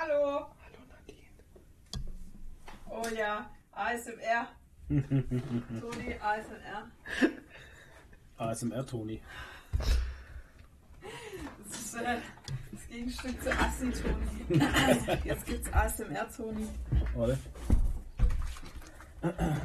Hallo. 0.00 0.46
Oh 2.88 3.06
ja, 3.14 3.50
ASMR. 3.72 4.48
Toni, 4.88 6.16
ASMR. 6.18 6.90
ASMR 8.38 8.86
Toni. 8.86 9.20
Das 11.68 11.80
ist 11.80 11.94
äh, 11.96 12.16
das 12.72 12.88
Gegenstück 12.88 13.42
zu 13.42 13.50
Assi 13.50 13.90
Toni. 13.90 14.64
Jetzt 15.24 15.44
gibt's 15.44 15.70
ASMR 15.70 16.34
Toni. 16.34 16.66
Warte. 17.14 17.38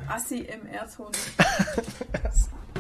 Assi 0.10 0.42
MR 0.44 0.86
Toni. 0.92 1.18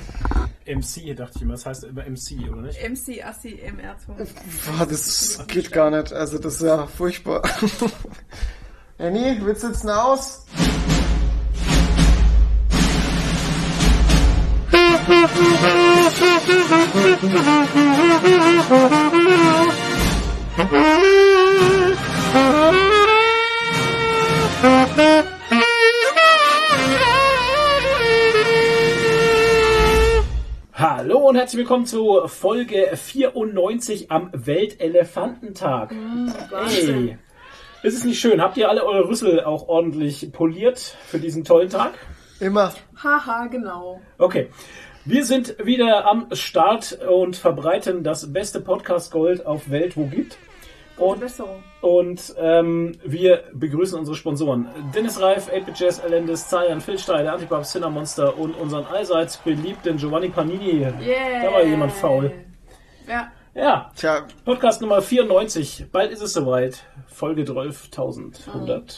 MC 0.65 1.15
dachte 1.15 1.33
ich 1.35 1.41
immer, 1.43 1.53
das 1.53 1.65
heißt 1.65 1.83
immer 1.83 2.03
MC, 2.03 2.49
oder 2.51 2.61
nicht? 2.63 2.79
MC 2.81 3.23
Assi 3.23 3.59
MR 3.63 3.95
Toni. 4.03 4.27
Boah, 4.65 4.85
das 4.85 5.45
geht 5.47 5.71
gar 5.71 5.91
nicht. 5.91 6.11
Also 6.11 6.39
das 6.39 6.55
ist 6.55 6.61
ja 6.61 6.87
furchtbar. 6.87 7.43
Annie, 8.97 9.37
willst 9.41 9.63
du 9.63 9.67
jetzt 9.67 9.87
aus? 9.87 10.45
Hallo 31.25 31.31
und 31.31 31.37
herzlich 31.37 31.57
willkommen 31.57 31.87
zu 31.87 32.27
Folge 32.27 32.91
94 32.93 34.11
am 34.11 34.29
Weltelefantentag. 34.31 35.91
Wahnsinn. 36.51 37.07
Hey. 37.07 37.17
Ist 37.81 37.97
es 37.97 38.03
nicht 38.03 38.19
schön? 38.19 38.43
Habt 38.43 38.57
ihr 38.57 38.69
alle 38.69 38.85
eure 38.85 39.09
Rüssel 39.09 39.43
auch 39.43 39.67
ordentlich 39.67 40.31
poliert 40.31 40.77
für 41.07 41.17
diesen 41.17 41.43
tollen 41.43 41.69
Tag? 41.69 41.93
Immer. 42.39 42.75
Haha, 43.03 43.47
genau. 43.47 44.01
Okay. 44.19 44.51
Wir 45.03 45.25
sind 45.25 45.55
wieder 45.65 46.05
am 46.05 46.27
Start 46.33 46.99
und 47.09 47.35
verbreiten 47.35 48.03
das 48.03 48.31
beste 48.31 48.61
Podcast 48.61 49.11
Gold 49.11 49.47
auf 49.47 49.71
Welt, 49.71 49.97
wo 49.97 50.05
gibt. 50.05 50.37
Gute 50.97 51.25
Und, 51.81 51.81
und 51.81 52.35
ähm, 52.39 52.97
wir 53.03 53.43
begrüßen 53.53 53.97
unsere 53.99 54.15
Sponsoren. 54.15 54.67
Dennis 54.95 55.19
Reif, 55.21 55.49
8 55.49 55.77
Jazz, 55.77 55.99
Elendis, 55.99 56.47
Zayan, 56.47 56.79
Phil 56.79 56.97
Stein, 56.97 57.23
der 57.25 57.33
Antipop, 57.33 57.65
Sinner 57.65 57.89
Monster 57.89 58.37
und 58.37 58.55
unseren 58.55 58.85
allseits 58.85 59.37
beliebten 59.37 59.97
Giovanni 59.97 60.29
Panini. 60.29 60.79
Yeah. 61.01 61.43
Da 61.43 61.51
war 61.51 61.63
jemand 61.63 61.91
faul. 61.91 62.31
Ja. 63.07 63.31
Ja, 63.53 63.89
Tja, 63.95 64.27
Podcast 64.43 64.81
Nummer 64.81 65.01
94. 65.01 65.85
Bald 65.89 66.11
ist 66.11 66.21
es 66.21 66.33
soweit. 66.33 66.83
Folge 67.07 67.43
12.100. 67.43 68.97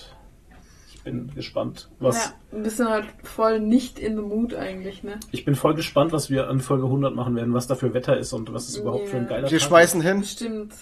Ich 0.93 1.03
bin 1.03 1.31
gespannt, 1.35 1.89
was. 1.99 2.17
ja. 2.25 2.33
Ein 2.57 2.63
bisschen 2.63 2.89
halt 2.89 3.05
voll 3.23 3.59
nicht 3.59 3.99
in 3.99 4.15
the 4.15 4.21
mood 4.23 4.55
eigentlich, 4.55 5.03
ne? 5.03 5.19
Ich 5.31 5.45
bin 5.45 5.53
voll 5.55 5.75
gespannt, 5.75 6.11
was 6.11 6.29
wir 6.29 6.47
an 6.49 6.59
Folge 6.59 6.85
100 6.85 7.13
machen 7.13 7.35
werden, 7.35 7.53
was 7.53 7.67
da 7.67 7.75
für 7.75 7.93
Wetter 7.93 8.17
ist 8.17 8.33
und 8.33 8.51
was 8.51 8.67
es 8.67 8.77
überhaupt 8.77 9.09
für 9.09 9.17
ein 9.17 9.27
geiler 9.27 9.49
wir 9.49 9.59
Tag 9.59 9.67
schmeißen 9.67 10.01
hin. 10.01 10.23
Stimmt. 10.23 10.73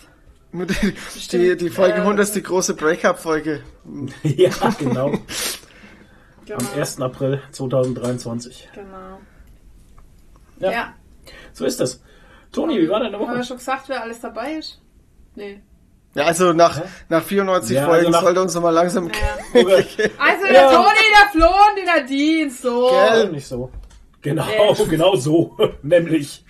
Die, 0.63 0.93
die, 1.37 1.57
die 1.57 1.69
Folge 1.69 1.97
Äh, 1.97 2.01
100 2.01 2.23
ist 2.23 2.35
die 2.35 2.43
große 2.43 2.75
Breakup-Folge. 2.75 3.61
ja, 4.23 4.51
genau. 4.79 5.11
Genau. 6.45 6.59
Am 6.59 6.79
1. 6.79 7.01
April 7.01 7.41
2023. 7.51 8.69
Genau. 8.73 9.19
Ja. 10.59 10.71
Ja. 10.71 10.93
So 11.53 11.65
ist 11.65 11.79
das. 11.79 12.01
Toni, 12.51 12.79
wie 12.79 12.87
war 12.89 12.99
deine 12.99 13.17
Haben 13.17 13.27
wir 13.27 13.35
Woche? 13.37 13.43
schon 13.43 13.57
gesagt, 13.57 13.89
wer 13.89 14.01
alles 14.01 14.21
dabei 14.21 14.53
ist? 14.53 14.79
Nee. 15.35 15.61
Ja, 16.13 16.23
also 16.25 16.53
nach, 16.53 16.81
nach 17.09 17.23
94 17.23 17.75
Ja, 17.75 17.85
Folgen 17.85 18.05
also 18.05 18.11
nach- 18.11 18.21
sollte 18.21 18.41
uns 18.41 18.53
noch 18.55 18.61
mal 18.61 18.69
langsam... 18.69 19.07
Ja. 19.53 19.61
Also 20.17 20.43
der 20.45 20.53
Ja. 20.53 20.71
Toni, 20.71 20.99
der 21.11 21.29
Flo 21.31 21.47
und 21.47 21.77
die 21.77 21.85
Nadine, 21.85 22.49
so. 22.51 22.89
Gell? 22.89 23.29
Nicht 23.31 23.47
so. 23.47 23.69
Genau, 24.21 24.45
Nee. 24.45 24.85
genau 24.89 25.15
so. 25.17 25.57
Nämlich. 25.81 26.45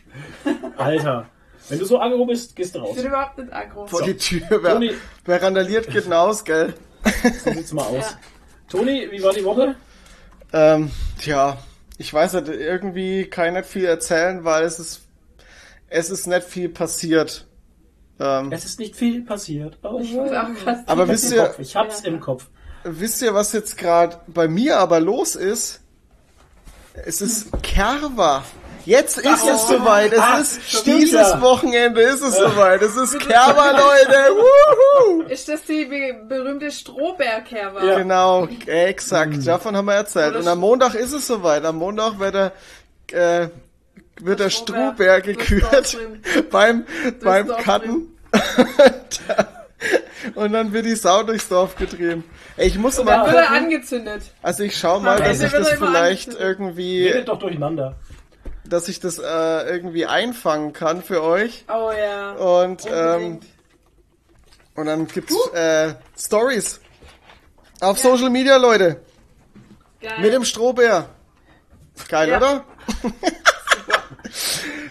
Alter. 0.78 1.28
Wenn 1.70 1.80
du 1.80 1.86
so 1.86 2.00
aggro 2.00 2.26
bist, 2.26 2.56
gehst 2.56 2.76
du 2.76 2.80
raus. 2.80 2.90
Ich 2.92 2.98
bin 2.98 3.08
überhaupt 3.08 3.38
nicht 3.38 3.52
aggro. 3.54 3.88
Vor 3.88 4.04
die 4.04 4.16
Tür. 4.18 4.42
Wer, 4.50 4.74
Toni. 4.74 4.92
wer 5.26 5.42
randaliert, 5.42 5.90
geht 5.90 6.10
raus, 6.10 6.44
gell? 6.44 6.74
So 7.44 7.52
sieht's 7.52 7.74
mal 7.74 7.84
aus. 7.84 7.94
Ja. 8.12 8.20
Toni, 8.70 9.08
wie 9.12 9.22
war 9.24 9.34
die 9.34 9.44
Woche? 9.44 9.76
Ähm, 10.54 10.92
tja, 11.20 11.58
ich 11.98 12.14
weiß 12.14 12.34
nicht, 12.34 12.48
irgendwie 12.50 13.26
kann 13.26 13.48
ich 13.48 13.54
nicht 13.54 13.66
viel 13.68 13.86
erzählen, 13.86 14.44
weil 14.44 14.64
es 14.64 14.80
ist, 14.80 15.02
es 15.88 16.10
ist 16.10 16.28
nicht 16.28 16.44
viel 16.44 16.70
passiert. 16.70 17.46
Ähm, 18.20 18.52
Es 18.52 18.64
ist 18.64 18.80
nicht 18.80 18.96
viel 18.96 19.24
passiert. 19.24 19.78
Oh, 19.84 20.00
ich 20.02 20.14
ist 20.14 20.20
auch 20.34 20.54
krass. 20.64 20.80
aber 20.86 21.08
wisst 21.08 21.32
ihr, 21.34 21.44
Kopf. 21.44 21.60
Ich 21.60 21.76
hab's 21.76 22.02
Ja. 22.04 22.08
im 22.10 22.20
Kopf. 22.22 22.48
wisst 22.84 23.22
ihr, 23.22 23.34
was 23.34 23.52
jetzt 23.54 23.78
gerade 23.78 24.20
bei 24.28 24.48
mir 24.48 24.78
aber 24.78 25.00
los 25.00 25.36
ist? 25.36 25.82
Es 27.06 27.20
ist 27.22 27.48
Kerwa. 27.62 28.46
Jetzt 28.86 29.18
ist 29.18 29.44
Oh. 29.44 29.50
es 29.52 29.68
soweit. 29.68 30.14
Es 30.14 30.20
Ah, 30.20 30.38
ist 30.40 30.86
dieses 30.86 31.14
ja. 31.14 31.42
Wochenende 31.42 32.02
ist 32.02 32.22
es 32.22 32.36
soweit. 32.38 32.82
Es 32.84 32.96
ist 32.96 33.18
Kerwa, 33.28 33.72
Leute. 33.72 34.18
Wuhu. 34.30 35.24
Ist 35.24 35.50
das 35.50 35.64
die 35.64 35.86
be 35.86 36.14
berühmte 36.28 36.72
Strohbergkerber? 36.72 37.84
Ja. 37.84 37.98
Genau, 37.98 38.48
exakt. 38.68 39.46
Davon 39.46 39.76
haben 39.76 39.86
wir 39.86 39.96
erzählt. 39.96 40.32
Oder 40.32 40.40
Und 40.42 40.48
am 40.48 40.60
Montag 40.60 40.94
ist 40.96 41.14
es 41.14 41.26
soweit. 41.26 41.66
Am 41.66 41.78
Montag 41.78 42.20
wird 42.20 42.36
der, 42.36 42.52
äh, 43.12 43.48
wird 44.22 44.40
der 44.40 44.50
Strohbär 44.52 45.22
gekürt 45.22 45.98
beim, 46.52 46.86
beim 47.24 47.48
Cutten. 47.58 48.16
Und 50.36 50.54
dann 50.54 50.74
wird 50.74 50.86
die 50.86 50.96
Sau 50.96 51.24
durchs 51.24 51.48
Dorf 51.50 51.76
getrieben. 51.76 52.24
Ey, 52.58 52.68
ich 52.68 52.78
muss 52.78 52.96
Dann 52.96 53.06
mal 53.06 53.26
wird 53.28 53.36
er 53.36 53.44
gucken. 53.44 53.58
angezündet. 53.66 54.22
Also 54.42 54.64
ich 54.64 54.78
schau 54.78 55.00
mal, 55.00 55.20
dass 55.20 55.42
ich 55.42 55.52
das 55.52 55.70
vielleicht 55.74 56.34
irgendwie, 56.34 57.08
Redet 57.08 57.28
doch 57.28 57.40
durcheinander. 57.40 57.96
Dass 58.70 58.88
ich 58.88 59.00
das 59.00 59.20
äh, 59.20 59.24
irgendwie 59.70 60.06
einfangen 60.06 60.74
kann 60.74 61.02
für 61.04 61.22
euch. 61.24 61.66
Oh 61.70 61.92
ja. 61.92 62.34
Und 62.34 62.84
ähm, 62.92 63.40
und 64.76 64.86
dann 64.88 65.08
gibt's 65.08 65.36
äh, 65.54 65.94
Stories 66.18 66.82
auf 67.82 67.98
Social 68.00 68.30
Media, 68.30 68.58
Leute. 68.58 69.02
Geil. 70.02 70.20
Mit 70.20 70.34
dem 70.34 70.44
Strohbär. 70.46 71.10
Geil, 72.10 72.30
Ja. 72.30 72.38
oder? 72.38 72.66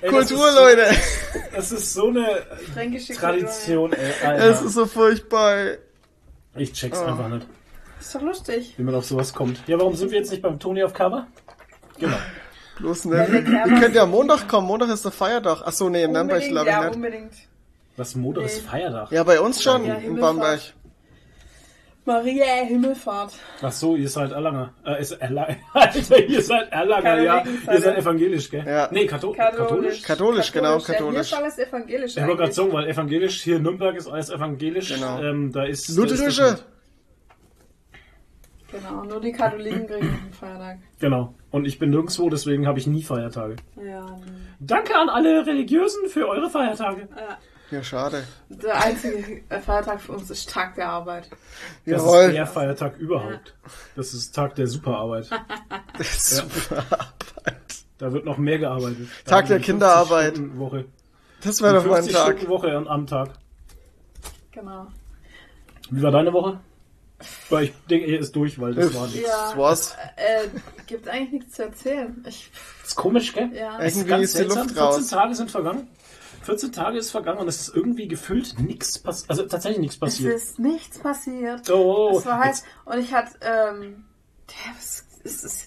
Ey, 0.00 0.10
Kultur, 0.10 0.46
das 0.46 0.54
so, 0.54 0.60
Leute. 0.60 0.86
Das 1.54 1.72
ist 1.72 1.92
so 1.94 2.08
eine 2.08 2.42
Tradition, 3.16 3.92
ey. 3.92 4.12
Es 4.38 4.60
ist 4.62 4.74
so 4.74 4.86
furchtbar. 4.86 5.74
Ich 6.56 6.72
check's 6.72 6.98
Oh. 7.00 7.04
einfach 7.06 7.28
nicht. 7.28 7.46
Ist 8.00 8.14
doch 8.14 8.22
lustig. 8.22 8.74
wie 8.76 8.82
man 8.82 8.94
auf 8.94 9.04
sowas 9.06 9.32
kommt. 9.32 9.66
Ja, 9.66 9.78
warum 9.78 9.94
sind 9.96 10.10
wir 10.10 10.18
jetzt 10.18 10.30
nicht 10.30 10.42
beim 10.42 10.58
Toni 10.58 10.82
auf 10.84 10.92
Cover? 10.92 11.26
Genau. 11.98 12.16
Bloß 12.78 13.04
ne. 13.06 13.26
Ihr 13.68 13.78
könnt 13.80 13.94
ja 13.94 14.02
am 14.02 14.10
Montag 14.10 14.48
kommen. 14.48 14.66
Montag 14.66 14.88
ist 14.90 15.04
der 15.04 15.12
Feiertag. 15.12 15.62
Ach 15.64 15.72
so, 15.72 15.88
nee, 15.88 16.02
in 16.02 16.12
Nürnberg 16.12 16.42
Unbedingt, 16.42 16.52
glaube 16.52 16.68
ich 16.68 16.74
ja, 16.74 16.84
nicht. 16.86 16.96
unbedingt. 16.96 17.32
Was 17.96 18.14
Montag 18.16 18.44
ist 18.44 18.62
Nee. 18.62 18.68
Feiertag. 18.68 19.10
Ja, 19.12 19.22
bei 19.22 19.40
uns 19.40 19.62
schon 19.62 19.84
Ja, 19.84 19.94
in. 19.94 20.16
Bamberg. 20.18 20.60
Maria 22.06 22.44
Himmelfahrt. 22.66 23.32
Ach 23.62 23.72
so, 23.72 23.96
ihr 23.96 24.10
seid 24.10 24.30
Erlanger. 24.32 24.74
Äh, 24.84 25.00
ist 25.00 25.12
Erlanger. 25.12 25.56
Alter, 25.72 26.18
ihr 26.18 26.42
seid 26.42 26.70
Erlanger, 26.70 27.22
ja. 27.22 27.44
Ihr 27.72 27.80
seid 27.80 27.96
evangelisch, 27.96 28.50
gell? 28.50 28.62
Ja. 28.66 28.88
Nee, 28.90 29.06
Katho 29.06 29.32
katholisch. 29.32 30.02
Katholisch, 30.02 30.52
genau, 30.52 30.72
Ja, 30.78 30.84
hier 30.84 30.94
katholisch. 30.96 31.20
ist 31.20 31.32
alles 31.34 31.58
evangelisch. 31.58 32.16
Ich 32.16 32.22
wollte 32.22 32.36
gerade 32.36 32.52
sagen, 32.52 32.72
weil 32.72 32.88
evangelisch, 32.88 33.42
hier 33.42 33.56
in 33.56 33.62
Nürnberg 33.62 33.96
ist 33.96 34.06
alles 34.08 34.28
evangelisch. 34.28 34.92
Genau. 34.92 35.22
Ähm, 35.22 35.50
da 35.50 35.64
ist 35.64 35.88
Da 35.96 36.02
Lutherische. 36.02 36.42
ist. 36.42 36.64
Genau, 38.70 39.04
nur 39.04 39.20
die 39.20 39.32
Katholiken 39.32 39.86
kriegen 39.86 40.08
einen 40.08 40.32
Feiertag. 40.38 40.78
genau. 40.98 41.34
Und 41.54 41.66
ich 41.66 41.78
bin 41.78 41.90
nirgendwo, 41.90 42.28
deswegen 42.30 42.66
habe 42.66 42.80
ich 42.80 42.88
nie 42.88 43.04
Feiertage. 43.04 43.54
Ja. 43.80 44.18
Danke 44.58 44.96
an 44.96 45.08
alle 45.08 45.46
Religiösen 45.46 46.08
für 46.08 46.26
eure 46.28 46.50
Feiertage. 46.50 47.08
ja. 47.16 47.38
Ja, 47.70 47.82
schade. 47.82 48.24
Der 48.48 48.82
einzige 48.84 49.42
Feiertag 49.64 50.00
für 50.00 50.12
uns 50.12 50.28
ist 50.30 50.50
Tag 50.50 50.74
der 50.74 50.88
Arbeit. 50.88 51.30
Das 51.86 52.02
ist 52.02 52.06
Jawohl. 52.06 52.32
der 52.32 52.46
Feiertag 52.46 52.98
überhaupt. 52.98 53.54
Das 53.94 54.12
ist 54.14 54.34
Tag 54.34 54.56
der 54.56 54.66
Superarbeit. 54.66 55.28
Super. 56.00 56.84
Da 57.98 58.12
wird 58.12 58.24
noch 58.24 58.36
mehr 58.36 58.58
gearbeitet. 58.58 59.08
Da 59.24 59.30
Tag 59.30 59.46
der 59.46 59.60
Kinderarbeit. 59.60 60.34
50 60.36 60.58
Woche. 60.58 60.84
Das 61.42 61.62
wäre 61.62 61.74
doch 61.74 61.84
mal 61.86 61.94
ein 61.98 62.02
50 62.02 62.14
Tag. 62.14 62.26
Stunden 62.36 62.48
Woche 62.48 62.76
am- 62.76 62.88
am 62.88 63.06
Tag. 63.06 63.30
Genau. 64.50 64.86
Wie 65.90 66.02
war 66.02 66.10
deine 66.10 66.32
Woche? 66.32 66.58
Weil 67.50 67.64
ich 67.64 67.72
denke, 67.90 68.06
er 68.06 68.20
ist 68.20 68.34
durch, 68.36 68.58
weil 68.60 68.74
das 68.74 68.94
war 68.94 69.06
nichts. 69.06 69.22
Ja. 69.28 69.48
Das 69.50 69.56
war's. 69.56 69.96
Äh, 70.16 70.48
gibt 70.86 71.08
eigentlich 71.08 71.32
nichts 71.32 71.54
zu 71.56 71.62
erzählen. 71.64 72.24
Ich, 72.28 72.50
Das 72.82 72.90
ist 72.90 72.94
komisch, 72.96 73.32
gell? 73.32 73.50
ja. 73.54 73.78
Das 73.78 73.92
Irgendwie 73.94 74.08
ganz 74.10 74.24
ist 74.24 74.34
die 74.34 74.38
seltsam. 74.38 74.58
Luft 74.58 74.70
14 74.74 74.82
raus. 74.84 75.06
Tage 75.08 75.34
sind 75.34 75.50
vergangen. 75.50 75.88
14 76.42 76.72
Tage 76.72 76.98
ist 76.98 77.10
vergangen 77.10 77.38
und 77.38 77.48
es 77.48 77.60
ist 77.68 77.74
irgendwie 77.76 78.06
gefühlt 78.06 78.58
nichts 78.58 78.98
passiert. 78.98 79.30
Also 79.30 79.44
tatsächlich 79.44 79.80
nichts 79.80 79.94
Es 79.96 80.00
passiert. 80.00 80.34
ist 80.34 80.58
nichts 80.58 80.98
passiert. 80.98 81.70
Oh, 81.70 82.18
Es 82.18 82.26
war 82.26 82.38
halt, 82.38 82.56
und 82.84 82.98
ich 82.98 83.12
hatte, 83.14 83.34
ähm, 83.40 84.04
ja, 84.50 84.72
was 84.76 85.04
ist 85.22 85.44
es? 85.44 85.66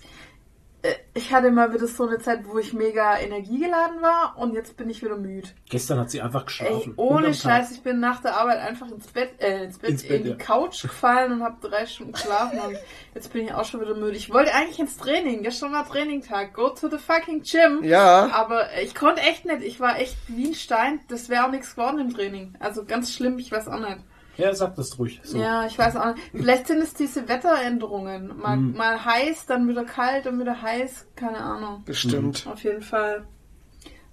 Äh, 0.88 0.96
ich 1.14 1.34
hatte 1.34 1.52
mal 1.52 1.74
wieder 1.74 1.88
so 1.88 2.08
eine 2.08 2.20
Zeit, 2.20 2.42
wo 2.46 2.58
ich 2.58 2.74
mega 2.74 3.18
energiegeladen 3.20 4.02
war 4.02 4.36
und 4.38 4.54
jetzt 4.54 4.78
bin 4.78 4.90
ich 4.90 5.04
wieder 5.04 5.18
müde. 5.18 5.50
Gestern 5.70 6.00
hat 6.00 6.10
sie 6.12 6.22
einfach 6.22 6.42
Ey, 6.42 6.46
geschlafen. 6.46 6.94
ohne 6.96 7.28
Unterm 7.28 7.34
Tag. 7.34 7.42
Scheiß, 7.42 7.72
ich 7.72 7.82
bin 7.84 8.00
nach 8.00 8.22
der 8.22 8.38
Arbeit 8.38 8.60
einfach 8.60 8.90
ins 8.92 9.08
Bett, 9.08 9.32
äh, 9.42 9.66
ins 9.66 9.78
Bett, 9.78 9.90
Ins 9.92 10.04
Bett, 10.04 10.12
in 10.18 10.24
die 10.24 10.30
ja. 10.32 10.36
Couch 10.36 10.82
gefallen 10.82 11.32
und 11.34 11.44
habe 11.44 11.56
drei 11.68 11.86
Stunden 11.86 12.14
geschlafen 12.14 12.60
und 12.60 12.78
jetzt 13.14 13.32
bin 13.34 13.46
ich 13.46 13.54
auch 13.54 13.66
schon 13.66 13.82
wieder 13.82 13.96
müde. 13.96 14.16
Ich 14.18 14.32
wollte 14.34 14.54
eigentlich 14.54 14.80
ins 14.80 14.98
Training, 14.98 15.44
gestern 15.44 15.74
war 15.74 15.88
Trainingtag, 15.88 16.54
go 16.54 16.70
to 16.70 16.90
the 16.90 16.98
fucking 16.98 17.44
gym. 17.44 17.84
Ja, 17.84 18.30
Aber 18.32 18.68
ich 18.82 18.96
konnte 18.96 19.22
echt 19.22 19.46
nicht, 19.46 19.62
ich 19.62 19.80
war 19.80 20.00
echt 20.00 20.16
wie 20.28 20.48
ein 20.50 20.56
Stein, 20.56 21.00
das 21.10 21.30
wäre 21.30 21.46
auch 21.46 21.52
nichts 21.52 21.76
geworden 21.76 22.00
im 22.00 22.14
Training. 22.14 22.54
Also 22.60 22.86
ganz 22.86 23.14
schlimm, 23.14 23.40
ich 23.40 23.52
weiß 23.52 23.68
auch 23.68 23.80
nicht. 23.80 23.98
Ja, 24.38 24.54
sag 24.54 24.76
das 24.76 24.98
ruhig. 25.00 25.20
So. 25.24 25.38
Ja, 25.40 25.66
ich 25.66 25.78
weiß 25.78 25.96
auch 25.96 26.14
nicht. 26.14 26.30
Vielleicht 26.32 26.68
sind 26.68 26.80
es 26.82 26.94
diese 26.94 27.28
Wetteränderungen. 27.28 28.38
Mal, 28.38 28.56
Hm. 28.58 28.74
mal 28.76 29.04
heiß, 29.04 29.46
dann 29.48 29.68
wieder 29.68 29.84
kalt 29.84 30.28
und 30.28 30.40
wieder 30.40 30.62
heiß, 30.62 31.08
keine 31.16 31.40
Ahnung. 31.40 31.84
bestimmt. 31.86 32.46
Auf 32.48 32.64
jeden 32.64 32.82
Fall 32.84 33.26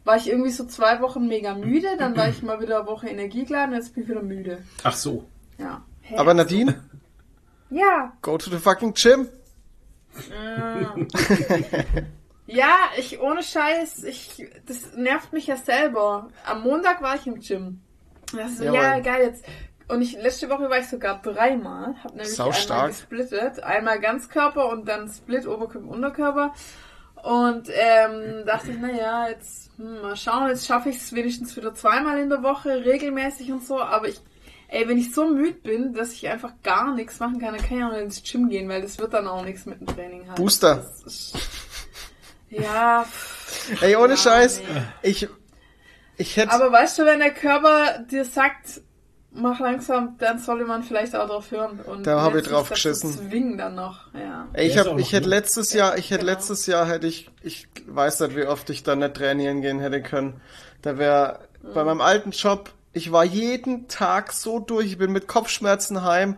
war 0.05 0.17
ich 0.17 0.29
irgendwie 0.29 0.51
so 0.51 0.65
zwei 0.67 1.01
Wochen 1.01 1.27
mega 1.27 1.55
müde, 1.55 1.89
dann 1.99 2.17
war 2.17 2.29
ich 2.29 2.43
mal 2.43 2.61
wieder 2.61 2.79
eine 2.81 2.87
Woche 2.87 3.09
energiegeladen 3.09 3.71
und 3.75 3.81
jetzt 3.81 3.95
bin 3.95 4.03
ich 4.05 4.09
wieder 4.11 4.23
müde. 4.23 4.63
Ach 4.83 4.95
so. 4.97 5.25
Ja. 5.59 5.83
Hä? 6.03 6.17
Aber 6.17 6.35
Nadine, 6.35 6.83
Ja. 7.71 8.13
go 8.23 8.37
to 8.39 8.51
the 8.51 8.59
fucking 8.59 8.93
gym. 8.95 9.29
äh. 10.31 10.85
ja, 12.47 12.77
ich 12.99 13.21
ohne 13.21 13.43
Scheiß, 13.43 14.05
ich 14.05 14.47
das 14.67 14.95
nervt 14.97 15.33
mich 15.33 15.47
ja 15.47 15.57
selber. 15.57 16.29
Am 16.47 16.63
Montag 16.63 17.03
war 17.03 17.17
ich 17.17 17.27
im 17.27 17.41
Gym. 17.41 17.81
Das 18.37 18.53
ist 18.53 18.59
so, 18.59 18.65
Jawohl. 18.65 18.79
ja, 18.79 18.99
geil 19.01 19.27
jetzt. 19.27 19.45
Und 19.89 20.01
ich, 20.03 20.13
letzte 20.15 20.49
Woche 20.49 20.71
war 20.71 20.79
ich 20.79 20.89
sogar 20.89 21.21
dreimal, 21.21 21.95
hab 22.03 22.13
nämlich 22.15 22.35
Sau 22.35 22.45
einmal 22.45 22.61
stark. 22.61 22.89
gesplittet. 22.89 23.63
Einmal 23.63 24.01
Ganzkörper 24.01 24.69
und 24.71 24.89
dann 24.89 25.09
Split 25.11 25.47
Oberkörper, 25.47 25.89
Unterkörper. 25.89 26.55
Und 27.23 27.69
ähm, 27.73 28.45
dachte 28.47 28.71
ich, 28.71 28.79
naja, 28.79 29.29
jetzt 29.29 29.71
hm, 29.79 30.03
mal 30.03 30.17
schauen, 30.17 30.49
jetzt 30.49 30.67
schaffe 30.67 30.91
ich 30.91 30.97
es 30.97 31.13
wenigstens 31.15 31.57
wieder 31.57 31.75
zweimal 31.75 32.19
in 32.19 32.29
der 32.29 32.43
Woche, 32.43 32.85
regelmäßig 32.85 33.51
und 33.51 33.65
so, 33.65 33.81
aber 33.81 34.09
ich, 34.09 34.21
ey, 34.69 34.87
wenn 34.89 34.99
ich 34.99 35.15
so 35.15 35.27
müde 35.29 35.55
bin, 35.55 35.95
dass 35.95 36.13
ich 36.13 36.29
einfach 36.29 36.53
gar 36.63 36.95
nichts 36.95 37.21
machen 37.21 37.39
kann, 37.41 37.55
dann 37.57 37.67
kann 37.67 37.79
ich 37.79 37.85
auch 37.85 37.93
nicht 37.93 38.03
ins 38.03 38.23
Gym 38.31 38.51
gehen, 38.51 38.69
weil 38.69 38.83
das 38.83 38.99
wird 38.99 39.15
dann 39.15 39.27
auch 39.27 39.43
nichts 39.43 39.65
mit 39.65 39.81
dem 39.81 39.87
Training 39.87 40.27
halt. 40.27 40.37
Booster. 40.37 40.85
Ist, 41.07 41.35
ja, 42.51 43.05
pff, 43.05 43.83
Ey, 43.83 43.97
ohne 43.97 44.15
Ja, 44.15 44.17
Scheiß, 44.19 44.61
nee. 44.61 44.83
ich, 45.03 45.29
ich 46.19 46.37
hätte, 46.37 46.53
aber 46.53 46.71
weißt 46.71 46.99
du, 46.99 47.07
wenn 47.07 47.21
der 47.21 47.33
Körper 47.33 48.01
dir 48.01 48.27
sagt, 48.27 48.83
mach 49.35 49.61
langsam, 49.61 50.17
dann 50.19 50.39
sollte 50.39 50.65
man 50.65 50.83
vielleicht 50.83 51.15
auch 51.15 51.27
drauf 51.29 51.51
hören. 51.51 51.81
Und 51.81 52.07
Da 52.07 52.23
hab 52.23 52.35
nicht 52.35 52.47
ich 52.47 52.53
drauf 52.53 52.69
geschissen. 52.71 53.13
Zwingen 53.13 53.59
dann 53.59 53.75
noch, 53.75 54.13
ja. 54.15 54.47
ey, 54.53 54.67
ich 54.69 54.79
hab, 54.79 54.99
ich 54.99 55.13
hätte 55.13 55.29
letztes 55.29 55.73
Jahr, 55.73 55.99
ich 55.99 56.11
hätte 56.11 56.25
Genau. 56.25 56.33
letztes 56.33 56.67
Jahr 56.67 56.87
hätte 56.87 57.07
ich, 57.07 57.31
ich 57.43 57.69
weiß 57.87 58.21
nicht, 58.21 58.37
wie 58.37 58.47
oft 58.47 58.71
ich 58.71 58.83
da 58.83 58.97
nicht 58.97 59.15
trainieren 59.15 59.61
gehen 59.61 59.81
hätte 59.81 60.03
können. 60.03 60.41
Da 60.83 60.99
wäre 60.99 61.41
bei 61.63 61.81
Mhm. 61.83 61.87
meinem 61.89 62.01
alten 62.01 62.31
Job, 62.31 62.71
ich 62.93 63.11
war 63.13 63.25
jeden 63.25 63.89
Tag 63.89 64.33
so 64.33 64.59
durch, 64.61 64.87
ich 64.87 64.99
bin 64.99 65.11
mit 65.13 65.27
Kopfschmerzen 65.29 66.03
heim, 66.05 66.37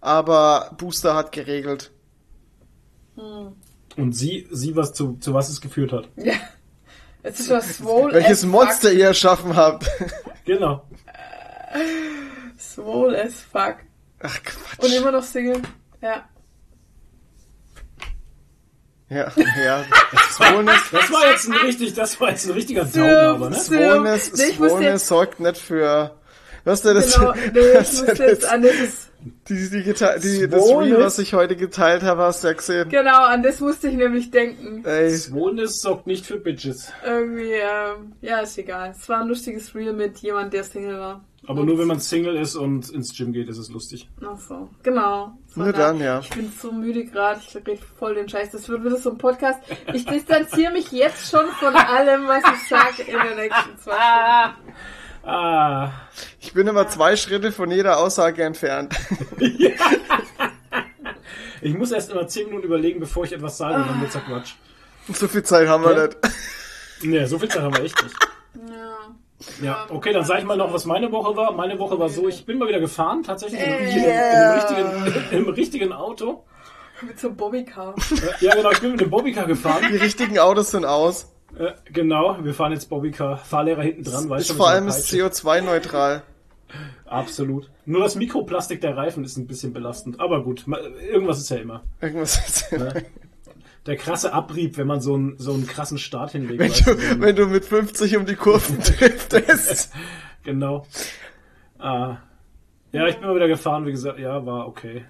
aber 0.00 0.70
Booster 0.78 1.14
hat 1.14 1.32
geregelt. 1.32 1.90
Und 3.16 4.12
sie, 4.12 4.46
sie 4.52 4.76
was 4.76 4.92
zu, 4.92 5.16
zu 5.20 5.34
was 5.34 5.48
es 5.48 5.60
geführt 5.60 5.92
hat. 5.92 6.08
Ja. 6.16 6.34
Es 7.24 7.40
ist 7.40 7.50
was 7.50 7.78
swole 7.78 8.14
Welches 8.14 8.46
Monster 8.46 8.92
ihr 8.92 9.06
erschaffen 9.06 9.56
habt. 9.56 9.90
Genau. 10.44 10.84
Swole 12.78 13.22
as 13.24 13.34
fuck. 13.40 13.76
Ach 14.20 14.42
Quatsch. 14.42 14.78
Und 14.84 14.92
immer 14.92 15.10
noch 15.12 15.22
Single. 15.22 15.62
Ja. 16.00 16.28
Ja, 19.10 19.32
ja. 19.64 19.84
Swollness, 20.32 20.80
Das 20.92 21.10
war 21.10 21.30
jetzt 21.30 21.48
ein 21.48 21.54
richtig, 21.54 21.94
das 21.94 22.20
war 22.20 22.30
jetzt 22.30 22.44
ein 22.46 22.52
richtiger 22.52 22.84
Downer, 22.84 23.30
aber 23.30 23.50
ne? 23.50 23.56
Swollness, 23.56 24.32
Nee, 24.34 24.52
Swollness 24.52 24.80
jetzt- 24.82 25.06
sorgt 25.06 25.40
nicht 25.40 25.56
für, 25.56 26.14
was 26.64 26.82
denn 26.82 26.94
das? 26.96 27.14
Genau. 27.14 27.32
Nee, 27.32 27.60
ich 27.70 27.74
musste 28.02 28.24
jetzt 28.24 28.44
an 28.44 28.62
das, 28.62 29.07
die, 29.48 29.70
die, 29.70 29.82
die, 29.82 29.92
das? 30.48 30.68
Reel, 30.70 30.98
was 30.98 31.18
ich 31.18 31.34
heute 31.34 31.56
geteilt 31.56 32.02
habe, 32.02 32.22
hast 32.22 32.44
du 32.44 32.48
ja 32.48 32.54
gesehen. 32.54 32.88
genau, 32.88 33.24
an 33.24 33.42
das 33.42 33.60
musste 33.60 33.88
ich 33.88 33.94
nämlich 33.94 34.30
denken. 34.30 34.84
Ey, 34.84 35.10
Swollness 35.10 35.80
sorgt 35.80 36.06
nicht 36.06 36.26
für 36.26 36.36
Bitches. 36.36 36.92
Irgendwie, 37.04 37.52
ähm, 37.52 38.12
ja, 38.20 38.40
ist 38.40 38.56
egal. 38.58 38.94
Es 38.96 39.08
war 39.08 39.20
ein 39.20 39.28
lustiges 39.28 39.74
Reel 39.74 39.92
mit 39.92 40.18
jemand, 40.18 40.52
der 40.52 40.64
Single 40.64 40.98
war. 40.98 41.24
Aber 41.46 41.64
nur 41.64 41.78
wenn 41.78 41.86
man 41.86 41.98
Single 41.98 42.36
ist 42.36 42.56
und 42.56 42.90
ins 42.90 43.16
Gym 43.16 43.32
geht, 43.32 43.48
ist 43.48 43.56
es 43.56 43.70
lustig. 43.70 44.08
Ach 44.20 44.38
so, 44.38 44.68
genau. 44.82 45.32
So, 45.46 45.60
Nur 45.60 45.72
na, 45.72 45.78
dann, 45.78 46.00
ja. 46.00 46.20
Ich 46.20 46.28
bin 46.28 46.52
so 46.52 46.70
müde 46.70 47.06
gerade, 47.06 47.40
ich 47.40 47.64
krieg 47.64 47.80
voll 47.98 48.14
den 48.16 48.28
Scheiß. 48.28 48.50
Das 48.50 48.68
wird 48.68 48.84
wieder 48.84 48.98
so 48.98 49.10
ein 49.10 49.18
Podcast. 49.18 49.58
Ich 49.94 50.04
distanziere 50.04 50.72
mich 50.72 50.92
jetzt 50.92 51.30
schon 51.30 51.46
von 51.58 51.74
allem, 51.74 52.28
was 52.28 52.42
ich 52.54 52.68
sage 52.68 53.02
in 53.02 53.18
den 53.28 53.36
nächsten 53.36 53.78
zwei 53.78 53.94
Stunden. 53.94 54.74
Ah. 55.24 55.90
ich 56.40 56.52
bin 56.54 56.66
immer 56.66 56.88
zwei 56.88 57.16
Schritte 57.16 57.52
von 57.52 57.70
jeder 57.70 57.98
Aussage 57.98 58.42
entfernt. 58.44 58.94
Ich 61.60 61.74
muss 61.74 61.90
erst 61.90 62.10
immer 62.12 62.26
10 62.26 62.46
Minuten 62.46 62.66
überlegen, 62.66 63.00
bevor 63.00 63.24
ich 63.24 63.32
etwas 63.32 63.58
sage, 63.58 63.84
dann 63.84 64.00
wird's 64.00 64.14
ja 64.14 64.20
Quatsch. 64.20 64.52
so 65.12 65.26
viel 65.26 65.42
Zeit 65.42 65.66
haben 65.68 65.82
wir 65.84 65.96
Ja. 65.96 66.04
nicht. 66.06 66.16
Nee, 67.02 67.24
so 67.26 67.38
viel 67.38 67.48
Zeit 67.48 67.62
haben 67.62 67.76
wir 67.76 67.82
echt 67.84 68.00
nicht. 68.02 68.14
Ja. 68.70 68.96
Ja, 69.62 69.86
okay, 69.90 70.12
dann 70.12 70.24
sage 70.24 70.40
ich 70.40 70.46
mal 70.46 70.56
noch, 70.56 70.72
was 70.72 70.84
meine 70.84 71.10
Woche 71.12 71.36
war. 71.36 71.52
Meine 71.52 71.78
Woche 71.78 71.98
war 71.98 72.08
so, 72.08 72.28
ich 72.28 72.44
bin 72.46 72.58
mal 72.58 72.68
wieder 72.68 72.80
gefahren, 72.80 73.22
tatsächlich 73.24 73.60
im, 73.60 73.72
Äh. 73.72 73.90
im, 73.90 74.04
im, 74.04 74.54
richtigen, 74.54 75.30
im 75.46 75.48
richtigen 75.48 75.92
Auto. 75.92 76.44
Mit 77.02 77.18
so 77.20 77.28
einem 77.28 77.36
Bobbycar. 77.36 77.94
Ja, 78.40 78.54
genau, 78.54 78.70
ich 78.72 78.80
bin 78.80 78.92
mit 78.92 79.00
dem 79.00 79.10
Bobbycar 79.10 79.46
gefahren. 79.46 79.84
Die 79.90 79.96
richtigen 79.96 80.38
Autos 80.40 80.70
sind 80.72 80.84
aus. 80.84 81.26
Äh, 81.56 81.72
genau, 81.92 82.36
wir 82.42 82.54
fahren 82.54 82.72
jetzt 82.72 82.88
Bobbycar. 82.90 83.36
Fahrlehrer 83.38 83.82
hinten 83.82 84.04
dran, 84.04 84.28
weißt 84.28 84.42
Ist 84.42 84.48
schon. 84.48 84.56
vor 84.56 84.68
allem 84.68 84.88
ist 84.88 85.10
Peitsche. 85.10 85.24
CO2-neutral. 85.26 86.22
Absolut. 87.06 87.70
Nur 87.86 88.02
das 88.02 88.14
Mikroplastik 88.16 88.80
der 88.82 88.96
Reifen 88.96 89.24
ist 89.24 89.36
ein 89.38 89.46
bisschen 89.46 89.72
belastend. 89.72 90.20
Aber 90.20 90.42
gut, 90.44 90.66
irgendwas 91.10 91.38
ist 91.38 91.48
ja 91.48 91.56
immer. 91.56 91.82
Irgendwas 92.00 92.36
ist 92.46 92.72
Ne? 92.72 93.04
Der 93.86 93.96
krasse 93.96 94.34
Abrieb, 94.34 94.76
wenn 94.76 94.86
man 94.86 95.00
so 95.00 95.14
einen, 95.14 95.38
so 95.38 95.54
einen 95.54 95.66
krassen 95.66 95.96
Start 95.96 96.32
hinlegt. 96.32 96.60
wenn, 96.60 96.70
weißt 96.70 96.86
du, 96.86 96.94
du, 96.94 97.20
wenn 97.20 97.36
du 97.36 97.46
mit 97.46 97.64
50 97.64 98.18
um 98.18 98.26
die 98.26 98.34
Kurven 98.34 98.78
driftest. 98.98 99.92
Genau. 100.44 100.86
Ah. 101.78 102.16
Ja, 102.92 103.06
ich 103.06 103.16
bin 103.16 103.26
mal 103.26 103.34
wieder 103.36 103.48
gefahren, 103.48 103.84
wie 103.86 103.90
gesagt, 103.90 104.18
ja, 104.18 104.46
war 104.46 104.66
okay. 104.66 105.04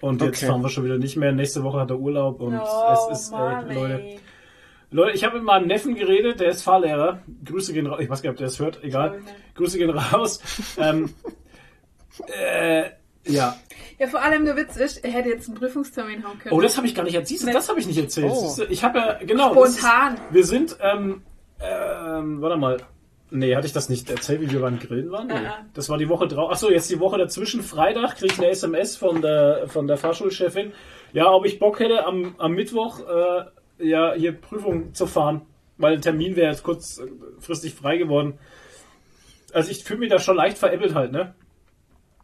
Und 0.00 0.22
jetzt 0.22 0.38
Okay. 0.38 0.46
fahren 0.46 0.62
wir 0.62 0.68
schon 0.70 0.84
wieder 0.84 0.96
nicht 0.98 1.16
mehr. 1.16 1.32
Nächste 1.32 1.62
Woche 1.62 1.80
hat 1.80 1.90
er 1.90 1.98
Urlaub 1.98 2.40
und 2.40 2.54
Oh, 2.58 3.10
es 3.12 3.20
ist, 3.20 3.32
ey, 3.32 3.74
Leute. 3.74 4.04
Leute, 4.90 5.16
ich 5.16 5.24
habe 5.24 5.36
mit 5.36 5.44
meinem 5.44 5.66
Neffen 5.66 5.94
geredet, 5.94 6.40
der 6.40 6.50
ist 6.50 6.62
Fahrlehrer. 6.62 7.20
Grüße 7.44 7.72
gehen 7.72 7.86
raus. 7.86 7.98
Ich 8.00 8.08
weiß 8.08 8.22
gar 8.22 8.30
nicht, 8.30 8.36
ob 8.36 8.38
der 8.38 8.46
es 8.46 8.58
hört, 8.60 8.82
egal. 8.84 9.20
Grüße 9.54 9.78
gehen 9.78 9.90
raus. 9.90 10.40
ähm, 10.78 11.12
äh, 12.28 12.84
ja. 13.26 13.56
Ja, 13.98 14.06
vor 14.08 14.22
allem 14.22 14.44
der 14.44 14.56
Witz 14.56 14.76
ist, 14.76 15.04
er 15.04 15.10
hätte 15.10 15.30
jetzt 15.30 15.48
einen 15.48 15.58
Prüfungstermin 15.58 16.24
haben 16.24 16.38
können. 16.38 16.54
Oh, 16.54 16.60
das 16.60 16.76
habe 16.76 16.86
ich 16.86 16.94
gar 16.94 17.02
nicht 17.02 17.14
erzählt. 17.14 17.40
Siehst 17.40 17.48
du. 17.48 17.52
Das 17.52 17.68
habe 17.68 17.80
ich 17.80 17.86
nicht 17.86 17.98
erzählt. 17.98 18.30
Oh. 18.32 18.54
Du, 18.56 18.64
Ich 18.64 18.84
habe 18.84 18.98
ja, 18.98 19.18
genau. 19.24 19.54
das 19.54 19.70
ist- 19.70 19.78
Spontan. 19.78 20.18
Wir 20.30 20.44
sind, 20.44 20.76
ähm, 20.80 21.22
ähm, 21.60 22.40
warte 22.40 22.56
mal. 22.56 22.76
Nee, 23.30 23.56
hatte 23.56 23.66
ich 23.66 23.72
das 23.72 23.88
nicht 23.88 24.08
erzählt, 24.08 24.40
wie 24.40 24.50
wir 24.52 24.60
beim 24.60 24.78
Grillen 24.78 25.10
waren? 25.10 25.26
Nee. 25.26 25.34
Ah, 25.34 25.56
ah. 25.60 25.64
Das 25.74 25.88
war 25.88 25.98
die 25.98 26.08
Woche 26.08 26.28
drauf. 26.28 26.52
Achso, 26.52 26.70
jetzt 26.70 26.88
die 26.90 27.00
Woche 27.00 27.18
dazwischen. 27.18 27.62
Freitag 27.62 28.16
krieg 28.16 28.32
ich 28.32 28.38
eine 28.38 28.50
SMS 28.50 28.96
von 28.96 29.20
der, 29.20 29.64
von 29.66 29.88
der 29.88 29.96
Fahrschulchefin. 29.96 30.72
Ja, 31.12 31.32
ob 31.32 31.44
ich 31.44 31.58
Bock 31.58 31.80
hätte, 31.80 32.06
am, 32.06 32.36
am 32.38 32.52
Mittwoch, 32.52 33.00
äh, 33.00 33.44
ja, 33.78 34.14
hier 34.14 34.32
Prüfung 34.32 34.94
zu 34.94 35.06
fahren. 35.06 35.42
Weil 35.78 35.92
der 35.92 36.00
Termin 36.00 36.36
wäre 36.36 36.50
jetzt 36.50 36.62
kurzfristig 36.62 37.74
frei 37.74 37.98
geworden. 37.98 38.38
Also 39.52 39.70
ich 39.70 39.84
fühle 39.84 40.00
mich 40.00 40.10
da 40.10 40.18
schon 40.18 40.36
leicht 40.36 40.56
veräppelt 40.56 40.94
halt, 40.94 41.12
ne? 41.12 41.34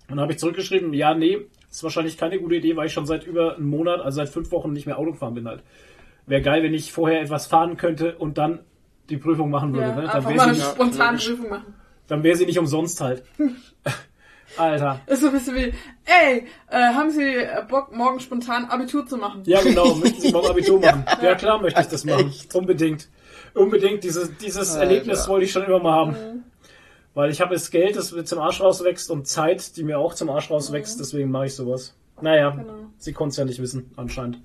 Und 0.09 0.17
dann 0.17 0.21
habe 0.21 0.33
ich 0.33 0.39
zurückgeschrieben, 0.39 0.93
ja, 0.95 1.15
nee, 1.15 1.47
ist 1.71 1.83
wahrscheinlich 1.83 2.19
keine 2.19 2.39
gute 2.39 2.57
Idee, 2.57 2.77
weil 2.77 2.87
ich 2.87 2.93
schon 2.93 3.07
seit 3.07 3.27
über 3.27 3.57
einem 3.57 3.69
Monat, 3.69 4.01
also 4.01 4.17
seit 4.17 4.29
fünf 4.29 4.51
Wochen 4.53 4.73
nicht 4.73 4.87
mehr 4.87 4.99
Auto 4.99 5.13
gefahren 5.13 5.35
bin 5.35 5.47
halt. 5.47 5.63
Wäre 6.27 6.43
geil, 6.43 6.63
wenn 6.63 6.75
ich 6.75 6.93
vorher 6.93 7.21
etwas 7.21 7.47
fahren 7.47 7.77
könnte 7.77 8.17
und 8.17 8.39
dann 8.39 8.61
die 9.09 9.17
Prüfung 9.17 9.51
machen 9.51 9.73
würde. 9.73 9.89
Ja, 9.89 9.95
ne? 9.95 10.03
Dann 10.03 10.11
einfach 10.11 10.31
wäre 10.31 10.37
mal 10.39 10.49
eine 10.49 10.55
sie, 10.55 10.61
ja. 10.61 11.35
Prüfung 11.35 11.49
machen. 11.51 11.75
dann 12.09 12.23
wär 12.23 12.37
sie 12.37 12.47
nicht 12.47 12.59
umsonst 12.59 13.01
halt. 13.01 13.25
Alter. 14.57 15.01
Das 15.07 15.15
ist 15.17 15.21
so 15.23 15.27
ein 15.29 15.33
bisschen 15.33 15.55
wie, 15.57 15.73
ey, 16.05 16.47
äh, 16.71 16.77
haben 16.79 17.11
Sie 17.11 17.35
Bock, 17.69 17.95
morgen 17.97 18.21
spontan 18.21 18.67
Abitur 18.67 19.07
zu 19.07 19.17
machen? 19.17 19.43
Ja, 19.47 19.61
genau. 19.63 19.95
Möchten 19.95 20.21
Sie 20.21 20.33
morgen 20.33 20.49
Abitur 20.51 20.81
machen? 20.81 21.05
Ja, 21.23 21.35
klar 21.35 21.61
möchte 21.61 21.81
ich 21.81 21.87
das 21.89 22.05
machen. 22.05 22.29
Echt? 22.29 22.55
Unbedingt. 22.55 23.09
Unbedingt. 23.55 24.05
Dieses, 24.05 24.37
dieses 24.39 24.73
Alter. 24.75 24.83
Erlebnis 24.85 25.29
wollte 25.29 25.45
ich 25.47 25.53
schon 25.53 25.65
immer 25.65 25.79
mal 25.81 25.93
haben. 25.93 26.45
Weil 27.15 27.31
ich 27.31 27.41
habe 27.41 27.55
jetzt 27.55 27.71
Geld, 27.71 27.97
das 27.97 28.13
mir 28.13 28.25
zum 28.25 28.39
Arsch 28.39 28.61
rauswächst 28.61 29.11
und 29.11 29.27
Zeit, 29.27 29.77
die 29.77 29.85
mir 29.85 29.99
auch 29.99 30.15
zum 30.15 30.31
Arsch 30.31 30.51
rauswächst. 30.51 30.99
Deswegen 30.99 31.31
mache 31.31 31.47
ich 31.47 31.55
sowas. 31.55 31.95
Naja, 32.21 32.51
Genau. 32.51 32.73
sie 32.99 33.13
konnte 33.13 33.33
es 33.33 33.37
ja 33.37 33.45
nicht 33.45 33.61
wissen, 33.61 33.91
anscheinend. 33.97 34.39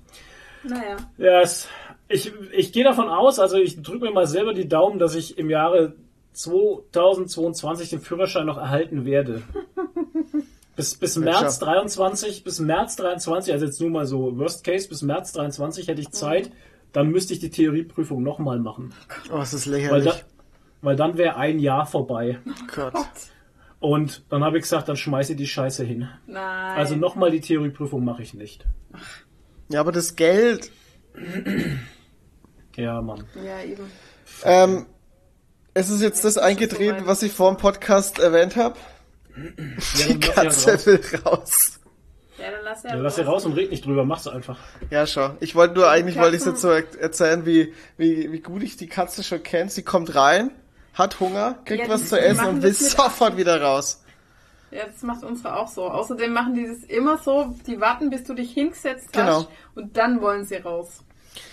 Naja. 0.63 0.97
Ja, 1.17 1.41
es, 1.41 1.67
ich, 2.09 2.33
ich 2.51 2.73
gehe 2.73 2.83
davon 2.83 3.07
aus, 3.07 3.39
also 3.39 3.57
ich 3.57 3.81
drücke 3.81 4.05
mir 4.05 4.11
mal 4.11 4.27
selber 4.27 4.53
die 4.53 4.67
Daumen, 4.67 4.99
dass 4.99 5.15
ich 5.15 5.37
im 5.37 5.49
Jahre 5.49 5.93
2022 6.33 7.89
den 7.91 7.99
Führerschein 8.01 8.45
noch 8.45 8.57
erhalten 8.57 9.05
werde. 9.05 9.43
Bis, 10.77 10.95
bis 10.95 11.17
März 11.17 11.39
schaffen. 11.39 11.65
23, 11.65 12.43
bis 12.45 12.59
März 12.59 12.95
23, 12.95 13.51
also 13.51 13.65
jetzt 13.65 13.81
nur 13.81 13.89
mal 13.89 14.05
so 14.05 14.37
Worst 14.37 14.63
Case, 14.63 14.87
bis 14.87 15.01
März 15.01 15.33
23 15.33 15.87
hätte 15.87 15.99
ich 15.99 16.11
Zeit, 16.11 16.51
dann 16.93 17.09
müsste 17.09 17.33
ich 17.33 17.39
die 17.39 17.49
Theorieprüfung 17.49 18.23
nochmal 18.23 18.59
machen. 18.59 18.93
Oh, 19.31 19.39
es 19.39 19.53
ist 19.53 19.65
Weil, 19.67 19.73
lächerlich. 19.81 20.13
da, 20.13 20.19
weil 20.81 20.95
dann 20.95 21.17
wäre 21.17 21.35
ein 21.35 21.59
Jahr 21.59 21.85
vorbei. 21.85 22.39
Gott. 22.73 22.93
Und 23.79 24.23
dann 24.29 24.43
habe 24.43 24.57
ich 24.57 24.63
gesagt, 24.63 24.87
dann 24.87 24.97
schmeiße 24.97 25.33
ich 25.33 25.37
die 25.37 25.47
Scheiße 25.47 25.83
hin. 25.83 26.07
Nein. 26.25 26.77
Also 26.77 26.95
nochmal 26.95 27.31
die 27.31 27.41
Theorieprüfung 27.41 28.05
mache 28.05 28.21
ich 28.23 28.33
nicht. 28.33 28.65
Ja, 29.69 29.79
aber 29.81 29.91
das 29.91 30.15
Geld. 30.15 30.71
Ja, 32.75 33.01
Mann. 33.01 33.23
Ja, 33.43 33.63
eben. 33.63 33.89
Ähm, 34.43 34.85
es 35.73 35.89
ist 35.89 35.99
jetzt 35.99 36.23
das 36.23 36.37
eingetreten, 36.37 37.07
was 37.07 37.23
ich 37.23 37.31
vor 37.31 37.51
dem 37.51 37.57
Podcast 37.57 38.19
erwähnt 38.19 38.55
habe. 38.55 38.75
Ja, 39.37 40.05
Die 40.07 40.19
dann 40.19 40.45
lass 40.45 40.63
sie 40.63 40.71
Katze 40.71 40.71
raus. 40.71 40.85
will 40.85 41.19
raus. 41.25 41.79
Ja, 42.39 42.51
dann 42.51 42.63
lass 42.63 42.83
ja, 42.83 42.89
Ja, 42.91 42.95
lass 42.97 43.15
sie 43.15 43.21
raus 43.21 43.45
und 43.45 43.53
red 43.53 43.71
nicht 43.71 43.85
drüber, 43.85 44.05
mach's 44.05 44.27
einfach. 44.27 44.57
Ja, 44.89 45.07
schau. 45.07 45.31
Ich 45.39 45.55
wollte 45.55 45.75
nur 45.75 45.89
eigentlich, 45.89 46.17
wollte 46.17 46.37
ich 46.37 46.45
jetzt 46.45 46.61
so 46.61 46.69
er- 46.69 46.83
erzählen, 46.99 47.45
wie, 47.45 47.73
wie, 47.97 48.31
wie 48.31 48.39
gut 48.41 48.61
ich 48.63 48.77
die 48.77 48.87
Katze 48.87 49.23
schon 49.23 49.41
kenne. 49.43 49.69
Sie 49.69 49.81
kommt 49.83 50.13
rein, 50.15 50.51
hat 50.93 51.19
Hunger, 51.19 51.57
kriegt 51.65 51.83
Ja, 51.87 51.89
was 51.93 52.09
zu 52.09 52.19
essen 52.19 52.45
und 52.45 52.61
will 52.63 52.73
sofort 52.73 53.37
wieder 53.37 53.61
raus. 53.61 54.03
Ja, 54.69 54.85
das 54.85 55.01
macht 55.01 55.23
unsere 55.23 55.55
auch 55.55 55.67
so. 55.69 55.85
Außerdem 55.89 56.31
machen 56.33 56.53
die 56.53 56.67
das 56.67 56.79
immer 56.89 57.17
so, 57.17 57.55
die 57.65 57.79
warten, 57.79 58.09
bis 58.09 58.23
du 58.25 58.33
dich 58.33 58.51
hingesetzt 58.51 59.13
Genau. 59.13 59.37
hast 59.39 59.47
und 59.75 59.95
dann 59.97 60.21
wollen 60.21 60.43
sie 60.45 60.55
raus. 60.57 61.03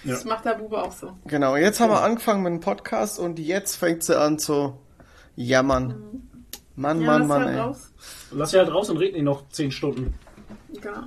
Ja. 0.02 0.12
Das 0.14 0.24
macht 0.24 0.44
der 0.44 0.54
Bube 0.54 0.82
auch 0.82 0.92
so. 0.92 1.12
Genau, 1.26 1.56
jetzt 1.56 1.78
haben 1.78 1.90
wir 1.90 2.02
angefangen 2.02 2.42
mit 2.42 2.52
dem 2.54 2.60
Podcast 2.60 3.18
und 3.18 3.38
jetzt 3.38 3.76
fängt 3.76 4.02
sie 4.02 4.18
an 4.18 4.38
zu 4.38 4.78
jammern. 5.36 6.28
Mann, 6.76 7.00
Ja, 7.00 7.06
Mann, 7.06 7.20
lass 7.20 7.28
Mann, 7.28 7.42
halt 7.44 7.54
ey. 7.54 7.60
raus. 7.60 7.92
Lass 8.32 8.50
sie 8.50 8.58
halt 8.58 8.72
raus 8.72 8.90
und 8.90 8.96
red 8.98 9.12
nicht 9.12 9.22
noch 9.22 9.48
10 9.50 9.70
Stunden. 9.70 10.14
Genau. 10.80 11.02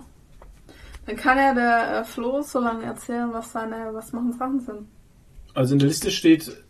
Dann 1.05 1.15
kann 1.15 1.37
ja 1.37 1.53
der 1.53 1.99
äh, 1.99 2.03
Flo 2.03 2.41
so 2.41 2.59
lange 2.59 2.83
erzählen, 2.85 3.29
was 3.31 3.51
seine, 3.51 3.89
was 3.93 4.11
machen 4.13 4.33
Sachen 4.33 4.59
sind. 4.61 4.87
Also 5.53 5.73
in 5.73 5.79
der 5.79 5.87
Liste 5.87 6.11
steht 6.11 6.63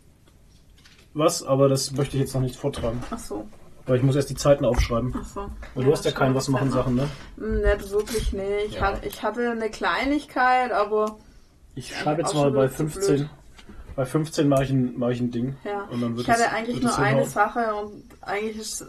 was, 1.13 1.43
aber 1.43 1.67
das 1.69 1.91
möchte 1.91 2.15
ich 2.17 2.21
jetzt 2.21 2.33
noch 2.35 2.41
nicht 2.41 2.55
vortragen. 2.55 3.01
Ach 3.09 3.17
so, 3.17 3.47
Weil 3.87 3.97
ich 3.97 4.03
muss 4.03 4.15
erst 4.15 4.29
die 4.29 4.35
Zeiten 4.35 4.65
aufschreiben. 4.65 5.13
ach 5.19 5.25
so. 5.25 5.49
Und 5.75 5.85
du 5.85 5.91
hast 5.91 6.05
ja 6.05 6.11
kein 6.11 6.35
was 6.35 6.47
machen 6.47 6.71
Sachen, 6.71 6.95
ne? 6.95 7.09
Hm, 7.37 7.61
Nicht 7.61 7.89
wirklich, 7.91 8.33
nee. 8.33 8.59
Ich, 8.67 8.73
Ja. 8.75 8.81
hatte, 8.81 9.07
ich 9.07 9.23
hatte 9.23 9.49
eine 9.51 9.69
Kleinigkeit, 9.71 10.71
aber 10.71 11.17
Ich 11.75 11.95
schreibe 11.95 12.21
jetzt 12.21 12.33
mal 12.35 12.51
bei 12.51 12.63
wieder 12.65 12.71
zu 12.71 12.87
15. 12.89 13.29
Bei 13.97 14.05
15 14.05 14.47
mache 14.47 14.63
ich 14.63 14.69
ein, 14.69 14.97
mache 14.97 15.11
ich 15.11 15.19
ein 15.19 15.31
Ding. 15.31 15.57
ja. 15.65 15.81
Und 15.91 16.01
dann 16.01 16.15
wird 16.15 16.27
ich 16.27 16.33
hatte 16.33 16.43
es- 16.45 16.53
eigentlich 16.53 16.75
wird 16.81 16.85
nur 16.85 16.97
eine. 16.99 17.25
Sache 17.25 17.73
und 17.75 18.03
eigentlich 18.21 18.57
ist, 18.57 18.85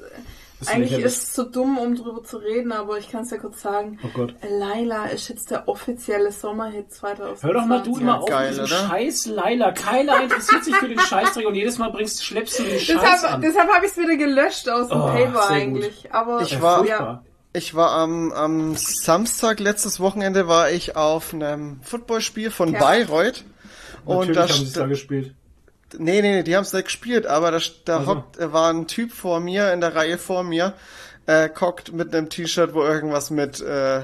Ist 0.61 0.69
eigentlich 0.71 0.93
ist 0.93 1.05
es 1.23 1.33
zu 1.33 1.45
dumm, 1.45 1.79
um 1.79 1.95
drüber 1.97 2.23
zu 2.25 2.37
reden, 2.37 2.73
aber 2.73 2.99
ich 2.99 3.11
kann 3.11 3.23
es 3.23 3.31
ja 3.31 3.39
kurz 3.39 3.63
sagen. 3.63 3.99
Oh 4.05 4.09
Gott. 4.13 4.35
Laila 4.49 5.07
ist 5.07 5.29
jetzt 5.29 5.51
der 5.51 5.67
offizielle 5.69 6.31
Sommerhit 6.31 6.93
2020. 6.93 7.43
Hör 7.43 7.55
doch 7.55 7.65
mal 7.67 7.83
du 7.83 7.97
immer 7.97 8.21
auf 8.21 8.29
geil, 8.29 8.51
mit 8.51 8.61
diesem 8.61 8.65
oder? 8.79 8.89
Scheiß 8.89 9.27
Laila. 9.27 9.73
Keiner 9.73 10.21
interessiert 10.23 10.65
sich 10.65 10.75
für 10.77 10.89
den 10.89 10.99
Scheißdreck 11.01 11.47
und 11.47 11.55
jedes 11.55 11.79
Mal 11.79 11.91
bringst, 11.91 12.25
schleppst 12.25 12.59
du 12.59 12.65
den 12.65 12.79
Scheiß 12.79 13.01
Deshalb, 13.01 13.35
an. 13.35 13.41
deshalb 13.41 13.71
habe 13.73 13.87
ich 13.87 13.93
es 13.93 13.97
wieder 13.99 14.17
gelöscht 14.17 14.69
aus 14.69 14.89
dem 14.89 15.01
Oh, 15.01 15.07
Paper 15.07 15.17
sehr 15.17 15.31
gut. 15.31 15.51
eigentlich. 15.51 16.13
Aber 16.13 16.43
Ich 16.43 16.61
war- 16.61 16.79
Furchtbar. 16.79 17.25
Ich 17.55 17.75
war 17.75 17.93
am, 17.93 18.31
am 18.33 18.77
Samstag, 18.77 19.59
letztes 19.59 20.01
Wochenende, 20.01 20.49
war 20.49 20.71
ich 20.71 20.97
auf 20.97 21.33
einem 21.33 21.81
Footballspiel 21.83 22.51
von 22.51 22.73
Ja. 22.75 22.79
Bayreuth. 22.79 23.45
Und 24.05 24.29
Natürlich 24.29 24.37
da, 24.37 24.43
haben 24.43 24.61
sie 24.61 24.65
es 24.65 24.73
da 24.73 24.87
gespielt. 24.87 25.35
nee, 25.99 26.21
nee, 26.23 26.33
nee, 26.33 26.43
die 26.43 26.57
haben 26.57 26.63
es 26.65 26.73
nicht 26.73 26.85
gespielt, 26.87 27.27
aber 27.27 27.51
da, 27.51 27.59
da 27.85 27.99
Also. 27.99 28.15
hockt, 28.17 28.39
äh, 28.39 28.53
war 28.53 28.71
ein 28.73 28.87
Typ 28.87 29.13
vor 29.13 29.41
mir, 29.41 29.73
in 29.73 29.81
der 29.81 29.95
Reihe 29.95 30.19
vor 30.19 30.43
mir, 30.43 30.75
äh, 31.27 31.49
guckt 31.49 31.93
mit 31.93 32.15
einem 32.15 32.29
T-Shirt, 32.29 32.75
wo 32.75 32.83
irgendwas 32.83 33.31
mit, 33.31 33.61
äh, 33.61 34.03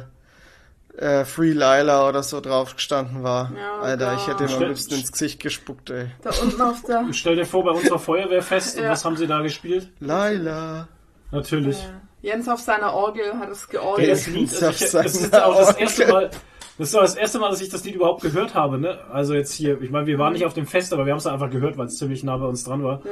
äh, 0.97 1.25
Free 1.25 1.51
Lila 1.53 2.09
oder 2.09 2.23
so 2.23 2.41
drauf 2.41 2.77
gestanden 2.77 3.23
war. 3.25 3.51
Ja, 3.59 3.81
Alter, 3.81 4.15
ich 4.15 4.27
hätte 4.29 4.45
ihm 4.45 4.55
am 4.55 4.63
liebsten 4.69 4.95
ins 4.95 5.11
Gesicht 5.11 5.41
gespuckt, 5.41 5.91
ey. 5.91 6.07
da 6.23 6.31
unten 6.41 6.61
auf 6.61 6.83
der. 6.87 7.05
Stell 7.13 7.35
dir 7.37 7.45
vor, 7.47 7.65
bei 7.65 7.73
unserer 7.73 7.99
Feuerwehrfest, 7.99 8.77
und 8.79 8.85
Ja. 8.85 8.91
was 8.91 9.05
haben 9.05 9.17
sie 9.17 9.27
da 9.27 9.41
gespielt? 9.41 9.89
Laila. 10.01 10.87
Natürlich. 11.33 11.79
Äh, 11.83 12.27
Jens 12.29 12.49
auf 12.49 12.61
seiner 12.61 12.93
Orgel 12.95 13.35
hat 13.39 13.51
es 13.51 13.63
Ja, 13.73 13.81
georgelt. 13.81 14.11
das 14.11 14.27
Lied, 14.29 14.49
Auf 14.55 14.63
also 14.63 14.85
ich, 14.85 14.91
das 14.93 15.15
ist 15.17 15.35
auch 15.35 15.57
das 15.57 15.77
erste 15.77 16.07
Mal, 16.07 16.31
das 16.79 16.89
ist 16.89 16.97
auch 16.97 17.03
das 17.03 17.15
erste 17.15 17.39
Mal, 17.39 17.51
dass 17.51 17.61
ich 17.61 17.69
das 17.69 17.85
Lied 17.85 17.95
überhaupt 17.95 18.23
gehört 18.23 18.55
habe, 18.55 18.79
ne? 18.79 18.99
Also 19.11 19.35
jetzt 19.35 19.53
hier, 19.53 19.81
ich 19.81 19.91
meine, 19.91 20.07
wir 20.07 20.19
waren 20.19 20.33
nicht 20.33 20.45
auf 20.45 20.55
dem 20.55 20.67
Fest, 20.67 20.93
aber 20.93 21.07
wir 21.07 21.13
haben 21.13 21.19
es 21.19 21.27
einfach 21.27 21.51
gehört, 21.51 21.79
weil 21.79 21.87
es 21.87 21.99
ziemlich 21.99 22.25
nah 22.25 22.37
bei 22.37 22.47
uns 22.47 22.65
dran 22.65 22.83
war. 22.83 23.01
Ja. 23.05 23.11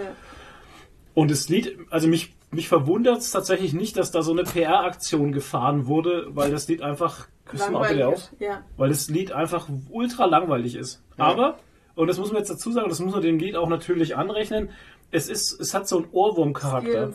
Und 1.14 1.30
das 1.30 1.48
Lied, 1.48 1.78
also 1.90 2.08
mich, 2.08 2.34
mich 2.50 2.68
verwundert 2.68 3.18
es 3.18 3.30
tatsächlich 3.30 3.72
nicht, 3.72 3.96
dass 3.96 4.10
da 4.10 4.22
so 4.22 4.32
eine 4.32 4.44
PR-Aktion 4.44 5.32
gefahren 5.32 5.86
wurde, 5.86 6.26
weil 6.30 6.50
das 6.50 6.66
Lied 6.68 6.82
einfach, 6.82 7.28
küsst 7.44 7.70
mal 7.70 7.82
bitte 7.82 8.00
Langweilig. 8.00 8.04
auf, 8.04 8.32
ist. 8.32 8.40
Ja. 8.40 8.62
weil 8.76 8.88
das 8.88 9.08
Lied 9.08 9.32
einfach 9.32 9.68
ultra 9.90 10.24
langweilig 10.24 10.74
ist. 10.74 11.02
Aber, 11.18 11.58
und 11.94 12.08
das 12.08 12.18
muss 12.18 12.32
man 12.32 12.38
jetzt 12.38 12.50
dazu 12.50 12.72
sagen, 12.72 12.88
das 12.88 13.00
muss 13.00 13.12
man 13.12 13.22
dem 13.22 13.38
Lied 13.38 13.56
auch 13.56 13.68
natürlich 13.68 14.16
anrechnen, 14.16 14.70
es 15.12 15.28
ist, 15.28 15.60
es 15.60 15.74
hat 15.74 15.86
so 15.86 15.98
einen 15.98 16.08
Ohrwurm-Charakter. 16.10 17.12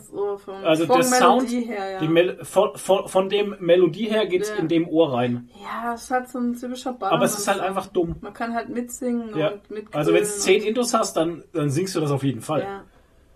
Also 0.64 0.86
vom 0.86 0.94
der 0.96 1.04
Sound, 1.04 1.50
her, 1.50 2.00
ja. 2.02 2.44
von, 2.44 2.70
von, 2.76 3.08
von 3.08 3.28
dem 3.28 3.56
Melodie 3.58 4.08
her 4.08 4.26
geht's 4.26 4.48
Ja. 4.50 4.56
in 4.56 4.68
dem 4.68 4.88
Ohr 4.88 5.12
rein. 5.12 5.50
ja, 5.60 5.94
es 5.94 6.10
hat 6.10 6.30
so 6.30 6.38
ein 6.38 6.54
typischer 6.58 6.92
Ball. 6.92 7.10
Aber 7.10 7.24
es 7.24 7.36
ist 7.36 7.48
halt 7.48 7.60
einfach 7.60 7.88
dumm. 7.88 8.16
Man 8.20 8.32
kann 8.32 8.54
halt 8.54 8.68
mitsingen 8.68 9.36
Ja. 9.36 9.48
und 9.50 9.70
mitgrölen. 9.70 9.94
Also 9.94 10.14
wenn 10.14 10.22
es 10.22 10.40
zehn 10.40 10.62
Intos 10.62 10.94
hast, 10.94 11.16
dann, 11.16 11.42
dann 11.52 11.70
singst 11.70 11.94
du 11.96 12.00
das 12.00 12.10
auf 12.12 12.22
jeden 12.22 12.40
Fall. 12.40 12.62
Ja, 12.62 12.84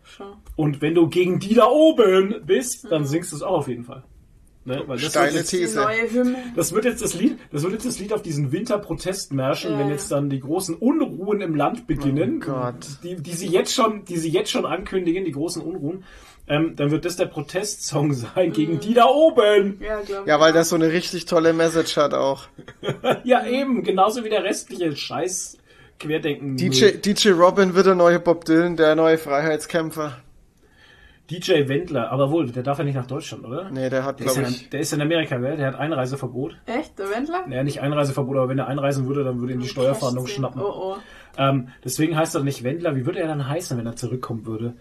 schon. 0.04 0.28
Und 0.56 0.80
wenn 0.80 0.94
du 0.94 1.08
gegen 1.08 1.40
die 1.40 1.54
da 1.54 1.66
oben 1.66 2.42
bist, 2.46 2.90
dann 2.90 3.04
singst 3.04 3.32
du 3.32 3.36
es 3.36 3.42
auch 3.42 3.58
auf 3.58 3.68
jeden 3.68 3.84
Fall. 3.84 4.04
Ne? 4.64 4.82
Weil 4.86 4.98
das 4.98 5.10
Steile 5.10 5.26
wird, 5.32 5.40
jetzt, 5.40 5.50
These. 5.50 6.36
das 6.54 6.72
wird 6.72 6.84
jetzt 6.84 7.02
das 7.02 7.14
Lied, 7.14 7.36
das 7.50 7.62
wird 7.64 7.72
jetzt 7.72 7.86
das 7.86 7.98
Lied 7.98 8.12
auf 8.12 8.22
diesen 8.22 8.52
Winterprotestmärschen, 8.52 9.72
Ja. 9.72 9.78
wenn 9.80 9.88
jetzt 9.90 10.12
dann 10.12 10.30
die 10.30 10.38
großen 10.40 10.76
Unruhen 10.76 11.40
im 11.40 11.54
Land 11.56 11.86
beginnen, 11.86 12.40
Oh 12.46 12.50
Gott. 12.50 12.74
die, 13.02 13.16
die 13.16 13.32
sie 13.32 13.48
jetzt 13.48 13.74
schon, 13.74 14.04
die 14.04 14.18
sie 14.18 14.28
jetzt 14.30 14.50
schon 14.50 14.64
ankündigen, 14.64 15.24
die 15.24 15.32
großen 15.32 15.60
Unruhen, 15.62 16.04
ähm, 16.48 16.74
dann 16.76 16.90
wird 16.90 17.04
das 17.04 17.16
der 17.16 17.26
Protestsong 17.26 18.12
sein 18.12 18.48
Mhm. 18.50 18.52
gegen 18.52 18.80
die 18.80 18.94
da 18.94 19.06
oben. 19.06 19.80
Ja. 19.80 20.00
Ja, 20.26 20.40
weil 20.40 20.52
der 20.52 20.64
so 20.64 20.76
eine 20.76 20.92
richtig 20.92 21.24
tolle 21.26 21.52
Message 21.52 21.96
hat 21.96 22.14
auch. 22.14 22.44
Ja, 23.24 23.46
eben, 23.46 23.82
genauso 23.82 24.24
wie 24.24 24.28
der 24.28 24.44
restliche 24.44 24.94
Scheiß 24.94 25.58
Querdenken. 25.98 26.56
DJ, 26.56 26.92
DJ 27.04 27.30
Robin 27.30 27.74
wird 27.74 27.86
der 27.86 27.94
neue 27.94 28.18
Bob 28.18 28.44
Dylan, 28.44 28.76
der 28.76 28.94
neue 28.96 29.18
Freiheitskämpfer. 29.18 30.18
DJ 31.40 31.68
Wendler, 31.68 32.10
aber 32.10 32.30
wohl, 32.30 32.50
der 32.50 32.62
darf 32.62 32.78
ja 32.78 32.84
nicht 32.84 32.94
nach 32.94 33.06
Deutschland, 33.06 33.44
oder? 33.44 33.70
Nee, 33.70 33.88
der 33.88 34.04
hat, 34.04 34.20
Der 34.20 34.26
ist, 34.26 34.34
glaube 34.34 34.48
in, 34.48 34.54
ich. 34.54 34.68
der 34.70 34.80
ist 34.80 34.92
in 34.92 35.00
Amerika, 35.00 35.38
gell? 35.38 35.56
Der 35.56 35.66
hat 35.68 35.74
Einreiseverbot. 35.76 36.56
Echt, 36.66 36.98
der 36.98 37.10
Wendler? 37.10 37.46
Naja, 37.46 37.62
nicht 37.64 37.80
Einreiseverbot, 37.80 38.36
aber 38.36 38.48
wenn 38.48 38.58
er 38.58 38.68
einreisen 38.68 39.06
würde, 39.06 39.24
dann 39.24 39.40
würde 39.40 39.54
ihn 39.54 39.60
die 39.60 39.68
Steuerfahndung 39.68 40.24
Cash 40.26 40.34
schnappen. 40.34 40.60
Oh, 40.60 40.94
oh. 40.94 40.96
Ähm, 41.38 41.68
deswegen 41.84 42.16
heißt 42.16 42.34
er 42.34 42.42
nicht 42.42 42.62
Wendler. 42.64 42.94
Wie 42.96 43.06
würde 43.06 43.20
er 43.20 43.28
dann 43.28 43.48
heißen, 43.48 43.78
wenn 43.78 43.86
er 43.86 43.96
zurückkommen 43.96 44.44
würde? 44.46 44.74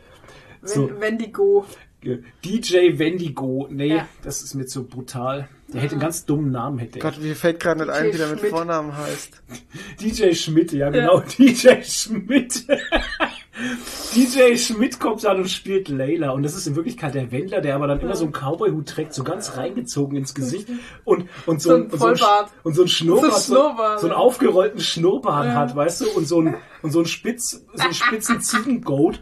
Wenn, 0.62 0.68
So. 0.70 0.90
Wendigo. 1.00 1.66
Äh, 2.04 2.18
DJ 2.44 2.98
Wendigo. 3.00 3.68
Nee, 3.72 3.96
Ja. 3.96 4.08
das 4.24 4.42
ist 4.42 4.54
mir 4.56 4.66
zu 4.66 4.86
brutal. 4.88 5.48
Der 5.74 5.80
hätte 5.82 5.94
einen 5.94 6.02
ganz 6.02 6.26
dummen 6.26 6.52
Namen, 6.52 6.80
hätte 6.80 7.00
er. 7.00 7.04
Gott, 7.04 7.22
mir 7.22 7.34
fällt 7.36 7.62
gerade 7.62 7.82
nicht 7.86 7.90
ein, 7.94 8.04
DJ 8.08 8.14
wie 8.14 8.18
der 8.18 8.28
mit. 8.28 8.40
Vornamen 8.42 8.98
heißt. 8.98 9.42
DJ 10.02 10.34
Schmidt, 10.34 10.74
ja 10.74 10.90
genau, 10.90 11.20
DJ 11.38 11.82
Schmidt. 11.84 12.66
DJ 14.16 14.58
Schmidt 14.58 15.00
kommt 15.00 15.24
dann 15.24 15.38
und 15.38 15.50
spielt 15.50 15.88
Layla 15.90 16.32
und 16.32 16.44
das 16.44 16.56
ist 16.56 16.68
in 16.68 16.76
Wirklichkeit 16.76 17.16
der 17.16 17.32
Wendler, 17.32 17.62
der 17.62 17.76
aber 17.76 17.88
dann 17.88 18.00
immer 18.00 18.16
so 18.16 18.24
einen 18.26 18.34
Cowboy-Hut 18.34 18.88
trägt, 18.88 19.14
so 19.14 19.24
ganz 19.24 19.58
reingezogen 19.58 20.18
ins 20.18 20.34
Gesicht 20.34 20.68
und, 21.06 21.30
und 21.46 21.62
so, 21.62 21.70
So 21.70 21.76
ein, 21.76 21.82
und 21.84 22.00
so 22.00 22.06
ein, 22.08 22.16
und 22.64 22.74
so 22.76 22.82
ein 22.84 22.88
Schnurrbart, 22.88 23.42
So 23.42 23.98
so, 24.00 24.08
einen 24.08 24.16
aufgerollten 24.16 24.80
Schnurrbart 24.80 25.46
Ja. 25.48 25.54
hat, 25.56 25.76
weißt 25.76 26.02
du, 26.02 26.10
und 26.12 26.28
so 26.28 26.42
ein, 26.42 26.56
und 26.82 26.92
so 26.92 27.00
ein 27.00 27.06
spitz, 27.06 27.62
so 27.74 27.84
einen 27.84 27.94
spitzen 27.94 28.42
Ziegengoat 28.42 29.22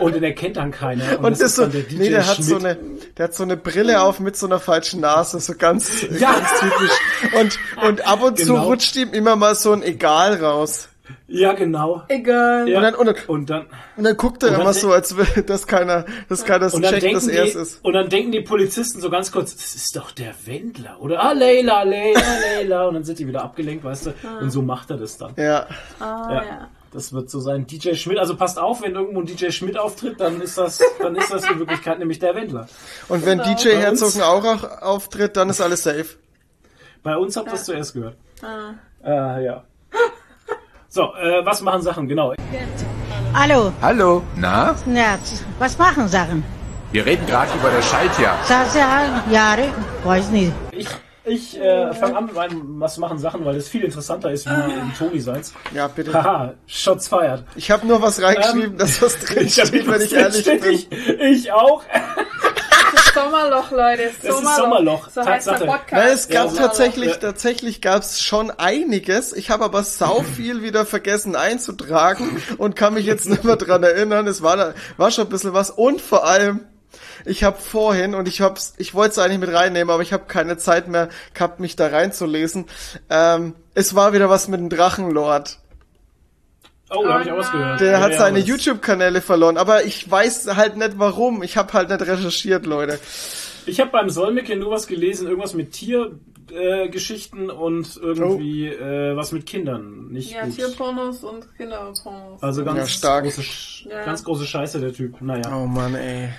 und 0.00 0.14
den 0.14 0.22
erkennt 0.22 0.56
dann 0.56 0.70
keiner. 0.70 1.18
Und 1.18 1.30
das, 1.32 1.40
ist 1.40 1.56
so, 1.56 1.62
dann 1.62 1.72
der 1.72 1.82
DJ 1.82 1.96
nee, 1.98 2.08
der 2.10 2.26
hat 2.26 2.36
Schmidt. 2.36 2.48
so 2.48 2.56
eine, 2.56 2.78
der 3.16 3.24
hat 3.24 3.34
so 3.34 3.42
eine 3.44 3.56
Brille 3.56 4.02
auf 4.02 4.20
mit 4.20 4.36
so 4.36 4.46
einer 4.46 4.60
falschen 4.60 5.00
Nase, 5.00 5.40
so 5.40 5.54
ganz, 5.56 6.02
Ja. 6.02 6.32
ganz 6.32 6.48
typisch. 6.60 7.34
Und, 7.40 7.58
und 7.88 8.06
ab 8.06 8.22
und 8.22 8.38
zu 8.38 8.46
Genau. 8.46 8.64
rutscht 8.66 8.96
ihm 8.96 9.12
immer 9.12 9.36
mal 9.36 9.54
so 9.54 9.72
ein 9.72 9.82
Egal 9.82 10.34
raus. 10.42 10.88
Ja, 11.28 11.52
genau. 11.52 12.02
Egal. 12.08 12.68
Ja. 12.68 12.78
Und 12.78 12.82
dann, 12.84 12.94
und 12.94 13.06
dann, 13.06 13.16
Und 13.26 13.50
dann, 13.50 13.66
und 13.96 14.04
dann 14.04 14.16
guckt 14.16 14.42
er 14.42 14.58
immer 14.60 14.72
so, 14.72 14.92
als 14.92 15.16
will, 15.16 15.42
dass 15.44 15.66
keiner, 15.66 16.04
dass 16.28 16.44
keiner 16.44 16.72
Und 16.72 16.82
dann, 16.82 16.98
checkt, 16.98 17.14
dass 17.14 17.26
er 17.28 17.44
es 17.44 17.54
ist. 17.54 17.84
und 17.84 17.92
dann 17.92 18.08
denken 18.08 18.32
die 18.32 18.40
Polizisten 18.40 19.00
so 19.00 19.10
ganz 19.10 19.30
kurz, 19.32 19.54
das 19.56 19.74
ist 19.74 19.94
doch 19.96 20.10
der 20.10 20.34
Wendler, 20.44 20.96
oder? 21.00 21.22
Ah, 21.22 21.32
Leila, 21.32 21.82
Leila, 21.84 22.20
Leila. 22.58 22.84
Und 22.88 22.94
dann 22.94 23.04
sind 23.04 23.18
die 23.18 23.26
wieder 23.28 23.42
abgelenkt, 23.42 23.84
weißt 23.84 24.06
du? 24.06 24.14
Und 24.40 24.50
so 24.50 24.62
macht 24.62 24.90
er 24.90 24.96
das 24.98 25.16
dann. 25.18 25.32
Ja. 25.36 25.66
Ah, 25.98 26.28
Ja. 26.30 26.42
ja. 26.44 26.68
Das 26.92 27.12
wird 27.12 27.30
so 27.30 27.38
sein. 27.38 27.68
DJ 27.68 27.94
Schmidt, 27.94 28.18
also 28.18 28.34
passt 28.34 28.58
auf, 28.58 28.82
wenn 28.82 28.96
irgendwo 28.96 29.20
ein 29.20 29.26
DJ 29.26 29.50
Schmidt 29.52 29.78
auftritt, 29.78 30.20
dann 30.20 30.40
ist 30.40 30.58
das, 30.58 30.80
dann 30.98 31.14
ist 31.14 31.30
das 31.32 31.48
in 31.48 31.60
Wirklichkeit 31.60 32.00
nämlich 32.00 32.18
der 32.18 32.34
Wendler. 32.34 32.66
Und 33.08 33.24
wenn 33.24 33.38
DJ 33.38 33.44
Bei 33.44 33.54
uns- 33.90 34.00
Herzogenaurach 34.02 34.82
auftritt, 34.82 35.36
dann 35.36 35.50
ist 35.50 35.60
alles 35.60 35.84
safe. 35.84 36.06
Bei 37.04 37.16
uns 37.16 37.36
habt 37.36 37.46
ihr 37.46 37.52
das 37.52 37.64
zuerst 37.64 37.94
gehört. 37.94 38.16
Ah. 38.42 38.72
Äh, 39.04 39.44
ja. 39.44 39.64
So, 40.92 41.14
äh, 41.14 41.46
was 41.46 41.60
machen 41.60 41.82
Sachen, 41.82 42.08
genau. 42.08 42.34
Hallo, 43.32 43.72
Hallo, 43.80 44.22
na? 44.34 44.74
ja, 44.92 45.16
was 45.60 45.78
machen 45.78 46.08
Sachen? 46.08 46.42
Wir 46.90 47.06
reden 47.06 47.24
gerade 47.26 47.48
über 47.56 47.70
das 47.70 47.88
Schaltjahr. 47.88 48.36
Sasa, 48.44 49.22
Jahre, 49.30 49.68
weiß 50.02 50.30
nicht. 50.30 50.52
Ich, 50.72 50.88
ich 51.24 51.60
äh, 51.60 51.94
fange 51.94 52.16
an 52.16 52.26
mit 52.26 52.34
meinen 52.34 52.80
was 52.80 52.98
machen 52.98 53.20
Sachen, 53.20 53.44
weil 53.44 53.54
das 53.54 53.68
viel 53.68 53.84
interessanter 53.84 54.32
ist 54.32 54.46
wie 54.46 54.50
die 54.50 54.98
Toni 54.98 55.20
seins. 55.20 55.54
Ja, 55.72 55.86
bitte. 55.86 56.12
Haha, 56.12 56.54
Shots 56.66 57.06
feiert. 57.06 57.44
Ich 57.54 57.70
habe 57.70 57.86
nur 57.86 58.02
was 58.02 58.20
reingeschrieben, 58.20 58.72
Ähm, 58.72 58.78
dass 58.78 59.00
was 59.00 59.16
drin 59.24 59.48
steht, 59.48 59.86
wenn 59.86 60.00
ich 60.00 60.12
ehrlich 60.12 60.44
bin. 60.44 60.64
ich, 60.72 60.88
ich 60.90 61.52
auch. 61.52 61.84
Sommerloch, 63.14 63.70
Leute. 63.70 64.10
Das 64.22 64.40
ist 64.40 64.56
Sommerloch. 64.56 65.08
So 65.10 65.24
heißt 65.24 65.46
der 65.46 65.54
Tatsache. 65.54 65.66
Podcast. 65.70 65.92
Na, 65.92 66.08
es 66.08 66.28
gab 66.28 66.50
so- 66.50 66.56
tatsächlich, 66.56 67.10
Ja. 67.12 67.16
tatsächlich 67.16 67.80
gab's 67.80 68.20
schon 68.22 68.50
einiges. 68.50 69.32
Ich 69.32 69.50
habe 69.50 69.64
aber 69.64 69.82
sau 69.82 70.22
viel 70.36 70.62
wieder 70.62 70.84
vergessen 70.86 71.36
einzutragen 71.36 72.42
und 72.58 72.76
kann 72.76 72.94
mich 72.94 73.06
jetzt 73.06 73.28
nicht 73.28 73.44
mehr 73.44 73.56
dran 73.56 73.82
erinnern. 73.82 74.26
Es 74.26 74.42
war, 74.42 74.56
da, 74.56 74.74
war 74.96 75.10
schon 75.10 75.26
ein 75.26 75.30
bisschen 75.30 75.52
was. 75.54 75.70
Und 75.70 76.00
vor 76.00 76.26
allem, 76.26 76.60
ich 77.24 77.44
habe 77.44 77.58
vorhin, 77.60 78.14
und 78.14 78.26
ich 78.26 78.40
hab's, 78.40 78.74
ich 78.78 78.94
wollte 78.94 79.12
es 79.12 79.18
eigentlich 79.18 79.38
mit 79.40 79.52
reinnehmen, 79.52 79.92
aber 79.92 80.02
ich 80.02 80.12
habe 80.12 80.24
keine 80.26 80.56
Zeit 80.56 80.88
mehr 80.88 81.08
gehabt, 81.34 81.60
mich 81.60 81.76
da 81.76 81.86
reinzulesen. 81.88 82.66
Ähm, 83.10 83.54
es 83.74 83.94
war 83.94 84.12
wieder 84.12 84.28
was 84.28 84.48
mit 84.48 84.58
dem 84.58 84.68
Drachenlord. 84.70 85.58
Oh, 86.90 87.04
da 87.04 87.12
habe 87.14 87.22
ich 87.24 87.30
Oh 87.30 87.34
auch 87.34 87.38
was 87.38 87.52
gehört. 87.52 87.80
Der 87.80 87.92
Ja, 87.92 88.00
hat 88.00 88.14
seine 88.14 88.38
YouTube-Kanäle 88.40 89.20
verloren, 89.20 89.56
aber 89.56 89.84
ich 89.84 90.10
weiß 90.10 90.56
halt 90.56 90.76
nicht 90.76 90.98
warum. 90.98 91.42
Ich 91.42 91.56
habe 91.56 91.72
halt 91.72 91.88
nicht 91.88 92.00
recherchiert, 92.02 92.66
Leute. 92.66 92.98
Ich 93.66 93.78
habe 93.80 93.90
beim 93.90 94.10
Solmecke 94.10 94.56
nur 94.56 94.70
was 94.72 94.86
gelesen, 94.86 95.28
irgendwas 95.28 95.54
mit 95.54 95.72
Tiergeschichten 95.72 97.48
äh, 97.48 97.52
und 97.52 97.96
irgendwie 98.02 98.70
Oh. 98.70 98.82
äh, 98.84 99.16
was 99.16 99.32
mit 99.32 99.46
Kindern. 99.46 100.08
Nicht 100.10 100.32
Ja, 100.32 100.44
gut. 100.46 100.56
Tierpornos 100.56 101.22
und 101.22 101.46
Kinderpornos. 101.56 102.42
Also 102.42 102.64
ganz 102.64 102.78
Ja, 102.78 102.86
stark. 102.88 103.24
große, 103.24 103.42
ganz 104.04 104.24
große 104.24 104.46
Scheiße 104.46 104.80
der 104.80 104.92
Typ. 104.92 105.20
Naja. 105.20 105.54
Oh 105.54 105.66
Mann, 105.66 105.94
ey. 105.94 106.30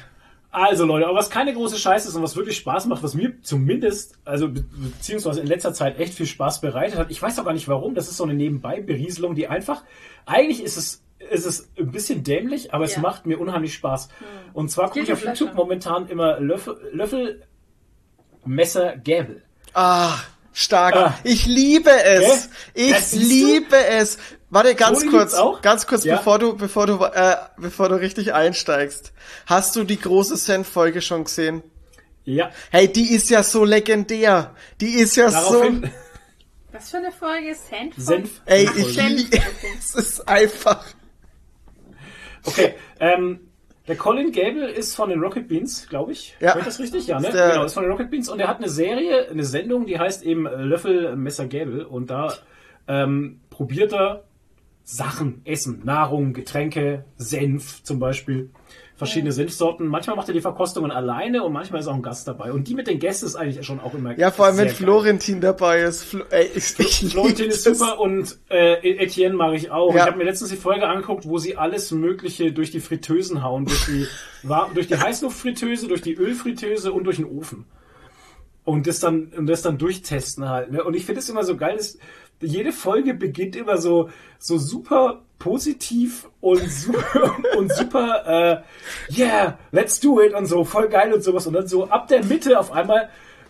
Also 0.53 0.85
Leute, 0.85 1.07
aber 1.07 1.17
was 1.17 1.29
keine 1.29 1.53
große 1.53 1.77
Scheiße 1.77 2.09
ist 2.09 2.15
und 2.15 2.23
was 2.23 2.35
wirklich 2.35 2.57
Spaß 2.57 2.85
macht, 2.87 3.03
was 3.03 3.13
mir 3.13 3.41
zumindest, 3.41 4.19
also 4.25 4.49
be 4.49 4.65
beziehungsweise 4.69 5.39
in 5.39 5.47
letzter 5.47 5.73
Zeit 5.73 5.97
echt 5.97 6.13
viel 6.13 6.25
Spaß 6.25 6.59
bereitet 6.59 6.99
hat. 6.99 7.09
Ich 7.09 7.21
weiß 7.21 7.39
auch 7.39 7.45
gar 7.45 7.53
nicht 7.53 7.69
warum. 7.69 7.95
Das 7.95 8.09
ist 8.09 8.17
so 8.17 8.25
eine 8.25 8.33
Nebenbei-Berieselung, 8.33 9.33
die 9.33 9.47
einfach, 9.47 9.83
eigentlich 10.25 10.61
ist 10.61 10.75
es, 10.75 11.03
ist 11.29 11.45
es 11.45 11.69
ein 11.79 11.91
bisschen 11.91 12.23
dämlich, 12.25 12.73
aber 12.73 12.83
es 12.83 12.95
Ja. 12.95 13.01
macht 13.01 13.25
mir 13.25 13.39
unheimlich 13.39 13.73
Spaß. 13.75 14.09
Und 14.51 14.69
zwar 14.69 14.87
gucke 14.89 15.01
ich 15.01 15.13
auf. 15.13 15.23
YouTube 15.23 15.53
momentan 15.53 16.09
immer 16.09 16.37
Löffel, 16.41 16.77
Löffel 16.91 17.43
Messer, 18.43 18.97
Gäbel. 18.97 19.43
Ah, 19.73 20.15
stark. 20.51 20.95
Ah. 20.95 21.17
Ich 21.23 21.45
liebe 21.45 21.91
es. 21.91 22.49
Gell? 22.73 22.89
Ich 22.91 23.11
liebe 23.13 23.77
es. 23.77 24.17
Warte, 24.51 24.75
ganz 24.75 24.99
Toni 24.99 25.11
kurz, 25.11 25.35
ganz 25.61 25.87
kurz, 25.87 26.03
Ja. 26.03 26.17
bevor 26.17 26.37
du, 26.37 26.55
bevor 26.57 26.85
du, 26.85 27.03
äh, 27.03 27.37
bevor 27.57 27.87
du 27.89 27.95
richtig 27.95 28.33
einsteigst. 28.33 29.13
Hast 29.45 29.75
du 29.77 29.83
die 29.85 29.99
große 29.99 30.35
Senf-Folge 30.35 31.01
schon 31.01 31.23
gesehen? 31.23 31.63
Ja, 32.25 32.51
Hey, 32.69 32.91
die 32.91 33.13
ist 33.15 33.29
ja 33.29 33.41
so 33.43 33.63
legendär. 33.65 34.53
Die 34.81 34.91
ist 34.95 35.15
ja 35.15 35.31
daraufhin 35.31 35.81
so, 35.83 35.89
Was 36.73 36.91
für 36.91 36.97
eine 36.97 37.11
Folge 37.11 37.49
ist 37.51 37.67
Senf? 37.67 37.95
Senf. 37.97 38.41
ey, 38.45 38.69
ich 38.77 38.95
liebe, 39.01 39.37
es 39.79 39.95
ist 39.95 40.27
einfach. 40.27 40.85
Okay, 42.45 42.73
ähm, 42.99 43.39
der 43.87 43.95
Colin 43.97 44.31
Gable 44.31 44.69
ist 44.69 44.95
von 44.95 45.09
den 45.09 45.19
Rocket 45.21 45.47
Beans, 45.47 45.87
glaube 45.89 46.11
ich. 46.11 46.35
Ja. 46.39 46.53
Hör 46.53 46.59
ich 46.61 46.65
das 46.65 46.79
richtig? 46.79 47.07
Ja, 47.07 47.19
ne? 47.19 47.27
Ist 47.27 47.33
genau, 47.33 47.63
ist 47.65 47.73
von 47.73 47.83
den 47.83 47.91
Rocket 47.91 48.09
Beans 48.11 48.29
und 48.29 48.39
er 48.39 48.47
hat 48.47 48.57
eine 48.57 48.69
Serie, 48.69 49.29
eine 49.29 49.43
Sendung, 49.45 49.85
die 49.85 49.97
heißt 49.99 50.23
eben 50.23 50.43
Löffel 50.43 51.15
Messer 51.15 51.47
Gable 51.47 51.87
und 51.87 52.09
da 52.09 52.33
ähm, 52.87 53.41
probiert 53.49 53.93
er 53.93 54.23
Sachen, 54.83 55.41
Essen, 55.45 55.81
Nahrung, 55.83 56.33
Getränke, 56.33 57.05
Senf 57.17 57.83
zum 57.83 57.99
Beispiel, 57.99 58.49
verschiedene 59.01 59.31
Senfsorten. 59.31 59.87
Manchmal 59.87 60.15
macht 60.15 60.27
er 60.27 60.33
die 60.35 60.41
Verkostungen 60.41 60.91
alleine 60.91 61.43
und 61.43 61.53
manchmal 61.53 61.81
ist 61.81 61.87
auch 61.87 61.95
ein 61.95 62.03
Gast 62.03 62.27
dabei. 62.27 62.51
Und 62.51 62.67
die 62.67 62.75
mit 62.75 62.85
den 62.85 62.99
Gästen 62.99 63.25
ist 63.25 63.35
eigentlich 63.35 63.65
schon 63.65 63.79
auch 63.79 63.95
immer 63.95 64.15
Ja, 64.17 64.29
vor 64.29 64.45
allem, 64.45 64.57
wenn 64.57 64.67
geil. 64.67 64.75
Florentin 64.75 65.41
dabei 65.41 65.81
ist. 65.81 66.03
Flo 66.03 66.23
ey, 66.29 66.47
ich, 66.53 66.77
ich 66.77 67.11
Florentin 67.11 67.49
ist 67.49 67.63
super 67.63 67.99
und 67.99 68.37
äh, 68.49 68.75
Etienne 69.03 69.35
mag 69.35 69.55
ich 69.55 69.71
auch. 69.71 69.93
Ja. 69.95 70.01
Ich 70.01 70.05
habe 70.05 70.17
mir 70.17 70.25
letztens 70.25 70.51
die 70.51 70.57
Folge 70.57 70.87
angeguckt, 70.87 71.27
wo 71.27 71.39
sie 71.39 71.57
alles 71.57 71.89
Mögliche 71.91 72.51
durch 72.51 72.69
die 72.69 72.79
Fritteusen 72.79 73.43
hauen, 73.43 73.65
durch 73.65 73.85
die, 73.85 74.05
durch 74.75 74.87
die 74.87 74.97
Heißluftfritteuse, 74.99 75.87
durch 75.87 76.03
die 76.03 76.13
Ölfritteuse 76.13 76.91
und 76.91 77.05
durch 77.05 77.15
den 77.15 77.25
Ofen. 77.25 77.65
Und 78.63 78.87
das 78.87 78.99
dann, 78.99 79.31
und 79.35 79.47
das 79.47 79.63
dann 79.63 79.77
durchtesten 79.77 80.47
halt. 80.47 80.71
Ne? 80.71 80.83
Und 80.83 80.93
ich 80.93 81.05
finde 81.05 81.19
es 81.19 81.29
immer 81.29 81.43
so 81.43 81.57
geil, 81.57 81.77
dass 81.77 81.97
jede 82.41 82.71
Folge 82.71 83.13
beginnt 83.13 83.55
immer 83.55 83.77
so, 83.77 84.09
so 84.39 84.57
super 84.57 85.21
positiv 85.39 86.27
und 86.39 86.69
super, 86.71 87.35
und 87.57 87.73
super, 87.73 88.63
äh, 89.11 89.17
yeah, 89.17 89.57
let's 89.71 89.99
do 89.99 90.21
it 90.21 90.33
und 90.33 90.45
so, 90.45 90.63
voll 90.63 90.89
geil 90.89 91.13
und 91.13 91.23
sowas. 91.23 91.47
Und 91.47 91.53
dann 91.53 91.67
so 91.67 91.87
ab 91.87 92.07
der 92.07 92.23
Mitte 92.23 92.59
auf 92.59 92.71
einmal 92.71 93.09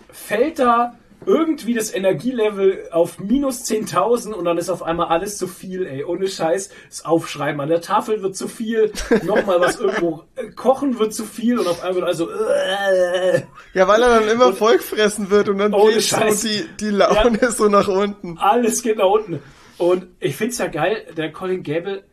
fällt 0.10 0.60
da 0.60 0.96
irgendwie 1.26 1.74
das 1.76 1.94
Energielevel 1.94 2.90
auf 2.92 3.20
minus 3.20 3.64
10.000 3.66 4.32
und 4.34 4.46
dann 4.46 4.58
ist 4.58 4.70
auf 4.70 4.82
einmal 4.82 5.08
alles 5.08 5.38
zu 5.38 5.48
viel, 5.48 5.86
ey. 5.86 6.04
Ohne 6.04 6.28
Scheiß. 6.28 6.70
Das 6.90 7.06
Aufschreiben 7.06 7.62
an 7.62 7.70
der 7.70 7.82
Tafel 7.82 8.24
wird 8.24 8.36
zu 8.36 8.48
viel. 8.48 8.92
Nochmal 9.24 9.60
was 9.62 9.80
irgendwo 9.80 10.24
äh, 10.36 10.50
kochen 10.52 10.98
wird 10.98 11.14
zu 11.14 11.26
viel 11.26 11.60
und 11.60 11.68
auf 11.68 11.84
einmal 11.84 12.06
also, 12.06 12.30
äh, 12.30 13.44
Ja, 13.74 13.88
weil 13.88 14.02
er 14.02 14.20
dann 14.20 14.30
immer 14.30 14.54
Volk 14.54 14.82
fressen 14.82 15.30
wird 15.30 15.50
und 15.50 15.60
dann 15.60 15.74
Ohne 15.74 15.94
geht 15.94 16.02
so 16.04 16.18
Scheiß. 16.18 16.42
die, 16.42 16.66
die 16.80 16.90
Laune 16.90 17.52
so 17.52 17.68
nach 17.68 17.88
unten. 17.88 18.38
alles 18.40 18.82
geht 18.82 18.98
nach 18.98 19.06
unten. 19.10 19.40
Und 19.78 20.08
ich 20.20 20.36
find's 20.36 20.58
ja 20.58 20.68
geil, 20.68 21.06
der 21.18 21.32
Colin 21.32 21.64
Gable, 21.64 22.04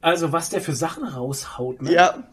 also 0.00 0.32
was 0.32 0.50
der 0.50 0.60
für 0.60 0.74
Sachen 0.74 1.04
raushaut, 1.04 1.82
ne? 1.82 1.92
Ja, 1.92 2.24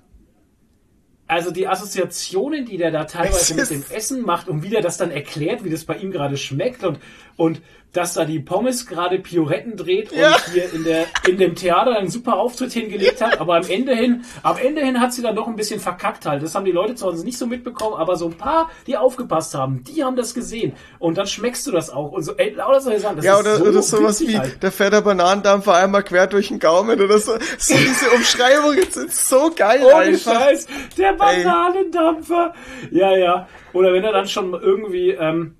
Also 1.34 1.50
die 1.50 1.68
Assoziationen, 1.68 2.64
die 2.64 2.78
der 2.78 2.92
da 2.92 3.06
teilweise 3.06 3.56
mit 3.56 3.68
dem 3.72 3.84
Essen 3.90 4.22
macht 4.22 4.48
und 4.48 4.62
wie 4.62 4.70
der 4.70 4.84
das 4.84 4.98
dann 4.98 5.10
erklärt, 5.10 5.64
wie 5.64 5.72
das 5.72 5.84
bei 5.84 5.96
ihm 5.96 6.12
gerade 6.12 6.38
schmeckt 6.38 6.84
und, 6.84 7.00
und 7.38 7.62
dass 7.94 8.16
da 8.16 8.26
die 8.26 8.40
Pommes 8.40 8.88
gerade 8.88 9.20
Pioretten 9.20 9.78
dreht 9.78 10.12
und 10.12 10.18
Ja. 10.18 10.36
hier 10.52 10.74
in, 10.74 10.84
der, 10.84 11.06
in 11.28 11.38
dem 11.38 11.54
Theater 11.54 11.96
einen 11.96 12.10
super 12.10 12.38
Auftritt 12.38 12.74
hingelegt 12.74 13.22
hat, 13.22 13.40
aber 13.40 13.56
am 13.58 13.70
Ende 13.70 13.96
hin, 13.96 14.26
am 14.42 14.58
Ende 14.58 14.82
hin 14.84 15.00
hat 15.00 15.14
sie 15.14 15.22
dann 15.22 15.36
doch 15.36 15.48
ein 15.48 15.56
bisschen 15.56 15.80
verkackt 15.80 16.26
halt. 16.26 16.42
Das 16.42 16.56
haben 16.56 16.66
die 16.66 16.72
Leute 16.72 16.96
zu 16.96 17.06
Hause 17.06 17.24
nicht 17.24 17.38
so 17.38 17.46
mitbekommen, 17.46 17.96
aber 17.96 18.16
so 18.16 18.26
ein 18.26 18.34
paar, 18.34 18.72
die 18.88 18.98
aufgepasst 18.98 19.54
haben, 19.54 19.84
die 19.84 20.04
haben 20.04 20.16
das 20.16 20.34
gesehen. 20.34 20.74
Und 20.98 21.20
dann 21.20 21.28
schmeckst 21.28 21.68
du 21.68 21.72
das 21.72 21.92
auch. 21.92 22.12
Und 22.14 22.24
so, 22.24 22.34
ey, 22.36 22.50
lauter 22.56 22.82
solche 22.82 23.00
Sachen. 23.00 23.18
Das 23.18 23.26
ja, 23.26 23.36
ist 23.36 23.42
oder, 23.42 23.56
so 23.58 23.64
oder 23.66 23.82
sowas 23.84 24.22
wie, 24.22 24.40
halt. 24.40 24.64
der 24.64 24.72
fährt 24.72 24.94
der 24.94 25.02
Bananendampfer 25.02 25.76
einmal 25.76 26.02
quer 26.02 26.26
durch 26.26 26.48
den 26.48 26.58
Gaumen 26.58 27.00
oder 27.00 27.20
so. 27.20 27.34
So 27.60 27.76
diese 27.76 28.10
Umschreibungen 28.10 28.90
sind 28.90 29.14
so 29.14 29.52
geil 29.56 29.82
Ohne 29.86 29.96
einfach. 29.98 30.34
Scheiß, 30.34 30.68
der 30.98 31.14
Bananendampfer. 31.14 32.54
Ja, 32.90 33.16
ja. 33.16 33.48
Oder 33.74 33.94
wenn 33.94 34.04
er 34.04 34.14
dann 34.14 34.28
schon 34.28 34.54
irgendwie, 34.54 35.12
ähm, 35.12 35.56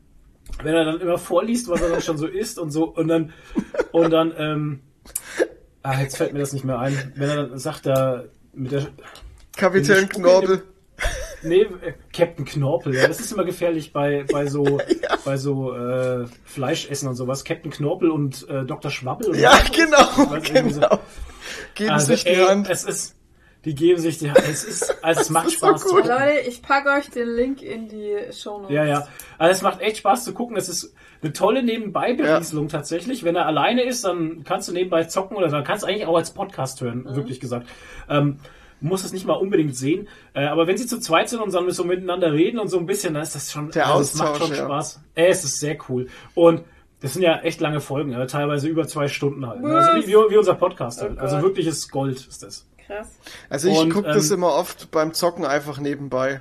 wenn 0.62 0.76
er 0.76 0.86
dann 0.86 1.02
immer 1.02 1.18
vorliest, 1.18 1.68
was 1.70 1.82
er 1.82 1.90
dann 1.90 2.02
schon 2.02 2.18
so 2.18 2.28
isst 2.28 2.60
und 2.60 2.72
so, 2.72 2.86
und 2.86 3.08
dann, 3.08 3.34
und 3.92 4.12
dann, 4.12 4.34
ähm, 4.38 4.80
ah, 5.82 6.00
jetzt 6.00 6.18
fällt 6.18 6.34
mir 6.34 6.40
das 6.40 6.54
nicht 6.54 6.66
mehr 6.66 6.80
ein. 6.80 7.14
Wenn 7.16 7.30
er 7.30 7.48
dann 7.48 7.60
sagt, 7.60 7.86
da, 7.86 8.24
mit 8.54 8.72
der, 8.72 8.88
Kapitän 9.56 10.10
Knorpel. 10.10 10.64
nee, 11.44 11.62
äh, 11.62 11.94
Captain 12.12 12.46
Knorpel, 12.46 12.96
ja, 12.96 13.08
das 13.08 13.20
ist 13.20 13.32
immer 13.32 13.46
gefährlich 13.46 13.94
bei, 13.94 14.26
bei 14.32 14.48
so, 14.48 14.80
bei 15.26 15.38
so, 15.38 15.74
äh, 15.74 16.26
Fleischessen 16.46 17.08
und 17.08 17.16
sowas. 17.16 17.44
Captain 17.44 17.72
Knorpel 17.72 18.10
und, 18.12 18.48
äh, 18.50 18.66
Dr. 18.66 18.92
Schwabbel. 18.92 19.36
Ja, 19.38 19.58
so. 19.58 19.72
genau, 19.74 20.34
irgendwie 20.34 20.74
so. 20.74 20.82
genau. 20.82 21.00
Geben 21.76 21.90
Also, 21.92 22.08
sich 22.08 22.24
die 22.24 22.30
ey, 22.30 22.46
Hand. 22.46 22.70
es 22.70 22.84
ist, 22.84 23.16
die 23.66 23.76
geben 23.76 24.00
sich 24.00 24.18
die 24.18 24.30
Hand. 24.30 24.40
Es 24.48 24.64
ist, 24.64 24.96
also 25.04 25.22
es 25.22 25.30
macht 25.30 25.48
ist 25.48 25.60
so 25.60 25.68
Spaß. 25.68 25.84
gucken. 25.86 26.08
Leute, 26.10 26.40
ich 26.48 26.62
packe 26.62 26.90
euch 26.90 27.10
den 27.10 27.30
Link 27.36 27.62
in 27.62 27.88
die 27.88 28.16
Show 28.32 28.60
Notes. 28.60 28.74
Ja, 28.76 28.84
ja. 28.86 29.08
Also 29.38 29.52
es 29.54 29.62
macht 29.62 29.80
echt 29.82 29.98
Spaß 29.98 30.24
zu 30.26 30.34
gucken. 30.34 30.58
Es 30.58 30.68
ist 30.70 30.94
eine 31.22 31.32
tolle 31.34 31.64
Nebenbei-Berieselung 31.64 32.68
tatsächlich. 32.68 33.24
Wenn 33.24 33.36
er 33.36 33.46
alleine 33.46 33.84
ist, 33.84 34.04
dann 34.04 34.44
kannst 34.44 34.68
du 34.68 34.74
nebenbei 34.74 35.06
zocken 35.06 35.38
oder 35.38 35.48
dann 35.48 35.64
kannst 35.64 35.84
du 35.84 35.88
eigentlich 35.88 36.06
auch 36.06 36.18
als 36.18 36.32
Podcast 36.32 36.82
hören, 36.82 37.04
Mhm. 37.10 37.16
wirklich 37.16 37.40
gesagt. 37.40 37.68
Ähm, 38.10 38.40
muss 38.82 39.06
es 39.06 39.14
nicht 39.14 39.26
mal 39.26 39.36
unbedingt 39.36 39.78
sehen. 39.78 40.10
Äh, 40.34 40.44
aber 40.48 40.68
wenn 40.68 40.76
sie 40.76 40.86
zu 40.86 41.00
zweit 41.00 41.30
sind 41.30 41.40
und 41.40 41.54
dann 41.54 41.72
so 41.72 41.86
miteinander 41.86 42.34
reden 42.34 42.60
und 42.60 42.68
so 42.68 42.78
ein 42.78 42.86
bisschen, 42.86 43.14
dann 43.14 43.24
ist 43.24 43.34
das 43.34 43.50
schon, 43.50 43.72
Der 43.72 43.88
also 43.88 44.02
es 44.02 44.16
macht 44.16 44.32
Austausch, 44.32 44.48
schon 44.50 44.58
ja. 44.58 44.66
Spaß. 44.66 45.02
Äh, 45.16 45.28
es 45.28 45.46
ist 45.46 45.62
sehr 45.62 45.78
cool. 45.88 46.08
Und 46.36 46.64
das 47.00 47.14
sind 47.14 47.22
ja 47.22 47.40
echt 47.40 47.62
lange 47.62 47.80
Folgen, 47.80 48.12
ja, 48.12 48.26
teilweise 48.26 48.68
über 48.68 48.86
zwei 48.88 49.08
Stunden 49.08 49.48
halt. 49.48 49.64
Also 49.64 50.06
wie, 50.08 50.32
wie, 50.32 50.38
unser 50.38 50.56
Podcast 50.56 51.02
halt. 51.02 51.14
Oh 51.18 51.22
Also 51.22 51.36
Gott. 51.38 51.46
wirkliches 51.46 51.90
Gold 51.90 52.18
ist 52.28 52.44
das. 52.44 52.68
Krass. 52.96 53.10
Also 53.50 53.70
ich 53.70 53.90
gucke 53.90 54.14
das 54.14 54.30
ähm, 54.30 54.38
immer 54.38 54.54
oft 54.54 54.92
beim 54.92 55.14
Zocken 55.14 55.46
einfach 55.46 55.80
nebenbei. 55.80 56.40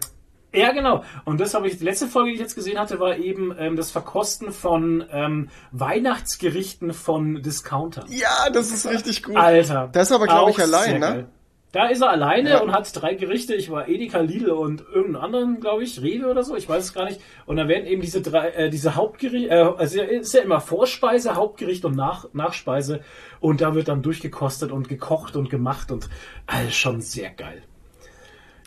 Ja, 0.55 0.73
genau. 0.73 1.03
Und 1.25 1.41
das 1.41 1.55
habe 1.55 1.67
ich, 1.67 1.79
die 1.79 1.85
letzte 1.85 2.07
Folge, 2.07 2.29
die 2.29 2.35
ich 2.35 2.41
jetzt 2.41 2.55
gesehen 2.55 2.79
hatte, 2.79 3.01
war 3.01 3.17
eben 3.17 3.55
ähm, 3.59 3.75
das 3.77 3.91
Verkosten 3.91 4.53
von 4.53 5.05
ähm, 5.11 5.49
Weihnachtsgerichten 5.71 6.93
von 6.93 7.43
Discountern. 7.43 8.05
Ja, 8.11 8.51
das 8.53 8.71
ist 8.71 8.87
richtig 8.87 9.23
gut. 9.23 9.37
Alter. 9.37 9.88
Das 9.93 10.11
ist 10.11 10.15
aber, 10.15 10.27
glaub 10.27 10.51
ich, 10.51 10.61
allein, 10.61 10.95
ne? 10.95 11.01
geil. 11.01 11.27
Da 11.73 11.87
ist 11.87 12.03
er 12.03 12.11
alleine 12.11 12.51
Ja. 12.51 12.61
und 12.61 12.73
hat 12.73 12.91
drei 12.95 13.15
Gerichte. 13.15 13.55
Ich 13.55 13.71
war 13.71 13.89
Edeka, 13.89 14.21
Lidl 14.21 14.51
und 14.51 14.83
irgendeinen 14.83 15.25
anderen, 15.25 15.61
glaube 15.61 15.83
ich, 15.85 16.03
Rewe 16.03 16.27
oder 16.29 16.45
so. 16.45 16.55
Ich 16.55 16.69
weiß 16.69 16.85
es 16.85 16.93
gar 16.93 17.07
nicht. 17.07 17.19
Und 17.47 17.57
da 17.57 17.67
werden 17.67 17.87
eben 17.87 18.03
diese 18.03 18.21
drei, 18.21 18.51
äh, 18.51 18.69
diese 18.71 18.95
Hauptgerichte, 18.95 19.49
äh, 19.49 19.73
also 19.79 20.01
es 20.03 20.11
ist 20.29 20.35
ja 20.35 20.43
immer 20.43 20.61
Vorspeise, 20.61 21.35
Hauptgericht 21.35 21.85
und 21.87 21.97
Nach 21.97 22.27
Nachspeise. 22.35 23.01
Und 23.41 23.63
da 23.63 23.75
wird 23.75 23.89
dann 23.89 24.03
durchgekostet 24.03 24.71
und 24.71 24.89
gekocht 24.89 25.35
und 25.35 25.49
gemacht 25.49 25.91
und 25.91 26.11
alles 26.47 26.75
schon 26.77 27.01
sehr 27.01 27.31
geil. 27.31 27.63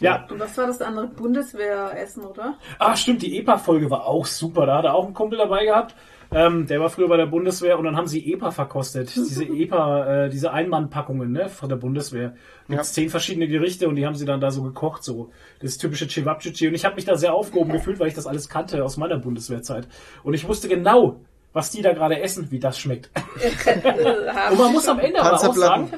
Ja, 0.02 0.26
Und 0.30 0.40
was 0.40 0.58
war 0.58 0.68
das 0.68 0.82
andere? 0.82 1.08
Bundeswehressen, 1.08 2.26
oder? 2.26 2.56
Ah, 2.80 2.98
stimmt, 2.98 3.22
die 3.22 3.38
EPA-Folge 3.38 3.90
war 3.90 4.06
auch 4.08 4.26
super. 4.26 4.66
Da 4.66 4.80
hat 4.80 4.86
er 4.86 4.94
auch 4.96 5.06
einen 5.06 5.14
Kumpel 5.14 5.38
dabei 5.38 5.64
gehabt. 5.66 5.96
Ähm, 6.36 6.68
der 6.68 6.82
war 6.82 6.90
früher 6.90 7.08
bei 7.08 7.16
der 7.16 7.28
Bundeswehr 7.28 7.80
und 7.80 7.86
dann 7.86 7.96
haben 7.96 8.08
sie 8.08 8.32
EPA 8.34 8.52
verkostet. 8.52 9.16
Diese 9.16 9.46
EPA, 9.46 10.26
äh, 10.26 10.30
diese 10.30 10.52
Einmannpackungen, 10.52 11.32
ne, 11.32 11.48
von 11.48 11.70
der 11.70 11.78
Bundeswehr. 11.78 12.36
Mit 12.68 12.78
Ja. 12.78 12.84
zehn 12.84 13.10
verschiedene 13.10 13.48
Gerichte 13.48 13.88
und 13.88 13.96
die 13.96 14.06
haben 14.06 14.16
sie 14.16 14.26
dann 14.26 14.42
da 14.42 14.52
so 14.52 14.62
gekocht, 14.62 15.04
so. 15.04 15.32
Das 15.62 15.78
typische 15.78 16.10
Cevapcici. 16.10 16.68
Und 16.68 16.74
ich 16.74 16.84
habe 16.84 16.96
mich 16.96 17.06
da 17.06 17.16
sehr 17.16 17.34
aufgehoben 17.34 17.72
gefühlt, 17.72 18.00
weil 18.00 18.10
ich 18.10 18.14
das 18.16 18.28
alles 18.28 18.50
kannte 18.50 18.84
aus 18.84 18.98
meiner 18.98 19.18
Bundeswehrzeit. 19.18 19.88
Und 20.24 20.34
ich 20.34 20.46
wusste 20.46 20.68
genau, 20.68 21.22
was 21.54 21.72
die 21.72 21.82
da 21.82 21.94
gerade 21.94 22.20
essen, 22.20 22.52
wie 22.52 22.60
das 22.60 22.78
schmeckt. 22.80 23.10
Und 24.52 24.60
man 24.60 24.74
muss 24.74 24.90
am 24.90 25.00
Ende 25.00 25.22
aber 25.22 25.36
auch 25.38 25.54
sagen, 25.56 25.90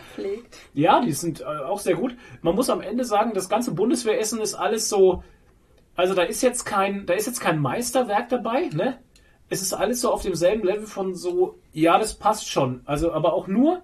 ja, 0.75 1.01
die 1.01 1.13
sind 1.13 1.41
äh, 1.41 1.45
auch 1.45 1.79
sehr 1.79 1.95
gut. 1.95 2.15
Man 2.43 2.53
muss 2.53 2.69
am 2.69 2.81
Ende 2.81 3.05
sagen, 3.05 3.31
das 3.33 3.49
ganze 3.49 3.73
Bundeswehressen 3.73 4.39
ist 4.39 4.53
alles 4.53 4.87
so, 4.87 5.23
also 5.95 6.13
da 6.13 6.21
ist 6.21 6.43
jetzt 6.43 6.63
kein, 6.63 7.07
da 7.07 7.15
ist 7.15 7.25
jetzt 7.25 7.39
kein 7.41 7.59
Meisterwerk 7.59 8.29
dabei, 8.29 8.69
ne? 8.71 8.99
Es 9.49 9.61
ist 9.61 9.73
alles 9.73 10.01
so 10.01 10.11
auf 10.11 10.23
demselben 10.23 10.65
Level 10.65 10.87
von 10.87 11.15
so, 11.15 11.57
ja, 11.71 11.97
das 11.97 12.15
passt 12.15 12.49
schon. 12.49 12.81
Also, 12.85 13.11
aber 13.13 13.33
auch 13.33 13.47
nur, 13.47 13.81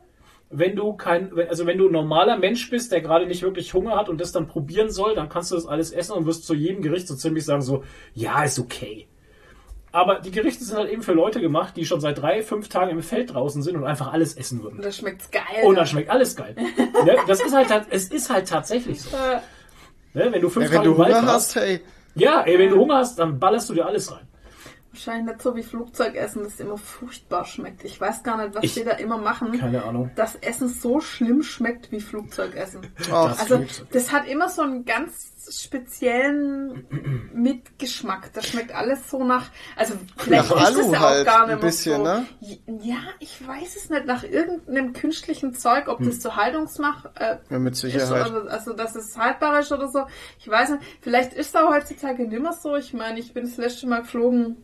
wenn 0.49 0.75
du 0.75 0.93
kein, 0.93 1.33
wenn- 1.35 1.47
also 1.47 1.65
wenn 1.65 1.77
du 1.77 1.87
ein 1.87 1.91
normaler 1.93 2.37
Mensch 2.37 2.69
bist, 2.69 2.91
der 2.91 3.01
gerade 3.01 3.25
nicht 3.25 3.41
wirklich 3.43 3.73
Hunger 3.73 3.95
hat 3.95 4.09
und 4.09 4.19
das 4.19 4.31
dann 4.33 4.47
probieren 4.47 4.91
soll, 4.91 5.15
dann 5.15 5.29
kannst 5.29 5.51
du 5.51 5.55
das 5.55 5.65
alles 5.65 5.91
essen 5.91 6.13
und 6.13 6.25
wirst 6.25 6.45
zu 6.45 6.53
jedem 6.53 6.81
Gericht 6.81 7.07
so 7.07 7.15
ziemlich 7.15 7.45
sagen 7.45 7.61
so, 7.61 7.83
ja, 8.13 8.43
ist 8.43 8.59
okay. 8.59 9.07
Aber 9.93 10.19
die 10.19 10.31
Gerichte 10.31 10.63
sind 10.63 10.75
halt 10.75 10.91
eben 10.91 11.03
für 11.03 11.13
Leute 11.13 11.39
gemacht, 11.39 11.77
die 11.77 11.85
schon 11.85 12.01
seit 12.01 12.19
drei, 12.19 12.41
fünf 12.41 12.67
Tagen 12.67 12.89
im 12.91 13.01
Feld 13.03 13.33
draußen 13.33 13.61
sind 13.61 13.75
und 13.77 13.83
einfach 13.85 14.11
alles 14.11 14.35
essen 14.35 14.63
würden. 14.63 14.77
Und 14.77 14.85
das 14.85 14.97
schmeckt's 14.97 15.29
geil. 15.29 15.43
Und 15.63 15.75
dann 15.75 15.85
schmeckt 15.85 16.09
alles 16.09 16.35
geil. 16.35 16.55
ne? 17.05 17.15
Das 17.27 17.39
ist 17.41 17.53
halt, 17.55 17.69
es 17.91 18.07
ist 18.09 18.29
halt 18.31 18.49
tatsächlich 18.49 19.01
so. 19.03 19.15
Ne? 20.15 20.27
Wenn 20.31 20.41
du 20.41 20.49
fünf 20.49 20.65
Ja, 20.65 20.71
wenn 20.71 20.77
Tage 20.79 20.89
du 20.89 20.97
Hunger 20.97 21.13
warst, 21.27 21.27
hast, 21.27 21.55
hey. 21.57 21.79
ja, 22.15 22.41
ey, 22.41 22.57
wenn 22.57 22.69
du 22.71 22.77
Hunger 22.77 22.97
hast, 22.97 23.17
dann 23.19 23.39
ballerst 23.39 23.69
du 23.69 23.75
dir 23.75 23.85
alles 23.85 24.11
rein. 24.11 24.27
Wahrscheinlich 24.93 25.25
nicht 25.25 25.41
so 25.41 25.55
wie 25.55 25.63
Flugzeugessen, 25.63 26.43
das 26.43 26.59
immer 26.59 26.77
furchtbar 26.77 27.45
schmeckt. 27.45 27.83
Ich 27.83 27.99
weiß 27.99 28.21
gar 28.23 28.37
nicht, 28.37 28.53
was 28.55 28.63
Ich- 28.63 28.75
die 28.75 28.83
da 28.83 28.91
immer 28.91 29.17
machen. 29.17 29.51
Keine 29.59 29.83
Ahnung. 29.83 30.11
dass 30.15 30.35
Essen 30.35 30.69
so 30.69 30.99
schlimm 31.01 31.41
schmeckt 31.41 31.91
wie 31.91 31.99
Flugzeugessen. 31.99 32.81
Ach, 33.11 33.39
Also 33.39 33.57
Flugzeug. 33.57 33.87
das 33.91 34.11
hat 34.11 34.27
immer 34.27 34.49
so 34.49 34.61
einen 34.61 34.85
ganz 34.85 35.31
speziellen 35.49 36.85
Mitgeschmack. 37.33 38.31
Das 38.33 38.47
schmeckt 38.47 38.73
alles 38.73 39.09
so 39.09 39.23
nach, 39.23 39.49
also 39.75 39.95
vielleicht 40.17 40.49
Nach 40.49 40.55
ist 40.69 40.77
das 40.77 40.77
Alu 40.85 40.93
ja 40.93 40.99
halt 40.99 41.21
auch 41.27 41.31
gar 41.33 41.41
ein 41.43 41.49
nicht 41.49 41.61
mehr 41.61 41.69
bisschen, 41.69 41.97
so. 41.97 42.03
ne? 42.03 42.25
Ja, 42.83 42.97
ich 43.19 43.45
weiß 43.45 43.75
es 43.75 43.89
nicht. 43.89 44.05
Nach 44.05 44.23
irgendeinem 44.23 44.93
künstlichen 44.93 45.53
Zeug, 45.53 45.87
ob 45.87 46.03
das 46.03 46.19
zur 46.19 46.35
Haltungsmacht 46.35 47.09
äh, 47.19 47.37
Ja, 47.49 47.59
mit 47.59 47.73
ist 47.73 47.81
Sicherheit. 47.81 48.29
oder, 48.31 48.49
also 48.51 48.73
dass 48.73 48.95
es 48.95 49.17
haltbar 49.17 49.59
ist 49.59 49.71
oder 49.71 49.87
so. 49.89 50.05
Ich 50.39 50.47
weiß 50.47 50.69
nicht. 50.71 50.83
Vielleicht 51.01 51.33
ist 51.33 51.53
da 51.55 51.67
heutzutage 51.69 52.27
nicht 52.27 52.41
mehr 52.41 52.53
so. 52.53 52.75
Ich 52.75 52.93
meine, 52.93 53.19
ich 53.19 53.33
bin 53.33 53.43
das 53.43 53.57
letzte 53.57 53.87
Mal 53.87 54.01
geflogen 54.01 54.63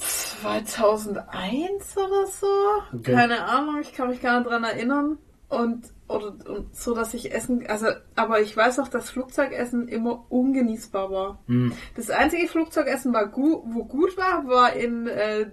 2001 0.00 1.96
oder 1.96 2.26
so. 2.26 2.46
Okay. 2.94 3.12
Keine 3.12 3.44
Ahnung, 3.44 3.78
ich 3.80 3.92
kann 3.92 4.08
mich 4.08 4.20
gar 4.20 4.38
nicht 4.40 4.50
dran 4.50 4.64
erinnern. 4.64 5.18
Und, 5.48 5.92
oder, 6.06 6.32
und 6.48 6.74
so, 6.76 6.94
dass 6.94 7.12
ich 7.12 7.34
essen, 7.34 7.66
also, 7.66 7.88
aber 8.14 8.40
ich 8.40 8.56
weiß 8.56 8.78
auch, 8.78 8.86
dass 8.88 9.10
Flugzeugessen 9.10 9.88
immer 9.88 10.24
ungenießbar 10.28 11.10
war. 11.10 11.38
Hm. 11.46 11.72
Das 11.96 12.08
einzige 12.10 12.46
Flugzeugessen, 12.46 13.12
war 13.12 13.26
gu 13.26 13.62
wo 13.66 13.84
gut 13.84 14.16
war, 14.16 14.46
war 14.46 14.74
in 14.74 15.08
äh, 15.08 15.50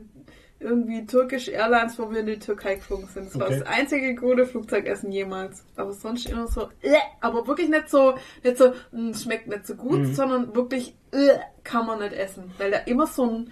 irgendwie 0.60 1.06
Turkish 1.08 1.48
Airlines, 1.48 1.98
wo 1.98 2.12
wir 2.12 2.20
in 2.20 2.28
die 2.28 2.38
Türkei 2.40 2.76
geflogen 2.76 3.08
sind. 3.08 3.28
Das 3.28 3.40
war 3.40 3.48
Okay. 3.48 3.60
das 3.60 3.68
einzige 3.68 4.14
gute 4.16 4.46
Flugzeugessen 4.46 5.12
jemals. 5.12 5.64
Aber 5.76 5.94
sonst 5.94 6.28
immer 6.30 6.48
so, 6.48 6.70
äh, 6.82 6.94
aber 7.22 7.48
wirklich 7.48 7.70
nicht 7.70 7.90
so, 7.90 8.16
nicht 8.44 8.58
so, 8.58 8.74
"Mm, 8.92 9.10
es 9.10 9.24
schmeckt 9.24 9.48
nicht 9.48 9.66
so 9.66 9.74
gut, 9.76 10.00
Mhm. 10.00 10.14
sondern 10.14 10.56
wirklich, 10.56 10.96
äh, 11.12 11.40
kann 11.64 11.88
man 11.88 12.00
nicht 12.00 12.14
essen. 12.14 12.52
Weil 12.60 12.70
da 12.72 12.78
immer 12.80 13.08
so 13.08 13.24
ein, 13.28 13.52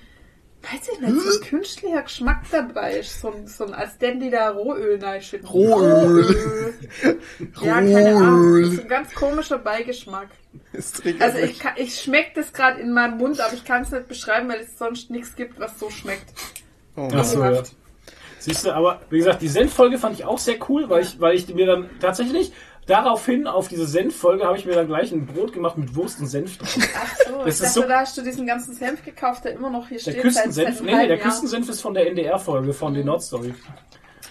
weiß 0.71 0.89
ich 0.93 0.99
nicht, 0.99 1.21
so 1.21 1.39
ein 1.41 1.47
künstlicher 1.49 2.01
Geschmack 2.01 2.43
dabei 2.51 2.97
ist. 2.99 3.21
So 3.21 3.31
ein, 3.31 3.47
so 3.47 3.65
ein 3.65 3.73
als 3.73 3.97
denn 3.97 4.19
die 4.19 4.29
da 4.29 4.49
Rohöl 4.49 4.99
reinschütten. 5.03 5.47
Rohöl. 5.47 6.73
Ja, 7.61 7.75
keine 7.75 8.15
Ahnung. 8.15 8.61
Das 8.61 8.73
ist 8.73 8.79
ein 8.81 8.87
ganz 8.87 9.13
komischer 9.13 9.57
Beigeschmack. 9.57 10.29
Also 11.19 11.37
ich, 11.39 11.59
kann- 11.59 11.73
ich 11.77 11.99
schmecke 12.01 12.31
das 12.35 12.53
gerade 12.53 12.79
in 12.79 12.91
meinem 12.93 13.17
Mund, 13.17 13.39
aber 13.39 13.53
ich 13.53 13.65
kann 13.65 13.81
es 13.83 13.91
nicht 13.91 14.07
beschreiben, 14.07 14.47
weil 14.49 14.61
es 14.61 14.77
sonst 14.77 15.09
nichts 15.09 15.35
gibt, 15.35 15.59
was 15.59 15.79
so 15.79 15.89
schmeckt. 15.89 16.33
Oh, 16.95 17.09
Ach 17.13 17.23
so, 17.25 17.43
ja. 17.43 17.63
Siehst 18.39 18.65
du, 18.65 18.71
aber 18.71 19.01
wie 19.09 19.17
gesagt, 19.17 19.41
die 19.41 19.47
Senffolge 19.47 19.97
fand 19.97 20.17
ich 20.19 20.25
auch 20.25 20.37
sehr 20.37 20.57
cool, 20.69 20.89
weil 20.89 21.01
ich, 21.03 21.19
weil 21.19 21.35
ich 21.35 21.47
mir 21.53 21.65
dann 21.65 21.89
tatsächlich 21.99 22.53
daraufhin 22.87 23.47
auf 23.47 23.67
diese 23.67 23.87
Senffolge 23.87 24.45
habe 24.45 24.57
ich 24.57 24.65
mir 24.65 24.73
dann 24.75 24.87
gleich 24.87 25.11
ein 25.11 25.25
Brot 25.25 25.53
gemacht 25.53 25.77
mit 25.77 25.95
Wurst 25.95 26.19
und 26.19 26.27
Senf 26.27 26.57
drauf. 26.57 26.77
Ach 26.95 27.15
so, 27.27 27.37
Das 27.37 27.41
ich 27.45 27.47
ist 27.47 27.61
dachte, 27.61 27.73
so- 27.73 27.81
da 27.87 27.99
hast 28.01 28.17
du 28.17 28.21
diesen 28.21 28.45
ganzen 28.45 28.73
Senf 28.75 29.03
gekauft, 29.03 29.45
der 29.45 29.53
immer 29.53 29.69
noch 29.69 29.87
hier 29.87 29.97
Der 29.97 30.11
steht. 30.11 30.21
Küstensenf, 30.21 30.81
nee, 30.81 30.91
der 31.07 31.17
Jahr. 31.17 31.17
Küstensenf 31.17 31.69
ist 31.69 31.81
von 31.81 31.93
der 31.93 32.07
NDR-Folge, 32.07 32.73
von 32.73 32.93
den 32.93 33.05
Nordstory. 33.07 33.53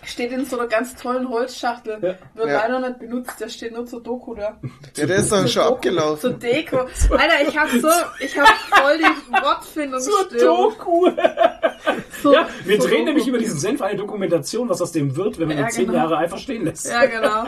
Steht 0.07 0.33
in 0.33 0.45
so 0.45 0.59
einer 0.59 0.69
ganz 0.69 0.95
tollen 0.97 1.29
Holzschachtel. 1.29 1.95
Ja. 2.03 2.15
Wird 2.35 2.49
Ja. 2.49 2.67
leider 2.67 2.81
nicht 2.81 2.99
benutzt, 2.99 3.41
der 3.41 3.49
steht 3.49 3.73
nur 3.73 3.87
zur 3.87 4.03
Doku 4.03 4.35
da. 4.35 4.59
Ja, 4.97 5.07
der 5.07 5.17
ist 5.17 5.31
doch 5.33 5.39
schon 5.39 5.49
Zur 5.49 5.65
abgelaufen. 5.67 6.39
Deko. 6.39 6.79
Alter, 7.11 7.49
ich 7.49 7.57
hab 7.59 7.69
so, 7.71 7.89
ich 8.21 8.39
hab 8.39 8.49
voll 8.49 8.99
die 8.99 9.33
Wortfindungsstörung. 9.43 10.73
Doku! 10.73 11.11
So, 12.23 12.33
Ja, 12.33 12.49
wir 12.65 12.81
so 12.81 12.89
drehen 12.89 12.99
Doku. 13.01 13.05
nämlich 13.07 13.29
über 13.29 13.39
diesen 13.39 13.59
Senf 13.59 13.83
eine 13.83 13.99
Dokumentation, 13.99 14.69
was 14.69 14.81
aus 14.81 14.93
dem 14.93 15.15
wird, 15.17 15.39
wenn 15.39 15.49
man 15.49 15.59
Ja, 15.59 15.65
ihn 15.65 15.71
zehn 15.71 15.87
genau. 15.87 15.99
Jahre 15.99 16.17
einfach 16.19 16.39
stehen 16.39 16.65
lässt. 16.65 16.87
Ja, 16.91 17.05
genau. 17.07 17.45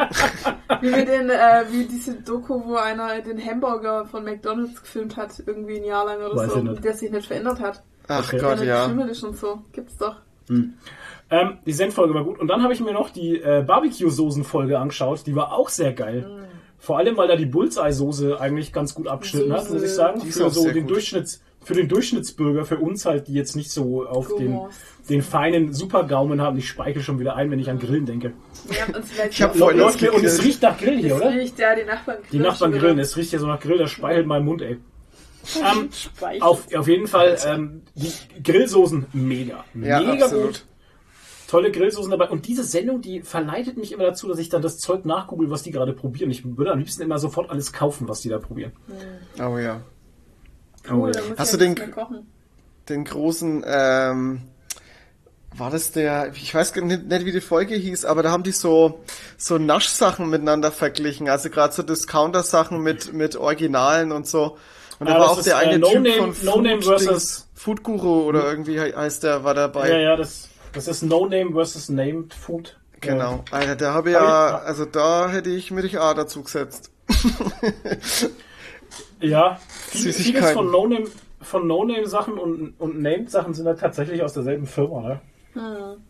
Wie 0.80 0.90
mit 0.90 1.08
den, 1.08 1.30
äh, 1.30 1.64
wie 1.70 1.84
diese 1.84 2.14
Doku, 2.14 2.62
wo 2.66 2.76
einer 2.76 3.20
den 3.22 3.42
Hamburger 3.44 4.04
von 4.06 4.24
McDonalds 4.24 4.80
gefilmt 4.82 5.16
hat, 5.16 5.30
irgendwie 5.46 5.76
ein 5.78 5.84
Jahr 5.84 6.04
lang 6.06 6.18
oder 6.18 6.36
Weiß 6.36 6.52
so, 6.52 6.60
der 6.62 6.94
sich 6.94 7.10
nicht 7.10 7.26
verändert 7.26 7.60
hat. 7.60 7.82
Ach 8.08 8.24
Okay. 8.26 8.38
Gott, 8.38 8.60
ja. 8.62 8.84
und 8.86 9.36
so. 9.38 9.62
Gibt's 9.72 9.96
doch. 9.98 10.16
Ähm, 11.28 11.58
die 11.66 11.72
Senffolge 11.72 12.14
war 12.14 12.24
gut. 12.24 12.38
Und 12.38 12.48
dann 12.48 12.62
habe 12.62 12.72
ich 12.72 12.80
mir 12.80 12.92
noch 12.92 13.10
die 13.10 13.40
äh, 13.40 13.64
Barbecue-Soßen-Folge 13.66 14.78
angeschaut. 14.78 15.26
Die 15.26 15.34
war 15.34 15.52
auch 15.52 15.68
sehr 15.68 15.92
geil. 15.92 16.22
Mm. 16.22 16.44
Vor 16.78 16.98
allem, 16.98 17.16
weil 17.16 17.26
da 17.26 17.36
die 17.36 17.46
Bullseye-Soße 17.46 18.40
eigentlich 18.40 18.72
ganz 18.72 18.94
gut 18.94 19.08
abgeschnitten 19.08 19.52
hat, 19.52 19.68
muss 19.70 19.82
ich 19.82 19.90
sagen. 19.90 20.20
Die 20.22 20.28
ist 20.28 20.38
Für 20.38 20.50
so 20.50 20.70
den 20.70 20.82
gut. 20.82 20.90
Durchschnitts, 20.90 21.42
für 21.64 21.74
den 21.74 21.88
Durchschnittsbürger, 21.88 22.64
für 22.64 22.78
uns 22.78 23.06
halt, 23.06 23.26
die 23.26 23.34
jetzt 23.34 23.56
nicht 23.56 23.72
so 23.72 24.06
auf 24.06 24.28
den, 24.36 24.60
den 25.08 25.20
feinen 25.20 25.72
Supergaumen 25.72 26.40
haben. 26.40 26.58
Ich 26.58 26.68
speiche 26.68 27.02
schon 27.02 27.18
wieder 27.18 27.34
ein, 27.34 27.50
wenn 27.50 27.58
ich 27.58 27.68
an 27.68 27.80
Grillen 27.80 28.06
denke. 28.06 28.34
Wir 28.68 28.82
haben 28.82 28.94
uns 28.94 29.10
vielleicht 29.10 29.32
Ich 29.32 29.42
hab 29.42 29.56
vorhin 29.56 29.80
läuft 29.80 30.00
und 30.08 30.24
es 30.24 30.44
riecht 30.44 30.62
nach 30.62 30.78
Grill 30.78 30.98
hier, 30.98 31.16
oder? 31.16 31.30
riecht, 31.30 31.58
ja, 31.58 31.74
die 31.74 31.82
Nachbarn 31.84 32.18
Die 32.30 32.38
Nachbarn 32.38 32.70
grillen, 32.70 33.00
es 33.00 33.16
riecht 33.16 33.32
ja 33.32 33.40
so 33.40 33.48
nach 33.48 33.58
Grill, 33.58 33.78
das 33.78 33.90
speichelt 33.90 34.26
mein 34.26 34.44
Mund, 34.44 34.62
ey. 34.62 34.78
Ähm, 35.56 35.90
Speichel. 35.92 36.42
auf, 36.42 36.74
auf 36.74 36.88
jeden 36.88 37.06
Fall, 37.06 37.36
ähm, 37.46 37.82
die 37.94 38.12
Grillsoßen 38.42 39.06
mega. 39.12 39.64
Ja, 39.74 40.00
mega 40.00 40.24
absolut. 40.24 40.46
gut. 40.46 40.64
Tolle 41.48 41.70
Grillsoßen 41.70 42.10
dabei. 42.10 42.28
Und 42.28 42.46
diese 42.48 42.64
Sendung, 42.64 43.00
die 43.02 43.22
verleitet 43.22 43.76
mich 43.76 43.92
immer 43.92 44.04
dazu, 44.04 44.28
dass 44.28 44.38
ich 44.38 44.48
dann 44.48 44.62
das 44.62 44.78
Zeug 44.78 45.04
nachgoogle, 45.04 45.48
was 45.50 45.62
die 45.62 45.70
gerade 45.70 45.92
probieren. 45.92 46.30
Ich 46.30 46.44
würde 46.56 46.72
am 46.72 46.78
liebsten 46.78 47.02
immer 47.02 47.18
sofort 47.18 47.50
alles 47.50 47.72
kaufen, 47.72 48.08
was 48.08 48.20
die 48.20 48.28
da 48.28 48.38
probieren. 48.38 48.72
Oh 49.38 49.56
ja. 49.58 49.80
Cool, 50.90 51.12
dann 51.12 51.28
muss 51.28 51.38
Hast 51.38 51.52
ich 51.52 51.58
du 51.58 51.64
ja 51.64 51.70
den- 51.70 51.74
nichts 51.74 51.86
mehr 51.96 52.04
kochen. 52.04 52.26
Den 52.88 53.04
großen, 53.04 53.64
ähm, 53.66 54.42
war 55.56 55.70
das 55.70 55.90
der, 55.92 56.32
ich 56.34 56.54
weiß 56.54 56.72
gar 56.72 56.84
nicht, 56.84 57.06
nicht 57.06 57.24
wie 57.24 57.32
die 57.32 57.40
Folge 57.40 57.74
hieß, 57.74 58.04
aber 58.04 58.22
da 58.22 58.30
haben 58.30 58.42
die 58.42 58.52
so, 58.52 59.00
so 59.38 59.56
Naschsachen 59.58 60.28
miteinander 60.28 60.70
verglichen. 60.70 61.28
Also 61.28 61.48
gerade 61.50 61.72
so 61.74 61.82
Discounter-Sachen 61.82 62.80
mit, 62.82 63.12
mit 63.12 63.36
Originalen 63.36 64.12
und 64.12 64.26
so. 64.26 64.58
Und 64.98 65.08
da 65.08 65.16
Ah, 65.16 65.18
war 65.18 65.22
das 65.22 65.30
auch 65.30 65.38
ist, 65.38 65.46
der 65.46 65.54
äh, 65.54 65.58
eine 65.58 65.78
No 65.78 65.88
Typ 65.90 66.02
Name- 66.02 66.32
von 66.32 66.44
No 66.44 66.56
Name 66.60 66.82
Food 66.82 66.84
versus- 66.84 67.06
Dings, 67.08 67.48
Food 67.54 67.82
Guru 67.82 68.22
oder 68.24 68.48
irgendwie 68.48 68.78
he- 68.80 68.94
heißt 68.94 69.22
der, 69.24 69.44
war 69.44 69.54
dabei. 69.54 69.90
Ja, 69.90 69.98
ja, 69.98 70.16
das, 70.16 70.48
das 70.76 70.86
ist 70.88 71.02
No 71.02 71.26
Name 71.26 71.52
versus 71.52 71.88
Named 71.88 72.32
Food. 72.34 72.78
Genau. 73.00 73.44
Alter, 73.50 73.76
da 73.76 73.94
habe 73.94 74.10
ich 74.10 74.14
ja, 74.14 74.58
also 74.58 74.84
da 74.84 75.28
hätte 75.28 75.50
ich 75.50 75.70
mir 75.70 76.00
A 76.00 76.14
dazu 76.14 76.42
gesetzt. 76.42 76.92
Ja, 79.20 79.58
viel, 79.88 80.12
vieles 80.12 80.50
von 80.52 80.70
No 80.70 80.86
Name, 80.86 81.06
von 81.40 81.66
No 81.66 81.84
Name 81.84 82.06
Sachen 82.06 82.34
und, 82.34 82.74
und 82.78 83.00
Named 83.00 83.30
Sachen 83.30 83.54
sind 83.54 83.66
halt 83.66 83.80
tatsächlich 83.80 84.22
aus 84.22 84.34
derselben 84.34 84.66
Firma, 84.66 85.00
ne? 85.00 85.20
Hm. 85.54 86.02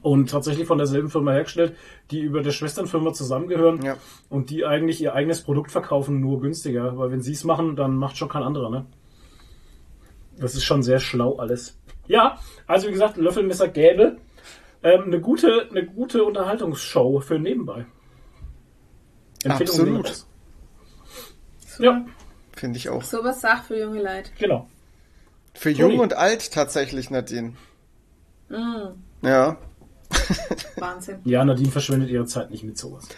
Und 0.00 0.30
tatsächlich 0.30 0.66
von 0.66 0.78
derselben 0.78 1.08
Firma 1.10 1.32
hergestellt, 1.32 1.76
die 2.10 2.20
über 2.20 2.42
der 2.42 2.52
Schwesternfirma 2.52 3.12
zusammengehören 3.14 3.82
Ja. 3.82 3.96
und 4.28 4.50
die 4.50 4.64
eigentlich 4.64 5.00
ihr 5.00 5.14
eigenes 5.14 5.42
Produkt 5.42 5.72
verkaufen, 5.72 6.20
nur 6.20 6.40
günstiger. 6.40 6.96
Weil 6.98 7.10
wenn 7.10 7.22
sie 7.22 7.32
es 7.32 7.42
machen, 7.42 7.74
dann 7.74 7.96
macht 7.96 8.16
schon 8.16 8.28
kein 8.28 8.42
anderer, 8.42 8.70
ne? 8.70 8.86
Das 10.38 10.54
ist 10.54 10.64
schon 10.64 10.82
sehr 10.82 11.00
schlau 11.00 11.36
alles. 11.36 11.78
Ja, 12.06 12.38
also 12.66 12.88
wie 12.88 12.92
gesagt, 12.92 13.16
Löffelmesser 13.16 13.68
Gäbel. 13.68 14.18
Ähm, 14.82 15.04
eine 15.04 15.20
gute, 15.20 15.68
eine 15.70 15.86
gute 15.86 16.24
Unterhaltungsshow 16.24 17.20
für 17.20 17.38
nebenbei. 17.38 17.86
Empfehlung 19.44 19.96
Absolut. 19.98 20.26
Ja, 21.78 22.04
Finde 22.56 22.78
ich 22.78 22.88
auch. 22.88 23.02
Sowas 23.02 23.40
sagt 23.40 23.66
für 23.66 23.78
junge 23.78 24.02
Leute. 24.02 24.30
genau. 24.38 24.68
Für 25.54 25.70
jung 25.70 26.00
und 26.00 26.14
alt 26.14 26.52
tatsächlich, 26.52 27.10
Nadine. 27.10 27.54
Mm, 28.48 28.88
Ja. 29.22 29.56
Wahnsinn. 30.76 31.18
Ja, 31.24 31.44
Nadine 31.44 31.70
verschwendet 31.70 32.10
ihre 32.10 32.26
Zeit 32.26 32.50
nicht 32.50 32.64
mit 32.64 32.76
sowas. 32.78 33.08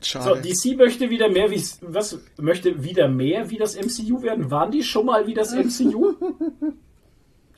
So, 0.00 0.06
Schade. 0.20 0.40
DC 0.40 0.76
möchte 0.76 1.10
wieder 1.10 1.28
mehr 1.28 1.50
wie 1.50 1.62
was 1.82 2.18
möchte 2.38 2.82
wieder 2.82 3.08
mehr 3.08 3.50
wie 3.50 3.58
das 3.58 3.76
MCU 3.76 4.22
werden. 4.22 4.50
Waren 4.50 4.70
die 4.70 4.82
schon 4.82 5.06
mal 5.06 5.26
wie 5.26 5.34
das 5.34 5.52
MCU? 5.52 6.14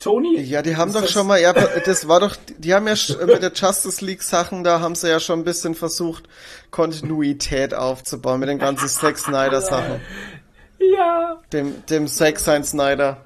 Tony? 0.03 0.39
Ja, 0.41 0.61
die 0.61 0.75
haben 0.75 0.91
doch 0.93 1.01
das- 1.01 1.11
schon 1.11 1.27
mal, 1.27 1.39
ja, 1.39 1.53
das 1.53 2.07
war 2.07 2.19
doch, 2.19 2.35
die 2.57 2.73
haben 2.73 2.87
ja 2.87 2.95
mit 3.25 3.41
der 3.41 3.53
Justice 3.53 4.03
League 4.03 4.21
Sachen, 4.21 4.63
da 4.63 4.79
haben 4.79 4.95
sie 4.95 5.09
ja 5.09 5.19
schon 5.19 5.39
ein 5.39 5.43
bisschen 5.43 5.75
versucht, 5.75 6.25
Kontinuität 6.71 7.73
aufzubauen 7.73 8.39
mit 8.39 8.49
den 8.49 8.59
ganzen 8.59 8.87
Zack 8.87 9.17
Snyder 9.17 9.61
Sachen. 9.61 10.01
Ja. 10.79 11.41
Dem, 11.51 11.85
dem 11.87 12.07
Zack 12.07 12.39
sein 12.39 12.63
Snyder. 12.63 13.25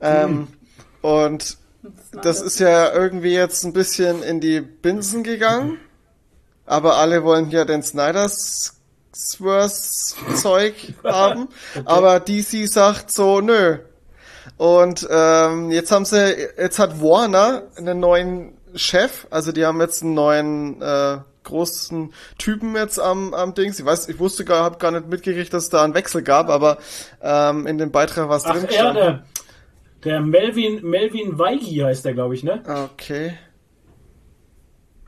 Ähm, 0.00 0.48
und 1.00 1.56
Das, 2.12 2.40
ist 2.40 2.60
ja 2.60 2.92
irgendwie 2.92 3.32
jetzt 3.32 3.64
ein 3.64 3.72
bisschen 3.72 4.22
in 4.22 4.40
die 4.40 4.60
Binsen 4.60 5.24
gegangen. 5.24 5.78
Aber 6.64 6.96
alle 6.96 7.24
wollen 7.24 7.50
ja 7.50 7.64
den 7.64 7.82
Snyder's 7.82 8.74
Zeug 10.36 10.94
haben. 11.04 11.48
Aber 11.84 12.20
DC 12.20 12.68
sagt 12.68 13.10
so, 13.10 13.40
nö. 13.40 13.78
Und 14.56 15.06
ähm, 15.10 15.70
jetzt 15.70 15.90
haben 15.90 16.04
sie, 16.04 16.34
jetzt 16.58 16.78
hat 16.78 17.00
Warner 17.00 17.62
einen 17.76 18.00
neuen 18.00 18.58
Chef. 18.74 19.26
Also 19.30 19.52
die 19.52 19.64
haben 19.64 19.80
jetzt 19.80 20.02
einen 20.02 20.14
neuen 20.14 20.80
äh, 20.82 21.18
großen 21.44 22.12
Typen 22.38 22.76
jetzt 22.76 22.98
am, 22.98 23.34
am 23.34 23.54
Dings. 23.54 23.78
Ich 23.78 23.84
weiß, 23.84 24.08
ich 24.08 24.18
wusste 24.18 24.44
gar, 24.44 24.64
habe 24.64 24.78
gar 24.78 24.90
nicht 24.90 25.08
mitgekriegt, 25.08 25.52
dass 25.52 25.64
es 25.64 25.70
da 25.70 25.82
einen 25.82 25.94
Wechsel 25.94 26.22
gab, 26.22 26.48
aber 26.48 26.78
ähm, 27.20 27.66
in 27.66 27.78
dem 27.78 27.90
Beitrag 27.90 28.28
was 28.28 28.44
Ach 28.44 28.54
drin 28.54 28.68
ja, 28.70 28.92
der, 28.92 29.24
der 30.04 30.20
Melvin, 30.20 30.82
Melvin 30.82 31.38
Weigi 31.38 31.76
heißt 31.76 32.04
der, 32.04 32.14
glaube 32.14 32.34
ich, 32.34 32.44
ne? 32.44 32.62
Okay. 32.92 33.36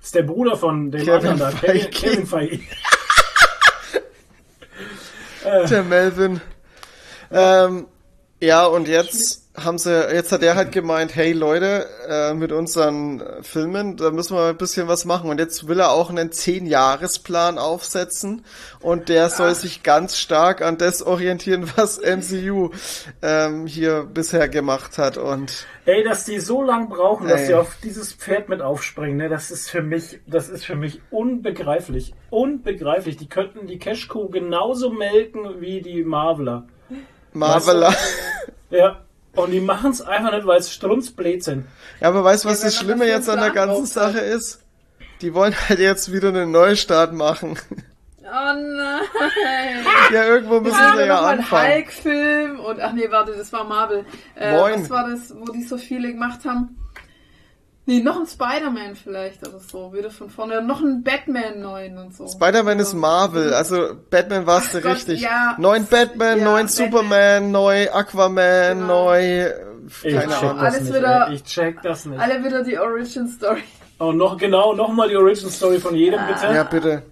Ist 0.03 0.15
der 0.15 0.23
Bruder 0.23 0.57
von 0.57 0.91
dem 0.91 1.03
Kevin 1.03 1.31
anderen 1.31 1.39
da. 1.39 1.51
Feige. 1.51 1.87
Kevin 1.87 2.27
Feige. 2.27 2.61
Der 5.45 5.83
Melvin. 5.83 6.41
Ähm, 7.31 7.87
ja, 8.41 8.67
und 8.67 8.89
jetzt 8.89 9.45
haben 9.57 9.79
sie, 9.79 10.13
jetzt 10.13 10.33
hat 10.33 10.43
er 10.43 10.57
halt 10.57 10.73
gemeint, 10.73 11.15
hey 11.15 11.33
Leute, 11.33 11.87
äh, 12.09 12.35
mit 12.35 12.51
unseren 12.51 13.23
Filmen, 13.43 13.97
da 13.97 14.11
müssen 14.11 14.37
wir 14.37 14.49
ein 14.49 14.57
bisschen 14.57 14.89
was 14.89 15.05
machen. 15.05 15.31
Und 15.31 15.39
jetzt 15.39 15.69
will 15.69 15.79
er 15.79 15.93
auch 15.93 16.11
einen 16.11 16.33
Zehn-Jahres-Plan 16.33 17.59
aufsetzen 17.59 18.45
und 18.81 19.09
der 19.09 19.31
soll 19.31 19.55
sich 19.55 19.85
ganz 19.85 20.19
stark 20.19 20.61
an 20.61 20.77
das 20.77 21.03
orientieren, 21.03 21.71
was 21.77 22.01
MCU 22.01 22.71
ähm, 23.23 23.67
hier 23.67 24.03
bisher 24.03 24.49
gemacht 24.49 24.99
hat. 24.99 25.19
Und 25.19 25.67
Ey, 25.87 26.03
dass 26.03 26.25
die 26.25 26.41
so 26.41 26.63
lang 26.63 26.89
brauchen, 26.89 27.29
dass 27.29 27.43
Ey. 27.43 27.49
die 27.49 27.55
auf 27.55 27.77
dieses 27.83 28.13
Pferd 28.13 28.49
mit 28.49 28.61
aufspringen, 28.61 29.19
ne, 29.19 29.29
das 29.29 29.51
ist 29.51 29.71
für 29.71 29.83
mich, 29.83 30.21
das 30.27 30.49
ist 30.49 30.65
für 30.65 30.77
mich 30.77 31.01
unbegreiflich. 31.11 32.15
Unbegreiflich. 32.31 33.19
Die 33.19 33.29
könnten 33.29 33.69
die 33.69 33.79
Cash-Kuh 33.79 34.31
genauso 34.31 34.91
melken 34.91 35.61
wie 35.61 35.81
die 35.81 36.03
Marveler. 36.03 36.67
Marvela. 37.35 37.95
Ja. 38.71 39.01
Und 39.37 39.51
die 39.53 39.61
machen 39.61 39.91
es 39.93 40.01
einfach 40.01 40.33
nicht, 40.33 40.47
weil 40.47 40.59
es 40.59 40.73
strunzblöd 40.73 41.45
sind. 41.45 41.67
Ja, 42.01 42.09
aber 42.09 42.25
weißt 42.25 42.45
du, 42.45 42.49
was 42.49 42.61
Ja, 42.61 42.67
das 42.67 42.77
Schlimme 42.77 43.07
jetzt 43.07 43.29
an 43.29 43.39
der 43.41 43.51
ganzen 43.51 43.87
Sache 43.87 44.19
ist? 44.19 44.61
Die 45.21 45.33
wollen 45.35 45.55
halt 45.69 45.79
jetzt 45.79 46.13
wieder 46.13 46.29
einen 46.29 46.51
Neustart 46.51 47.13
machen. 47.13 47.57
Oh 48.23 48.27
nein! 48.27 49.03
ja, 50.13 50.25
irgendwo 50.25 50.59
müssen 50.61 50.77
Ja, 50.79 50.97
sie 50.97 51.03
ja 51.03 51.15
mal 51.21 51.27
ein 51.29 51.39
anfangen. 51.41 51.73
Hulk-Film 51.73 52.61
und 52.61 52.81
ach 52.81 52.93
nee, 52.93 53.09
warte, 53.11 53.33
das 53.37 53.53
war 53.53 53.65
Marvel. 53.65 54.05
Äh, 54.35 54.53
Moin. 54.57 54.83
was 54.83 54.91
war 54.91 55.09
das, 55.09 55.35
wo 55.37 55.45
die 55.53 55.63
so 55.63 55.77
viele 55.79 56.11
gemacht 56.13 56.41
haben? 56.45 56.77
Nee, 57.87 58.01
noch 58.01 58.19
ein 58.19 58.27
Spider-Man 58.27 58.97
vielleicht 58.97 59.47
oder 59.47 59.59
so, 59.61 59.93
wieder 59.93 60.11
von 60.11 60.31
vorne. 60.31 60.63
Noch 60.63 60.81
ein 60.81 61.03
Batman 61.03 61.61
neuen 61.61 61.99
und 61.99 62.15
so. 62.17 62.27
Spider-Man 62.27 62.79
ist 62.79 62.93
Ja. 62.95 62.99
Marvel, 62.99 63.53
also 63.53 63.89
Batman 64.09 64.47
warst 64.47 64.73
du 64.73 64.81
Gott, 64.81 64.95
richtig. 64.97 65.21
ja. 65.21 65.55
Neuen 65.59 65.85
Batman, 65.87 66.39
Ja, 66.39 66.45
neuen 66.45 66.67
Batman. 66.67 66.69
Superman, 66.69 67.51
neu 67.51 67.91
Aquaman, 67.93 68.79
Genau. 68.81 69.05
neu, 69.05 69.21
äh, 69.21 69.55
Ich 69.87 70.03
keine 70.03 70.19
check 70.33 70.43
Ahnung. 70.43 70.57
das 70.61 70.75
Alles 70.75 70.81
nicht. 70.89 70.95
wieder-. 70.95 71.31
Ich 71.33 71.45
check 71.45 71.83
das 71.83 72.05
nicht. 72.07 72.19
Alle 72.21 72.43
wieder 72.43 72.65
die 72.65 72.79
Origin 72.79 73.29
Story. 73.29 73.63
Oh, 73.99 74.13
noch 74.13 74.39
genau, 74.39 74.75
nochmal 74.75 75.11
die 75.11 75.17
Origin 75.17 75.51
Story 75.51 75.79
von 75.79 75.95
jedem, 75.95 76.21
bitte. 76.27 76.47
Ja, 76.55 76.63
bitte. 76.65 77.03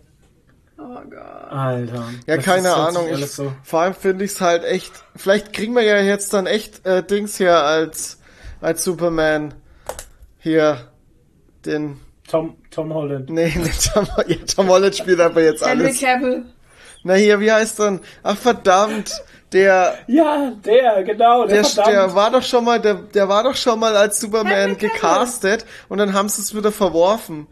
Oh 0.78 0.82
Gott. 1.08 1.52
Alter. 1.52 2.04
Ja, 2.26 2.36
Das 2.36 2.44
keine 2.46 2.68
ist- 2.68 2.74
Ahnung. 2.74 3.08
Ich, 3.12 3.30
so. 3.30 3.52
Vor 3.62 3.80
allem 3.82 3.94
finde 3.94 4.24
ich 4.24 4.32
es 4.32 4.40
halt 4.40 4.64
echt. 4.64 4.90
Vielleicht 5.14 5.52
kriegen 5.52 5.74
wir 5.74 5.82
ja 5.82 5.98
jetzt 6.00 6.32
dann 6.32 6.46
echt 6.46 6.84
äh, 6.86 7.02
Dings 7.04 7.36
hier 7.36 7.58
als 7.58 8.18
als 8.62 8.82
Superman 8.84 9.52
hier 10.42 10.92
den. 11.64 12.00
Tom, 12.28 12.56
Tom 12.70 12.92
Holland. 12.92 13.30
Nee, 13.30 13.54
nicht 13.56 13.92
Tom, 13.92 14.06
ja, 14.26 14.36
Tom 14.54 14.68
Holland 14.68 14.96
spielt 14.96 15.20
aber 15.20 15.42
jetzt 15.42 15.66
Henry 15.66 15.86
alles. 15.86 16.00
Cavill. 16.00 16.44
Na 17.04 17.14
hier, 17.14 17.40
wie 17.40 17.50
heißt 17.50 17.78
denn? 17.80 18.00
Ach 18.22 18.36
verdammt, 18.36 19.22
der 19.52 19.98
Ja, 20.06 20.52
der, 20.64 21.02
genau, 21.02 21.46
der, 21.46 21.62
der, 21.62 21.84
der 21.84 22.14
war 22.14 22.30
doch 22.30 22.42
schon 22.42 22.64
mal, 22.64 22.80
der, 22.80 22.94
der 22.94 23.28
war 23.28 23.42
doch 23.42 23.56
schon 23.56 23.78
mal 23.78 23.96
als 23.96 24.20
Superman 24.20 24.78
gecastet 24.78 25.64
und 25.88 25.98
dann 25.98 26.12
haben 26.12 26.28
sie 26.28 26.42
es 26.42 26.54
wieder 26.56 26.70
verworfen. 26.70 27.48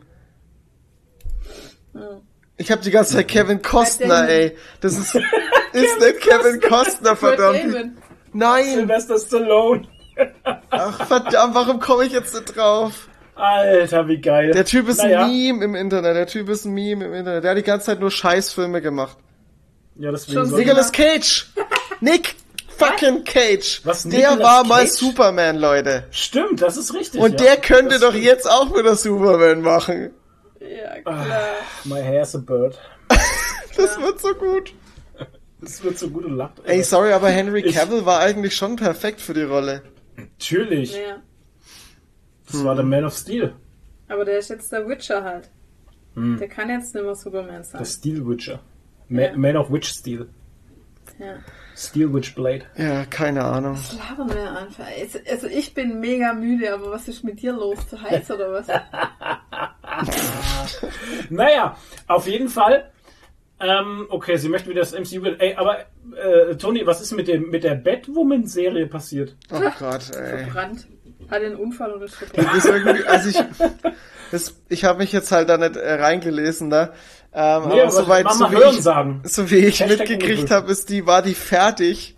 Ich 2.57 2.71
habe 2.71 2.83
die 2.83 2.91
ganze 2.91 3.15
Zeit 3.17 3.29
Kevin 3.29 3.61
Costner, 3.61 4.29
ey. 4.29 4.57
Das 4.81 4.97
ist, 4.97 5.15
ist 5.73 6.01
nicht 6.01 6.21
Kevin 6.21 6.61
Costner, 6.61 7.17
verdammt. 7.17 7.95
Nein! 8.33 8.75
Sylvester 8.75 9.19
Stallone. 9.19 9.89
Ach 10.71 11.07
verdammt, 11.07 11.55
warum 11.55 11.81
komme 11.81 12.05
ich 12.05 12.13
jetzt 12.13 12.35
nicht 12.35 12.57
drauf? 12.57 13.09
Alter, 13.35 14.07
wie 14.09 14.19
geil. 14.21 14.53
Der 14.53 14.65
Typ 14.65 14.89
ist 14.89 14.99
naja. 14.99 15.25
ein 15.25 15.31
Meme 15.31 15.65
im 15.65 15.75
Internet, 15.75 16.17
der 16.17 16.27
Typ 16.27 16.49
ist 16.49 16.65
ein 16.67 16.73
Meme 16.75 17.07
im 17.07 17.15
Internet. 17.15 17.45
Der 17.45 17.53
hat 17.53 17.59
die 17.59 17.63
ganze 17.63 17.87
Zeit 17.87 18.01
nur 18.01 18.11
Scheißfilme 18.11 18.81
gemacht. 18.83 19.17
Ja, 19.97 20.11
deswegen 20.11 20.47
Schon 20.47 20.59
Nicolas 20.59 20.93
Cage! 20.93 21.47
Nick 22.01 22.35
fucking 22.77 23.25
Cage! 23.25 23.81
Was, 23.85 24.03
der 24.05 24.13
Nicolas 24.31 24.41
war 24.41 24.65
mal 24.65 24.81
Cage? 24.85 24.91
Superman, 24.93 25.57
Leute. 25.57 26.05
Stimmt, 26.11 26.61
das 26.63 26.77
ist 26.77 26.93
richtig. 26.95 27.21
Und 27.21 27.41
ja. 27.41 27.47
der 27.47 27.57
könnte 27.59 27.93
Das 27.95 28.01
doch 28.01 28.11
stimmt. 28.11 28.25
jetzt 28.25 28.51
auch 28.51 28.75
wieder 28.77 28.95
Superman 28.97 29.63
machen. 29.63 30.11
Ja, 30.61 31.01
klar. 31.01 31.27
My 31.85 32.01
hair's 32.03 32.35
a 32.35 32.39
bird. 32.39 32.79
Das 33.77 33.99
wird 33.99 34.21
so 34.21 34.35
gut. 34.35 34.75
Das 35.63 35.83
wird 35.83 35.99
so 35.99 36.09
gut 36.11 36.25
und 36.27 36.37
lacht. 36.37 36.55
Ey, 36.65 36.83
sorry, 36.83 37.13
aber 37.13 37.29
Henry 37.31 37.61
Ich- 37.61 37.75
Cavill 37.75 38.05
war 38.05 38.21
eigentlich 38.21 38.55
schon 38.55 38.77
perfekt 38.77 39.21
für 39.23 39.33
die 39.33 39.43
Rolle. 39.45 39.83
Natürlich. 40.21 40.95
Ja. 40.95 41.23
Das 42.51 42.65
war 42.65 42.75
der 42.75 42.85
Man 42.85 43.05
of 43.05 43.15
Steel. 43.15 43.55
Aber 44.09 44.25
der 44.25 44.39
ist 44.39 44.51
jetzt 44.51 44.73
der 44.73 44.89
Witcher 44.89 45.23
halt. 45.23 45.51
Hm. 46.15 46.39
Der 46.39 46.49
kann 46.49 46.69
jetzt 46.69 46.95
nicht 46.95 47.05
mehr 47.05 47.15
Superman 47.15 47.63
sein. 47.63 47.79
Der 47.79 47.85
Steel 47.87 48.27
Witcher. 48.27 48.61
Ma 49.09 49.23
Ja. 49.23 49.37
Man 49.37 49.57
of 49.57 49.73
Witch 49.73 49.89
Steel. 49.89 50.29
ja. 51.19 51.37
Steel 51.77 52.13
Witch 52.13 52.35
Blade. 52.35 52.65
Ja, 52.77 53.07
keine 53.07 53.43
Ahnung. 53.45 53.75
Was 53.75 53.93
labern 53.95 54.29
wir 54.35 54.59
einfach? 54.59 54.85
Also, 54.87 55.19
also 55.31 55.47
ich 55.47 55.73
bin 55.73 56.01
mega 56.01 56.35
müde, 56.35 56.75
aber 56.75 56.91
was 56.91 57.09
ist 57.09 57.25
mit 57.25 57.41
dir 57.41 57.53
los? 57.53 57.89
Zu 57.89 58.03
heiß 58.03 58.31
oder 58.33 58.53
was? 58.53 58.67
Naja, 61.31 61.77
auf 62.07 62.27
jeden 62.27 62.49
Fall. 62.49 62.91
Ähm, 63.61 64.07
okay, 64.09 64.37
sie 64.37 64.49
möchten 64.49 64.71
wieder 64.71 64.81
das 64.81 64.93
MCU. 64.93 65.25
Ey, 65.39 65.55
aber 65.55 65.81
äh, 66.17 66.57
Tony, 66.57 66.87
was 66.87 67.01
ist 67.01 67.13
mit 67.13 67.29
dem 67.29 67.51
mit 67.51 67.63
der 67.63 67.75
Batwoman-Serie 67.75 68.87
passiert? 68.87 69.37
Oh 69.53 69.61
Gott, 69.79 70.11
ey. 70.17 70.47
Brand. 70.51 70.87
Hat 71.31 71.43
einen 71.43 71.57
Unfall 71.57 71.93
und 71.93 72.03
ist 72.03 72.17
Das 72.21 72.29
verbrannt. 72.31 72.57
ist 72.59 72.65
irgendwie, 72.67 73.05
also 73.05 73.29
ich, 73.29 73.37
das, 74.31 74.55
ich 74.69 74.85
habe 74.85 74.99
mich 74.99 75.13
jetzt 75.13 75.31
halt 75.31 75.49
da 75.49 75.59
nicht 75.59 75.77
äh, 75.77 75.93
reingelesen, 75.95 76.71
da. 76.71 76.93
Ähm, 77.33 77.69
Nee, 77.69 77.81
aber 77.81 77.83
aber 77.83 77.91
soweit, 77.93 78.33
so 78.33 78.51
wie 78.51 78.71
ich, 78.77 78.83
sagen. 78.83 79.21
so 79.25 79.51
wie 79.51 79.57
ich 79.59 79.81
Hashtag 79.81 79.99
mitgekriegt 80.09 80.51
habe, 80.51 80.73
ist 80.73 80.89
die, 80.89 81.07
war 81.07 81.23
die 81.23 81.35
fertig. 81.35 82.17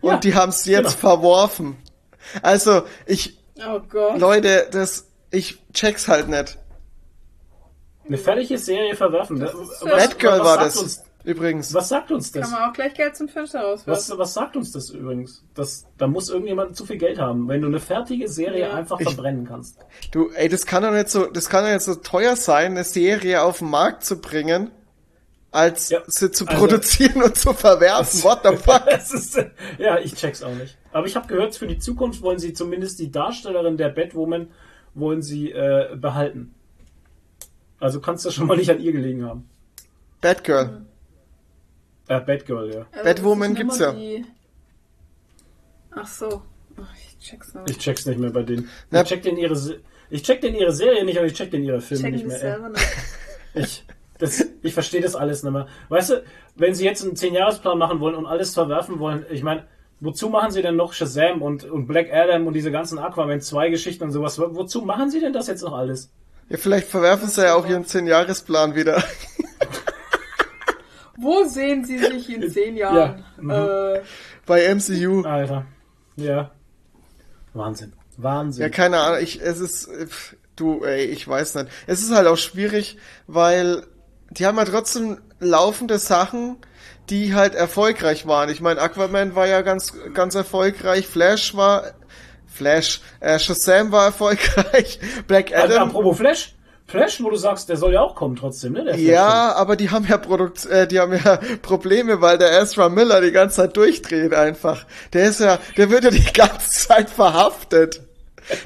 Und 0.00 0.10
Ja, 0.12 0.16
die 0.18 0.34
haben 0.34 0.50
es 0.50 0.64
jetzt 0.64 1.00
genau. 1.00 1.14
verworfen. 1.16 1.76
Also, 2.42 2.82
ich, 3.06 3.38
Oh 3.60 3.80
Gott. 3.88 4.18
Leute, 4.18 4.68
das, 4.70 5.08
ich 5.30 5.58
check's 5.74 6.06
halt 6.08 6.28
nicht. 6.28 6.56
Eine 8.08 8.18
fertige 8.18 8.58
Serie 8.58 8.96
verwerfen. 8.96 9.40
Was, 9.40 9.80
Batgirl 9.80 10.40
was 10.40 10.44
war 10.46 10.58
das. 10.58 10.76
Uns, 10.76 11.02
Übrigens. 11.24 11.74
was 11.74 11.88
sagt 11.90 12.10
uns 12.10 12.32
das? 12.32 12.42
Kann 12.50 12.58
man 12.58 12.70
auch 12.70 12.72
gleich 12.72 12.94
Geld 12.94 13.14
zum 13.16 13.28
Fenster 13.28 13.60
rauswerfen. 13.60 13.92
Was, 13.92 14.18
was 14.18 14.32
sagt 14.34 14.56
uns 14.56 14.72
das 14.72 14.88
übrigens? 14.90 15.44
Das, 15.54 15.86
da 15.98 16.06
muss 16.06 16.30
irgendjemand 16.30 16.74
zu 16.74 16.86
viel 16.86 16.96
Geld 16.96 17.18
haben, 17.18 17.48
wenn 17.48 17.60
du 17.60 17.68
eine 17.68 17.80
fertige 17.80 18.28
Serie 18.28 18.60
Ja. 18.68 18.74
einfach 18.74 18.98
Ich- 18.98 19.08
verbrennen 19.08 19.46
kannst. 19.46 19.78
Du, 20.12 20.30
ey, 20.30 20.48
das 20.48 20.64
kann 20.64 20.82
doch 20.84 20.90
nicht 20.92 21.10
so, 21.10 21.26
das 21.26 21.50
kann 21.50 21.64
doch 21.64 21.70
nicht 21.72 21.82
so 21.82 21.96
teuer 21.96 22.34
sein, 22.36 22.72
eine 22.72 22.84
Serie 22.84 23.42
auf 23.42 23.58
den 23.58 23.68
Markt 23.68 24.04
zu 24.04 24.18
bringen, 24.20 24.70
als 25.50 25.90
Ja, 25.90 26.00
sie 26.06 26.30
zu 26.30 26.46
also- 26.46 26.58
produzieren 26.58 27.22
und 27.22 27.36
zu 27.36 27.52
verwerfen. 27.52 28.22
What 28.22 28.40
the 28.44 28.56
fuck? 28.64 28.84
Das 28.86 29.12
ist, 29.12 29.38
ja, 29.78 29.98
ich 29.98 30.14
check's 30.14 30.42
auch 30.42 30.54
nicht. 30.54 30.78
Aber 30.92 31.06
ich 31.06 31.14
habe 31.16 31.26
gehört, 31.26 31.54
für 31.56 31.66
die 31.66 31.78
Zukunft 31.78 32.22
wollen 32.22 32.38
sie 32.38 32.54
zumindest 32.54 32.98
die 33.00 33.10
Darstellerin 33.10 33.76
der 33.76 33.90
Batwoman 33.90 34.48
wollen 34.94 35.20
sie 35.20 35.50
äh, 35.52 35.94
behalten. 35.96 36.54
Also 37.80 38.00
kannst 38.00 38.24
du 38.24 38.30
schon 38.30 38.46
mal 38.46 38.56
nicht 38.56 38.70
an 38.70 38.80
ihr 38.80 38.92
gelegen 38.92 39.24
haben. 39.24 39.48
Batgirl. 40.20 40.82
Äh, 42.08 42.20
Batgirl, 42.20 42.72
ja. 42.74 42.86
Also, 42.92 43.04
Batwoman 43.04 43.54
gibt's 43.54 43.78
ja. 43.78 43.92
Die... 43.92 44.24
Ach 45.90 46.06
so. 46.06 46.42
Ach, 46.80 46.94
ich 46.96 47.18
check's 47.18 47.54
noch. 47.54 47.66
Ich 47.68 47.78
check's 47.78 48.06
nicht 48.06 48.18
mehr 48.18 48.30
bei 48.30 48.42
denen. 48.42 48.68
Na- 48.90 49.02
Ich 49.02 49.08
check 49.08 49.22
den 49.22 49.36
ihre, 49.36 49.56
Se- 49.56 49.80
ich 50.10 50.22
check 50.22 50.40
den 50.40 50.54
ihre 50.54 50.72
Serie 50.72 51.04
nicht, 51.04 51.18
aber 51.18 51.26
ich 51.26 51.34
check 51.34 51.50
den 51.50 51.64
ihre 51.64 51.80
Filme 51.80 52.10
nicht 52.10 52.26
mehr. 52.26 52.38
Selber 52.38 52.68
nicht. 52.70 52.84
Ich, 53.54 53.84
das, 54.18 54.44
Ich 54.62 54.74
verstehe 54.74 55.00
das 55.00 55.16
alles 55.16 55.42
nicht 55.42 55.52
mehr. 55.52 55.66
Weißt 55.88 56.10
du, 56.10 56.22
wenn 56.56 56.74
sie 56.74 56.84
jetzt 56.84 57.02
einen 57.02 57.14
10-Jahres-Plan 57.14 57.78
machen 57.78 57.98
wollen 57.98 58.14
und 58.14 58.26
alles 58.26 58.54
verwerfen 58.54 58.98
wollen, 59.00 59.24
ich 59.30 59.42
meine, 59.42 59.64
wozu 60.00 60.28
machen 60.28 60.50
sie 60.52 60.62
denn 60.62 60.76
noch 60.76 60.92
Shazam 60.92 61.40
und, 61.42 61.64
und 61.64 61.86
Black 61.86 62.12
Adam 62.12 62.46
und 62.46 62.52
diese 62.54 62.70
ganzen 62.70 62.98
Aquaman 62.98 63.40
2 63.40 63.70
Geschichten 63.70 64.04
und 64.04 64.12
sowas? 64.12 64.38
Wo- 64.38 64.54
Wozu 64.54 64.82
machen 64.82 65.10
sie 65.10 65.20
denn 65.20 65.32
das 65.32 65.46
jetzt 65.48 65.62
noch 65.62 65.72
alles? 65.72 66.10
Ja, 66.48 66.56
vielleicht 66.56 66.88
verwerfen 66.88 67.28
sie 67.28 67.42
ja 67.42 67.54
auch 67.54 67.66
ihren 67.66 67.84
10-Jahres-Plan 67.84 68.74
wieder. 68.74 69.02
Wo 71.16 71.44
sehen 71.44 71.84
Sie 71.84 71.98
sich 71.98 72.32
in 72.32 72.50
zehn 72.50 72.76
Jahren? 72.76 73.24
mhm. 73.40 73.50
Äh, 73.50 74.00
Bei 74.46 74.72
MCU. 74.74 75.22
Alter. 75.24 75.66
Ja. 76.16 76.52
Wahnsinn. 77.54 77.92
Wahnsinn. 78.16 78.62
Ja, 78.62 78.68
keine 78.68 79.00
Ahnung, 79.00 79.18
ich, 79.20 79.40
es 79.40 79.58
ist, 79.58 79.88
du, 80.56 80.84
ey, 80.84 81.04
ich 81.06 81.26
weiß 81.26 81.56
nicht. 81.56 81.68
Es 81.86 82.02
ist 82.02 82.12
halt 82.14 82.26
auch 82.28 82.36
schwierig, 82.36 82.98
weil 83.26 83.84
die 84.30 84.46
haben 84.46 84.56
ja 84.58 84.64
trotzdem 84.64 85.18
laufende 85.40 85.98
Sachen, 85.98 86.56
die 87.10 87.34
halt 87.34 87.54
erfolgreich 87.54 88.26
waren. 88.26 88.48
Ich 88.50 88.60
meine, 88.60 88.80
Aquaman 88.80 89.34
war 89.34 89.46
ja 89.46 89.62
ganz, 89.62 89.92
ganz 90.14 90.34
erfolgreich, 90.34 91.06
Flash 91.06 91.56
war, 91.56 91.92
Flash, 92.58 93.00
äh, 93.20 93.38
Shazam 93.38 93.92
war 93.92 94.06
erfolgreich, 94.06 94.98
Black 95.26 95.54
Also, 95.54 95.74
Adam. 95.74 95.88
apropos 95.88 96.16
Flash. 96.18 96.54
Flash, 96.86 97.22
wo 97.22 97.28
du 97.28 97.36
sagst, 97.36 97.68
der 97.68 97.76
soll 97.76 97.92
ja 97.92 98.00
auch 98.00 98.14
kommen 98.14 98.34
trotzdem, 98.34 98.72
ne? 98.72 98.96
Ja, 98.98 99.52
aber 99.54 99.76
die 99.76 99.90
haben 99.90 100.06
ja 100.08 100.16
Produkt, 100.16 100.64
äh, 100.66 100.86
die 100.88 100.98
haben 100.98 101.12
ja 101.22 101.38
Probleme, 101.62 102.20
weil 102.22 102.38
der 102.38 102.58
Ezra 102.60 102.88
Miller 102.88 103.20
die 103.20 103.30
ganze 103.30 103.56
Zeit 103.56 103.76
durchdreht 103.76 104.32
einfach. 104.32 104.86
Der 105.12 105.28
ist 105.28 105.40
ja, 105.40 105.58
der 105.76 105.90
wird 105.90 106.04
ja 106.04 106.10
die 106.10 106.24
ganze 106.32 106.70
Zeit 106.88 107.10
verhaftet. 107.10 108.00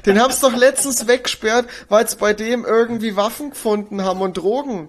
Den 0.05 0.21
haben's 0.21 0.39
doch 0.39 0.55
letztens 0.55 1.07
weggesperrt, 1.07 1.65
weil 1.89 2.05
es 2.05 2.15
bei 2.15 2.33
dem 2.33 2.63
irgendwie 2.63 3.17
Waffen 3.17 3.49
gefunden 3.49 4.03
haben 4.03 4.21
und 4.21 4.37
Drogen 4.37 4.87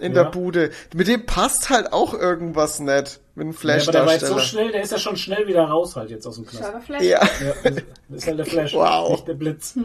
in 0.00 0.14
Ja. 0.14 0.24
der 0.24 0.30
Bude. 0.30 0.70
Mit 0.94 1.06
dem 1.08 1.26
passt 1.26 1.70
halt 1.70 1.92
auch 1.92 2.14
irgendwas 2.14 2.80
nicht 2.80 3.20
mit 3.34 3.46
dem 3.46 3.68
Ja, 3.68 3.74
aber 3.82 3.92
der 3.92 4.06
war 4.06 4.12
jetzt 4.12 4.26
so 4.26 4.38
schnell, 4.38 4.72
der 4.72 4.82
ist 4.82 4.92
ja 4.92 4.98
schon 4.98 5.16
schnell 5.16 5.46
wieder 5.46 5.64
raus 5.64 5.96
halt 5.96 6.10
jetzt 6.10 6.26
aus 6.26 6.36
dem 6.36 6.46
Knast. 6.46 6.84
Flash. 6.84 7.02
Ja, 7.02 7.20
Ja, 7.22 7.70
das 7.70 7.82
ist 8.10 8.26
halt 8.26 8.38
der 8.38 8.46
Flash, 8.46 8.74
Wow. 8.74 9.10
nicht 9.12 9.28
der 9.28 9.34
Blitz. 9.34 9.78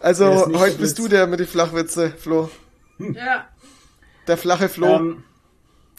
also 0.00 0.24
Der 0.24 0.34
ist 0.36 0.46
nicht 0.48 0.60
heute 0.60 0.78
bist 0.78 0.96
blitz. 0.96 1.08
du 1.08 1.08
der 1.16 1.26
mit 1.26 1.40
die 1.40 1.46
Flachwitze, 1.46 2.10
Flo. 2.10 2.50
Ja. 2.98 3.46
Der 4.26 4.36
flache 4.36 4.68
Flo. 4.68 4.86
Ähm. 4.96 5.24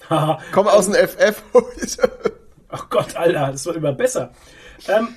Komm 0.51 0.67
aus 0.67 0.85
dem 0.89 0.95
FF. 0.95 1.41
Ach 2.69 2.89
Gott, 2.89 3.15
Alter, 3.15 3.51
das 3.51 3.65
wird 3.65 3.77
immer 3.77 3.93
besser. 3.93 4.31
Ähm, 4.87 5.09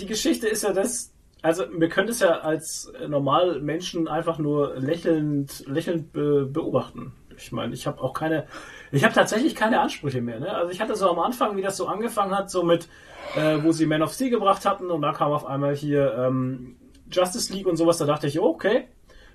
die 0.00 0.06
Geschichte 0.06 0.48
ist 0.48 0.62
ja 0.64 0.72
das, 0.72 1.12
also 1.42 1.64
wir 1.76 1.88
können 1.88 2.08
es 2.08 2.20
ja 2.20 2.40
als 2.40 2.90
normal 3.08 3.60
Menschen 3.60 4.08
einfach 4.08 4.38
nur 4.38 4.74
lächelnd, 4.76 5.64
lächelnd 5.66 6.12
be 6.12 6.46
beobachten. 6.46 7.12
Ich 7.38 7.52
meine, 7.52 7.74
ich 7.74 7.86
habe 7.86 8.02
auch 8.02 8.12
keine, 8.12 8.46
ich 8.92 9.04
habe 9.04 9.14
tatsächlich 9.14 9.54
keine 9.54 9.80
Ansprüche 9.80 10.20
mehr. 10.20 10.40
Ne? 10.40 10.54
Also 10.54 10.72
ich 10.72 10.80
hatte 10.80 10.96
so 10.96 11.08
am 11.10 11.18
Anfang, 11.18 11.56
wie 11.56 11.62
das 11.62 11.76
so 11.76 11.86
angefangen 11.86 12.36
hat, 12.36 12.50
so 12.50 12.62
mit, 12.62 12.88
äh, 13.36 13.62
wo 13.62 13.72
sie 13.72 13.86
Man 13.86 14.02
of 14.02 14.12
Steel 14.12 14.30
gebracht 14.30 14.64
hatten 14.64 14.90
und 14.90 15.02
da 15.02 15.12
kam 15.12 15.32
auf 15.32 15.46
einmal 15.46 15.74
hier 15.74 16.14
ähm, 16.18 16.76
Justice 17.10 17.52
League 17.52 17.66
und 17.66 17.76
sowas, 17.76 17.98
da 17.98 18.06
dachte 18.06 18.26
ich, 18.26 18.40
oh, 18.40 18.46
okay, 18.46 18.88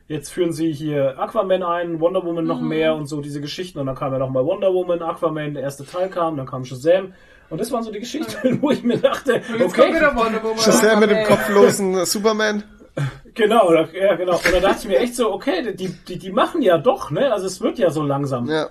Jetzt 0.09 0.29
führen 0.29 0.51
sie 0.51 0.73
hier 0.73 1.19
Aquaman 1.19 1.61
ein, 1.61 1.99
Wonder 1.99 2.25
Woman 2.25 2.43
noch 2.43 2.61
mehr 2.61 2.95
und 2.95 3.05
so 3.05 3.21
diese 3.21 3.41
Geschichten. 3.41 3.77
Und 3.77 3.85
dann 3.85 3.95
kam 3.95 4.11
ja 4.11 4.17
noch 4.17 4.31
mal 4.31 4.43
Wonder 4.43 4.73
Woman, 4.73 5.03
Aquaman, 5.03 5.53
der 5.53 5.61
erste 5.61 5.85
Teil 5.85 6.09
kam, 6.09 6.35
dann 6.35 6.47
kam 6.47 6.65
Shazam. 6.65 7.13
Und 7.51 7.61
das 7.61 7.71
waren 7.71 7.83
so 7.83 7.91
die 7.91 7.99
Geschichten, 7.99 8.57
wo 8.61 8.71
ich 8.71 8.81
mir 8.81 8.97
dachte, 8.97 9.43
okay, 9.63 9.93
wieder 9.93 10.15
Wonder 10.15 10.41
Woman. 10.41 10.57
Shazam 10.57 10.99
mit 11.01 11.11
dem 11.11 11.23
kopflosen 11.25 12.05
Superman. 12.07 12.63
genau, 13.33 13.71
da- 13.71 13.87
ja 13.93 14.15
genau. 14.15 14.33
Und 14.35 14.51
dann 14.53 14.61
dachte 14.61 14.79
ich 14.81 14.87
mir 14.87 14.99
echt 14.99 15.15
so, 15.15 15.31
okay, 15.33 15.73
die, 15.73 15.89
die, 15.89 16.17
die 16.17 16.31
machen 16.31 16.61
ja 16.61 16.77
doch, 16.77 17.11
ne? 17.11 17.31
Also 17.31 17.45
es 17.47 17.61
wird 17.61 17.77
ja 17.79 17.89
so 17.89 18.03
langsam. 18.03 18.47
Ja. 18.47 18.69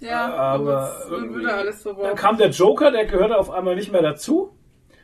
Ja, 0.00 0.32
Aber 0.32 0.94
so 1.08 1.92
Dann 1.92 2.14
kam 2.14 2.38
der 2.38 2.50
Joker, 2.50 2.90
der 2.92 3.06
gehörte 3.06 3.36
auf 3.36 3.50
einmal 3.50 3.74
nicht 3.74 3.90
mehr 3.90 4.02
dazu, 4.02 4.56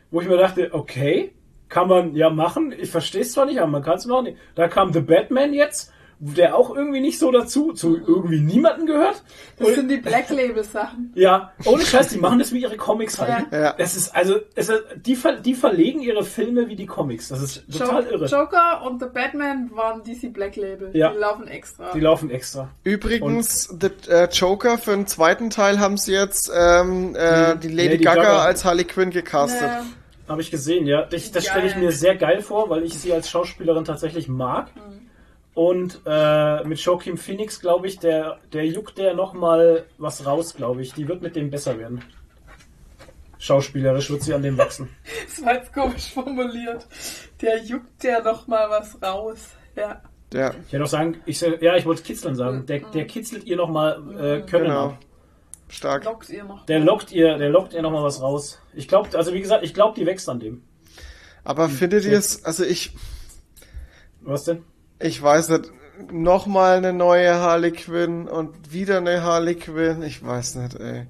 wo 0.09 0.21
ich 0.21 0.27
mir 0.27 0.37
dachte, 0.37 0.69
okay, 0.71 1.33
kann 1.67 1.89
man 1.89 2.15
ja 2.15 2.29
machen. 2.29 2.73
Ich 2.77 2.91
verstehe 2.91 3.21
es 3.21 3.33
zwar 3.33 3.45
nicht, 3.45 3.59
aber 3.59 3.69
man 3.71 3.81
kann 3.81 3.95
es 3.97 4.05
machen. 4.05 4.37
Da 4.55 4.67
kam 4.69 4.93
The 4.93 5.01
Batman 5.01 5.53
jetzt, 5.53 5.91
der 6.19 6.55
auch 6.55 6.75
irgendwie 6.75 6.99
nicht 7.01 7.19
so 7.19 7.31
dazu, 7.31 7.73
zu 7.73 7.97
irgendwie 7.97 8.39
niemanden 8.39 8.85
gehört. 8.85 9.21
Das 9.57 9.75
sind 9.75 9.89
die 9.89 9.97
Black 9.97 10.29
Label 10.29 10.63
Sachen. 10.63 11.11
Ja, 11.15 11.51
ohne 11.65 11.83
Scheiß, 11.85 12.09
die 12.09 12.17
machen 12.17 12.39
das 12.39 12.51
wie 12.53 12.61
ihre 12.61 12.77
Comics 12.77 13.19
halt. 13.19 13.47
Ja. 13.51 13.59
Ja. 13.61 13.75
Es 13.77 13.95
ist 13.95 14.15
also, 14.15 14.37
es 14.55 14.69
ist, 14.69 14.81
die, 14.95 15.15
ver, 15.15 15.33
die 15.37 15.53
verlegen 15.55 16.01
ihre 16.01 16.23
Filme 16.23 16.67
wie 16.67 16.75
die 16.75 16.85
Comics. 16.85 17.27
Das 17.29 17.41
ist 17.41 17.63
total 17.71 18.03
Jo- 18.05 18.09
irre. 18.11 18.25
Joker 18.27 18.81
und 18.85 19.01
The 19.01 19.07
Batman 19.13 19.69
waren 19.73 20.03
DC 20.03 20.31
Black 20.33 20.55
Label. 20.55 20.91
Ja. 20.93 21.11
Die 21.11 21.17
laufen 21.17 21.47
extra. 21.47 21.91
Die 21.93 21.99
laufen 21.99 22.29
extra. 22.29 22.69
Übrigens, 22.83 23.73
The 23.79 23.89
äh, 24.09 24.27
Joker 24.31 24.77
für 24.77 24.91
den 24.91 25.07
zweiten 25.07 25.49
Teil 25.49 25.79
haben 25.79 25.97
sie 25.97 26.13
jetzt 26.13 26.51
ähm, 26.55 27.15
äh, 27.15 27.55
die 27.57 27.67
Lady, 27.67 27.89
Lady 27.89 28.03
Gaga, 28.03 28.21
Gaga. 28.21 28.41
als 28.43 28.65
Harley 28.65 28.85
Quinn 28.85 29.09
gecastet. 29.11 29.61
ja. 29.61 29.83
Habe 30.27 30.41
ich 30.41 30.49
gesehen, 30.49 30.87
ja. 30.87 31.03
Das, 31.03 31.31
das 31.31 31.45
stelle 31.45 31.67
ich 31.67 31.75
mir 31.75 31.91
sehr 31.91 32.15
geil 32.15 32.41
vor, 32.41 32.67
weil 32.71 32.83
ich 32.83 32.95
sie 32.97 33.13
als 33.13 33.29
Schauspielerin 33.29 33.85
tatsächlich 33.85 34.27
mag. 34.27 34.75
Mhm. 34.75 34.94
Und 35.55 36.01
äh, 36.05 36.65
mit 36.65 36.79
Joaquin 36.79 37.17
Phoenix, 37.17 37.61
glaube 37.61 37.87
ich, 37.87 37.97
der, 37.97 38.39
der 38.51 38.67
juckt 38.67 38.97
der 38.97 39.13
noch 39.13 39.33
mal 39.33 39.85
was 39.97 40.25
raus, 40.25 40.53
glaube 40.53 40.81
ich. 40.81 40.93
Die 40.93 41.07
wird 41.07 41.21
mit 41.21 41.35
dem 41.37 41.49
besser 41.49 41.79
werden. 41.79 42.03
Schauspielerisch 43.39 44.09
wird 44.09 44.23
sie 44.23 44.33
an 44.33 44.43
dem 44.43 44.57
wachsen. 44.57 44.89
Das 45.25 45.43
war 45.43 45.55
jetzt 45.55 45.73
komisch 45.73 46.13
formuliert. 46.13 46.85
Der 47.41 47.63
juckt 47.63 48.03
ja 48.03 48.21
noch 48.21 48.47
mal 48.47 48.69
was 48.69 49.01
raus. 49.01 49.55
Ja. 49.75 50.01
Ja, 50.33 50.53
Ich 50.67 50.73
hätte 50.73 50.83
auch 50.83 50.87
sagen, 50.87 51.21
ich, 51.25 51.39
ja, 51.39 51.75
ich 51.77 51.85
wollte 51.85 52.03
kitzeln 52.03 52.35
sagen. 52.35 52.65
Der, 52.65 52.79
der 52.79 53.07
kitzelt 53.07 53.45
ihr 53.45 53.55
noch 53.55 53.69
mal 53.69 53.93
äh, 54.11 54.41
Können 54.41 54.65
genau. 54.65 54.87
ab. 54.87 54.99
Stark. 55.69 56.03
Lockt 56.03 56.29
ihr 56.29 56.43
noch. 56.43 56.65
Der 56.65 56.79
lockt 56.79 57.11
ihr, 57.11 57.37
der 57.37 57.49
lockt 57.49 57.73
ihr 57.73 57.81
noch 57.81 57.91
mal 57.91 58.03
was 58.03 58.21
raus. 58.21 58.59
Ich 58.73 58.87
glaube, 58.87 59.17
also 59.17 59.33
wie 59.33 59.41
gesagt, 59.41 59.63
ich 59.63 59.73
glaube, 59.73 59.97
die 59.97 60.05
wächst 60.05 60.27
an 60.27 60.39
dem. 60.39 60.63
Aber 61.43 61.69
findet 61.69 62.03
ihr 62.05 62.17
es, 62.17 62.43
also 62.43 62.63
ich, 62.65 62.93
Was 64.21 64.43
denn? 64.43 64.63
Ich 64.99 65.21
weiß 65.21 65.49
nicht, 65.49 65.71
nochmal 66.11 66.77
eine 66.77 66.93
neue 66.93 67.35
Harley 67.35 67.71
Quinn 67.71 68.27
und 68.27 68.71
wieder 68.73 68.97
eine 68.97 69.23
Harley 69.23 69.55
Quinn, 69.55 70.01
ich 70.03 70.25
weiß 70.25 70.55
nicht, 70.55 70.75
ey. 70.79 71.07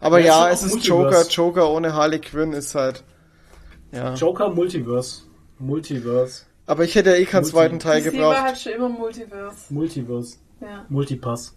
Aber 0.00 0.18
Ja, 0.20 0.46
ja, 0.46 0.48
ist 0.48 0.62
es 0.62 0.74
ist 0.74 0.84
Joker, 0.86 1.02
Multiverse. 1.04 1.30
Joker 1.32 1.70
ohne 1.70 1.92
Harley 1.94 2.20
Quinn 2.20 2.52
ist 2.52 2.74
halt, 2.74 3.02
ja. 3.92 4.14
Joker 4.14 4.50
Multiverse. 4.50 5.22
Multiverse. 5.58 6.44
Aber 6.66 6.84
ich 6.84 6.94
hätte 6.94 7.10
ja 7.10 7.16
eh 7.16 7.24
keinen 7.24 7.40
Multi- 7.42 7.52
zweiten 7.52 7.78
Teil 7.78 8.02
DC 8.02 8.06
war 8.06 8.12
gebraucht. 8.12 8.42
halt 8.42 8.58
schon 8.60 8.72
immer 8.72 8.88
Multiverse. 8.88 9.56
Multiverse. 9.74 10.36
Ja. 10.60 10.84
Multipass. 10.88 11.54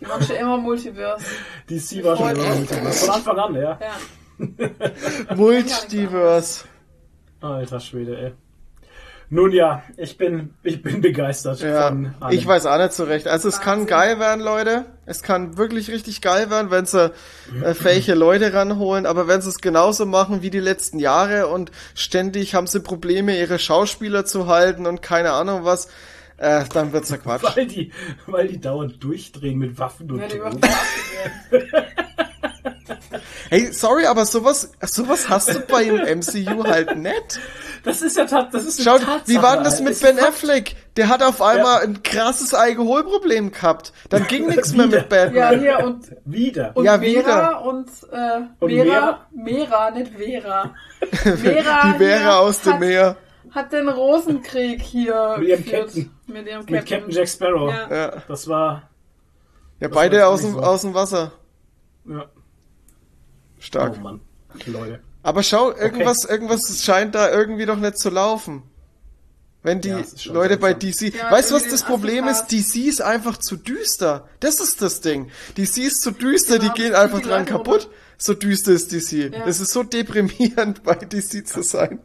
Die 0.00 0.08
waren 0.08 0.22
schon 0.22 0.36
immer 0.36 0.56
Multiverse. 0.56 1.24
DC 1.68 2.02
war 2.04 2.16
schon 2.16 2.30
immer. 2.30 2.54
Multiverse. 2.54 3.04
Von 3.06 3.14
Anfang 3.14 3.38
an, 3.38 3.54
ja. 3.56 3.78
Ja. 3.80 5.34
Multiverse. 5.36 6.64
Alter 7.40 7.80
Schwede, 7.80 8.16
ey. 8.18 8.32
Nun 9.32 9.50
ja, 9.50 9.82
ich 9.96 10.18
bin, 10.18 10.52
ich 10.62 10.82
bin 10.82 11.00
begeistert 11.00 11.60
Ja, 11.60 11.88
von 11.88 12.14
allem. 12.20 12.36
ich 12.38 12.46
weiß 12.46 12.66
auch 12.66 12.76
nicht 12.76 12.92
so 12.92 13.04
recht. 13.04 13.26
Also 13.26 13.48
es 13.48 13.60
kann 13.62 13.78
Wahnsinn. 13.80 13.86
geil 13.86 14.20
werden, 14.20 14.44
Leute. 14.44 14.84
Es 15.06 15.22
kann 15.22 15.56
wirklich 15.56 15.88
richtig 15.90 16.20
geil 16.20 16.50
werden, 16.50 16.70
wenn 16.70 16.84
sie 16.84 17.10
äh, 17.64 17.72
fähige 17.72 18.12
Leute 18.12 18.52
ranholen. 18.52 19.06
Aber 19.06 19.28
wenn 19.28 19.40
sie 19.40 19.48
es 19.48 19.62
genauso 19.62 20.04
machen 20.04 20.42
wie 20.42 20.50
die 20.50 20.60
letzten 20.60 20.98
Jahre 20.98 21.46
und 21.46 21.72
ständig 21.94 22.54
haben 22.54 22.66
sie 22.66 22.80
Probleme, 22.80 23.38
ihre 23.38 23.58
Schauspieler 23.58 24.26
zu 24.26 24.48
halten 24.48 24.84
und 24.84 25.00
keine 25.00 25.32
Ahnung 25.32 25.64
was, 25.64 25.88
äh, 26.36 26.66
dann 26.70 26.92
wird's 26.92 27.08
ja 27.08 27.16
Quatsch. 27.16 27.56
Weil 27.56 27.66
die, 27.66 27.90
weil 28.26 28.48
die 28.48 28.60
dauernd 28.60 29.02
durchdrehen 29.02 29.58
mit 29.58 29.78
Waffen 29.78 30.10
und 30.10 30.20
Ja, 30.20 30.28
die 30.28 30.38
Drogen. 30.40 30.60
Hey, 33.50 33.70
sorry, 33.70 34.06
aber 34.06 34.24
sowas, 34.24 34.72
sowas 34.80 35.28
hast 35.28 35.54
du 35.54 35.60
bei 35.60 35.84
dem 35.84 36.20
MCU 36.20 36.64
halt 36.64 36.96
nicht. 36.96 37.38
Das 37.84 38.00
ist 38.02 38.16
ja 38.16 38.24
das 38.26 38.64
ist 38.64 38.82
Schaut, 38.82 39.00
Tatsache, 39.02 39.22
wie 39.26 39.42
war 39.42 39.54
denn 39.56 39.64
das 39.64 39.80
mit 39.80 40.00
Ben. 40.00 40.18
Affleck? 40.18 40.76
Der 40.96 41.08
hat 41.08 41.22
auf 41.22 41.42
einmal 41.42 41.78
Ja. 41.78 41.88
ein 41.88 42.02
krasses 42.02 42.54
Alkoholproblem 42.54 43.50
gehabt. 43.50 43.92
Dann 44.08 44.26
ging 44.28 44.46
nichts 44.46 44.72
mehr 44.74 44.86
mit 44.86 45.08
Batman. 45.08 45.34
Ja, 45.34 45.50
hier 45.50 45.78
und, 45.84 46.12
Wieder. 46.24 46.70
und 46.76 46.84
Ja, 46.84 46.98
Vera 46.98 47.02
wieder. 47.02 47.62
und, 47.64 47.88
äh, 48.12 48.40
Und 48.60 48.70
Vera, 48.70 49.26
Mera, 49.34 49.90
nicht 49.90 50.12
Vera. 50.16 50.74
Vera 51.12 51.92
Die 51.98 52.04
hier 52.04 52.38
aus 52.38 52.60
dem 52.60 52.72
hat, 52.74 52.80
Meer. 52.80 53.16
hat 53.50 53.72
den 53.72 53.88
Rosenkrieg 53.88 54.80
hier 54.82 55.36
Mit 55.38 55.48
ihrem 55.48 55.64
geführt. 55.64 55.86
Captain. 55.86 56.10
Mit 56.26 56.46
ihrem 56.46 56.64
Mit 56.66 56.86
Captain 56.86 57.10
Jack 57.10 57.28
Sparrow. 57.28 57.70
Ja. 57.72 57.94
Ja, 57.96 58.22
Das 58.28 58.46
war, 58.48 58.88
ja 59.80 59.88
Das 59.88 59.94
beide 59.96 60.20
war 60.20 60.28
aus 60.28 60.42
dem, 60.42 60.52
so. 60.52 60.60
aus 60.60 60.80
dem 60.82 60.94
Wasser. 60.94 61.32
ja. 62.08 62.26
Stark. 63.58 63.94
Oh 63.98 64.00
Mann. 64.02 64.20
Leute. 64.66 65.00
Aber 65.22 65.42
schau, 65.42 65.72
irgendwas, 65.72 66.24
irgendwas 66.24 66.82
scheint 66.84 67.14
da 67.14 67.30
irgendwie 67.30 67.66
doch 67.66 67.76
nicht 67.76 67.98
zu 67.98 68.10
laufen. 68.10 68.62
Wenn 69.64 69.80
die 69.80 69.90
Ja, 69.90 70.00
es 70.00 70.24
Leute 70.24 70.56
bei. 70.56 70.74
DC, 70.74 71.14
Ja, 71.14 71.30
weißt 71.30 71.52
du 71.52 71.54
was 71.54 71.68
das 71.68 71.84
Problem 71.84 72.26
ist? 72.26 72.46
DC 72.48 72.88
ist 72.88 73.00
einfach 73.00 73.36
zu 73.36 73.56
düster. 73.56 74.28
Das 74.40 74.58
ist 74.58 74.82
das 74.82 75.00
Ding. 75.00 75.30
DC 75.56 75.78
ist 75.78 76.02
zu 76.02 76.10
düster, 76.10 76.58
Genau, 76.58 76.72
die 76.74 76.82
gehen 76.82 76.94
einfach 76.96 77.18
die 77.20 77.28
dran 77.28 77.40
Leute 77.42 77.52
kaputt. 77.52 77.82
runter. 77.84 77.96
So 78.18 78.34
düster 78.34 78.72
ist 78.72 78.90
DC. 78.92 79.32
Ja. 79.32 79.44
Das 79.46 79.60
ist 79.60 79.70
so 79.72 79.84
deprimierend, 79.84 80.82
bei 80.82 80.94
DC 80.96 81.46
zu 81.46 81.62
sein. 81.62 82.00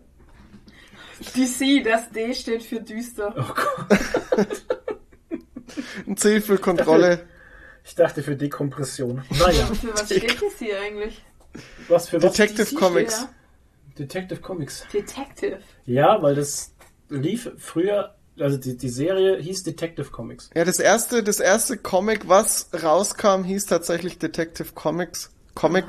DC, 1.35 1.83
das 1.83 2.11
D 2.11 2.35
steht 2.35 2.61
für 2.61 2.79
düster. 2.79 3.33
Oh 3.35 3.53
Gott. 3.55 4.63
Ein 6.05 6.15
C 6.17 6.41
für 6.41 6.59
Kontrolle. 6.59 7.25
Ich 7.83 7.95
dachte 7.95 8.21
für 8.21 8.35
Dekompression. 8.35 9.23
Naja, 9.39 9.65
Für 9.65 9.93
was 9.93 10.05
steht 10.05 10.29
das 10.41 10.59
hier 10.59 10.79
eigentlich? 10.79 11.23
Was 11.89 12.09
für 12.09 12.21
was? 12.21 12.31
Detective 12.33 12.65
DC 12.69 12.75
Comics. 12.79 13.15
steht 13.15 13.29
Detective 13.99 14.41
Comics. 14.41 14.85
Detective. 14.93 15.59
Ja, 15.85 16.21
weil 16.21 16.35
das 16.35 16.71
lief 17.09 17.51
früher, 17.57 18.15
also 18.39 18.57
die, 18.57 18.77
die 18.77 18.89
Serie 18.89 19.37
hieß 19.37 19.63
Detective 19.63 20.11
Comics. 20.11 20.49
Ja, 20.55 20.65
das 20.65 20.79
erste, 20.79 21.23
das 21.23 21.39
erste 21.39 21.77
Comic, 21.77 22.27
was 22.27 22.69
rauskam, 22.83 23.43
hieß 23.43 23.65
tatsächlich 23.65 24.19
Detective 24.19 24.73
Comics. 24.73 25.31
Comic. 25.55 25.85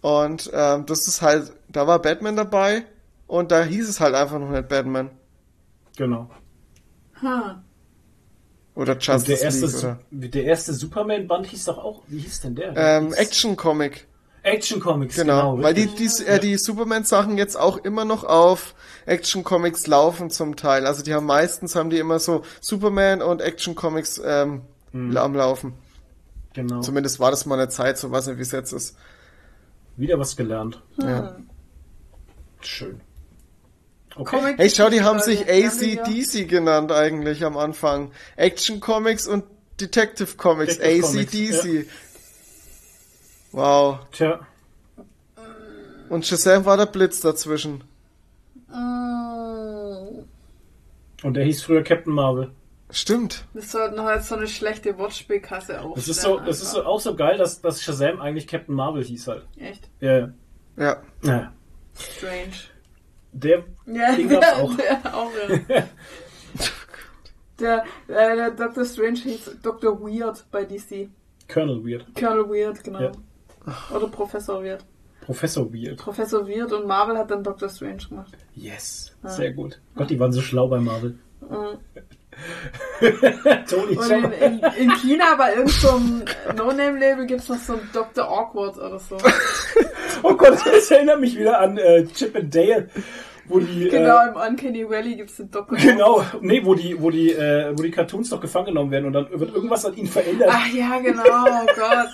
Und 0.00 0.50
ähm, 0.52 0.84
das 0.86 1.06
ist 1.06 1.22
halt, 1.22 1.52
da 1.68 1.86
war 1.86 2.00
Batman 2.02 2.34
dabei 2.34 2.84
und 3.28 3.52
da 3.52 3.62
hieß 3.62 3.88
es 3.88 4.00
halt 4.00 4.16
einfach 4.16 4.40
noch 4.40 4.50
nicht 4.50 4.68
Batman. 4.68 5.10
Genau. 5.96 6.28
Hm. 7.20 7.62
Oder 8.74 8.94
Justice 8.98 9.26
der 9.26 9.40
erste, 9.42 9.66
League 9.66 9.76
oder. 9.76 9.98
Der 10.10 10.44
erste 10.44 10.72
Superman-Band 10.72 11.46
hieß 11.46 11.66
doch 11.66 11.78
auch, 11.78 12.02
wie 12.08 12.18
hieß 12.18 12.40
denn 12.40 12.54
der? 12.56 12.74
Ähm, 12.76 13.08
Hieß- 13.10 13.14
Action 13.16 13.56
Comic. 13.56 14.06
Action 14.44 14.80
Comics, 14.80 15.14
Genau, 15.16 15.52
genau. 15.52 15.62
weil 15.64 15.74
die, 15.74 15.86
die, 15.86 16.10
äh, 16.24 16.40
die 16.40 16.56
Superman-Sachen 16.58 17.38
jetzt 17.38 17.56
auch 17.56 17.76
immer 17.78 18.04
noch 18.04 18.24
auf 18.24 18.74
Action 19.06 19.44
Comics 19.44 19.86
laufen 19.86 20.30
zum 20.30 20.56
Teil. 20.56 20.86
Also 20.86 21.02
die 21.04 21.14
haben 21.14 21.26
meistens 21.26 21.76
haben 21.76 21.90
die 21.90 21.98
immer 21.98 22.18
so 22.18 22.42
Superman 22.60 23.22
und 23.22 23.40
Action 23.40 23.74
Comics 23.76 24.20
ähm, 24.24 24.62
am 24.92 25.34
Laufen. 25.34 25.74
genau. 26.54 26.80
Zumindest 26.80 27.20
war 27.20 27.30
das 27.30 27.46
mal 27.46 27.58
eine 27.58 27.68
Zeit, 27.68 27.98
so 27.98 28.10
weiß 28.10 28.26
nicht, 28.26 28.38
wie 28.38 28.42
es 28.42 28.52
jetzt 28.52 28.72
ist. 28.72 28.96
Wieder 29.96 30.18
was 30.18 30.36
gelernt. 30.36 30.82
Ja. 31.00 31.36
Schön. 32.62 33.00
Okay. 34.16 34.54
Hey, 34.56 34.68
schau, 34.70 34.90
die 34.90 35.02
haben 35.02 35.20
sich 35.20 35.40
Ja, 35.46 35.54
ja. 35.54 35.68
ACDC 35.68 36.48
genannt 36.48 36.92
eigentlich 36.92 37.44
am 37.44 37.56
Anfang. 37.56 38.10
Action 38.36 38.80
Comics 38.80 39.26
und 39.26 39.44
Detective 39.80 40.36
Comics. 40.36 40.76
Detective 40.76 41.02
Comics, 41.02 41.28
ACDC. 41.32 41.86
Wow. 43.52 43.98
Tja, 44.12 44.40
Und 46.08 46.26
Shazam 46.26 46.64
war 46.64 46.76
der 46.76 46.86
Blitz 46.86 47.20
dazwischen. 47.20 47.84
Mm. 48.68 50.24
und 51.22 51.34
der 51.34 51.44
hieß 51.44 51.62
früher 51.62 51.82
Captain 51.82 52.12
Marvel. 52.12 52.50
Stimmt. 52.90 53.44
Wir 53.52 53.62
sollten 53.62 54.02
heute 54.02 54.22
so 54.22 54.34
eine 54.34 54.46
schlechte 54.46 54.96
Wortspielkasse 54.98 55.80
aufstellen. 55.80 55.94
Das 55.94 56.08
ist 56.08 56.20
so, 56.22 56.38
das 56.38 56.62
ist 56.62 56.72
so, 56.72 56.84
auch 56.84 57.00
so 57.00 57.14
geil, 57.14 57.36
dass, 57.36 57.60
dass 57.60 57.82
Shazam 57.82 58.20
eigentlich 58.20 58.46
Captain 58.46 58.74
Marvel 58.74 59.04
hieß 59.04 59.28
halt. 59.28 59.46
Echt 59.58 59.88
Ja, 60.00 60.18
ja. 60.18 60.32
Ja. 60.76 61.02
ja. 61.22 61.52
strange. 61.94 62.52
Der 63.32 63.64
Ja, 63.86 64.14
Den 64.14 64.28
gab's 64.28 64.52
auch. 64.54 64.74
Der, 64.76 65.14
auch 65.14 65.30
ja. 65.68 65.84
der, 67.60 67.84
äh, 68.08 68.36
der 68.36 68.50
Dr. 68.50 68.84
Strange 68.84 69.18
hieß 69.20 69.58
Dr. 69.62 70.00
Weird 70.00 70.44
bei 70.50 70.64
DC. 70.64 71.08
Colonel 71.52 71.84
Weird. 71.84 72.06
Colonel 72.14 72.48
Weird, 72.48 72.84
genau. 72.84 73.00
Ja. 73.00 73.12
Oder 73.94 74.08
Professor 74.08 74.62
Weird. 74.62 74.84
Professor 75.22 75.72
Weird. 75.72 75.98
Professor 75.98 76.48
Weird 76.48 76.72
und 76.72 76.86
Marvel 76.86 77.16
hat 77.16 77.30
dann 77.30 77.44
Dr. 77.44 77.68
Strange 77.68 78.02
gemacht. 78.08 78.32
Yes. 78.54 79.14
Sehr 79.24 79.52
gut. 79.52 79.80
Gott, 79.94 80.10
die 80.10 80.18
waren 80.18 80.32
so 80.32 80.40
schlau 80.40 80.66
bei 80.68 80.80
Marvel. 80.80 81.18
Mhm. 81.40 81.78
Tony, 83.68 83.96
Und 83.96 84.10
in, 84.10 84.32
in, 84.32 84.60
in 84.78 84.90
China 84.96 85.34
bei 85.36 85.54
irgendeinem 85.54 86.24
No-Name-Label 86.56 87.26
gibt 87.26 87.42
es 87.42 87.48
noch 87.48 87.58
so 87.58 87.74
ein 87.74 87.90
Dr. 87.92 88.26
Awkward 88.26 88.78
oder 88.78 88.98
so. 88.98 89.18
Oh 90.24 90.34
Gott, 90.34 90.58
das 90.64 90.90
erinnert 90.90 91.20
mich 91.20 91.36
wieder 91.36 91.58
an 91.58 91.78
äh, 91.78 92.04
Chip 92.06 92.36
and 92.36 92.54
Dale, 92.54 92.88
wo 93.46 93.58
die 93.58 93.88
Genau, 93.88 94.24
äh, 94.24 94.28
im 94.28 94.36
Uncanny 94.36 94.88
Valley 94.88 95.16
gibt 95.16 95.30
es 95.30 95.36
den 95.36 95.50
Dr. 95.50 95.76
genau, 95.76 96.24
nee, 96.40 96.64
wo 96.64 96.74
die, 96.74 97.00
wo 97.00 97.10
die, 97.10 97.32
äh, 97.32 97.72
wo 97.76 97.82
die 97.82 97.90
Cartoons 97.90 98.30
doch 98.30 98.40
gefangen 98.40 98.66
genommen 98.66 98.90
werden 98.92 99.06
und 99.06 99.14
dann 99.14 99.28
wird 99.30 99.52
irgendwas 99.54 99.84
an 99.84 99.96
ihnen 99.96 100.06
verändert. 100.06 100.50
Ach 100.52 100.68
ja, 100.68 100.98
genau, 101.00 101.22
oh 101.24 101.66
Gott. 101.74 102.08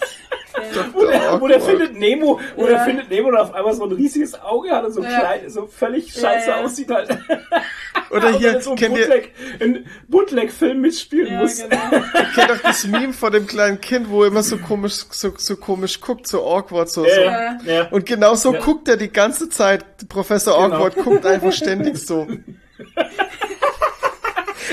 Ja. 0.74 0.88
Wo 0.92 1.04
der, 1.06 1.40
wo 1.40 1.46
der 1.48 1.60
findet 1.60 1.98
Nemo, 1.98 2.40
wo 2.56 2.66
der 2.66 2.80
findet 2.80 3.10
Nemo 3.10 3.28
und 3.28 3.36
auf 3.36 3.54
einmal 3.54 3.74
so 3.74 3.84
ein 3.84 3.92
riesiges 3.92 4.40
Auge 4.40 4.70
hat 4.70 4.84
und 4.84 4.92
so 4.92 5.02
Ja. 5.02 5.18
klein, 5.20 5.48
so 5.50 5.66
völlig 5.66 6.12
scheiße 6.12 6.48
Ja, 6.50 6.58
ja. 6.58 6.64
aussieht 6.64 6.90
halt. 6.90 7.10
Oder 8.10 8.30
hier, 8.38 8.60
so 8.62 8.74
kennt 8.74 8.96
ihr, 8.96 9.04
Bootleg, 9.06 9.34
in 9.60 9.86
Bootleg-Film 10.08 10.80
mitspielen 10.80 11.32
Ja, 11.32 11.40
muss. 11.42 11.58
genau. 11.58 11.76
kennt 12.34 12.50
doch 12.50 12.58
das 12.62 12.86
Meme 12.86 13.12
von 13.12 13.32
dem 13.32 13.46
kleinen 13.46 13.80
Kind, 13.80 14.08
wo 14.08 14.22
er 14.22 14.28
immer 14.28 14.42
so 14.42 14.56
komisch, 14.56 15.04
so, 15.10 15.32
so 15.36 15.56
komisch 15.56 16.00
guckt, 16.00 16.26
so 16.26 16.42
awkward, 16.46 16.88
so, 16.88 17.02
so. 17.04 17.08
Ja, 17.10 17.14
ja, 17.22 17.58
ja. 17.64 17.88
Und 17.90 18.06
genau 18.06 18.34
so 18.34 18.54
Ja. 18.54 18.60
guckt 18.60 18.88
er 18.88 18.96
die 18.96 19.12
ganze 19.12 19.48
Zeit. 19.50 19.84
Professor 20.08 20.54
Genau. 20.54 20.76
Awkward 20.76 20.96
guckt 20.96 21.26
einfach 21.26 21.52
ständig 21.52 21.98
so. 21.98 22.26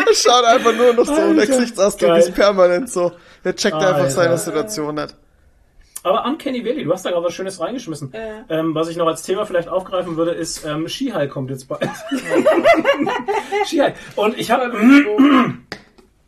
er 0.08 0.14
schaut 0.14 0.46
einfach 0.46 0.74
nur 0.74 0.94
noch 0.94 1.06
so 1.06 1.14
und 1.14 1.38
der 1.38 1.48
Gesichtsausdruck 1.48 2.18
ist 2.18 2.34
permanent 2.34 2.90
so. 2.92 3.12
Er 3.44 3.56
checkt 3.56 3.76
einfach 3.76 3.96
Alter. 3.96 4.10
seine 4.12 4.38
Situation 4.38 4.96
nicht. 4.96 5.16
Aber 6.06 6.24
Uncanny 6.26 6.64
Valley, 6.64 6.84
du 6.84 6.94
hast 6.94 7.04
da 7.04 7.10
gerade 7.10 7.26
was 7.26 7.34
Schönes 7.34 7.60
reingeschmissen. 7.60 8.12
Ja. 8.14 8.46
Ähm, 8.60 8.76
was 8.76 8.90
ich 8.90 8.96
noch 8.96 9.08
als 9.08 9.24
Thema 9.24 9.46
vielleicht 9.46 9.68
aufgreifen 9.68 10.16
würde, 10.18 10.32
ist 10.32 10.64
ähm, 10.64 10.88
Skihulk 10.88 11.32
kommt 11.32 11.50
jetzt 11.50 11.68
bald. 11.68 11.90
Skihulk. 13.66 13.94
Und 14.16 14.38
ich 14.38 14.52
habe 14.52 14.72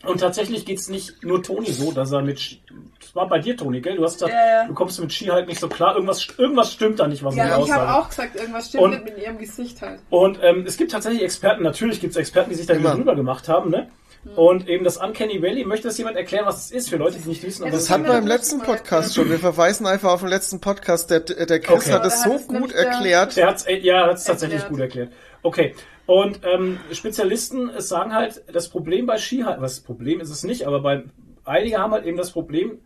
und 0.05 0.19
tatsächlich 0.19 0.65
geht's 0.65 0.89
nicht 0.89 1.23
nur 1.23 1.43
Toni 1.43 1.71
so, 1.71 1.91
dass 1.91 2.11
er 2.11 2.21
mit 2.21 2.39
Ski- 2.39 2.61
das 2.99 3.15
war 3.15 3.27
bei 3.27 3.39
dir 3.39 3.55
Toni, 3.55 3.79
gell? 3.81 3.95
Du 3.97 4.03
hast 4.03 4.15
gesagt, 4.15 4.33
Ja, 4.33 4.61
ja. 4.63 4.67
du 4.67 4.73
kommst 4.73 4.99
mit 4.99 5.13
Skihulk 5.13 5.47
nicht 5.47 5.59
so 5.59 5.67
klar. 5.69 5.95
Irgendwas 5.95 6.27
irgendwas 6.37 6.73
stimmt 6.73 6.99
da 6.99 7.07
nicht, 7.07 7.23
was 7.23 7.35
Ja, 7.35 7.57
ich 7.59 7.65
ich 7.67 7.71
habe 7.71 7.93
auch 7.93 8.09
gesagt, 8.09 8.35
irgendwas 8.35 8.67
stimmt 8.69 8.83
Und- 8.83 8.89
nicht 8.91 9.05
mit 9.05 9.17
ihrem 9.19 9.37
Gesicht 9.37 9.81
halt. 9.81 9.99
Und 10.09 10.39
ähm, 10.41 10.65
es 10.67 10.77
gibt 10.77 10.91
tatsächlich 10.91 11.23
Experten, 11.23 11.63
natürlich 11.63 12.01
gibt 12.01 12.11
es 12.11 12.17
Experten, 12.17 12.49
die 12.49 12.55
sich 12.55 12.65
da 12.65 12.73
Immer. 12.73 12.95
drüber 12.95 13.15
gemacht 13.15 13.47
haben, 13.47 13.69
ne? 13.69 13.89
Und 14.35 14.67
eben 14.67 14.83
das 14.83 14.97
Uncanny 14.97 15.41
Valley, 15.41 15.63
möchte 15.63 15.87
das 15.87 15.97
jemand 15.97 16.17
erklären, 16.17 16.45
was 16.45 16.65
es 16.65 16.71
ist, 16.71 16.89
für 16.89 16.97
Leute, 16.97 17.17
die 17.17 17.29
nicht 17.29 17.43
wissen, 17.43 17.63
Ja, 17.63 17.71
Das 17.71 17.83
Das 17.83 17.89
hatten 17.91 18.03
wir 18.05 18.17
im 18.17 18.27
letzten 18.27 18.59
Podcast 18.61 19.15
schon. 19.15 19.29
Wir 19.29 19.39
verweisen 19.39 19.85
einfach 19.85 20.11
auf 20.11 20.19
den 20.19 20.29
letzten 20.29 20.59
Podcast. 20.59 21.09
Der, 21.09 21.21
der 21.21 21.59
Chris 21.59 21.85
Okay. 21.85 21.93
hat 21.93 22.05
es 22.05 22.23
so 22.23 22.33
hat 22.33 22.47
gut 22.47 22.73
der- 22.73 22.87
erklärt. 22.87 23.37
Er 23.37 23.47
hat's, 23.47 23.65
äh, 23.65 23.77
ja, 23.77 24.01
er 24.01 24.09
hat 24.09 24.17
es 24.17 24.25
tatsächlich 24.25 24.61
Erklärt. 24.63 24.71
gut 24.71 24.79
erklärt. 24.81 25.11
Okay. 25.43 25.75
Und 26.05 26.41
ähm, 26.43 26.79
Spezialisten 26.91 27.69
sagen 27.79 28.13
halt, 28.13 28.43
das 28.51 28.69
Problem 28.69 29.05
bei 29.05 29.17
Skihulk, 29.17 29.61
was 29.61 29.75
das 29.75 29.83
Problem 29.83 30.19
ist 30.19 30.29
es 30.29 30.43
nicht, 30.43 30.65
aber 30.67 30.81
bei 30.81 31.03
einige 31.45 31.77
haben 31.77 31.91
halt 31.93 32.05
eben 32.05 32.17
das 32.17 32.31
Problem, 32.31 32.79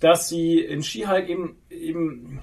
dass 0.00 0.28
sie 0.28 0.60
in 0.60 0.82
Skihulk 0.82 1.28
eben 1.28 1.56
eben 1.70 2.40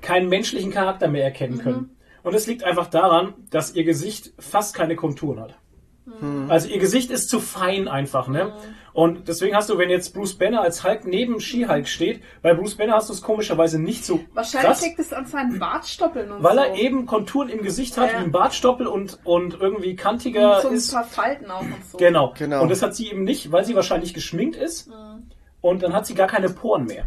keinen 0.00 0.28
menschlichen 0.28 0.72
Charakter 0.72 1.06
mehr 1.08 1.24
erkennen 1.24 1.58
können. 1.58 1.96
Und 2.24 2.34
es 2.34 2.46
liegt 2.46 2.64
einfach 2.64 2.88
daran, 2.88 3.34
dass 3.50 3.74
ihr 3.74 3.84
Gesicht 3.84 4.32
fast 4.38 4.74
keine 4.74 4.96
Konturen 4.96 5.40
hat. 5.40 5.56
Also 6.48 6.68
ihr 6.68 6.78
Gesicht 6.80 7.10
ist 7.10 7.28
zu 7.28 7.38
fein 7.38 7.86
einfach, 7.88 8.26
ne? 8.28 8.52
Und 8.92 9.28
deswegen 9.28 9.54
hast 9.56 9.70
du, 9.70 9.78
wenn 9.78 9.88
jetzt 9.88 10.12
Bruce 10.12 10.34
Banner 10.36 10.60
als 10.60 10.84
Hulk 10.84 11.06
neben 11.06 11.40
She-Hulk 11.40 11.86
steht, 11.88 12.22
bei 12.42 12.52
Bruce 12.54 12.74
Banner 12.74 12.94
hast 12.94 13.08
du 13.08 13.14
es 13.14 13.22
komischerweise 13.22 13.78
nicht 13.78 14.04
so 14.04 14.20
Wahrscheinlich 14.34 14.68
krass. 14.68 14.82
liegt 14.82 14.98
es 14.98 15.12
an 15.12 15.26
seinen 15.26 15.58
Bartstoppeln 15.58 16.30
und 16.32 16.42
Weil 16.42 16.56
so. 16.56 16.60
er 16.62 16.74
eben 16.74 17.06
Konturen 17.06 17.48
im 17.48 17.62
Gesicht 17.62 17.96
hat, 17.96 18.12
Ja. 18.12 18.18
wie 18.20 18.24
ein 18.24 18.32
Bartstoppel 18.32 18.86
und, 18.86 19.20
und 19.24 19.54
irgendwie 19.60 19.96
kantiger 19.96 20.56
Und 20.56 20.62
so 20.62 20.68
ein 20.68 20.74
ist. 20.74 20.92
paar 20.92 21.04
Falten 21.04 21.50
auch 21.50 21.62
und 21.62 21.84
so. 21.90 21.96
Genau. 21.98 22.34
Genau. 22.36 22.62
Und 22.62 22.68
das 22.68 22.82
hat 22.82 22.94
sie 22.94 23.08
eben 23.08 23.24
nicht, 23.24 23.50
weil 23.52 23.64
sie 23.64 23.74
wahrscheinlich 23.74 24.12
geschminkt 24.12 24.56
ist. 24.56 24.90
Und 25.62 25.82
dann 25.82 25.92
hat 25.94 26.06
sie 26.06 26.14
gar 26.14 26.26
keine 26.26 26.50
Poren 26.50 26.84
mehr. 26.84 27.06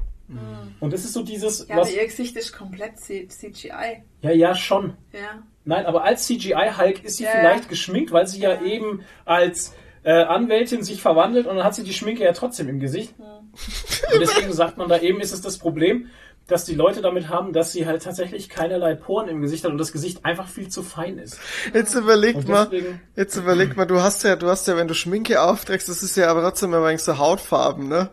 Und 0.80 0.92
das 0.94 1.06
ist 1.06 1.14
so 1.14 1.22
dieses, 1.22 1.68
Ja, 1.68 1.76
was. 1.78 1.90
aber 1.90 1.98
ihr 1.98 2.06
Gesicht 2.08 2.36
ist 2.38 2.52
komplett 2.58 2.98
CGI. 2.98 4.04
Ja, 4.22 4.32
ja, 4.32 4.56
schon. 4.56 4.94
Ja. 5.14 5.44
Nein, 5.66 5.86
aber 5.86 6.04
als 6.04 6.26
CGI-Hulk 6.28 7.04
ist 7.04 7.18
sie 7.18 7.24
Ja, 7.24 7.32
vielleicht 7.32 7.64
ja. 7.64 7.70
geschminkt, 7.70 8.12
weil 8.12 8.28
sie 8.28 8.40
ja, 8.40 8.62
eben 8.62 9.02
als 9.26 9.74
äh, 10.04 10.12
Anwältin 10.12 10.84
sich 10.84 11.02
verwandelt 11.02 11.48
und 11.48 11.56
dann 11.56 11.66
hat 11.66 11.76
sie 11.76 11.84
die 11.84 11.94
Schminke 11.94 12.24
ja 12.24 12.34
trotzdem 12.34 12.70
im 12.70 12.80
Gesicht. 12.80 13.16
Und 13.18 14.20
deswegen 14.22 14.54
sagt 14.54 14.78
man 14.78 14.88
da 14.88 15.00
eben, 15.00 15.20
ist 15.20 15.34
es 15.34 15.42
das 15.42 15.58
Problem, 15.58 16.10
dass 16.48 16.66
die 16.66 16.76
Leute 16.76 17.02
damit 17.02 17.30
haben, 17.30 17.54
dass 17.54 17.72
sie 17.72 17.88
halt 17.88 18.04
tatsächlich 18.04 18.50
keinerlei 18.50 18.94
Poren 18.94 19.28
im 19.28 19.42
Gesicht 19.42 19.64
hat 19.64 19.72
und 19.72 19.80
das 19.80 19.92
Gesicht 19.92 20.24
einfach 20.24 20.48
viel 20.48 20.68
zu 20.68 20.84
fein 20.84 21.18
ist. 21.18 21.40
Jetzt 21.74 21.96
überleg 21.96 22.48
mal, 22.48 22.70
jetzt 23.16 23.36
überleg 23.36 23.76
mal, 23.76 23.86
du 23.86 24.02
hast 24.02 24.24
ja, 24.24 24.36
du 24.36 24.48
hast 24.48 24.68
ja, 24.68 24.78
wenn 24.78 24.88
du 24.88 24.94
Schminke 24.94 25.42
aufträgst, 25.42 25.90
das 25.90 26.04
ist 26.04 26.16
ja 26.16 26.28
aber 26.30 26.44
trotzdem 26.44 26.72
immer 26.74 26.96
so 27.00 27.18
Hautfarben, 27.18 27.88
ne? 27.88 28.12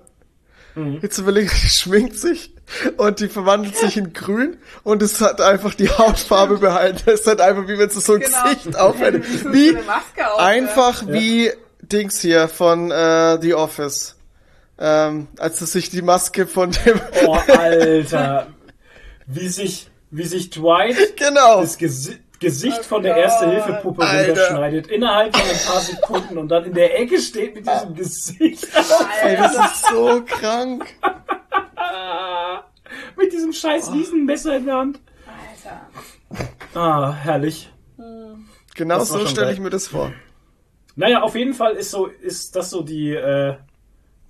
Mhm. 0.74 1.00
Jetzt 1.03 1.18
überleg, 1.18 1.50
die 1.50 1.68
schminkt 1.68 2.16
sich 2.16 2.51
und 2.96 3.20
die 3.20 3.28
verwandelt 3.28 3.76
sich 3.76 3.96
in 3.96 4.12
grün 4.12 4.56
und 4.82 5.02
es 5.02 5.20
hat 5.20 5.40
einfach 5.40 5.74
die 5.74 5.88
Hautfarbe 5.90 6.58
behalten. 6.58 7.02
Es 7.06 7.20
ist 7.20 7.26
halt 7.26 7.40
einfach 7.40 7.68
wie 7.68 7.78
wenn 7.78 7.90
sie 7.90 8.00
so 8.00 8.14
ein 8.14 8.20
Genau. 8.20 8.42
Gesicht 8.44 8.76
aufhält. 8.76 9.24
Wie 9.52 9.76
auf, 9.76 10.38
einfach 10.38 11.02
Ja. 11.02 11.12
wie 11.12 11.50
Dings 11.82 12.20
hier 12.20 12.48
von 12.48 12.90
äh, 12.90 13.38
The 13.40 13.54
Office. 13.54 14.16
Ähm, 14.78 15.28
als 15.38 15.60
er 15.60 15.66
sich 15.66 15.90
die 15.90 16.02
Maske 16.02 16.46
von 16.46 16.70
dem 16.72 17.00
Oh, 17.26 17.36
Alter. 17.56 18.46
wie 19.26 19.48
sich, 19.48 19.88
wie 20.10 20.24
sich 20.26 20.50
Dwight 20.50 20.96
genau. 21.16 21.60
das 21.60 21.76
Gesi 21.78 22.18
Gesicht 22.40 22.80
Oh 22.80 22.88
von 22.88 23.02
der. 23.04 23.16
Erste-Hilfe-Puppe 23.16 24.02
Alter. 24.02 24.28
runterschneidet, 24.30 24.86
innerhalb 24.88 25.36
von 25.36 25.48
ein 25.48 25.60
paar 25.64 25.80
Sekunden 25.80 26.38
und 26.38 26.48
dann 26.48 26.64
in 26.64 26.74
der 26.74 26.98
Ecke 26.98 27.20
steht 27.20 27.54
mit 27.54 27.64
diesem 27.68 27.94
Gesicht. 27.94 28.66
Ey, 29.22 29.36
das 29.36 29.52
ist 29.54 29.86
so 29.88 30.22
krank. 30.26 30.84
mit 33.16 33.32
diesem 33.32 33.53
scheiß 33.53 33.93
Riesenmesser 33.93 34.57
in 34.57 34.66
der 34.66 34.76
Hand. 34.76 35.01
Alter. 35.26 35.80
Ah, 36.74 37.12
herrlich. 37.12 37.70
Genau 38.74 38.99
Das 38.99 39.12
war 39.12 39.20
so 39.20 39.26
stelle 39.26 39.53
ich 39.53 39.61
mir 39.61 39.70
das 39.70 39.88
vor. 39.88 40.12
Naja, 40.97 41.22
auf 41.22 41.34
jeden 41.34 41.55
Fall 41.55 41.74
ist 41.74 41.90
so, 41.90 42.07
ist 42.07 42.55
das 42.57 42.70
so 42.70 42.82
die, 42.82 43.11
äh, 43.11 43.57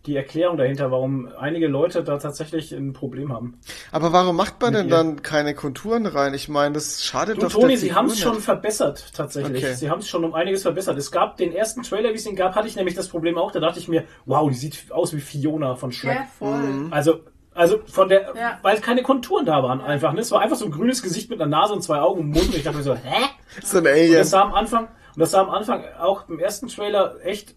die 0.06 0.16
Erklärung 0.16 0.56
dahinter, 0.56 0.90
warum 0.90 1.28
einige 1.38 1.68
Leute 1.68 2.02
da 2.02 2.18
tatsächlich 2.18 2.72
ein 2.72 2.92
Problem 2.92 3.32
haben. 3.32 3.58
Aber 3.92 4.12
warum 4.12 4.36
macht 4.36 4.60
man 4.60 4.72
denn 4.74 4.86
ihr. 4.86 4.90
dann 4.90 5.22
keine 5.22 5.54
Konturen 5.54 6.06
rein? 6.06 6.34
Ich 6.34 6.48
meine, 6.48 6.74
das 6.74 7.04
schadet 7.04 7.36
Du, 7.36 7.42
doch 7.42 7.52
Toni, 7.52 7.76
sie 7.76 7.94
haben 7.94 8.06
es 8.06 8.20
schon 8.20 8.40
verbessert, 8.40 9.12
tatsächlich. 9.14 9.64
Okay. 9.64 9.74
Sie 9.74 9.90
haben 9.90 10.00
es 10.00 10.08
schon 10.08 10.24
um 10.24 10.34
einiges 10.34 10.62
verbessert. 10.62 10.98
Es 10.98 11.10
gab 11.12 11.36
den 11.36 11.52
ersten 11.52 11.82
Trailer, 11.82 12.10
wie 12.10 12.16
es 12.16 12.26
ihn 12.26 12.36
gab, 12.36 12.54
hatte 12.54 12.66
ich 12.66 12.76
nämlich 12.76 12.94
das 12.94 13.08
Problem 13.08 13.38
auch. 13.38 13.52
Da 13.52 13.60
dachte 13.60 13.78
ich 13.78 13.88
mir, 13.88 14.04
wow, 14.26 14.48
die 14.48 14.56
sieht 14.56 14.90
aus 14.90 15.14
wie 15.14 15.20
Fiona 15.20 15.76
von 15.76 15.92
Shrek. 15.92 16.16
Ja, 16.16 16.26
voll. 16.38 16.88
Also, 16.90 17.20
also 17.54 17.80
von 17.86 18.08
der, 18.08 18.32
Ja. 18.36 18.58
weil 18.62 18.80
keine 18.80 19.02
Konturen 19.02 19.44
da 19.46 19.62
waren 19.62 19.80
einfach. 19.80 20.12
Ne? 20.12 20.20
Es 20.20 20.30
war 20.32 20.40
einfach 20.40 20.56
so 20.56 20.64
ein 20.64 20.70
grünes 20.70 21.02
Gesicht 21.02 21.30
mit 21.30 21.40
einer 21.40 21.50
Nase 21.50 21.72
und 21.74 21.82
zwei 21.82 22.00
Augen 22.00 22.20
und 22.20 22.28
Mund. 22.30 22.46
Und 22.48 22.56
ich 22.56 22.62
dachte 22.64 22.78
mir 22.78 22.82
so, 22.82 22.94
hä? 22.94 23.24
So 23.62 23.78
ein 23.78 23.84
Und 23.84 23.90
Alien. 23.92 24.14
das 24.14 24.30
sah 24.30 24.42
am 24.42 24.54
Anfang, 24.54 24.84
und 24.84 25.20
das 25.20 25.30
sah 25.32 25.42
am 25.42 25.50
Anfang 25.50 25.84
auch 26.00 26.28
im 26.28 26.38
ersten 26.38 26.68
Trailer 26.68 27.16
echt 27.24 27.54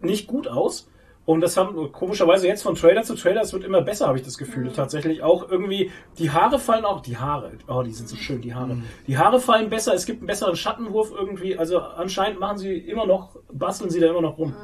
nicht 0.00 0.26
gut 0.26 0.48
aus. 0.48 0.88
Und 1.26 1.40
das 1.40 1.56
haben 1.56 1.90
komischerweise 1.90 2.46
jetzt 2.46 2.62
von 2.62 2.74
Trailer 2.74 3.02
zu 3.02 3.14
Trailer, 3.14 3.40
es 3.40 3.52
wird 3.54 3.64
immer 3.64 3.80
besser, 3.80 4.06
habe 4.08 4.18
ich 4.18 4.24
das 4.24 4.36
Gefühl. 4.36 4.70
Tatsächlich 4.72 5.22
auch 5.22 5.50
irgendwie, 5.50 5.90
die 6.18 6.30
Haare 6.30 6.58
fallen 6.58 6.84
auch, 6.84 7.00
die 7.00 7.16
Haare, 7.16 7.52
oh, 7.66 7.82
die 7.82 7.92
sind 7.92 8.10
so 8.10 8.16
schön, 8.16 8.42
die 8.42 8.54
Haare. 8.54 8.76
Die 9.06 9.16
Haare 9.16 9.40
fallen 9.40 9.70
besser, 9.70 9.94
es 9.94 10.04
gibt 10.04 10.18
einen 10.20 10.26
besseren 10.26 10.54
Schattenwurf 10.54 11.12
irgendwie. 11.18 11.56
Also 11.56 11.78
anscheinend 11.80 12.40
machen 12.40 12.58
sie 12.58 12.76
immer 12.76 13.06
noch, 13.06 13.36
basteln 13.50 13.88
sie 13.88 14.00
da 14.00 14.08
immer 14.10 14.20
noch 14.20 14.36
rum. 14.36 14.54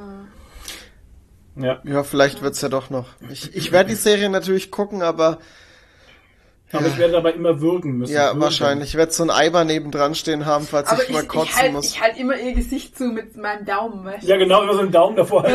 Ja. 1.62 1.80
Ja, 1.84 2.02
vielleicht 2.04 2.42
wird's 2.42 2.61
ja 2.61 2.68
doch 2.68 2.90
noch. 2.90 3.06
Ich, 3.30 3.54
ich 3.54 3.72
werde 3.72 3.90
die 3.90 3.96
Serie 3.96 4.28
natürlich 4.30 4.70
gucken, 4.70 5.02
aber 5.02 5.38
Aber 6.72 6.86
ich 6.86 6.98
werde 6.98 7.14
dabei 7.14 7.32
immer 7.32 7.61
würgen 7.61 7.98
müssen. 7.98 8.12
ja, 8.12 8.28
Würgen. 8.28 8.40
wahrscheinlich. 8.42 8.90
Ich 8.90 8.94
werde 8.96 9.12
so 9.12 9.22
ein 9.24 9.30
Eimer 9.30 9.64
nebendran 9.64 10.14
stehen 10.14 10.46
haben, 10.46 10.66
falls 10.66 10.88
Aber 10.88 11.02
ich 11.02 11.08
ich, 11.08 11.14
mal 11.14 11.22
ich, 11.22 11.28
kotzen 11.28 11.56
halt, 11.56 11.72
muss. 11.72 11.86
ich 11.86 12.00
halt 12.00 12.16
immer 12.18 12.38
ihr 12.38 12.52
Gesicht 12.54 12.96
zu 12.96 13.04
mit 13.06 13.36
meinem 13.36 13.64
Daumen, 13.64 14.04
weißt? 14.04 14.26
Ja, 14.26 14.36
genau, 14.36 14.62
immer 14.62 14.74
so 14.74 14.80
einen 14.80 14.92
Daumen 14.92 15.16
davor. 15.16 15.44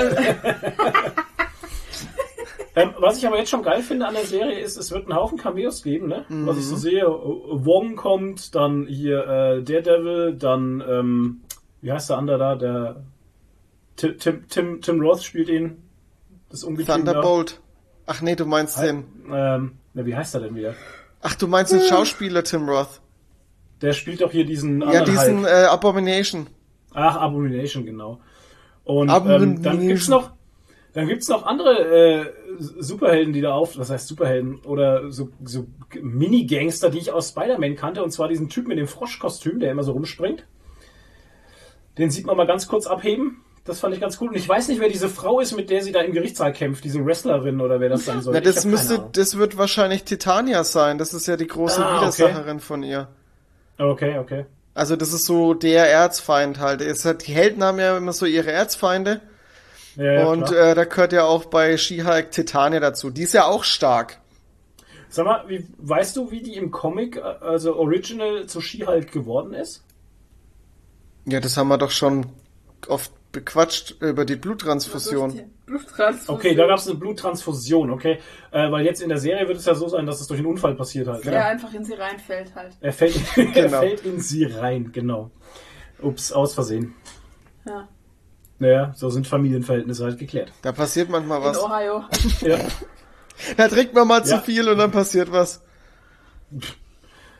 ähm, 2.76 2.94
was 3.00 3.18
ich 3.18 3.26
aber 3.26 3.38
jetzt 3.38 3.50
schon 3.50 3.64
geil 3.64 3.82
finde 3.82 4.08
an 4.08 4.16
der 4.16 4.26
Serie 4.26 4.60
ist, 4.60 4.76
es 4.78 4.92
wird 4.92 5.06
einen 5.10 5.16
Haufen 5.16 5.38
Cameos 5.38 5.82
geben, 5.84 6.08
ne? 6.08 6.26
Was 6.30 6.58
ich 6.58 6.66
so 6.66 6.76
sehe, 6.76 7.06
Wong 7.06 7.96
kommt, 7.96 8.54
dann 8.54 8.86
hier 8.88 9.20
äh, 9.26 9.64
Daredevil, 9.64 10.36
dann, 10.38 10.84
ähm, 10.88 11.42
wie 11.82 11.92
heißt 11.94 12.10
der 12.10 12.18
andere 12.18 12.38
da, 12.38 12.56
der 12.56 13.04
Tim, 13.96 14.18
Tim, 14.18 14.48
Tim, 14.50 14.82
Tim 14.82 15.00
Roth 15.00 15.24
spielt 15.24 15.48
ihn, 15.48 15.82
das 16.56 16.64
Ungetüm. 16.64 16.96
Thunderbolt. 16.96 17.62
Ach 18.06 18.22
nee, 18.22 18.36
du 18.36 18.46
meinst 18.46 18.82
den. 18.82 19.06
Ähm, 19.32 19.78
na, 19.94 20.06
wie 20.06 20.16
heißt 20.16 20.36
er 20.36 20.42
denn 20.42 20.56
wieder? 20.56 20.76
Ach, 21.22 21.36
du 21.36 21.48
meinst 21.48 21.72
den 21.72 21.82
Schauspieler 21.82 22.44
Tim 22.44 22.70
Roth. 22.70 23.02
Der 23.82 23.94
spielt 23.94 24.22
doch 24.22 24.32
hier 24.32 24.46
diesen 24.46 24.82
Ja, 24.82 25.04
diesen 25.04 25.46
äh, 25.46 25.66
Abomination. 25.70 26.48
Ach, 26.94 27.18
Abomination, 27.18 27.86
genau. 27.86 28.22
Und 28.84 29.10
ähm, 29.10 29.16
Abomination. 29.16 29.64
dann 29.64 29.88
gibt's 29.88 30.08
noch, 30.08 30.32
dann 30.94 31.08
gibt's 31.08 31.28
noch 31.28 31.46
andere 31.46 31.72
äh, 31.72 32.26
Superhelden, 32.58 33.34
die 33.34 33.42
da 33.42 33.54
auf, 33.54 33.78
was 33.78 33.90
heißt 33.90 34.08
Superhelden 34.08 34.60
oder 34.60 35.12
so, 35.12 35.30
so 35.44 35.68
Mini-Gangster, 36.00 36.90
die 36.90 37.00
ich 37.00 37.12
aus 37.12 37.30
Spider-Man 37.30 37.76
kannte, 37.76 38.04
und 38.04 38.12
zwar 38.12 38.28
diesen 38.30 38.48
Typ 38.48 38.68
mit 38.68 38.78
dem 38.78 38.88
Froschkostüm, 38.88 39.60
der 39.60 39.72
immer 39.72 39.84
so 39.84 39.92
rumspringt. 39.92 40.46
Den 41.98 42.12
sieht 42.12 42.26
man 42.26 42.38
mal 42.38 42.48
ganz 42.48 42.68
kurz 42.68 42.88
abheben. 42.88 43.42
Das 43.66 43.80
fand 43.80 43.96
ich 43.96 44.00
ganz 44.00 44.22
cool. 44.22 44.30
Und 44.30 44.36
ich 44.36 44.48
weiß 44.48 44.68
nicht, 44.68 44.80
wer 44.80 44.90
diese 44.90 45.10
Frau 45.10 45.40
ist, 45.40 45.56
mit 45.56 45.72
der 45.72 45.82
sie 45.82 45.92
da 45.92 46.02
im 46.02 46.14
Gerichtssaal 46.14 46.54
kämpft, 46.54 46.84
diese 46.84 47.04
Wrestlerin 47.04 47.60
oder 47.60 47.80
wer 47.80 47.90
das 47.90 48.06
sein 48.06 48.22
soll. 48.22 48.36
Na, 48.36 48.40
das 48.40 48.64
müsste, 48.64 49.04
das 49.12 49.38
wird 49.38 49.58
wahrscheinlich 49.58 50.04
Titania 50.04 50.64
sein. 50.64 51.00
Das 51.00 51.16
ist 51.16 51.28
ja 51.28 51.36
die 51.36 51.48
große 51.48 51.84
Ah, 51.84 51.98
okay. 51.98 52.20
Widersacherin 52.20 52.60
von 52.60 52.84
ihr. 52.84 53.08
Okay, 53.80 54.20
okay. 54.20 54.46
Also 54.76 54.96
das 54.96 55.14
ist 55.14 55.26
so 55.26 55.56
der 55.56 55.90
Erzfeind 55.90 56.60
halt. 56.60 56.82
Es 56.82 57.06
hat, 57.06 57.26
die 57.26 57.34
Helden 57.34 57.64
haben 57.64 57.80
ja 57.80 57.98
immer 57.98 58.14
so 58.14 58.28
ihre 58.28 58.52
Erzfeinde. 58.52 59.22
Ja, 59.96 60.12
ja, 60.12 60.26
und 60.28 60.52
äh, 60.52 60.76
da 60.76 60.84
gehört 60.84 61.14
ja 61.14 61.24
auch 61.24 61.46
bei 61.46 61.76
She-Hulk 61.78 62.30
Titania 62.32 62.80
dazu. 62.80 63.10
Die 63.10 63.24
ist 63.24 63.34
ja 63.34 63.46
auch 63.46 63.64
stark. 63.64 64.20
Sag 65.10 65.26
mal, 65.26 65.44
wie, 65.48 65.66
weißt 65.78 66.18
du, 66.18 66.30
wie 66.30 66.42
die 66.42 66.56
im 66.56 66.70
Comic, 66.70 67.16
äh, 67.16 67.22
also 67.22 67.78
Original 67.78 68.46
zu 68.46 68.62
She-Hulk 68.62 69.12
geworden 69.12 69.54
ist? 69.54 69.84
Ja, 71.26 71.40
das 71.40 71.58
haben 71.58 71.70
wir 71.70 71.78
doch 71.78 71.92
schon 71.92 72.28
oft 72.88 73.12
bequatscht 73.36 73.96
über 74.02 74.24
die 74.26 74.36
Bluttransfusion. 74.38 75.42
Bluttransfusion. 75.66 76.36
Okay, 76.38 76.56
da 76.56 76.66
gab 76.68 76.80
es 76.80 76.88
eine 76.88 76.98
Bluttransfusion, 76.98 77.92
okay. 77.92 78.20
Äh, 78.52 78.72
weil 78.72 78.86
jetzt 78.86 79.02
in 79.02 79.10
der 79.10 79.18
Serie 79.18 79.48
wird 79.48 79.58
es 79.58 79.66
ja 79.66 79.76
so 79.76 79.88
sein, 79.90 80.06
dass 80.06 80.22
es 80.22 80.28
durch 80.28 80.40
einen 80.40 80.48
Unfall 80.48 80.74
passiert 80.76 81.08
halt. 81.08 81.26
Ja, 81.26 81.32
ne? 81.32 81.46
einfach 81.46 81.74
in 81.74 81.84
sie 81.84 81.94
reinfällt 81.94 82.56
halt. 82.56 82.74
Er, 82.80 82.94
fällt, 82.94 83.16
er 83.38 83.46
Genau. 83.46 83.80
fällt 83.82 84.06
in 84.06 84.20
sie 84.22 84.46
rein, 84.46 84.92
genau. 84.94 85.32
Ups, 86.02 86.32
aus 86.32 86.54
Versehen. 86.54 86.96
Ja. 87.66 87.88
Naja, 88.58 88.94
so 88.96 89.10
sind 89.10 89.28
Familienverhältnisse 89.28 90.06
halt 90.06 90.18
geklärt. 90.18 90.54
Da 90.62 90.72
passiert 90.72 91.10
manchmal 91.10 91.40
In 91.40 91.44
was. 91.46 91.62
Ohio. 91.62 92.04
Ja. 92.42 92.58
Da 93.58 93.68
trinkt 93.68 93.94
man 93.94 94.08
mal 94.08 94.24
zu 94.24 94.36
Ja. 94.36 94.40
viel 94.40 94.70
und 94.70 94.78
dann 94.78 94.92
passiert 94.92 95.30
was. 95.30 95.62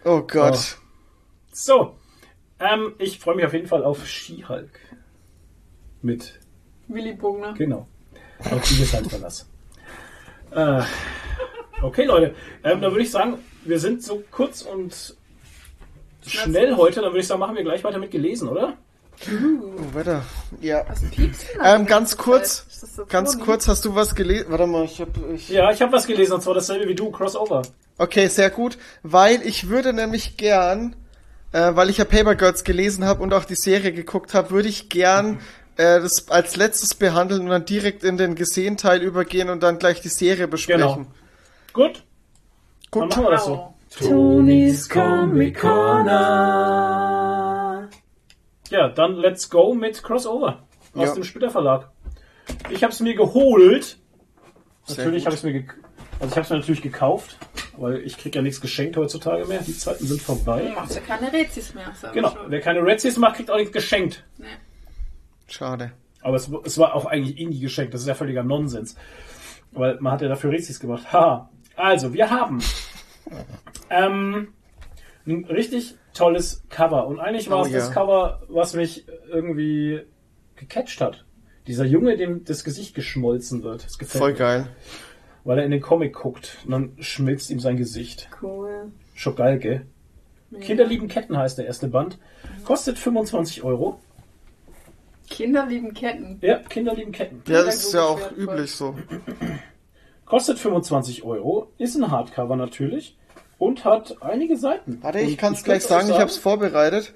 Oh 0.04 0.22
Gott. 0.24 0.78
So, 1.54 1.96
ähm, 2.60 2.94
ich 2.98 3.18
freue 3.20 3.36
mich 3.38 3.46
auf 3.46 3.54
jeden 3.54 3.68
Fall 3.68 3.86
auf 3.86 4.06
She-Hulk. 4.06 4.78
Mit, 6.06 6.40
Willy 6.88 7.14
Bogner. 7.14 7.56
genau, 7.58 7.88
auf 8.52 8.62
die 8.70 8.78
Gesandtverlass. 8.78 9.50
äh, 10.52 10.84
okay, 11.82 12.06
Leute, 12.06 12.36
ähm, 12.64 12.80
dann 12.80 12.92
würde 12.92 13.02
ich 13.02 13.10
sagen, 13.10 13.40
wir 13.64 13.80
sind 13.80 14.04
so 14.04 14.22
kurz 14.30 14.62
und 14.62 15.16
schnell 16.24 16.76
heute, 16.76 17.02
dann 17.02 17.10
würde 17.10 17.22
ich 17.22 17.28
sagen, 17.28 17.40
machen 17.40 17.56
wir 17.56 17.64
gleich 17.64 17.84
weiter 17.84 17.98
mit 17.98 18.12
gelesen, 18.12 18.50
oder? 18.50 18.78
Oh, 19.28 19.96
Wetter. 19.96 20.22
Ja. 20.62 20.86
Ähm, 21.64 21.88
ganz 21.88 22.18
kurz, 22.18 22.68
so 22.96 23.08
ganz 23.08 23.40
kurz, 23.40 23.68
hast 23.68 23.84
du 23.84 23.96
was 23.96 24.14
gelesen? 24.14 24.46
Warte 24.50 24.68
mal, 24.68 24.86
ich 24.86 25.02
hab, 25.02 25.10
ich... 25.34 25.50
Ja, 25.50 25.72
ich 25.72 25.82
habe 25.82 25.92
was 25.92 26.06
gelesen, 26.06 26.34
und 26.34 26.42
zwar 26.42 26.54
dasselbe 26.54 26.88
wie 26.88 26.94
du, 26.94 27.10
Crossover. 27.10 27.64
Okay, 27.98 28.28
sehr 28.28 28.52
gut, 28.52 28.78
weil 29.02 29.42
ich 29.42 29.70
würde 29.70 29.92
nämlich 29.92 30.38
gern, 30.38 30.96
äh, 31.52 31.76
weil 31.76 31.90
ich 31.90 31.98
ja 31.98 32.06
Paper 32.06 32.36
Girls 32.36 32.64
gelesen 32.64 33.06
habe 33.06 33.24
und 33.24 33.34
auch 33.34 33.46
die 33.46 33.56
Serie 33.56 33.92
geguckt 33.92 34.36
habe, 34.36 34.52
würde 34.52 34.70
ich 34.70 34.90
gern 34.90 35.40
äh, 35.78 36.00
das 36.02 36.30
als 36.30 36.56
letztes 36.56 36.94
behandeln 36.96 37.42
und 37.42 37.50
dann 37.50 37.66
direkt 37.66 38.04
in 38.04 38.18
den 38.18 38.36
gesehen 38.36 38.78
Teil 38.78 39.02
übergehen 39.02 39.50
und 39.50 39.62
dann 39.64 39.80
gleich 39.80 40.02
die 40.02 40.10
Serie 40.10 40.48
besprechen. 40.48 40.82
Genau. 40.84 41.08
Gut, 41.74 42.04
dann 42.92 43.02
Gut. 43.02 43.10
machen 43.12 43.24
wir 43.24 43.32
das 43.32 43.46
so. 43.46 43.52
Wow. 43.52 43.74
Tonis 44.10 44.90
Comic 44.90 45.60
Corner. 46.56 47.90
Ja, 48.70 48.90
dann 48.90 49.16
let's 49.16 49.50
go 49.50 49.74
mit 49.74 50.02
Crossover 50.04 50.64
aus 50.94 51.08
Ja. 51.10 51.14
dem 51.14 51.24
Splitter 51.24 51.50
Verlag. 51.52 51.90
Ich 52.70 52.84
habe 52.84 52.92
es 52.94 53.00
mir 53.00 53.16
geholt. 53.16 53.98
Sehr 54.86 54.98
natürlich 55.06 55.26
habe 55.26 55.36
ich 55.36 55.40
es 55.42 55.44
mir 55.44 55.54
ge 55.54 55.66
also 56.20 56.32
ich 56.32 56.38
habe 56.38 56.42
es 56.46 56.50
mir 56.50 56.58
natürlich 56.58 56.82
gekauft, 56.82 57.38
weil 57.78 57.98
ich 57.98 58.18
krieg 58.18 58.34
ja 58.36 58.42
nichts 58.42 58.62
geschenkt 58.62 58.96
heutzutage 58.96 59.46
mehr. 59.46 59.60
Die 59.62 59.78
Zeiten 59.78 60.08
sind 60.08 60.22
vorbei. 60.22 60.72
Machst 60.74 60.96
ja 60.96 61.02
keine 61.02 61.34
Rätsels 61.34 61.74
mehr. 61.74 61.92
Genau. 62.14 62.30
schon. 62.30 62.50
Wer 62.50 62.62
keine 62.62 62.82
Redzies 62.86 63.18
macht, 63.18 63.36
kriegt 63.36 63.52
auch 63.52 63.58
nichts 63.58 63.74
geschenkt. 63.74 64.24
Nee. 64.38 64.46
Schade. 65.48 65.92
Aber 66.22 66.36
es, 66.38 66.50
es 66.64 66.78
war 66.78 66.96
auch 66.96 67.06
eigentlich 67.06 67.36
nie 67.48 67.60
geschenkt. 67.60 67.94
Das 67.94 68.02
ist 68.02 68.08
ja 68.08 68.16
völliger 68.16 68.44
Nonsens. 68.44 68.96
Weil 69.72 69.98
man 70.00 70.14
hat 70.14 70.22
ja 70.22 70.28
dafür 70.28 70.52
Rätsels 70.52 70.80
gemacht. 70.80 71.12
Ha. 71.14 71.50
Also, 71.76 72.14
wir 72.14 72.30
haben 72.30 72.62
ähm, 73.90 74.50
ein 75.28 75.46
richtig 75.46 75.96
tolles 76.14 76.64
Cover. 76.70 77.08
Und 77.08 77.20
eigentlich 77.20 77.50
war 77.50 77.60
Oh 77.60 77.66
es 77.66 77.72
ja. 77.72 77.80
das 77.80 77.92
Cover, 77.92 78.42
was 78.48 78.74
mich 78.74 79.06
irgendwie 79.30 80.02
gecatcht 80.56 81.02
hat. 81.02 81.26
Dieser 81.68 81.86
Junge, 81.86 82.16
dem 82.16 82.46
das 82.46 82.64
Gesicht 82.64 82.96
geschmolzen 82.96 83.64
wird. 83.64 83.86
Das 83.86 83.98
gefällt 83.98 84.22
Voll 84.22 84.32
mir. 84.34 84.38
geil. 84.38 84.68
Weil 85.44 85.60
er 85.60 85.66
in 85.66 85.72
den 85.72 85.82
Comic 85.82 86.14
guckt 86.14 86.58
und 86.66 86.72
dann 86.72 86.92
schmilzt 87.00 87.50
ihm 87.50 87.60
sein 87.60 87.78
Gesicht. 87.78 88.30
Cool. 88.42 88.92
Schon 89.14 89.36
geil, 89.36 89.60
gell? 89.60 89.86
Kinder 90.62 90.86
lieben 90.86 91.08
Ketten 91.08 91.38
heißt 91.38 91.58
der 91.58 91.66
erste 91.66 91.88
Band. 91.88 92.18
Kostet 92.64 92.98
25 92.98 93.64
Euro. 93.64 94.00
Kinder 95.30 95.66
lieben 95.66 95.94
Ketten. 95.94 96.38
Ja, 96.42 96.58
Kinder 96.60 96.94
lieben 96.94 97.12
Ketten. 97.12 97.42
Ja, 97.48 97.64
das 97.64 97.76
ist 97.86 97.94
ja 97.94 98.04
auch 98.04 98.20
wertvoll. 98.20 98.38
üblich 98.44 98.72
so. 98.72 98.96
Kostet 100.26 100.58
25 100.60 101.24
Euro, 101.24 101.72
ist 101.78 101.96
ein 101.96 102.10
Hardcover 102.12 102.56
natürlich 102.56 103.16
und 103.58 103.86
hat 103.86 104.16
einige 104.22 104.58
Seiten. 104.58 105.00
Warte, 105.02 105.20
ich 105.20 105.38
kann 105.38 105.54
es 105.54 105.64
gleich 105.64 105.84
sagen, 105.84 106.08
euch 106.08 106.16
ich 106.16 106.20
habe 106.20 106.30
es 106.30 106.38
vorbereitet. 106.38 107.14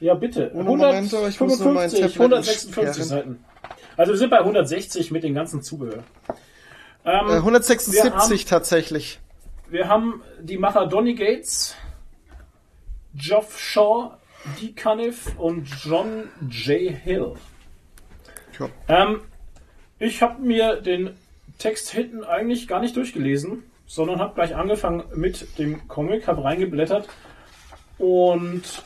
Ja, 0.00 0.14
bitte. 0.14 0.50
Ohne 0.54 0.64
Moment, 0.64 1.12
aber 1.14 1.28
ich 1.28 1.38
muss 1.40 1.58
nur 1.60 1.72
mein 1.72 1.90
155, 1.90 2.00
Tablet 2.00 2.20
156 2.32 2.86
entsperren. 2.86 3.04
Seiten. 3.08 3.44
Also 3.96 4.12
wir 4.12 4.18
sind 4.18 4.30
bei 4.30 4.38
160 4.38 5.10
mit 5.10 5.22
dem 5.24 5.34
ganzen 5.34 5.62
Zubehör. 5.62 6.02
Ähm, 7.04 7.28
Äh, 7.28 7.32
176 7.36 8.04
wir 8.04 8.14
haben, 8.14 8.36
tatsächlich. 8.46 9.20
wir 9.68 9.88
haben 9.88 10.22
die 10.40 10.56
Macher 10.58 10.86
Donny 10.86 11.14
Gates, 11.14 11.74
Geoff 13.14 13.58
Shaw, 13.58 14.12
Dee 14.60 14.72
Cuniff 14.72 15.38
und 15.38 15.68
John 15.84 16.28
J. 16.48 16.92
Hill. 16.92 17.34
Ja. 18.58 18.68
Ähm, 18.88 19.20
ich 19.98 20.22
habe 20.22 20.42
mir 20.42 20.80
den 20.80 21.16
Text 21.58 21.90
hinten 21.90 22.24
eigentlich 22.24 22.66
gar 22.66 22.80
nicht 22.80 22.96
durchgelesen, 22.96 23.64
sondern 23.86 24.18
habe 24.18 24.34
gleich 24.34 24.56
angefangen 24.56 25.04
mit 25.14 25.58
dem 25.58 25.86
Comic, 25.88 26.26
habe 26.26 26.42
reingeblättert 26.44 27.08
und 27.98 28.82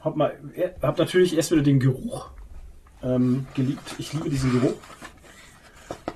habe 0.00 0.18
mal, 0.18 0.38
hab 0.80 0.98
natürlich 0.98 1.36
erst 1.36 1.52
wieder 1.52 1.62
den 1.62 1.80
Geruch 1.80 2.30
ähm, 3.02 3.46
geliebt. 3.54 3.94
Ich 3.98 4.12
liebe 4.12 4.30
diesen 4.30 4.52
Geruch. 4.52 4.74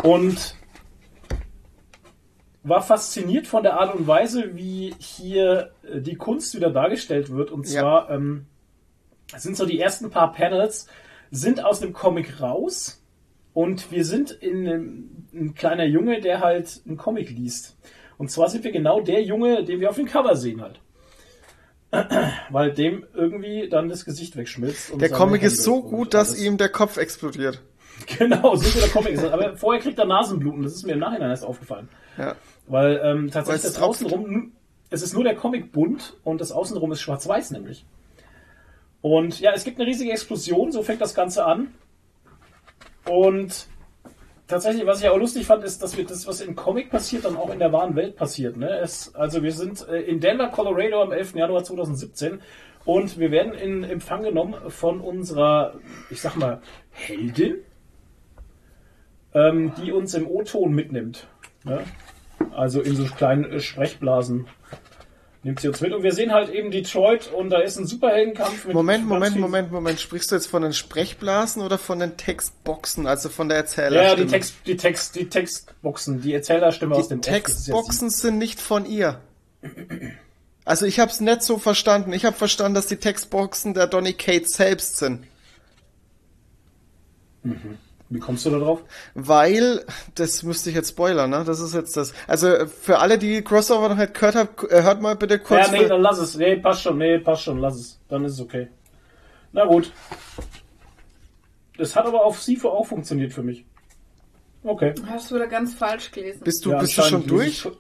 Und 0.02 0.55
war 2.68 2.82
fasziniert 2.82 3.46
von 3.46 3.62
der 3.62 3.78
Art 3.80 3.94
und 3.94 4.06
Weise, 4.06 4.56
wie 4.56 4.94
hier 4.98 5.70
äh, 5.82 6.00
die 6.00 6.16
Kunst 6.16 6.54
wieder 6.54 6.70
dargestellt 6.70 7.30
wird. 7.30 7.50
Und 7.50 7.66
Ja. 7.68 7.80
zwar 7.80 8.10
ähm, 8.10 8.46
sind 9.36 9.56
so 9.56 9.66
die 9.66 9.80
ersten 9.80 10.10
paar 10.10 10.32
Panels 10.32 10.86
sind 11.30 11.64
aus 11.64 11.80
dem 11.80 11.92
Comic 11.92 12.40
raus 12.40 13.02
und 13.52 13.90
wir 13.90 14.04
sind 14.04 14.30
in 14.30 14.66
einem, 14.66 15.10
ein 15.34 15.54
kleiner 15.54 15.84
Junge, 15.84 16.20
der 16.20 16.40
halt 16.40 16.80
einen 16.86 16.96
Comic 16.96 17.30
liest. 17.30 17.76
Und 18.18 18.30
zwar 18.30 18.48
sind 18.48 18.64
wir 18.64 18.72
genau 18.72 19.00
der 19.00 19.22
Junge, 19.22 19.64
den 19.64 19.80
wir 19.80 19.90
auf 19.90 19.96
dem 19.96 20.06
Cover 20.06 20.36
sehen 20.36 20.62
halt. 20.62 20.80
Weil 22.50 22.72
dem 22.72 23.06
irgendwie 23.14 23.68
dann 23.68 23.88
das 23.88 24.04
Gesicht 24.04 24.36
wegschmilzt. 24.36 24.90
und 24.90 25.00
Der 25.00 25.10
Comic 25.10 25.42
ist 25.42 25.62
so 25.62 25.82
gut, 25.82 26.14
dass 26.14 26.30
alles. 26.30 26.42
ihm 26.42 26.56
der 26.58 26.68
Kopf 26.68 26.96
explodiert. 26.96 27.62
Genau, 28.18 28.54
so 28.56 28.66
wie 28.74 28.78
der 28.80 28.90
Comic 28.90 29.12
ist. 29.12 29.24
Aber 29.24 29.56
vorher 29.56 29.80
kriegt 29.82 29.98
er 29.98 30.04
Nasenbluten. 30.04 30.62
Das 30.62 30.74
ist 30.74 30.84
mir 30.86 30.92
im 30.92 30.98
Nachhinein 30.98 31.30
erst 31.30 31.46
aufgefallen. 31.46 31.88
Ja. 32.18 32.34
Weil 32.66 33.00
ähm, 33.02 33.24
Weil 33.24 33.30
tatsächlich 33.30 33.64
es 33.64 33.74
das 33.74 33.82
Außenrum, 33.82 34.52
es 34.90 35.02
ist 35.02 35.14
nur 35.14 35.24
der 35.24 35.36
Comic 35.36 35.72
bunt 35.72 36.16
und 36.24 36.40
das 36.40 36.52
Außenrum 36.52 36.92
ist 36.92 37.00
schwarz-weiß 37.00 37.52
nämlich. 37.52 37.84
Und 39.00 39.40
ja, 39.40 39.52
es 39.52 39.64
gibt 39.64 39.78
eine 39.78 39.88
riesige 39.88 40.10
Explosion, 40.10 40.72
so 40.72 40.82
fängt 40.82 41.00
das 41.00 41.14
Ganze 41.14 41.44
an. 41.44 41.68
Und 43.08 43.68
tatsächlich, 44.46 44.84
was 44.86 45.00
ich 45.00 45.08
auch 45.08 45.18
lustig 45.18 45.46
fand, 45.46 45.62
ist, 45.64 45.82
dass 45.82 45.96
wir 45.96 46.04
das, 46.04 46.26
was 46.26 46.40
im 46.40 46.56
Comic 46.56 46.90
passiert, 46.90 47.24
dann 47.24 47.36
auch 47.36 47.50
in 47.50 47.58
der 47.58 47.72
wahren 47.72 47.94
Welt 47.94 48.16
passiert. 48.16 48.56
Ne? 48.56 48.68
Es, 48.78 49.14
also 49.14 49.42
wir 49.42 49.52
sind 49.52 49.86
äh, 49.88 50.00
in 50.00 50.20
Denver, 50.20 50.48
Colorado 50.48 51.02
am 51.02 51.12
11. 51.12 51.36
Januar 51.36 51.62
2017 51.62 52.40
und 52.84 53.18
wir 53.18 53.30
werden 53.30 53.54
in 53.54 53.84
Empfang 53.84 54.22
genommen 54.22 54.54
von 54.70 55.00
unserer, 55.00 55.74
ich 56.10 56.20
sag 56.20 56.36
mal, 56.36 56.60
Heldin, 56.90 57.58
ähm, 59.34 59.72
die 59.76 59.92
uns 59.92 60.14
im 60.14 60.26
O-Ton 60.28 60.72
mitnimmt. 60.72 61.28
Ne? 61.64 61.84
Also 62.55 62.80
in 62.80 62.97
so 62.97 63.05
kleinen 63.05 63.45
äh, 63.45 63.61
Sprechblasen 63.61 64.47
nimmt 65.43 65.61
sie 65.61 65.68
uns 65.68 65.80
mit. 65.80 65.93
Und 65.93 66.03
wir 66.03 66.12
sehen 66.12 66.32
halt 66.32 66.49
eben 66.51 66.70
Detroit 66.70 67.32
und 67.32 67.51
da 67.51 67.59
ist 67.61 67.78
ein 67.78 67.87
Superheldenkampf 67.87 68.64
mit 68.66 68.74
Moment, 68.74 69.07
Moment, 69.07 69.37
Moment, 69.39 69.70
Moment. 69.72 70.01
Sprichst 70.01 70.30
du 70.30 70.34
jetzt 70.34 70.49
von 70.49 70.62
den 70.62 70.72
Sprechblasen 70.72 71.62
oder 71.62 71.78
von 71.78 71.99
den 72.01 72.16
Textboxen, 72.16 73.07
also 73.07 73.28
von 73.28 73.49
der 73.49 73.59
Ja, 73.59 73.62
Erzählerstimme? 73.62 74.24
die, 74.26 74.30
Text, 74.30 74.55
die, 74.66 74.76
Text, 74.76 75.14
die 75.14 75.28
Textboxen, 75.28 76.20
die 76.20 76.34
Erzählerstimme 76.34 76.95
aus 76.95 77.09
dem 77.09 77.20
Die 77.20 77.28
ist 77.28 77.34
ja 77.37 77.39
Textboxen 77.41 78.11
sind 78.11 78.39
nicht 78.39 78.61
von 78.61 78.84
ihr. 78.87 79.20
Also 80.64 80.84
ich 80.84 80.99
habe 80.99 81.12
es 81.12 81.20
nicht 81.20 81.43
so 81.43 81.59
verstanden. 81.59 82.12
Ich 82.12 82.24
habe 82.24 82.37
verstanden, 82.37 82.74
dass 82.74 82.87
die 82.89 82.97
Textboxen 82.97 83.72
der 83.72 83.87
Donny 83.87 84.14
Cates 84.14 84.55
selbst 84.55 84.97
sind. 84.99 85.24
sie. 87.45 87.78
Wie 88.09 88.20
kommst 88.20 88.46
du 88.46 88.50
da 88.50 88.59
drauf? 88.59 88.82
Weil, 89.14 89.84
das 90.14 90.44
müsste 90.44 90.70
ich 90.70 90.76
jetzt 90.76 90.90
spoilern, 90.90 91.30
ne? 91.30 91.42
Das 91.44 91.59
ist 91.59 91.74
jetzt 91.74 91.96
das. 91.96 92.12
Also 92.28 92.66
für 92.66 93.00
alle, 93.00 93.18
die 93.18 93.42
Crossover 93.42 93.88
noch 93.88 93.96
nicht 93.96 94.14
gehört 94.14 94.36
haben, 94.36 94.48
äh, 94.68 94.82
hört 94.82 95.02
mal 95.02 95.16
bitte 95.16 95.40
kurz. 95.40 95.66
Ja, 95.66 95.72
nee, 95.72 95.88
dann 95.88 96.02
lass 96.02 96.18
es. 96.18 96.36
Nee, 96.36 96.57
passt 96.57 96.82
schon. 96.82 96.98
Nee, 96.98 97.18
passt 97.18 97.42
schon. 97.42 97.59
Lass 97.59 97.74
es. 97.74 97.98
Dann 98.09 98.24
ist 98.24 98.34
es 98.34 98.40
okay. 98.40 98.68
Na 99.52 99.64
gut. 99.64 99.92
Das 101.78 101.96
hat 101.96 102.07
aber 102.07 102.24
auf 102.24 102.40
SIFO 102.40 102.68
auch 102.68 102.86
funktioniert 102.86 103.32
für 103.32 103.42
mich. 103.42 103.64
Okay. 104.62 104.94
Hast 105.07 105.30
du 105.30 105.34
wieder 105.34 105.48
ganz 105.48 105.74
falsch 105.74 106.11
gelesen. 106.11 106.40
bist 106.44 106.64
du, 106.64 106.70
Ja, 106.70 106.78
bist 106.78 106.96
du 106.96 107.02
schon 107.02 107.26
durch? 107.26 107.64
Lese 107.64 107.76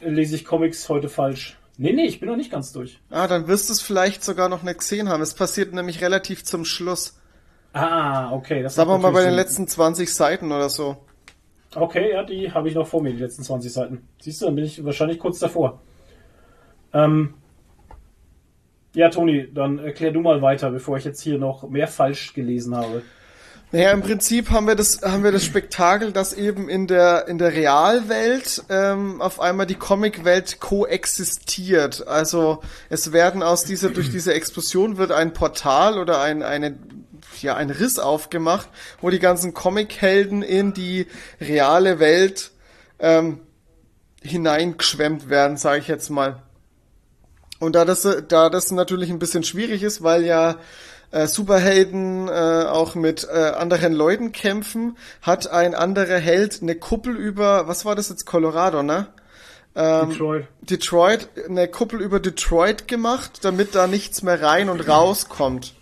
ich, 0.00 0.06
lese 0.06 0.36
ich 0.36 0.44
Comics 0.44 0.88
heute 0.88 1.08
falsch. 1.08 1.56
Nee, 1.76 1.92
nee, 1.92 2.06
ich 2.06 2.20
bin 2.20 2.28
noch 2.28 2.36
nicht 2.36 2.52
ganz 2.52 2.72
durch. 2.72 3.00
Ah, 3.10 3.26
dann 3.26 3.48
wirst 3.48 3.68
du 3.68 3.72
es 3.72 3.80
vielleicht 3.80 4.22
sogar 4.22 4.48
noch 4.48 4.62
nicht 4.62 4.78
gesehen 4.78 5.08
haben. 5.08 5.22
Es 5.22 5.34
passiert 5.34 5.72
nämlich 5.72 6.02
relativ 6.02 6.44
zum 6.44 6.64
Schluss. 6.64 7.16
Ah, 7.74 8.32
okay. 8.32 8.62
Das 8.62 8.76
Sagen 8.76 8.88
wir 8.88 8.98
mal 8.98 9.10
bei 9.10 9.20
den 9.20 9.30
natürlich 9.30 9.48
letzten 9.48 9.68
20 9.68 10.14
Seiten 10.14 10.52
oder 10.52 10.68
so. 10.68 10.96
Sinn. 11.72 11.82
Okay, 11.82 12.12
ja, 12.12 12.22
die 12.22 12.52
habe 12.52 12.68
ich 12.68 12.74
noch 12.74 12.86
vor 12.86 13.02
mir, 13.02 13.12
die 13.12 13.18
letzten 13.18 13.42
20 13.42 13.72
Seiten. 13.72 14.08
Siehst 14.20 14.40
du, 14.40 14.46
dann 14.46 14.54
bin 14.54 14.64
ich 14.64 14.84
wahrscheinlich 14.84 15.18
kurz 15.18 15.40
davor. 15.40 15.80
Ähm, 16.92 17.34
ja, 18.94 19.10
Toni, 19.10 19.52
dann 19.52 19.80
erklär 19.80 20.12
du 20.12 20.20
mal 20.20 20.40
weiter, 20.40 20.70
bevor 20.70 20.96
ich 20.96 21.04
jetzt 21.04 21.20
hier 21.20 21.36
noch 21.36 21.68
mehr 21.68 21.88
falsch 21.88 22.32
gelesen 22.32 22.76
habe. 22.76 23.02
Naja, 23.72 23.90
im 23.90 24.02
Prinzip 24.02 24.50
haben 24.50 24.68
wir 24.68 24.76
das, 24.76 25.02
haben 25.02 25.24
wir 25.24 25.32
das 25.32 25.44
Spektakel, 25.44 26.12
dass 26.12 26.32
eben 26.32 26.68
in 26.68 26.86
der, 26.86 27.26
in 27.26 27.38
der 27.38 27.54
Realwelt 27.54 28.62
ähm, 28.68 29.20
auf 29.20 29.40
einmal 29.40 29.66
die 29.66 29.74
Comicwelt 29.74 30.60
koexistiert. 30.60 32.06
Also 32.06 32.60
es 32.88 33.12
werden 33.12 33.42
aus 33.42 33.64
dieser, 33.64 33.90
durch 33.90 34.12
diese 34.12 34.32
Explosion 34.32 34.96
wird 34.96 35.10
ein 35.10 35.32
Portal 35.32 35.98
oder 35.98 36.20
ein, 36.20 36.44
eine, 36.44 36.78
ja, 37.42 37.56
ein 37.56 37.70
Riss 37.70 37.98
aufgemacht, 37.98 38.68
wo 39.00 39.10
die 39.10 39.18
ganzen 39.18 39.54
Comichelden 39.54 40.42
in 40.42 40.72
die 40.74 41.06
reale 41.40 41.98
Welt 41.98 42.50
ähm, 42.98 43.40
hineingeschwemmt 44.22 45.28
werden, 45.28 45.56
sage 45.56 45.80
ich 45.80 45.88
jetzt 45.88 46.10
mal. 46.10 46.42
Und 47.60 47.74
da 47.74 47.84
das, 47.84 48.06
da 48.28 48.50
das 48.50 48.70
natürlich 48.70 49.10
ein 49.10 49.18
bisschen 49.18 49.44
schwierig 49.44 49.82
ist, 49.82 50.02
weil 50.02 50.24
ja 50.24 50.56
äh, 51.10 51.26
Superhelden 51.26 52.28
äh, 52.28 52.30
auch 52.30 52.94
mit 52.94 53.26
äh, 53.30 53.36
anderen 53.36 53.92
Leuten 53.92 54.32
kämpfen, 54.32 54.96
hat 55.22 55.46
ein 55.46 55.74
anderer 55.74 56.18
Held 56.18 56.60
eine 56.60 56.74
Kuppel 56.74 57.16
über, 57.16 57.68
was 57.68 57.84
war 57.84 57.94
das 57.94 58.08
jetzt, 58.08 58.26
Colorado, 58.26 58.82
ne? 58.82 59.06
Ähm, 59.76 60.10
Detroit. 60.10 60.46
Detroit, 60.60 61.28
eine 61.48 61.68
Kuppel 61.68 62.00
über 62.00 62.20
Detroit 62.20 62.88
gemacht, 62.88 63.40
damit 63.42 63.74
da 63.74 63.86
nichts 63.86 64.22
mehr 64.22 64.40
rein 64.42 64.68
und 64.68 64.88
rauskommt. 64.88 65.74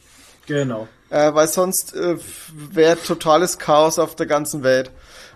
Genau. 0.47 0.89
Äh, 1.13 1.35
weil 1.35 1.47
sonst 1.47 1.95
äh, 1.95 2.17
wäre 2.55 2.97
totales 2.97 3.59
Chaos 3.59 3.99
auf 3.99 4.17
der 4.17 4.27
ganzen 4.27 4.63
Welt. 4.63 4.91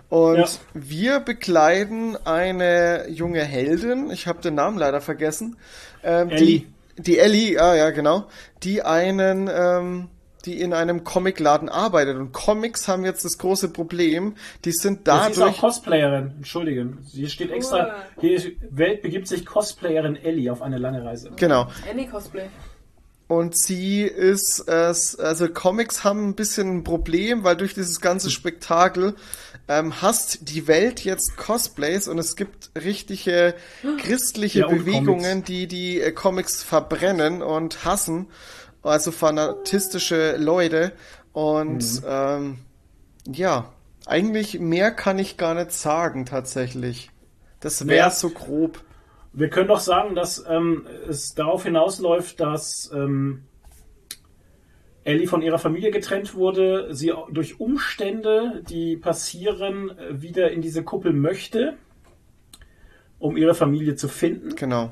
Und 0.09 0.37
Ja. 0.37 0.47
wir 0.73 1.19
begleiten 1.19 2.17
eine 2.25 3.07
junge 3.09 3.43
Heldin, 3.43 4.09
ich 4.09 4.25
habe 4.25 4.41
den 4.41 4.55
Namen 4.55 4.77
leider 4.79 5.01
vergessen, 5.01 5.55
ähm, 6.03 6.29
Ellie. 6.29 6.45
die 6.59 6.67
die 6.99 7.19
Ellie, 7.19 7.59
ah 7.61 7.75
ja 7.75 7.91
genau, 7.91 8.25
die 8.63 8.81
einen, 8.81 9.47
ähm, 9.53 10.09
die 10.45 10.59
in 10.59 10.73
einem 10.73 11.03
Comicladen 11.03 11.69
arbeitet. 11.69 12.17
Und 12.17 12.31
Comics 12.31 12.87
haben 12.87 13.05
jetzt 13.05 13.23
das 13.23 13.37
große 13.37 13.69
Problem, 13.69 14.33
die 14.65 14.71
sind 14.71 15.07
Ja, 15.07 15.25
sie 15.25 15.31
ist 15.33 15.37
auch 15.37 15.41
dadurch 15.45 15.59
Cosplayerin, 15.59 16.33
entschuldigen. 16.37 16.99
Hier 17.11 17.29
steht 17.29 17.51
extra, 17.51 17.97
hier 18.19 18.41
Welt 18.71 19.03
begibt 19.03 19.27
sich 19.27 19.45
Cosplayerin 19.45 20.15
Ellie 20.15 20.51
auf 20.51 20.63
eine 20.63 20.79
lange 20.79 21.03
Reise. 21.05 21.31
genau. 21.35 21.67
Ellie 21.87 22.07
Cosplay. 22.07 22.47
Und 23.27 23.57
sie 23.57 24.03
ist 24.03 24.67
es, 24.69 25.19
also 25.19 25.49
Comics 25.49 26.03
haben 26.05 26.29
ein 26.29 26.35
bisschen 26.35 26.77
ein 26.77 26.83
Problem, 26.85 27.43
weil 27.43 27.57
durch 27.57 27.73
dieses 27.73 27.99
ganze 27.99 28.31
Spektakel 28.31 29.15
ähm, 29.67 30.01
hasst 30.01 30.47
die 30.49 30.65
Welt 30.67 31.01
jetzt 31.03 31.35
Cosplays 31.35 32.07
und 32.07 32.19
es 32.19 32.37
gibt 32.37 32.71
richtige 32.81 33.53
christliche 33.97 34.59
Ja, 34.59 34.67
Bewegungen, 34.67 35.23
Comics. 35.23 35.47
die 35.47 35.67
die 35.67 35.99
äh, 35.99 36.13
Comics 36.13 36.63
verbrennen 36.63 37.41
und 37.41 37.83
hassen, 37.83 38.27
also 38.81 39.11
fanatistische 39.11 40.37
Leute. 40.37 40.93
Und 41.33 41.83
Mhm. 42.01 42.07
ähm, 42.07 42.57
ja, 43.29 43.73
eigentlich 44.05 44.57
mehr 44.59 44.91
kann 44.91 45.19
ich 45.19 45.35
gar 45.35 45.53
nicht 45.53 45.73
sagen 45.73 46.25
tatsächlich. 46.25 47.11
Das 47.59 47.85
wäre 47.87 48.07
Ja. 48.07 48.09
so 48.09 48.29
grob. 48.29 48.81
Wir 49.37 49.51
können 49.51 49.67
doch 49.67 49.79
sagen, 49.79 50.15
dass 50.15 50.43
ähm, 50.49 50.87
es 51.07 51.35
darauf 51.35 51.63
hinausläuft, 51.63 52.39
dass 52.39 52.89
ähm, 52.91 53.43
Ellie 55.03 55.27
von 55.27 55.43
ihrer 55.43 55.59
Familie 55.59 55.91
getrennt 55.91 56.33
wurde, 56.33 56.95
sie 56.95 57.13
durch 57.29 57.59
Umstände, 57.59 58.63
die 58.67 58.97
passieren, 58.97 59.95
äh, 59.95 60.23
wieder 60.23 60.49
in 60.49 60.63
diese 60.63 60.83
Kuppel 60.83 61.13
möchte, 61.13 61.77
um 63.19 63.37
ihre 63.37 63.53
Familie 63.53 63.95
zu 63.95 64.07
finden. 64.07 64.55
Genau. 64.55 64.91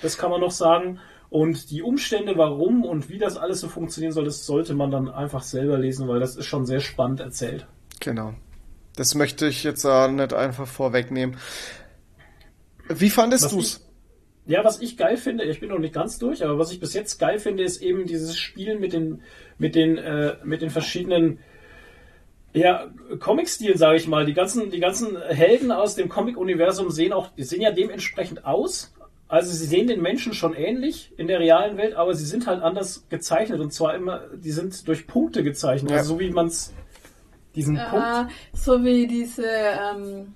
Das 0.00 0.16
kann 0.16 0.30
man 0.30 0.40
noch 0.40 0.52
sagen. 0.52 0.98
Und 1.28 1.70
die 1.70 1.82
Umstände, 1.82 2.32
warum 2.38 2.82
und 2.82 3.10
wie 3.10 3.18
das 3.18 3.36
alles 3.36 3.60
so 3.60 3.68
funktionieren 3.68 4.12
soll, 4.12 4.24
das 4.24 4.46
sollte 4.46 4.72
man 4.72 4.90
dann 4.90 5.10
einfach 5.10 5.42
selber 5.42 5.76
lesen, 5.76 6.08
weil 6.08 6.18
das 6.18 6.36
ist 6.36 6.46
schon 6.46 6.64
sehr 6.64 6.80
spannend 6.80 7.20
erzählt. 7.20 7.66
Genau. 8.00 8.32
Das 8.96 9.14
möchte 9.14 9.46
ich 9.46 9.64
jetzt 9.64 9.84
auch 9.84 10.08
nicht 10.08 10.32
einfach 10.32 10.66
vorwegnehmen. 10.66 11.36
Wie 12.88 13.10
fandest 13.10 13.44
Was 13.44 13.50
du's? 13.52 13.86
Ja, 14.46 14.62
was 14.64 14.80
ich 14.80 14.96
geil 14.96 15.16
finde, 15.16 15.44
ich 15.44 15.58
bin 15.58 15.70
noch 15.70 15.78
nicht 15.78 15.94
ganz 15.94 16.18
durch, 16.18 16.44
aber 16.44 16.56
was 16.58 16.70
ich 16.70 16.78
bis 16.78 16.94
jetzt 16.94 17.18
geil 17.18 17.40
finde, 17.40 17.64
ist 17.64 17.82
eben 17.82 18.06
dieses 18.06 18.38
Spielen 18.38 18.80
mit 18.80 18.92
den, 18.92 19.22
mit 19.58 19.74
den, 19.74 19.98
äh, 19.98 20.36
mit 20.44 20.62
den 20.62 20.70
verschiedenen, 20.70 21.40
ja, 22.52 22.86
Comic-Stilen, 23.18 23.76
sage 23.76 23.96
ich 23.96 24.06
mal. 24.06 24.24
Die 24.24 24.34
ganzen, 24.34 24.70
die 24.70 24.78
ganzen 24.78 25.20
Helden 25.20 25.72
aus 25.72 25.96
dem 25.96 26.08
Comic-Universum 26.08 26.90
sehen 26.90 27.12
auch, 27.12 27.28
die 27.36 27.42
sehen 27.42 27.60
ja 27.60 27.72
dementsprechend 27.72 28.44
aus. 28.44 28.94
Also 29.28 29.52
sie 29.52 29.66
sehen 29.66 29.88
den 29.88 30.00
Menschen 30.00 30.32
schon 30.32 30.54
ähnlich 30.54 31.12
in 31.16 31.26
der 31.26 31.40
realen 31.40 31.76
Welt, 31.76 31.94
aber 31.94 32.14
sie 32.14 32.24
sind 32.24 32.46
halt 32.46 32.62
anders 32.62 33.04
gezeichnet 33.08 33.58
und 33.60 33.72
zwar 33.72 33.96
immer, 33.96 34.20
die 34.36 34.52
sind 34.52 34.86
durch 34.86 35.08
Punkte 35.08 35.42
gezeichnet, 35.42 35.90
Ja. 35.90 35.96
also 35.98 36.14
so 36.14 36.20
wie 36.20 36.30
man 36.30 36.46
es 36.46 36.72
diesen 37.56 37.74
Punkt. 37.76 37.94
Ah, 37.94 38.28
so 38.54 38.84
wie 38.84 39.08
diese, 39.08 39.44
ähm, 39.44 40.34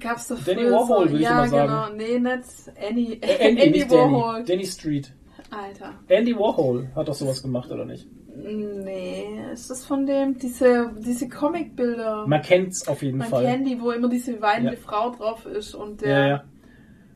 da 0.00 0.08
gab's 0.08 0.28
doch 0.28 0.42
Danny 0.44 0.70
Warhol, 0.70 1.08
so, 1.08 1.14
ich 1.16 1.20
ja, 1.22 1.44
immer 1.44 1.48
sagen. 1.48 1.68
genau, 1.68 2.04
nee, 2.08 2.18
nicht 2.18 2.44
Annie, 2.88 3.14
Äh, 3.20 3.48
Andy, 3.48 3.62
Andy 3.62 3.78
nicht 3.78 3.90
Danny, 3.92 4.12
Warhol. 4.14 4.44
Danny 4.44 4.66
Street. 4.66 5.12
Alter. 5.50 5.94
Andy 6.08 6.36
Warhol 6.36 6.88
hat 6.96 7.08
doch 7.08 7.14
sowas 7.14 7.42
gemacht, 7.42 7.70
oder 7.70 7.84
nicht? 7.84 8.06
Nee, 8.36 9.40
ist 9.52 9.70
das 9.70 9.84
von 9.86 10.04
dem, 10.06 10.36
diese, 10.38 10.90
diese 10.98 11.28
Comicbilder? 11.28 12.26
Man 12.26 12.42
kennt's 12.42 12.86
auf 12.86 13.02
jeden 13.02 13.18
Man 13.18 13.28
Fall. 13.28 13.44
kennt 13.44 13.66
die, 13.66 13.80
wo 13.80 13.90
immer 13.92 14.08
diese 14.08 14.40
weinende 14.42 14.74
Ja. 14.74 14.78
Frau 14.80 15.10
drauf 15.10 15.46
ist 15.46 15.74
und 15.74 16.00
der. 16.02 16.10
ja, 16.18 16.26
ja. 16.28 16.44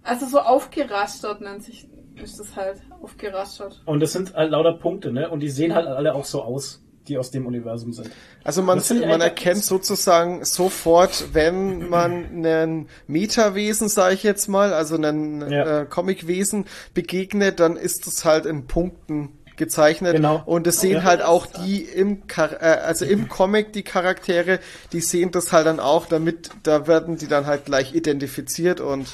Also 0.03 0.25
so 0.27 0.39
aufgerastert 0.39 1.43
nennt 1.43 1.63
sich, 1.63 1.87
ist 2.23 2.41
das 2.41 2.57
halt. 2.57 2.81
Aufgerastert. 3.03 3.83
Und 3.85 4.01
das 4.01 4.13
sind 4.13 4.35
halt 4.35 4.51
lauter 4.53 4.73
Punkte, 4.75 5.13
ne? 5.13 5.29
Und 5.29 5.41
die 5.41 5.51
sehen 5.51 5.75
halt 5.75 5.87
alle 5.87 6.15
auch 6.15 6.25
so 6.25 6.43
aus, 6.43 6.83
die 7.11 7.19
aus 7.19 7.31
dem 7.31 7.47
Universum 7.47 7.93
sind. 7.93 8.09
Also 8.45 8.63
man, 8.63 8.81
man 9.07 9.21
erkennt 9.21 9.65
sozusagen 9.65 10.45
sofort, 10.45 11.35
wenn 11.35 11.89
man 11.91 12.25
einen 12.27 12.89
Metawesen, 13.09 13.89
sage 13.89 14.15
ich 14.15 14.23
jetzt 14.23 14.49
mal, 14.49 14.73
also 14.73 14.95
einen 14.95 15.51
Ja. 15.51 15.81
äh, 15.83 15.85
Comicwesen 15.87 16.65
begegnet, 16.95 17.61
dann 17.61 17.77
ist 17.77 18.07
es 18.07 18.25
halt 18.25 18.47
in 18.47 18.67
Punkten 18.67 19.31
gezeichnet 19.57 20.15
Genau. 20.17 20.43
und 20.47 20.67
es 20.67 20.81
sehen 20.81 20.99
Ja. 20.99 21.03
halt 21.03 21.21
auch 21.21 21.45
die 21.45 21.83
im 21.83 22.23
Char 22.29 22.53
äh, 22.63 22.79
also 22.83 23.05
im 23.05 23.29
Comic 23.29 23.75
die 23.75 23.83
Charaktere, 23.83 24.59
die 24.93 25.01
sehen 25.01 25.33
das 25.33 25.53
halt 25.53 25.67
dann 25.67 25.81
auch, 25.81 26.07
damit 26.07 26.49
da 26.63 26.87
werden 26.87 27.19
die 27.19 27.27
dann 27.27 27.45
halt 27.45 27.67
gleich 27.67 27.95
identifiziert 27.95 28.81
und 28.81 29.09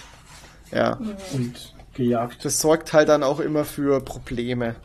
ja, 0.71 1.01
Und 1.33 1.75
gejagt. 1.95 2.45
das 2.45 2.61
sorgt 2.61 2.93
halt 2.93 3.09
dann 3.09 3.25
auch 3.25 3.41
immer 3.41 3.65
für 3.65 4.01
Probleme. 4.01 4.77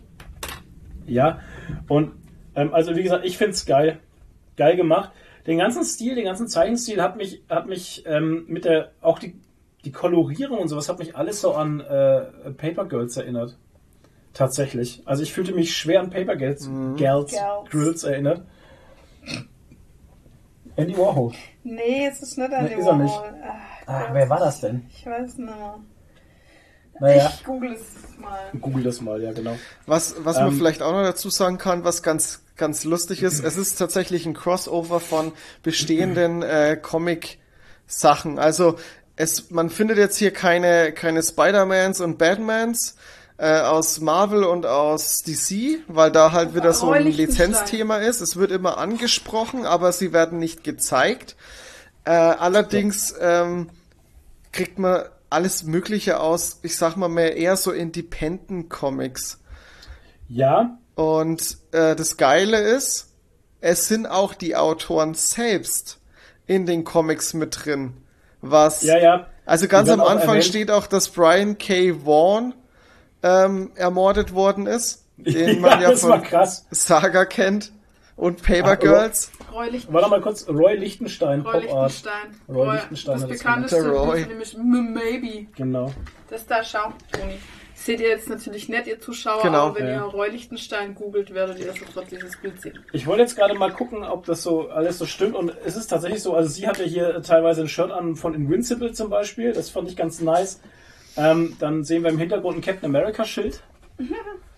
Ja, 1.06 1.40
und 1.88 2.14
ähm, 2.56 2.74
also 2.74 2.96
wie 2.96 3.04
gesagt, 3.04 3.26
ich 3.26 3.38
find's 3.38 3.66
geil. 3.66 4.00
Geil 4.58 4.76
gemacht. 4.76 5.12
Den 5.48 5.58
ganzen 5.58 5.84
Stil, 5.84 6.16
den 6.16 6.26
ganzen 6.26 6.48
Zeichenstil 6.48 7.02
hat 7.02 7.18
mich, 7.18 7.44
hat 7.50 7.68
mich 7.68 8.04
ähm, 8.06 8.46
mit 8.48 8.66
der, 8.66 8.92
auch 9.02 9.18
die, 9.18 9.36
die 9.86 9.92
Kolorierung 9.92 10.60
und 10.60 10.68
sowas 10.68 10.88
hat 10.88 11.00
mich 11.00 11.16
alles 11.16 11.42
so 11.42 11.54
an 11.54 11.80
äh, 11.80 12.52
Paper 12.52 12.86
Girls 12.86 13.18
erinnert. 13.18 13.58
Tatsächlich. 14.34 15.02
Also 15.06 15.24
ich 15.24 15.34
fühlte 15.34 15.54
mich 15.54 15.76
schwer 15.76 16.00
an 16.00 16.10
Paper 16.10 16.36
Girls, 16.36 16.70
Girls, 16.96 17.32
Girls. 17.32 17.70
Girls 17.70 18.04
erinnert. 18.04 18.44
Andy 20.76 20.98
Warhol. 20.98 21.34
Nee, 21.64 22.08
es 22.08 22.22
ist 22.22 22.38
nicht 22.38 22.50
Nee, 22.50 22.76
ist 22.76 22.88
er 22.88 22.96
nicht. 22.96 23.20
Ah, 23.88 24.10
wer 24.14 24.30
war 24.30 24.40
das 24.40 24.62
denn? 24.62 24.86
Ich 24.90 25.06
weiß 25.06 25.38
nicht 25.38 25.50
mehr. 25.50 25.80
Naja, 27.00 27.32
Ich 27.34 27.44
google 27.44 27.74
es 27.74 28.20
mal. 28.20 28.40
google 28.60 28.84
das 28.84 29.02
mal, 29.02 29.22
ja 29.22 29.32
genau. 29.32 29.58
Was, 29.86 30.16
was 30.20 30.38
man 30.38 30.50
Ähm, 30.50 30.58
vielleicht 30.58 30.82
auch 30.82 30.92
noch 30.92 31.04
dazu 31.04 31.30
sagen 31.30 31.58
kann, 31.58 31.84
was 31.84 32.04
ganz, 32.04 32.42
ganz 32.58 32.84
lustig 32.84 33.24
ist, 33.24 33.44
es 33.44 33.58
ist 33.58 33.76
tatsächlich 33.78 34.26
ein 34.26 34.34
Crossover 34.34 35.00
von 35.00 35.32
bestehenden 35.64 36.44
äh, 36.44 36.78
Comic-Sachen. 36.80 38.38
Also 38.38 38.78
es, 39.16 39.50
man 39.52 39.70
findet 39.70 39.98
jetzt 39.98 40.18
hier 40.18 40.32
keine, 40.32 40.92
keine 40.92 41.24
Spider-Mans 41.24 42.02
und 42.02 42.18
Batmans 42.18 42.96
äh, 43.38 43.60
aus 43.62 44.00
Marvel 44.00 44.44
und 44.44 44.68
aus 44.68 45.24
DC, 45.24 45.80
weil 45.88 46.12
da 46.12 46.32
halt 46.32 46.54
wieder 46.54 46.74
so 46.74 46.92
ein. 46.92 47.08
Lizenzthema 47.08 47.98
ist. 47.98 48.22
Es 48.22 48.36
wird 48.36 48.52
immer 48.52 48.78
angesprochen, 48.78 49.66
aber 49.66 49.92
sie 49.92 50.14
werden 50.14 50.38
nicht 50.38 50.64
gezeigt. 50.64 51.36
Äh, 52.06 52.12
allerdings 52.12 53.16
ähm, 53.20 53.70
kriegt 54.52 54.78
man 54.78 55.06
alles 55.32 55.64
Mögliche 55.64 56.20
aus, 56.20 56.60
ich 56.62 56.78
sag 56.78 56.98
mal 56.98 57.08
mehr 57.08 57.38
eher 57.38 57.56
so 57.56 57.72
Independent 57.72 58.70
Comics. 58.70 59.40
Ja, 60.28 60.78
Und 60.96 61.58
äh, 61.72 61.96
das 61.96 62.18
Geile 62.18 62.60
ist, 62.60 63.14
es 63.62 63.88
sind 63.88 64.08
auch 64.08 64.34
die 64.34 64.56
Autoren 64.56 65.14
selbst 65.14 66.00
in 66.48 66.66
den 66.66 66.84
Comics 66.84 67.34
mit 67.34 67.66
drin. 67.66 67.94
Was 68.42 68.84
ja, 68.84 68.98
ja. 68.98 69.28
also 69.46 69.68
ganz 69.68 69.90
am 69.90 70.02
Anfang 70.02 70.30
erwähnt. 70.30 70.46
steht 70.46 70.72
auch, 70.72 70.88
dass 70.88 71.10
Brian 71.10 71.58
K. 71.58 72.06
Vaughan 72.06 72.54
ähm, 73.24 73.72
ermordet 73.76 74.34
worden 74.34 74.68
ist, 74.68 75.06
den 75.18 75.62
man 75.62 75.82
ja, 75.82 75.92
das 75.92 76.04
war 76.04 76.24
von. 76.24 76.48
Saga 76.72 77.26
kennt 77.26 77.72
und 78.16 78.44
Paper 78.44 78.76
Girls. 78.78 79.32
Roy 79.52 79.66
Lichtenstein. 79.66 79.94
Warte 79.94 80.10
mal 80.10 80.22
kurz, 80.22 80.48
Roy 80.48 80.76
Lichtenstein, 80.76 81.42
Roy 81.42 81.62
Pop 81.62 81.74
Art. 81.74 81.92
Lichtenstein. 81.92 82.42
Roy 82.50 82.74
Lichtenstein 82.76 83.20
Das 83.22 83.30
bekannteste 83.30 83.90
Roy. 83.90 84.22
ist 84.22 84.28
nämlich 84.28 84.54
M 84.56 84.94
Maybe. 84.94 85.48
Genau. 85.56 85.92
Das 86.30 86.46
da, 86.46 86.64
schau, 86.64 86.94
Toni. 87.12 87.36
Seht 87.74 88.00
ihr 88.00 88.10
jetzt 88.10 88.30
natürlich 88.30 88.70
nicht, 88.70 88.86
ihr 88.86 89.00
Zuschauer, 89.00 89.42
Genau, 89.42 89.68
aber 89.68 89.80
wenn 89.80 89.88
ja. 89.88 89.94
ihr 89.96 90.02
Roy 90.04 90.30
Lichtenstein 90.30 90.94
googelt, 90.94 91.34
werdet 91.34 91.58
ihr 91.58 91.74
sofort 91.74 92.12
dieses 92.12 92.38
Bild 92.38 92.62
sehen. 92.62 92.78
Ich 92.94 93.08
wollte 93.08 93.24
jetzt 93.24 93.36
gerade 93.36 93.56
mal 93.56 93.72
gucken, 93.74 94.04
ob 94.04 94.26
das 94.26 94.44
so 94.44 94.70
alles 94.70 95.00
so 95.00 95.08
stimmt. 95.08 95.36
Und 95.36 95.56
es 95.66 95.76
ist 95.76 95.88
tatsächlich 95.88 96.22
so, 96.22 96.36
also 96.36 96.48
sie 96.48 96.68
hatte 96.68 96.84
hier 96.84 97.24
teilweise 97.24 97.62
ein 97.62 97.68
Shirt 97.68 97.90
an 97.90 98.16
von 98.16 98.36
Invincible 98.36 98.92
zum 98.92 99.10
Beispiel. 99.10 99.52
Das 99.54 99.72
fand 99.72 99.90
ich 99.90 99.96
ganz 99.96 100.22
nice. 100.22 100.62
Ähm, 101.18 101.58
dann 101.60 101.84
sehen 101.84 102.04
wir 102.04 102.12
im 102.12 102.20
Hintergrund 102.20 102.58
ein 102.58 102.62
Captain 102.62 102.86
America 102.86 103.26
Schild. 103.26 103.64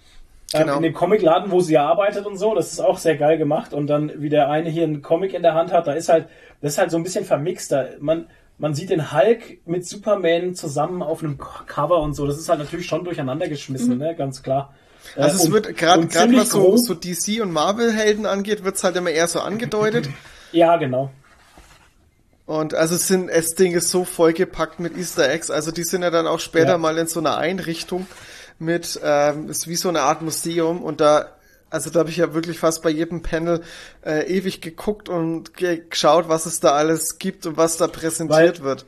Ähm, 0.53 0.61
Genau. 0.61 0.75
in 0.77 0.83
dem 0.83 0.93
Comicladen, 0.93 1.51
wo 1.51 1.61
sie 1.61 1.77
arbeitet 1.77 2.25
und 2.25 2.37
so, 2.37 2.53
das 2.53 2.71
ist 2.71 2.79
auch 2.79 2.97
sehr 2.99 3.17
geil 3.17 3.37
gemacht. 3.37 3.73
Und 3.73 3.87
dann, 3.87 4.11
wie 4.21 4.29
der 4.29 4.49
eine 4.49 4.69
hier 4.69 4.83
einen 4.83 5.01
Comic 5.01 5.33
in 5.33 5.41
der 5.43 5.55
Hand 5.55 5.71
hat, 5.71 5.87
da 5.87 5.93
ist 5.93 6.09
halt, 6.09 6.27
das 6.61 6.73
ist 6.73 6.77
halt 6.77 6.91
so 6.91 6.97
ein 6.97 7.03
bisschen 7.03 7.25
vermixt. 7.25 7.71
Da, 7.71 7.85
man, 7.99 8.27
man 8.59 8.75
sieht 8.75 8.89
den 8.91 9.11
Hulk 9.11 9.65
mit 9.65 9.85
Superman 9.87 10.53
zusammen 10.55 11.01
auf 11.01 11.23
einem 11.23 11.37
Cover 11.37 11.99
und 12.01 12.13
so. 12.13 12.27
Das 12.27 12.37
ist 12.37 12.49
halt 12.49 12.59
natürlich 12.59 12.85
schon 12.85 13.03
durcheinander 13.03 13.47
geschmissen, 13.47 13.97
ne? 13.97 14.15
ganz 14.15 14.43
klar. 14.43 14.73
Äh, 15.17 15.21
Also 15.21 15.37
es 15.37 15.45
und- 15.45 15.53
wird 15.53 15.75
gerade 15.75 16.05
gerade 16.07 16.09
ziemlich 16.09 16.41
was 16.41 16.49
so, 16.51 16.77
so 16.77 16.93
DC 16.93 17.41
und 17.41 17.51
Marvel 17.51 17.91
Helden 17.91 18.25
angeht, 18.25 18.63
wird's 18.63 18.83
halt 18.83 18.95
immer 18.95 19.09
eher 19.09 19.27
so 19.27 19.39
angedeutet. 19.39 20.09
Ja, 20.51 20.77
genau. 20.77 21.09
Und 22.45 22.73
also 22.73 22.95
es 22.95 23.07
sind, 23.07 23.29
das 23.31 23.55
Ding 23.55 23.73
ist 23.73 23.89
so 23.89 24.03
vollgepackt 24.03 24.79
mit 24.79 24.97
Easter 24.97 25.29
Eggs. 25.31 25.49
Also 25.49 25.71
die 25.71 25.83
sind 25.83 26.03
ja 26.03 26.09
dann 26.11 26.27
auch 26.27 26.39
später 26.39 26.73
Ja. 26.73 26.77
mal 26.77 26.97
in 26.97 27.07
so 27.07 27.19
einer 27.19 27.37
Einrichtung 27.37 28.05
mit, 28.63 28.99
ähm, 29.03 29.49
ist 29.49 29.67
wie 29.67 29.75
so 29.75 29.89
eine 29.89 30.01
Art 30.01 30.21
Museum 30.21 30.81
und 30.81 31.01
da, 31.01 31.27
also 31.69 31.89
da 31.89 31.99
habe 31.99 32.09
ich 32.09 32.17
ja 32.17 32.33
wirklich 32.33 32.59
fast 32.59 32.83
bei 32.83 32.89
jedem 32.89 33.21
Panel 33.21 33.61
äh, 34.05 34.25
ewig 34.27 34.61
geguckt 34.61 35.09
und 35.09 35.55
ge 35.55 35.83
geschaut, 35.89 36.29
was 36.29 36.45
es 36.45 36.59
da 36.59 36.71
alles 36.71 37.19
gibt 37.19 37.45
und 37.45 37.57
was 37.57 37.77
da 37.77 37.87
präsentiert 37.87 38.59
Weil- 38.59 38.63
wird. 38.63 38.85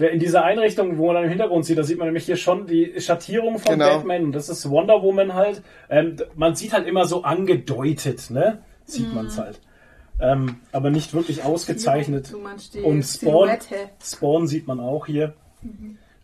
Wer 0.00 0.12
in 0.12 0.20
dieser 0.20 0.44
Einrichtung, 0.44 0.96
wo 0.96 1.06
man 1.06 1.16
dann 1.16 1.24
im 1.24 1.30
Hintergrund 1.30 1.64
sieht, 1.66 1.76
da 1.76 1.82
sieht 1.82 1.98
man 1.98 2.06
nämlich 2.06 2.24
hier 2.24 2.36
schon 2.36 2.68
die 2.68 3.00
Schattierung 3.00 3.58
von 3.58 3.72
Genau. 3.72 3.96
Batman 3.96 4.26
und 4.26 4.32
das 4.32 4.48
ist 4.48 4.70
Wonder 4.70 5.02
Woman 5.02 5.34
halt. 5.34 5.60
Ähm, 5.90 6.16
man 6.36 6.54
sieht 6.54 6.72
halt 6.72 6.86
immer 6.86 7.04
so 7.06 7.24
angedeutet, 7.24 8.30
ne? 8.30 8.62
Sieht 8.84 9.12
man's 9.12 9.38
halt. 9.38 9.60
Ähm, 10.20 10.60
aber 10.70 10.90
nicht 10.90 11.14
wirklich 11.14 11.42
ausgezeichnet. 11.42 12.32
Und 12.84 13.02
Spawn. 13.02 13.50
Spawn 14.00 14.46
sieht 14.46 14.68
man 14.68 14.78
auch 14.78 15.06
hier. 15.06 15.34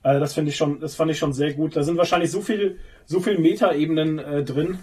Also 0.05 0.21
das 0.21 0.35
finde 0.35 0.51
ich 0.51 0.57
schon, 0.57 0.79
das 0.81 0.95
fand 0.95 1.11
ich 1.11 1.19
schon 1.19 1.33
sehr 1.33 1.53
gut. 1.55 1.75
Da 1.75 1.83
sind 1.83 1.97
wahrscheinlich 1.97 2.31
so 2.31 2.41
viel, 2.41 2.79
so 3.07 3.19
viel 3.21 3.39
Metaebenen 3.39 4.19
äh, 4.21 4.45
drin. 4.45 4.79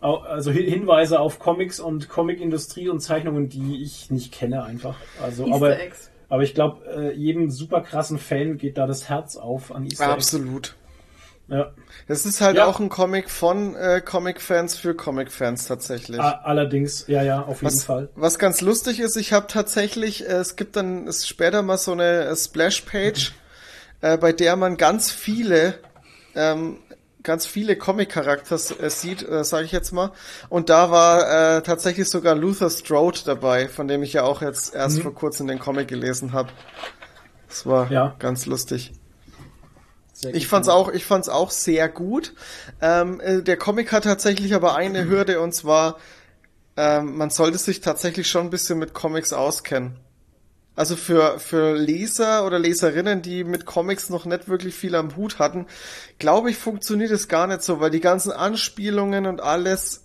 Also 0.00 0.50
Hi- 0.52 0.68
Hinweise 0.70 1.20
auf 1.20 1.38
Comics 1.38 1.78
und 1.78 2.08
Comicindustrie 2.08 2.88
und 2.88 3.00
Zeichnungen, 3.00 3.48
die 3.48 3.82
ich 3.82 4.10
nicht 4.10 4.32
kenne 4.32 4.64
einfach. 4.64 4.96
Also, 5.22 5.44
Easter 5.44 5.54
aber, 5.56 5.80
Eggs. 5.80 6.10
aber 6.30 6.42
ich 6.42 6.54
glaube, 6.54 6.84
äh, 6.86 7.14
jedem 7.14 7.50
super 7.50 7.80
krassen 7.82 8.18
Fan 8.18 8.56
geht 8.58 8.76
da 8.78 8.86
das 8.86 9.08
Herz 9.08 9.36
auf 9.36 9.74
an 9.74 9.84
Easter 9.84 10.04
Eggs. 10.04 10.12
Absolut. 10.34 10.74
Ja. 11.48 11.72
Das 12.08 12.24
ist 12.26 12.40
halt 12.40 12.56
Ja. 12.56 12.66
auch 12.66 12.80
ein 12.80 12.88
Comic 12.88 13.28
von 13.28 13.74
äh, 13.74 14.00
Comic-Fans 14.00 14.76
für 14.76 14.94
Comic-Fans 14.94 15.66
tatsächlich. 15.66 16.18
A- 16.20 16.40
Allerdings, 16.44 17.06
ja, 17.08 17.22
ja, 17.22 17.42
auf 17.42 17.60
jeden 17.62 17.74
Was, 17.74 17.84
Fall. 17.84 18.08
was 18.14 18.38
ganz 18.38 18.60
lustig 18.62 19.00
ist, 19.00 19.16
ich 19.16 19.32
habe 19.32 19.48
tatsächlich, 19.48 20.24
äh, 20.28 20.32
es 20.34 20.56
gibt 20.56 20.76
dann 20.76 21.06
ist 21.08 21.28
später 21.28 21.62
mal 21.62 21.76
so 21.76 21.92
eine 21.92 22.24
äh, 22.26 22.36
Splash-Page, 22.36 23.32
äh, 24.00 24.16
bei 24.18 24.32
der 24.32 24.56
man 24.56 24.76
ganz 24.76 25.10
viele, 25.10 25.78
ähm, 26.34 26.78
ganz 27.22 27.46
viele 27.46 27.76
Comic-Charakters 27.76 28.78
äh, 28.80 28.88
sieht, 28.90 29.28
äh, 29.28 29.44
sage 29.44 29.64
ich 29.66 29.72
jetzt 29.72 29.92
mal. 29.92 30.12
Und 30.48 30.68
da 30.70 30.90
war 30.90 31.56
äh, 31.58 31.62
tatsächlich 31.62 32.08
sogar 32.08 32.34
Luther 32.34 32.70
Strode 32.70 33.20
dabei, 33.24 33.68
von 33.68 33.88
dem 33.88 34.02
ich 34.02 34.12
ja 34.14 34.22
auch 34.24 34.40
jetzt 34.42 34.74
erst 34.74 35.00
vor 35.02 35.14
kurzem 35.14 35.46
den 35.46 35.58
Comic 35.58 35.88
gelesen 35.88 36.32
habe. 36.32 36.48
Das 37.48 37.66
war 37.66 37.90
Ja. 37.90 38.14
ganz 38.18 38.46
lustig. 38.46 38.92
Sehr 40.12 40.34
Ich 40.34 40.46
fand's 40.48 40.68
auch, 40.68 40.88
ich 40.90 41.04
fand's 41.04 41.28
auch 41.28 41.50
sehr 41.50 41.88
gut. 41.88 42.34
Ähm, 42.80 43.20
äh, 43.20 43.42
der 43.42 43.56
Comic 43.56 43.90
hat 43.92 44.04
tatsächlich 44.04 44.54
aber 44.54 44.74
eine 44.76 45.04
Hürde 45.08 45.40
und 45.40 45.52
zwar, 45.54 45.96
ähm, 46.76 47.16
man 47.16 47.30
sollte 47.30 47.58
sich 47.58 47.80
tatsächlich 47.80 48.28
schon 48.30 48.46
ein 48.46 48.50
bisschen 48.50 48.78
mit 48.78 48.94
Comics 48.94 49.32
auskennen. 49.32 49.98
Also 50.76 50.96
für, 50.96 51.38
für 51.38 51.74
Leser 51.76 52.46
oder 52.46 52.58
Leserinnen, 52.58 53.22
die 53.22 53.44
mit 53.44 53.66
Comics 53.66 54.08
noch 54.08 54.24
nicht 54.24 54.48
wirklich 54.48 54.74
viel 54.74 54.94
am 54.94 55.14
Hut 55.16 55.38
hatten, 55.38 55.66
glaube 56.18 56.50
ich, 56.50 56.56
funktioniert 56.56 57.10
es 57.10 57.28
gar 57.28 57.46
nicht 57.46 57.62
so, 57.62 57.80
weil 57.80 57.90
die 57.90 58.00
ganzen 58.00 58.32
Anspielungen 58.32 59.26
und 59.26 59.40
alles, 59.42 60.04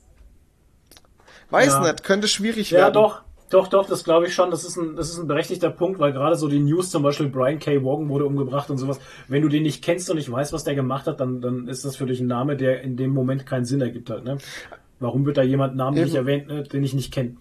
weiß 1.49 1.73
Ja. 1.73 1.81
nicht, 1.83 2.03
könnte 2.03 2.27
schwierig 2.27 2.71
Ja, 2.71 2.79
werden. 2.79 2.93
doch. 2.93 3.21
Doch, 3.51 3.67
doch, 3.67 3.87
das 3.87 4.03
glaube 4.03 4.25
ich 4.25 4.33
schon. 4.33 4.49
Das 4.49 4.63
ist, 4.63 4.75
ein, 4.75 4.95
das 4.95 5.09
ist 5.11 5.19
ein 5.19 5.27
berechtigter 5.27 5.69
Punkt, 5.69 5.99
weil 5.99 6.11
gerade 6.11 6.35
so 6.35 6.47
die 6.47 6.59
News, 6.59 6.89
zum 6.89 7.03
Beispiel 7.03 7.29
Brian 7.29 7.59
K. 7.59 7.83
Vaughan 7.83 8.09
wurde 8.09 8.25
umgebracht 8.25 8.71
und 8.71 8.79
sowas, 8.79 8.99
wenn 9.27 9.43
du 9.43 9.49
den 9.49 9.61
nicht 9.61 9.83
kennst 9.83 10.09
und 10.09 10.15
nicht 10.17 10.31
weißt, 10.31 10.51
was 10.51 10.63
der 10.63 10.73
gemacht 10.73 11.05
hat, 11.05 11.19
dann, 11.19 11.41
dann 11.41 11.67
ist 11.67 11.85
das 11.85 11.95
für 11.95 12.07
dich 12.07 12.19
ein 12.19 12.27
Name, 12.27 12.57
der 12.57 12.81
in 12.81 12.97
dem 12.97 13.11
Moment 13.11 13.45
keinen 13.45 13.65
Sinn 13.65 13.81
ergibt 13.81 14.09
halt. 14.09 14.23
Ne? 14.23 14.39
Warum 14.99 15.27
wird 15.27 15.37
da 15.37 15.43
jemand 15.43 15.75
namentlich 15.75 16.07
Eben. 16.15 16.15
erwähnt, 16.15 16.47
ne, 16.47 16.63
den 16.63 16.83
ich 16.83 16.95
nicht 16.95 17.13
kenne? 17.13 17.35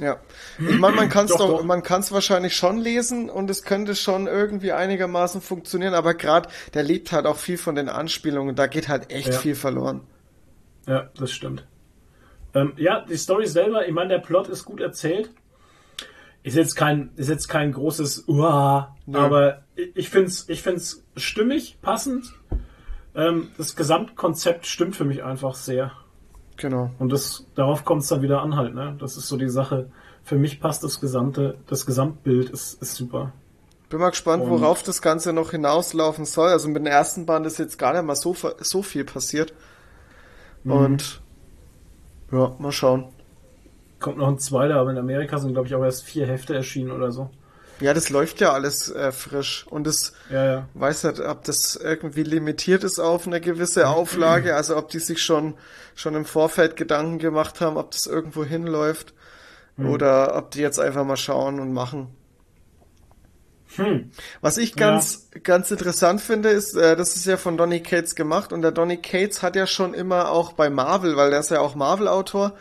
Ja. 0.00 0.18
Ich 0.58 0.78
meine, 0.78 0.96
man 0.96 1.08
kann 1.10 1.26
es 1.26 1.32
Doch, 1.32 1.38
doch, 1.38 1.64
man 1.64 1.82
kann 1.82 2.00
es 2.00 2.10
wahrscheinlich 2.12 2.56
schon 2.56 2.78
lesen 2.78 3.28
und 3.30 3.50
es 3.50 3.62
könnte 3.62 3.94
schon 3.94 4.26
irgendwie 4.26 4.72
einigermaßen 4.72 5.40
funktionieren, 5.40 5.94
aber 5.94 6.14
gerade 6.14 6.48
der 6.74 6.82
lebt 6.82 7.12
halt 7.12 7.26
auch 7.26 7.36
viel 7.36 7.58
von 7.58 7.74
den 7.74 7.88
Anspielungen, 7.88 8.56
da 8.56 8.66
geht 8.66 8.88
halt 8.88 9.12
echt 9.12 9.28
Ja. 9.28 9.38
viel 9.38 9.54
verloren. 9.54 10.00
Ja, 10.86 11.10
das 11.18 11.30
stimmt. 11.30 11.66
Ähm, 12.54 12.72
ja, 12.76 13.04
die 13.08 13.16
Story 13.16 13.46
selber, 13.46 13.86
ich 13.86 13.92
meine, 13.92 14.08
der 14.08 14.18
Plot 14.18 14.48
ist 14.48 14.64
gut 14.64 14.80
erzählt. 14.80 15.30
Ist 16.42 16.56
jetzt 16.56 16.74
kein, 16.74 17.10
ist 17.16 17.28
jetzt 17.28 17.48
kein 17.48 17.70
großes 17.72 18.24
Uah, 18.26 18.96
Nö. 19.06 19.18
aber 19.18 19.62
ich 19.76 19.90
ich 19.94 20.08
find's, 20.08 20.48
ich 20.48 20.62
find's 20.62 21.04
stimmig, 21.16 21.76
passend. 21.82 22.32
Ähm, 23.14 23.50
das 23.58 23.76
Gesamtkonzept 23.76 24.66
stimmt 24.66 24.96
für 24.96 25.04
mich 25.04 25.22
einfach 25.22 25.54
sehr. 25.54 25.92
Genau. 26.60 26.90
Und 26.98 27.10
das, 27.10 27.46
darauf 27.54 27.84
kommt 27.86 28.02
es 28.02 28.08
dann 28.08 28.20
wieder 28.20 28.42
an 28.42 28.54
halt, 28.54 28.74
ne? 28.74 28.94
Das 28.98 29.16
ist 29.16 29.28
so 29.28 29.36
die 29.38 29.48
Sache. 29.48 29.90
Für 30.22 30.36
mich 30.36 30.60
passt 30.60 30.84
das 30.84 31.00
gesamte, 31.00 31.56
das 31.66 31.86
Gesamtbild 31.86 32.50
ist, 32.50 32.80
ist 32.82 32.94
super. 32.94 33.32
Bin 33.88 33.98
mal 33.98 34.10
gespannt, 34.10 34.44
Und- 34.44 34.50
worauf 34.50 34.82
das 34.82 35.00
Ganze 35.00 35.32
noch 35.32 35.52
hinauslaufen 35.52 36.24
soll. 36.26 36.50
Also 36.50 36.68
mit 36.68 36.76
dem 36.76 36.86
ersten 36.86 37.24
Band 37.26 37.46
ist 37.46 37.58
jetzt 37.58 37.78
gar 37.78 37.94
nicht 37.94 38.04
mal 38.04 38.14
so, 38.14 38.36
so 38.58 38.82
viel 38.82 39.04
passiert. 39.04 39.54
Mhm. 40.64 40.72
Und 40.72 41.20
ja, 42.30 42.54
mal 42.58 42.72
schauen. 42.72 43.06
Kommt 43.98 44.18
noch 44.18 44.28
ein 44.28 44.38
zweiter, 44.38 44.76
aber 44.76 44.90
in 44.90 44.98
Amerika 44.98 45.38
sind, 45.38 45.52
glaube 45.52 45.66
ich, 45.66 45.74
auch 45.74 45.82
erst 45.82 46.04
vier 46.04 46.26
Hefte 46.26 46.54
erschienen 46.54 46.90
oder 46.92 47.10
so. 47.10 47.30
Ja, 47.80 47.94
das 47.94 48.10
läuft 48.10 48.40
ja 48.40 48.52
alles 48.52 48.90
äh, 48.90 49.12
frisch. 49.12 49.66
Und 49.68 49.86
es 49.86 50.12
Ja, 50.30 50.44
ja. 50.44 50.68
weiß 50.74 51.04
nicht, 51.04 51.20
ob 51.20 51.44
das 51.44 51.76
irgendwie 51.76 52.22
limitiert 52.22 52.84
ist 52.84 52.98
auf 52.98 53.26
eine 53.26 53.40
gewisse 53.40 53.88
Auflage, 53.88 54.54
also 54.54 54.76
ob 54.76 54.88
die 54.90 54.98
sich 54.98 55.22
schon, 55.22 55.54
schon 55.94 56.14
im 56.14 56.24
Vorfeld 56.24 56.76
Gedanken 56.76 57.18
gemacht 57.18 57.60
haben, 57.60 57.76
ob 57.76 57.90
das 57.90 58.06
irgendwo 58.06 58.44
hinläuft. 58.44 59.14
Oder 59.78 60.36
ob 60.36 60.50
die 60.50 60.60
jetzt 60.60 60.78
einfach 60.78 61.04
mal 61.04 61.16
schauen 61.16 61.58
und 61.58 61.72
machen. 61.72 62.14
Hm. 63.76 64.10
Was 64.42 64.58
ich 64.58 64.74
ganz, 64.76 65.30
ganz 65.42 65.70
interessant 65.70 66.20
finde, 66.20 66.50
ist, 66.50 66.74
äh, 66.74 66.96
das 66.96 67.16
ist 67.16 67.24
ja 67.24 67.38
von 67.38 67.56
Donny 67.56 67.80
Cates 67.80 68.14
gemacht 68.14 68.52
und 68.52 68.62
der 68.62 68.72
Donny 68.72 68.98
Cates 68.98 69.42
hat 69.42 69.56
ja 69.56 69.66
schon 69.66 69.94
immer 69.94 70.30
auch 70.30 70.52
bei 70.52 70.68
Marvel, 70.68 71.16
weil 71.16 71.30
der 71.30 71.40
ist 71.40 71.50
ja 71.50 71.60
auch 71.60 71.76
Marvel-Autor, 71.76 72.56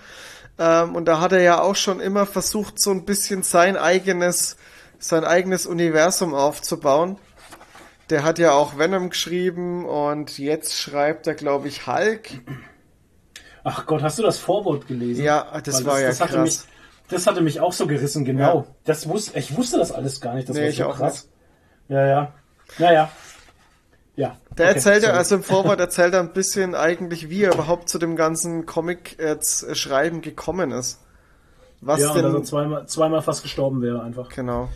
ähm, 0.60 0.96
und 0.96 1.06
da 1.06 1.20
hat 1.20 1.32
er 1.32 1.42
ja 1.42 1.62
auch 1.62 1.76
schon 1.76 2.00
immer 2.00 2.26
versucht, 2.26 2.80
so 2.80 2.92
ein 2.92 3.06
bisschen 3.06 3.44
sein 3.44 3.78
eigenes, 3.78 4.58
sein 5.00 5.24
eigenes 5.24 5.66
Universum 5.66 6.34
aufzubauen. 6.34 7.18
Der 8.10 8.24
hat 8.24 8.40
ja 8.40 8.52
auch 8.54 8.78
Venom 8.78 9.10
geschrieben 9.10 9.86
und 9.86 10.38
jetzt 10.38 10.76
schreibt 10.76 11.28
er, 11.28 11.36
glaube 11.36 11.68
ich, 11.68 11.88
Hulk. 11.88 12.30
Ach 13.64 13.86
Gott, 13.86 14.02
hast 14.02 14.18
du 14.20 14.24
das 14.24 14.40
Vorwort 14.40 14.88
gelesen? 14.88 15.24
Ja, 15.24 15.60
das 15.64 15.86
Weil 15.86 15.86
war 15.86 16.02
ja 16.02 16.10
hatte 16.10 16.26
krass. 16.26 16.36
Mich, 16.36 16.60
das 17.10 17.28
hatte 17.28 17.42
mich 17.42 17.60
auch 17.60 17.74
so 17.74 17.88
gerissen, 17.88 18.26
genau. 18.26 18.58
Ja. 18.58 18.76
Das 18.86 19.08
wusste, 19.08 19.38
ich 19.38 19.56
wusste 19.56 19.78
das 19.78 19.92
alles 19.92 20.22
gar 20.22 20.34
nicht. 20.36 20.50
Das 20.50 20.56
Nee, 20.56 20.64
war 20.64 20.70
ich 20.70 20.78
so 20.78 20.86
auch 20.86 20.96
krass. 20.98 21.30
Ja, 21.88 22.06
ja. 22.06 22.34
Naja. 22.78 23.12
Ja. 24.16 24.38
Der 24.58 24.68
Okay, 24.68 24.76
erzählt 24.76 25.04
ja, 25.04 25.12
also 25.12 25.36
im 25.36 25.44
Vorwort 25.52 25.80
erzählt 25.80 26.14
er 26.14 26.20
ein 26.20 26.34
bisschen 26.34 26.76
eigentlich, 26.76 27.30
wie 27.30 27.44
er 27.44 27.54
überhaupt 27.54 27.90
zu 27.90 28.00
dem 28.00 28.16
ganzen 28.16 28.66
Comic 28.66 29.18
jetzt 29.20 29.64
äh, 29.64 29.76
schreiben 29.76 30.22
gekommen 30.22 30.72
ist. 30.72 31.00
Was 31.82 32.02
ja, 32.02 32.10
und 32.10 32.16
denn 32.18 32.24
dass 32.24 32.34
er 32.34 32.44
zweimal, 32.44 32.88
zweimal 32.88 33.22
fast 33.22 33.44
gestorben 33.44 33.82
wäre 33.82 34.02
einfach. 34.02 34.30
Genau. 34.30 34.70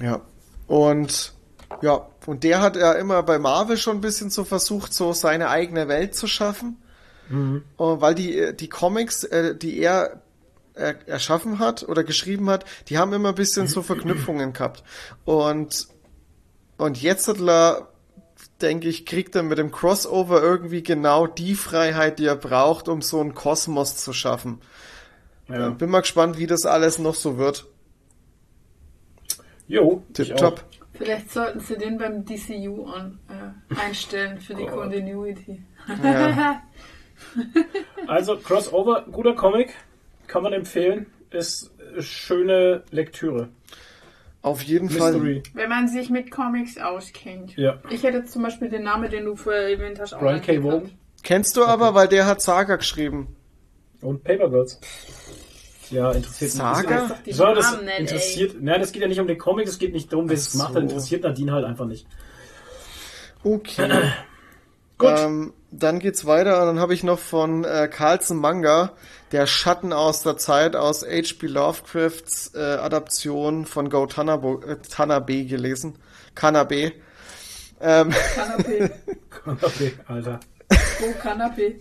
Ja. 0.00 0.20
Und 0.66 1.34
ja, 1.82 2.06
und 2.26 2.44
der 2.44 2.60
hat 2.60 2.76
ja 2.76 2.92
immer 2.92 3.22
bei 3.22 3.38
Marvel 3.38 3.76
schon 3.76 3.98
ein 3.98 4.00
bisschen 4.00 4.30
so 4.30 4.44
versucht, 4.44 4.92
so 4.92 5.12
seine 5.12 5.48
eigene 5.48 5.88
Welt 5.88 6.14
zu 6.14 6.26
schaffen. 6.26 6.82
Mhm. 7.28 7.62
Weil 7.76 8.14
die, 8.14 8.56
die 8.56 8.68
Comics, 8.68 9.24
äh, 9.24 9.56
die 9.56 9.78
er 9.78 10.20
er 10.74 11.06
erschaffen 11.08 11.58
hat 11.58 11.88
oder 11.88 12.04
geschrieben 12.04 12.48
hat, 12.50 12.64
die 12.88 12.98
haben 12.98 13.12
immer 13.12 13.30
ein 13.30 13.34
bisschen 13.34 13.66
so 13.66 13.82
Verknüpfungen 13.82 14.52
gehabt. 14.52 14.82
Und, 15.24 15.88
und 16.78 17.00
jetzt 17.00 17.28
hat 17.28 17.40
er, 17.40 17.88
denke 18.60 18.88
ich, 18.88 19.06
kriegt 19.06 19.34
er 19.36 19.42
mit 19.42 19.58
dem 19.58 19.70
Crossover 19.70 20.42
irgendwie 20.42 20.82
genau 20.82 21.26
die 21.26 21.54
Freiheit, 21.54 22.18
die 22.18 22.26
er 22.26 22.36
braucht, 22.36 22.88
um 22.88 23.02
so 23.02 23.20
einen 23.20 23.34
Kosmos 23.34 23.96
zu 23.96 24.12
schaffen. 24.12 24.60
Ja. 25.50 25.70
Bin 25.70 25.90
mal 25.90 26.00
gespannt, 26.00 26.38
wie 26.38 26.46
das 26.46 26.64
alles 26.66 26.98
noch 26.98 27.14
so 27.14 27.38
wird. 27.38 27.66
Jo. 29.66 30.02
Tipptopp. 30.12 30.64
Vielleicht 30.94 31.30
sollten 31.30 31.60
sie 31.60 31.78
den 31.78 31.96
beim 31.96 32.24
DCU 32.24 32.84
an, 32.86 33.18
äh, 33.28 33.74
einstellen 33.80 34.40
für 34.40 34.54
die. 34.54 34.66
Continuity. 34.66 35.62
Ja. 36.02 36.62
Also, 38.06 38.38
Crossover, 38.38 39.04
guter 39.12 39.34
Comic. 39.34 39.74
Kann 40.26 40.42
man 40.42 40.54
empfehlen. 40.54 41.04
Ist 41.30 41.70
schöne 41.98 42.82
Lektüre. 42.90 43.50
Auf 44.42 44.62
jeden 44.62 44.88
Fall. 44.88 45.12
Mystery. 45.12 45.42
Wenn 45.52 45.68
man 45.68 45.86
sich 45.86 46.08
mit 46.08 46.30
Comics 46.30 46.78
auskennt. 46.78 47.56
Ja. 47.56 47.78
Ich 47.90 48.02
hätte 48.04 48.24
zum 48.24 48.42
Beispiel 48.42 48.70
den 48.70 48.84
Namen, 48.84 49.10
den 49.10 49.26
du 49.26 49.36
vorher 49.36 49.68
erwähnt 49.68 50.00
hast, 50.00 50.14
auch 50.14 50.20
Brian 50.20 50.40
K. 50.40 50.62
Vaughan 50.62 50.90
Kennst 51.22 51.56
du 51.58 51.64
aber, 51.64 51.94
weil 51.94 52.08
der 52.08 52.26
hat 52.26 52.40
Saga 52.40 52.76
geschrieben. 52.76 53.36
und 54.00 54.24
Paper 54.24 54.48
Girls. 54.48 54.80
Ja, 55.90 56.12
interessiert 56.12 56.52
Saga? 56.52 57.18
Die 57.26 57.32
So, 57.32 57.52
das 57.54 57.72
Namen 57.72 57.88
interessiert. 57.88 58.56
Nein, 58.60 58.80
das 58.80 58.92
geht 58.92 59.02
ja 59.02 59.08
nicht 59.08 59.20
um 59.20 59.26
den 59.26 59.38
Comic, 59.38 59.66
es 59.66 59.78
geht 59.78 59.92
nicht 59.92 60.12
darum, 60.12 60.28
wer 60.28 60.36
es 60.36 60.48
Ach 60.48 60.52
gemacht 60.52 60.68
so. 60.72 60.74
hat. 60.76 60.82
Interessiert 60.84 61.22
Nadine 61.24 61.52
halt 61.52 61.64
einfach 61.64 61.86
nicht. 61.86 62.06
Okay. 63.42 63.88
Gut. 64.98 65.14
Ähm, 65.16 65.52
dann 65.70 65.98
geht's 65.98 66.26
weiter 66.26 66.60
und 66.60 66.66
dann 66.66 66.78
habe 66.80 66.92
ich 66.92 67.02
noch 67.02 67.18
von 67.18 67.64
äh, 67.64 67.88
Carlsen 67.88 68.36
Manga, 68.36 68.92
der 69.32 69.46
Schatten 69.46 69.92
aus 69.94 70.22
der 70.22 70.36
Zeit 70.36 70.76
aus 70.76 71.02
H.P. 71.02 71.46
Lovecrafts 71.46 72.52
äh, 72.54 72.58
Adaption 72.58 73.64
von 73.64 73.88
Go 73.90 74.06
Tanabe, 74.06 74.60
äh, 74.66 74.76
Tanabe 74.86 75.44
gelesen. 75.44 75.96
Kanabe. 76.34 76.92
Ähm, 77.80 78.10
Kanapé. 78.10 78.90
Okay, 79.46 79.92
Alter. 80.06 80.40
Oh, 80.70 81.14
Kanapé. 81.22 81.76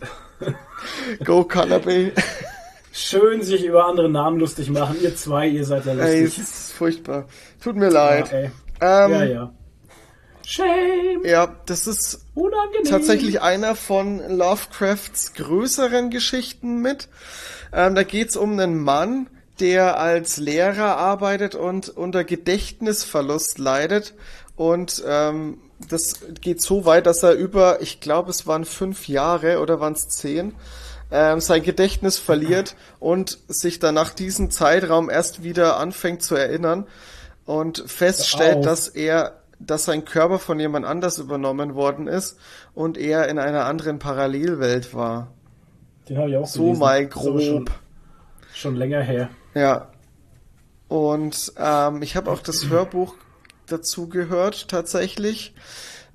Go 1.26 1.44
Kanabe. 1.44 2.14
Schön 2.92 3.42
sich 3.44 3.64
über 3.64 3.86
andere 3.88 4.10
Namen 4.10 4.40
lustig 4.40 4.70
machen. 4.70 4.98
Ihr 5.02 5.16
zwei, 5.16 5.48
ihr 5.48 5.66
seid 5.66 5.86
ja 5.86 5.94
Ey, 5.94 6.24
es 6.24 6.38
lustig. 6.38 6.44
ist 6.44 6.72
furchtbar. 6.74 7.26
Tut 7.62 7.76
mir 7.76 7.90
leid. 7.90 8.32
Ja, 8.32 8.38
ey. 8.38 8.52
ähm, 8.82 9.12
ja, 9.12 9.24
ja. 9.24 9.54
Shame. 10.46 11.24
ja, 11.26 11.56
das 11.68 11.86
ist 11.86 12.26
Unangenehm. 12.34 12.90
tatsächlich 12.90 13.42
einer 13.42 13.76
von 13.76 14.20
Lovecrafts 14.36 15.34
größeren 15.36 16.10
Geschichten 16.10 16.78
mit. 16.82 17.08
Ähm, 17.72 17.94
da 17.94 18.02
geht's 18.02 18.36
um 18.36 18.54
einen 18.54 18.80
Mann, 18.82 19.28
der 19.60 20.00
als 20.00 20.38
Lehrer 20.38 20.98
arbeitet 20.98 21.54
und 21.54 21.90
unter 21.90 22.24
Gedächtnisverlust 22.24 23.60
leidet. 23.60 24.16
Und 24.56 25.04
ähm, 25.08 25.60
das 25.88 26.22
geht 26.42 26.62
so 26.62 26.84
weit, 26.86 27.06
dass 27.06 27.22
er 27.22 27.34
über, 27.34 27.82
ich 27.82 28.00
glaube, 28.00 28.32
es 28.32 28.48
waren 28.48 28.66
fünf 28.66 29.08
Jahre 29.08 29.60
oder 29.60 29.80
waren 29.80 29.94
es 29.94 30.10
zehn, 30.10 30.56
ähm, 31.12 31.40
sein 31.40 31.64
Gedächtnis 31.64 32.18
verliert 32.20 32.76
und 33.00 33.40
sich 33.48 33.80
dann 33.80 33.96
nach 33.96 34.12
diesem 34.12 34.52
Zeitraum 34.52 35.10
erst 35.10 35.44
wieder 35.44 35.78
anfängt 35.78 36.22
zu 36.22 36.36
erinnern 36.36 36.86
und 37.46 37.84
feststellt, 37.88 38.66
dass 38.66 38.88
er, 38.88 39.42
dass 39.60 39.86
sein 39.86 40.06
Körper 40.06 40.38
von 40.40 40.60
jemand 40.60 40.86
anders 40.86 41.18
übernommen 41.18 41.74
worden 41.76 42.08
ist 42.08 42.38
und 42.76 42.98
er 42.98 43.28
in 43.28 43.40
einer 43.40 43.66
anderen 43.66 43.98
Parallelwelt 44.00 44.94
war. 44.94 45.28
Den 46.08 46.18
habe 46.18 46.30
ich 46.30 46.38
auch 46.38 46.46
So 46.48 46.64
gelesen. 46.64 46.80
mal 46.80 47.00
aber 47.06 47.12
Schon, 47.22 47.66
grob. 47.66 47.72
schon 48.54 48.76
länger 48.76 49.02
her. 49.02 49.30
Ja. 49.56 49.88
Und 50.88 51.54
ähm, 51.58 52.02
ich 52.02 52.16
habe 52.16 52.32
auch 52.32 52.40
das 52.40 52.68
Hörbuch 52.70 53.16
dazu 53.68 54.10
gehört, 54.10 54.68
tatsächlich. 54.70 55.54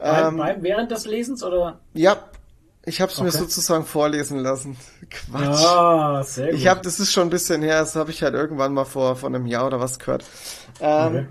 Ähm, 0.00 0.42
während 0.60 0.90
des 0.90 1.06
Lesens 1.06 1.42
oder? 1.44 1.78
ja, 1.94 2.16
ich 2.86 3.00
habe 3.00 3.10
es 3.12 3.20
mir 3.20 3.28
Okay. 3.28 3.38
sozusagen 3.38 3.84
vorlesen 3.86 4.38
lassen. 4.38 4.76
Quatsch. 5.10 5.64
Ah, 5.64 6.22
sehr 6.24 6.50
gut. 6.50 6.56
Ich 6.56 6.66
habe, 6.66 6.80
das 6.82 7.00
ist 7.00 7.12
schon 7.12 7.28
ein 7.28 7.30
bisschen 7.30 7.62
her, 7.62 7.80
das 7.80 7.96
habe 7.96 8.10
ich 8.10 8.22
halt 8.22 8.34
irgendwann 8.34 8.74
mal 8.74 8.84
vor, 8.84 9.16
vor 9.16 9.28
einem 9.28 9.46
Jahr 9.46 9.66
oder 9.66 9.80
was 9.80 9.98
gehört. 9.98 10.24
Ähm, 10.80 11.06
Okay. 11.06 11.26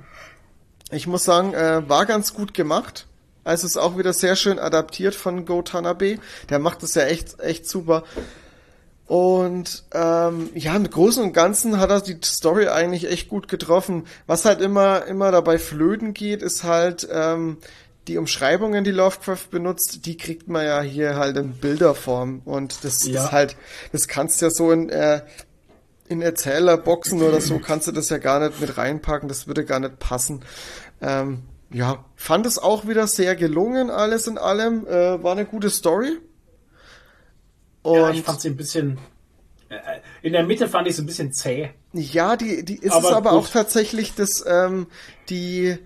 Ich 0.91 1.07
muss 1.07 1.23
sagen, 1.23 1.53
äh, 1.55 1.87
war 1.89 2.05
ganz 2.05 2.33
gut 2.35 2.53
gemacht. 2.53 3.07
Also 3.43 3.65
ist 3.65 3.77
auch 3.77 3.97
wieder 3.97 4.13
sehr 4.13 4.35
schön 4.35 4.59
adaptiert 4.59 5.15
von 5.15 5.43
Go 5.45 5.63
Tanabe. 5.63 6.19
Der 6.49 6.59
macht 6.59 6.83
das 6.83 6.93
ja 6.93 7.03
echt, 7.03 7.39
echt 7.39 7.67
super. 7.67 8.03
Und 9.07 9.83
ähm, 9.93 10.49
ja, 10.55 10.75
im 10.75 10.89
Großen 10.89 11.21
und 11.23 11.33
Ganzen 11.33 11.79
hat 11.79 11.89
er 11.89 12.01
die 12.01 12.17
Story 12.23 12.67
eigentlich 12.67 13.09
echt 13.09 13.27
gut 13.27 13.47
getroffen. 13.47 14.05
Was 14.27 14.45
halt 14.45 14.61
immer, 14.61 15.05
immer 15.05 15.31
dabei 15.31 15.57
flöten 15.57 16.13
geht, 16.13 16.41
ist 16.41 16.63
halt 16.63 17.07
ähm, 17.11 17.57
die 18.07 18.17
Umschreibungen, 18.17 18.83
die 18.83 18.91
Lovecraft 18.91 19.49
benutzt, 19.51 20.05
die 20.05 20.17
kriegt 20.17 20.47
man 20.47 20.65
ja 20.65 20.81
hier 20.81 21.15
halt 21.15 21.37
in 21.37 21.53
Bilderform. 21.53 22.41
Und 22.45 22.83
das 22.83 23.05
Ja. 23.07 23.25
ist 23.25 23.31
halt, 23.31 23.55
das 23.91 24.07
kannst 24.07 24.41
du 24.41 24.45
ja 24.47 24.51
so 24.51 24.71
in, 24.71 24.89
äh, 24.89 25.21
in 26.09 26.21
Erzählerboxen 26.21 27.21
oder 27.21 27.39
so 27.41 27.59
kannst 27.59 27.87
du 27.87 27.91
das 27.91 28.09
ja 28.09 28.17
gar 28.17 28.39
nicht 28.47 28.59
mit 28.59 28.77
reinpacken, 28.77 29.29
das 29.29 29.47
würde 29.47 29.63
gar 29.65 29.79
nicht 29.79 29.99
passen. 29.99 30.43
Ähm, 31.01 31.43
ja, 31.71 32.03
fand 32.15 32.45
es 32.45 32.59
auch 32.59 32.87
wieder 32.87 33.07
sehr 33.07 33.35
gelungen, 33.35 33.89
alles 33.89 34.27
in 34.27 34.37
allem. 34.37 34.85
Äh, 34.85 35.23
war 35.23 35.31
eine 35.31 35.45
gute 35.45 35.69
Story. 35.69 36.19
Und 37.81 37.95
ja, 37.95 38.09
ich 38.11 38.21
fand 38.23 38.41
sie 38.41 38.49
ein 38.49 38.57
bisschen. 38.57 38.97
äh, 39.69 39.75
In 40.21 40.33
der 40.33 40.43
Mitte 40.43 40.67
fand 40.67 40.87
ich 40.87 40.93
es 40.93 40.99
ein 40.99 41.05
bisschen 41.05 41.33
zäh. 41.33 41.71
Ja, 41.93 42.35
die, 42.35 42.63
die 42.63 42.77
ist 42.77 42.91
Aber 42.93 43.09
es 43.09 43.15
aber 43.15 43.29
gut. 43.31 43.39
auch 43.39 43.49
tatsächlich 43.49 44.13
das, 44.15 44.43
ähm, 44.47 44.87
die, 45.29 45.77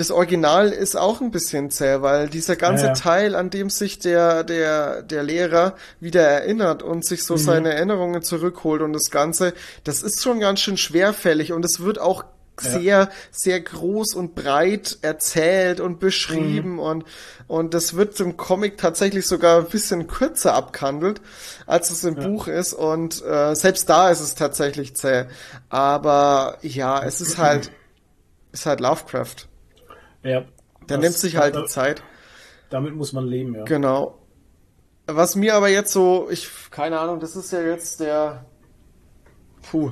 das 0.00 0.10
Original 0.10 0.70
ist 0.70 0.96
auch 0.96 1.20
ein 1.20 1.30
bisschen 1.30 1.70
zäh, 1.70 2.00
weil 2.00 2.28
dieser 2.30 2.56
ganze 2.56 2.84
Ja, 2.84 2.88
ja. 2.88 2.94
Teil, 2.94 3.34
an 3.34 3.50
dem 3.50 3.68
sich 3.70 3.98
der, 3.98 4.42
der, 4.44 5.02
der 5.02 5.22
Lehrer 5.22 5.74
wieder 6.00 6.22
erinnert 6.22 6.82
und 6.82 7.04
sich 7.04 7.20
Mhm. 7.20 7.24
so 7.24 7.36
seine 7.36 7.74
Erinnerungen 7.74 8.22
zurückholt 8.22 8.80
und 8.82 8.94
das 8.94 9.10
Ganze, 9.10 9.52
das 9.84 10.02
ist 10.02 10.22
schon 10.22 10.40
ganz 10.40 10.60
schön 10.60 10.78
schwerfällig 10.78 11.52
und 11.52 11.64
es 11.64 11.80
wird 11.80 12.00
auch 12.00 12.24
sehr, 12.58 13.08
sehr 13.30 13.58
groß 13.60 14.14
und 14.14 14.34
breit 14.34 14.98
erzählt 15.00 15.80
und 15.80 15.98
beschrieben 15.98 16.72
Mhm. 16.72 16.78
und, 16.78 17.04
und 17.46 17.72
das 17.74 17.94
wird 17.96 18.18
im 18.20 18.36
Comic 18.36 18.76
tatsächlich 18.76 19.26
sogar 19.26 19.60
ein 19.60 19.66
bisschen 19.68 20.06
kürzer 20.08 20.54
abgehandelt, 20.54 21.20
als 21.66 21.90
es 21.90 22.04
im 22.04 22.16
Buch 22.16 22.48
ist 22.48 22.72
und 22.74 23.24
äh, 23.24 23.54
selbst 23.54 23.88
da 23.88 24.10
ist 24.10 24.20
es 24.20 24.34
tatsächlich 24.34 24.94
zäh. 24.94 25.24
Aber 25.70 26.58
ja, 26.62 27.02
es 27.02 27.20
ist 27.22 27.38
halt, 27.38 27.70
ist 28.52 28.66
halt 28.66 28.80
Lovecraft. 28.80 29.46
Ja. 30.22 30.40
Der 30.40 30.96
Das- 30.96 30.98
nimmt 31.00 31.14
sich 31.14 31.36
halt 31.36 31.56
die 31.56 31.64
Zeit. 31.66 32.02
Damit 32.70 32.94
muss 32.94 33.12
man 33.12 33.26
leben, 33.26 33.54
ja. 33.54 33.64
Genau. 33.64 34.16
Was 35.06 35.34
mir 35.34 35.54
aber 35.54 35.68
jetzt 35.68 35.92
so, 35.92 36.28
ich, 36.30 36.48
keine 36.70 37.00
Ahnung, 37.00 37.18
das 37.20 37.34
ist 37.34 37.50
ja 37.52 37.60
jetzt 37.62 37.98
der, 38.00 38.44
puh, 39.70 39.90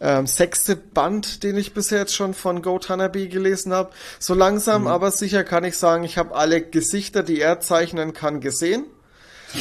ähm, 0.00 0.26
sechste 0.26 0.76
Band, 0.76 1.42
den 1.42 1.56
ich 1.56 1.72
bisher 1.74 2.00
jetzt 2.00 2.14
schon 2.14 2.34
von 2.34 2.60
Go 2.60 2.78
Tanabe 2.78 3.28
gelesen 3.28 3.72
habe. 3.72 3.90
So 4.18 4.34
langsam, 4.34 4.82
Mhm. 4.82 4.88
aber 4.88 5.10
sicher 5.10 5.42
kann 5.44 5.64
ich 5.64 5.78
sagen, 5.78 6.04
ich 6.04 6.18
habe 6.18 6.34
alle 6.34 6.60
Gesichter, 6.60 7.22
die 7.22 7.40
er 7.40 7.60
zeichnen 7.60 8.12
kann, 8.12 8.40
gesehen. 8.40 8.84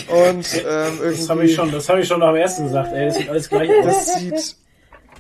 Und 0.10 0.46
ähm, 0.68 1.00
irgendwie, 1.02 1.18
Das 1.20 1.30
habe 1.30 1.46
ich 1.46 1.56
schon, 1.56 1.72
das 1.72 1.88
habe 1.88 2.02
ich 2.02 2.08
schon 2.08 2.22
am 2.22 2.36
ersten 2.36 2.66
gesagt, 2.66 2.92
ey, 2.94 3.06
das 3.08 3.16
sieht 3.18 3.30
alles 3.30 3.50
gleich 3.50 3.70
aus. 3.80 3.86
das 3.86 4.14
sieht 4.16 4.56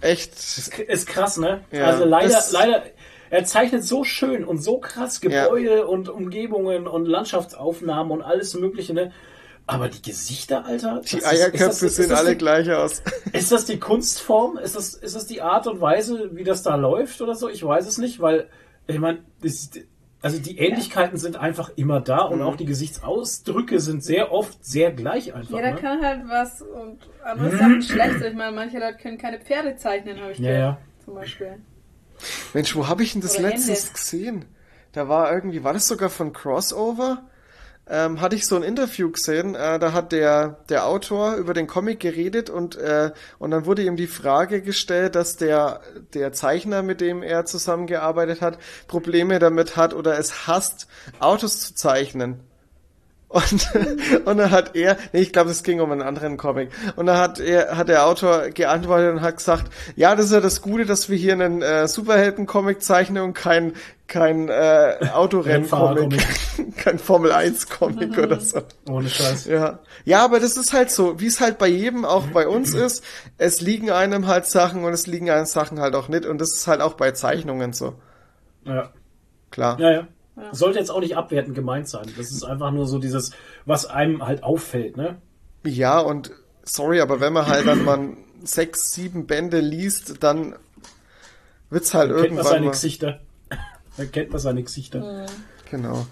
echt, 0.01 0.33
Ist 0.33 1.07
krass, 1.07 1.37
ne? 1.37 1.63
Ja, 1.71 1.85
also 1.85 2.03
leider, 2.03 2.29
das- 2.33 2.51
leider, 2.51 2.83
er 3.29 3.43
zeichnet 3.45 3.83
so 3.83 4.03
schön 4.03 4.43
und 4.45 4.61
so 4.63 4.79
krass 4.79 5.21
Gebäude 5.21 5.87
und 5.87 6.09
Umgebungen 6.09 6.87
und 6.87 7.05
Landschaftsaufnahmen 7.05 8.11
und 8.11 8.21
alles 8.21 8.53
Mögliche, 8.55 8.93
ne? 8.93 9.11
Aber 9.69 9.89
die 9.89 10.01
Gesichter, 10.01 10.65
Alter. 10.65 11.01
die 11.01 11.25
Eierköpfe 11.25 11.65
ist 11.65 11.67
das, 11.67 11.83
ist 11.83 11.95
sehen 11.97 12.11
alle 12.15 12.29
die, 12.31 12.37
gleich 12.37 12.71
aus. 12.71 13.01
Ist 13.33 13.51
das 13.51 13.65
die 13.65 13.79
Kunstform? 13.79 14.57
Ist 14.57 14.77
das, 14.77 14.93
ist 14.93 15.13
das 15.13 15.25
die 15.25 15.41
Art 15.41 15.67
und 15.67 15.81
Weise, 15.81 16.29
wie 16.35 16.45
das 16.45 16.63
da 16.63 16.75
läuft 16.75 17.19
oder 17.19 17.35
so? 17.35 17.49
Ich 17.49 17.65
weiß 17.65 17.85
es 17.85 17.97
nicht, 17.97 18.21
weil, 18.21 18.47
ich 18.87 18.97
meine, 18.97 19.19
also 20.21 20.39
die 20.39 20.57
Ähnlichkeiten 20.57 21.17
sind 21.17 21.35
einfach 21.35 21.71
immer 21.75 21.99
da 21.99 22.19
und 22.21 22.39
Mhm. 22.39 22.45
auch 22.45 22.55
die 22.55 22.65
Gesichtsausdrücke 22.65 23.81
sind 23.81 24.03
sehr 24.05 24.31
oft 24.31 24.63
sehr 24.63 24.91
gleich 24.91 25.33
einfach. 25.33 25.55
Jeder 25.57 25.71
ne? 25.73 25.77
kann 25.81 26.01
halt 26.01 26.21
was 26.29 26.61
und 26.61 26.99
andere 27.25 27.51
Sachen 27.57 27.81
schlecht. 27.81 28.21
Ich 28.25 28.33
meine, 28.35 28.55
manche 28.55 28.79
Leute 28.79 28.97
können 28.97 29.17
keine 29.17 29.39
Pferde 29.39 29.75
zeichnen, 29.75 30.21
habe 30.21 30.31
ich 30.31 30.39
Ja, 30.39 30.47
gehört. 30.51 30.59
ja. 30.61 30.77
Zum 31.03 31.13
Beispiel. 31.15 31.57
Mensch, 32.53 32.75
wo 32.75 32.87
habe 32.87 33.03
ich 33.03 33.13
denn 33.13 33.21
das 33.21 33.37
Oder 33.37 33.49
letztens 33.49 33.79
Hände. 33.79 33.93
gesehen? 33.93 34.45
Da 34.93 35.07
war 35.07 35.31
irgendwie, 35.31 35.63
war 35.63 35.73
das 35.73 35.87
sogar 35.87 36.09
von 36.09 36.33
Crossover? 36.33 37.23
Ähm, 37.89 38.19
hatte 38.19 38.35
ich 38.35 38.45
so 38.45 38.57
ein 38.57 38.63
Interview 38.63 39.09
gesehen, 39.11 39.55
äh, 39.55 39.79
da 39.79 39.93
hat 39.93 40.11
der, 40.11 40.59
der 40.67 40.87
Autor 40.87 41.35
über 41.35 41.53
den 41.53 41.67
Comic 41.67 42.01
geredet 42.01 42.49
und, 42.49 42.75
äh, 42.75 43.11
und 43.39 43.51
dann 43.51 43.65
wurde 43.65 43.83
ihm 43.83 43.95
die 43.95 44.07
Frage 44.07 44.61
gestellt, 44.61 45.15
dass 45.15 45.37
der, 45.37 45.79
der 46.13 46.33
Zeichner, 46.33 46.83
mit 46.83 46.99
dem 46.99 47.23
er 47.23 47.45
zusammengearbeitet 47.45 48.41
hat, 48.41 48.57
Probleme 48.87 49.39
damit 49.39 49.77
hat 49.77 49.93
oder 49.93 50.19
es 50.19 50.47
hasst, 50.47 50.87
Autos 51.19 51.61
zu 51.61 51.75
zeichnen. 51.75 52.41
Und, 53.29 53.75
und 54.25 54.37
dann 54.37 54.51
hat 54.51 54.75
er, 54.75 54.97
nee, 55.11 55.19
ich 55.19 55.33
glaube, 55.33 55.51
es 55.51 55.63
ging 55.63 55.81
um 55.81 55.91
einen 55.91 56.01
anderen 56.01 56.37
Comic. 56.37 56.69
Und 56.95 57.07
dann 57.07 57.17
hat 57.17 57.39
er, 57.41 57.75
hat 57.75 57.89
der 57.89 58.05
Autor 58.05 58.49
geantwortet 58.51 59.11
und 59.11 59.21
hat 59.21 59.37
gesagt, 59.37 59.65
ja, 59.97 60.15
das 60.15 60.27
ist 60.27 60.31
ja 60.31 60.39
das 60.39 60.61
Gute, 60.61 60.85
dass 60.85 61.09
wir 61.09 61.17
hier 61.17 61.33
einen 61.33 61.61
äh, 61.61 61.89
Superhelden-Comic 61.89 62.81
zeichnen 62.81 63.23
und 63.23 63.33
kein, 63.33 63.73
kein 64.07 64.47
äh, 64.47 65.09
Autorennen-Comic, 65.13 66.25
kein 66.77 66.99
Formel-1-Comic 66.99 68.17
oder 68.23 68.39
so. 68.39 68.61
Ohne 68.89 69.09
Scheiß. 69.09 69.45
Ja. 69.47 69.79
ja, 70.05 70.23
aber 70.23 70.39
das 70.39 70.55
ist 70.55 70.71
halt 70.71 70.89
so, 70.89 71.19
wie 71.19 71.27
es 71.27 71.41
halt 71.41 71.57
bei 71.57 71.67
jedem 71.67 72.05
auch 72.05 72.27
bei 72.27 72.47
uns 72.47 72.73
ist. 72.73 73.03
Es 73.37 73.59
liegen 73.59 73.91
einem 73.91 74.27
halt 74.27 74.45
Sachen 74.45 74.85
und 74.85 74.93
es 74.93 75.05
liegen 75.05 75.29
einem 75.29 75.45
Sachen 75.45 75.81
halt 75.81 75.95
auch 75.95 76.07
nicht. 76.07 76.25
Und 76.25 76.39
das 76.39 76.53
ist 76.53 76.67
halt 76.67 76.79
auch 76.79 76.93
bei 76.93 77.11
Zeichnungen 77.11 77.73
so. 77.73 77.95
Ja. 78.63 78.89
Klar. 79.51 79.77
Ja, 79.81 79.91
ja. 79.91 80.07
Sollte 80.51 80.79
jetzt 80.79 80.91
auch 80.91 80.99
nicht 80.99 81.17
abwertend 81.17 81.55
gemeint 81.55 81.89
sein. 81.89 82.11
Das 82.17 82.31
ist 82.31 82.43
einfach 82.43 82.71
nur 82.71 82.87
so 82.87 82.99
dieses, 82.99 83.31
was 83.65 83.85
einem 83.85 84.25
halt 84.25 84.43
auffällt, 84.43 84.95
ne? 84.95 85.17
Ja, 85.63 85.99
und 85.99 86.31
sorry, 86.63 87.01
aber 87.01 87.19
wenn 87.19 87.33
man 87.33 87.47
halt 87.47 87.67
dann 87.67 87.83
mal 87.83 88.17
sechs, 88.43 88.93
sieben 88.93 89.25
Bände 89.25 89.59
liest, 89.59 90.23
dann 90.23 90.55
wird's 91.69 91.93
halt 91.93 92.09
Kennt 92.09 92.19
man 92.19 92.25
irgendwann 92.25 92.45
seine 92.45 92.65
mal. 92.65 92.71
Gesichter. 92.71 93.19
Da 93.97 94.05
kennt 94.05 94.29
man 94.29 94.39
seine 94.39 94.61
Gesichter. 94.61 95.25
Genau. 95.71 96.05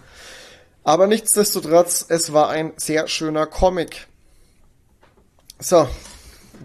Aber 0.84 1.05
nichtsdestotrotz, 1.05 2.03
es 2.09 2.34
war 2.34 2.49
ein 2.49 2.73
sehr 2.78 3.07
schöner 3.07 3.45
Comic. 3.45 4.07
So, 5.59 5.88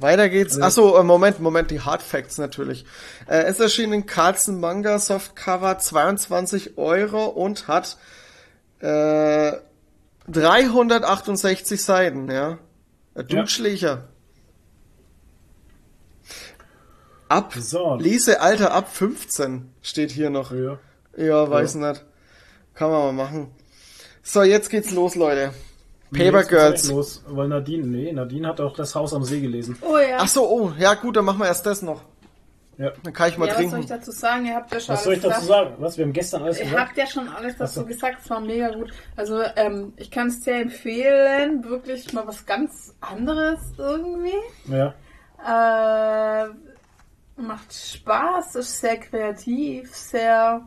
weiter 0.02 0.28
geht's. 0.28 0.60
Achso, 0.60 0.98
äh, 0.98 1.02
Moment, 1.02 1.40
Moment, 1.40 1.70
die 1.70 1.80
Hard 1.80 2.02
Facts 2.02 2.38
natürlich. 2.38 2.84
Äh, 3.26 3.42
es 3.44 3.60
erschien 3.60 3.92
in 3.92 4.06
Carlsen 4.06 4.60
Manga 4.60 4.98
Softcover 4.98 5.78
22 5.78 6.78
Euro 6.78 7.26
und 7.26 7.68
hat 7.68 7.96
äh, 8.80 9.52
368 10.28 11.82
Seiten, 11.82 12.30
ja. 12.30 12.58
Äh, 13.14 13.24
Du 13.24 13.36
Ja. 13.36 13.46
Schlächer. 13.46 14.08
Ab, 17.28 17.54
So. 17.56 17.94
Lesealter 17.94 18.72
ab 18.72 18.92
15 18.92 19.72
steht 19.82 20.10
hier 20.10 20.30
noch. 20.30 20.52
Ja. 20.52 20.78
Ja, 21.16 21.48
weiß 21.48 21.76
nicht. 21.76 22.04
Kann 22.74 22.90
man 22.90 23.14
mal 23.14 23.24
machen. 23.24 23.50
So, 24.22 24.42
jetzt 24.42 24.70
geht's 24.70 24.90
los, 24.90 25.14
Leute. 25.14 25.52
Paper 26.12 26.44
Girls. 26.44 26.88
Los, 26.90 27.22
weil 27.28 27.48
Nadine, 27.48 27.86
nee, 27.86 28.12
Nadine 28.12 28.48
hat 28.48 28.60
auch 28.60 28.74
das 28.74 28.94
Haus 28.94 29.14
am 29.14 29.24
See 29.24 29.40
gelesen. 29.40 29.76
Oh 29.82 29.96
ja. 29.98 30.18
Ach 30.18 30.28
so, 30.28 30.48
oh, 30.48 30.72
ja 30.78 30.94
gut, 30.94 31.16
dann 31.16 31.24
machen 31.24 31.38
wir 31.38 31.46
erst 31.46 31.64
das 31.66 31.82
noch. 31.82 32.02
Ja. 32.78 32.92
Dann 33.02 33.12
kann 33.12 33.28
ich 33.28 33.36
mal 33.36 33.46
ja, 33.46 33.52
was 33.52 33.58
soll 33.58 33.64
ich 33.66 33.70
trinken. 33.72 33.88
dazu 33.88 34.10
sagen? 34.10 34.46
Ihr 34.46 34.54
habt 34.54 34.72
ja 34.72 34.80
schon 34.80 34.94
Was 34.94 35.04
soll 35.04 35.12
ich 35.12 35.22
alles 35.22 35.34
dazu 35.34 35.46
gesagt. 35.46 35.68
sagen? 35.68 35.82
Was? 35.82 35.98
Wir 35.98 36.04
haben 36.06 36.12
gestern 36.14 36.42
alles 36.42 36.58
Ihr 36.58 36.64
gesagt. 36.64 36.88
habt 36.88 36.96
ja 36.96 37.06
schon 37.06 37.28
alles 37.28 37.56
dazu 37.58 37.80
so. 37.80 37.86
gesagt, 37.86 38.18
es 38.24 38.30
war 38.30 38.40
mega 38.40 38.70
gut. 38.70 38.90
Also 39.16 39.42
ähm, 39.56 39.92
ich 39.96 40.10
kann 40.10 40.28
es 40.28 40.42
sehr 40.42 40.62
empfehlen, 40.62 41.62
wirklich 41.64 42.10
mal 42.14 42.26
was 42.26 42.46
ganz 42.46 42.94
anderes 43.00 43.60
irgendwie. 43.76 44.32
Ja. 44.66 44.94
Äh, 46.46 46.48
macht 47.36 47.72
Spaß, 47.72 48.54
ist 48.56 48.80
sehr 48.80 48.96
kreativ, 48.96 49.94
sehr 49.94 50.66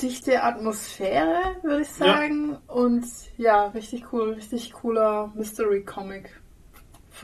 dichte 0.00 0.42
Atmosphäre, 0.42 1.56
würde 1.62 1.82
ich 1.82 1.98
Ja. 1.98 2.06
sagen. 2.06 2.58
Und 2.66 3.04
ja, 3.36 3.66
richtig 3.68 4.12
cool, 4.12 4.32
richtig 4.34 4.72
cooler 4.72 5.32
Mystery-Comic. 5.34 6.40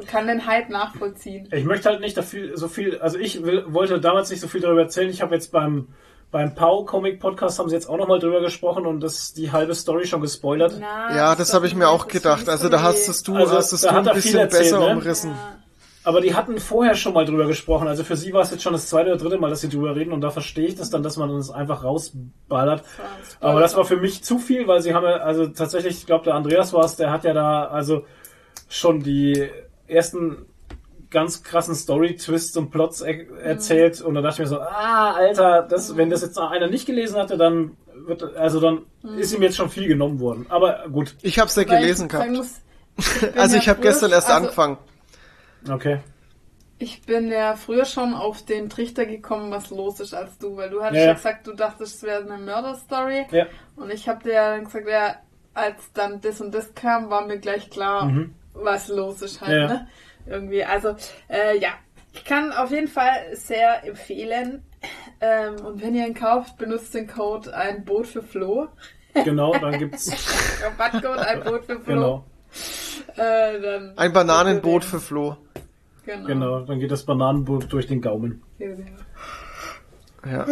Kann 0.06 0.26
den 0.26 0.46
Hype 0.46 0.70
nachvollziehen. 0.70 1.48
Ich 1.52 1.64
möchte 1.64 1.90
halt 1.90 2.00
nicht 2.00 2.16
dafür 2.16 2.56
so 2.56 2.68
viel, 2.68 2.98
also 3.00 3.18
ich 3.18 3.42
will, 3.44 3.64
wollte 3.68 4.00
damals 4.00 4.30
nicht 4.30 4.40
so 4.40 4.48
viel 4.48 4.62
darüber 4.62 4.80
erzählen. 4.82 5.10
Ich 5.10 5.20
habe 5.22 5.34
jetzt 5.34 5.52
beim 5.52 5.88
beim 6.30 6.54
Pau 6.54 6.84
Comic 6.86 7.20
Podcast 7.20 7.58
haben 7.58 7.68
sie 7.68 7.74
jetzt 7.74 7.90
auch 7.90 7.98
nochmal 7.98 8.18
drüber 8.18 8.40
gesprochen 8.40 8.86
und 8.86 9.00
das 9.00 9.34
die 9.34 9.52
halbe 9.52 9.74
Story 9.74 10.06
schon 10.06 10.22
gespoilert. 10.22 10.78
Na, 10.80 11.14
Ja, 11.14 11.34
das 11.34 11.48
doch 11.48 11.56
habe 11.56 11.66
ich 11.66 11.74
mir 11.74 11.90
auch 11.90 12.04
das 12.04 12.12
gedacht. 12.14 12.48
Also 12.48 12.70
da 12.70 12.78
Mystery. 12.78 12.94
hast 12.94 13.08
es 13.10 13.22
du, 13.22 13.34
Also, 13.36 13.54
hast 13.54 13.72
es 13.74 13.82
du 13.82 13.88
ein 13.90 14.04
bisschen 14.14 14.38
erzählt, 14.38 14.62
besser 14.62 14.80
ne? 14.80 14.86
umrissen. 14.96 15.30
Ja. 15.32 15.61
Aber 16.04 16.20
die 16.20 16.34
hatten 16.34 16.58
vorher 16.58 16.94
schon 16.94 17.14
mal 17.14 17.24
drüber 17.24 17.46
gesprochen. 17.46 17.86
Also 17.86 18.02
für 18.02 18.16
sie 18.16 18.32
war 18.32 18.42
es 18.42 18.50
jetzt 18.50 18.62
schon 18.62 18.72
das 18.72 18.88
zweite 18.88 19.10
oder 19.10 19.18
dritte 19.18 19.38
Mal, 19.38 19.50
dass 19.50 19.60
sie 19.60 19.68
drüber 19.68 19.94
reden 19.94 20.12
und 20.12 20.20
da 20.20 20.30
verstehe 20.30 20.66
ich 20.66 20.74
das 20.74 20.90
dann, 20.90 21.02
dass 21.02 21.16
man 21.16 21.30
das 21.30 21.50
einfach 21.50 21.84
rausballert. 21.84 22.82
Aber 23.40 23.60
das 23.60 23.76
war 23.76 23.84
für 23.84 23.96
mich 23.96 24.24
zu 24.24 24.38
viel, 24.38 24.66
weil 24.66 24.82
sie 24.82 24.94
haben 24.94 25.04
ja, 25.04 25.16
also 25.18 25.46
tatsächlich, 25.46 25.98
ich 25.98 26.06
glaube, 26.06 26.24
der 26.24 26.34
Andreas 26.34 26.72
war 26.72 26.84
es, 26.84 26.96
der 26.96 27.10
hat 27.12 27.24
ja 27.24 27.34
da 27.34 27.66
also 27.66 28.04
schon 28.68 29.00
die 29.00 29.48
ersten 29.86 30.46
ganz 31.10 31.42
krassen 31.42 31.74
Story-Twists 31.74 32.56
und 32.56 32.70
Plots 32.70 33.02
er 33.02 33.30
erzählt 33.44 34.00
und 34.00 34.14
da 34.14 34.22
dachte 34.22 34.42
ich 34.42 34.50
mir 34.50 34.56
so, 34.56 34.60
ah, 34.60 35.12
Alter, 35.12 35.62
das, 35.62 35.96
wenn 35.96 36.10
das 36.10 36.22
jetzt 36.22 36.36
noch 36.36 36.50
einer 36.50 36.68
nicht 36.68 36.86
gelesen 36.86 37.16
hatte, 37.16 37.36
dann 37.36 37.76
wird, 38.06 38.36
also 38.36 38.60
dann 38.60 38.82
ist 39.18 39.32
ihm 39.32 39.42
jetzt 39.42 39.56
schon 39.56 39.68
viel 39.68 39.86
genommen 39.86 40.18
worden. 40.18 40.46
Aber 40.48 40.86
gut, 40.90 41.14
Ich 41.22 41.38
hab's 41.38 41.54
ja 41.54 41.68
Weil 41.68 41.80
gelesen 41.80 42.08
gehabt. 42.08 42.30
muss, 42.30 42.60
ich 42.96 43.38
Also 43.38 43.56
ja 43.56 43.62
ich 43.62 43.68
habe 43.68 43.80
gestern 43.80 44.10
erst 44.10 44.28
also, 44.28 44.40
angefangen. 44.40 44.78
Okay. 45.70 45.98
Ich 46.78 47.02
bin 47.02 47.28
ja 47.30 47.54
früher 47.54 47.84
schon 47.84 48.12
auf 48.14 48.44
den 48.44 48.68
Trichter 48.68 49.06
gekommen, 49.06 49.52
was 49.52 49.70
los 49.70 50.00
ist 50.00 50.14
als 50.14 50.36
du, 50.38 50.56
weil 50.56 50.68
du 50.70 50.82
hattest 50.82 51.00
Ja, 51.00 51.06
ja, 51.08 51.12
gesagt, 51.14 51.46
du 51.46 51.52
dachtest, 51.52 51.96
es 51.96 52.02
wäre 52.02 52.22
eine 52.24 52.38
Mörderstory. 52.38 53.26
Ja. 53.30 53.46
Und 53.76 53.92
ich 53.92 54.08
habe 54.08 54.24
dir 54.24 54.32
ja 54.32 54.50
dann 54.56 54.64
gesagt, 54.64 54.88
ja, 54.88 55.16
als 55.54 55.92
dann 55.92 56.20
das 56.20 56.40
und 56.40 56.52
das 56.52 56.74
kam, 56.74 57.08
war 57.08 57.24
mir 57.26 57.38
gleich 57.38 57.70
klar, 57.70 58.06
Mhm. 58.06 58.34
was 58.54 58.88
los 58.88 59.22
ist 59.22 59.40
halt, 59.40 59.52
Ja. 59.52 59.66
ne? 59.68 59.88
Irgendwie. 60.26 60.64
Also, 60.64 60.96
äh, 61.28 61.56
ja. 61.58 61.68
Ich 62.14 62.24
kann 62.24 62.52
auf 62.52 62.70
jeden 62.70 62.88
Fall 62.88 63.12
sehr 63.34 63.84
empfehlen. 63.86 64.62
Ähm, 65.20 65.64
und 65.64 65.80
wenn 65.80 65.94
ihr 65.94 66.06
ihn 66.06 66.14
kauft, 66.14 66.58
benutzt 66.58 66.92
den 66.94 67.06
Code 67.06 67.54
ein 67.56 67.84
Boot 67.84 68.08
für 68.08 68.22
Flo. 68.22 68.66
Genau, 69.14 69.52
dann 69.56 69.78
gibt's, 69.78 70.10
Rabattcode 70.64 71.18
ein 71.18 71.42
Boot 71.44 71.64
für 71.64 71.78
Flo. 71.80 71.84
genau, 71.84 72.24
Äh, 73.16 73.60
dann 73.60 73.92
Ein 73.96 74.12
Bananenboot 74.12 74.84
für 74.84 75.00
Flo. 75.00 75.36
Genau. 76.04 76.26
genau, 76.26 76.60
dann 76.60 76.80
geht 76.80 76.90
das 76.90 77.04
Bananenboot 77.04 77.72
durch 77.72 77.86
den 77.86 78.00
Gaumen. 78.02 78.42
Ja. 80.24 80.46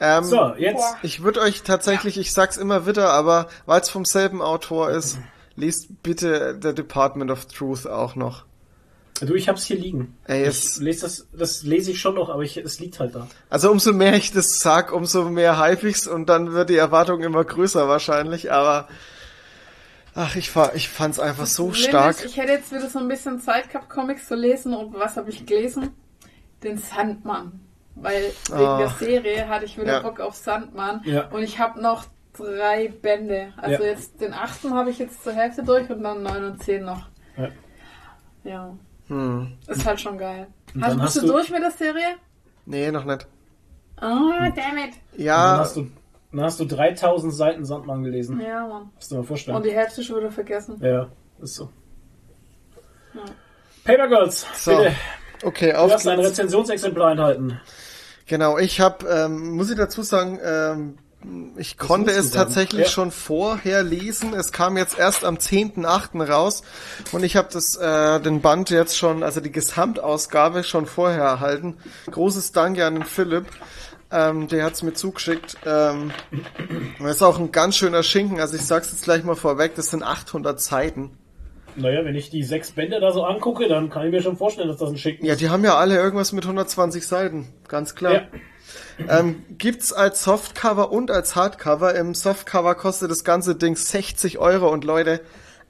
Ähm, 0.00 0.24
So, 0.24 0.54
jetzt. 0.56 0.84
Ich 1.02 1.22
würde 1.22 1.40
euch 1.40 1.62
tatsächlich, 1.62 2.18
ich 2.18 2.32
sag's 2.32 2.56
immer 2.56 2.86
wieder, 2.86 3.12
aber 3.12 3.48
weil 3.66 3.80
es 3.80 3.88
vom 3.90 4.04
selben 4.04 4.42
Autor 4.42 4.90
ist, 4.90 5.18
liest 5.56 6.02
bitte 6.02 6.58
The 6.60 6.74
Department 6.74 7.30
of 7.30 7.46
Truth 7.46 7.86
auch 7.86 8.16
noch. 8.16 8.44
Du, 9.20 9.34
ich 9.34 9.48
hab's 9.48 9.64
hier 9.64 9.78
liegen. 9.78 10.16
Ey, 10.26 10.42
ich 10.42 10.48
es- 10.48 10.76
lese 10.80 11.02
das, 11.02 11.28
das 11.32 11.62
lese 11.62 11.92
ich 11.92 12.00
schon 12.00 12.16
noch, 12.16 12.28
aber 12.30 12.42
ich, 12.42 12.56
es 12.56 12.80
liegt 12.80 12.98
halt 12.98 13.14
da. 13.14 13.28
Also 13.48 13.70
umso 13.70 13.92
mehr 13.92 14.14
ich 14.14 14.32
das 14.32 14.58
sag, 14.58 14.92
umso 14.92 15.22
mehr 15.28 15.56
hype 15.58 15.84
ich's 15.84 16.08
und 16.08 16.28
dann 16.28 16.52
wird 16.52 16.68
die 16.70 16.76
Erwartung 16.76 17.22
immer 17.22 17.44
größer 17.44 17.86
wahrscheinlich, 17.88 18.50
aber 18.50 18.88
ach, 20.14 20.36
ich, 20.36 20.50
fa- 20.50 20.72
ich 20.74 20.88
fand's 20.88 21.18
einfach 21.20 21.46
so 21.46 21.64
Problem 21.68 21.82
stark. 21.88 22.16
Ist, 22.16 22.24
ich 22.26 22.36
hätte 22.36 22.52
jetzt 22.52 22.72
wieder 22.72 22.88
so 22.88 22.98
ein 22.98 23.08
bisschen 23.08 23.40
Zeit 23.40 23.68
gehabt, 23.70 23.88
Comics 23.90 24.26
zu 24.28 24.34
lesen. 24.34 24.74
Und 24.74 24.94
was 24.94 25.16
habe 25.16 25.30
ich 25.30 25.44
gelesen? 25.46 25.90
Den 26.62 26.78
Sandmann. 26.78 27.60
Weil 27.96 28.32
wegen 28.50 28.58
Ah. 28.58 28.78
der 28.78 28.88
Serie 28.90 29.48
hatte 29.48 29.64
ich 29.66 29.76
wieder 29.78 29.94
Ja. 29.94 30.00
Bock 30.00 30.20
auf 30.20 30.34
Sandmann. 30.34 31.00
Ja. 31.04 31.28
Und 31.28 31.42
ich 31.42 31.58
habe 31.58 31.80
noch 31.80 32.06
drei 32.36 32.88
Bände. 32.88 33.52
Also 33.56 33.82
Ja. 33.84 33.90
jetzt 33.90 34.20
den 34.20 34.32
achten 34.34 34.74
habe 34.74 34.90
ich 34.90 34.98
jetzt 34.98 35.22
zur 35.22 35.32
Hälfte 35.34 35.62
durch 35.62 35.88
und 35.90 36.02
dann 36.02 36.22
neun 36.22 36.44
und 36.44 36.62
zehn 36.62 36.84
noch. 36.84 37.06
Ja. 37.36 37.48
Ja. 38.42 38.74
Hm. 39.08 39.52
Ist 39.68 39.84
halt 39.86 40.00
schon 40.00 40.18
geil. 40.18 40.46
Hast, 40.66 40.74
dann 40.74 40.90
bist 40.92 41.02
hast 41.02 41.16
du 41.16 41.20
du- 41.20 41.26
durch 41.32 41.50
mit 41.50 41.62
der 41.62 41.70
Serie? 41.70 42.16
Nee, 42.66 42.90
noch 42.90 43.04
nicht. 43.04 43.26
Oh, 44.00 44.32
damn 44.40 44.78
it. 44.78 44.94
Dann 45.12 45.24
Ja, 45.24 45.58
hast 45.58 45.76
du, 45.76 45.88
dann 46.38 46.46
hast 46.46 46.60
du 46.60 46.64
3000 46.64 47.34
Seiten 47.34 47.64
Sandmann 47.64 48.02
gelesen. 48.04 48.40
Ja, 48.40 48.66
Mann. 48.66 48.90
Musst 48.94 49.10
du 49.10 49.14
dir 49.16 49.20
mal 49.20 49.26
vorstellen. 49.26 49.56
Und 49.56 49.64
die 49.66 49.72
Hälfte 49.72 50.02
schon 50.02 50.18
wieder 50.18 50.30
vergessen. 50.32 50.76
Ja, 50.80 51.08
ist 51.40 51.54
so. 51.54 51.70
Ja. 53.14 53.20
Paper 53.84 54.08
Girls, 54.08 54.46
So, 54.56 54.76
bitte. 54.76 54.92
okay, 55.44 55.70
Du 55.72 55.78
auf 55.78 55.92
hast 55.92 56.06
ein. 56.08 56.18
Rezensionsexemplar 56.20 57.12
enthalten. 57.12 57.60
Genau, 58.26 58.56
ich 58.58 58.80
habe, 58.80 59.06
ähm, 59.06 59.50
muss 59.56 59.70
ich 59.70 59.76
dazu 59.76 60.02
sagen, 60.02 60.38
ähm, 60.42 60.98
ich 61.56 61.76
konnte 61.78 62.06
musst 62.12 62.16
du 62.16 62.20
es 62.20 62.30
tatsächlich 62.32 62.82
Ja. 62.86 62.88
schon 62.90 63.10
vorher 63.10 63.82
lesen. 63.82 64.34
Es 64.34 64.52
kam 64.52 64.76
jetzt 64.76 64.98
erst 64.98 65.24
am 65.24 65.36
10.8. 65.38 66.20
raus 66.22 66.62
und 67.12 67.22
ich 67.24 67.36
habe 67.36 67.48
das 67.52 67.76
äh, 67.76 68.20
den 68.20 68.40
Band 68.40 68.70
jetzt 68.70 68.96
schon, 68.98 69.22
also 69.22 69.40
die 69.40 69.52
Gesamtausgabe 69.52 70.64
schon 70.64 70.86
vorher 70.86 71.22
erhalten. 71.24 71.76
Großes 72.10 72.52
Danke 72.52 72.84
an 72.86 72.94
den 72.94 73.04
Philipp. 73.04 73.46
Ähm, 74.14 74.46
der 74.48 74.64
hat's 74.64 74.82
mir 74.82 74.94
zugeschickt. 74.94 75.56
Ähm, 75.66 76.12
das 77.00 77.16
ist 77.16 77.22
auch 77.22 77.38
ein 77.38 77.50
ganz 77.50 77.76
schöner 77.76 78.02
Schinken. 78.04 78.38
Also 78.40 78.54
ich 78.56 78.62
sag's 78.62 78.90
jetzt 78.92 79.02
gleich 79.04 79.24
mal 79.24 79.34
vorweg, 79.34 79.74
das 79.74 79.90
sind 79.90 80.02
800 80.04 80.60
Seiten. 80.60 81.18
Naja, 81.76 82.04
wenn 82.04 82.14
ich 82.14 82.30
die 82.30 82.44
sechs 82.44 82.70
Bände 82.70 83.00
da 83.00 83.10
so 83.10 83.24
angucke, 83.24 83.66
dann 83.66 83.90
kann 83.90 84.06
ich 84.06 84.12
mir 84.12 84.22
schon 84.22 84.36
vorstellen, 84.36 84.68
dass 84.68 84.76
das 84.76 84.90
ein 84.90 84.96
Schicken 84.96 85.26
Ja, 85.26 85.32
ist. 85.32 85.40
die 85.40 85.48
haben 85.50 85.64
ja 85.64 85.76
alle 85.76 85.96
irgendwas 85.96 86.30
mit 86.32 86.44
120 86.44 87.04
Seiten, 87.04 87.48
ganz 87.66 87.96
klar. 87.96 88.12
Ja. 88.12 89.18
Ähm, 89.20 89.42
gibt's 89.58 89.92
als 89.92 90.22
Softcover 90.22 90.92
und 90.92 91.10
als 91.10 91.34
Hardcover. 91.34 91.96
Im 91.96 92.14
Softcover 92.14 92.76
kostet 92.76 93.10
das 93.10 93.24
ganze 93.24 93.56
Ding 93.56 93.74
60 93.76 94.38
Euro 94.38 94.68
und 94.72 94.84
Leute, 94.84 95.20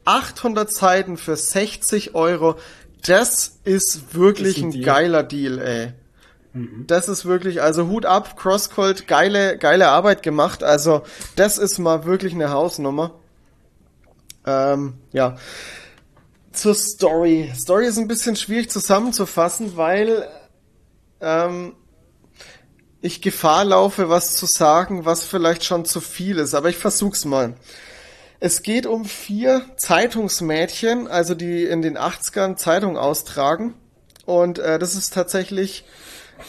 800 0.05 0.71
Seiten 0.71 1.17
für 1.17 1.37
60 1.37 2.15
Euro, 2.15 2.57
das 3.07 3.61
ist 3.65 4.15
wirklich 4.15 4.59
Ist 4.59 4.65
ein 4.65 4.73
ein, 4.73 4.83
geiler 4.83 5.23
Deal, 5.23 5.59
ey. 5.59 5.93
Das 6.87 7.09
ist 7.09 7.25
wirklich, 7.25 7.63
also 7.63 7.89
Hut 7.89 8.07
ab, 8.07 8.37
Crosscold, 8.37 9.09
geile, 9.09 9.59
geile 9.59 9.89
Arbeit 9.89 10.23
gemacht. 10.23 10.63
Also, 10.63 11.03
das 11.35 11.59
ist 11.59 11.79
mal 11.79 12.05
wirklich 12.05 12.33
eine 12.33 12.51
Hausnummer. 12.51 13.11
Ähm, 14.47 14.95
ja. 15.13 15.37
Zur 16.53 16.77
Story. 16.77 17.53
Story 17.57 17.87
ist 17.87 17.99
ein 17.99 18.07
bisschen 18.07 18.37
schwierig 18.37 18.71
zusammenzufassen, 18.71 19.77
weil 19.77 20.29
ähm, 21.21 21.75
ich 23.01 23.21
Gefahr 23.21 23.65
laufe, 23.65 24.09
was 24.09 24.37
zu 24.37 24.47
sagen, 24.47 25.05
was 25.05 25.25
vielleicht 25.25 25.65
schon 25.65 25.85
zu 25.85 26.01
viel 26.01 26.39
ist, 26.39 26.55
aber 26.55 26.69
ich 26.69 26.77
versuch's 26.77 27.25
mal. 27.25 27.55
Es 28.39 28.63
geht 28.63 28.87
um 28.87 29.05
vier 29.07 29.63
Zeitungsmädchen, 29.77 31.09
also 31.09 31.35
die 31.35 31.65
in 31.65 31.83
den 31.83 31.99
80ern 31.99 32.55
Zeitung 32.57 32.97
austragen. 32.97 33.75
Und 34.25 34.61
äh, 34.61 34.79
das 34.79 34.95
ist 34.95 35.13
tatsächlich 35.13 35.85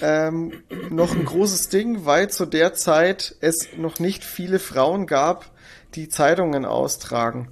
ähm, 0.02 0.64
noch 0.90 1.14
ein 1.14 1.26
großes 1.26 1.70
Ding, 1.70 2.06
weil 2.06 2.30
zu 2.30 2.46
der 2.46 2.74
Zeit 2.74 3.36
es 3.42 3.70
noch 3.78 4.00
nicht 4.00 4.24
viele 4.24 4.60
Frauen 4.60 5.08
gab, 5.08 5.52
die 5.96 6.10
Zeitungen 6.10 6.66
austragen. 6.66 7.50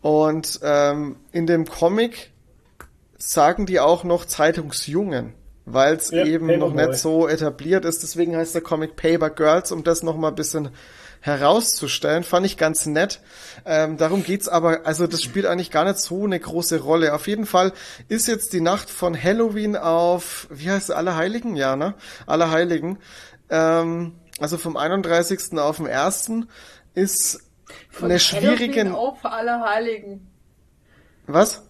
Und 0.00 0.60
ähm, 0.62 1.16
in 1.32 1.46
dem 1.46 1.64
Comic 1.66 2.30
sagen 3.16 3.66
die 3.66 3.80
auch 3.80 4.04
noch 4.04 4.24
Zeitungsjungen, 4.24 5.34
weil 5.64 5.96
es 5.96 6.10
Ja, 6.10 6.24
eben 6.24 6.46
noch 6.46 6.68
Paperboy. 6.74 6.86
nicht 6.86 6.98
so 7.00 7.26
etabliert 7.28 7.84
ist. 7.84 8.02
Deswegen 8.02 8.36
heißt 8.36 8.54
der 8.54 8.62
Comic 8.62 8.96
Paper 8.96 9.30
Girls, 9.30 9.72
um 9.72 9.82
das 9.84 10.02
noch 10.02 10.16
mal 10.16 10.28
ein 10.28 10.34
bisschen 10.34 10.70
herauszustellen. 11.20 12.24
Fand 12.24 12.46
ich 12.46 12.56
ganz 12.56 12.86
nett. 12.86 13.20
Ähm, 13.64 13.96
darum 13.96 14.22
geht's 14.22 14.48
aber, 14.48 14.86
also 14.86 15.06
das 15.06 15.22
spielt 15.22 15.46
eigentlich 15.46 15.70
gar 15.70 15.84
nicht 15.84 15.98
so 15.98 16.24
eine 16.24 16.38
große 16.38 16.80
Rolle. 16.80 17.14
Auf 17.14 17.26
jeden 17.26 17.46
Fall 17.46 17.72
ist 18.08 18.28
jetzt 18.28 18.52
die 18.52 18.60
Nacht 18.60 18.90
von 18.90 19.20
Halloween 19.20 19.76
auf, 19.76 20.46
wie 20.50 20.70
heißt 20.70 20.90
es, 20.90 20.94
Allerheiligen? 20.94 21.56
Ja, 21.56 21.76
ne? 21.76 21.94
Allerheiligen. 22.26 22.98
Ähm, 23.50 24.14
also 24.40 24.56
vom 24.58 24.76
31. 24.76 25.58
auf 25.58 25.78
den 25.78 25.88
1. 25.88 26.30
ist 26.94 27.40
Von 27.90 28.10
eine 28.10 28.20
schwierige... 28.20 28.80
Halloween 28.80 28.94
auf 28.94 29.24
Allerheiligen. 29.24 30.30
Was? 31.26 31.62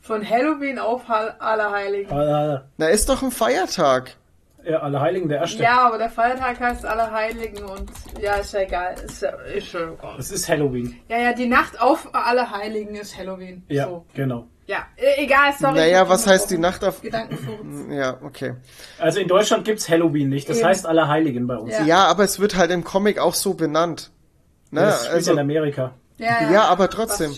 Von 0.00 0.28
Halloween 0.28 0.78
auf 0.78 1.02
Allerheiligen. 1.08 2.12
Alle, 2.12 2.68
Na, 2.76 2.88
ist 2.88 3.08
doch 3.08 3.22
ein 3.22 3.30
Feiertag. 3.30 4.16
Ja, 4.64 4.78
alle 4.80 5.00
Heiligen 5.00 5.28
der 5.28 5.38
Erste. 5.40 5.62
Ja, 5.62 5.86
aber 5.86 5.98
der 5.98 6.10
Feiertag 6.10 6.58
heißt 6.60 6.84
Allerheiligen 6.84 7.64
und 7.64 7.90
ja, 8.20 8.34
ist 8.34 8.52
ja 8.52 8.60
egal. 8.60 8.94
Ist 9.04 9.22
ja, 9.22 9.30
ist 9.30 9.72
ja 9.72 9.80
egal. 9.92 10.16
Es 10.18 10.30
ist 10.30 10.48
Halloween. 10.48 10.96
Ja, 11.08 11.18
ja, 11.18 11.32
die 11.32 11.46
Nacht 11.46 11.80
auf 11.80 12.08
Allerheiligen 12.14 12.94
ist 12.94 13.16
Halloween. 13.16 13.64
Ja, 13.68 13.86
So. 13.86 14.04
genau. 14.14 14.46
Ja, 14.66 14.86
e- 14.96 15.24
egal, 15.24 15.52
sorry. 15.58 15.74
Naja, 15.78 16.08
was 16.08 16.26
heißt 16.28 16.48
die 16.50 16.58
Nacht 16.58 16.84
auf... 16.84 17.00
Gedankenfurz. 17.02 17.58
Ja, 17.90 18.18
okay. 18.22 18.54
Also 19.00 19.18
in 19.18 19.26
Deutschland 19.26 19.64
gibt's 19.64 19.88
Halloween 19.88 20.28
nicht. 20.28 20.48
Das 20.48 20.58
Eben. 20.58 20.68
heißt 20.68 20.86
alle 20.86 21.08
Heiligen 21.08 21.46
bei 21.48 21.56
uns. 21.56 21.72
Ja. 21.72 21.82
Ja, 21.84 22.04
aber 22.06 22.22
es 22.24 22.38
wird 22.38 22.56
halt 22.56 22.70
im 22.70 22.84
Comic 22.84 23.18
auch 23.18 23.34
so 23.34 23.54
benannt. 23.54 24.10
Ne? 24.70 24.82
Das 24.82 25.00
spielt 25.00 25.14
Also, 25.14 25.32
in 25.32 25.38
Amerika. 25.40 25.94
Ja, 26.18 26.50
Ja, 26.52 26.64
aber 26.68 26.88
trotzdem. 26.88 27.34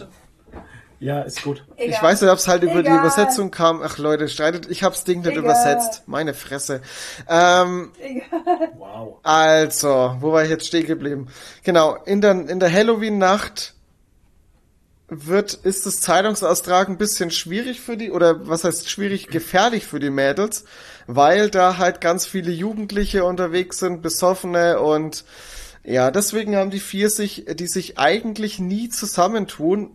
Ja, 1.03 1.23
ist 1.23 1.43
gut. 1.43 1.65
ich 1.77 1.89
Egal. 1.89 2.03
weiß 2.03 2.21
nicht, 2.21 2.31
ob 2.31 2.39
es 2.39 2.47
halt 2.47 2.63
über 2.63 2.81
die 2.81 2.89
Egal. 2.89 3.01
Übersetzung 3.01 3.51
kam. 3.51 3.83
Ach 3.83 3.99
Leute, 3.99 4.29
streitet, 4.29 4.71
ich 4.71 4.85
hab's 4.85 5.03
Ding 5.03 5.23
nicht 5.23 5.33
Egal. 5.33 5.43
übersetzt. 5.43 6.05
Meine 6.07 6.33
Fresse. 6.33 6.81
Ähm, 7.29 7.91
Egal. 7.99 8.71
Wow. 8.79 9.19
also, 9.25 10.17
wo 10.21 10.31
war 10.31 10.45
ich 10.45 10.51
jetzt 10.51 10.65
stehen 10.65 10.87
geblieben? 10.87 11.27
Genau, 11.65 11.97
in 12.05 12.21
der, 12.21 12.49
in 12.49 12.61
der 12.61 12.73
Halloween-Nacht 12.73 13.75
wird, 15.09 15.55
ist 15.55 15.87
das 15.87 16.01
Zeitungsaustragen 16.01 16.95
ein 16.95 16.99
bisschen 16.99 17.33
schwierig 17.33 17.81
für 17.81 17.97
die, 17.97 18.13
oder 18.13 18.47
was 18.47 18.63
heißt 18.63 18.89
schwierig, 18.89 19.27
gefährlich 19.27 19.85
für 19.85 19.99
die 19.99 20.11
Mädels, 20.11 20.65
weil 21.09 21.51
da 21.51 21.79
halt 21.79 22.01
ganz 22.01 22.27
viele 22.27 22.53
Jugendliche 22.53 23.25
unterwegs 23.25 23.81
sind, 23.81 24.03
Besoffene 24.03 24.79
und 24.79 25.25
ja, 25.83 26.13
deswegen 26.13 26.55
haben 26.55 26.71
die 26.71 26.79
vier 26.79 27.11
sich, 27.11 27.45
die 27.57 27.67
sich 27.67 27.99
eigentlich 27.99 28.61
nie 28.61 28.89
zusammentun, 28.89 29.91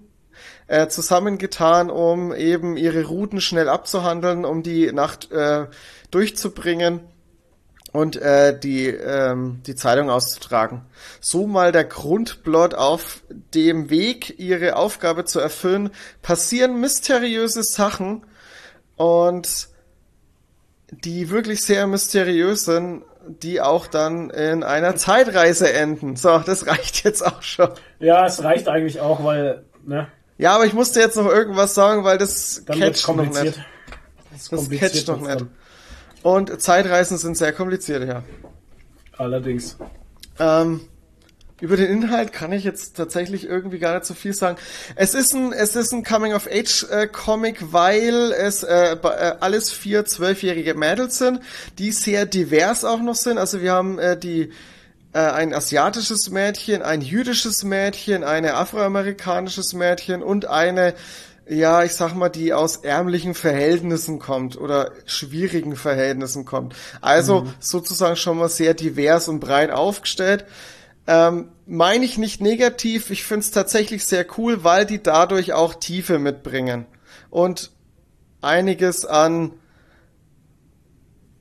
äh, 0.67 0.87
zusammengetan, 0.87 1.89
um 1.89 2.33
eben 2.33 2.77
ihre 2.77 3.05
Routen 3.05 3.41
schnell 3.41 3.69
abzuhandeln, 3.69 4.45
um 4.45 4.63
die 4.63 4.91
Nacht 4.91 5.31
äh, 5.31 5.67
durchzubringen 6.11 7.01
und 7.93 8.17
äh, 8.17 8.57
die, 8.57 8.87
ähm, 8.87 9.61
die 9.65 9.75
Zeitung 9.75 10.09
auszutragen. 10.09 10.83
So 11.19 11.47
mal 11.47 11.71
der 11.71 11.85
Grundplot 11.85 12.75
auf 12.75 13.21
dem 13.53 13.89
Weg, 13.89 14.39
ihre 14.39 14.75
Aufgabe 14.75 15.25
zu 15.25 15.39
erfüllen, 15.39 15.89
passieren 16.21 16.79
mysteriöse 16.79 17.63
Sachen 17.63 18.25
und 18.97 19.69
die 20.91 21.29
wirklich 21.29 21.63
sehr 21.63 21.87
mysteriös 21.87 22.65
sind, 22.65 23.03
die 23.27 23.61
auch 23.61 23.87
dann 23.87 24.29
in 24.29 24.63
einer 24.63 24.95
Zeitreise 24.95 25.71
enden. 25.73 26.15
So, 26.15 26.39
das 26.39 26.67
reicht 26.67 27.03
jetzt 27.03 27.25
auch 27.25 27.41
schon. 27.41 27.69
Ja, 27.99 28.25
es 28.25 28.43
reicht 28.43 28.67
eigentlich 28.67 28.99
auch, 29.01 29.23
weil, 29.23 29.65
ne, 29.83 30.07
Ja, 30.37 30.55
aber 30.55 30.65
ich 30.65 30.73
musste 30.73 30.99
jetzt 30.99 31.15
noch 31.15 31.27
irgendwas 31.27 31.73
sagen, 31.73 32.03
weil 32.03 32.17
das 32.17 32.63
dann 32.65 32.79
catcht 32.79 33.07
noch 33.07 33.15
nicht. 33.15 33.63
Das, 34.31 34.49
Das 34.49 34.69
catcht 34.69 35.07
noch 35.07 35.21
nicht. 35.21 35.45
Und 36.21 36.61
Zeitreisen 36.61 37.17
sind 37.17 37.37
sehr 37.37 37.53
kompliziert, 37.53 38.07
ja. 38.07 38.23
Allerdings. 39.17 39.77
Ähm, 40.39 40.81
über 41.59 41.75
den 41.75 41.87
Inhalt 41.87 42.33
kann 42.33 42.51
ich 42.51 42.63
jetzt 42.63 42.95
tatsächlich 42.97 43.45
irgendwie 43.45 43.79
gar 43.79 43.95
nicht 43.95 44.05
so 44.05 44.13
viel 44.13 44.33
sagen. 44.33 44.57
Es 44.95 45.15
ist 45.15 45.33
ein, 45.33 45.53
es 45.53 45.75
ist 45.75 45.91
ein 45.91 46.03
Coming-of-Age-Comic, 46.03 47.73
weil 47.73 48.31
es 48.33 48.61
äh, 48.61 48.93
äh, 48.93 49.33
alles 49.39 49.71
vier 49.71 50.05
zwölfjährige 50.05 50.75
Mädels 50.75 51.17
sind, 51.17 51.39
die 51.79 51.91
sehr 51.91 52.27
divers 52.27 52.85
auch 52.85 53.01
noch 53.01 53.15
sind. 53.15 53.39
Also 53.39 53.61
wir 53.61 53.71
haben 53.71 53.97
äh, 53.97 54.15
die 54.17 54.41
äh, 54.41 54.51
ein 55.19 55.53
asiatisches 55.53 56.29
Mädchen, 56.29 56.81
ein 56.81 57.01
jüdisches 57.01 57.63
Mädchen, 57.63 58.23
eine 58.23 58.55
afroamerikanisches 58.55 59.73
Mädchen 59.73 60.21
und 60.21 60.45
eine 60.45 60.93
ja, 61.49 61.83
ich 61.83 61.93
sag 61.93 62.13
mal, 62.13 62.29
die 62.29 62.53
aus 62.53 62.77
ärmlichen 62.77 63.33
Verhältnissen 63.33 64.19
kommt 64.19 64.57
oder 64.57 64.91
schwierigen 65.05 65.75
Verhältnissen 65.75 66.45
kommt. 66.45 66.75
Also 67.01 67.41
mhm. 67.41 67.53
sozusagen 67.59 68.15
schon 68.15 68.37
mal 68.37 68.49
sehr 68.49 68.73
divers 68.73 69.29
und 69.29 69.39
breit 69.39 69.71
aufgestellt. 69.71 70.45
Ähm, 71.07 71.49
Meine 71.65 72.03
ich 72.03 72.17
nicht 72.17 72.41
negativ, 72.41 73.11
ich 73.11 73.23
find's 73.23 73.51
tatsächlich 73.51 74.05
sehr 74.05 74.25
cool, 74.37 74.63
weil 74.63 74.85
die 74.85 75.01
dadurch 75.01 75.53
auch 75.53 75.73
Tiefe 75.73 76.19
mitbringen. 76.19 76.85
Und 77.29 77.71
einiges 78.41 79.05
an 79.05 79.53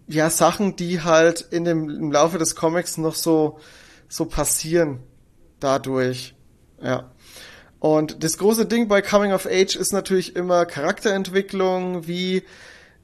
ja, 0.08 0.30
Sachen, 0.30 0.76
die 0.76 1.02
halt 1.02 1.40
in 1.50 1.64
dem, 1.64 1.88
im 1.88 2.12
Laufe 2.12 2.38
des 2.38 2.54
Comics 2.54 2.96
noch 2.96 3.14
so, 3.14 3.58
so 4.08 4.26
passieren 4.26 5.00
dadurch. 5.60 6.34
Ja. 6.80 7.10
Und 7.78 8.24
das 8.24 8.38
große 8.38 8.66
Ding 8.66 8.88
bei 8.88 9.02
Coming 9.02 9.32
of 9.32 9.46
Age 9.46 9.76
ist 9.76 9.92
natürlich 9.92 10.36
immer 10.36 10.64
Charakterentwicklung, 10.66 12.06
wie, 12.06 12.44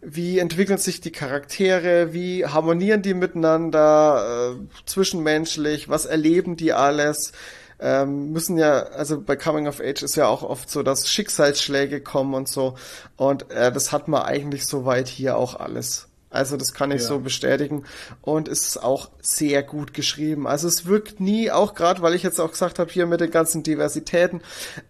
wie 0.00 0.38
entwickeln 0.38 0.78
sich 0.78 1.00
die 1.00 1.12
Charaktere, 1.12 2.12
wie 2.12 2.46
harmonieren 2.46 3.02
die 3.02 3.14
miteinander, 3.14 4.56
äh, 4.56 4.84
zwischenmenschlich, 4.86 5.88
was 5.88 6.06
erleben 6.06 6.56
die 6.56 6.72
alles, 6.72 7.32
ähm, 7.80 8.30
müssen 8.30 8.58
ja, 8.58 8.84
also 8.84 9.20
bei 9.20 9.34
Coming 9.34 9.66
of 9.66 9.80
Age 9.80 10.02
ist 10.02 10.14
ja 10.14 10.28
auch 10.28 10.42
oft 10.42 10.70
so, 10.70 10.82
dass 10.84 11.10
Schicksalsschläge 11.10 12.00
kommen 12.00 12.34
und 12.34 12.48
so. 12.48 12.76
Und 13.16 13.50
äh, 13.50 13.72
das 13.72 13.90
hat 13.90 14.06
man 14.06 14.22
eigentlich 14.22 14.66
soweit 14.66 15.08
hier 15.08 15.36
auch 15.36 15.58
alles. 15.58 16.08
Also 16.32 16.56
das 16.56 16.72
kann 16.72 16.90
ich 16.90 17.02
ja. 17.02 17.08
so 17.08 17.18
bestätigen. 17.18 17.84
Und 18.20 18.48
es 18.48 18.66
ist 18.66 18.82
auch 18.82 19.10
sehr 19.20 19.62
gut 19.62 19.94
geschrieben. 19.94 20.46
Also 20.46 20.68
es 20.68 20.86
wirkt 20.86 21.20
nie, 21.20 21.50
auch 21.50 21.74
gerade, 21.74 22.02
weil 22.02 22.14
ich 22.14 22.22
jetzt 22.22 22.40
auch 22.40 22.50
gesagt 22.50 22.78
habe, 22.78 22.90
hier 22.90 23.06
mit 23.06 23.20
den 23.20 23.30
ganzen 23.30 23.62
Diversitäten, 23.62 24.40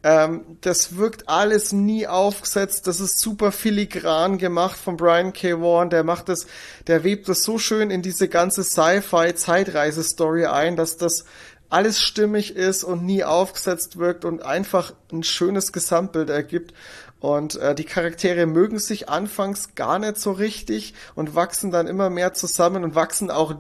ähm, 0.02 0.58
das 0.60 0.96
wirkt 0.96 1.28
alles 1.28 1.72
nie 1.72 2.06
aufgesetzt. 2.06 2.86
Das 2.86 3.00
ist 3.00 3.18
super 3.18 3.52
filigran 3.52 4.38
gemacht 4.38 4.78
von 4.78 4.96
Brian 4.96 5.32
K. 5.32 5.60
Vaughan. 5.60 5.90
Der 5.90 6.04
macht 6.04 6.28
das, 6.28 6.46
der 6.86 7.04
webt 7.04 7.28
das 7.28 7.42
so 7.42 7.58
schön 7.58 7.90
in 7.90 8.02
diese 8.02 8.28
ganze 8.28 8.62
Sci-Fi-Zeitreise-Story 8.62 10.46
ein, 10.46 10.76
dass 10.76 10.96
das 10.96 11.24
alles 11.72 12.00
stimmig 12.00 12.54
ist 12.54 12.84
und 12.84 13.02
nie 13.02 13.24
aufgesetzt 13.24 13.96
wirkt 13.96 14.26
und 14.26 14.42
einfach 14.42 14.92
ein 15.10 15.22
schönes 15.22 15.72
Gesamtbild 15.72 16.28
ergibt. 16.28 16.74
Und 17.22 17.54
äh, 17.54 17.76
die 17.76 17.84
Charaktere 17.84 18.46
mögen 18.46 18.80
sich 18.80 19.08
anfangs 19.08 19.76
gar 19.76 20.00
nicht 20.00 20.18
so 20.18 20.32
richtig 20.32 20.94
und 21.14 21.36
wachsen 21.36 21.70
dann 21.70 21.86
immer 21.86 22.10
mehr 22.10 22.34
zusammen 22.34 22.82
und 22.82 22.96
wachsen 22.96 23.30
auch 23.30 23.54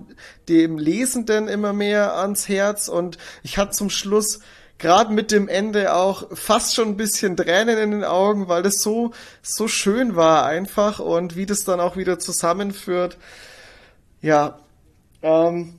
dem 0.48 0.78
Lesenden 0.78 1.46
immer 1.46 1.72
mehr 1.72 2.16
ans 2.16 2.48
Herz. 2.48 2.88
Und 2.88 3.18
ich 3.44 3.58
hatte 3.58 3.70
zum 3.70 3.88
Schluss 3.88 4.40
gerade 4.78 5.12
mit 5.12 5.30
dem 5.30 5.46
Ende 5.46 5.94
auch 5.94 6.36
fast 6.36 6.74
schon 6.74 6.88
ein 6.88 6.96
bisschen 6.96 7.36
Tränen 7.36 7.78
in 7.78 7.92
den 7.92 8.02
Augen, 8.02 8.48
weil 8.48 8.64
das 8.64 8.82
so, 8.82 9.12
so 9.42 9.68
schön 9.68 10.16
war 10.16 10.44
einfach 10.44 10.98
und 10.98 11.36
wie 11.36 11.46
das 11.46 11.62
dann 11.62 11.78
auch 11.78 11.96
wieder 11.96 12.18
zusammenführt. 12.18 13.16
Ja, 14.20 14.58
ähm, 15.22 15.74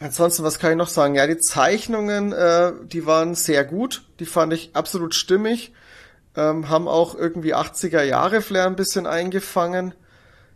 ansonsten, 0.00 0.44
was 0.44 0.58
kann 0.58 0.70
ich 0.70 0.78
noch 0.78 0.88
sagen? 0.88 1.14
Ja, 1.14 1.26
die 1.26 1.36
Zeichnungen, 1.36 2.32
äh, 2.32 2.72
die 2.84 3.04
waren 3.04 3.34
sehr 3.34 3.66
gut, 3.66 4.06
die 4.18 4.24
fand 4.24 4.54
ich 4.54 4.70
absolut 4.72 5.14
stimmig 5.14 5.74
ähm, 6.36 6.68
haben 6.68 6.88
auch 6.88 7.14
irgendwie 7.14 7.54
80er 7.54 8.02
Jahre 8.02 8.42
Flair 8.42 8.66
ein 8.66 8.76
bisschen 8.76 9.06
eingefangen, 9.06 9.94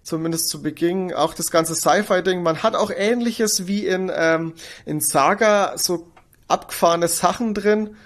zumindest 0.02 0.48
zu 0.48 0.62
Beginn. 0.62 1.14
Auch 1.14 1.34
das 1.34 1.50
ganze 1.50 1.74
Sci-Fi-Ding. 1.74 2.42
Man 2.42 2.62
hat 2.62 2.74
auch 2.74 2.90
ähnliches 2.94 3.66
wie 3.66 3.86
in, 3.86 4.10
ähm, 4.14 4.54
in 4.86 5.00
Saga, 5.00 5.76
so 5.76 6.08
abgefahrene 6.48 7.08
Sachen 7.08 7.54
drin. 7.54 7.96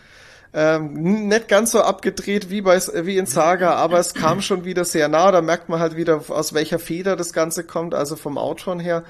Ähm, 0.54 1.28
nicht 1.28 1.48
ganz 1.48 1.70
so 1.70 1.80
abgedreht 1.80 2.50
wie 2.50 2.60
bei 2.60 2.78
wie 2.78 3.16
in 3.16 3.24
Saga, 3.24 3.74
aber 3.76 3.98
es 3.98 4.12
kam 4.12 4.42
schon 4.42 4.66
wieder 4.66 4.84
sehr 4.84 5.08
nah. 5.08 5.30
Da 5.32 5.40
merkt 5.40 5.70
man 5.70 5.80
halt 5.80 5.96
wieder, 5.96 6.22
aus 6.28 6.52
welcher 6.52 6.78
Feder 6.78 7.16
das 7.16 7.32
Ganze 7.32 7.64
kommt, 7.64 7.94
also 7.94 8.16
vom 8.16 8.36
Autoren 8.36 8.78
her 8.78 9.02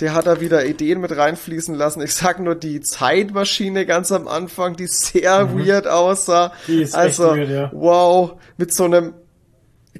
der 0.00 0.14
hat 0.14 0.26
da 0.26 0.40
wieder 0.40 0.64
Ideen 0.64 1.00
mit 1.00 1.16
reinfließen 1.16 1.74
lassen. 1.74 2.02
Ich 2.02 2.14
sag 2.14 2.40
nur 2.40 2.54
die 2.54 2.80
Zeitmaschine 2.80 3.86
ganz 3.86 4.12
am 4.12 4.28
Anfang, 4.28 4.76
die 4.76 4.86
sehr 4.86 5.46
mhm. 5.46 5.66
weird 5.66 5.86
aussah. 5.86 6.52
Die 6.66 6.82
ist 6.82 6.94
also, 6.94 7.34
echt 7.34 7.48
weird, 7.48 7.50
ja. 7.50 7.70
wow, 7.72 8.32
mit 8.56 8.72
so 8.72 8.84
einem 8.84 9.14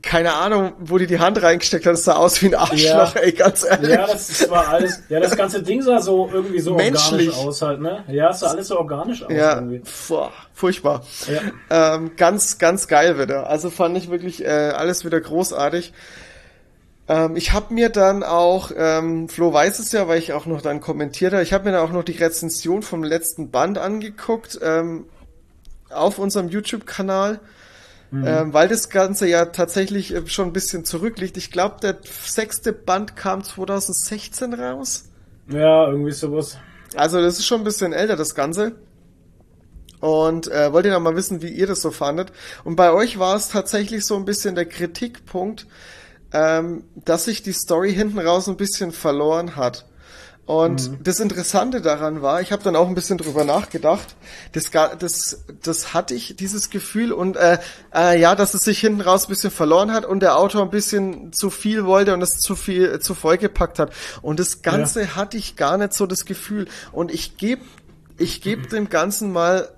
keine 0.02 0.34
Ahnung, 0.34 0.72
wo 0.78 0.98
die 0.98 1.06
die 1.06 1.18
Hand 1.18 1.42
reingesteckt 1.42 1.84
hat, 1.84 1.92
das 1.92 2.04
sah 2.04 2.14
aus 2.14 2.40
wie 2.40 2.46
ein 2.46 2.54
Arschloch, 2.54 3.14
ja. 3.14 3.20
ey, 3.20 3.32
ganz 3.32 3.64
ehrlich. 3.64 3.90
Ja, 3.90 4.06
das 4.06 4.48
war 4.48 4.68
alles, 4.68 5.02
ja, 5.08 5.20
das 5.20 5.36
ganze 5.36 5.62
Ding 5.62 5.82
sah 5.82 6.00
so 6.00 6.30
irgendwie 6.32 6.60
so 6.60 6.74
Menschlich. 6.74 7.28
organisch 7.28 7.34
aus 7.34 7.62
halt, 7.62 7.80
ne? 7.80 8.04
Ja, 8.08 8.30
es 8.30 8.40
sah 8.40 8.48
alles 8.48 8.68
so 8.68 8.78
organisch 8.78 9.22
aus 9.22 9.32
ja, 9.32 9.56
irgendwie. 9.56 9.82
Boah, 10.08 10.32
furchtbar. 10.54 11.02
Ja. 11.26 11.94
Ähm, 11.94 12.12
ganz, 12.16 12.58
ganz 12.58 12.86
geil 12.86 13.18
wieder. 13.18 13.48
Also 13.48 13.68
fand 13.68 13.96
ich 13.96 14.10
wirklich 14.10 14.44
äh, 14.44 14.48
alles 14.48 15.04
wieder 15.04 15.20
großartig. 15.20 15.92
Ähm, 17.10 17.34
ich 17.34 17.52
habe 17.52 17.74
mir 17.74 17.88
dann 17.88 18.22
auch, 18.22 18.70
ähm, 18.76 19.28
Flo 19.28 19.52
weiß 19.52 19.80
es 19.80 19.90
ja, 19.90 20.06
weil 20.06 20.20
ich 20.20 20.32
auch 20.32 20.46
noch 20.46 20.62
dann 20.62 20.80
kommentiert 20.80 21.32
habe, 21.32 21.42
ich 21.42 21.52
habe 21.52 21.64
mir 21.64 21.72
dann 21.72 21.84
auch 21.84 21.92
noch 21.92 22.04
die 22.04 22.12
Rezension 22.12 22.82
vom 22.82 23.02
letzten 23.02 23.50
Band 23.50 23.78
angeguckt 23.78 24.60
ähm, 24.62 25.06
auf 25.90 26.20
unserem 26.20 26.48
YouTube-Kanal. 26.48 27.40
Mhm. 28.12 28.26
Ähm, 28.26 28.52
weil 28.52 28.66
das 28.68 28.90
Ganze 28.90 29.28
ja 29.28 29.46
tatsächlich 29.46 30.14
äh, 30.14 30.26
schon 30.26 30.48
ein 30.48 30.52
bisschen 30.52 30.84
zurückliegt. 30.84 31.36
Ich 31.36 31.50
glaube, 31.50 31.76
der 31.80 31.98
sechste 32.02 32.72
Band 32.72 33.16
kam 33.16 33.42
2016 33.44 34.54
raus. 34.54 35.04
Ja, 35.48 35.88
irgendwie 35.88 36.12
sowas. 36.12 36.58
Also 36.96 37.20
das 37.20 37.38
ist 37.38 37.46
schon 37.46 37.60
ein 37.60 37.64
bisschen 37.64 37.92
älter, 37.92 38.16
das 38.16 38.34
Ganze. 38.34 38.72
Und 40.00 40.48
äh, 40.48 40.72
wollt 40.72 40.86
ihr 40.86 40.92
noch 40.92 41.00
mal 41.00 41.14
wissen, 41.14 41.42
wie 41.42 41.50
ihr 41.50 41.68
das 41.68 41.82
so 41.82 41.90
fandet. 41.90 42.32
Und 42.64 42.74
bei 42.74 42.92
euch 42.92 43.18
war 43.18 43.36
es 43.36 43.48
tatsächlich 43.48 44.04
so 44.04 44.16
ein 44.16 44.24
bisschen 44.24 44.54
der 44.56 44.66
Kritikpunkt, 44.66 45.66
ähm, 46.32 46.84
dass 46.94 47.24
sich 47.24 47.42
die 47.42 47.52
Story 47.52 47.92
hinten 47.92 48.18
raus 48.18 48.48
ein 48.48 48.56
bisschen 48.56 48.92
verloren 48.92 49.56
hat. 49.56 49.86
Und 50.50 50.90
mhm. 50.90 51.04
das 51.04 51.20
Interessante 51.20 51.80
daran 51.80 52.22
war, 52.22 52.40
ich 52.40 52.50
habe 52.50 52.64
dann 52.64 52.74
auch 52.74 52.88
ein 52.88 52.96
bisschen 52.96 53.18
drüber 53.18 53.44
nachgedacht, 53.44 54.16
das, 54.50 54.72
das, 54.98 55.44
das 55.62 55.94
hatte 55.94 56.14
ich, 56.14 56.34
dieses 56.34 56.70
Gefühl 56.70 57.12
und 57.12 57.36
äh, 57.36 57.58
äh, 57.94 58.20
ja, 58.20 58.34
dass 58.34 58.52
es 58.54 58.64
sich 58.64 58.80
hinten 58.80 59.00
raus 59.00 59.26
ein 59.26 59.28
bisschen 59.28 59.52
verloren 59.52 59.92
hat 59.92 60.04
und 60.04 60.20
der 60.20 60.36
Autor 60.36 60.62
ein 60.62 60.70
bisschen 60.70 61.32
zu 61.32 61.50
viel 61.50 61.84
wollte 61.84 62.14
und 62.14 62.22
es 62.22 62.38
zu 62.38 62.56
viel 62.56 62.98
zu 62.98 63.14
voll 63.14 63.38
gepackt 63.38 63.78
hat. 63.78 63.92
Und 64.22 64.40
das 64.40 64.62
Ganze 64.62 65.02
ja. 65.02 65.14
hatte 65.14 65.36
ich 65.36 65.54
gar 65.54 65.78
nicht 65.78 65.94
so 65.94 66.06
das 66.06 66.24
Gefühl. 66.24 66.66
Und 66.90 67.12
ich 67.12 67.36
gebe 67.36 67.62
ich 68.18 68.42
geb 68.42 68.68
dem 68.70 68.88
Ganzen 68.88 69.32
mal 69.32 69.68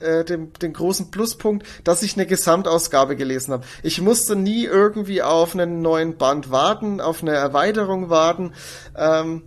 äh, 0.00 0.24
den, 0.24 0.52
den 0.54 0.72
großen 0.72 1.10
Pluspunkt, 1.10 1.66
dass 1.84 2.02
ich 2.02 2.16
eine 2.16 2.26
Gesamtausgabe 2.26 3.16
gelesen 3.16 3.52
habe. 3.52 3.64
Ich 3.82 4.00
musste 4.00 4.36
nie 4.36 4.64
irgendwie 4.64 5.22
auf 5.22 5.54
einen 5.54 5.82
neuen 5.82 6.16
Band 6.16 6.50
warten, 6.50 7.00
auf 7.00 7.22
eine 7.22 7.32
Erweiterung 7.32 8.10
warten. 8.10 8.52
Ähm, 8.96 9.42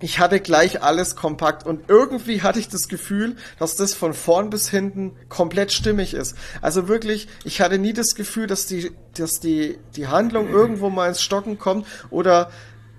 ich 0.00 0.18
hatte 0.18 0.40
gleich 0.40 0.82
alles 0.82 1.16
kompakt 1.16 1.64
und 1.66 1.88
irgendwie 1.88 2.42
hatte 2.42 2.58
ich 2.58 2.68
das 2.68 2.88
Gefühl, 2.88 3.36
dass 3.58 3.76
das 3.76 3.94
von 3.94 4.12
vorn 4.12 4.50
bis 4.50 4.68
hinten 4.68 5.16
komplett 5.28 5.72
stimmig 5.72 6.14
ist. 6.14 6.36
Also 6.60 6.88
wirklich, 6.88 7.28
ich 7.44 7.60
hatte 7.60 7.78
nie 7.78 7.92
das 7.92 8.14
Gefühl, 8.14 8.46
dass 8.46 8.66
die, 8.66 8.92
dass 9.16 9.40
die, 9.40 9.78
die 9.96 10.08
Handlung 10.08 10.50
irgendwo 10.50 10.90
mal 10.90 11.08
ins 11.08 11.22
Stocken 11.22 11.58
kommt 11.58 11.86
oder 12.10 12.50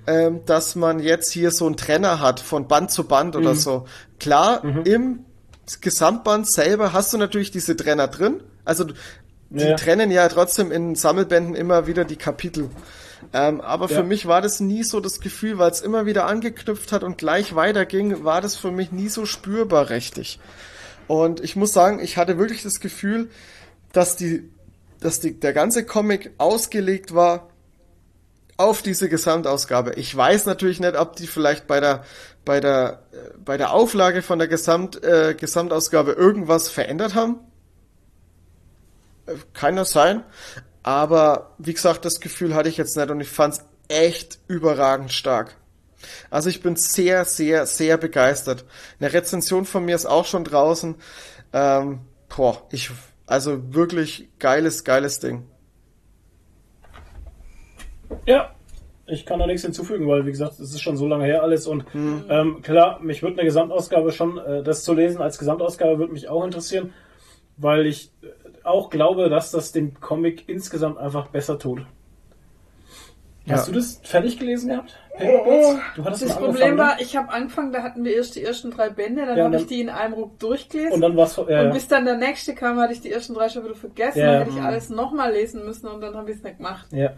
ähm, 0.08 0.42
dass 0.46 0.76
man 0.76 1.00
jetzt 1.00 1.32
hier 1.32 1.52
so 1.52 1.66
einen 1.66 1.78
Trenner 1.78 2.20
hat 2.22 2.40
von 2.40 2.68
Band 2.68 2.92
zu 2.92 3.04
Band 3.04 3.36
oder 3.36 3.54
mhm. 3.54 3.60
so. 3.60 3.86
Klar, 4.20 4.66
mhm. 4.66 4.84
im 4.84 5.26
Gesamtband 5.82 6.52
selber 6.52 6.94
hast 6.94 7.14
du 7.14 7.18
natürlich 7.18 7.52
diese 7.52 7.76
Trenner 7.76 8.08
drin. 8.08 8.42
Also 8.64 8.86
die 9.50 9.64
ja. 9.64 9.76
trennen 9.76 10.12
ja 10.12 10.28
trotzdem 10.28 10.72
in 10.72 10.96
Sammelbänden 10.96 11.56
immer 11.56 11.88
wieder 11.88 12.06
die 12.06 12.16
Kapitel. 12.16 12.70
Ähm, 13.34 13.62
aber 13.62 13.90
ja. 13.90 13.98
für 13.98 14.04
mich 14.04 14.28
war 14.28 14.42
das 14.42 14.60
nie 14.60 14.84
so 14.84 15.00
das 15.00 15.20
Gefühl, 15.20 15.58
weil 15.58 15.72
es 15.72 15.82
immer 15.82 16.06
wieder 16.06 16.26
angeknüpft 16.26 16.92
hat 16.92 17.04
und 17.04 17.18
gleich 17.18 17.56
weiterging, 17.56 18.24
war 18.24 18.42
das 18.42 18.56
für 18.56 18.72
mich 18.72 18.92
nie 18.92 19.10
so 19.10 19.26
spürbar 19.26 19.90
richtig. 19.90 20.40
Und 21.08 21.40
ich 21.44 21.56
muss 21.56 21.74
sagen, 21.74 22.00
ich 22.00 22.18
hatte 22.18 22.38
wirklich 22.38 22.64
das 22.64 22.80
Gefühl, 22.80 23.30
dass 23.92 24.16
die, 24.16 24.50
dass 25.00 25.20
die, 25.20 25.40
der 25.40 25.54
ganze 25.54 25.86
Comic 25.86 26.32
ausgelegt 26.38 27.14
war 27.14 27.50
auf 28.58 28.82
diese 28.82 29.10
Gesamtausgabe. 29.10 29.94
Ich 29.96 30.16
weiß 30.16 30.46
natürlich 30.46 30.80
nicht, 30.80 30.96
ob 30.96 31.16
die 31.16 31.28
vielleicht 31.28 31.68
bei 31.68 31.80
der 31.80 32.04
bei 32.46 32.60
der 32.60 33.04
bei 33.44 33.58
der 33.58 33.72
Auflage 33.72 34.22
von 34.22 34.40
der 34.40 34.48
Gesamt 34.48 35.04
äh, 35.04 35.36
Gesamtausgabe 35.38 36.14
irgendwas 36.14 36.70
verändert 36.70 37.16
haben. 37.16 37.40
Äh, 39.26 39.34
kann 39.54 39.76
das 39.76 39.92
sein, 39.92 40.24
aber 40.84 41.56
wie 41.58 41.74
gesagt, 41.74 42.06
das 42.06 42.20
Gefühl 42.20 42.54
hatte 42.56 42.70
ich 42.70 42.78
jetzt 42.78 42.96
nicht 42.96 43.10
und 43.10 43.20
ich 43.20 43.30
fand's 43.30 43.66
echt 43.88 44.40
überragend 44.48 45.12
stark. 45.12 45.56
Also 46.30 46.50
ich 46.50 46.62
bin 46.62 46.76
sehr, 46.76 47.26
sehr, 47.26 47.66
sehr 47.66 47.98
begeistert. 47.98 48.66
Eine 49.00 49.14
Rezension 49.14 49.66
von 49.66 49.86
mir 49.86 49.96
ist 49.96 50.06
auch 50.06 50.26
schon 50.26 50.44
draußen. 50.44 50.96
Ähm, 51.54 52.02
boah, 52.36 52.62
ich, 52.72 52.92
also 53.26 53.74
wirklich 53.74 54.30
geiles, 54.40 54.84
geiles 54.84 55.20
Ding. 55.20 55.48
Ja, 58.26 58.55
ich 59.08 59.26
kann 59.26 59.40
da 59.40 59.46
nichts 59.48 59.62
hinzufügen, 59.64 60.08
weil 60.08 60.26
wie 60.26 60.32
gesagt, 60.32 60.54
es 60.54 60.60
ist 60.72 60.82
schon 60.82 60.98
so 60.98 61.08
lange 61.08 61.26
her 61.26 61.44
alles 61.44 61.68
und 61.68 61.94
mhm. 61.94 62.24
ähm, 62.30 62.62
klar, 62.62 63.00
mich 63.02 63.22
würde 63.22 63.36
eine 63.38 63.46
Gesamtausgabe 63.46 64.12
schon, 64.12 64.38
äh, 64.38 64.64
das 64.64 64.84
zu 64.84 64.94
lesen 64.94 65.22
als 65.22 65.38
Gesamtausgabe 65.38 66.00
würde 66.00 66.14
mich 66.14 66.28
auch 66.28 66.44
interessieren, 66.44 66.94
weil 67.58 67.86
ich, 67.86 68.12
auch 68.64 68.90
glaube, 68.90 69.30
dass 69.30 69.52
das 69.52 69.72
dem 69.72 70.00
Comic 70.00 70.50
insgesamt 70.50 70.98
einfach 70.98 71.28
besser 71.28 71.60
tut. 71.60 71.86
Hast 73.48 73.68
Ja. 73.68 73.74
du 73.74 73.80
das 73.80 74.02
fertig 74.04 74.40
gelesen 74.40 74.70
gehabt? 74.70 74.98
Paperbirds? 75.16 75.80
Du 75.96 76.04
hattest 76.04 76.24
Das 76.24 76.32
Problem 76.32 76.50
angefangen, 76.50 76.78
war, 76.80 76.96
ne? 76.96 77.02
ich 77.02 77.16
habe 77.16 77.30
angefangen, 77.32 77.72
da 77.72 77.84
hatten 77.84 78.04
wir 78.04 78.16
erst 78.16 78.36
die 78.36 78.44
ersten 78.44 78.72
drei 78.72 78.90
Bände, 78.90 79.26
dann 79.28 79.38
Ja, 79.38 79.44
habe 79.46 79.58
ich 79.58 79.68
die 79.68 79.82
in 79.82 79.90
einem 79.90 80.16
Ruck 80.16 80.40
durchgelesen. 80.40 80.94
Und 80.94 81.02
dann 81.02 81.16
war's, 81.16 81.38
äh, 81.38 81.42
Und 81.42 81.74
bis 81.74 81.88
dann 81.88 82.06
der 82.06 82.18
nächste 82.18 82.56
kam, 82.56 82.80
hatte 82.80 82.94
ich 82.94 83.02
die 83.02 83.12
ersten 83.12 83.36
drei 83.36 83.48
schon 83.50 83.64
wieder 83.64 83.76
vergessen. 83.76 84.18
Ja. 84.20 84.26
Dann 84.26 84.38
hätte 84.46 84.58
ich 84.58 84.64
alles 84.64 84.90
nochmal 84.90 85.32
lesen 85.32 85.64
müssen 85.64 85.88
und 85.88 86.02
dann 86.02 86.16
habe 86.16 86.32
ich 86.32 86.38
es 86.38 86.44
nicht 86.44 86.58
gemacht. 86.58 86.88
ja, 86.92 87.12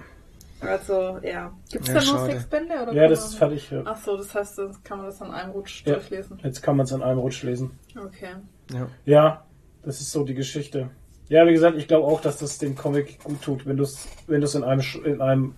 Also, 0.60 1.20
ja. 1.24 1.52
Gibt 1.72 1.88
es 1.88 1.94
Ja, 1.94 1.94
da 2.00 2.06
nur 2.06 2.20
schade. 2.20 2.32
sechs 2.34 2.46
Bände? 2.46 2.74
Oder 2.82 2.94
ja, 2.94 3.08
das 3.08 3.20
man- 3.22 3.30
ist 3.30 3.36
fertig. 3.38 3.70
Ja. 3.72 3.82
Ach 3.86 3.98
so, 4.04 4.18
das 4.18 4.34
heißt, 4.34 4.58
dann 4.58 4.76
kann 4.84 4.98
man 4.98 5.06
das 5.08 5.22
an 5.22 5.32
einem 5.32 5.52
Rutsch 5.52 5.84
Ja. 5.86 5.94
durchlesen. 5.94 6.40
Jetzt 6.44 6.62
kann 6.64 6.76
man 6.78 6.86
es 6.86 6.92
in 6.92 7.02
einem 7.04 7.20
Rutsch 7.20 7.44
lesen. 7.44 7.78
Okay. 7.96 8.36
Ja. 8.74 8.88
Ja, 9.06 9.46
das 9.84 10.02
ist 10.02 10.12
so 10.12 10.24
die 10.24 10.34
Geschichte. 10.34 10.90
Ja, 11.30 11.46
wie 11.46 11.54
gesagt, 11.54 11.78
ich 11.78 11.88
glaube 11.88 12.08
auch, 12.08 12.22
dass 12.22 12.38
das 12.38 12.58
dem 12.58 12.76
Comic 12.76 13.24
gut 13.24 13.42
tut, 13.42 13.66
wenn 13.66 13.78
du 13.78 13.84
es 13.84 14.08
wenn 14.28 14.42
du's 14.42 14.56
in 14.56 14.64
einem, 14.64 14.82
Sch- 14.82 15.04
in 15.04 15.22
einem 15.22 15.56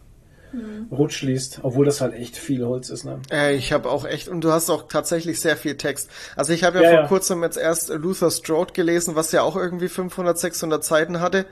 Rutsch 0.92 1.22
liest, 1.22 1.60
obwohl 1.62 1.86
das 1.86 2.02
halt 2.02 2.16
echt 2.16 2.36
viel 2.36 2.66
Holz 2.66 2.90
ist. 2.90 3.04
Ne? 3.06 3.22
Äh, 3.32 3.54
ich 3.56 3.72
habe 3.72 3.88
auch 3.88 4.04
echt, 4.04 4.28
und 4.28 4.42
du 4.44 4.52
hast 4.52 4.72
auch 4.72 4.88
tatsächlich 4.88 5.40
sehr 5.40 5.56
viel 5.56 5.78
Text. 5.78 6.10
Also 6.36 6.54
ich 6.54 6.64
habe 6.64 6.80
ja, 6.80 6.84
Ja, 6.86 6.90
vor 6.90 7.00
ja. 7.02 7.08
kurzem 7.08 7.44
jetzt 7.44 7.58
erst 7.58 7.90
Luther 7.90 8.32
Strode 8.32 8.74
gelesen, 8.74 9.14
was 9.16 9.32
ja 9.32 9.44
auch 9.44 9.56
irgendwie 9.56 9.90
500, 9.90 10.40
600 10.40 10.84
Seiten 10.84 11.20
hatte. 11.22 11.46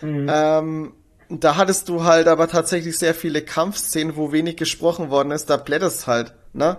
Mhm. 0.00 0.26
Ähm, 0.28 0.92
da 1.28 1.56
hattest 1.56 1.88
du 1.88 2.04
halt 2.04 2.28
aber 2.28 2.48
tatsächlich 2.48 2.98
sehr 2.98 3.14
viele 3.14 3.42
Kampfszenen, 3.42 4.16
wo 4.16 4.32
wenig 4.32 4.56
gesprochen 4.56 5.10
worden 5.10 5.30
ist. 5.30 5.48
Da 5.50 5.56
blätterst 5.56 6.06
halt, 6.06 6.34
ne? 6.52 6.76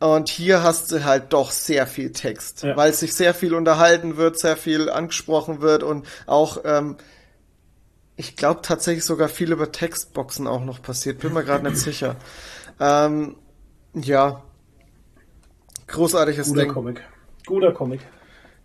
Und 0.00 0.28
hier 0.28 0.62
hast 0.62 0.90
du 0.92 1.04
halt 1.04 1.32
doch 1.32 1.50
sehr 1.50 1.86
viel 1.86 2.12
Text, 2.12 2.62
Mhm. 2.64 2.68
Ja. 2.70 2.76
weil 2.76 2.92
sich 2.92 3.14
sehr 3.14 3.34
viel 3.34 3.54
unterhalten 3.54 4.16
wird, 4.16 4.38
sehr 4.38 4.56
viel 4.56 4.90
angesprochen 4.90 5.60
wird 5.60 5.82
und 5.82 6.06
auch, 6.26 6.58
ähm, 6.64 6.96
ich 8.16 8.34
glaube 8.36 8.62
tatsächlich 8.62 9.04
sogar 9.04 9.28
viel 9.28 9.52
über 9.52 9.70
Textboxen 9.70 10.46
auch 10.48 10.64
noch 10.64 10.82
passiert. 10.82 11.20
Bin 11.20 11.32
mir 11.32 11.44
gerade 11.44 11.64
nicht 11.64 11.78
sicher. 11.78 12.16
Ähm, 12.80 13.36
ja. 13.94 14.42
Großartiges 15.86 16.48
Guter 16.48 16.62
Ding. 16.62 16.72
Comic. 16.72 17.02
Guter 17.46 17.72
Comic. 17.72 18.00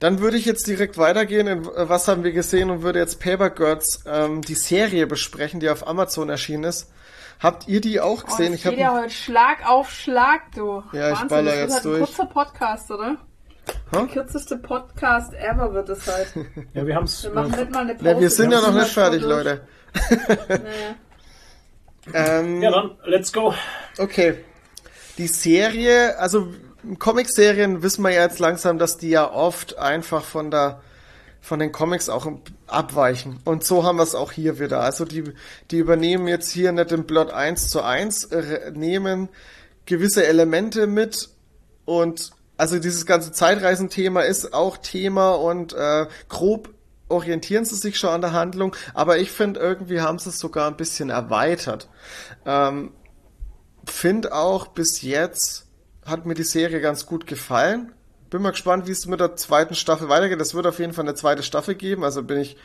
Dann 0.03 0.19
würde 0.19 0.35
ich 0.35 0.43
jetzt 0.43 0.67
direkt 0.67 0.97
weitergehen 0.97 1.47
in 1.47 1.63
äh, 1.63 1.87
Was 1.87 2.09
haben 2.09 2.25
wir 2.25 2.33
gesehen 2.33 2.69
und 2.69 2.81
würde 2.81 2.99
jetzt 2.99 3.21
Paper 3.21 3.49
Girls 3.49 4.03
ähm, 4.05 4.41
die 4.41 4.53
Serie 4.55 5.07
besprechen, 5.07 5.61
die 5.61 5.69
auf 5.69 5.87
Amazon 5.87 6.29
erschienen 6.29 6.65
ist. 6.65 6.91
Habt 7.39 7.69
ihr 7.69 7.79
die 7.79 8.01
auch 8.01 8.23
Oh, 8.23 8.27
gesehen? 8.27 8.51
das 8.51 8.59
ich 8.59 8.65
habe 8.65 8.75
ja 8.75 8.91
heute 8.93 9.09
Schlag 9.11 9.65
auf 9.65 9.89
Schlag, 9.89 10.51
du. 10.55 10.83
Ja, 10.91 11.07
ich 11.07 11.21
Wahnsinn, 11.21 11.27
baller 11.29 11.51
das 11.51 11.55
wird 11.55 11.61
jetzt 11.61 11.73
halt 11.75 11.85
durch. 11.85 11.95
ein 12.01 12.05
kurzer 12.05 12.25
Podcast, 12.25 12.91
oder? 12.91 13.15
Der 13.93 14.05
kürzeste 14.07 14.57
Podcast 14.57 15.33
ever 15.35 15.73
wird 15.73 15.87
es 15.87 16.05
halt. 16.05 16.27
Ja, 16.73 16.85
wir 16.85 16.95
haben 16.97 17.05
es. 17.05 17.23
Wir 17.23 17.31
machen 17.31 17.51
nicht 17.51 17.71
mal 17.71 17.79
eine 17.79 17.95
Pause. 17.95 18.09
ja, 18.09 18.19
wir 18.19 18.29
sind 18.29 18.51
ja 18.51 18.59
noch 18.59 18.73
nicht 18.73 18.91
fertig, 18.91 19.21
durch. 19.21 19.31
Leute. 19.31 19.61
Naja. 20.49 20.95
Ähm, 22.13 22.61
Ja, 22.61 22.71
dann, 22.71 22.97
let's 23.05 23.31
go. 23.31 23.53
Okay. 23.97 24.43
Die 25.17 25.27
Serie, 25.27 26.19
also 26.19 26.53
Comic-Serien 26.99 27.83
wissen 27.83 28.03
wir 28.03 28.11
ja 28.11 28.23
jetzt 28.23 28.39
langsam, 28.39 28.77
dass 28.77 28.97
die 28.97 29.09
ja 29.09 29.31
oft 29.31 29.77
einfach 29.77 30.23
von 30.23 30.51
der 30.51 30.81
von 31.43 31.59
den 31.59 31.73
Comics 31.73 32.07
auch 32.07 32.25
abweichen. 32.67 33.41
Und 33.43 33.65
so 33.65 33.83
haben 33.83 33.97
wir 33.97 34.03
es 34.03 34.15
auch 34.15 34.31
hier 34.31 34.59
wieder. 34.59 34.79
Also 34.79 35.03
die, 35.03 35.25
die 35.71 35.77
übernehmen 35.77 36.29
jetzt 36.29 36.49
hier 36.49 36.71
nicht 36.71 36.89
den 36.89 37.05
Plot 37.05 37.31
1 37.31 37.67
zu 37.67 37.81
1, 37.81 38.23
äh, 38.31 38.71
nehmen 38.73 39.27
gewisse 39.85 40.25
Elemente 40.25 40.87
mit 40.87 41.29
und 41.83 42.31
also 42.55 42.79
dieses 42.79 43.05
ganze 43.05 43.33
Zeitreisenthema 43.33 44.21
ist 44.21 44.53
auch 44.53 44.77
Thema 44.77 45.31
und 45.31 45.73
äh, 45.73 46.07
grob 46.29 46.69
orientieren 47.09 47.65
sie 47.65 47.75
sich 47.75 47.97
schon 47.97 48.11
an 48.11 48.21
der 48.21 48.31
Handlung, 48.31 48.73
aber 48.93 49.17
ich 49.17 49.31
finde 49.31 49.59
irgendwie 49.59 49.99
haben 49.99 50.19
sie 50.19 50.29
es 50.29 50.39
sogar 50.39 50.67
ein 50.67 50.77
bisschen 50.77 51.09
erweitert. 51.09 51.89
Ähm, 52.45 52.93
finde 53.85 54.33
auch 54.33 54.67
bis 54.67 55.01
jetzt 55.01 55.67
hat 56.05 56.25
mir 56.25 56.33
die 56.33 56.43
Serie 56.43 56.81
ganz 56.81 57.05
gut 57.05 57.27
gefallen. 57.27 57.91
Bin 58.29 58.41
mal 58.41 58.51
gespannt, 58.51 58.87
wie 58.87 58.91
es 58.91 59.05
mit 59.05 59.19
der 59.19 59.35
zweiten 59.35 59.75
Staffel 59.75 60.09
weitergeht. 60.09 60.41
Es 60.41 60.55
wird 60.55 60.65
auf 60.65 60.79
jeden 60.79 60.93
Fall 60.93 61.05
eine 61.05 61.15
zweite 61.15 61.43
Staffel 61.43 61.75
geben, 61.75 62.03
also 62.03 62.23
bin 62.23 62.39
ich 62.39 62.57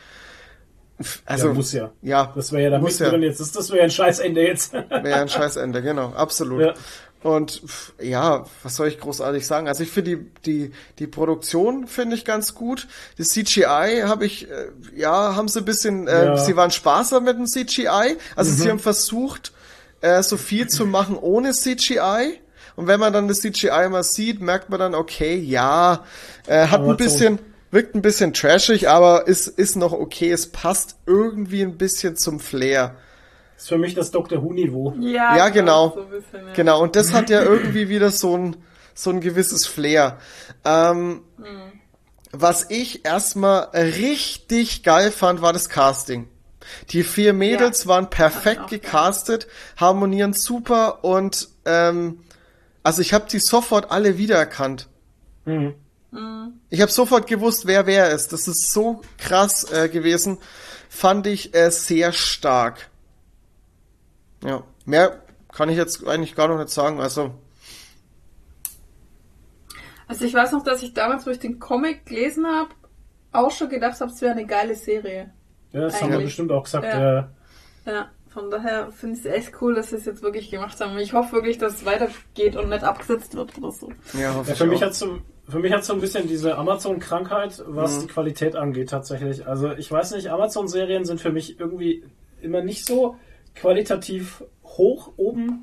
also 1.27 1.48
ja, 1.48 1.55
muss 1.55 1.73
ja. 1.73 1.90
ja, 2.02 2.32
Das 2.35 2.51
wäre 2.51 2.65
ja 2.65 2.70
da 2.70 2.78
muss 2.78 2.98
ja. 2.98 3.15
jetzt. 3.15 3.40
Das, 3.40 3.52
das 3.52 3.69
wäre 3.69 3.78
ja 3.78 3.85
ein 3.85 3.90
Scheißende 3.90 4.43
jetzt. 4.43 4.73
Wäre 4.73 5.15
ein 5.20 5.28
Scheißende, 5.28 5.81
genau, 5.81 6.09
absolut. 6.09 6.60
Ja. 6.60 6.74
Und 7.23 7.62
ja, 8.01 8.44
was 8.62 8.77
soll 8.77 8.89
ich 8.89 9.01
großartig 9.01 9.44
sagen? 9.47 9.66
Also 9.66 9.82
ich 9.82 9.90
finde 9.90 10.16
die, 10.16 10.31
die, 10.44 10.73
die 10.98 11.06
Produktion 11.09 11.89
finde 11.89 12.15
ich 12.15 12.24
ganz 12.24 12.55
gut. 12.55 12.86
Die 13.19 13.24
CGI 13.24 14.02
habe 14.05 14.24
ich, 14.24 14.48
äh, 14.48 14.69
ja, 14.94 15.35
haben 15.35 15.48
sie 15.48 15.60
ein 15.60 15.65
bisschen, 15.65 16.06
äh, 16.06 16.27
Ja. 16.27 16.36
sie 16.36 16.55
waren 16.56 16.70
sparsam 16.70 17.24
mit 17.24 17.36
dem 17.36 17.47
CGI. 17.47 18.16
Also 18.36 18.52
sie 18.52 18.70
haben 18.70 18.78
versucht, 18.78 19.52
äh, 20.01 20.23
so 20.23 20.36
viel 20.36 20.69
zu 20.69 20.86
machen 20.86 21.16
ohne 21.16 21.52
CGI. 21.52 22.40
Und 22.78 22.86
wenn 22.86 23.00
man 23.00 23.12
dann 23.12 23.26
das 23.26 23.40
CGI 23.40 23.88
mal 23.90 24.05
sieht, 24.05 24.40
merkt 24.40 24.70
man 24.70 24.78
dann, 24.78 24.94
okay, 24.94 25.34
ja, 25.34 26.05
äh, 26.46 26.68
hat 26.68 26.78
Aber 26.82 26.90
ein 26.92 26.96
bisschen, 26.96 27.40
wirkt 27.72 27.96
ein 27.96 28.02
bisschen 28.02 28.32
trashig, 28.32 28.88
aber 28.88 29.26
ist, 29.26 29.48
ist 29.48 29.74
noch 29.74 29.90
okay. 29.92 30.30
Es 30.30 30.52
passt 30.52 30.94
irgendwie 31.05 31.62
ein 31.62 31.76
bisschen 31.76 32.16
zum 32.16 32.38
Flair. 32.38 32.94
Das 33.56 33.64
ist 33.64 33.68
für 33.70 33.78
mich 33.78 33.96
das 33.96 34.12
Dr. 34.12 34.44
Who-Niveau. 34.44 34.94
Ja, 35.00 35.36
Ja, 35.36 35.48
genau. 35.48 35.90
So 35.92 36.02
ein 36.02 36.10
bisschen, 36.10 36.46
ja. 36.46 36.52
Genau, 36.55 36.80
und 36.80 36.94
das 36.94 37.12
hat 37.12 37.30
ja 37.30 37.42
irgendwie 37.42 37.88
wieder 37.88 38.12
so 38.12 38.36
ein, 38.38 38.55
so 38.94 39.10
ein 39.10 39.20
gewisses 39.20 39.66
Flair. 39.66 40.18
Ähm, 40.64 41.22
Was 42.30 42.66
ich 42.70 43.05
erstmal 43.05 43.70
richtig 43.74 44.84
geil 44.84 45.10
fand, 45.10 45.42
war 45.42 45.52
das 45.52 45.68
Casting. 45.68 46.28
Die 46.90 47.02
vier 47.02 47.32
Mädels 47.32 47.82
Ja. 47.82 47.88
waren 47.88 48.09
perfekt 48.09 48.68
gecastet, 48.68 49.48
harmonieren 49.76 50.32
super 50.32 51.02
und 51.02 51.48
ähm, 51.64 52.20
also 52.89 53.02
ich 53.02 53.12
habe 53.12 53.27
die 53.31 53.39
sofort 53.39 53.90
alle 53.90 54.16
wiedererkannt. 54.16 54.89
Mhm. 55.44 55.74
Ich 56.70 56.81
habe 56.81 56.90
sofort 56.90 57.27
gewusst, 57.27 57.66
wer 57.66 57.86
wer 57.86 58.12
ist. 58.12 58.32
Das 58.32 58.48
ist 58.48 58.73
so 58.73 59.02
krass 59.19 59.70
äh, 59.70 59.90
gewesen. 59.90 60.39
Fand 60.89 61.27
ich 61.27 61.55
äh, 61.55 61.70
sehr 61.70 62.12
stark. 62.12 62.89
Ja, 64.43 64.62
mehr 64.86 65.23
kann 65.52 65.69
ich 65.69 65.77
jetzt 65.77 66.06
eigentlich 66.06 66.35
gar 66.35 66.48
noch 66.48 66.56
nicht 66.56 66.70
sagen. 66.70 66.98
Also, 66.98 67.35
Also 70.06 70.24
ich 70.24 70.32
weiß 70.32 70.52
noch, 70.52 70.65
dass 70.65 70.82
ich 70.82 70.94
damals, 70.94 71.27
wo 71.27 71.31
ich 71.31 71.40
den 71.40 71.59
Comic 71.59 72.06
gelesen 72.06 72.47
habe, 72.47 72.70
auch 73.32 73.51
schon 73.51 73.69
gedacht 73.69 74.01
habe, 74.01 74.10
es 74.10 74.23
wäre 74.23 74.32
eine 74.32 74.47
geile 74.47 74.74
Serie. 74.74 75.31
Ja, 75.73 75.82
das 75.82 76.01
haben 76.01 76.09
wir 76.09 76.15
Eigentlich. 76.15 76.28
bestimmt 76.28 76.52
auch 76.52 76.65
gesagt. 76.65 76.86
Ja. 76.86 77.01
Ja. 77.02 77.31
Ja, 77.85 78.10
von 78.39 78.51
daher 78.51 78.93
finde 78.93 79.19
ich 79.19 79.24
es 79.24 79.32
echt 79.32 79.52
cool, 79.60 79.74
dass 79.74 79.90
sie 79.90 79.97
es 79.97 80.05
jetzt 80.05 80.23
wirklich 80.23 80.51
gemacht 80.51 80.81
haben. 80.81 80.97
Ich 80.98 81.12
hoffe 81.12 81.32
wirklich, 81.32 81.59
dass 81.59 81.74
es 81.74 81.85
weitergeht 81.85 82.55
und 82.56 82.69
nicht 82.69 82.85
abgesetzt 82.85 83.35
wird 83.35 83.56
oder 83.59 83.73
so. 83.73 83.90
ja, 84.19 84.35
hoffe 84.35 84.51
Ja, 84.51 84.55
für 84.56 84.66
mich 84.66 84.82
hat 84.82 84.94
so, 84.94 85.19
für 85.48 85.59
mich 85.59 85.73
hat 85.73 85.85
so 85.85 85.93
ein 85.94 86.01
bisschen 86.01 86.28
diese 86.28 86.56
Amazon-Krankheit, 86.56 87.62
was 87.66 87.97
Mhm. 87.97 88.01
die 88.02 88.06
Qualität 88.09 88.55
angeht, 88.56 88.90
tatsächlich. 88.90 89.47
Also 89.47 89.73
ich 89.73 89.90
weiß 89.90 90.12
nicht, 90.12 90.28
Amazon-Serien 90.31 91.05
sind 91.05 91.20
für 91.20 91.32
mich 91.32 91.59
irgendwie 91.59 92.05
immer 92.40 92.60
nicht 92.62 92.86
so 92.86 93.16
qualitativ 93.56 94.44
hoch 94.65 95.12
oben 95.16 95.62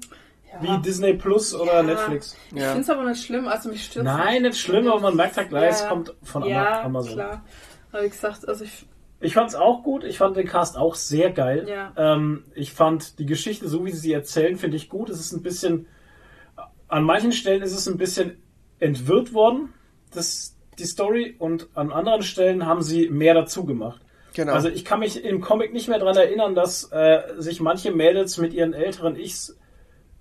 wie 0.61 0.77
Disney 0.81 1.13
Plus 1.13 1.53
oder 1.53 1.75
Ja. 1.77 1.83
Netflix. 1.83 2.35
Ich 2.53 2.61
Ja. 2.61 2.67
finde 2.69 2.81
es 2.81 2.89
aber 2.89 3.03
nicht 3.09 3.25
schlimm, 3.25 3.47
also 3.47 3.69
mich 3.69 3.85
stört 3.85 4.05
Nein, 4.05 4.41
nicht 4.43 4.57
schlimm, 4.59 4.87
aber 4.87 4.99
man 5.01 5.15
merkt 5.15 5.37
halt 5.37 5.49
gleich, 5.49 5.71
es 5.71 5.87
kommt 5.87 6.13
von 6.23 6.43
ja, 6.45 6.81
Amazon. 6.83 7.13
klar. 7.13 7.45
Aber 7.91 8.03
wie 8.03 8.09
gesagt, 8.09 8.47
also 8.47 8.63
ich, 8.63 8.85
Ich 9.21 9.33
fand's 9.33 9.55
auch 9.55 9.83
gut. 9.83 10.03
Ich 10.03 10.17
fand 10.17 10.35
den 10.35 10.47
Cast 10.47 10.77
auch 10.77 10.95
sehr 10.95 11.31
geil. 11.31 11.65
Ja. 11.67 11.93
Ähm, 11.97 12.45
ich 12.53 12.73
fand 12.73 13.19
die 13.19 13.25
Geschichte, 13.25 13.67
so 13.67 13.85
wie 13.85 13.91
sie 13.91 13.99
sie 13.99 14.13
erzählen, 14.13 14.57
finde 14.57 14.77
ich 14.77 14.89
gut. 14.89 15.09
Es 15.09 15.19
ist 15.19 15.31
ein 15.31 15.41
bisschen, 15.41 15.87
an 16.87 17.03
manchen 17.03 17.31
Stellen 17.31 17.61
ist 17.61 17.73
es 17.73 17.87
ein 17.87 17.97
bisschen 17.97 18.41
entwirrt 18.79 19.33
worden, 19.33 19.73
das, 20.13 20.55
die 20.77 20.85
Story, 20.85 21.35
und 21.39 21.69
an 21.75 21.91
anderen 21.91 22.23
Stellen 22.23 22.65
haben 22.65 22.81
sie 22.81 23.09
mehr 23.09 23.33
dazu 23.33 23.65
gemacht. 23.65 24.01
Genau. 24.33 24.51
Also 24.51 24.67
ich 24.67 24.83
kann 24.83 24.99
mich 24.99 25.23
im 25.23 25.39
Comic 25.39 25.73
nicht 25.73 25.87
mehr 25.87 25.99
dran 25.99 26.17
erinnern, 26.17 26.55
dass 26.55 26.91
äh, 26.91 27.21
sich 27.37 27.61
manche 27.61 27.91
Mädels 27.91 28.37
mit 28.37 28.53
ihren 28.53 28.73
älteren 28.73 29.15
Ichs 29.15 29.57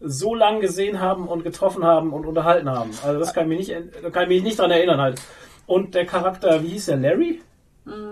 so 0.00 0.34
lang 0.34 0.60
gesehen 0.60 1.00
haben 1.00 1.26
und 1.26 1.42
getroffen 1.42 1.84
haben 1.84 2.12
und 2.12 2.24
unterhalten 2.24 2.70
haben. 2.70 2.90
Also 3.04 3.18
das 3.18 3.34
kann 3.34 3.50
ich 3.50 3.58
mich 3.58 3.68
nicht, 3.68 4.04
da 4.04 4.10
kann 4.10 4.24
ich 4.24 4.28
mich 4.28 4.42
nicht 4.42 4.58
dran 4.58 4.70
erinnern 4.70 5.00
halt. 5.00 5.20
Und 5.66 5.94
der 5.94 6.06
Charakter, 6.06 6.62
wie 6.62 6.68
hieß 6.68 6.86
der, 6.86 6.96
Larry? 6.98 7.40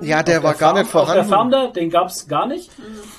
Ja, 0.02 0.22
der 0.22 0.42
war 0.42 0.52
der 0.52 0.60
gar 0.60 0.70
Farm- 0.74 0.78
nicht 0.78 0.90
vorhanden. 0.90 1.20
Auf 1.20 1.26
der 1.28 1.36
Farm 1.36 1.50
da, 1.50 1.66
den 1.68 1.90
gab's 1.90 2.28
gar 2.28 2.46
nicht. 2.46 2.70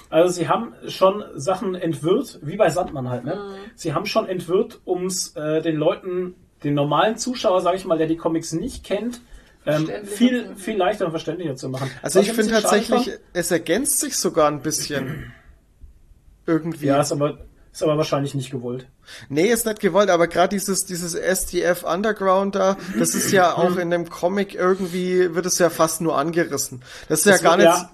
Also 0.09 0.34
sie 0.34 0.47
haben 0.47 0.73
schon 0.88 1.23
Sachen 1.35 1.75
entwirrt, 1.75 2.39
wie 2.43 2.57
bei 2.57 2.69
Sandmann 2.69 3.09
halt. 3.09 3.23
Ne? 3.25 3.39
Sie 3.75 3.93
haben 3.93 4.05
schon 4.05 4.27
entwirrt, 4.27 4.80
ums 4.85 5.35
äh, 5.35 5.61
den 5.61 5.75
Leuten, 5.77 6.35
den 6.63 6.75
normalen 6.75 7.17
Zuschauer, 7.17 7.61
sage 7.61 7.77
ich 7.77 7.85
mal, 7.85 7.97
der 7.97 8.07
die 8.07 8.17
Comics 8.17 8.53
nicht 8.53 8.84
kennt, 8.84 9.21
ähm, 9.65 9.89
viel, 10.05 10.55
viel 10.55 10.77
leichter 10.77 11.05
und 11.05 11.11
verständlicher 11.11 11.55
zu 11.55 11.69
machen. 11.69 11.89
also 12.01 12.19
Was 12.19 12.27
ich 12.27 12.34
finde 12.34 12.51
tatsächlich, 12.51 13.11
es 13.34 13.49
ergänzt 13.49 13.99
sich 13.99 14.17
sogar 14.17 14.47
ein 14.49 14.61
bisschen. 14.61 15.34
Irgendwie. 16.45 16.88
Ja, 16.88 16.99
ist 16.99 17.13
aber 17.13 17.38
Ist 17.74 17.82
aber 17.82 17.98
wahrscheinlich 17.98 18.36
nicht 18.36 18.52
gewollt. 18.52 18.86
Nee, 19.30 19.48
ist 19.48 19.66
nicht 19.66 19.80
gewollt, 19.80 20.10
aber 20.12 20.28
gerade 20.28 20.50
dieses, 20.50 20.86
dieses 20.86 21.14
STF 21.16 21.84
Underground 21.84 22.54
da, 22.56 22.78
das 23.00 23.16
ist 23.16 23.32
ja 23.32 23.58
auch 23.58 23.78
in 23.78 23.90
dem 23.90 24.10
Comic 24.10 24.54
irgendwie, 24.54 25.34
wird 25.34 25.48
es 25.48 25.58
ja 25.58 25.72
fast 25.72 26.00
nur 26.00 26.16
angerissen. 26.16 26.84
Das 27.10 27.20
ist 27.20 27.26
Das 27.26 27.41
ja 27.41 27.50
gar 27.50 27.58
wird- 27.58 27.70
nicht, 27.70 27.82
ja. 27.82 27.90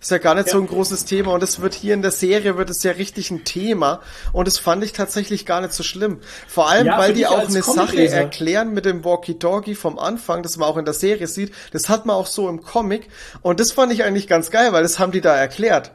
ist 0.00 0.10
ja 0.10 0.18
gar 0.18 0.34
nicht 0.34 0.48
so 0.48 0.58
Ja. 0.58 0.64
ein 0.64 0.66
großes 0.66 1.04
Thema 1.04 1.32
und 1.34 1.42
es 1.44 1.60
wird 1.60 1.72
hier 1.74 1.94
in 1.94 2.02
der 2.02 2.10
Serie 2.10 2.56
wird 2.56 2.68
es 2.68 2.82
ja 2.82 2.90
richtig 2.92 3.30
ein 3.30 3.44
Thema 3.44 4.00
und 4.32 4.48
das 4.48 4.58
fand 4.58 4.82
ich 4.82 4.92
tatsächlich 4.92 5.46
gar 5.46 5.60
nicht 5.60 5.72
so 5.72 5.84
schlimm. 5.84 6.18
Vor 6.48 6.68
allem, 6.68 6.86
Ja, 6.88 6.98
weil 6.98 7.14
die 7.14 7.28
auch 7.28 7.48
eine 7.48 7.62
Sache 7.62 8.08
erklären 8.08 8.74
mit 8.74 8.86
dem 8.86 9.04
Walkie-Talkie 9.04 9.76
vom 9.76 10.00
Anfang, 10.00 10.42
das 10.42 10.56
man 10.56 10.68
auch 10.68 10.78
in 10.78 10.84
der 10.84 10.94
Serie 10.94 11.28
sieht, 11.28 11.54
das 11.70 11.88
hat 11.88 12.06
man 12.06 12.16
auch 12.16 12.26
so 12.26 12.48
im 12.48 12.60
Comic 12.60 13.08
und 13.42 13.60
das 13.60 13.70
fand 13.70 13.92
ich 13.92 14.02
eigentlich 14.02 14.26
ganz 14.26 14.50
geil, 14.50 14.72
weil 14.72 14.82
das 14.82 14.98
haben 14.98 15.12
die 15.12 15.20
da 15.20 15.36
erklärt. 15.36 15.92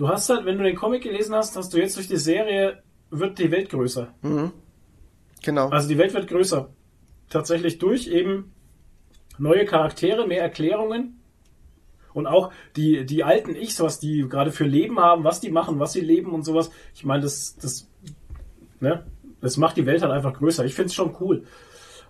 Du 0.00 0.08
hast 0.08 0.30
halt, 0.30 0.46
wenn 0.46 0.56
du 0.56 0.64
den 0.64 0.76
Comic 0.76 1.02
gelesen 1.02 1.34
hast, 1.34 1.58
hast 1.58 1.74
du 1.74 1.76
jetzt 1.76 1.94
durch 1.94 2.08
die 2.08 2.16
Serie, 2.16 2.82
wird 3.10 3.38
die 3.38 3.50
Welt 3.50 3.68
größer. 3.68 4.08
Genau. 5.42 5.68
Also 5.68 5.88
die 5.88 5.98
Welt 5.98 6.14
wird 6.14 6.26
größer. 6.26 6.70
Tatsächlich 7.28 7.76
durch 7.76 8.06
eben 8.06 8.50
neue 9.36 9.66
Charaktere, 9.66 10.26
mehr 10.26 10.40
Erklärungen. 10.40 11.20
Und 12.14 12.26
auch 12.26 12.50
die, 12.76 13.04
die 13.04 13.24
alten 13.24 13.54
Ichs, 13.54 13.78
was 13.80 14.00
die 14.00 14.26
gerade 14.26 14.52
für 14.52 14.64
Leben 14.64 14.98
haben, 14.98 15.22
was 15.22 15.40
die 15.40 15.50
machen, 15.50 15.78
was 15.80 15.92
sie 15.92 16.00
leben 16.00 16.32
und 16.32 16.44
sowas. 16.44 16.70
Ich 16.94 17.04
meine, 17.04 17.24
das, 17.24 17.58
das, 17.58 17.86
ne, 18.80 19.04
das 19.42 19.58
macht 19.58 19.76
die 19.76 19.84
Welt 19.84 20.00
halt 20.00 20.12
einfach 20.12 20.32
größer. 20.32 20.64
Ich 20.64 20.72
finde 20.72 20.86
es 20.86 20.94
schon 20.94 21.14
cool. 21.20 21.44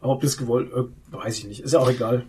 Aber 0.00 0.12
ob 0.12 0.20
das 0.20 0.36
gewollt, 0.36 0.72
äh, 0.72 0.84
weiß 1.12 1.38
ich 1.38 1.48
nicht. 1.48 1.60
Ist 1.62 1.72
ja 1.72 1.80
auch 1.80 1.90
egal. 1.90 2.24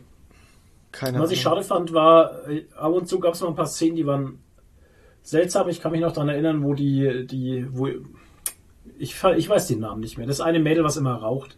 Keine 0.92 1.20
Was 1.20 1.30
ich 1.30 1.46
Ahnung. 1.46 1.62
schade 1.62 1.68
fand, 1.68 1.94
war, 1.94 2.50
äh, 2.50 2.66
ab 2.76 2.94
und 2.94 3.08
zu 3.08 3.20
gab 3.20 3.36
es 3.36 3.42
mal 3.42 3.50
ein 3.50 3.56
paar 3.56 3.68
Szenen, 3.68 3.96
die 3.96 4.08
waren 4.08 4.40
seltsam. 5.24 5.70
Ich 5.70 5.82
kann 5.82 5.92
mich 5.92 6.02
noch 6.02 6.14
daran 6.14 6.30
erinnern, 6.30 6.64
wo 6.64 6.74
die, 6.74 7.26
die, 7.28 7.68
wo, 7.72 7.88
ich, 8.98 9.16
ich 9.38 9.50
weiß 9.50 9.68
den 9.68 9.80
Namen 9.80 10.02
nicht 10.02 10.18
mehr. 10.18 10.28
Das 10.28 10.42
eine 10.42 10.60
Mädel, 10.60 10.84
was 10.84 10.98
immer 10.98 11.16
raucht. 11.16 11.58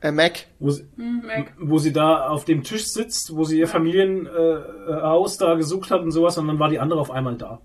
Äh, 0.00 0.12
Mac. 0.12 0.46
Wo 0.58 0.70
sie, 0.70 0.84
Hm, 0.96 1.22
Mac. 1.26 1.52
wo 1.58 1.78
sie 1.78 1.92
da 1.92 2.28
auf 2.28 2.44
dem 2.44 2.62
Tisch 2.62 2.86
sitzt, 2.86 3.34
wo 3.34 3.44
sie 3.44 3.58
ihr 3.58 3.68
Familienhaus 3.68 4.30
äh, 4.88 5.02
Haus 5.02 5.38
da 5.38 5.54
gesucht 5.54 5.90
hat 5.90 6.02
und 6.02 6.10
sowas, 6.12 6.36
und 6.38 6.46
dann 6.46 6.58
war 6.58 6.68
die 6.68 6.78
andere 6.78 7.00
auf 7.00 7.10
einmal 7.10 7.36
da. 7.36 7.60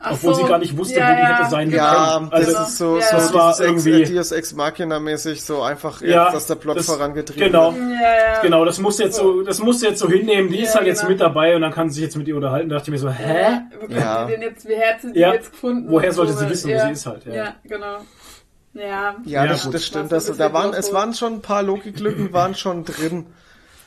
Ach 0.00 0.12
Obwohl 0.12 0.34
sie 0.34 0.42
gar 0.44 0.58
nicht 0.58 0.76
wusste, 0.76 0.96
wo 0.96 0.98
die 1.00 1.04
hätte 1.04 1.50
sein 1.50 1.70
Ja, 1.70 2.14
können. 2.18 2.30
das 2.30 2.48
Also, 2.54 2.62
ist 2.62 2.78
so, 2.78 2.96
Ja, 2.98 3.02
so 3.06 3.16
das 3.16 3.34
war 3.34 3.60
irgendwie- 3.60 4.04
Deus 4.04 4.32
Ex 4.32 4.52
Machina 4.54 4.98
mäßig 4.98 5.44
so 5.44 5.62
einfach, 5.62 6.00
Ja, 6.02 6.24
jetzt, 6.24 6.34
dass 6.34 6.46
der 6.48 6.54
Plot 6.56 6.78
das- 6.78 6.86
vorangetrieben 6.86 7.46
genau. 7.52 7.72
wird. 7.74 7.82
Ja, 8.00 8.34
ja. 8.34 8.40
Genau, 8.42 8.64
das 8.64 8.78
muss 8.80 8.98
jetzt 8.98 9.16
so, 9.16 9.42
das 9.42 9.58
muss 9.60 9.80
jetzt 9.82 9.98
so 10.00 10.08
hinnehmen. 10.08 10.50
Die 10.50 10.60
ist 10.60 10.70
Ja, 10.74 10.76
halt 10.80 10.86
jetzt 10.88 11.00
genau. 11.00 11.10
mit 11.10 11.20
dabei 11.20 11.54
und 11.54 11.62
dann 11.62 11.72
kann 11.72 11.88
sie 11.90 11.96
sich 11.96 12.04
jetzt 12.04 12.16
mit 12.16 12.26
ihr 12.28 12.36
unterhalten. 12.36 12.68
Da 12.68 12.76
dachte 12.76 12.90
ich 12.90 12.92
mir 12.92 12.98
so, 12.98 13.10
hä? 13.10 13.60
Ja. 13.88 14.26
denn 14.26 14.42
jetzt, 14.42 14.68
wie 14.68 14.76
hat 14.76 15.00
sie 15.02 15.12
die 15.12 15.20
Ja. 15.20 15.32
jetzt 15.34 15.52
gefunden? 15.52 15.88
Woher 15.90 16.12
sollte 16.12 16.32
so, 16.32 16.38
sie 16.40 16.50
wissen, 16.50 16.70
wo 16.70 16.74
ja. 16.74 16.86
sie 16.86 16.92
ist 16.92 17.06
halt, 17.06 17.24
ja. 17.26 17.34
Ja, 17.34 17.54
genau. 17.64 17.98
Ja. 18.74 18.82
Ja, 18.82 19.14
Ja, 19.24 19.46
das, 19.46 19.68
das 19.70 19.84
stimmt. 19.86 20.10
Das, 20.12 20.30
ein 20.30 20.38
da 20.38 20.52
waren, 20.52 20.72
es 20.74 20.86
so- 20.88 20.92
waren 20.94 21.12
schon 21.14 21.34
ein 21.34 21.42
paar 21.42 21.62
Logiklücken 21.62 22.32
waren 22.32 22.54
schon 22.54 22.84
drin. 22.84 23.26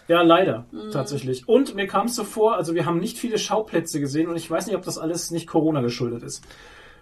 Ja, 0.07 0.21
leider, 0.21 0.65
Mhm. 0.71 0.91
tatsächlich. 0.91 1.47
Und 1.49 1.73
mir 1.75 1.87
kam 1.87 2.05
es 2.07 2.15
so 2.15 2.23
vor, 2.23 2.55
also 2.57 2.75
wir 2.75 2.85
haben 2.85 2.99
nicht 2.99 3.17
viele 3.17 3.37
Schauplätze 3.39 3.99
gesehen 3.99 4.27
und 4.27 4.35
ich 4.35 4.49
weiß 4.51 4.67
nicht, 4.67 4.75
ob 4.75 4.83
das 4.83 4.97
alles 4.97 5.31
nicht 5.31 5.47
Corona 5.47 5.81
geschuldet 5.81 6.21
ist. 6.23 6.43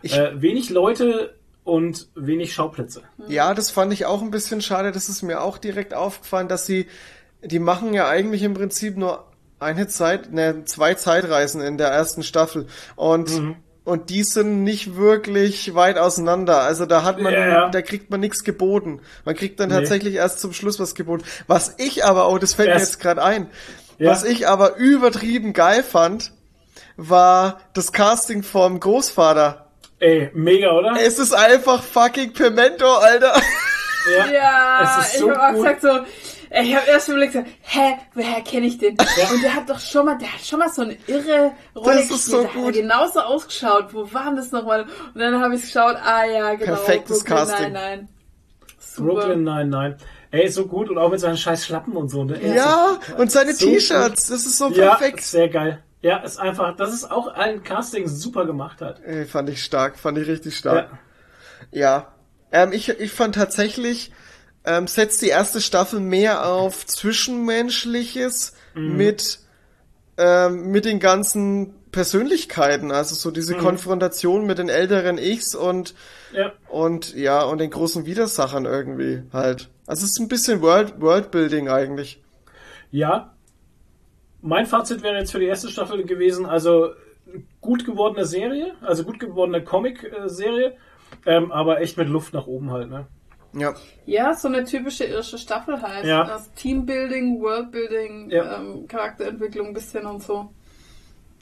Ich- 0.01 0.15
äh, 0.17 0.41
wenig 0.41 0.69
Leute 0.69 1.35
und 1.65 2.07
wenig 2.15 2.53
Schauplätze. 2.53 3.01
Ja, 3.27 3.53
das 3.53 3.69
fand 3.71 3.91
ich 3.93 4.05
auch 4.05 4.21
ein 4.21 4.31
bisschen 4.31 4.61
schade. 4.61 4.91
Das 4.91 5.09
ist 5.09 5.21
mir 5.21 5.41
auch 5.41 5.57
direkt 5.57 5.93
aufgefallen, 5.93 6.47
dass 6.47 6.65
sie, 6.65 6.87
die 7.43 7.59
machen 7.59 7.93
ja 7.93 8.07
eigentlich 8.07 8.43
im 8.43 8.53
Prinzip 8.53 8.97
nur 8.97 9.25
eine 9.59 9.87
Zeit, 9.87 10.33
ne, 10.33 10.63
zwei 10.65 10.93
Zeitreisen 10.93 11.61
in 11.61 11.77
der 11.77 11.87
ersten 11.87 12.21
Staffel. 12.23 12.67
Und, 12.97 13.29
Mhm. 13.31 13.55
Und 13.85 14.09
die 14.09 14.23
sind 14.23 14.63
nicht 14.63 14.95
wirklich 14.95 15.75
weit 15.75 15.97
auseinander. 15.97 16.61
Also 16.61 16.85
da 16.85 17.03
hat 17.03 17.19
man, 17.19 17.33
Ja, 17.33 17.47
ja. 17.47 17.69
da 17.69 17.81
kriegt 17.81 18.09
man 18.09 18.19
nichts 18.21 18.43
geboten. 18.43 19.01
Man 19.25 19.35
kriegt 19.35 19.59
dann 19.59 19.69
Nee. 19.69 19.75
tatsächlich 19.75 20.15
erst 20.15 20.39
zum 20.39 20.53
Schluss 20.53 20.79
was 20.79 20.95
geboten. 20.95 21.23
Was 21.47 21.75
ich 21.77 22.05
aber, 22.05 22.29
oh, 22.29 22.37
das 22.37 22.53
fällt 22.53 22.69
mir 22.69 22.75
Erst- 22.75 22.93
jetzt 22.93 22.99
gerade 23.01 23.21
ein. 23.23 23.47
Ja. 23.97 24.11
Was 24.11 24.23
ich 24.23 24.47
aber 24.47 24.75
übertrieben 24.77 25.53
geil 25.53 25.83
fand, 25.83 26.31
war 26.97 27.59
das 27.73 27.91
Casting 27.91 28.43
vom 28.43 28.79
Großvater. 28.79 29.67
Ey, 29.99 30.29
mega, 30.33 30.71
oder? 30.71 30.95
Es 31.01 31.19
ist 31.19 31.33
einfach 31.33 31.81
fucking 31.83 32.33
Pimento, 32.33 32.91
Alter. 32.95 33.33
Ja, 34.33 34.97
Es 34.99 35.05
ist 35.07 35.13
ich 35.15 35.19
so 35.21 35.29
habe 35.31 35.41
auch 35.41 35.51
gut. 35.53 35.65
gesagt 35.65 35.81
so, 35.81 35.99
ich 36.61 36.75
habe 36.75 36.87
erst 36.87 37.09
überlegt, 37.09 37.33
so, 37.33 37.39
hä, 37.61 37.97
woher 38.13 38.41
kenne 38.41 38.67
ich 38.67 38.77
den? 38.77 38.91
Und 38.91 39.43
der 39.43 39.55
hat 39.55 39.69
doch 39.69 39.79
schon 39.79 40.05
mal, 40.05 40.17
der 40.17 40.31
hat 40.33 40.41
schon 40.45 40.59
mal 40.59 40.69
so 40.69 40.83
eine 40.83 40.97
irre 41.07 41.51
Rolle 41.75 41.95
Das 41.95 42.03
ist 42.05 42.09
gespielt. 42.09 42.21
so 42.25 42.41
der 42.41 42.47
hat 42.53 42.53
gut. 42.61 42.73
genauso 42.73 43.19
ausgeschaut. 43.21 43.93
Wo 43.93 44.13
war 44.13 44.25
denn 44.25 44.35
das 44.35 44.51
nochmal? 44.51 44.83
Und 44.83 45.19
dann 45.19 45.41
habe 45.41 45.55
ich 45.55 45.61
geschaut, 45.61 45.95
ah 46.03 46.25
ja, 46.25 46.53
genau. 46.53 46.73
Perfektes 46.75 47.23
Brooklyn 47.23 47.37
Casting. 47.47 47.71
Nein, 47.73 48.07
Super. 48.79 49.13
Brooklyn, 49.13 49.43
nein, 49.43 49.69
nein. 49.69 49.97
Ey, 50.31 50.47
so 50.49 50.67
gut 50.67 50.89
und 50.89 50.97
auch 50.97 51.09
mit 51.11 51.19
seinen 51.19 51.37
scheiß 51.37 51.65
Schlappen 51.65 51.93
und 51.93 52.09
so. 52.09 52.23
Ne? 52.23 52.39
Ja, 52.55 52.99
und 53.17 53.31
seine 53.31 53.53
So 53.53 53.65
T-Shirts, 53.67 54.27
das 54.27 54.45
ist 54.45 54.57
so 54.57 54.69
Ja, 54.71 54.95
perfekt. 54.95 55.21
sehr 55.23 55.47
geil. 55.49 55.83
Ja, 56.01 56.17
ist 56.17 56.37
einfach, 56.39 56.75
das 56.75 56.93
ist 56.93 57.09
auch 57.09 57.27
ein 57.27 57.63
Casting 57.63 58.07
super 58.07 58.45
gemacht 58.45 58.81
hat. 58.81 58.99
Ey, 59.05 59.25
fand 59.25 59.49
ich 59.49 59.63
stark, 59.63 59.97
fand 59.97 60.17
ich 60.17 60.27
richtig 60.27 60.57
stark. 60.57 60.89
Ja. 61.71 62.07
Ähm, 62.51 62.71
ich, 62.73 62.89
ich 62.89 63.11
fand 63.11 63.35
tatsächlich, 63.35 64.11
ähm, 64.65 64.87
setzt 64.87 65.21
die 65.21 65.27
erste 65.29 65.61
Staffel 65.61 65.99
mehr 65.99 66.45
auf 66.45 66.85
Zwischenmenschliches 66.85 68.53
Mhm. 68.75 68.97
mit, 68.97 69.39
ähm, 70.17 70.71
mit 70.71 70.85
den 70.85 70.99
ganzen 70.99 71.73
Persönlichkeiten, 71.91 72.91
also 72.91 73.13
so 73.15 73.29
Mhm. 73.29 73.33
diese 73.35 73.55
Konfrontation 73.55 74.45
mit 74.45 74.57
den 74.57 74.69
älteren 74.69 75.17
Ichs 75.17 75.53
und, 75.53 75.93
Ja. 76.33 76.51
und 76.69 77.13
ja, 77.15 77.43
und 77.43 77.59
den 77.59 77.69
großen 77.69 78.05
Widersachern 78.05 78.65
irgendwie 78.65 79.21
halt. 79.31 79.69
Also 79.85 80.05
es 80.05 80.11
ist 80.11 80.19
ein 80.19 80.27
bisschen 80.27 80.61
World, 80.61 80.99
Worldbuilding 81.01 81.69
eigentlich. 81.69 82.21
Ja. 82.89 83.33
Mein 84.41 84.65
Fazit 84.65 85.03
wäre 85.03 85.17
jetzt 85.17 85.31
für 85.31 85.39
die 85.39 85.45
erste 85.45 85.69
Staffel 85.69 86.03
gewesen, 86.05 86.45
also 86.45 86.89
gut 87.61 87.85
gewordene 87.85 88.25
Serie, 88.25 88.73
also 88.81 89.03
gut 89.03 89.19
gewordene 89.19 89.63
Comic-Serie, 89.63 90.75
ähm, 91.25 91.51
aber 91.51 91.79
echt 91.81 91.97
mit 91.97 92.09
Luft 92.09 92.33
nach 92.33 92.47
oben 92.47 92.71
halt, 92.71 92.89
ne? 92.89 93.05
Ja. 93.53 93.73
Ja, 94.05 94.33
so 94.35 94.47
eine 94.47 94.65
typische 94.65 95.05
irische 95.05 95.37
Staffel 95.37 95.81
halt. 95.81 96.05
Ja. 96.05 96.23
Das 96.25 96.51
Teambuilding, 96.55 97.39
Worldbuilding, 97.41 98.29
Ja. 98.29 98.57
ähm, 98.57 98.87
Charakterentwicklung 98.87 99.67
ein 99.67 99.73
bisschen 99.73 100.05
und 100.05 100.23
so. 100.23 100.49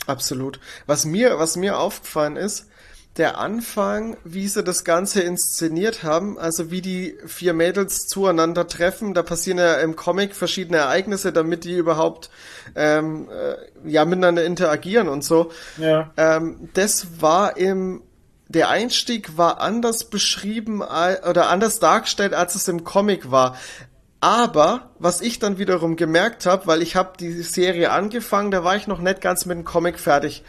Absolut. 0.08 0.60
Was 0.88 1.06
mir, 1.06 1.38
was 1.40 1.56
mir 1.56 1.78
aufgefallen 1.78 2.36
ist, 2.36 2.68
der 3.18 3.38
Anfang, 3.40 4.16
wie 4.24 4.48
sie 4.48 4.64
das 4.64 4.86
Ganze 4.86 5.22
inszeniert 5.22 6.02
haben, 6.04 6.40
also 6.40 6.72
wie 6.72 6.82
die 6.82 7.18
vier 7.26 7.54
Mädels 7.54 8.08
zueinander 8.08 8.68
treffen, 8.68 9.14
da 9.14 9.22
passieren 9.22 9.58
ja 9.60 9.76
im 9.76 9.98
Comic 9.98 10.34
verschiedene 10.34 10.78
Ereignisse, 10.78 11.34
damit 11.34 11.66
die 11.66 11.76
überhaupt 11.76 12.30
ähm, 12.74 13.28
äh, 13.30 13.90
ja 13.90 14.06
miteinander 14.06 14.46
interagieren 14.46 15.10
und 15.10 15.26
so. 15.26 15.52
Ja. 15.78 16.12
Ähm, 16.16 16.70
das 16.74 17.22
war 17.22 17.58
im 17.58 18.02
der 18.52 18.70
Einstieg 18.70 19.38
war 19.38 19.62
anders 19.62 20.06
beschrieben 20.06 20.82
oder 20.82 21.50
anders 21.50 21.80
dargestellt, 21.80 22.34
als 22.34 22.56
es 22.56 22.68
im 22.68 22.84
Comic 22.84 23.32
war. 23.32 23.58
Aber 24.20 24.92
was 25.00 25.22
ich 25.22 25.40
dann 25.40 25.58
wiederum 25.58 25.96
gemerkt 25.96 26.46
habe, 26.46 26.68
weil 26.68 26.82
ich 26.82 26.96
habe 26.96 27.14
die 27.20 27.42
Serie 27.42 27.92
angefangen, 27.92 28.52
da 28.52 28.64
war 28.64 28.76
ich 28.76 28.88
noch 28.88 29.00
nicht 29.00 29.22
ganz 29.22 29.46
mit 29.46 29.58
dem 29.58 29.64
Comic 29.64 30.00
fertig. 30.00 30.44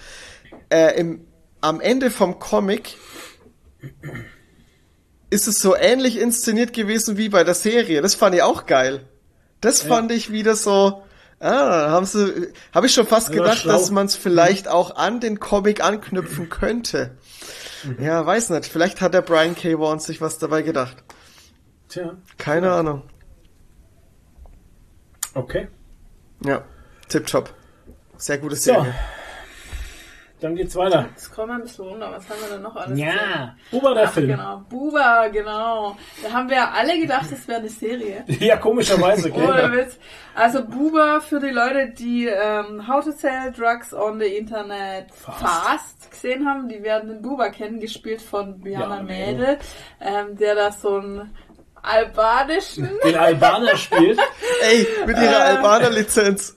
Äh, 0.69 0.99
im, 0.99 1.25
am 1.63 1.81
Ende 1.81 2.11
vom 2.11 2.39
Comic 2.39 2.97
ist 5.31 5.49
es 5.49 5.61
so 5.61 5.75
ähnlich 5.75 6.19
inszeniert 6.19 6.75
gewesen 6.75 7.17
wie 7.17 7.31
bei 7.31 7.45
der 7.45 7.55
Serie. 7.55 8.03
Das 8.03 8.15
fand 8.15 8.35
ich 8.35 8.43
auch 8.43 8.67
geil. 8.67 9.07
Das 9.63 9.81
fand 9.81 10.13
ich 10.13 10.31
wieder 10.31 10.57
so. 10.57 11.03
Ah, 11.41 11.91
haben 11.91 12.05
sie, 12.07 12.53
habe 12.73 12.87
ich 12.87 12.93
schon 12.93 13.07
fast 13.07 13.31
Ja, 13.31 13.37
gedacht, 13.37 13.65
dass 13.65 13.91
man 13.91 14.07
es 14.07 14.17
vielleicht 14.17 14.69
auch 14.69 14.97
an 14.97 15.21
den 15.21 15.41
Comic 15.41 15.83
anknüpfen 15.83 16.51
könnte. 16.51 17.17
Ja, 17.99 18.25
weiß 18.25 18.51
nicht. 18.51 18.67
Vielleicht 18.67 19.01
hat 19.01 19.15
der 19.15 19.23
Brian 19.23 19.55
K. 19.55 19.79
Vaughan 19.79 19.99
sich 19.99 20.21
was 20.21 20.39
dabei 20.39 20.63
gedacht. 20.63 21.03
Tja. 21.89 22.17
Keine 22.39 22.73
Ahnung. 22.73 23.03
Okay. 25.35 25.69
Ja, 26.45 26.65
tipptopp. 27.09 27.55
Sehr 28.17 28.39
gute. 28.39 28.57
Serie. 28.57 28.95
Dann 30.43 30.57
geht's 30.57 30.75
weiter. 30.77 31.09
Scroll 31.17 31.47
mal 31.47 31.55
ein 31.55 31.63
bisschen 31.63 31.85
runter, 31.87 32.11
was 32.15 32.29
haben 32.29 32.41
wir 32.43 32.49
denn 32.55 32.63
noch 32.63 32.75
alles? 32.77 32.99
Ja. 32.99 33.55
Buba 33.71 33.95
der 33.95 34.09
Ach, 34.09 34.13
Film. 34.13 34.27
genau. 34.29 34.63
Buba, 34.69 35.29
genau. 35.29 35.97
Da 36.23 36.33
haben 36.33 36.49
wir 36.49 36.57
ja 36.57 36.73
alle 36.77 36.99
gedacht, 37.01 37.31
das 37.31 37.47
wäre 37.49 37.61
eine 37.61 37.69
Serie. 37.69 38.25
Ja, 38.41 38.57
komischerweise, 38.57 39.33
Ohne 39.33 39.47
gell? 39.71 39.73
Witz. 39.73 39.99
Also 40.35 40.65
Buba 40.65 41.21
für 41.21 41.39
die 41.41 41.51
Leute, 41.51 41.91
die 41.97 42.27
ähm, 42.27 42.87
How 42.89 43.05
to 43.05 43.13
Sell 43.13 43.53
Drugs 43.57 43.95
on 43.95 44.19
the 44.19 44.27
Internet 44.27 45.13
Fast. 45.15 45.41
Fast, 45.41 46.11
gesehen 46.11 46.47
haben, 46.49 46.69
die 46.69 46.83
werden 46.83 47.09
den 47.09 47.23
Buba 47.23 47.51
kennen, 47.51 47.79
gespielt 47.81 48.21
von 48.21 48.61
Björn 48.61 48.91
Ja, 48.91 49.03
Mädel, 49.03 49.59
ähm, 50.01 50.37
der 50.37 50.55
da 50.57 50.73
so 50.73 50.97
einen 50.97 51.35
albanischen, 51.83 52.89
Den 53.05 53.17
Albaner 53.17 53.77
spielt. 53.77 54.19
Ey, 54.63 54.87
mit 55.07 55.17
ihrer 55.17 55.31
Äh. 55.31 55.57
Albaner-Lizenz. 55.57 56.57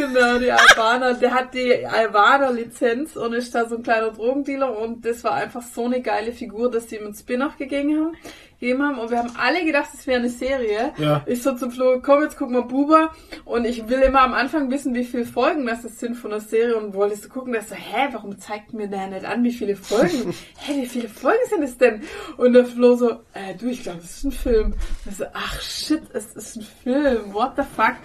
Genau, 0.00 0.38
die 0.38 0.50
Albaner. 0.50 1.14
Der 1.14 1.34
hat 1.34 1.52
die 1.52 1.86
Albaner-Lizenz 1.86 3.16
und 3.16 3.34
ist 3.34 3.54
da 3.54 3.68
so 3.68 3.76
ein 3.76 3.82
kleiner 3.82 4.10
Drogendealer 4.10 4.78
und 4.78 5.04
das 5.04 5.22
war 5.24 5.34
einfach 5.34 5.62
so 5.62 5.84
eine 5.84 6.00
geile 6.00 6.32
Figur, 6.32 6.70
dass 6.70 6.86
die 6.86 6.96
ihm 6.96 7.04
einen 7.04 7.14
Spin-off 7.14 7.58
gegeben 7.58 7.96
haben. 7.96 8.16
Gegeben 8.58 8.82
haben. 8.82 8.98
Und 8.98 9.10
wir 9.10 9.18
haben 9.18 9.32
alle 9.38 9.64
gedacht, 9.64 9.90
es 9.92 10.06
wäre 10.06 10.20
eine 10.20 10.30
Serie. 10.30 10.92
Ja. 10.98 11.22
Ich 11.26 11.42
so 11.42 11.54
zum 11.54 11.70
Flo, 11.70 12.00
komm, 12.02 12.22
jetzt 12.22 12.36
gucken 12.36 12.54
wir 12.54 12.62
Buba. 12.62 13.12
Und 13.44 13.64
ich 13.64 13.88
will 13.88 14.00
immer 14.00 14.20
am 14.20 14.32
Anfang 14.34 14.70
wissen, 14.70 14.94
wie 14.94 15.04
viele 15.04 15.24
Folgen 15.24 15.66
das 15.66 15.82
sind 15.82 16.14
von 16.14 16.30
der 16.30 16.40
Serie. 16.40 16.76
Und 16.76 16.94
wolltest 16.94 17.26
du 17.26 17.28
gucken, 17.28 17.52
dass 17.52 17.68
so, 17.68 17.74
hä, 17.74 18.08
warum 18.12 18.38
zeigt 18.38 18.72
mir 18.72 18.88
der 18.88 19.06
nicht 19.08 19.24
an, 19.24 19.44
wie 19.44 19.52
viele 19.52 19.76
Folgen? 19.76 20.34
hä, 20.58 20.82
wie 20.82 20.86
viele 20.86 21.08
Folgen 21.08 21.46
sind 21.48 21.62
es 21.62 21.76
denn? 21.76 22.02
Und 22.36 22.52
der 22.54 22.64
Flo 22.64 22.96
so, 22.96 23.10
äh, 23.34 23.54
du, 23.58 23.68
ich 23.68 23.82
glaube, 23.82 23.98
es 23.98 24.16
ist 24.16 24.24
ein 24.24 24.32
Film. 24.32 24.66
Und 24.72 25.10
ich 25.10 25.16
so, 25.16 25.24
ach 25.32 25.60
shit, 25.60 26.02
es 26.12 26.34
ist 26.34 26.56
ein 26.56 26.66
Film. 26.82 27.34
What 27.34 27.52
the 27.56 27.62
fuck? 27.76 27.96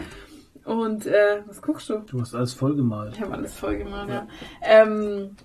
Und 0.65 1.05
äh, 1.05 1.41
was 1.45 1.61
guckst 1.61 1.89
du? 1.89 1.99
Du 1.99 2.19
hast 2.21 2.33
alles 2.35 2.53
vollgemalt. 2.53 3.13
Ich 3.15 3.21
habe 3.21 3.33
alles 3.33 3.53
voll 3.57 3.77
gemacht, 3.77 4.09
ja. 4.09 4.27
Ähm, 4.63 5.35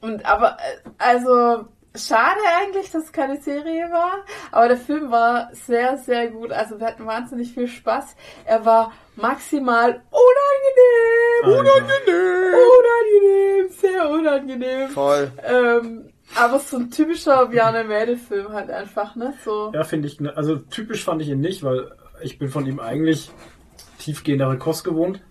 und 0.00 0.24
aber, 0.26 0.56
äh, 0.58 0.88
also, 0.98 1.66
schade 1.96 2.40
eigentlich, 2.60 2.90
dass 2.90 3.04
es 3.04 3.12
keine 3.12 3.40
Serie 3.40 3.90
war, 3.90 4.24
aber 4.52 4.68
der 4.68 4.76
Film 4.76 5.10
war 5.10 5.50
sehr, 5.52 5.98
sehr 5.98 6.28
gut. 6.30 6.52
Also 6.52 6.78
wir 6.80 6.86
hatten 6.86 7.04
wahnsinnig 7.06 7.52
viel 7.52 7.66
Spaß. 7.68 8.16
Er 8.44 8.64
war 8.64 8.92
maximal 9.16 10.02
unangenehm, 10.10 11.58
Alter. 11.58 11.86
unangenehm, 12.56 13.68
sehr 13.70 14.08
unangenehm. 14.10 14.88
Voll. 14.90 15.30
Ähm, 15.44 16.08
aber 16.40 16.58
so 16.60 16.78
ein 16.78 16.90
typischer 16.90 17.46
Bjarne 17.46 17.84
Mädel-Film 17.84 18.52
halt 18.52 18.70
einfach, 18.70 19.16
ne? 19.16 19.34
So. 19.44 19.70
Ja, 19.74 19.84
finde 19.84 20.08
ich, 20.08 20.18
ne- 20.20 20.34
also 20.36 20.56
typisch 20.56 21.04
fand 21.04 21.20
ich 21.22 21.28
ihn 21.28 21.40
nicht, 21.40 21.62
weil 21.62 21.90
ich 22.22 22.38
bin 22.38 22.48
von 22.48 22.64
ihm 22.66 22.80
eigentlich 22.80 23.30
tiefgehendere 24.02 24.58
Kost 24.58 24.84
gewohnt. 24.84 25.22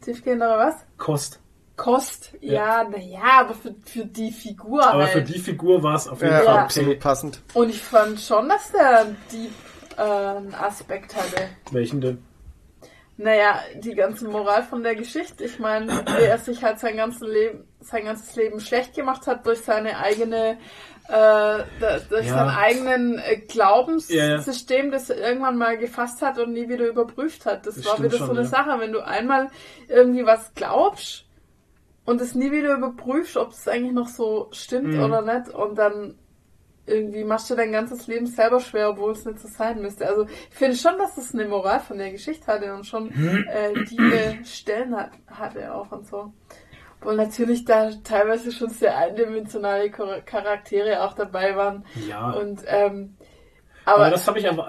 Tiefgehendere 0.00 0.58
was? 0.58 0.74
Kost. 0.96 1.40
Kost, 1.76 2.32
ja, 2.40 2.84
na 2.90 2.98
ja, 2.98 3.40
aber 3.40 3.54
für, 3.54 3.72
für 3.84 4.04
die 4.04 4.32
Figur 4.32 4.84
Aber 4.84 5.04
halt. 5.04 5.12
für 5.12 5.22
die 5.22 5.38
Figur 5.38 5.80
war 5.82 5.94
es 5.94 6.08
auf 6.08 6.20
jeden 6.20 6.32
Ja, 6.32 6.40
Fall 6.40 6.58
absolut 6.58 6.90
okay. 6.90 6.98
passend. 6.98 7.40
Und 7.54 7.70
ich 7.70 7.80
fand 7.80 8.18
schon, 8.18 8.48
dass 8.48 8.72
der 8.72 9.00
einen 9.02 9.16
Deep 9.30 9.52
äh, 9.96 10.02
einen 10.02 10.54
Aspekt 10.56 11.14
hatte. 11.14 11.48
Welchen 11.70 12.00
denn? 12.00 12.18
Naja, 13.16 13.60
die 13.76 13.94
ganze 13.94 14.28
Moral 14.28 14.62
von 14.64 14.82
der 14.82 14.94
Geschichte. 14.96 15.44
Ich 15.44 15.58
meine, 15.60 15.88
wie 16.16 16.22
er 16.24 16.38
sich 16.38 16.62
halt 16.64 16.80
sein 16.80 16.96
ganzes 16.96 17.20
Leben, 17.28 17.64
sein 17.80 18.04
ganzes 18.04 18.34
Leben 18.36 18.58
schlecht 18.60 18.94
gemacht 18.94 19.26
hat 19.28 19.46
durch 19.46 19.60
seine 19.60 19.98
eigene, 19.98 20.58
äh, 21.08 21.64
durch 22.10 22.26
Ja. 22.26 22.34
sein 22.34 22.48
eigenen 22.48 23.18
äh, 23.18 23.32
Ja, 23.32 23.38
ja. 23.38 23.40
Glaubenssystem, 23.48 24.90
das 24.90 25.10
er 25.10 25.16
irgendwann 25.28 25.56
mal 25.58 25.78
gefasst 25.78 26.20
hat 26.22 26.38
und 26.38 26.52
nie 26.52 26.68
wieder 26.68 26.86
überprüft 26.86 27.46
hat. 27.46 27.66
Das, 27.66 27.76
Das 27.76 27.86
war 27.86 27.98
wieder 27.98 28.10
so 28.10 28.18
schon, 28.18 28.30
eine 28.30 28.40
ja. 28.40 28.46
Sache. 28.46 28.78
Wenn 28.78 28.92
du 28.92 29.00
einmal 29.06 29.48
irgendwie 29.88 30.24
was 30.26 30.52
glaubst 30.54 31.24
und 32.04 32.20
es 32.20 32.34
nie 32.34 32.52
wieder 32.52 32.74
überprüfst, 32.76 33.36
ob 33.36 33.52
es 33.52 33.66
eigentlich 33.68 33.92
noch 33.92 34.08
so 34.08 34.48
stimmt 34.52 34.94
Mhm. 34.94 35.02
oder 35.02 35.22
nicht, 35.22 35.48
und 35.54 35.76
dann 35.78 36.18
irgendwie 36.86 37.24
machst 37.24 37.50
du 37.50 37.54
dein 37.54 37.70
ganzes 37.72 38.06
Leben 38.06 38.26
selber 38.26 38.60
schwer, 38.60 38.88
obwohl 38.90 39.12
es 39.12 39.24
nicht 39.26 39.40
so 39.40 39.48
sein 39.48 39.82
müsste. 39.82 40.06
Also 40.08 40.24
ich 40.24 40.56
finde 40.56 40.74
schon, 40.76 40.96
dass 40.96 41.18
es 41.18 41.34
eine 41.34 41.44
Moral 41.46 41.80
von 41.80 41.98
der 41.98 42.10
Geschichte 42.12 42.46
hatte 42.46 42.72
und 42.74 42.86
schon 42.86 43.10
äh, 43.12 43.74
tiefe 43.84 44.38
Stellen 44.44 44.96
hat, 44.96 45.10
hatte 45.26 45.74
auch 45.74 45.92
und 45.92 46.06
so. 46.06 46.32
Obwohl 47.00 47.16
natürlich 47.16 47.64
da 47.64 47.90
teilweise 48.04 48.50
schon 48.52 48.70
sehr 48.70 48.96
eindimensionale 48.96 49.90
Char- 49.90 50.20
Charaktere 50.22 51.02
auch 51.02 51.14
dabei 51.14 51.54
waren. 51.56 51.84
Ja. 52.08 52.30
Und 52.30 52.60
ähm, 52.66 53.16
aber, 53.84 54.02
aber, 54.02 54.10
das 54.10 54.28
habe 54.28 54.38
ich 54.38 54.46
aber, 54.48 54.68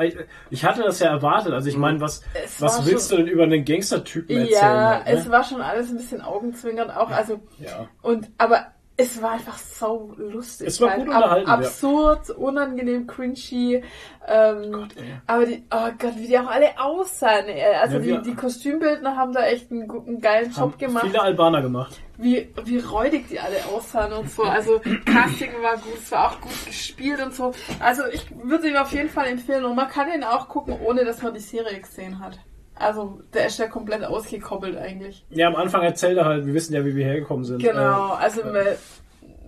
ich 0.49 0.63
hatte 0.63 0.81
das 0.83 0.99
ja 0.99 1.09
erwartet. 1.09 1.51
Also 1.51 1.67
ich 1.67 1.75
meine, 1.75 1.99
was, 1.99 2.23
was 2.59 2.85
willst 2.85 3.11
du 3.11 3.15
schon- 3.17 3.25
denn 3.25 3.33
über 3.33 3.43
einen 3.43 3.65
Gangstertypen 3.65 4.37
erzählen? 4.37 4.53
ja, 4.61 4.89
halt, 4.95 5.05
ne? 5.07 5.11
es 5.11 5.29
war 5.29 5.43
schon 5.43 5.61
alles 5.61 5.89
ein 5.89 5.97
bisschen 5.97 6.21
augenzwinkernd 6.21 6.95
auch. 6.95 7.09
Also 7.09 7.41
ja. 7.57 7.87
Und, 8.01 8.29
aber 8.37 8.67
es 8.99 9.21
war 9.21 9.31
einfach 9.31 9.57
so 9.57 10.13
lustig. 10.17 10.67
Es 10.67 10.81
war 10.81 10.89
halt. 10.89 10.99
gut 10.99 11.07
unterhalten, 11.07 11.47
ja. 11.47 11.55
Absurd, 11.55 12.29
unangenehm, 12.31 13.07
cringy. 13.07 13.81
Ähm, 14.27 14.71
Gott, 14.73 14.89
ey. 14.97 15.13
aber 15.25 15.45
die, 15.45 15.63
oh 15.73 15.89
Gott, 15.97 16.17
wie 16.17 16.27
die 16.27 16.37
auch 16.37 16.47
alle 16.47 16.77
aussahen. 16.77 17.47
ey. 17.47 17.75
Also 17.75 17.97
Ja, 17.99 18.17
die, 18.17 18.29
die 18.29 18.35
Kostümbildner 18.35 19.15
haben 19.15 19.31
da 19.31 19.45
echt 19.45 19.71
einen 19.71 19.87
guten, 19.87 20.19
geilen 20.19 20.51
Job 20.51 20.77
gemacht. 20.77 21.05
viele 21.05 21.21
Albaner 21.21 21.61
gemacht. 21.61 21.97
Wie, 22.17 22.49
wie 22.65 22.79
räudig 22.79 23.29
die 23.29 23.39
alle 23.39 23.65
aussahen 23.73 24.11
und 24.11 24.29
so. 24.29 24.43
Also 24.43 24.79
Casting 25.05 25.51
war 25.61 25.77
gut, 25.77 25.95
es 25.97 26.11
war 26.11 26.31
auch 26.31 26.41
gut 26.41 26.65
gespielt 26.65 27.21
und 27.21 27.33
so. 27.33 27.53
Also 27.79 28.03
ich 28.11 28.25
würde 28.43 28.67
ihn 28.69 28.75
auf 28.75 28.91
jeden 28.91 29.09
Fall 29.09 29.27
empfehlen 29.27 29.63
und 29.63 29.77
man 29.77 29.87
kann 29.87 30.11
ihn 30.11 30.25
auch 30.25 30.49
gucken, 30.49 30.77
ohne 30.85 31.05
dass 31.05 31.21
man 31.21 31.33
die 31.33 31.39
Serie 31.39 31.79
gesehen 31.79 32.19
hat. 32.19 32.37
Also 32.79 33.19
der 33.33 33.47
ist 33.47 33.59
ja 33.59 33.67
komplett 33.67 34.03
ausgekoppelt 34.05 34.77
eigentlich. 34.77 35.25
Ja, 35.29 35.47
am 35.47 35.55
Anfang 35.57 35.83
erzählt 35.83 36.17
er 36.17 36.25
halt, 36.25 36.45
wir 36.45 36.53
wissen 36.53 36.73
ja, 36.73 36.83
wie 36.85 36.95
wir 36.95 37.05
hergekommen 37.05 37.43
sind. 37.43 37.61
Genau, 37.61 38.13
Äh, 38.13 38.23
also 38.23 38.43
man, 38.45 38.65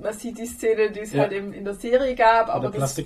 man 0.02 0.14
sieht 0.14 0.38
die 0.38 0.46
Szene, 0.46 0.92
die 0.92 1.00
es 1.00 1.14
Ja. 1.14 1.22
halt 1.22 1.32
eben 1.32 1.54
in 1.54 1.64
der 1.64 1.76
Serie 1.76 2.14
gab, 2.16 2.50
aber 2.50 2.70
das, 2.70 2.94
das 2.96 2.98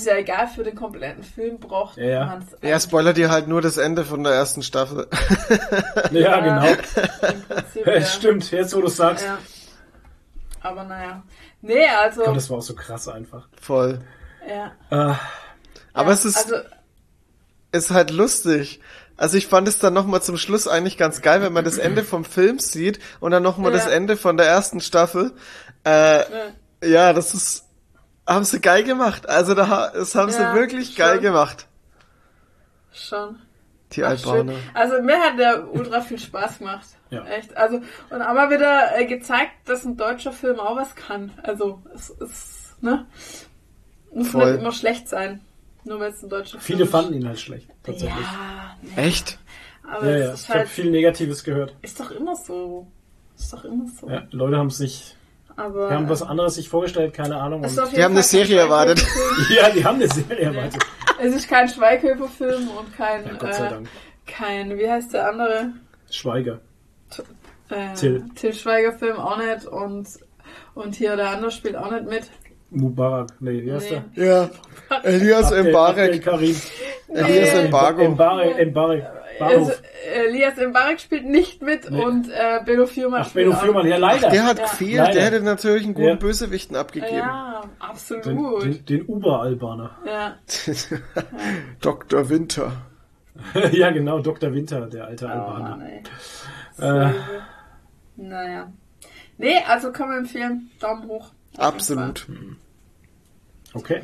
ist 0.00 0.06
ja 0.06 0.16
egal, 0.16 0.48
für 0.48 0.64
den 0.64 0.74
kompletten 0.74 1.22
Film 1.22 1.58
braucht 1.60 1.98
Ja, 1.98 2.04
ja. 2.04 2.26
man 2.26 2.38
es 2.40 2.68
Ja, 2.68 2.80
spoilert 2.80 3.16
dir 3.16 3.30
halt 3.30 3.46
nur 3.46 3.62
das 3.62 3.76
Ende 3.76 4.04
von 4.04 4.24
der 4.24 4.32
ersten 4.32 4.62
Staffel. 4.62 5.06
Ja, 6.10 6.40
genau. 6.40 6.62
Prinzip. 7.48 7.86
ja. 7.86 8.00
Stimmt, 8.02 8.50
jetzt 8.50 8.74
wo 8.74 8.80
du 8.80 8.88
sagst. 8.88 9.24
Ja. 9.24 9.38
Aber 10.62 10.84
naja. 10.84 11.22
Nee, 11.62 11.86
also. 11.86 12.22
Gott, 12.24 12.36
das 12.36 12.50
war 12.50 12.58
auch 12.58 12.62
so 12.62 12.74
krass 12.74 13.06
einfach. 13.08 13.48
Voll. 13.60 14.00
ja. 14.48 14.72
Äh, 14.90 15.14
Aber 15.92 16.08
ja, 16.08 16.14
es 16.14 16.24
ist, 16.24 16.36
Also, 16.36 16.56
ist 17.72 17.90
halt 17.90 18.10
lustig. 18.10 18.80
Also 19.20 19.36
ich 19.36 19.46
fand 19.48 19.68
es 19.68 19.78
dann 19.78 19.92
nochmal 19.92 20.22
zum 20.22 20.38
Schluss 20.38 20.66
eigentlich 20.66 20.96
ganz 20.96 21.20
geil, 21.20 21.42
wenn 21.42 21.52
man 21.52 21.62
das 21.64 21.76
Ende 21.76 22.02
vom 22.04 22.24
Film 22.24 22.58
sieht 22.58 22.98
und 23.20 23.32
dann 23.32 23.42
nochmal 23.42 23.70
Ja. 23.70 23.76
das 23.76 23.86
Ende 23.86 24.16
von 24.16 24.38
der 24.38 24.46
ersten 24.46 24.80
Staffel. 24.80 25.32
Äh, 25.84 26.18
ne, 26.20 26.54
ja, 26.82 27.12
das 27.12 27.34
ist, 27.34 27.66
haben 28.26 28.46
sie 28.46 28.60
geil 28.60 28.82
gemacht. 28.82 29.28
Also 29.28 29.52
da, 29.54 29.90
das 29.92 30.14
haben 30.14 30.30
Ja, 30.32 30.52
sie 30.54 30.58
wirklich 30.58 30.96
geil 30.96 31.16
schon. 31.16 31.22
gemacht. 31.22 31.66
schon. 32.92 33.38
Die 33.92 34.04
Albaner. 34.04 34.54
Also 34.72 35.02
mir 35.02 35.18
hat 35.20 35.38
der 35.38 35.68
ultra 35.70 36.00
viel 36.00 36.18
Spaß 36.18 36.58
gemacht. 36.58 36.86
Ja. 37.10 37.24
Echt. 37.26 37.56
Also, 37.56 37.82
und 38.10 38.22
aber 38.22 38.48
wieder 38.50 38.96
äh, 38.98 39.04
gezeigt, 39.04 39.50
dass 39.66 39.84
ein 39.84 39.96
deutscher 39.96 40.32
Film 40.32 40.60
auch 40.60 40.76
was 40.76 40.94
kann. 40.94 41.32
Also, 41.42 41.82
es 41.94 42.08
ist, 42.10 42.82
ne? 42.82 43.04
Muss 44.14 44.28
Voll. 44.28 44.52
nicht 44.52 44.60
immer 44.62 44.72
schlecht 44.72 45.08
sein. 45.08 45.40
Nur 45.84 46.00
weil 46.00 46.10
es 46.10 46.22
ein 46.22 46.28
deutscher 46.28 46.58
viele 46.60 46.78
Film 46.78 46.86
ist. 46.86 46.90
fanden 46.92 47.14
ihn 47.14 47.26
halt 47.26 47.40
schlecht, 47.40 47.68
tatsächlich. 47.82 48.24
Ja, 48.26 48.76
nee. 48.82 49.02
Echt? 49.08 49.38
Aber 49.90 50.06
Ja, 50.06 50.12
es 50.16 50.20
ja. 50.26 50.32
ist 50.34 50.42
Ich 50.42 50.48
habe 50.50 50.58
halt, 50.60 50.68
viel 50.68 50.90
Negatives 50.90 51.42
gehört. 51.44 51.74
ist 51.82 51.98
doch 51.98 52.10
immer 52.10 52.36
so. 52.36 52.86
Ist 53.38 53.52
doch 53.52 53.64
immer 53.64 53.86
so. 53.98 54.08
Ja, 54.08 54.20
die 54.20 54.36
Leute 54.36 54.56
haben 54.58 54.70
sich, 54.70 55.16
Aber. 55.56 55.88
die 55.88 55.94
haben 55.94 56.08
was 56.08 56.22
anderes 56.22 56.56
sich 56.56 56.68
vorgestellt, 56.68 57.14
keine 57.14 57.36
Ahnung. 57.40 57.64
es 57.64 57.78
auf 57.78 57.90
Die 57.92 58.02
haben 58.04 58.12
eine 58.12 58.22
Serie 58.22 58.58
erwartet. 58.58 59.04
Ja, 59.56 59.70
die 59.70 59.82
haben 59.84 59.96
eine 59.96 60.08
Serie 60.08 60.38
erwartet. 60.44 60.82
Es 61.18 61.34
ist 61.34 61.48
kein 61.48 61.68
Schweighöfer-Film 61.68 62.68
und 62.68 62.94
kein, 62.96 63.24
Ja, 63.26 63.32
Gott 63.34 63.54
sei 63.54 63.66
äh, 63.66 63.70
Dank. 63.70 63.88
kein, 64.26 64.78
wie 64.78 64.90
heißt 64.90 65.12
der 65.14 65.28
andere? 65.30 65.72
Schweiger. 66.10 66.60
Äh, 67.70 67.94
Till. 67.94 68.24
Till 68.34 68.52
Schweiger-Film 68.52 69.16
auch 69.16 69.38
nicht 69.38 69.64
und, 69.66 70.08
und 70.74 70.94
hier 70.94 71.16
der 71.16 71.30
andere 71.30 71.50
spielt 71.50 71.76
auch 71.76 71.90
nicht 71.90 72.04
mit. 72.06 72.24
Mubarak. 72.70 73.30
Nee, 73.40 73.64
wie 73.64 73.72
heißt 73.72 73.90
Nee. 73.90 74.02
der? 74.16 74.24
Ja. 74.26 74.50
Elias 75.02 75.50
Mbarek. 75.50 76.22
Karim. 76.22 76.56
Elias. 77.08 77.54
Embargo. 77.54 78.08
Mbarek. 78.10 78.68
Mbarek. 78.70 79.04
Also. 79.40 79.72
Elias 80.14 80.54
Mbarek 80.56 81.00
spielt 81.00 81.24
nicht 81.26 81.62
mit 81.62 81.90
Nee. 81.90 82.04
und 82.04 82.28
äh, 82.30 82.60
Benno 82.64 82.86
Fürmann 82.86 83.22
Ach, 83.22 83.28
spielt 83.30 83.46
Benno 83.46 83.56
auch 83.56 83.62
Fürmann, 83.62 83.86
ja 83.86 83.96
leider. 83.96 84.28
Der 84.30 84.44
hat 84.44 84.58
Ja. 84.58 84.64
gefehlt. 84.64 84.96
Leider. 84.98 85.12
Der 85.12 85.22
hätte 85.24 85.40
natürlich 85.40 85.84
einen 85.84 85.94
guten 85.94 86.08
Ja. 86.08 86.14
Bösewichten 86.16 86.76
abgegeben. 86.76 87.16
Ja, 87.16 87.62
den, 87.62 87.70
absolut. 87.88 88.62
den, 88.64 88.84
den 88.86 89.06
Uber-Albaner. 89.06 89.90
Ja. 90.06 90.36
Dr. 91.80 92.28
Winter. 92.28 92.72
ja, 93.72 93.90
genau, 93.90 94.20
Dr. 94.20 94.52
Winter, 94.52 94.86
der 94.88 95.06
alte 95.06 95.24
Oh 95.26 95.28
Albaner. 95.28 95.86
Ey. 96.78 97.08
Äh. 97.08 97.12
Naja. 98.16 98.72
Nee, 99.38 99.56
also 99.66 99.90
kann 99.92 100.08
man 100.08 100.18
empfehlen. 100.18 100.70
Daumen 100.80 101.08
hoch. 101.08 101.30
Absolut. 101.56 102.26
Okay. 103.74 104.02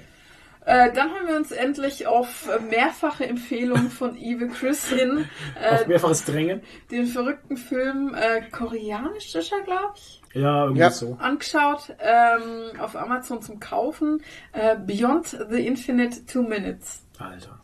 Äh, 0.65 0.93
dann 0.93 1.11
haben 1.13 1.29
wir 1.29 1.37
uns 1.37 1.53
endlich 1.53 2.09
auf 2.09 2.49
mehrfache 2.69 3.25
Empfehlungen 3.25 3.89
von 3.89 4.17
Evil 4.17 4.49
Chris 4.49 4.87
hin 4.89 5.29
Auf 5.73 5.83
äh, 5.83 5.87
mehrfaches 5.87 6.25
Drängen. 6.25 6.61
den 6.91 7.07
verrückten 7.07 7.57
Film 7.57 8.15
äh, 8.17 8.43
koreanisch 8.51 9.33
ist 9.37 9.53
er, 9.53 9.61
glaube 9.63 9.93
ich, 9.95 10.21
Ja, 10.35 10.65
irgendwie 10.65 10.81
Ja. 10.81 10.91
so. 10.91 11.17
angeschaut 11.21 11.95
ähm, 12.01 12.81
auf 12.81 12.97
Amazon 12.97 13.43
zum 13.43 13.61
Kaufen. 13.61 14.23
Äh, 14.53 14.75
Beyond 14.77 15.39
the 15.51 15.65
Infinite 15.65 16.27
Two 16.27 16.43
Minutes. 16.43 17.03
Alter. 17.19 17.61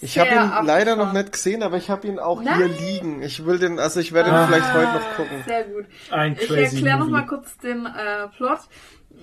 Ich 0.00 0.18
habe 0.18 0.30
ihn 0.30 0.66
leider 0.66 0.94
noch 0.96 1.06
abgefahren. 1.06 1.12
nicht 1.16 1.32
gesehen, 1.32 1.62
aber 1.64 1.76
ich 1.76 1.90
habe 1.90 2.06
ihn 2.06 2.18
auch 2.20 2.40
Nein. 2.42 2.56
hier 2.56 2.68
liegen. 2.68 3.22
Ich 3.22 3.44
will 3.44 3.58
den, 3.58 3.78
also 3.80 3.98
ich 4.00 4.12
werde 4.12 4.30
ihn 4.30 4.34
Ah, 4.34 4.46
vielleicht 4.46 4.72
heute 4.72 4.92
noch 4.92 5.16
gucken. 5.16 5.42
Sehr 5.46 5.64
gut. 5.64 5.86
Ein 6.10 6.36
Ich 6.40 6.50
erkläre 6.50 6.98
noch 6.98 7.06
Movie. 7.06 7.10
mal 7.12 7.26
kurz 7.26 7.58
den 7.58 7.84
äh, 7.86 8.28
Plot. 8.36 8.60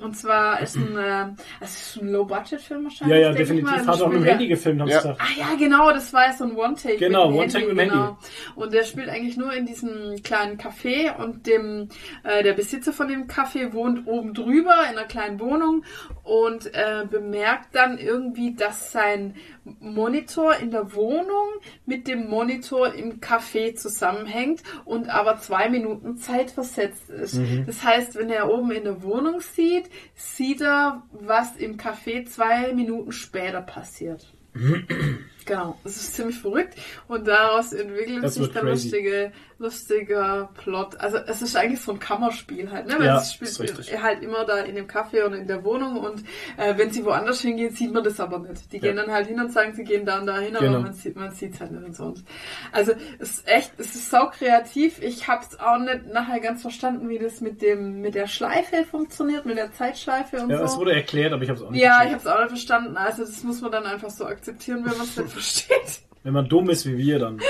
Und 0.01 0.17
zwar 0.17 0.59
ist 0.61 0.75
ein, 0.77 0.97
äh, 0.97 1.25
es 1.59 1.75
ist 1.95 2.01
ein 2.01 2.11
Low-Budget-Film 2.11 2.85
wahrscheinlich. 2.85 3.17
Ja, 3.17 3.21
ja, 3.29 3.31
definitiv. 3.33 3.69
mal. 3.69 3.85
Hat 3.85 4.01
auch 4.01 4.07
mit 4.07 4.17
dem 4.19 4.23
Handy 4.23 4.47
gefilmt, 4.47 4.81
haben 4.81 4.87
sie 4.87 4.93
Ja. 4.93 5.01
gesagt. 5.01 5.21
Ah 5.21 5.39
ja, 5.39 5.55
genau, 5.59 5.91
das 5.91 6.11
war 6.11 6.25
ja 6.25 6.33
so 6.33 6.43
ein 6.45 6.55
One-Take. 6.55 6.97
Genau, 6.97 7.27
One-Take 7.31 7.67
mit 7.67 7.69
dem 7.71 7.79
Handy. 7.79 8.15
Und 8.55 8.73
der 8.73 8.83
spielt 8.83 9.09
eigentlich 9.09 9.37
nur 9.37 9.53
in 9.53 9.65
diesem 9.67 10.15
kleinen 10.23 10.57
Café 10.57 11.15
und 11.17 11.45
dem 11.45 11.89
äh, 12.23 12.41
der 12.43 12.53
Besitzer 12.53 12.93
von 12.93 13.07
dem 13.09 13.27
Café 13.27 13.73
wohnt 13.73 14.07
oben 14.07 14.33
drüber 14.33 14.73
in 14.91 14.97
einer 14.97 15.07
kleinen 15.07 15.39
Wohnung 15.39 15.83
und 16.23 16.73
äh, 16.73 17.05
bemerkt 17.09 17.75
dann 17.75 17.97
irgendwie, 17.97 18.53
dass 18.53 18.91
sein 18.91 19.35
Monitor 19.63 20.55
in 20.55 20.71
der 20.71 20.93
Wohnung 20.93 21.49
mit 21.85 22.07
dem 22.07 22.27
Monitor 22.27 22.93
im 22.93 23.19
Café 23.19 23.75
zusammenhängt 23.75 24.63
und 24.85 25.09
aber 25.09 25.37
zwei 25.37 25.69
Minuten 25.69 26.17
Zeit 26.17 26.51
versetzt 26.51 27.09
ist. 27.09 27.35
Mhm. 27.35 27.65
Das 27.65 27.83
heißt, 27.83 28.15
wenn 28.15 28.29
er 28.29 28.51
oben 28.51 28.71
in 28.71 28.83
der 28.83 29.03
Wohnung 29.03 29.41
sieht, 29.41 29.89
sieht 30.15 30.61
er, 30.61 31.03
was 31.11 31.55
im 31.57 31.77
Café 31.77 32.25
zwei 32.25 32.73
Minuten 32.73 33.11
später 33.11 33.61
passiert. 33.61 34.33
Genau, 35.45 35.77
das 35.83 35.95
ist 35.95 36.15
ziemlich 36.15 36.37
verrückt 36.39 36.75
und 37.07 37.27
daraus 37.27 37.73
entwickelt 37.73 38.23
Das 38.23 38.35
sich 38.35 38.51
der 38.51 38.61
crazy. 38.61 38.89
lustige, 38.89 39.31
lustiger 39.57 40.49
Plot. 40.55 40.99
Also 40.99 41.17
es 41.17 41.41
ist 41.41 41.55
eigentlich 41.55 41.81
so 41.81 41.91
ein 41.93 41.99
Kammerspiel 41.99 42.69
halt, 42.71 42.87
ne? 42.87 42.95
Weil 42.99 43.05
Ja, 43.07 43.17
es 43.19 43.33
spielt 43.33 43.49
ist 43.51 43.59
richtig. 43.59 44.01
halt 44.01 44.21
immer 44.23 44.45
da 44.45 44.59
in 44.59 44.75
dem 44.75 44.87
Café 44.87 45.23
und 45.23 45.33
in 45.33 45.47
der 45.47 45.63
Wohnung 45.63 45.97
und 45.97 46.23
äh, 46.57 46.77
wenn 46.77 46.91
sie 46.91 47.03
woanders 47.05 47.41
hingehen, 47.41 47.73
sieht 47.73 47.91
man 47.91 48.03
das 48.03 48.19
aber 48.19 48.39
nicht. 48.39 48.71
Die 48.71 48.79
gehen 48.79 48.97
Ja. 48.97 49.03
dann 49.03 49.11
halt 49.13 49.27
hin 49.27 49.39
und 49.39 49.51
sagen, 49.51 49.73
sie 49.73 49.83
gehen 49.83 50.05
da 50.05 50.19
und 50.19 50.27
da 50.27 50.37
hin, 50.39 50.55
aber 50.55 50.65
Genau. 50.67 50.79
man 50.81 50.93
sieht 50.93 51.15
man 51.15 51.31
sieht's 51.31 51.59
halt 51.59 51.71
nicht 51.71 51.85
und 51.85 51.95
sonst. 51.95 52.23
Also 52.71 52.93
es 53.19 53.31
ist 53.39 53.47
echt, 53.47 53.71
es 53.77 53.95
ist 53.95 54.09
sau 54.09 54.27
kreativ. 54.29 55.01
Ich 55.01 55.27
hab's 55.27 55.59
auch 55.59 55.79
nicht 55.79 56.07
nachher 56.13 56.39
ganz 56.39 56.61
verstanden, 56.61 57.09
wie 57.09 57.17
das 57.19 57.41
mit 57.41 57.61
dem 57.61 58.01
mit 58.01 58.13
der 58.15 58.27
Schleife 58.27 58.83
funktioniert, 58.89 59.45
mit 59.45 59.57
der 59.57 59.71
Zeitschleife 59.73 60.37
und 60.37 60.49
Ja, 60.51 60.59
so. 60.59 60.63
es 60.65 60.77
wurde 60.77 60.93
erklärt, 60.93 61.33
aber 61.33 61.43
ich 61.43 61.49
habe 61.49 61.59
es 61.59 61.65
auch 61.65 61.71
nicht 61.71 61.81
Ja, 61.81 62.03
ich 62.03 62.09
verstanden. 62.11 62.13
habe 62.13 62.21
es 62.29 62.35
auch 62.35 62.39
nicht 62.41 62.49
verstanden. 62.49 62.97
Also 62.97 63.21
das 63.23 63.43
muss 63.43 63.61
man 63.61 63.71
dann 63.71 63.85
einfach 63.85 64.09
so 64.09 64.25
akzeptieren, 64.25 64.79
wenn 64.85 64.97
man 64.97 65.01
es 65.07 65.17
nicht 65.17 65.30
versteht. 65.31 66.01
Wenn 66.23 66.33
man 66.33 66.47
dumm 66.47 66.69
ist 66.69 66.85
wie 66.85 66.97
wir, 66.97 67.19
dann 67.19 67.41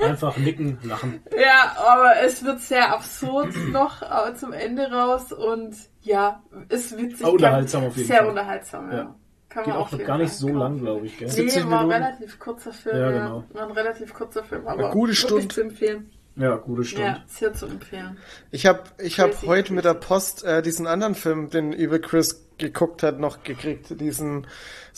einfach 0.00 0.36
nicken, 0.36 0.78
lachen. 0.82 1.22
Ja, 1.38 1.76
aber 1.78 2.20
es 2.24 2.44
wird 2.44 2.60
sehr 2.60 2.92
absurd 2.92 3.54
noch 3.72 4.02
äh, 4.02 4.34
zum 4.34 4.52
Ende 4.52 4.90
raus 4.90 5.32
und 5.32 5.74
ja, 6.02 6.42
ist 6.68 6.96
witzig. 6.96 7.22
Aber 7.24 7.32
unterhaltsam 7.34 7.84
auf 7.84 7.96
jeden 7.96 8.08
sehr 8.08 8.18
Fall. 8.18 8.26
unterhaltsam, 8.28 8.90
ja. 8.90 8.96
Ja. 8.98 9.14
Kann 9.48 9.64
Geht 9.64 9.72
man 9.74 9.82
auch 9.82 9.92
jeden 9.92 10.06
gar 10.06 10.18
nicht 10.18 10.32
so 10.32 10.48
lang, 10.48 10.78
glaube 10.78 11.06
ich, 11.06 11.16
gell? 11.16 11.26
Nee, 11.28 11.34
70 11.34 11.70
war 11.70 11.80
ein 11.80 11.86
Minuten. 11.88 12.02
relativ 12.04 12.38
kurzer 12.38 12.72
Film. 12.72 12.96
Ja, 12.98 13.10
genau. 13.10 13.44
War 13.52 13.62
ein 13.62 13.70
relativ 13.72 14.12
kurzer 14.14 14.44
Film, 14.44 14.66
aber 14.66 14.84
Eine 14.84 14.92
gute 14.92 15.14
Stunde. 15.14 15.48
zu 15.48 15.60
empfehlen. 15.62 16.10
Ja, 16.36 16.56
gute 16.56 16.84
Stunde. 16.84 17.06
Ja, 17.06 17.22
sehr 17.26 17.52
zu 17.54 17.66
empfehlen. 17.66 18.18
Ich 18.50 18.66
habe 18.66 18.82
ich 18.98 19.18
hab 19.18 19.30
Crazy, 19.30 19.46
heute 19.46 19.72
mit 19.72 19.84
der 19.84 19.94
Post 19.94 20.44
äh, 20.44 20.60
diesen 20.62 20.86
anderen 20.86 21.14
Film, 21.14 21.50
den 21.50 21.72
Evil 21.72 21.98
Chris 21.98 22.46
geguckt 22.58 23.02
hat, 23.02 23.18
noch 23.18 23.42
gekriegt. 23.42 24.00
Diesen 24.00 24.46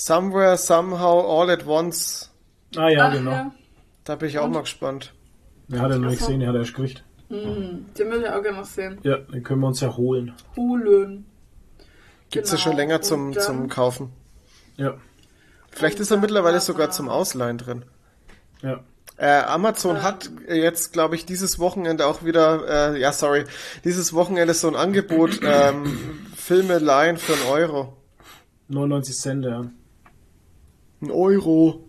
Somewhere, 0.05 0.57
Somehow, 0.57 1.21
All 1.43 1.51
at 1.51 1.67
Once. 1.67 2.31
Ah 2.75 2.89
ja, 2.89 3.09
Ach, 3.09 3.13
genau. 3.13 3.31
ja. 3.33 3.53
Da 4.05 4.17
bin 4.17 4.29
ich 4.31 4.39
auch 4.39 4.49
mal 4.49 4.61
gespannt. 4.63 5.13
Der 5.69 5.81
hat 5.83 5.91
er 5.91 5.99
noch 5.99 6.09
nicht 6.09 6.21
gesehen, 6.21 6.41
den 6.41 6.49
hat 6.49 6.55
er 6.57 6.63
erst 6.63 6.75
gekriegt. 6.75 7.05
Mhm. 7.29 7.85
Den 7.99 8.11
will 8.11 8.23
ich 8.23 8.29
auch 8.31 8.43
gerne 8.43 8.59
noch 8.59 8.65
sehen. 8.65 8.99
Ja, 9.03 9.19
den 9.19 9.43
können 9.43 9.61
wir 9.61 9.67
uns 9.69 9.81
ja 9.81 9.95
holen. 9.95 10.33
Hulen. 10.57 11.27
Gibt's 12.31 12.49
Genau. 12.51 12.59
ja 12.59 12.65
schon 12.65 12.77
länger 12.77 13.03
zum, 13.03 13.27
Und 13.29 13.37
dann- 13.37 13.45
zum 13.45 13.69
Kaufen. 13.69 14.11
Ja, 14.77 14.95
Vielleicht 15.73 15.97
Und 15.99 16.03
ist 16.03 16.11
er 16.11 16.17
mittlerweile 16.17 16.61
sogar 16.61 16.91
zum 16.91 17.09
Ausleihen 17.09 17.59
drin. 17.59 17.85
ja. 18.63 18.81
Äh, 19.19 19.43
Amazon 19.43 20.03
hat 20.03 20.31
jetzt, 20.49 20.95
glaube 20.95 21.15
ich, 21.15 21.27
dieses 21.27 21.59
Wochenende 21.59 22.07
auch 22.07 22.25
wieder, 22.25 22.95
äh, 22.95 22.99
ja, 22.99 23.13
sorry, 23.13 23.45
dieses 23.85 24.15
Wochenende 24.15 24.55
so 24.55 24.67
ein 24.67 24.77
Angebot, 24.77 25.41
ähm, 25.43 25.99
Filme 26.35 26.79
leihen 26.79 27.19
für 27.19 27.35
einen 27.35 27.43
Euro. 27.53 27.99
99 28.69 29.15
Cent, 29.19 29.45
ja. 29.45 29.67
Ein 31.03 31.11
Euro. 31.11 31.85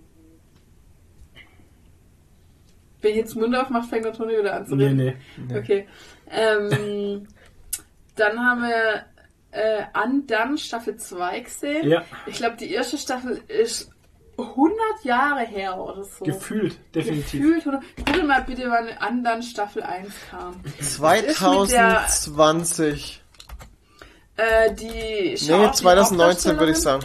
Wenn 3.02 3.12
ich 3.12 3.18
jetzt 3.18 3.36
Mund 3.36 3.56
aufmache, 3.56 3.88
fängt 3.88 4.06
der 4.06 4.14
Toni 4.14 4.38
wieder 4.38 4.54
an 4.56 4.66
zu 4.68 4.76
Nee, 4.76 4.86
reden. 4.88 4.98
nee. 4.98 5.16
Okay. 5.58 5.88
Ähm, 6.30 7.28
dann 8.16 8.40
haben 8.40 8.62
wir 8.62 9.06
äh, 9.52 9.84
Undone 10.06 10.58
Staffel 10.58 10.96
2 10.98 11.40
gesehen. 11.42 11.90
Ja. 11.90 12.04
Ich 12.28 12.36
glaube, 12.36 12.58
die 12.58 12.72
erste 12.72 12.98
Staffel 13.00 13.42
ist 13.48 13.90
100 14.38 14.78
Jahre 15.04 15.42
her 15.42 15.78
oder 15.80 16.04
so. 16.04 16.24
Gefühlt, 16.24 16.78
definitiv. 16.96 17.42
Gefühlt. 17.42 17.66
100. 17.66 17.84
Google 18.06 18.24
mal 18.24 18.44
bitte, 18.44 18.70
wann 18.70 18.88
Undone 19.18 19.42
Staffel 19.44 19.82
1 19.84 20.10
kam. 20.30 20.62
2020. 20.80 23.18
Äh, 24.38 24.74
die 24.76 24.86
Nee, 24.88 25.36
Schau- 25.38 25.72
2019 25.72 26.58
würde 26.60 26.72
ich 26.72 26.78
sagen. 26.78 27.04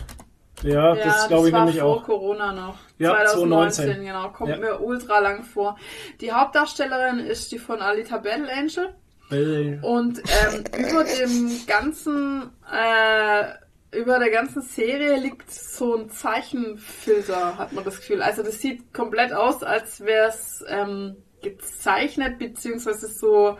Ja, 0.63 0.95
Ja, 0.95 1.05
das 1.05 1.29
glaube 1.29 1.49
ich 1.49 1.53
war 1.53 1.65
nämlich 1.67 1.81
vor 1.83 1.97
auch. 1.99 2.05
Corona 2.05 2.53
noch. 2.53 2.77
Ja, 2.99 3.11
2019, 3.27 3.85
2019. 3.85 4.05
genau. 4.07 4.29
Kommt 4.31 4.51
Ja. 4.51 4.57
mir 4.57 4.81
ultra 4.81 5.19
lang 5.19 5.45
vor. 5.45 5.77
Die 6.21 6.33
Hauptdarstellerin 6.33 7.19
ist 7.19 7.53
die 7.53 7.59
von 7.59 7.81
Alita 7.81 8.17
Battle 8.19 8.51
Angel. 8.53 8.95
Äh, 9.31 9.79
Und 9.85 10.19
ähm, 10.21 10.65
über 10.89 11.05
dem 11.05 11.51
ganzen, 11.67 12.51
äh, 12.73 13.99
über 13.99 14.19
der 14.19 14.31
ganzen 14.31 14.63
Serie 14.63 15.17
liegt 15.19 15.51
so 15.51 15.97
ein 15.97 16.09
Zeichenfilter, 16.11 17.59
hat 17.59 17.73
man 17.73 17.85
das 17.85 17.97
Gefühl. 17.97 18.23
Also 18.23 18.43
das 18.43 18.61
sieht 18.61 18.95
komplett 18.95 19.33
aus, 19.33 19.63
als 19.63 20.01
wäre 20.01 20.29
es 20.29 20.65
ähm, 20.69 21.17
gezeichnet, 21.43 22.39
beziehungsweise 22.39 23.09
so 23.09 23.59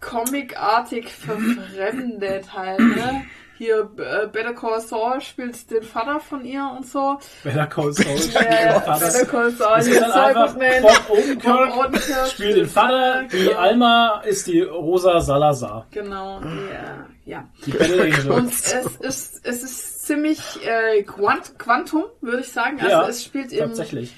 comicartig 0.00 1.08
verfremdet 1.12 2.52
halt, 2.52 2.80
ne? 2.80 3.24
Hier, 3.58 3.90
äh, 3.96 4.26
Better 4.26 4.52
Call 4.52 4.80
Saul 4.80 5.20
spielt 5.20 5.70
den 5.70 5.82
Vater 5.82 6.20
von 6.20 6.44
ihr 6.44 6.70
und 6.76 6.86
so. 6.86 7.18
Better 7.42 7.66
Call 7.66 7.92
Saul. 7.92 8.18
Ja, 8.34 8.80
Vater. 8.80 9.06
Better 9.06 9.26
Call 9.26 9.50
Saul, 9.52 9.78
ist 9.78 10.00
dann 10.00 10.12
einfach. 10.12 10.54
Bob 10.54 11.10
Odenkirk 11.10 11.76
Odenkirk 11.76 12.26
spielt 12.28 12.56
den 12.56 12.66
Vater, 12.66 13.22
die 13.24 13.38
Genau. 13.46 13.58
Alma 13.58 14.20
ist 14.26 14.46
die 14.46 14.60
Rosa 14.60 15.20
Salazar. 15.20 15.86
Genau, 15.90 16.40
ja, 16.40 17.06
ja. 17.24 17.48
Die 17.64 17.70
Battle 17.72 18.02
Angel. 18.02 18.30
Und 18.30 18.52
es 18.52 18.72
ist, 19.00 19.40
es 19.46 19.62
ist 19.62 20.06
ziemlich 20.06 20.40
äh, 20.66 21.02
Quant 21.02 21.58
Quantum, 21.58 22.04
würde 22.20 22.40
ich 22.40 22.48
sagen. 22.52 22.78
Also 22.78 22.90
ja, 22.90 23.08
es 23.08 23.24
spielt 23.24 23.52
im, 23.52 23.58
tatsächlich. 23.68 24.14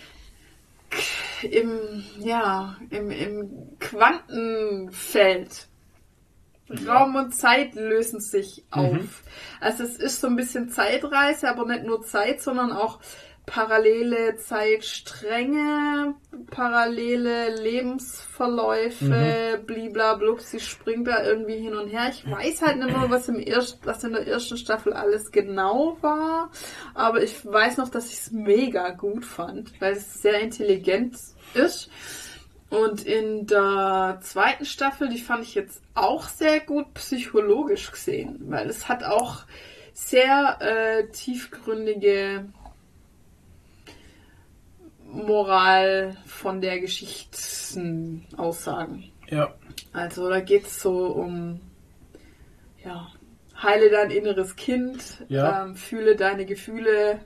im, 1.43 2.05
ja, 2.19 2.77
im, 2.91 3.11
im 3.11 3.51
Quantenfeld. 3.79 5.69
Raum 6.87 7.17
und 7.17 7.35
Zeit 7.35 7.75
lösen 7.75 8.21
sich 8.21 8.65
auf. 8.71 8.93
Mhm. 8.93 9.09
Also 9.61 9.85
es 9.85 9.97
ist 9.97 10.21
so 10.21 10.27
ein 10.27 10.37
bisschen 10.37 10.69
Zeitreise, 10.71 11.49
aber 11.49 11.65
nicht 11.67 11.85
nur 11.85 12.03
Zeit, 12.03 12.43
sondern 12.43 12.73
auch 12.73 12.99
parallele 13.47 14.37
Zeitstränge, 14.37 16.15
parallele 16.51 17.55
Lebensverläufe, 17.63 19.05
Mhm. 19.59 19.67
bliblablub, 19.67 20.41
sie 20.41 20.61
springt 20.61 21.07
da 21.09 21.25
irgendwie 21.25 21.57
hin 21.57 21.75
und 21.75 21.89
her. 21.89 22.11
Ich 22.11 22.31
weiß 22.31 22.61
halt 22.63 22.77
nicht 22.77 22.95
mehr, 22.95 23.09
was, 23.09 23.29
im 23.29 23.41
erst, 23.41 23.79
was 23.85 24.05
in 24.05 24.13
der 24.13 24.27
ersten 24.27 24.59
Staffel 24.59 24.93
alles 24.93 25.31
genau 25.31 25.97
war, 26.03 26.51
aber 26.95 27.23
ich 27.23 27.45
weiß 27.45 27.79
noch, 27.79 27.89
dass 27.89 28.09
ich 28.13 28.19
es 28.19 28.31
mega 28.33 28.91
gut 28.91 29.25
fand, 29.25 29.81
weil 29.81 29.95
es 29.95 30.21
sehr 30.21 30.41
intelligent 30.41 31.17
ist. 31.55 31.91
Und 32.71 33.05
in 33.07 33.47
der 33.47 34.19
zweiten 34.23 34.65
Staffel, 34.67 35.09
die 35.09 35.19
fand 35.19 35.43
ich 35.43 35.55
jetzt 35.55 35.81
auch 35.95 36.29
sehr 36.29 36.61
gut 36.61 36.93
psychologisch 36.95 37.91
gesehen, 37.91 38.39
weil 38.49 38.69
es 38.69 38.89
hat 38.89 39.03
auch 39.05 39.45
sehr 39.95 40.59
äh, 40.61 41.07
tiefgründige 41.09 42.45
Moral 45.11 46.15
von 46.27 46.61
der 46.61 46.79
Geschichtsaussagen. 46.81 49.11
Ja. 49.31 49.55
Also 49.93 50.29
da 50.29 50.41
geht's 50.41 50.83
so 50.83 51.07
um, 51.07 51.61
ja, 52.85 53.07
heile 53.63 53.89
dein 53.91 54.11
inneres 54.11 54.57
Kind, 54.57 55.25
Ja. 55.29 55.65
ähm, 55.65 55.77
fühle 55.77 56.17
deine 56.17 56.45
Gefühle 56.45 57.21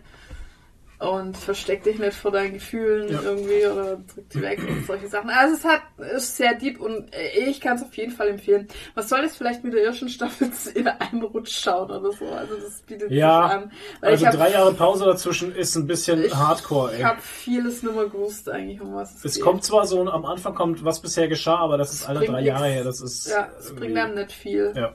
und 1.02 1.36
versteck 1.36 1.82
dich 1.82 1.98
nicht 1.98 2.14
vor 2.14 2.30
deinen 2.30 2.54
Gefühlen 2.54 3.08
Ja. 3.10 3.20
irgendwie 3.22 3.66
oder 3.66 3.96
drück 3.96 4.28
die 4.30 4.40
weg 4.40 4.60
und 4.68 4.86
solche 4.86 5.08
Sachen. 5.08 5.30
Also 5.30 5.54
es 5.56 5.64
hat 5.64 5.82
ist 6.14 6.36
sehr 6.36 6.54
deep 6.54 6.80
und 6.80 7.12
äh, 7.14 7.38
ich 7.48 7.60
kann 7.60 7.76
es 7.76 7.82
auf 7.82 7.92
jeden 7.96 8.12
Fall 8.12 8.28
empfehlen. 8.28 8.68
Was 8.94 9.08
soll 9.08 9.20
es 9.20 9.36
vielleicht 9.36 9.64
mit 9.64 9.72
der 9.74 9.84
ersten 9.84 10.08
Staffel 10.08 10.50
in 10.74 10.86
einem 10.88 11.22
Rutsch 11.24 11.60
schauen 11.62 11.90
oder 11.90 12.12
so? 12.12 12.26
Also 12.28 12.54
das 12.56 12.80
bietet 12.82 13.10
Ja, 13.10 13.48
sich 13.48 13.56
an. 13.56 13.72
Weil 14.00 14.10
Also 14.12 14.22
ich 14.22 14.26
hab- 14.28 14.34
drei 14.36 14.50
Jahre 14.52 14.72
Pause 14.74 15.04
dazwischen 15.06 15.54
ist 15.54 15.74
ein 15.76 15.86
bisschen 15.86 16.24
ich 16.24 16.34
Hardcore, 16.34 16.92
Ich 16.92 16.98
ey. 16.98 17.04
habe 17.04 17.20
vieles 17.20 17.82
nicht 17.82 17.94
mehr 17.94 18.06
gewusst 18.06 18.48
eigentlich, 18.48 18.80
um 18.80 18.94
was 18.94 19.14
es, 19.16 19.24
Es 19.24 19.34
geht. 19.34 19.42
kommt 19.44 19.64
zwar 19.64 19.86
so, 19.86 20.00
am 20.08 20.24
Anfang 20.24 20.54
kommt, 20.54 20.84
was 20.84 21.00
bisher 21.00 21.26
geschah, 21.28 21.56
aber 21.58 21.78
das 21.78 21.92
ist 21.92 22.08
alle 22.08 22.20
drei 22.20 22.40
nix. 22.40 22.46
Jahre 22.46 22.66
her. 22.68 22.84
Das 22.84 23.00
ist. 23.00 23.28
Ja, 23.28 23.48
es 23.58 23.74
bringt 23.74 23.96
einem 23.98 24.14
nicht 24.14 24.32
viel. 24.32 24.72
Ja. 24.76 24.94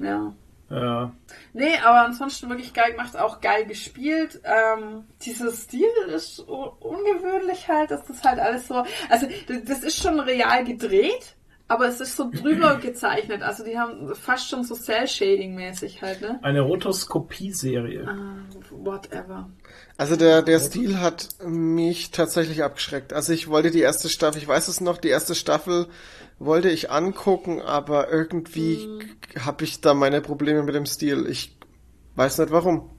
Ja. 0.00 0.32
Ja. 0.70 1.12
Nee, 1.58 1.76
aber 1.84 2.02
ansonsten 2.02 2.48
wirklich 2.48 2.72
geil 2.72 2.92
gemacht, 2.92 3.16
auch 3.16 3.40
geil 3.40 3.66
gespielt. 3.66 4.40
Ähm, 4.44 5.06
dieser 5.22 5.50
Stil 5.50 5.90
ist 6.06 6.38
ungewöhnlich 6.38 7.66
halt, 7.66 7.90
dass 7.90 8.04
das 8.06 8.22
halt 8.22 8.38
alles 8.38 8.68
so. 8.68 8.84
Also, 9.08 9.26
das 9.64 9.80
ist 9.82 10.00
schon 10.00 10.20
real 10.20 10.62
gedreht, 10.62 11.34
aber 11.66 11.88
es 11.88 12.00
ist 12.00 12.16
so 12.16 12.30
drüber 12.30 12.76
gezeichnet. 12.80 13.42
Also 13.42 13.64
die 13.64 13.76
haben 13.76 14.14
fast 14.14 14.48
schon 14.48 14.62
so 14.62 14.76
Cell-Shading-mäßig 14.76 16.00
halt, 16.00 16.20
ne? 16.20 16.38
Eine 16.42 16.60
Rotoskopie-Serie. 16.60 18.06
Ah, 18.06 18.36
whatever. 18.70 19.50
Also 19.98 20.16
der, 20.16 20.42
der 20.42 20.60
Stil 20.60 21.00
hat 21.00 21.28
mich 21.44 22.10
tatsächlich 22.12 22.62
abgeschreckt. 22.62 23.12
Also 23.12 23.32
ich 23.34 23.48
wollte 23.48 23.70
die 23.72 23.80
erste 23.80 24.08
Staffel, 24.08 24.38
ich 24.40 24.48
weiß 24.48 24.68
es 24.68 24.80
noch, 24.80 24.96
die 24.98 25.08
erste 25.08 25.34
Staffel 25.34 25.88
wollte 26.38 26.70
ich 26.70 26.90
angucken, 26.90 27.60
aber 27.60 28.10
irgendwie 28.10 28.86
Mhm. 28.86 29.44
habe 29.44 29.64
ich 29.64 29.80
da 29.80 29.94
meine 29.94 30.20
Probleme 30.22 30.62
mit 30.62 30.74
dem 30.76 30.86
Stil. 30.86 31.26
Ich 31.28 31.58
weiß 32.16 32.38
nicht 32.38 32.52
warum. 32.52 32.90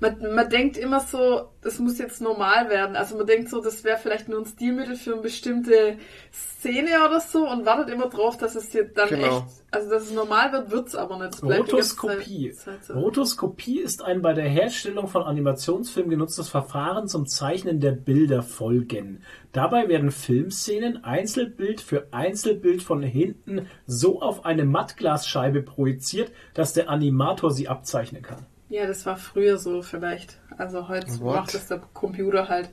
Man, 0.00 0.34
man 0.34 0.48
denkt 0.48 0.76
immer 0.76 1.00
so, 1.00 1.50
das 1.60 1.78
muss 1.78 1.98
jetzt 1.98 2.20
normal 2.22 2.70
werden. 2.70 2.96
Also 2.96 3.16
man 3.16 3.26
denkt 3.26 3.50
so, 3.50 3.60
das 3.60 3.84
wäre 3.84 3.98
vielleicht 3.98 4.28
nur 4.28 4.40
ein 4.40 4.46
Stilmittel 4.46 4.96
für 4.96 5.12
eine 5.12 5.22
bestimmte 5.22 5.98
Szene 6.32 6.88
oder 7.06 7.20
so 7.20 7.46
und 7.48 7.66
wartet 7.66 7.92
immer 7.92 8.08
drauf, 8.08 8.36
dass 8.36 8.54
es 8.54 8.72
jetzt 8.72 8.96
dann 8.96 9.08
Genau. 9.10 9.38
echt, 9.38 9.46
also 9.70 9.90
dass 9.90 10.04
es 10.04 10.12
normal 10.12 10.52
wird, 10.52 10.70
wird's 10.70 10.94
aber 10.94 11.18
nicht. 11.18 11.34
Es 11.34 11.40
die 11.40 11.48
ganze 11.48 11.60
Rotoskopie. 11.62 12.52
Zeit 12.52 12.84
so. 12.84 12.94
Rotoskopie 12.94 13.80
ist 13.80 14.02
ein 14.02 14.22
bei 14.22 14.32
der 14.32 14.48
Herstellung 14.48 15.08
von 15.08 15.22
Animationsfilmen 15.22 16.10
genutztes 16.10 16.48
Verfahren 16.48 17.06
zum 17.08 17.26
Zeichnen 17.26 17.80
der 17.80 17.92
Bilderfolgen. 17.92 19.22
Dabei 19.52 19.88
werden 19.88 20.10
Filmszenen 20.10 21.04
Einzelbild 21.04 21.80
für 21.80 22.08
Einzelbild 22.12 22.82
von 22.82 23.02
hinten 23.02 23.66
so 23.86 24.22
auf 24.22 24.44
eine 24.44 24.64
Mattglasscheibe 24.64 25.62
projiziert, 25.62 26.32
dass 26.54 26.72
der 26.72 26.88
Animator 26.88 27.50
sie 27.50 27.68
abzeichnen 27.68 28.22
kann. 28.22 28.46
Ja, 28.70 28.86
das 28.86 29.04
war 29.04 29.16
früher 29.16 29.58
so 29.58 29.82
vielleicht. 29.82 30.38
Also 30.56 30.88
heute 30.88 31.08
What? 31.20 31.36
macht 31.36 31.54
das 31.54 31.66
der 31.66 31.82
Computer 31.92 32.48
halt. 32.48 32.70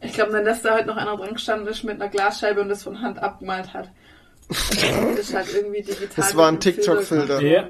Ich 0.00 0.12
glaube, 0.12 0.32
dann, 0.32 0.44
dass 0.44 0.60
da 0.62 0.74
halt 0.74 0.86
noch 0.86 0.96
einer 0.96 1.16
dran 1.16 1.32
gestanden 1.32 1.66
ist 1.66 1.82
mit 1.84 2.00
einer 2.00 2.10
Glasscheibe 2.10 2.60
und 2.60 2.68
das 2.68 2.82
von 2.84 3.00
Hand 3.00 3.18
abgemalt 3.18 3.72
hat. 3.74 3.90
Das 4.48 4.70
ist 5.18 5.34
halt 5.34 5.52
irgendwie 5.54 5.80
digital. 5.82 6.08
Das 6.16 6.36
war 6.36 6.48
ein 6.48 6.60
TikTok-Filter. 6.60 7.40
gemacht 7.40 7.42
Ja. 7.42 7.68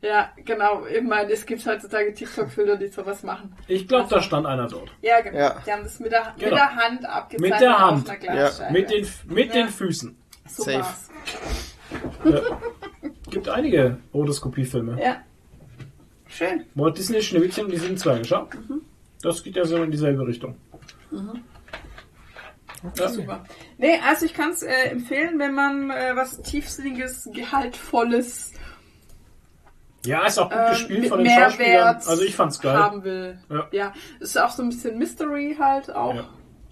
Ja, 0.00 0.30
genau. 0.44 0.86
Ich 0.86 1.02
meine, 1.02 1.32
es 1.32 1.44
gibt 1.46 1.64
heutzutage 1.66 2.12
TikTok-Filter, 2.14 2.76
die 2.76 2.88
sowas 2.88 3.22
machen. 3.22 3.54
Ich 3.68 3.86
glaube, 3.88 4.08
da 4.10 4.20
stand 4.22 4.46
einer 4.46 4.66
dort. 4.68 4.90
Ja, 5.02 5.20
genau. 5.20 5.38
Ja. 5.38 5.62
Die 5.66 5.72
haben 5.72 5.82
das 5.84 5.98
mit 6.00 6.10
der, 6.12 6.34
Genau. 6.36 6.50
mit 6.50 6.58
der 6.58 6.74
Hand 6.76 7.04
abgezeichnet 7.04 7.50
Mit 7.52 7.60
der 7.60 7.74
auf 7.76 7.80
Hand. 7.90 8.10
einer 8.10 8.18
Glasscheibe. 8.18 8.72
Mit 8.72 8.90
den, 8.90 9.06
mit 9.26 9.46
Ja. 9.48 9.52
den 9.54 9.68
Füßen. 9.68 10.16
so 10.48 10.62
Safe. 10.64 10.78
war's. 10.78 11.10
Gibt 13.30 13.48
einige 13.48 13.98
Rotoskopie-Filme. 14.14 15.00
Ja. 15.02 15.16
Schön. 16.38 16.64
Walt 16.76 16.96
Disney 16.96 17.20
Schneewittchen 17.20 17.68
die 17.68 17.78
sieben 17.78 17.96
Zwerge, 17.96 18.24
schau. 18.24 18.48
Das 19.22 19.42
geht 19.42 19.56
ja 19.56 19.64
so 19.64 19.82
in 19.82 19.90
dieselbe 19.90 20.24
Richtung. 20.24 20.56
Ja. 22.94 23.08
Super. 23.08 23.42
Nee, 23.76 23.98
also 24.06 24.24
ich 24.24 24.34
kann 24.34 24.50
es 24.50 24.62
äh, 24.62 24.90
empfehlen, 24.90 25.40
wenn 25.40 25.52
man 25.52 25.90
äh, 25.90 26.14
was 26.14 26.40
tiefsinniges, 26.42 27.28
gehaltvolles 27.34 28.52
ja, 30.06 30.24
ist 30.26 30.38
auch 30.38 30.48
gut 30.48 30.58
ähm, 30.58 30.70
gespielt 30.70 31.08
von 31.08 31.18
den 31.18 31.28
Schauspielern. 31.28 31.72
Mehrwert 31.72 32.06
Also 32.06 32.22
ich 32.22 32.36
fand's 32.36 32.60
geil. 32.60 32.76
haben 32.76 33.02
will. 33.02 33.38
Ja. 33.50 33.68
Ja. 33.72 33.92
ist 34.20 34.38
auch 34.40 34.50
so 34.50 34.62
ein 34.62 34.68
bisschen 34.68 34.96
Mystery 34.96 35.56
halt 35.58 35.92
auch 35.94 36.14
Ja. 36.14 36.28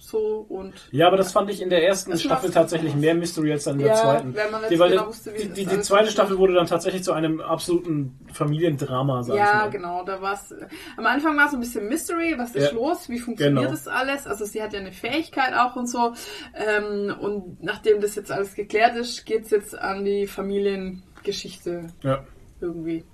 So 0.06 0.46
und 0.48 0.72
Ja, 0.92 1.08
aber 1.08 1.16
das 1.16 1.32
fand 1.32 1.50
ich 1.50 1.60
in 1.60 1.68
der 1.68 1.84
ersten 1.84 2.16
Staffel 2.16 2.50
tatsächlich 2.50 2.94
mehr 2.94 3.14
Mystery 3.14 3.50
als 3.52 3.66
in 3.66 3.78
der 3.78 3.88
Ja, 3.88 3.94
zweiten. 3.94 4.34
wenn 4.34 4.50
man 4.52 4.62
die, 4.68 4.76
genau 4.76 5.08
wusste, 5.08 5.34
wie 5.34 5.48
die, 5.48 5.66
die, 5.66 5.80
zweite. 5.80 6.10
Staffel 6.12 6.38
wurde 6.38 6.54
dann 6.54 6.66
tatsächlich 6.66 7.02
zu 7.02 7.12
einem 7.12 7.40
absoluten 7.40 8.18
Familiendrama, 8.32 9.24
sag 9.24 9.34
ich 9.34 9.40
ja, 9.40 9.66
genau, 9.66 10.04
da 10.04 10.22
war's. 10.22 10.54
Am 10.96 11.06
Anfang 11.06 11.36
war 11.36 11.46
es 11.48 11.54
ein 11.54 11.60
bisschen 11.60 11.88
Mystery, 11.88 12.34
was 12.38 12.54
ist 12.54 12.70
Ja. 12.70 12.76
los, 12.76 13.08
wie 13.08 13.18
funktioniert 13.18 13.58
Genau. 13.58 13.70
das 13.70 13.88
alles? 13.88 14.26
Also 14.28 14.44
sie 14.44 14.62
hat 14.62 14.72
ja 14.72 14.78
eine 14.78 14.92
Fähigkeit 14.92 15.54
auch 15.54 15.74
und 15.74 15.88
so. 15.88 16.12
Ähm, 16.54 17.14
und 17.20 17.62
nachdem 17.62 18.00
das 18.00 18.14
jetzt 18.14 18.30
alles 18.30 18.54
geklärt 18.54 18.94
ist, 18.96 19.26
geht's 19.26 19.50
jetzt 19.50 19.76
an 19.76 20.04
die 20.04 20.26
Familiengeschichte 20.28 21.88
Ja. 22.02 22.24
irgendwie. 22.60 23.04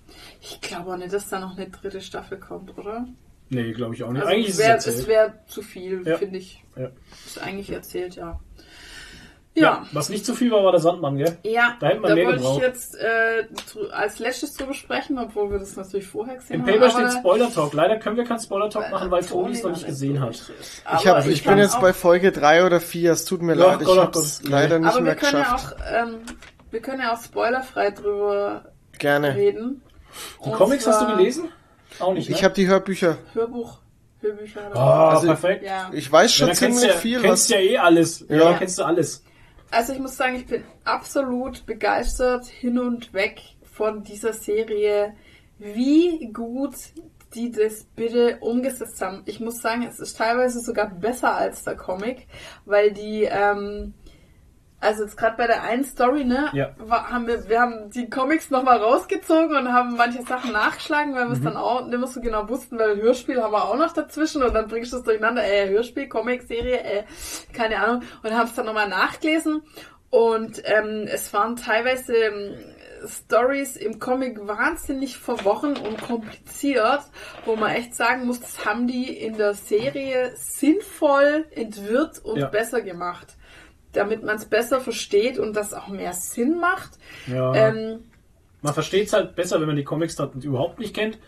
Ich 0.40 0.60
glaube 0.60 0.93
auch 0.93 0.97
nicht, 0.97 1.12
dass 1.12 1.28
da 1.28 1.40
noch 1.40 1.56
eine 1.56 1.70
dritte 1.70 2.01
Staffel 2.01 2.39
kommt, 2.39 2.77
oder? 2.77 3.06
Nee, 3.55 3.73
glaube 3.73 3.95
ich 3.95 4.03
auch 4.03 4.11
nicht. 4.11 4.23
Also 4.23 4.33
Eigentlich 4.35 4.49
es 4.51 4.59
ist 4.59 4.87
es 4.87 5.07
wäre 5.07 5.29
wär 5.29 5.47
zu 5.47 5.62
viel, 5.62 6.03
Ja. 6.07 6.16
finde 6.16 6.39
ich. 6.39 6.65
Ja. 6.77 6.89
Ist 7.27 7.41
eigentlich 7.43 7.70
erzählt, 7.70 8.16
ja. 8.16 8.41
Ja. 9.55 9.62
Ja. 9.62 9.87
Was 9.93 10.09
nicht 10.09 10.24
zu 10.24 10.35
viel 10.35 10.51
war, 10.51 10.65
war 10.65 10.73
der 10.73 10.81
Sandmann, 10.81 11.19
gell? 11.19 11.37
Ja, 11.43 11.77
Da 11.79 11.89
hätte 11.89 12.01
man 12.01 12.09
da 12.09 12.15
mehr 12.15 12.24
wollte 12.29 12.39
ich 12.39 12.45
gebraucht. 12.47 12.62
jetzt 12.62 12.95
äh, 12.97 13.47
zu, 13.66 13.91
als 13.91 14.19
letztes 14.19 14.55
drüber 14.55 14.73
sprechen, 14.73 15.19
obwohl 15.19 15.51
wir 15.51 15.59
das 15.59 15.77
natürlich 15.77 16.07
vorher 16.07 16.37
gesehen 16.37 16.57
Im 16.57 16.62
haben. 16.62 16.73
Paper 16.81 16.95
aber- 16.97 17.09
steht 17.11 17.19
Spoiler 17.20 17.53
Talk. 17.53 17.74
Leider 17.74 17.99
können 17.99 18.16
wir 18.16 18.24
keinen 18.24 18.41
Spoiler 18.41 18.70
Talk 18.70 18.91
machen, 18.91 19.11
weil 19.11 19.23
Toni 19.23 19.53
es 19.53 19.62
noch 19.62 19.73
nicht 19.73 19.85
gesehen 19.85 20.20
hat. 20.20 20.31
Ich, 20.35 20.87
Aber 20.87 21.05
hab, 21.19 21.27
ich 21.27 21.43
bin 21.43 21.51
kann 21.51 21.59
jetzt 21.59 21.79
bei 21.83 21.93
Folge 21.93 22.33
3 22.33 22.65
oder 22.65 22.81
4, 22.81 23.12
es 23.12 23.27
tut 23.27 23.43
mir 23.43 23.55
Ja, 23.55 23.66
leid, 23.73 23.83
ich 23.83 23.87
Gott, 23.87 23.99
oh 23.99 24.01
hab's 24.01 24.41
Gott. 24.41 24.51
leider 24.51 24.79
nicht 24.79 24.89
Aber 24.89 24.97
wir 24.97 25.03
mehr 25.03 25.16
können 25.16 25.33
ja 25.37 25.43
geschafft. 25.43 25.77
auch, 25.77 25.93
ähm, 26.09 26.15
wir 26.70 26.81
können 26.81 27.01
ja 27.03 27.12
auch 27.12 27.23
spoilerfrei 27.23 27.91
drüber 27.91 28.73
Gerne. 28.99 29.35
reden. 29.35 29.83
Die 30.43 30.49
Und 30.49 30.55
Comics 30.55 30.87
hast 30.87 31.03
du 31.03 31.15
gelesen? 31.15 31.51
Auch 32.03 32.12
nicht, 32.15 32.29
ne? 32.29 32.37
Ich 32.37 32.45
habe 32.45 32.55
die 32.55 32.66
Hörbücher. 32.66 33.19
Hörbuch, 33.33 33.79
Hörbücher. 34.20 34.61
Oh, 34.70 34.77
Oder 34.77 34.81
Also- 34.83 35.27
perfekt. 35.29 35.65
ja. 35.65 35.91
Ich 35.93 36.11
weiß 36.11 36.31
Ja, 36.39 36.47
schon 36.47 36.47
kennst 36.49 36.61
ziemlich 36.61 36.81
du 36.83 36.87
ja, 36.89 36.95
viel, 36.95 37.20
kennst 37.20 37.45
was... 37.45 37.49
ja 37.51 37.59
eh 37.59 37.79
alles. 37.79 38.24
Ja, 38.29 38.37
Ja. 38.37 38.45
dann 38.45 38.59
kennst 38.59 38.79
du 38.79 38.83
alles. 38.85 39.24
Also 39.70 39.93
ich 39.95 39.99
muss 40.01 40.16
sagen, 40.16 40.37
ich 40.37 40.47
bin 40.47 40.65
absolut 40.85 41.65
begeistert 41.65 42.45
hin 42.47 42.79
und 42.79 43.12
weg 43.15 43.41
von 43.73 44.03
dieser 44.05 44.33
Serie, 44.35 45.15
wie 45.59 46.31
gut 46.33 46.74
die 47.35 47.51
das 47.51 47.85
bitte 47.97 48.37
umgesetzt 48.41 49.01
haben. 49.01 49.23
Ich 49.24 49.41
muss 49.41 49.62
sagen, 49.62 49.87
es 49.89 49.99
ist 49.99 50.19
teilweise 50.19 50.61
sogar 50.61 50.91
besser 50.91 51.35
als 51.35 51.65
der 51.65 51.77
Comic, 51.77 52.27
weil 52.66 52.91
die, 52.93 53.23
ähm, 53.24 53.95
also 54.83 55.05
jetzt 55.05 55.17
gerade 55.17 55.37
bei 55.37 55.47
der 55.47 55.63
einen 55.63 55.85
Story, 55.85 56.25
ne, 56.25 56.51
Ja. 56.53 56.71
war, 56.79 57.11
haben 57.11 57.27
wir, 57.27 57.49
wir 57.49 57.61
haben 57.61 57.91
die 57.91 58.11
Comics 58.11 58.51
nochmal 58.51 58.79
rausgezogen 58.79 59.57
und 59.57 59.73
haben 59.73 59.97
manche 59.97 60.23
Sachen 60.23 60.53
nachgeschlagen, 60.53 61.15
weil 61.15 61.27
wir 61.29 61.33
es 61.33 61.43
dann 61.43 61.57
auch 61.57 61.87
nicht 61.87 61.99
mehr 61.99 62.09
so 62.09 62.21
genau 62.21 62.49
wussten, 62.49 62.79
weil 62.79 63.01
Hörspiel 63.01 63.41
haben 63.43 63.53
wir 63.53 63.65
auch 63.65 63.77
noch 63.77 63.93
dazwischen 63.93 64.43
und 64.43 64.53
dann 64.55 64.69
bringst 64.69 64.93
du 64.93 64.99
es 64.99 65.03
durcheinander, 65.05 65.45
äh, 65.45 65.69
Hörspiel, 65.71 66.09
Comic, 66.09 66.43
Serie, 66.43 66.81
äh, 66.83 67.05
keine 67.53 67.79
Ahnung, 67.79 68.03
und 68.23 68.33
haben 68.37 68.47
es 68.49 68.55
dann 68.55 68.67
nochmal 68.67 68.89
nachgelesen 68.89 69.63
und 70.11 70.61
ähm, 70.65 71.07
es 71.11 71.33
waren 71.33 71.57
teilweise 71.57 72.15
ähm, 72.15 72.55
Stories 73.07 73.77
im 73.77 73.99
Comic 73.99 74.47
wahnsinnig 74.47 75.17
verworren 75.19 75.77
und 75.77 76.01
kompliziert, 76.03 77.01
wo 77.45 77.57
man 77.57 77.71
echt 77.73 77.95
sagen 77.97 78.27
muss, 78.27 78.39
das 78.41 78.65
haben 78.65 78.87
die 78.87 79.17
in 79.17 79.37
der 79.37 79.55
Serie 79.55 80.33
sinnvoll 80.37 81.47
entwirrt 81.51 82.19
und 82.25 82.39
Ja. 82.39 82.49
besser 82.49 82.81
gemacht, 82.81 83.35
damit 83.93 84.23
man 84.23 84.36
es 84.36 84.44
besser 84.47 84.81
versteht 84.81 85.39
und 85.39 85.55
das 85.55 85.74
auch 85.74 85.89
mehr 85.89 86.12
Sinn 86.12 86.59
macht. 86.59 86.93
Ja. 87.27 87.55
Ähm, 87.55 88.01
Man 88.62 88.74
versteht 88.74 89.06
es 89.06 89.12
halt 89.12 89.35
besser, 89.35 89.60
wenn 89.60 89.66
man 89.66 89.77
die 89.77 89.85
Comics 89.85 90.16
dann 90.16 90.31
überhaupt 90.40 90.78
nicht 90.78 90.94
kennt. 90.94 91.19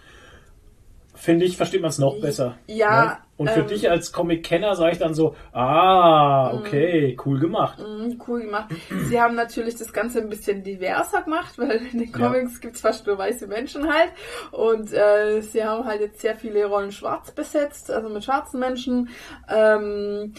Finde 1.17 1.45
ich, 1.45 1.57
versteht 1.57 1.81
man 1.81 1.91
es 1.91 1.99
noch 1.99 2.21
besser. 2.21 2.59
ja, 2.67 3.05
Ne? 3.05 3.17
Und 3.37 3.51
für 3.51 3.61
ähm, 3.61 3.67
dich 3.67 3.91
als 3.91 4.13
Comic-Kenner 4.13 4.77
sage 4.77 4.93
ich 4.93 4.99
dann 4.99 5.15
so, 5.15 5.35
ah, 5.53 6.55
okay, 6.55 7.17
cool 7.25 7.41
gemacht. 7.41 7.79
Mhm, 7.81 8.21
cool 8.29 8.43
gemacht. 8.43 8.73
Sie 9.09 9.21
haben 9.21 9.35
natürlich 9.35 9.75
das 9.77 9.93
Ganze 9.93 10.21
ein 10.21 10.29
bisschen 10.29 10.63
diverser 10.63 11.23
gemacht, 11.23 11.59
weil 11.59 11.83
in 11.93 11.99
den 11.99 12.13
Comics 12.13 12.61
gibt's 12.61 12.81
fast 12.81 13.07
nur 13.07 13.19
weiße 13.19 13.49
Menschen 13.49 13.93
halt. 13.93 14.11
Und 14.53 14.93
äh, 14.93 15.41
sie 15.41 15.65
haben 15.65 15.85
halt 15.85 16.01
jetzt 16.01 16.21
sehr 16.21 16.37
viele 16.37 16.67
Rollen 16.67 16.93
schwarz 16.93 17.33
besetzt, 17.33 17.91
also 17.91 18.09
mit 18.09 18.23
schwarzen 18.23 18.61
Menschen. 18.61 19.09
Ähm, 19.49 20.35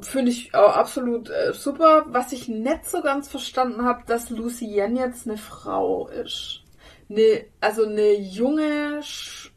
Finde 0.00 0.30
ich 0.30 0.54
auch 0.54 0.76
absolut 0.76 1.30
äh, 1.30 1.52
super. 1.54 2.04
Was 2.08 2.32
ich 2.32 2.48
nicht 2.48 2.84
so 2.86 3.00
ganz 3.00 3.28
verstanden 3.28 3.84
habe, 3.84 4.02
dass 4.06 4.28
Lucienne 4.28 5.00
jetzt 5.00 5.26
eine 5.26 5.38
Frau 5.38 6.08
ist. 6.08 6.62
Ne, 7.08 7.46
also 7.60 7.84
eine 7.84 8.14
junge, 8.14 9.00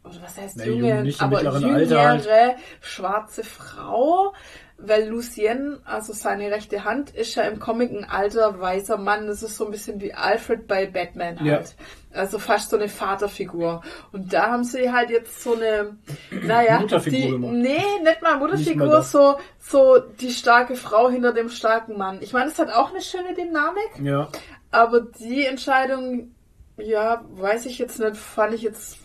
oder 0.03 0.21
was 0.21 0.37
heißt 0.37 0.57
Na, 0.57 0.65
junge, 0.65 1.03
jung 1.03 1.19
aber 1.19 1.41
jüngere 1.59 1.99
Alter 1.99 2.55
schwarze 2.79 3.43
Frau, 3.43 4.33
weil 4.81 5.07
Lucien, 5.07 5.79
also 5.85 6.13
seine 6.13 6.51
rechte 6.51 6.83
Hand, 6.85 7.11
ist 7.11 7.35
ja 7.35 7.43
im 7.43 7.59
Comic 7.59 7.91
ein 7.91 8.05
alter 8.05 8.59
weißer 8.59 8.97
Mann. 8.97 9.27
Das 9.27 9.43
ist 9.43 9.57
so 9.57 9.65
ein 9.65 9.71
bisschen 9.71 9.99
wie 9.99 10.13
Alfred 10.13 10.67
bei 10.67 10.85
Batman 10.85 11.37
Ja. 11.43 11.55
halt. 11.55 11.75
Also 12.11 12.39
fast 12.39 12.69
so 12.69 12.77
eine 12.77 12.87
Vaterfigur. 12.89 13.81
Und 14.11 14.33
da 14.33 14.51
haben 14.51 14.63
sie 14.63 14.91
halt 14.91 15.09
jetzt 15.09 15.43
so 15.43 15.53
eine, 15.55 15.97
naja, 16.31 16.79
Mutterfigur 16.79 17.37
die, 17.39 17.45
nee, 17.47 17.77
nicht 18.03 18.21
mal 18.21 18.33
Nicht 18.33 18.39
Mutterfigur, 18.39 18.87
mal 18.87 18.91
das. 18.93 19.11
so, 19.11 19.35
so 19.59 19.99
die 19.99 20.31
starke 20.31 20.75
Frau 20.75 21.09
hinter 21.09 21.33
dem 21.33 21.49
starken 21.49 21.97
Mann. 21.97 22.19
Ich 22.21 22.33
meine, 22.33 22.49
es 22.49 22.57
hat 22.57 22.71
auch 22.71 22.89
eine 22.91 23.01
schöne 23.01 23.33
Dynamik. 23.35 23.89
Ja. 24.01 24.29
Aber 24.71 25.01
die 25.01 25.45
Entscheidung, 25.45 26.31
ja, 26.77 27.23
weiß 27.31 27.65
ich 27.65 27.77
jetzt 27.79 27.99
nicht, 27.99 28.17
fand 28.17 28.53
ich 28.53 28.61
jetzt, 28.61 28.97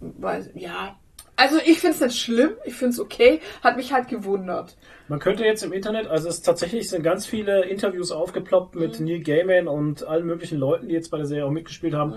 weiß, 0.00 0.50
ja. 0.54 0.96
Also 1.40 1.56
ich 1.64 1.78
finde 1.80 1.94
es 1.96 2.00
nicht 2.02 2.20
schlimm, 2.20 2.50
ich 2.64 2.74
finde 2.74 2.92
es 2.92 3.00
okay, 3.00 3.40
hat 3.62 3.78
mich 3.78 3.94
halt 3.94 4.08
gewundert. 4.08 4.76
Man 5.08 5.18
könnte 5.20 5.42
jetzt 5.42 5.62
im 5.62 5.72
Internet, 5.72 6.06
also 6.06 6.28
es 6.28 6.42
tatsächlich 6.42 6.90
sind 6.90 7.02
ganz 7.02 7.24
viele 7.24 7.64
Interviews 7.64 8.12
aufgeploppt 8.12 8.74
mit 8.74 9.00
Neil 9.00 9.20
Gaiman 9.20 9.66
und 9.66 10.06
allen 10.06 10.26
möglichen 10.26 10.58
Leuten, 10.58 10.88
die 10.88 10.94
jetzt 10.94 11.10
bei 11.10 11.16
der 11.16 11.24
Serie 11.26 11.46
auch 11.46 11.50
mitgespielt 11.50 11.94
haben. 11.94 12.14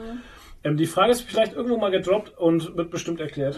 Ähm, 0.66 0.76
die 0.76 0.88
Frage 0.88 1.12
ist 1.12 1.22
vielleicht 1.22 1.54
irgendwo 1.54 1.78
mal 1.78 1.90
gedroppt 1.90 2.38
und 2.38 2.76
wird 2.76 2.92
bestimmt 2.92 3.22
erklärt. 3.22 3.58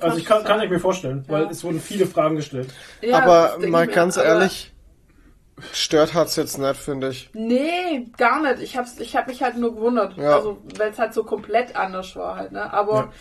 Also 0.00 0.18
ich 0.18 0.24
kann, 0.24 0.42
kann 0.42 0.60
ich 0.60 0.70
mir 0.70 0.80
vorstellen, 0.80 1.24
weil 1.28 1.44
Ja. 1.44 1.50
es 1.50 1.62
wurden 1.62 1.80
viele 1.80 2.06
Fragen 2.06 2.34
gestellt. 2.34 2.70
Ja, 3.00 3.22
aber 3.22 3.58
mal 3.68 3.86
ganz 3.86 4.16
ehrlich, 4.16 4.72
Stört 5.72 6.12
hat's 6.12 6.36
jetzt 6.36 6.58
nicht, 6.58 6.76
finde 6.76 7.08
ich. 7.08 7.30
Nee, 7.32 8.08
gar 8.18 8.42
nicht. 8.42 8.60
Ich 8.62 8.76
hab's, 8.76 8.98
ich 8.98 9.16
hab 9.16 9.26
mich 9.26 9.42
halt 9.42 9.56
nur 9.56 9.74
gewundert. 9.74 10.14
Ja. 10.18 10.36
Also, 10.36 10.58
weil 10.76 10.90
es 10.90 10.98
halt 10.98 11.14
so 11.14 11.24
komplett 11.24 11.74
anders 11.76 12.14
war 12.14 12.36
halt, 12.36 12.52
ne? 12.52 12.70
Aber 12.74 12.94
Ja. 12.94 13.12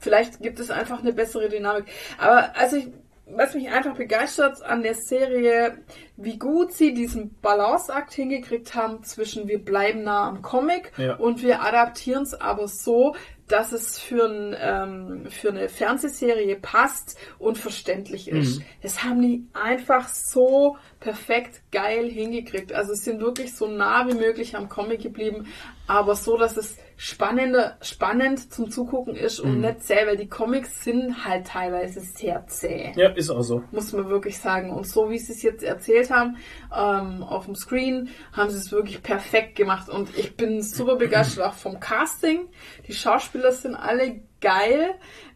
Vielleicht 0.00 0.40
gibt 0.40 0.58
es 0.58 0.70
einfach 0.70 1.00
eine 1.00 1.12
bessere 1.12 1.48
Dynamik. 1.48 1.84
Aber 2.18 2.56
also 2.56 2.76
ich, 2.76 2.88
was 3.26 3.54
mich 3.54 3.70
einfach 3.70 3.94
begeistert 3.94 4.60
an 4.62 4.82
der 4.82 4.94
Serie, 4.94 5.78
wie 6.16 6.36
gut 6.38 6.72
sie 6.72 6.94
diesen 6.94 7.38
Balanceakt 7.40 8.12
hingekriegt 8.12 8.74
haben 8.74 9.04
zwischen 9.04 9.46
wir 9.46 9.64
bleiben 9.64 10.02
nah 10.02 10.26
am 10.26 10.42
Comic 10.42 10.90
Ja. 10.96 11.14
und 11.14 11.42
wir 11.42 11.62
adaptieren 11.62 12.24
es 12.24 12.34
aber 12.34 12.66
so, 12.66 13.14
dass 13.46 13.72
es 13.72 13.98
für, 13.98 14.26
ein, 14.26 14.56
ähm, 14.60 15.26
für 15.30 15.48
eine 15.48 15.68
Fernsehserie 15.68 16.56
passt 16.56 17.18
und 17.38 17.58
verständlich 17.58 18.28
ist. 18.28 18.62
Das 18.82 19.02
haben 19.02 19.20
die 19.22 19.44
einfach 19.54 20.08
so 20.08 20.76
perfekt 21.00 21.60
geil 21.72 22.08
hingekriegt. 22.08 22.72
Also 22.72 22.92
es 22.92 23.02
sind 23.04 23.20
wirklich 23.20 23.54
so 23.56 23.66
nah 23.66 24.06
wie 24.08 24.14
möglich 24.14 24.54
am 24.56 24.68
Comic 24.68 25.02
geblieben, 25.02 25.48
aber 25.90 26.14
so, 26.14 26.36
dass 26.36 26.56
es 26.56 26.76
spannender, 26.96 27.76
spannend 27.80 28.52
zum 28.52 28.70
Zugucken 28.70 29.16
ist 29.16 29.40
und 29.40 29.60
nicht 29.60 29.82
zäh, 29.82 30.06
weil 30.06 30.16
die 30.16 30.28
Comics 30.28 30.84
sind 30.84 31.24
halt 31.24 31.48
teilweise 31.48 31.98
sehr 31.98 32.46
zäh 32.46 32.92
Ja, 32.94 33.08
ist 33.08 33.28
auch 33.28 33.42
so. 33.42 33.64
muss 33.72 33.92
man 33.92 34.08
wirklich 34.08 34.38
sagen. 34.38 34.70
Und 34.70 34.86
so 34.86 35.10
wie 35.10 35.18
sie 35.18 35.32
es 35.32 35.42
jetzt 35.42 35.64
erzählt 35.64 36.10
haben, 36.12 36.36
ähm, 36.72 37.24
auf 37.24 37.46
dem 37.46 37.56
Screen, 37.56 38.08
haben 38.32 38.50
sie 38.50 38.58
es 38.58 38.70
wirklich 38.70 39.02
perfekt 39.02 39.56
gemacht. 39.56 39.88
Und 39.88 40.16
ich 40.16 40.36
bin 40.36 40.62
super 40.62 40.94
begeistert 40.94 41.44
auch 41.48 41.54
vom 41.54 41.80
Casting. 41.80 42.46
Die 42.86 42.94
Schauspieler 42.94 43.50
sind 43.50 43.74
alle 43.74 44.20
geil. 44.40 44.94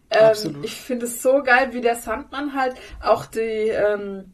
Ähm, 0.09 0.27
Absolut. 0.27 0.63
ich 0.63 0.75
finde 0.75 1.05
es 1.07 1.21
so 1.21 1.43
geil, 1.43 1.73
wie 1.73 1.81
der 1.81 1.97
Sandmann 1.97 2.53
halt 2.53 2.75
auch 3.01 3.25
die 3.25 3.39
ähm, 3.39 4.31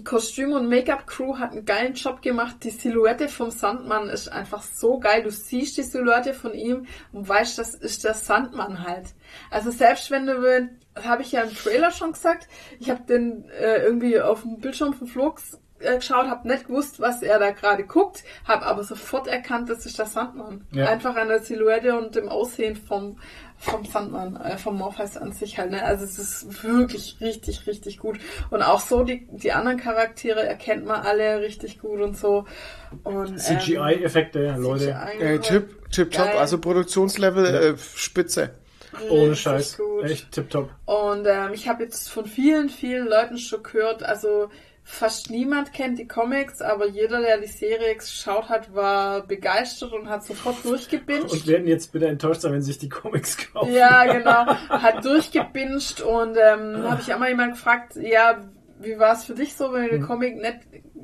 Kostüm- 0.00 0.54
und 0.54 0.68
Make-up-Crew 0.70 1.38
hat 1.38 1.52
einen 1.52 1.66
geilen 1.66 1.94
Job 1.94 2.22
gemacht. 2.22 2.56
Die 2.62 2.70
Silhouette 2.70 3.28
vom 3.28 3.50
Sandmann 3.50 4.08
ist 4.08 4.32
einfach 4.32 4.62
so 4.62 4.98
geil. 4.98 5.22
Du 5.22 5.30
siehst 5.30 5.76
die 5.76 5.82
Silhouette 5.82 6.32
von 6.32 6.54
ihm 6.54 6.86
und 7.12 7.28
weißt, 7.28 7.58
das 7.58 7.74
ist 7.74 8.04
der 8.04 8.14
Sandmann 8.14 8.84
halt. 8.84 9.08
Also 9.50 9.70
selbst 9.70 10.10
wenn 10.10 10.26
du, 10.26 10.70
habe 11.04 11.22
ich 11.22 11.32
ja 11.32 11.42
im 11.42 11.54
Trailer 11.54 11.90
schon 11.90 12.12
gesagt, 12.12 12.48
ich 12.80 12.88
habe 12.88 13.02
den 13.02 13.48
äh, 13.50 13.82
irgendwie 13.82 14.18
auf 14.18 14.42
dem 14.42 14.60
Bildschirm 14.60 14.94
vom 14.94 15.06
Flug 15.06 15.40
äh, 15.82 15.96
geschaut, 15.96 16.26
habe 16.26 16.48
nicht 16.48 16.68
gewusst, 16.68 17.00
was 17.00 17.22
er 17.22 17.38
da 17.38 17.50
gerade 17.50 17.84
guckt, 17.84 18.24
habe 18.46 18.64
aber 18.64 18.84
sofort 18.84 19.26
erkannt, 19.26 19.68
das 19.68 19.84
ist 19.84 19.98
der 19.98 20.06
Sandmann. 20.06 20.66
Ja. 20.70 20.86
Einfach 20.86 21.16
an 21.16 21.28
der 21.28 21.40
Silhouette 21.40 21.98
und 21.98 22.14
dem 22.14 22.28
Aussehen 22.28 22.76
vom 22.76 23.18
vom 23.62 23.84
Sandmann, 23.84 24.36
äh, 24.36 24.58
vom 24.58 24.76
Morpheus 24.76 25.16
an 25.16 25.32
sich 25.32 25.56
halt. 25.58 25.70
Ne? 25.70 25.82
Also 25.84 26.04
es 26.04 26.18
ist 26.18 26.64
wirklich 26.64 27.16
richtig, 27.20 27.66
richtig 27.68 27.98
gut. 27.98 28.18
Und 28.50 28.60
auch 28.62 28.80
so 28.80 29.04
die, 29.04 29.28
die 29.30 29.52
anderen 29.52 29.78
Charaktere 29.78 30.44
erkennt 30.44 30.84
man 30.84 31.00
alle 31.02 31.40
richtig 31.40 31.78
gut 31.78 32.00
und 32.00 32.16
so. 32.16 32.44
Und, 33.04 33.28
ähm, 33.28 33.38
CGI-Effekte, 33.38 34.56
Leute. 34.58 34.98
CGI 35.12 35.22
Äh, 35.22 35.38
Chip, 35.38 35.90
Chip, 35.90 36.10
Top, 36.10 36.34
also 36.36 36.58
Produktionslevel 36.58 37.46
äh, 37.46 37.78
spitze. 37.78 38.50
Ohne 39.08 39.36
Scheiß. 39.36 39.78
gut. 39.78 40.04
Echt 40.04 40.32
tipptopp. 40.32 40.68
Und 40.84 41.26
ähm, 41.26 41.52
ich 41.54 41.68
habe 41.68 41.84
jetzt 41.84 42.10
von 42.10 42.26
vielen, 42.26 42.68
vielen 42.68 43.06
Leuten 43.06 43.38
schon 43.38 43.62
gehört, 43.62 44.02
also 44.02 44.50
fast 44.84 45.30
niemand 45.30 45.72
kennt 45.72 45.98
die 45.98 46.08
Comics, 46.08 46.60
aber 46.60 46.88
jeder, 46.88 47.20
der 47.20 47.38
die 47.38 47.46
Serie 47.46 47.94
geschaut 47.94 48.48
hat, 48.48 48.74
war 48.74 49.26
begeistert 49.26 49.92
und 49.92 50.08
hat 50.08 50.24
sofort 50.24 50.64
durchgebinged. 50.64 51.30
Und 51.30 51.46
werden 51.46 51.66
jetzt 51.66 51.92
bitte 51.92 52.08
enttäuscht 52.08 52.42
sein, 52.42 52.52
wenn 52.52 52.62
sie 52.62 52.72
sich 52.72 52.80
die 52.80 52.88
Comics 52.88 53.36
kaufen. 53.52 53.72
Ja, 53.72 54.12
genau. 54.12 54.46
Hat 54.68 55.04
durchgebinged 55.04 56.00
und 56.00 56.36
ähm, 56.36 56.82
habe 56.88 57.00
ich 57.00 57.12
auch 57.14 57.18
mal 57.18 57.28
jemand 57.28 57.52
gefragt, 57.54 57.96
ja, 57.96 58.40
wie 58.84 58.98
war 58.98 59.14
es 59.14 59.24
für 59.24 59.34
dich 59.34 59.54
so, 59.54 59.72
wenn 59.72 59.84
du 59.84 59.90
den 59.90 60.02
Comic 60.06 60.36
nicht 60.36 60.58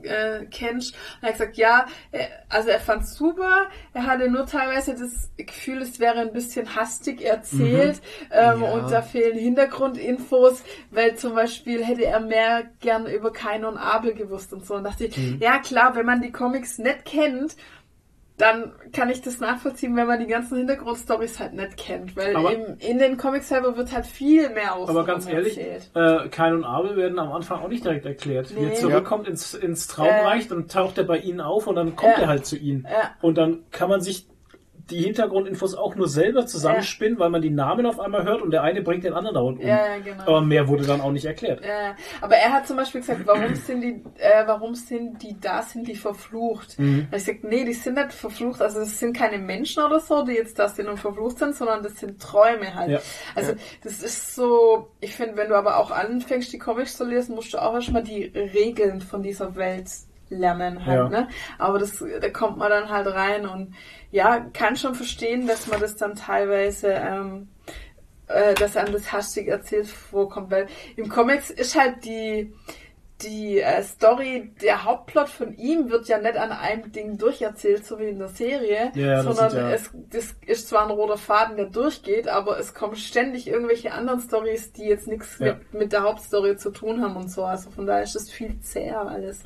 äh, 0.05 0.45
kennst? 0.51 0.95
Und 0.95 1.23
er 1.23 1.29
hat 1.29 1.39
gesagt, 1.39 1.57
ja, 1.57 1.87
äh, 2.13 2.27
also 2.49 2.69
er 2.71 2.81
fand 2.81 3.07
super. 3.09 3.67
Er 3.95 4.07
hatte 4.07 4.31
nur 4.31 4.47
teilweise 4.47 4.95
das 4.95 5.31
Gefühl, 5.37 5.83
es 5.83 5.99
wäre 6.01 6.21
ein 6.21 6.33
bisschen 6.33 6.75
hastig 6.77 7.23
erzählt 7.23 8.01
ähm, 8.31 8.63
Ja. 8.63 8.71
und 8.73 8.91
da 8.91 9.03
fehlen 9.03 9.39
Hintergrundinfos, 9.39 10.63
weil 10.91 11.17
zum 11.17 11.35
Beispiel 11.35 11.85
hätte 11.85 12.05
er 12.05 12.21
mehr 12.21 12.65
gern 12.81 13.07
über 13.07 13.33
Kain 13.33 13.65
und 13.65 13.77
Abel 13.77 14.15
gewusst 14.15 14.53
und 14.53 14.65
so. 14.67 14.75
Und 14.75 14.85
dachte 14.85 15.07
ich, 15.07 15.17
ja 15.41 15.59
klar, 15.59 15.95
wenn 15.97 16.07
man 16.07 16.21
die 16.23 16.33
Comics 16.33 16.79
nicht 16.79 17.05
kennt, 17.05 17.57
dann 18.39 18.73
kann 18.93 19.11
ich 19.11 19.21
das 19.21 19.41
nachvollziehen, 19.41 19.95
wenn 19.97 20.07
man 20.07 20.21
die 20.21 20.27
ganzen 20.27 20.57
Hintergrundstories 20.59 21.39
halt 21.41 21.55
nicht 21.55 21.77
kennt, 21.77 22.17
weil 22.17 22.33
im, 22.55 22.79
in 22.79 22.99
den 22.99 23.17
Comics 23.17 23.49
selber 23.49 23.77
wird 23.77 23.93
halt 23.93 24.07
viel 24.07 24.49
mehr 24.51 24.75
aus. 24.77 24.89
Aber 24.89 25.05
ganz 25.05 25.27
ehrlich, 25.29 25.59
äh, 25.59 26.29
Kain 26.31 26.55
und 26.55 26.65
Abel 26.65 26.97
werden 26.97 27.19
am 27.19 27.33
Anfang 27.33 27.61
auch 27.61 27.69
nicht 27.69 27.85
direkt 27.85 28.07
erklärt. 28.07 28.55
Wie 28.55 28.61
er 28.63 28.69
Nee. 28.71 28.75
zurückkommt 28.75 29.29
ins, 29.29 29.55
ins 29.55 29.87
Traumreich, 29.89 30.49
dann 30.49 30.69
taucht 30.69 30.99
er 30.99 31.05
bei 31.05 31.19
ihnen 31.19 31.41
auf 31.41 31.67
und 31.67 31.75
dann 31.75 31.97
kommt 31.97 32.15
Ja. 32.17 32.23
er 32.23 32.29
halt 32.29 32.47
zu 32.47 32.57
ihnen. 32.57 32.87
Ja. 32.91 33.11
Und 33.21 33.37
dann 33.39 33.65
kann 33.71 33.89
man 33.91 34.01
sich 34.01 34.27
die 34.91 35.03
Hintergrundinfos 35.03 35.75
auch 35.75 35.95
nur 35.95 36.09
selber 36.09 36.47
zusammenspinnen, 36.47 37.19
weil 37.19 37.31
man 37.31 37.43
die 37.43 37.51
Namen 37.51 37.87
auf 37.87 38.01
einmal 38.01 38.25
hört 38.25 38.43
und 38.43 38.51
der 38.51 38.63
eine 38.63 38.83
bringt 38.83 39.05
den 39.05 39.13
anderen 39.13 39.35
dauernd 39.35 39.59
um. 39.59 39.67
Ja, 39.67 39.87
ja, 39.87 39.99
genau. 39.99 40.23
Aber 40.23 40.41
mehr 40.41 40.67
wurde 40.69 40.85
dann 40.85 41.01
auch 41.01 41.13
nicht 41.13 41.27
erklärt. 41.27 41.65
Ja, 41.65 41.95
aber 42.21 42.37
er 42.37 42.53
hat 42.53 42.67
zum 42.67 42.77
Beispiel 42.77 43.01
gesagt, 43.01 43.27
warum 43.27 43.55
sind 43.55 43.81
die, 43.83 44.03
äh, 44.19 44.47
warum 44.47 44.75
sind 44.75 45.23
die 45.23 45.39
da, 45.39 45.63
sind 45.63 45.87
die 45.89 45.95
verflucht? 45.95 46.79
Mhm. 46.79 47.09
Und 47.11 47.17
ich 47.17 47.25
sag, 47.25 47.45
nee, 47.45 47.65
die 47.65 47.75
sind 47.75 47.97
nicht 47.97 48.13
verflucht, 48.13 48.63
also 48.63 48.81
es 48.81 48.99
sind 48.99 49.17
keine 49.17 49.39
Menschen 49.39 49.83
oder 49.83 50.01
so, 50.01 50.25
die 50.25 50.33
jetzt 50.33 50.59
da 50.59 50.69
sind 50.69 50.89
und 50.89 50.99
verflucht 50.99 51.39
sind, 51.39 51.55
sondern 51.55 51.83
das 51.83 51.97
sind 51.99 52.21
Träume 52.21 52.75
halt. 52.75 52.91
Ja. 52.91 53.01
Also 53.35 53.53
das 53.83 54.03
ist 54.03 54.35
so, 54.35 54.89
ich 55.01 55.15
finde, 55.15 55.37
wenn 55.37 55.49
du 55.49 55.55
aber 55.55 55.77
auch 55.77 55.91
anfängst, 55.91 56.53
die 56.53 56.59
Comics 56.59 56.97
zu 56.97 57.05
lesen, 57.05 57.35
musst 57.35 57.53
du 57.53 57.59
auch 57.59 57.75
erstmal 57.75 58.03
die 58.03 58.25
Regeln 58.25 59.01
von 59.01 59.23
dieser 59.23 59.55
Welt 59.57 59.89
lernen 60.31 60.85
halt, 60.87 60.97
Ja. 60.99 61.09
ne? 61.09 61.29
Aber 61.59 61.79
das, 61.79 61.99
da 62.21 62.29
kommt 62.31 62.59
man 62.59 62.71
dann 62.71 62.89
halt 62.89 63.07
rein 63.07 63.47
und 63.47 63.75
ja, 64.11 64.41
kann 64.53 64.77
schon 64.77 64.95
verstehen, 64.95 65.47
dass 65.47 65.67
man 65.67 65.81
das 65.81 65.97
dann 65.97 66.15
teilweise, 66.15 66.89
ähm, 66.93 67.49
äh, 68.29 68.55
dass 68.55 68.77
einem 68.77 68.93
das 68.93 69.13
hastig 69.13 69.49
erzählt 69.49 69.87
vorkommt, 69.89 70.51
weil 70.51 70.67
im 70.97 71.09
Comics 71.09 71.51
ist 71.51 71.79
halt 71.79 72.05
die, 72.05 72.53
die 73.23 73.59
äh, 73.61 73.83
Story, 73.83 74.53
der 74.63 74.85
Hauptplot 74.85 75.29
von 75.29 75.53
ihm 75.57 75.91
wird 75.91 76.07
ja 76.07 76.19
nicht 76.19 76.37
an 76.37 76.53
einem 76.53 76.93
Ding 76.93 77.19
durcherzählt, 77.19 77.85
so 77.85 77.99
wie 77.99 78.11
in 78.11 78.19
der 78.21 78.29
Serie, 78.29 78.93
Ja, 78.95 79.23
das 79.23 79.37
sondern 79.37 79.57
ja- 79.57 79.71
es 79.75 79.91
das 80.11 80.37
ist 80.47 80.69
zwar 80.69 80.85
ein 80.85 80.93
roter 80.93 81.19
Faden, 81.19 81.57
der 81.57 81.67
durchgeht, 81.67 82.29
aber 82.29 82.61
es 82.61 82.75
kommen 82.75 82.95
ständig 82.95 83.49
irgendwelche 83.49 83.91
anderen 83.93 84.21
Stories, 84.21 84.73
die 84.73 84.85
jetzt 84.85 85.09
nichts 85.09 85.37
Ja. 85.41 85.55
mit, 85.55 85.75
mit 85.75 85.93
der 85.93 86.05
Hauptstory 86.05 86.57
zu 86.59 86.71
tun 86.71 87.03
haben 87.03 87.17
und 87.17 87.29
so. 87.29 87.45
Also 87.45 87.71
von 87.71 87.87
daher 87.87 88.05
ist 88.05 88.15
es 88.15 88.31
viel 88.31 88.61
zäher 88.61 89.01
alles. 89.01 89.43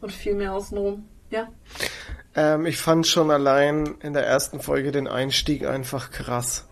Und 0.00 0.12
viel 0.12 0.34
mehr 0.34 0.52
außenrum. 0.54 1.04
Ja. 1.30 1.48
Ähm, 2.34 2.66
ich 2.66 2.78
fand 2.78 3.06
schon 3.06 3.30
allein 3.30 3.96
in 4.00 4.12
der 4.12 4.26
ersten 4.26 4.60
Folge 4.60 4.92
den 4.92 5.08
Einstieg 5.08 5.66
einfach 5.66 6.10
krass. 6.10 6.66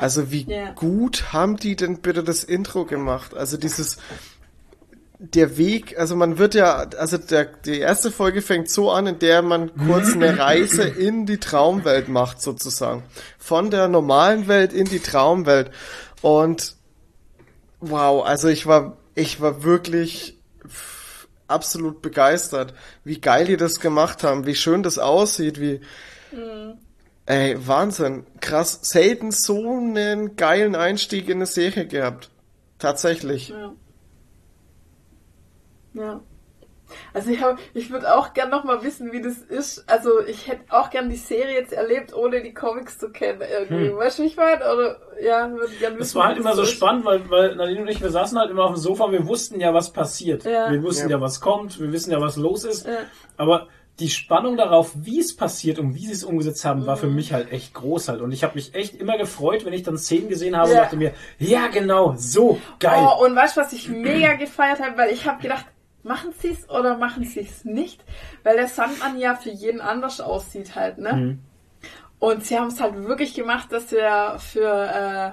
Also 0.00 0.30
wie 0.30 0.44
Ja. 0.50 0.72
gut 0.72 1.32
haben 1.32 1.56
die 1.56 1.76
denn 1.76 1.98
bitte 1.98 2.22
das 2.24 2.44
Intro 2.44 2.84
gemacht? 2.84 3.34
Also 3.36 3.56
dieses 3.56 3.98
der 5.18 5.56
Weg, 5.56 5.96
also 6.00 6.16
man 6.16 6.36
wird 6.38 6.54
ja, 6.54 6.78
also 6.98 7.16
der, 7.16 7.44
die 7.44 7.78
erste 7.78 8.10
Folge 8.10 8.42
fängt 8.42 8.68
so 8.68 8.90
an, 8.90 9.06
in 9.06 9.18
der 9.20 9.40
man 9.42 9.70
kurz 9.86 10.14
eine 10.14 10.36
Reise 10.38 10.82
in 10.82 11.26
die 11.26 11.38
Traumwelt 11.38 12.08
macht, 12.08 12.42
sozusagen. 12.42 13.04
Von 13.38 13.70
der 13.70 13.86
normalen 13.86 14.48
Welt 14.48 14.72
in 14.72 14.86
die 14.86 14.98
Traumwelt. 14.98 15.70
Und 16.22 16.74
wow, 17.78 18.24
also 18.26 18.48
ich 18.48 18.66
war, 18.66 18.96
ich 19.14 19.40
war 19.40 19.62
wirklich 19.62 20.41
absolut 21.52 22.02
begeistert, 22.02 22.74
wie 23.04 23.20
geil 23.20 23.44
die 23.44 23.56
das 23.56 23.80
gemacht 23.80 24.24
haben, 24.24 24.46
wie 24.46 24.54
schön 24.54 24.82
das 24.82 24.98
aussieht, 24.98 25.60
wie, 25.60 25.80
ey, 27.26 27.66
Wahnsinn, 27.66 28.24
krass, 28.40 28.80
selten 28.82 29.30
so 29.30 29.76
einen 29.76 30.36
geilen 30.36 30.74
Einstieg 30.74 31.28
in 31.28 31.36
eine 31.36 31.46
Serie 31.46 31.86
gehabt. 31.86 32.30
Tatsächlich. 32.78 33.50
Ja. 33.50 33.72
Ja. 35.94 36.20
Also 37.14 37.30
ich 37.30 37.42
habe, 37.42 37.58
ich 37.74 37.90
würde 37.90 38.14
auch 38.14 38.32
gern 38.32 38.50
noch 38.50 38.64
mal 38.64 38.82
wissen, 38.82 39.12
wie 39.12 39.20
das 39.20 39.38
ist. 39.38 39.84
Also 39.88 40.20
ich 40.26 40.48
hätte 40.48 40.62
auch 40.70 40.90
gern 40.90 41.10
die 41.10 41.16
Serie 41.16 41.54
jetzt 41.54 41.72
erlebt, 41.72 42.14
ohne 42.14 42.42
die 42.42 42.54
Comics 42.54 42.98
zu 42.98 43.10
kennen 43.10 43.40
irgendwie. 43.42 43.94
Weißt 43.94 44.18
du, 44.18 44.22
wie 44.22 44.26
ich 44.28 44.36
meine? 44.36 44.60
Oder 44.72 44.96
ja, 45.22 45.50
würde 45.50 45.72
gern 45.74 45.92
wissen. 45.94 45.98
Das 45.98 46.14
war 46.14 46.26
halt 46.28 46.38
immer 46.38 46.54
so 46.54 46.62
ist. 46.62 46.70
spannend, 46.70 47.04
weil, 47.04 47.28
weil 47.30 47.54
Nadine 47.56 47.82
und 47.82 47.88
ich, 47.88 48.00
wir 48.02 48.10
saßen 48.10 48.38
halt 48.38 48.50
immer 48.50 48.64
auf 48.64 48.72
dem 48.74 48.78
Sofa 48.80 49.04
und 49.04 49.12
wir 49.12 49.26
wussten 49.26 49.60
ja, 49.60 49.72
was 49.74 49.92
passiert. 49.92 50.44
Ja. 50.44 50.70
Wir 50.70 50.82
wussten 50.82 51.08
Ja. 51.10 51.16
ja. 51.16 51.20
was 51.20 51.40
kommt, 51.40 51.78
wir 51.80 51.92
wissen 51.92 52.10
ja, 52.12 52.20
was 52.20 52.36
los 52.36 52.64
ist. 52.64 52.86
Ja. 52.86 52.92
Aber 53.36 53.68
die 54.00 54.08
Spannung 54.08 54.56
darauf, 54.56 54.92
wie 54.96 55.20
es 55.20 55.36
passiert 55.36 55.78
und 55.78 55.94
wie 55.94 56.06
sie 56.06 56.12
es 56.14 56.24
umgesetzt 56.24 56.64
haben, 56.64 56.86
war 56.86 56.96
für 56.96 57.08
Mhm. 57.08 57.14
mich 57.14 57.32
halt 57.34 57.52
echt 57.52 57.74
groß 57.74 58.08
halt. 58.08 58.22
Und 58.22 58.32
ich 58.32 58.42
habe 58.42 58.54
mich 58.54 58.74
echt 58.74 58.94
immer 58.98 59.18
gefreut, 59.18 59.66
wenn 59.66 59.74
ich 59.74 59.82
dann 59.82 59.98
Szenen 59.98 60.30
gesehen 60.30 60.56
habe 60.56 60.70
Ja. 60.70 60.76
und 60.78 60.82
dachte 60.84 60.96
mir, 60.96 61.12
ja 61.38 61.66
genau, 61.68 62.14
so 62.16 62.58
geil. 62.80 63.04
Oh, 63.06 63.24
und 63.26 63.36
weißt 63.36 63.56
du, 63.56 63.60
was 63.60 63.72
ich 63.74 63.88
mega 63.90 64.32
gefeiert 64.32 64.80
habe? 64.80 64.96
Weil 64.96 65.12
ich 65.12 65.26
habe 65.28 65.42
gedacht, 65.42 65.66
machen 66.02 66.32
sie 66.38 66.50
es 66.50 66.68
oder 66.68 66.96
machen 66.98 67.24
sie 67.24 67.40
es 67.40 67.64
nicht? 67.64 68.04
Weil 68.42 68.56
der 68.56 68.68
Sandmann 68.68 69.18
ja 69.18 69.34
für 69.34 69.50
jeden 69.50 69.80
anders 69.80 70.20
aussieht 70.20 70.74
halt, 70.74 70.98
ne? 70.98 71.12
Mhm. 71.12 71.38
Und 72.18 72.44
sie 72.46 72.56
haben 72.58 72.68
es 72.68 72.80
halt 72.80 72.94
wirklich 73.06 73.34
gemacht, 73.34 73.72
dass 73.72 73.92
er 73.92 74.38
für 74.38 74.68
äh, 74.68 75.30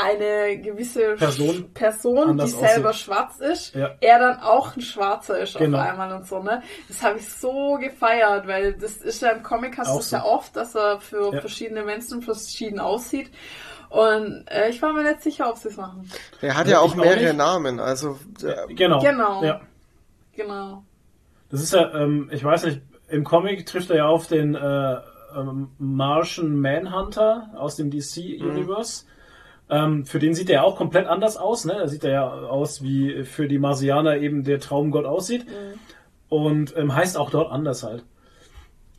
eine 0.00 0.58
gewisse 0.60 1.14
Person 1.16 1.72
Person 1.74 2.38
die 2.38 2.46
selber 2.48 2.90
aussieht. 2.90 3.02
schwarz 3.04 3.38
ist, 3.40 3.74
Ja. 3.74 3.96
er 4.00 4.18
dann 4.20 4.40
auch 4.40 4.76
ein 4.76 4.80
Schwarzer 4.80 5.38
ist 5.38 5.56
Genau. 5.56 5.78
auf 5.78 5.84
einmal 5.84 6.12
und 6.12 6.26
so, 6.26 6.40
ne? 6.40 6.62
Das 6.88 7.02
habe 7.02 7.18
ich 7.18 7.28
so 7.28 7.78
gefeiert, 7.80 8.46
weil 8.46 8.74
das 8.74 8.96
ist 8.98 9.22
ja 9.22 9.30
im 9.30 9.42
Comic 9.42 9.76
hast 9.78 9.88
du 9.90 9.94
Auch 9.94 10.00
es 10.00 10.10
so. 10.10 10.16
ja 10.16 10.24
oft, 10.24 10.54
dass 10.56 10.74
er 10.76 11.00
für 11.00 11.32
Ja. 11.34 11.40
verschiedene 11.40 11.82
Menschen 11.84 12.22
verschieden 12.22 12.78
aussieht. 12.80 13.30
Und 13.90 14.44
äh, 14.50 14.68
ich 14.68 14.82
war 14.82 14.92
mir 14.92 15.02
nicht 15.02 15.22
sicher, 15.22 15.48
ob 15.48 15.56
sie 15.56 15.68
es 15.68 15.76
machen. 15.76 16.08
Der 16.42 16.56
hat 16.56 16.66
Ja, 16.66 16.72
ja 16.74 16.78
auch 16.80 16.92
auch 16.92 16.94
mehrere 16.96 17.24
nicht. 17.24 17.36
Namen, 17.36 17.80
also 17.80 18.18
der, 18.42 18.66
Genau. 18.68 19.00
Genau. 19.00 19.42
Ja. 19.42 19.60
Genau. 20.38 20.84
Das 21.50 21.60
ist 21.60 21.72
ja, 21.72 21.92
ähm, 21.94 22.30
ich 22.32 22.44
weiß 22.44 22.64
nicht, 22.64 22.80
im 23.08 23.24
Comic 23.24 23.66
trifft 23.66 23.90
er 23.90 23.96
ja 23.96 24.06
auf 24.06 24.28
den 24.28 24.54
äh, 24.54 24.96
ähm, 25.36 25.70
Martian 25.78 26.60
Manhunter 26.60 27.50
aus 27.56 27.74
dem 27.74 27.90
DC-Universe. 27.90 29.04
Ähm, 29.68 30.04
für 30.04 30.20
den 30.20 30.34
sieht 30.34 30.48
er 30.48 30.56
ja 30.56 30.62
auch 30.62 30.76
komplett 30.76 31.08
anders 31.08 31.36
aus, 31.36 31.64
ne? 31.64 31.74
Er 31.74 31.88
sieht 31.88 32.04
ja 32.04 32.26
aus, 32.26 32.82
wie 32.82 33.24
für 33.24 33.48
die 33.48 33.58
Marsianer 33.58 34.18
eben 34.18 34.44
der 34.44 34.60
Traumgott 34.60 35.06
aussieht. 35.06 35.44
Und 36.28 36.76
ähm, 36.76 36.94
heißt 36.94 37.16
auch 37.16 37.30
dort 37.30 37.50
anders 37.50 37.82
halt. 37.82 38.04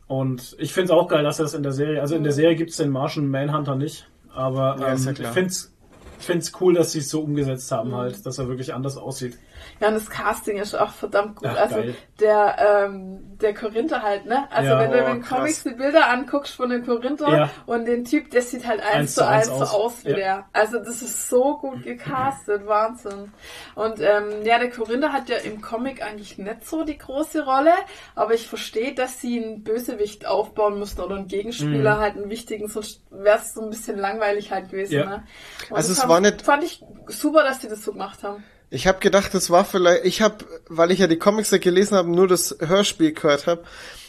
Und 0.06 0.56
ich 0.58 0.74
finde 0.74 0.92
es 0.92 0.98
auch 0.98 1.08
geil, 1.08 1.22
dass 1.22 1.38
er 1.38 1.44
das 1.44 1.54
in 1.54 1.62
der 1.62 1.72
Serie, 1.72 2.00
also 2.02 2.16
in 2.16 2.24
der 2.24 2.32
Serie 2.32 2.56
gibt 2.56 2.70
es 2.70 2.76
den 2.76 2.90
Martian 2.90 3.28
Manhunter 3.28 3.76
nicht, 3.76 4.08
aber 4.34 4.76
Ja, 4.78 4.88
ähm, 4.88 4.94
ist 4.94 5.06
ja 5.06 5.12
ich 5.12 5.26
finde 5.28 5.50
es 5.50 5.72
find's 6.18 6.52
cool, 6.60 6.74
dass 6.74 6.92
sie 6.92 6.98
es 6.98 7.08
so 7.08 7.20
umgesetzt 7.22 7.70
haben 7.72 7.94
halt, 7.94 8.26
dass 8.26 8.38
er 8.38 8.48
wirklich 8.48 8.74
anders 8.74 8.96
aussieht. 8.96 9.38
Ja, 9.80 9.88
und 9.88 9.94
das 9.94 10.08
Casting 10.10 10.56
ist 10.58 10.74
auch 10.74 10.90
verdammt 10.92 11.36
gut. 11.36 11.48
Ach, 11.50 11.56
also 11.60 11.76
geil. 11.76 11.94
der, 12.20 12.56
ähm, 12.86 13.38
der 13.40 13.54
Korinther 13.54 14.02
halt, 14.02 14.26
ne? 14.26 14.46
Also 14.50 14.70
Ja. 14.70 14.78
wenn 14.80 14.90
du 14.90 14.98
in 14.98 15.04
Oh, 15.04 15.06
den 15.14 15.22
krass. 15.22 15.38
Comics 15.38 15.62
die 15.64 15.70
Bilder 15.74 16.08
anguckst 16.10 16.54
von 16.54 16.70
dem 16.70 16.84
Korinther 16.84 17.28
Ja. 17.28 17.50
und 17.66 17.86
den 17.86 18.04
Typ, 18.04 18.30
der 18.30 18.42
sieht 18.42 18.66
halt 18.66 18.80
eins, 18.80 18.94
Eins 18.94 19.14
zu 19.14 19.26
eins 19.26 19.46
so 19.46 19.54
aus. 19.64 20.04
wie 20.04 20.10
Ja. 20.10 20.16
der. 20.16 20.44
Also 20.52 20.78
das 20.78 21.02
ist 21.02 21.28
so 21.28 21.56
gut 21.58 21.82
gecastet, 21.84 22.66
Wahnsinn. 22.66 23.32
Und 23.74 24.00
ähm, 24.00 24.44
ja, 24.44 24.58
der 24.58 24.70
Korinther 24.70 25.12
hat 25.12 25.28
ja 25.28 25.36
im 25.38 25.60
Comic 25.60 26.02
eigentlich 26.04 26.38
nicht 26.38 26.66
so 26.66 26.84
die 26.84 26.98
große 26.98 27.44
Rolle, 27.44 27.72
aber 28.14 28.34
ich 28.34 28.48
verstehe, 28.48 28.94
dass 28.94 29.20
sie 29.20 29.42
einen 29.42 29.62
Bösewicht 29.62 30.26
aufbauen 30.26 30.78
müssen 30.78 31.00
oder 31.00 31.16
einen 31.16 31.26
Gegenspieler 31.28 31.98
halt 31.98 32.16
einen 32.16 32.30
wichtigen, 32.30 32.68
sonst 32.68 33.02
wäre 33.10 33.38
es 33.38 33.54
so 33.54 33.62
ein 33.62 33.70
bisschen 33.70 33.98
langweilig 33.98 34.50
halt 34.52 34.70
gewesen. 34.70 34.94
Mhm. 34.96 35.00
Ja. 35.00 35.06
Ne? 35.06 35.24
Und 35.70 35.76
Also 35.76 35.88
das 35.88 35.90
es 35.90 35.98
fand, 36.00 36.10
war 36.10 36.20
nicht- 36.20 36.42
fand 36.42 36.64
ich 36.64 36.84
super, 37.06 37.42
dass 37.42 37.58
die 37.60 37.68
das 37.68 37.82
so 37.84 37.92
gemacht 37.92 38.22
haben. 38.22 38.44
Ich 38.70 38.86
habe 38.86 39.00
gedacht, 39.00 39.34
das 39.34 39.50
war 39.50 39.64
vielleicht, 39.64 40.04
ich 40.04 40.22
habe, 40.22 40.44
weil 40.68 40.92
ich 40.92 41.00
ja 41.00 41.08
die 41.08 41.16
Comics 41.18 41.50
ja 41.50 41.58
gelesen 41.58 41.96
habe, 41.96 42.10
nur 42.10 42.28
das 42.28 42.56
Hörspiel 42.60 43.12
gehört 43.12 43.46
habe, 43.46 43.64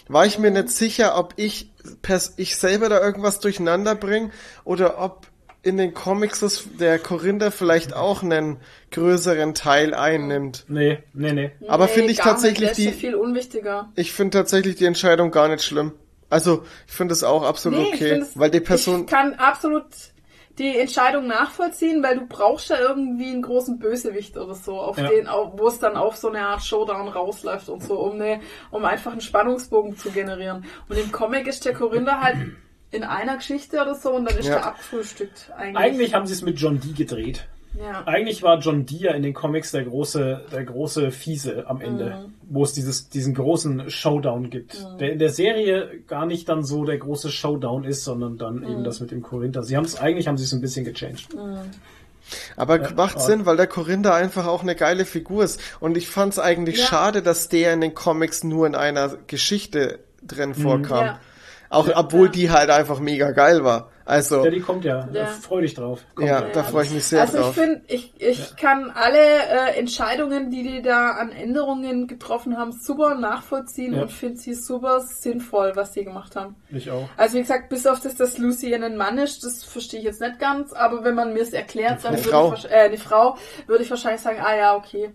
war 0.08 0.26
ich 0.26 0.38
mir 0.38 0.52
nicht 0.52 0.70
sicher, 0.70 1.18
ob 1.18 1.34
ich 1.38 1.72
pers 2.02 2.34
ich 2.38 2.56
selber 2.58 2.90
da 2.90 3.02
irgendwas 3.02 3.40
durcheinander 3.40 3.96
bringe 3.96 4.30
oder 4.64 5.00
ob 5.00 5.28
in 5.64 5.78
den 5.78 5.94
Comics 5.94 6.40
das, 6.40 6.64
der 6.80 6.98
Korinther 7.00 7.52
vielleicht 7.52 7.94
auch 7.96 8.24
einen 8.24 8.58
größeren 8.92 9.54
Teil 9.54 9.94
einnimmt. 9.94 10.66
Nee, 10.68 11.00
nee, 11.14 11.34
nee. 11.34 11.52
Aber 11.68 11.86
Nee, 11.86 11.92
finde 11.92 12.12
ich 12.12 12.18
tatsächlich 12.18 12.70
Der 12.70 12.72
ist 12.72 12.78
ja 12.80 12.92
die, 12.92 12.98
viel 12.98 13.16
unwichtiger. 13.16 13.90
ich 13.96 14.12
finde 14.12 14.38
tatsächlich 14.40 14.76
die 14.76 14.86
Entscheidung 14.86 15.32
gar 15.32 15.48
nicht 15.48 15.64
schlimm. 15.64 15.92
Also 16.30 16.64
ich 16.88 16.94
finde 16.94 17.14
es 17.14 17.24
auch 17.24 17.44
absolut 17.44 17.80
Nee, 17.80 17.92
okay, 17.94 18.24
weil 18.36 18.50
die 18.50 18.60
Person, 18.60 19.02
Ich 19.02 19.08
kann 19.08 19.34
absolut 19.36 19.86
die 20.58 20.78
Entscheidung 20.78 21.28
nachvollziehen, 21.28 22.04
weil 22.04 22.18
du 22.20 22.26
brauchst 22.28 22.70
ja 22.70 22.78
irgendwie 22.80 23.30
einen 23.32 23.42
großen 23.42 23.80
Bösewicht 23.80 24.38
oder 24.38 24.54
so, 24.54 24.80
auf 24.80 24.98
Ja. 24.98 25.08
den, 25.08 25.28
wo 25.54 25.68
es 25.68 25.80
dann 25.80 25.96
auf 25.96 26.18
so 26.18 26.28
eine 26.30 26.42
Art 26.46 26.64
Showdown 26.64 27.08
rausläuft 27.08 27.70
und 27.70 27.82
so, 27.84 28.00
um, 28.00 28.18
ne, 28.18 28.42
um 28.70 28.84
einfach 28.86 29.12
einen 29.14 29.22
Spannungsbogen 29.22 29.96
zu 29.98 30.12
generieren. 30.12 30.66
Und 30.90 30.98
im 30.98 31.12
Comic 31.12 31.48
ist 31.48 31.66
der 31.66 31.74
Korinther 31.74 32.20
halt 32.22 32.38
in 32.92 33.04
einer 33.04 33.38
Geschichte 33.38 33.82
oder 33.82 33.96
so 33.96 34.12
und 34.12 34.26
dann 34.30 34.38
ist 34.38 34.48
Ja. 34.48 34.56
der 34.56 34.66
abgefrühstückt 34.68 35.52
eigentlich. 35.58 35.78
Eigentlich 35.78 36.14
haben 36.14 36.26
sie 36.28 36.34
es 36.34 36.42
mit 36.42 36.60
John 36.60 36.80
Dee 36.80 36.92
gedreht. 36.94 37.48
Ja. 37.74 38.04
Eigentlich 38.06 38.44
war 38.44 38.60
John 38.60 38.86
Dee 38.86 38.98
ja 38.98 39.12
in 39.14 39.24
den 39.24 39.34
Comics 39.34 39.72
der 39.72 39.84
große, 39.84 40.46
der 40.52 40.64
große 40.66 41.12
Fiese 41.12 41.66
am 41.68 41.82
Ende, 41.82 42.06
Mhm. 42.28 42.34
wo 42.50 42.64
es 42.64 42.74
dieses, 42.74 43.10
diesen 43.10 43.34
großen 43.34 43.90
Showdown 43.90 44.50
gibt. 44.50 44.86
Der 45.00 45.14
in 45.14 45.20
der 45.20 45.30
Serie 45.30 45.90
gar 46.08 46.26
nicht 46.26 46.50
dann 46.50 46.64
so 46.64 46.84
der 46.86 46.98
große 46.98 47.32
Showdown 47.32 47.84
ist, 47.84 48.04
sondern 48.04 48.38
dann 48.38 48.58
Mhm. 48.60 48.64
eben 48.70 48.84
das 48.84 49.00
mit 49.00 49.12
dem 49.12 49.22
Korinther. 49.22 49.64
Sie 49.64 49.78
haben 49.78 49.86
es 49.86 49.96
eigentlich 50.00 50.28
haben 50.28 50.38
sie 50.38 50.44
es 50.46 50.54
ein 50.54 50.62
bisschen 50.62 50.86
gechanged. 50.86 51.28
aber 52.56 52.82
Ja, 52.82 52.92
macht 52.96 53.20
Sinn, 53.20 53.46
weil 53.46 53.58
der 53.58 53.68
Korinther 53.68 54.14
einfach 54.14 54.46
auch 54.48 54.62
eine 54.62 54.76
geile 54.76 55.06
Figur 55.06 55.44
ist. 55.44 55.60
Und 55.80 55.98
ich 55.98 56.08
fand 56.08 56.34
es 56.34 56.40
eigentlich 56.40 56.78
Ja. 56.78 56.86
schade, 56.86 57.22
dass 57.22 57.50
der 57.50 57.74
in 57.74 57.82
den 57.82 57.94
Comics 57.96 58.44
nur 58.44 58.68
in 58.68 58.76
einer 58.76 59.16
Geschichte 59.28 60.00
drin 60.26 60.54
vorkam. 60.54 61.06
Ja. 61.06 61.20
Auch 61.72 61.90
obwohl 61.96 62.30
die 62.30 62.52
halt 62.52 62.70
einfach 62.70 63.00
mega 63.00 63.32
geil 63.32 63.64
war. 63.64 63.90
Also, 64.04 64.44
Ja, 64.44 64.52
die 64.52 64.60
kommt 64.60 64.84
ja. 64.84 65.08
Ja. 65.14 65.26
Freu 65.28 65.62
dich 65.62 65.74
drauf. 65.74 66.02
Kommt 66.16 66.28
ja, 66.28 66.42
ja. 66.42 66.48
da 66.52 66.64
freue 66.64 66.84
ich 66.84 66.92
mich 66.92 67.06
sehr 67.06 67.22
also 67.22 67.38
drauf. 67.38 67.50
ich 67.52 67.64
finde, 67.64 67.82
ich, 67.88 68.14
ich 68.18 68.56
kann 68.58 68.92
alle 68.94 69.18
äh, 69.18 69.80
Entscheidungen, 69.80 70.52
die 70.52 70.64
die 70.64 70.82
da 70.82 71.12
an 71.12 71.32
Änderungen 71.32 72.08
getroffen 72.08 72.58
haben, 72.58 72.74
super 72.74 73.16
nachvollziehen 73.16 73.94
Ja. 73.94 74.02
und 74.02 74.12
finde 74.12 74.38
sie 74.38 74.54
super 74.54 75.00
sinnvoll, 75.00 75.72
was 75.76 75.94
sie 75.94 76.04
gemacht 76.04 76.36
haben. 76.36 76.56
Ich 76.72 76.92
auch. 76.92 77.08
Also 77.16 77.36
wie 77.38 77.42
gesagt, 77.42 77.70
bis 77.70 77.88
auf 77.88 78.02
das, 78.02 78.16
dass 78.16 78.38
Lucy 78.38 78.76
ein 78.76 78.98
Mann 78.98 79.18
ist, 79.18 79.46
das 79.46 79.64
verstehe 79.64 80.00
ich 80.00 80.06
jetzt 80.06 80.20
nicht 80.20 80.40
ganz, 80.40 80.74
aber 80.74 81.06
wenn 81.06 81.16
man 81.16 81.32
mir 81.32 81.44
es 81.44 81.54
erklärt, 81.54 82.04
dann 82.04 82.16
Eine 82.16 82.26
würde 82.26 82.30
Frau. 82.30 82.54
ich, 82.54 82.66
äh, 82.66 82.74
eine 82.74 82.98
Frau, 82.98 83.38
würde 83.68 83.84
ich 83.84 83.90
wahrscheinlich 83.90 84.22
sagen, 84.22 84.40
ah 84.44 84.56
ja, 84.58 84.76
okay. 84.76 85.12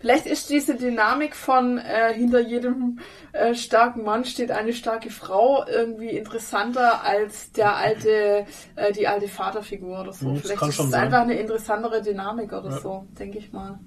Vielleicht 0.00 0.26
ist 0.26 0.50
diese 0.50 0.74
Dynamik 0.76 1.34
von 1.36 1.78
äh, 1.78 2.12
hinter 2.14 2.40
jedem 2.40 3.00
äh, 3.32 3.54
starken 3.54 4.04
Mann 4.04 4.24
steht 4.24 4.50
eine 4.50 4.72
starke 4.72 5.10
Frau 5.10 5.64
irgendwie 5.66 6.10
interessanter 6.10 7.02
als 7.04 7.52
der 7.52 7.76
alte, 7.76 8.46
äh, 8.76 8.92
die 8.92 9.06
alte 9.08 9.28
Vaterfigur 9.28 10.00
oder 10.00 10.12
so. 10.12 10.28
Mhm, 10.28 10.34
das 10.34 10.42
Vielleicht 10.42 10.60
kann 10.60 10.68
ist 10.68 10.74
schon 10.76 10.86
es 10.86 10.92
sein. 10.92 11.04
einfach 11.04 11.20
eine 11.20 11.34
interessantere 11.34 12.02
Dynamik 12.02 12.52
oder 12.52 12.70
Ja. 12.70 12.78
so, 12.80 13.06
denke 13.18 13.38
ich 13.38 13.52
mal. 13.52 13.78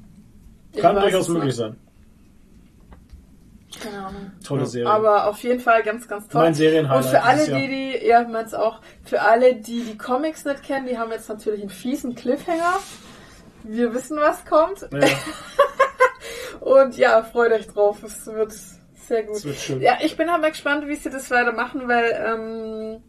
Ich 0.73 0.81
Kann 0.81 0.95
durchaus 0.95 1.27
möglich 1.29 1.55
sein. 1.55 1.75
Keine 3.81 4.05
Ahnung. 4.05 4.31
Tolle 4.43 4.65
Serie. 4.65 4.89
Aber 4.91 5.27
auf 5.29 5.41
jeden 5.43 5.59
Fall 5.59 5.83
ganz, 5.83 6.07
ganz 6.07 6.27
toll. 6.27 6.41
Mein 6.43 6.53
Serienhighlight 6.55 7.05
Und 7.05 7.09
für 7.11 7.23
alle, 7.23 7.45
die 7.45 7.67
die, 7.67 8.07
ja, 8.07 8.27
mein's 8.27 8.53
auch, 8.53 8.81
für 9.03 9.21
alle, 9.21 9.55
die 9.55 9.83
die 9.83 9.97
Comics 9.97 10.43
nicht 10.43 10.63
kennen, 10.63 10.87
die 10.87 10.97
haben 10.97 11.11
jetzt 11.11 11.29
natürlich 11.29 11.61
einen 11.61 11.69
fiesen 11.69 12.15
Cliffhanger. 12.15 12.79
Wir 13.71 13.93
wissen, 13.93 14.17
was 14.17 14.43
kommt. 14.45 14.87
ja, 14.91 15.07
Und 16.59 16.97
ja, 16.97 17.21
freut 17.23 17.51
euch 17.51 17.67
drauf. 17.67 18.03
Es 18.03 18.25
wird 18.27 18.53
sehr 19.07 19.23
gut. 19.23 19.35
das 19.37 19.45
wird 19.45 19.57
schön. 19.57 19.81
Ja, 19.81 19.97
ich 20.01 20.17
bin 20.17 20.29
aber 20.29 20.49
gespannt, 20.49 20.87
wie 20.87 20.95
sie 20.95 21.09
das 21.09 21.29
weitermachen, 21.31 21.87
weil, 21.87 22.11
ähm, 22.25 23.03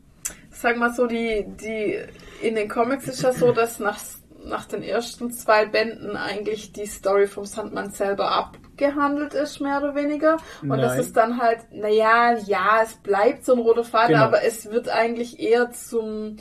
sag 0.51 0.77
mal 0.77 0.93
so, 0.93 1.07
die, 1.07 1.47
die, 1.61 1.99
in 2.43 2.55
den 2.55 2.69
Comics 2.69 3.09
ist 3.09 3.23
ja 3.23 3.33
so, 3.33 3.53
dass 3.53 3.79
nach, 3.81 3.99
nach 4.45 4.67
den 4.67 4.83
ersten 4.83 5.31
zwei 5.33 5.67
Bänden 5.67 6.17
eigentlich 6.17 6.73
die 6.73 6.87
Story 6.87 7.27
vom 7.27 7.45
Sandmann 7.45 7.91
selber 7.91 8.31
abgehandelt 8.31 9.35
ist, 9.35 9.61
mehr 9.61 9.79
oder 9.79 9.95
weniger. 9.95 10.37
Und 10.63 10.79
das 10.79 10.93
Nein. 10.93 11.01
ist 11.01 11.17
dann 11.17 11.41
halt, 11.41 11.61
naja, 11.73 12.37
ja, 12.47 12.81
es 12.83 12.95
bleibt 12.97 13.45
so 13.45 13.53
ein 13.55 13.59
roter 13.61 13.85
Faden, 13.85 14.15
Genau. 14.15 14.25
aber 14.25 14.43
es 14.45 14.71
wird 14.71 14.89
eigentlich 14.89 15.41
eher 15.41 15.71
zum, 15.73 16.37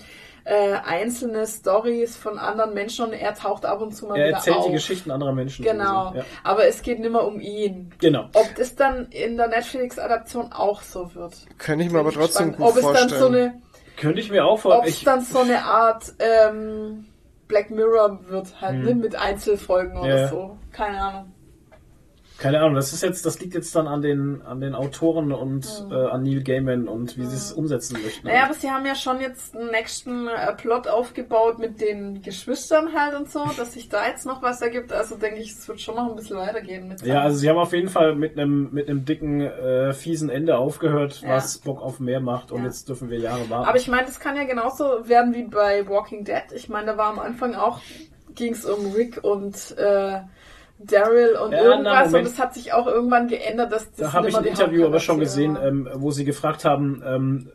äh, 0.50 0.74
einzelne 0.84 1.46
Stories 1.46 2.18
von 2.18 2.40
anderen 2.40 2.74
Menschen 2.74 3.06
und 3.06 3.14
er 3.14 3.34
taucht 3.36 3.66
ab 3.66 3.82
und 3.82 3.92
zu 3.96 4.08
mal 4.08 4.18
Er 4.18 4.28
wieder 4.30 4.38
erzählt 4.38 4.58
auf. 4.58 4.66
die 4.66 4.72
Geschichten 4.72 5.12
anderer 5.12 5.32
Menschen. 5.34 5.64
Genau. 5.64 6.12
gesehen. 6.12 6.26
Aber 6.44 6.66
es 6.66 6.82
geht 6.82 7.00
nicht 7.00 7.12
mehr 7.12 7.24
um 7.26 7.40
ihn. 7.40 7.92
Ja. 8.02 8.10
Genau. 8.10 8.30
Ob 8.34 8.56
das 8.56 8.76
dann 8.76 9.08
in 9.12 9.38
der 9.38 9.48
Netflix-Adaption 9.50 10.52
auch 10.52 10.82
so 10.82 11.14
wird. 11.14 11.34
Könnte 11.60 11.86
ich 11.86 11.92
mir 11.92 12.00
aber 12.00 12.12
trotzdem 12.12 12.54
gut 12.56 12.66
ob 12.68 12.76
es 12.78 12.82
dann 12.82 13.10
so 13.10 13.16
vorstellen. 13.16 13.36
eine, 13.36 13.62
Könnte 13.98 14.20
ich 14.22 14.32
mir 14.32 14.46
auch 14.46 14.54
ob 14.54 14.62
vorstellen. 14.62 14.88
es 14.94 15.04
dann 15.04 15.22
so 15.26 15.40
eine 15.40 15.64
Art 15.64 16.14
ähm, 16.20 17.06
Black 17.48 17.70
Mirror 17.70 18.20
wird, 18.28 18.60
halt, 18.62 18.84
ne, 18.84 18.96
mit 18.96 19.16
Einzelfolgen 19.16 19.98
oder 19.98 20.04
Hm. 20.04 20.10
Ja, 20.10 20.18
ja. 20.22 20.28
so. 20.30 20.58
Keine 20.72 21.02
Ahnung. 21.02 21.34
Keine 22.40 22.60
Ahnung, 22.62 22.76
das 22.76 22.94
ist 22.94 23.04
jetzt, 23.04 23.26
das 23.26 23.40
liegt 23.40 23.54
jetzt 23.54 23.76
dann 23.76 23.88
an 23.88 24.02
den, 24.02 24.42
an 24.44 24.62
den 24.62 24.74
Autoren 24.74 25.32
und 25.34 25.66
Hm. 25.66 25.92
äh, 25.92 26.06
an 26.08 26.24
Neil 26.24 26.42
Gaiman 26.42 26.88
und 26.88 27.18
wie 27.18 27.26
sie 27.26 27.36
es 27.36 27.52
umsetzen 27.52 28.02
möchten. 28.02 28.28
Naja, 28.28 28.46
aber 28.46 28.54
sie 28.54 28.70
haben 28.72 28.86
ja 28.86 28.96
schon 28.96 29.20
jetzt 29.20 29.56
einen 29.56 29.72
nächsten 29.72 30.28
äh, 30.28 30.54
Plot 30.56 30.88
aufgebaut 30.88 31.60
mit 31.60 31.82
den 31.82 32.22
Geschwistern 32.22 32.94
halt 32.98 33.16
und 33.16 33.30
so, 33.30 33.44
dass 33.58 33.74
sich 33.74 33.90
da 33.90 34.08
jetzt 34.08 34.26
noch 34.26 34.42
was 34.42 34.62
ergibt. 34.62 34.94
Also 34.94 35.16
denke 35.18 35.42
ich, 35.42 35.52
es 35.52 35.68
wird 35.68 35.82
schon 35.82 35.96
noch 35.96 36.10
ein 36.10 36.16
bisschen 36.16 36.38
weitergehen 36.38 36.88
mit 36.88 37.02
ja, 37.02 37.22
also 37.22 37.38
sie 37.38 37.50
haben 37.50 37.58
auf 37.58 37.74
jeden 37.74 37.90
Fall 37.90 38.16
mit 38.16 38.38
einem 38.38 38.70
mit 38.72 38.88
einem 38.90 39.04
dicken 39.06 39.42
äh, 39.42 39.94
fiesen 39.94 40.30
Ende 40.30 40.58
aufgehört, 40.58 41.22
Ja. 41.22 41.36
was 41.36 41.58
Bock 41.58 41.82
auf 41.82 42.00
mehr 42.00 42.22
macht 42.22 42.52
und 42.52 42.60
Ja. 42.62 42.66
jetzt 42.68 42.88
dürfen 42.88 43.10
wir 43.10 43.20
Jahre 43.20 43.50
warten. 43.50 43.68
Aber 43.68 43.78
ich 43.78 43.88
meine, 43.90 44.06
das 44.06 44.20
kann 44.20 44.38
ja 44.38 44.46
genauso 44.46 45.08
werden 45.10 45.34
wie 45.34 45.44
bei 45.44 45.88
Walking 45.90 46.24
Dead. 46.24 46.44
Ich 46.56 46.70
meine, 46.70 46.88
da 46.88 46.98
war 46.98 47.08
am 47.08 47.20
Anfang 47.20 47.56
auch, 47.56 47.80
ging 48.36 48.54
es 48.54 48.64
um 48.64 48.94
Rick 48.94 49.24
und 49.24 49.76
äh, 49.78 50.20
Daryl 50.80 51.36
und 51.36 51.52
Ja, 51.52 51.60
na, 51.62 51.70
irgendwas 51.72 52.06
und 52.06 52.12
Moment. 52.12 52.28
das 52.28 52.40
hat 52.40 52.54
sich 52.54 52.72
auch 52.74 52.88
irgendwann 52.88 53.28
geändert, 53.28 53.72
dass 53.72 53.90
das 53.92 53.98
da 53.98 54.14
habe 54.14 54.30
ich 54.30 54.38
ein 54.38 54.46
Interview 54.46 54.86
aber 54.86 55.00
schon 55.00 55.20
gesehen, 55.20 55.58
ähm, 55.62 55.90
wo 55.96 56.12
sie 56.12 56.24
gefragt 56.24 56.64
haben, 56.64 57.04
ähm, 57.06 57.52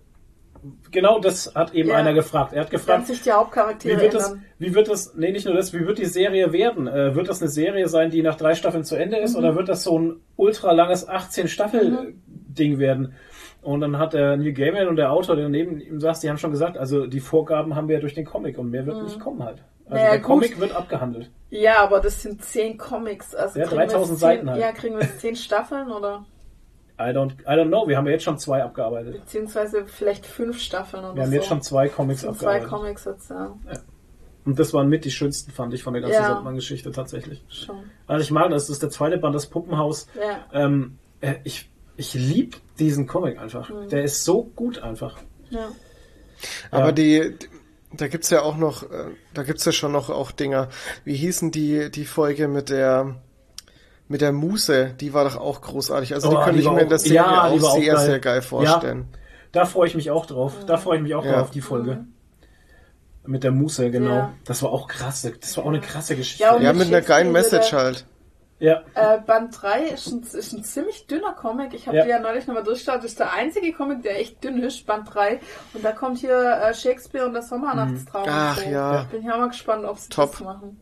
genau 0.90 1.20
das 1.20 1.54
hat 1.54 1.74
eben 1.74 1.88
Ja. 1.90 1.96
einer 1.96 2.12
gefragt. 2.14 2.52
Er 2.52 2.62
hat 2.62 2.70
gefragt, 2.70 3.06
sich 3.06 3.22
die 3.22 3.32
Hauptcharaktere 3.32 3.96
Wie 3.96 4.02
wird 4.02 4.14
das, 4.14 4.28
ändern. 4.30 4.44
wie 4.58 4.74
wird 4.74 4.88
das, 4.88 5.14
nee, 5.14 5.32
nicht 5.32 5.46
nur 5.46 5.54
das, 5.54 5.72
wie 5.72 5.86
wird 5.86 5.98
die 5.98 6.04
Serie 6.04 6.52
werden? 6.52 6.86
Äh, 6.86 7.14
wird 7.14 7.28
das 7.28 7.40
eine 7.40 7.50
Serie 7.50 7.88
sein, 7.88 8.10
die 8.10 8.22
nach 8.22 8.36
drei 8.36 8.54
Staffeln 8.54 8.84
zu 8.84 8.96
Ende 8.96 9.18
Mhm. 9.18 9.24
ist, 9.24 9.36
oder 9.36 9.56
wird 9.56 9.68
das 9.68 9.82
so 9.84 9.98
ein 9.98 10.20
ultra 10.36 10.72
langes 10.72 11.08
18 11.08 11.48
Staffel 11.48 12.14
Ding 12.26 12.78
werden? 12.78 13.14
Und 13.62 13.80
dann 13.80 13.98
hat 13.98 14.12
der 14.12 14.36
Neil 14.36 14.52
Gaiman 14.52 14.88
und 14.88 14.96
der 14.96 15.10
Autor, 15.10 15.36
der 15.36 15.48
neben 15.48 15.80
ihm 15.80 15.98
saß, 15.98 16.20
die 16.20 16.28
haben 16.28 16.36
schon 16.36 16.50
gesagt, 16.50 16.76
also 16.76 17.06
die 17.06 17.20
Vorgaben 17.20 17.74
haben 17.74 17.88
wir 17.88 17.94
ja 17.94 18.00
durch 18.00 18.12
den 18.14 18.26
Comic 18.26 18.58
und 18.58 18.70
mehr 18.70 18.84
wird 18.84 19.02
nicht 19.02 19.18
kommen 19.18 19.42
halt. 19.42 19.64
Also 19.86 19.94
Naja, 19.96 20.10
der 20.12 20.18
gut. 20.20 20.26
Comic 20.26 20.60
wird 20.60 20.72
abgehandelt. 20.74 21.30
Ja, 21.50 21.82
aber 21.82 22.00
das 22.00 22.22
sind 22.22 22.42
zehn 22.44 22.78
Comics. 22.78 23.34
Also 23.34 23.58
Ja, 23.60 23.66
kriegen 23.66 23.80
wir 23.80 23.86
3000 23.86 24.10
jetzt 24.10 24.20
Seiten 24.20 24.50
halt. 24.50 24.60
Ja, 24.60 24.72
kriegen 24.72 24.96
wir 24.96 25.02
jetzt 25.04 25.20
zehn 25.20 25.36
Staffeln 25.36 25.90
oder 25.90 26.24
I 26.98 27.02
don't, 27.10 27.32
I 27.42 27.58
don't 27.58 27.66
know, 27.68 27.86
wir 27.88 27.96
haben 27.96 28.06
ja 28.06 28.12
jetzt 28.12 28.22
schon 28.24 28.38
zwei 28.38 28.62
abgearbeitet. 28.62 29.14
beziehungsweise 29.24 29.84
vielleicht 29.86 30.24
fünf 30.26 30.60
Staffeln 30.60 31.04
oder 31.04 31.16
Wir 31.16 31.22
haben 31.24 31.30
so. 31.30 31.36
jetzt 31.36 31.46
schon 31.48 31.60
zwei 31.62 31.88
Comics 31.88 32.22
Das 32.22 32.30
sind 32.30 32.40
zwei 32.40 32.60
abgearbeitet. 32.62 32.70
Comics 32.70 33.04
jetzt, 33.04 33.30
ja. 33.30 33.54
Und 34.46 34.58
das 34.58 34.72
waren 34.74 34.88
mit 34.88 35.04
die 35.04 35.10
schönsten, 35.10 35.50
fand 35.52 35.72
ich, 35.74 35.82
von 35.82 35.92
der 35.94 36.02
ganzen 36.02 36.20
Ja. 36.22 36.28
Sandmann-Geschichte 36.28 36.92
tatsächlich. 36.92 37.42
Schon. 37.48 37.76
Also 38.06 38.22
ich 38.22 38.30
mag 38.30 38.50
das, 38.50 38.64
das 38.66 38.70
ist 38.76 38.82
der 38.82 38.90
zweite 38.90 39.16
Band, 39.18 39.34
das 39.34 39.46
Puppenhaus. 39.46 40.06
Ja. 40.18 40.44
Ähm, 40.64 40.98
äh, 41.20 41.34
ich 41.44 41.68
ich 41.96 42.12
lieb 42.14 42.56
diesen 42.78 43.06
Comic 43.06 43.38
einfach. 43.40 43.70
Mhm. 43.70 43.88
Der 43.88 44.02
ist 44.04 44.24
so 44.24 44.42
gut 44.56 44.80
einfach. 44.82 45.16
Ja. 45.50 45.68
Aber 46.70 46.86
Ja. 46.86 46.92
die, 46.92 47.36
da 47.96 48.08
gibt's 48.08 48.30
ja 48.30 48.42
auch 48.42 48.56
noch, 48.56 48.82
äh, 48.84 49.06
da 49.34 49.42
gibt's 49.42 49.64
ja 49.64 49.72
schon 49.72 49.92
noch 49.92 50.10
auch 50.10 50.30
Dinger. 50.30 50.68
Wie 51.04 51.14
hießen 51.16 51.50
die, 51.50 51.90
die 51.90 52.04
Folge 52.04 52.48
mit 52.48 52.70
der, 52.70 53.16
mit 54.08 54.20
der 54.20 54.32
Muse? 54.32 54.94
Die 55.00 55.12
war 55.14 55.24
doch 55.24 55.36
auch 55.36 55.60
großartig. 55.60 56.14
Also 56.14 56.30
die 56.30 56.36
Oh, 56.36 56.38
könnte 56.40 56.52
die 56.54 56.60
ich 56.60 56.66
war 56.66 56.74
mir 56.74 56.82
in 56.82 56.88
der 56.88 56.98
Serie 56.98 57.16
ja, 57.16 57.44
auch 57.44 57.62
auch 57.62 57.76
sehr, 57.78 57.94
geil. 57.94 58.06
sehr 58.06 58.18
geil 58.20 58.42
vorstellen. 58.42 59.08
Da 59.52 59.64
freue 59.66 59.86
ich 59.88 59.94
mich 59.94 60.10
auch 60.10 60.26
drauf. 60.26 60.52
Da 60.66 60.76
freue 60.78 60.96
ich 60.96 61.02
mich 61.02 61.14
auch 61.14 61.24
Ja. 61.24 61.32
drauf 61.32 61.42
auf 61.44 61.50
die 61.50 61.60
Folge. 61.60 62.04
Mit 63.26 63.42
der 63.42 63.52
Muße, 63.52 63.90
genau. 63.90 64.10
Ja. 64.14 64.32
Das 64.44 64.62
war 64.62 64.70
auch 64.70 64.86
krass. 64.86 65.26
Das 65.40 65.56
war 65.56 65.64
auch 65.64 65.68
eine 65.70 65.80
krasse 65.80 66.14
Geschichte. 66.16 66.42
Ja, 66.42 66.56
und- 66.56 66.62
Ja, 66.62 66.72
mit 66.74 66.88
einer 66.88 67.00
geilen 67.00 67.32
Message 67.32 67.72
halt. 67.72 68.04
Ja. 68.64 68.82
Äh, 68.94 69.20
Band 69.20 69.60
3 69.60 69.88
ist 69.88 70.06
ein, 70.08 70.22
ist 70.22 70.52
ein 70.52 70.64
ziemlich 70.64 71.06
dünner 71.06 71.32
Comic. 71.32 71.74
Ich 71.74 71.86
habe 71.86 71.98
Ja. 71.98 72.04
die 72.04 72.10
ja 72.10 72.18
neulich 72.18 72.46
nochmal 72.46 72.64
durchgeschaut. 72.64 72.98
Das 72.98 73.04
ist 73.04 73.20
der 73.20 73.32
einzige 73.32 73.72
Comic, 73.72 74.02
der 74.02 74.18
echt 74.18 74.42
dünn 74.42 74.62
ist, 74.62 74.86
Band 74.86 75.14
3. 75.14 75.40
Und 75.74 75.84
da 75.84 75.92
kommt 75.92 76.18
hier 76.18 76.38
äh, 76.38 76.72
Shakespeare 76.74 77.26
und 77.26 77.34
der 77.34 77.42
Sommernachtstraum. 77.42 78.24
Ach, 78.26 78.56
und 78.56 78.64
so. 78.64 78.70
ja. 78.70 79.06
Bin 79.10 79.22
ich 79.22 79.30
auch 79.30 79.38
mal 79.38 79.48
gespannt, 79.48 79.84
ob 79.84 79.98
sie 79.98 80.08
Top. 80.08 80.30
das 80.32 80.40
machen. 80.40 80.80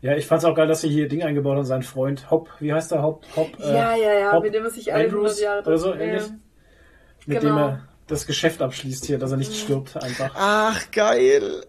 ja, 0.00 0.16
ich 0.16 0.26
fand's 0.26 0.44
auch 0.44 0.54
geil, 0.54 0.66
dass 0.66 0.80
sie 0.80 0.88
hier 0.88 1.08
Ding 1.08 1.22
eingebaut 1.22 1.56
haben, 1.56 1.64
sein 1.64 1.82
Freund 1.82 2.30
Hop, 2.30 2.48
wie 2.60 2.72
heißt 2.72 2.92
der 2.92 3.02
Hop? 3.02 3.24
Hop 3.36 3.50
äh, 3.60 3.74
ja, 3.74 3.94
ja, 3.94 4.12
ja, 4.18 4.32
Hop 4.32 4.42
mit 4.42 4.54
dem 4.54 4.64
er 4.64 4.70
sich 4.70 4.92
alle 4.92 5.04
100 5.04 5.20
Andrews 5.20 5.40
Jahre 5.40 5.62
oder 5.66 5.78
so 5.78 5.94
ja. 5.94 6.00
ähnlich. 6.00 6.22
Mit 7.26 7.40
genau. 7.40 7.54
dem 7.54 7.58
er 7.58 7.88
das 8.06 8.26
Geschäft 8.26 8.62
abschließt 8.62 9.04
hier, 9.04 9.18
dass 9.18 9.30
er 9.30 9.36
nicht 9.36 9.54
stirbt 9.54 9.96
einfach. 9.96 10.34
Ach, 10.36 10.90
geil. 10.90 11.64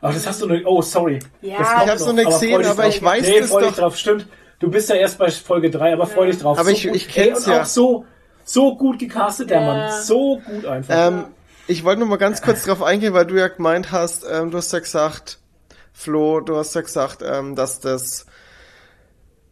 Aber 0.00 0.14
das 0.14 0.26
hast 0.26 0.40
du 0.40 0.46
noch, 0.46 0.56
oh, 0.64 0.80
sorry. 0.80 1.18
Ja, 1.42 1.60
ich 1.60 1.66
kommt 1.66 1.90
hab's 1.90 2.06
noch 2.06 2.12
nicht 2.14 2.26
aber 2.26 2.34
gesehen, 2.34 2.64
aber 2.64 2.86
ich 2.86 3.02
weiß 3.02 3.22
nee, 3.22 3.38
es 3.38 3.50
doch. 3.50 3.76
drauf, 3.76 3.96
stimmt. 3.96 4.26
Du 4.60 4.70
bist 4.70 4.88
ja 4.88 4.94
erst 4.96 5.18
bei 5.18 5.30
Folge 5.30 5.70
3, 5.70 5.94
aber 5.94 6.06
freu 6.06 6.26
dich 6.26 6.38
drauf. 6.38 6.58
Aber 6.58 6.70
ich- 6.70 6.84
gut. 6.86 6.94
ich 6.94 7.08
kenn's 7.08 7.44
Ey, 7.46 7.50
und 7.50 7.56
ja. 7.56 7.62
auch 7.62 7.66
so, 7.66 8.04
so 8.44 8.76
gut 8.76 8.98
gecastet, 9.00 9.50
der 9.50 9.60
Ja. 9.60 9.66
Mann. 9.66 10.02
So 10.02 10.40
gut 10.46 10.64
einfach. 10.66 10.94
Ähm, 11.08 11.24
ich 11.66 11.82
wollte 11.84 12.00
nur 12.00 12.08
mal 12.08 12.16
ganz 12.16 12.42
kurz 12.42 12.64
drauf 12.64 12.82
eingehen, 12.82 13.12
weil 13.14 13.26
du 13.26 13.36
ja 13.36 13.48
gemeint 13.48 13.90
hast, 13.90 14.24
ähm, 14.30 14.50
du 14.50 14.58
hast 14.58 14.72
ja 14.72 14.78
gesagt, 14.80 15.38
Flo, 15.92 16.40
du 16.40 16.56
hast 16.56 16.74
ja 16.74 16.80
gesagt, 16.82 17.22
ähm, 17.24 17.56
dass 17.56 17.80
das, 17.80 18.26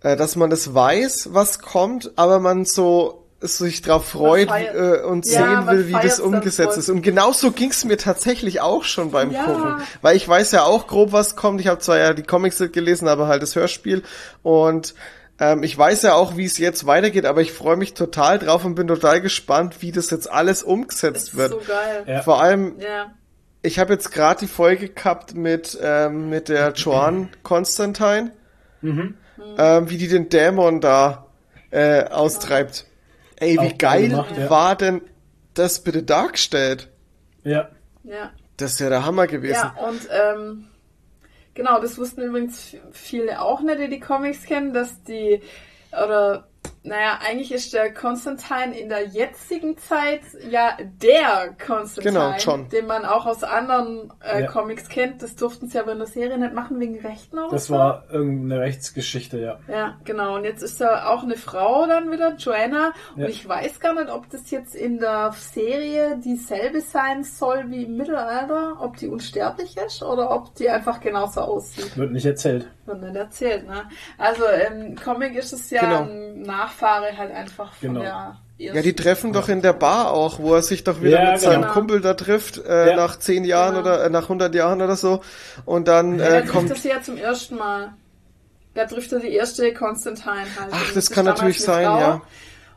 äh, 0.02 0.16
dass 0.16 0.36
man 0.36 0.51
das 0.51 0.74
weiß, 0.74 1.30
was 1.32 1.59
kommt, 1.60 2.12
aber 2.16 2.39
man 2.39 2.64
so 2.64 3.18
sich 3.40 3.82
drauf 3.82 4.09
freut 4.09 4.48
äh, 4.51 5.01
und 5.02 5.24
Ja, 5.27 5.62
sehen 5.62 5.66
will, 5.69 5.89
wie 5.89 5.93
das 5.93 6.19
umgesetzt 6.19 6.77
ist. 6.77 6.89
Und 6.89 7.02
genauso 7.02 7.52
ging's 7.52 7.85
mir 7.85 7.97
tatsächlich 7.97 8.60
auch 8.60 8.82
schon 8.85 9.10
beim 9.12 9.31
Ja. 9.31 9.44
Gucken. 9.44 9.74
Weil 10.02 10.16
ich 10.16 10.27
weiß 10.28 10.51
ja 10.52 10.65
auch 10.65 10.86
grob, 10.89 11.12
was 11.12 11.36
kommt. 11.36 11.60
Ich 11.60 11.69
habe 11.69 11.78
zwar 11.81 11.98
ja 11.98 12.15
die 12.15 12.24
Comics 12.24 12.59
nicht 12.59 12.73
gelesen, 12.73 13.06
aber 13.06 13.28
halt 13.28 13.43
das 13.43 13.55
Hörspiel. 13.55 14.02
Und 14.43 14.94
ähm, 15.39 15.62
ich 15.62 15.78
weiß 15.78 16.02
ja 16.02 16.15
auch, 16.15 16.36
wie 16.36 16.47
es 16.47 16.59
jetzt 16.59 16.85
weitergeht, 16.86 17.27
aber 17.27 17.40
ich 17.40 17.52
freue 17.52 17.77
mich 17.77 17.94
total 17.94 18.40
drauf 18.40 18.65
und 18.65 18.74
bin 18.74 18.89
total 18.89 19.20
gespannt, 19.20 19.77
wie 19.82 19.93
das 19.93 20.10
jetzt 20.10 20.28
alles 20.28 20.60
Das 20.60 20.65
umgesetzt 20.65 21.28
ist 21.28 21.36
wird. 21.36 21.51
so 21.52 21.59
geil. 21.65 22.02
Ja. 22.09 22.23
Vor 22.23 22.43
allem, 22.43 22.74
Ja. 22.81 23.12
ich 23.62 23.78
habe 23.78 23.93
jetzt 23.93 24.10
gerade 24.10 24.40
die 24.40 24.48
Folge 24.48 24.89
gehabt 24.89 25.36
mit, 25.36 25.78
ähm, 25.81 26.28
mit 26.28 26.48
der 26.48 26.73
Joan 26.73 27.28
Constantine, 27.44 28.32
Mhm. 28.82 29.15
ähm, 29.59 29.89
wie 29.90 29.97
die 29.97 30.09
den 30.09 30.28
Dämon 30.28 30.81
da 30.81 31.27
äh, 31.70 32.05
austreibt. 32.06 32.86
Ey, 33.40 33.55
wie 33.55 33.59
Auch 33.59 33.78
geil 33.78 33.78
geil 33.78 34.09
gemacht, 34.09 34.36
ja. 34.36 34.51
war 34.51 34.77
denn 34.77 35.02
das 35.55 35.82
bitte 35.82 36.02
dargestellt? 36.02 36.89
Ja. 37.44 37.69
Ja. 38.02 38.32
Das 38.56 38.73
ist 38.73 38.81
ja 38.81 38.89
der 38.89 39.05
Hammer 39.05 39.27
gewesen. 39.27 39.55
Ja, 39.55 39.77
und 39.89 40.09
ähm, 40.10 40.69
genau, 41.55 41.81
das 41.81 41.98
wussten 41.98 42.23
übrigens 42.23 42.77
viele 42.90 43.40
auch 43.40 43.60
nicht, 43.60 43.78
die 43.78 43.89
die 43.89 44.01
Comics 44.01 44.44
kennen, 44.44 44.73
dass 44.73 45.02
die, 45.05 45.40
oder 45.93 46.48
naja, 46.89 47.19
eigentlich 47.27 47.52
ist 47.52 47.73
der 47.73 47.93
Constantine 47.94 48.78
in 48.78 48.89
der 48.89 49.06
jetzigen 49.06 49.77
Zeit 49.78 50.20
ja 50.51 50.77
der 51.02 51.55
Constantine, 51.65 52.12
Genau, 52.15 52.35
John. 52.39 52.69
den 52.69 52.86
man 52.86 53.05
auch 53.05 53.27
aus 53.27 53.44
anderen 53.44 54.12
äh, 54.20 54.43
Ja. 54.43 54.47
Comics 54.47 54.89
kennt. 54.89 55.23
Das 55.23 55.36
durften 55.36 55.69
sie 55.69 55.78
aber 55.78 55.93
in 55.93 55.98
der 55.98 56.06
Serie 56.06 56.36
nicht 56.39 56.52
machen 56.55 56.81
wegen 56.81 56.98
Rechten 57.01 57.39
oder 57.39 57.51
Das 57.51 57.66
so. 57.66 57.74
war 57.74 58.05
irgendeine 58.10 58.60
Rechtsgeschichte, 58.62 59.39
ja. 59.39 59.59
Ja, 59.69 59.97
genau. 60.05 60.35
Und 60.36 60.44
jetzt 60.44 60.62
ist 60.62 60.81
da 60.81 61.09
auch 61.09 61.23
eine 61.23 61.36
Frau 61.36 61.86
dann 61.86 62.10
wieder, 62.10 62.35
Joanna. 62.36 62.93
Und 63.15 63.23
Ja. 63.23 63.28
ich 63.28 63.47
weiß 63.48 63.81
gar 63.81 63.94
nicht, 63.94 64.10
ob 64.10 64.28
das 64.31 64.51
jetzt 64.51 64.74
in 64.74 64.98
der 64.98 65.32
Serie 65.36 66.19
dieselbe 66.24 66.81
sein 66.81 67.23
soll 67.24 67.65
wie 67.69 67.85
im 67.85 67.97
Mittelalter, 67.97 68.77
ob 68.81 68.97
die 68.97 69.09
unsterblich 69.09 69.77
ist 69.77 70.02
oder 70.02 70.31
ob 70.31 70.55
die 70.55 70.69
einfach 70.70 71.01
genauso 71.01 71.40
aussieht. 71.43 71.97
Wird 71.97 72.12
nicht 72.12 72.27
erzählt. 72.27 72.69
Wird 72.89 73.02
nicht 73.02 73.15
erzählt, 73.16 73.66
ne? 73.69 73.85
Also 74.16 74.43
im 74.47 74.97
Comic 74.97 75.36
ist 75.36 75.52
es 75.52 75.70
ja 75.70 75.82
Genau. 75.82 76.02
ein 76.10 76.43
Nachfahre 76.43 77.16
halt 77.16 77.31
einfach 77.32 77.73
von 77.74 77.89
Genau. 77.94 78.01
der 78.01 78.36
Ja, 78.60 78.82
die 78.82 78.94
treffen 78.97 79.32
doch 79.32 79.48
in 79.48 79.62
der 79.62 79.73
Bar 79.73 80.10
auch, 80.12 80.40
wo 80.40 80.55
er 80.55 80.62
sich 80.62 80.82
doch 80.82 81.01
wieder 81.01 81.23
Ja, 81.23 81.31
mit 81.32 81.40
seinem 81.40 81.62
genau. 81.62 81.73
Kumpel 81.74 82.01
da 82.01 82.15
trifft, 82.15 82.59
äh, 82.59 82.90
Ja. 82.90 82.97
nach 82.97 83.16
zehn 83.19 83.44
Jahren 83.44 83.74
Genau. 83.77 83.86
oder 83.86 84.05
äh, 84.05 84.10
nach 84.10 84.28
100 84.28 84.52
Jahren 84.55 84.82
oder 84.82 84.97
so. 84.97 85.20
Und 85.65 85.86
dann 85.86 86.19
Ja, 86.19 86.24
äh, 86.24 86.28
da 86.31 86.40
trifft 86.40 86.52
kommt 86.52 86.70
er 86.70 86.77
sie 86.77 86.89
ja 86.89 87.01
zum 87.01 87.16
ersten 87.19 87.55
Mal. 87.56 87.93
Da 88.74 88.85
trifft 88.86 89.12
er 89.12 89.20
die 89.20 89.32
erste 89.32 89.73
Constantine 89.74 90.47
halt. 90.59 90.70
Ach, 90.73 90.93
das 90.93 91.10
kann 91.10 91.24
natürlich 91.24 91.60
sein, 91.60 91.86
Frau. 91.86 92.01
ja. 92.01 92.23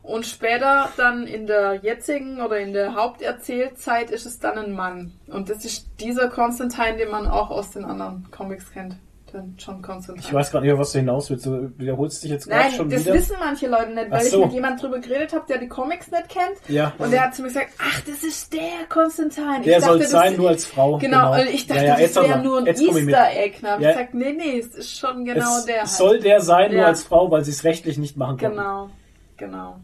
Und 0.03 0.25
später 0.25 0.89
dann 0.97 1.27
in 1.27 1.45
der 1.45 1.75
jetzigen 1.75 2.41
oder 2.41 2.57
in 2.59 2.73
der 2.73 2.95
Haupterzählzeit 2.95 4.09
ist 4.09 4.25
es 4.25 4.39
dann 4.39 4.57
ein 4.57 4.71
Mann. 4.73 5.13
Und 5.27 5.49
das 5.49 5.63
ist 5.63 5.88
dieser 5.99 6.27
Constantine, 6.29 6.97
den 6.97 7.09
man 7.11 7.27
auch 7.27 7.49
aus 7.51 7.69
den 7.71 7.85
anderen 7.85 8.27
Comics 8.31 8.71
kennt. 8.71 8.95
Den 9.33 9.55
John 9.57 9.81
Constantine. 9.81 10.25
Ich 10.27 10.33
weiß 10.33 10.51
gar 10.51 10.61
nicht, 10.61 10.71
auf 10.73 10.79
was 10.79 10.91
du 10.91 10.99
hinaus 10.99 11.29
willst. 11.29 11.45
Du 11.45 11.71
wiederholst 11.77 12.23
dich 12.23 12.31
jetzt 12.31 12.47
gerade 12.49 12.63
Nein, 12.63 12.73
schon 12.73 12.89
das 12.89 13.05
wieder. 13.05 13.13
wissen 13.13 13.35
manche 13.39 13.67
Leute 13.67 13.91
nicht, 13.91 14.11
weil 14.11 14.19
Ach 14.19 14.23
ich 14.23 14.29
so. 14.31 14.43
mit 14.43 14.53
jemandem 14.53 14.79
drüber 14.81 14.99
geredet 14.99 15.33
habe, 15.33 15.45
der 15.47 15.57
die 15.59 15.67
Comics 15.67 16.11
nicht 16.11 16.27
kennt. 16.29 16.57
Ja. 16.67 16.93
Und 16.97 17.11
der 17.11 17.23
hat 17.23 17.35
zu 17.35 17.41
mir 17.43 17.47
gesagt, 17.49 17.69
ach, 17.79 18.01
das 18.01 18.23
ist 18.23 18.51
der 18.53 18.85
Constantine. 18.89 19.61
Der 19.63 19.77
ich 19.79 19.85
soll 19.85 19.99
das- 19.99 20.11
sein, 20.11 20.35
nur 20.35 20.49
als 20.49 20.65
Frau. 20.65 20.97
Genau, 20.97 21.33
und 21.33 21.47
ich 21.47 21.67
dachte, 21.67 21.85
Ja, 21.85 21.97
ja, 21.97 22.01
das 22.07 22.15
wäre 22.15 22.39
nur 22.43 22.59
ein. 22.59 22.67
Easter 22.67 23.29
Egg. 23.35 23.57
Dann 23.61 23.71
habe 23.71 23.83
Ja. 23.83 23.89
ich 23.91 23.95
gesagt, 23.95 24.13
nee, 24.13 24.33
nee, 24.33 24.59
es 24.59 24.67
ist 24.75 24.97
schon 24.97 25.23
genau 25.25 25.57
es 25.59 25.65
der. 25.65 25.79
Halt. 25.79 25.87
soll 25.89 26.19
der 26.19 26.41
sein, 26.41 26.71
nur 26.71 26.81
Ja. 26.81 26.87
als 26.87 27.03
Frau, 27.03 27.29
weil 27.31 27.43
sie 27.45 27.51
es 27.51 27.63
rechtlich 27.63 27.97
nicht 27.97 28.17
machen 28.17 28.37
konnten. 28.37 28.57
Genau, 28.57 28.89
genau. 29.37 29.79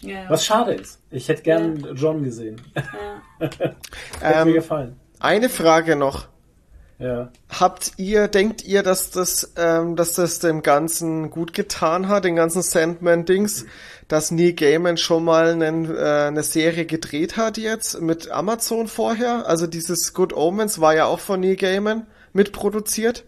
Ja. 0.00 0.20
Was 0.28 0.46
schade 0.46 0.74
ist. 0.74 1.00
Ich 1.10 1.28
hätte 1.28 1.42
gern 1.42 1.86
John 1.96 2.22
gesehen. 2.22 2.60
ja. 2.76 2.82
Hätte 3.50 3.74
Ähm, 4.22 4.46
mir 4.48 4.54
gefallen. 4.54 4.96
eine 5.18 5.48
Frage 5.48 5.96
noch. 5.96 6.26
Ja. 6.98 7.30
Habt 7.48 7.92
ihr, 7.96 8.26
denkt 8.26 8.64
ihr, 8.64 8.82
dass 8.82 9.10
das, 9.10 9.52
ähm, 9.56 9.94
dass 9.94 10.14
das 10.14 10.40
dem 10.40 10.62
Ganzen 10.62 11.30
gut 11.30 11.52
getan 11.52 12.08
hat, 12.08 12.24
den 12.24 12.34
ganzen 12.34 12.62
Sandman-Dings, 12.62 13.66
dass 14.08 14.32
Neil 14.32 14.52
Gaiman 14.52 14.96
schon 14.96 15.24
mal 15.24 15.50
einen, 15.52 15.94
äh, 15.94 16.26
eine 16.26 16.42
Serie 16.42 16.86
gedreht 16.86 17.36
hat 17.36 17.56
jetzt 17.56 18.00
mit 18.00 18.30
Amazon 18.30 18.88
vorher? 18.88 19.46
Also 19.46 19.68
dieses 19.68 20.12
Good 20.12 20.32
Omens 20.34 20.80
war 20.80 20.94
ja 20.94 21.04
auch 21.04 21.20
von 21.20 21.40
Neil 21.40 21.56
Gaiman 21.56 22.06
mitproduziert. 22.32 23.24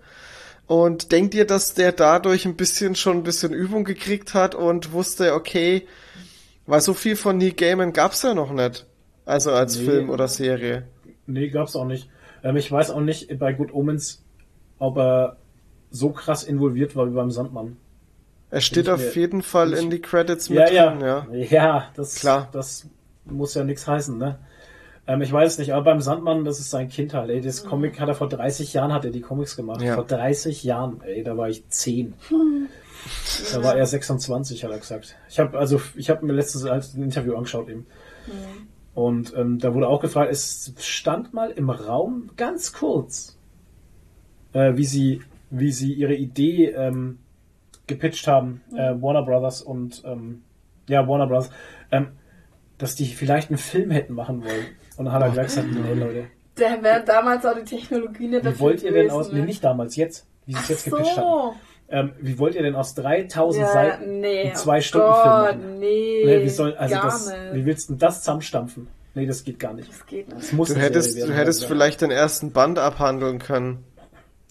Und 0.67 1.13
denkt 1.13 1.35
ihr, 1.35 1.47
dass 1.47 1.75
der 1.75 1.93
dadurch 1.93 2.47
ein 2.47 2.57
bisschen 2.57 2.95
schon 2.95 3.19
ein 3.19 3.23
bisschen 3.25 3.53
Übung 3.53 3.85
gekriegt 3.85 4.35
hat 4.35 4.55
und 4.55 4.93
wusste, 4.93 5.35
okay, 5.35 5.87
weil 6.67 6.81
so 6.81 6.95
viel 6.95 7.15
von 7.17 7.39
Neil 7.39 7.53
Gaiman 7.53 7.93
gab's 7.93 8.23
ja 8.23 8.35
noch 8.35 8.53
nicht. 8.53 8.87
Also 9.27 9.53
als 9.53 9.79
Nee. 9.79 9.85
Film 9.85 10.11
oder 10.11 10.27
Serie. 10.27 10.85
Nee, 11.27 11.49
gab's 11.51 11.77
auch 11.77 11.85
nicht. 11.85 12.09
Ähm, 12.43 12.57
ich 12.57 12.71
weiß 12.71 12.91
auch 12.91 13.01
nicht 13.01 13.39
bei 13.39 13.53
Good 13.53 13.73
Omens, 13.75 14.23
ob 14.79 14.97
er 14.99 15.37
so 15.91 16.11
krass 16.11 16.43
involviert 16.45 16.95
war 16.97 17.09
wie 17.11 17.15
beim 17.15 17.31
Sandmann. 17.31 17.77
Er 18.51 18.61
steht 18.61 18.85
Ich 18.87 18.91
auf 18.91 19.01
mir- 19.01 19.13
jeden 19.15 19.43
Fall 19.43 19.73
ich- 19.75 19.81
in 19.81 19.91
die 19.91 20.01
Credits 20.01 20.49
mit 20.49 20.59
Ja, 20.59 20.71
ja, 20.71 20.91
drin, 20.91 21.01
ja. 21.01 21.27
ja. 21.51 21.85
das, 21.95 22.17
Klar. 22.17 22.49
das 22.53 22.87
muss 23.25 23.55
ja 23.55 23.63
nichts 23.65 23.87
heißen, 23.87 24.17
ne? 24.19 24.39
Ähm, 25.07 25.23
ich 25.23 25.33
weiß 25.33 25.59
nicht, 25.59 25.73
aber 25.73 25.85
beim 25.85 26.01
Sandmann, 26.01 26.45
das 26.45 26.61
ist 26.61 26.71
sein 26.71 26.89
Kind 26.89 27.15
halt, 27.15 27.31
ey. 27.31 27.41
Das 27.41 27.65
Comic 27.65 28.01
hat 28.01 28.09
er 28.09 28.15
vor 28.15 28.29
30 28.29 28.73
Jahren, 28.75 28.93
hat 28.93 29.05
er 29.05 29.11
die 29.11 29.21
Comics 29.21 29.57
gemacht. 29.57 29.83
Ja. 29.83 29.95
Vor 29.95 30.05
30 30.05 30.63
Jahren, 30.65 31.01
ey, 31.03 31.23
da 31.23 31.37
war 31.37 31.49
ich 31.49 31.67
10. 31.69 32.15
Da 33.53 33.63
war 33.65 33.77
er 33.77 33.87
26, 33.87 34.63
hat 34.65 34.71
er 34.71 34.79
gesagt. 34.79 35.17
Ich 35.29 35.39
habe 35.41 35.59
also, 35.59 35.81
ich 35.97 36.11
habe 36.11 36.25
mir 36.27 36.33
letztes 36.35 36.65
als 36.67 36.95
ein 36.95 37.03
Interview 37.03 37.35
angeschaut 37.35 37.69
eben. 37.69 37.87
Und 38.95 39.35
ähm, 39.37 39.59
da 39.59 39.73
wurde 39.75 39.89
auch 39.89 40.01
gefragt, 40.01 40.31
es 40.31 40.75
stand 40.79 41.33
mal 41.33 41.51
im 41.51 41.71
Raum 41.71 42.31
ganz 42.37 42.73
kurz, 42.73 43.39
äh, 44.53 44.77
wie 44.77 44.85
sie, 44.85 45.23
wie 45.51 45.73
sie 45.73 45.93
ihre 45.93 46.15
Idee 46.15 46.67
ähm, 46.71 47.19
gepitcht 47.87 48.27
haben, 48.27 48.63
äh, 48.75 48.95
Warner 49.01 49.23
Brothers 49.23 49.63
und 49.63 50.03
ähm, 50.05 50.43
ja 50.89 51.07
Warner 51.07 51.27
Brothers. 51.27 51.51
Ähm, 51.91 52.09
dass 52.79 52.95
die 52.95 53.07
vielleicht 53.07 53.51
einen 53.51 53.59
Film 53.59 53.91
hätten 53.91 54.15
machen 54.15 54.43
wollen. 54.43 54.67
Und 54.97 55.05
dann 55.05 55.15
hat 55.15 55.23
er 55.23 55.45
gesagt, 55.45 55.69
nee, 55.71 55.93
Leute, 55.95 56.27
Da 56.61 56.83
wäre 56.83 57.03
damals 57.05 57.47
auch 57.47 57.55
die 57.55 57.65
Technologie 57.65 58.29
nicht 58.29 58.45
wie 58.45 58.59
wollt 58.59 58.83
ihr 58.83 58.93
denn 58.93 59.11
aus, 59.11 59.33
ne? 59.33 59.41
nee, 59.41 59.47
nicht 59.47 59.65
damals, 59.65 59.97
jetzt, 59.97 60.27
wie 60.47 60.53
sie 60.53 60.59
es 60.59 60.69
jetzt 60.69 60.85
gepitcht 60.85 61.17
haben. 61.17 61.57
Ähm, 61.93 62.13
wie 62.21 62.39
wollt 62.39 62.55
ihr 62.55 62.63
denn 62.63 62.77
aus 62.77 62.95
3000 62.95 63.65
Ja, 63.67 63.73
Seiten 63.73 64.21
nee, 64.21 64.41
einen 64.43 64.53
oh 64.53 64.55
zwei 64.57 64.81
Stunden 64.81 65.09
Gott, 65.09 65.23
Film 65.23 65.61
machen? 65.61 65.79
Nee, 65.81 66.23
Nee, 66.25 66.43
wie 66.45 66.49
soll, 66.49 66.75
also 66.77 66.95
gar 66.95 67.05
das, 67.05 67.27
nicht. 67.27 67.39
wie 67.55 67.65
willst 67.67 67.89
du 67.89 67.93
denn 67.95 67.99
das 67.99 68.21
zusammenstampfen? 68.21 68.89
Nee, 69.15 69.27
das 69.27 69.43
geht 69.43 69.59
gar 69.59 69.73
nicht. 69.75 69.89
Das 69.91 70.07
geht 70.07 70.29
nicht. 70.29 70.39
Das 70.41 70.53
muss 70.53 70.69
Du 70.69 70.77
hättest, 70.77 71.13
Serie 71.13 71.25
du 71.25 71.29
werden, 71.31 71.39
hättest 71.41 71.63
ja. 71.63 71.69
vielleicht 71.69 72.01
den 72.01 72.13
ersten 72.13 72.53
Band 72.53 72.79
abhandeln 72.79 73.41
können. 73.41 73.85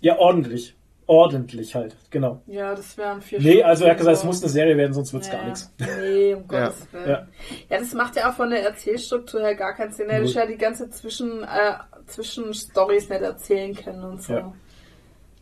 Ja, 0.01 0.17
ordentlich. 0.17 0.75
Ordentlich 1.07 1.73
halt, 1.73 1.95
genau. 2.11 2.41
Ja, 2.45 2.75
das 2.75 2.95
wären 2.97 3.21
vier 3.21 3.39
Nee, 3.39 3.63
also 3.63 3.85
er 3.85 3.91
hat 3.91 3.97
gesagt, 3.97 4.17
es 4.17 4.23
muss 4.23 4.43
eine 4.43 4.51
Serie 4.51 4.77
werden, 4.77 4.93
sonst 4.93 5.11
wird's 5.11 5.27
ja. 5.27 5.35
gar 5.35 5.45
nichts. 5.45 5.73
Nee, 5.79 6.35
um 6.35 6.45
Gottes 6.47 6.87
Willen. 6.91 7.09
Ja. 7.09 7.27
Ja. 7.69 7.79
das 7.79 7.93
macht 7.93 8.15
ja 8.15 8.29
auch 8.29 8.35
von 8.35 8.51
der 8.51 8.63
Erzählstruktur 8.63 9.41
her 9.41 9.55
gar 9.55 9.73
keinen 9.75 9.91
Sinn. 9.91 10.07
Er 10.09 10.19
hätte 10.19 10.29
ja 10.33 10.45
die 10.45 10.57
ganze 10.57 10.89
Zwischen, 10.91 11.41
äh, 11.43 11.73
Zwischenstories 12.05 13.09
nicht 13.09 13.21
erzählen 13.21 13.73
können 13.73 14.03
und 14.03 14.21
so. 14.21 14.33
Ja. 14.33 14.53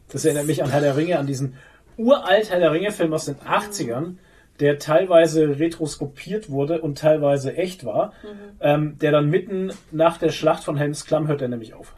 Das 0.10 0.24
erinnert 0.24 0.46
mich 0.46 0.64
an 0.64 0.70
Herr 0.70 0.80
der 0.80 0.96
Ringe, 0.96 1.20
an 1.20 1.28
diesen 1.28 1.56
uralt 1.98 2.52
Herr 2.52 2.60
der 2.60 2.72
Ringe-Film 2.72 3.14
aus 3.14 3.26
den 3.26 3.36
80ern, 3.36 4.16
der 4.60 4.80
teilweise 4.80 5.60
retroskopiert 5.60 6.50
wurde 6.50 6.82
und 6.82 6.98
teilweise 6.98 7.56
echt 7.56 7.86
war, 7.86 8.14
ähm, 8.60 8.98
der 9.00 9.12
dann 9.12 9.30
mitten 9.30 9.72
nach 9.92 10.18
der 10.18 10.30
Schlacht 10.30 10.64
von 10.64 10.78
Helms 10.78 11.06
Klamm 11.06 11.28
hört 11.28 11.42
er 11.42 11.48
nämlich 11.48 11.74
auf. 11.74 11.94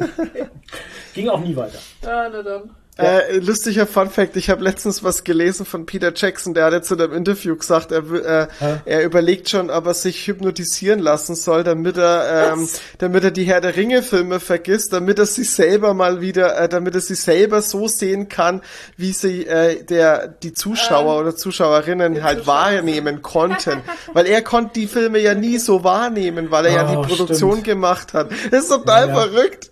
Ging 1.14 1.28
auch 1.28 1.40
nie 1.40 1.54
weiter. 1.54 1.78
Ja, 2.02 2.28
na 2.28 2.42
dann. 2.42 2.70
Äh, 3.02 3.38
lustiger 3.38 3.86
Fun 3.86 4.10
Fact, 4.10 4.36
ich 4.36 4.50
habe 4.50 4.62
letztens 4.62 5.02
was 5.02 5.24
gelesen 5.24 5.64
von 5.66 5.86
Peter 5.86 6.12
Jackson, 6.14 6.54
der 6.54 6.66
hat 6.66 6.72
jetzt 6.72 6.90
in 6.90 7.00
einem 7.00 7.12
Interview 7.14 7.56
gesagt, 7.56 7.92
er, 7.92 8.02
äh, 8.12 8.46
er 8.84 9.04
überlegt 9.04 9.48
schon, 9.48 9.70
ob 9.70 9.86
er 9.86 9.94
sich 9.94 10.26
hypnotisieren 10.26 11.00
lassen 11.00 11.34
soll, 11.34 11.64
damit 11.64 11.96
er, 11.96 12.52
ähm, 12.52 12.68
damit 12.98 13.24
er 13.24 13.30
die 13.30 13.44
Herr 13.44 13.60
der 13.60 13.76
Ringe 13.76 14.02
Filme 14.02 14.40
vergisst, 14.40 14.92
damit 14.92 15.18
er 15.18 15.26
sich 15.26 15.50
selber 15.50 15.94
mal 15.94 16.20
wieder, 16.20 16.58
äh, 16.58 16.68
damit 16.68 16.94
er 16.94 17.00
sich 17.00 17.20
selber 17.20 17.62
so 17.62 17.88
sehen 17.88 18.28
kann, 18.28 18.62
wie 18.96 19.12
sie 19.12 19.46
äh, 19.46 19.82
der 19.84 20.28
die 20.28 20.52
Zuschauer 20.52 21.18
oder 21.20 21.34
Zuschauerinnen 21.36 22.22
halt 22.22 22.40
Zuschauer. 22.40 22.54
wahrnehmen 22.54 23.22
konnten, 23.22 23.80
weil 24.12 24.26
er 24.26 24.42
konnte 24.42 24.72
die 24.80 24.86
Filme 24.86 25.18
ja 25.18 25.34
nie 25.34 25.58
so 25.58 25.84
wahrnehmen, 25.84 26.50
weil 26.50 26.66
er 26.66 26.72
ja 26.72 26.80
Oh, 26.98 27.02
die 27.02 27.08
Produktion 27.08 27.52
stimmt. 27.52 27.64
gemacht 27.64 28.14
hat. 28.14 28.30
Das 28.50 28.62
ist 28.64 28.68
total 28.68 29.08
Ja, 29.08 29.14
ja. 29.14 29.20
verrückt. 29.20 29.69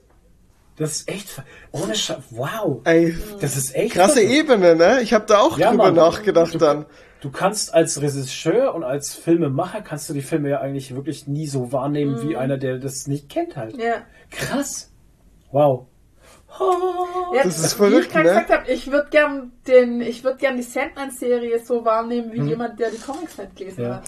Das 0.78 0.92
ist 0.96 1.08
echt, 1.08 1.42
ohne 1.72 1.94
Scha 1.94 2.18
wow. 2.30 2.80
Ey, 2.84 3.16
Das 3.40 3.56
ist 3.56 3.74
echt 3.74 3.94
krasse 3.94 4.20
verrückt. 4.20 4.32
Ebene, 4.32 4.76
ne? 4.76 5.00
Ich 5.02 5.12
habe 5.12 5.26
da 5.26 5.40
auch 5.40 5.58
Ja, 5.58 5.70
drüber 5.70 5.84
Mann. 5.86 5.94
nachgedacht 5.94 6.54
Du- 6.54 6.58
dann. 6.58 6.86
Du 7.20 7.32
kannst 7.32 7.74
als 7.74 8.00
Regisseur 8.00 8.74
und 8.76 8.84
als 8.84 9.14
Filmemacher 9.16 9.80
kannst 9.82 10.08
du 10.08 10.14
die 10.14 10.22
Filme 10.22 10.50
ja 10.50 10.60
eigentlich 10.60 10.94
wirklich 10.94 11.26
nie 11.26 11.48
so 11.48 11.72
wahrnehmen 11.72 12.22
wie 12.28 12.36
einer, 12.36 12.58
der 12.58 12.78
das 12.78 13.08
nicht 13.08 13.28
kennt 13.28 13.56
halt. 13.56 13.76
Ja. 13.76 14.02
Krass. 14.30 14.92
Wow. 15.50 15.86
ja 17.34 17.42
Das 17.42 17.58
ist 17.58 17.62
wie 17.62 17.66
ich 17.66 17.90
verrückt, 17.90 18.10
gerade 18.12 18.24
ne? 18.28 18.30
gesagt 18.34 18.50
habe, 18.50 18.70
ich 18.70 18.90
würde 18.92 19.08
gern 19.10 19.52
den, 19.66 20.00
ich 20.00 20.22
würde 20.24 20.38
gern 20.38 20.56
die 20.56 20.62
Sandman-Serie 20.62 21.58
so 21.64 21.84
wahrnehmen 21.84 22.32
wie 22.32 22.38
Hm. 22.38 22.48
jemand, 22.48 22.78
der 22.80 22.90
die 22.90 22.98
Comics 22.98 23.36
nicht 23.36 23.56
gelesen 23.56 23.82
Ja. 23.82 23.96
hat. 23.96 24.04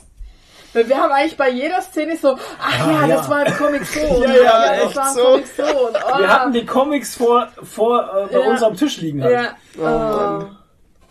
Weil 0.72 0.88
wir 0.88 0.96
haben 0.98 1.12
eigentlich 1.12 1.36
bei 1.36 1.50
jeder 1.50 1.80
Szene 1.82 2.16
so, 2.16 2.36
ach 2.60 2.86
Ah, 2.86 2.90
ja, 2.92 3.06
ja. 3.06 3.16
das 3.16 3.28
war 3.28 3.44
im 3.46 3.54
Comic 3.54 3.84
so. 3.86 4.00
und 4.16 4.22
Ja, 4.22 4.34
ja, 4.34 4.76
das 4.76 4.86
echt 4.86 4.96
war 4.96 5.08
im 5.08 5.14
so. 5.14 5.22
Comic 5.24 5.46
so. 5.56 5.62
Und, 5.86 5.96
oh, 5.96 6.18
Wir 6.18 6.28
hatten 6.28 6.52
die 6.52 6.66
Comics 6.66 7.16
vor, 7.16 7.48
vor 7.62 8.02
äh, 8.30 8.32
bei 8.32 8.40
Ja. 8.44 8.50
uns 8.50 8.62
am 8.62 8.76
Tisch 8.76 8.98
liegen 8.98 9.22
halt. 9.22 9.32
Ja, 9.32 9.56
Oh. 9.78 10.46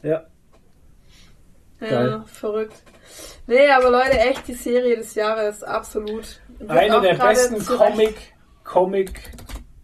Ja. 0.07 0.23
Ja, 1.81 1.87
Geil. 1.89 2.23
verrückt. 2.25 2.75
Nee, 3.47 3.69
aber 3.69 3.89
Leute, 3.89 4.17
echt 4.19 4.47
die 4.47 4.53
Serie 4.53 4.95
des 4.97 5.15
Jahres, 5.15 5.63
absolut. 5.63 6.39
Wird 6.59 6.69
Eine 6.69 7.01
der 7.01 7.13
besten 7.15 7.65
Comic, 7.65 8.15
Comic 8.63 9.31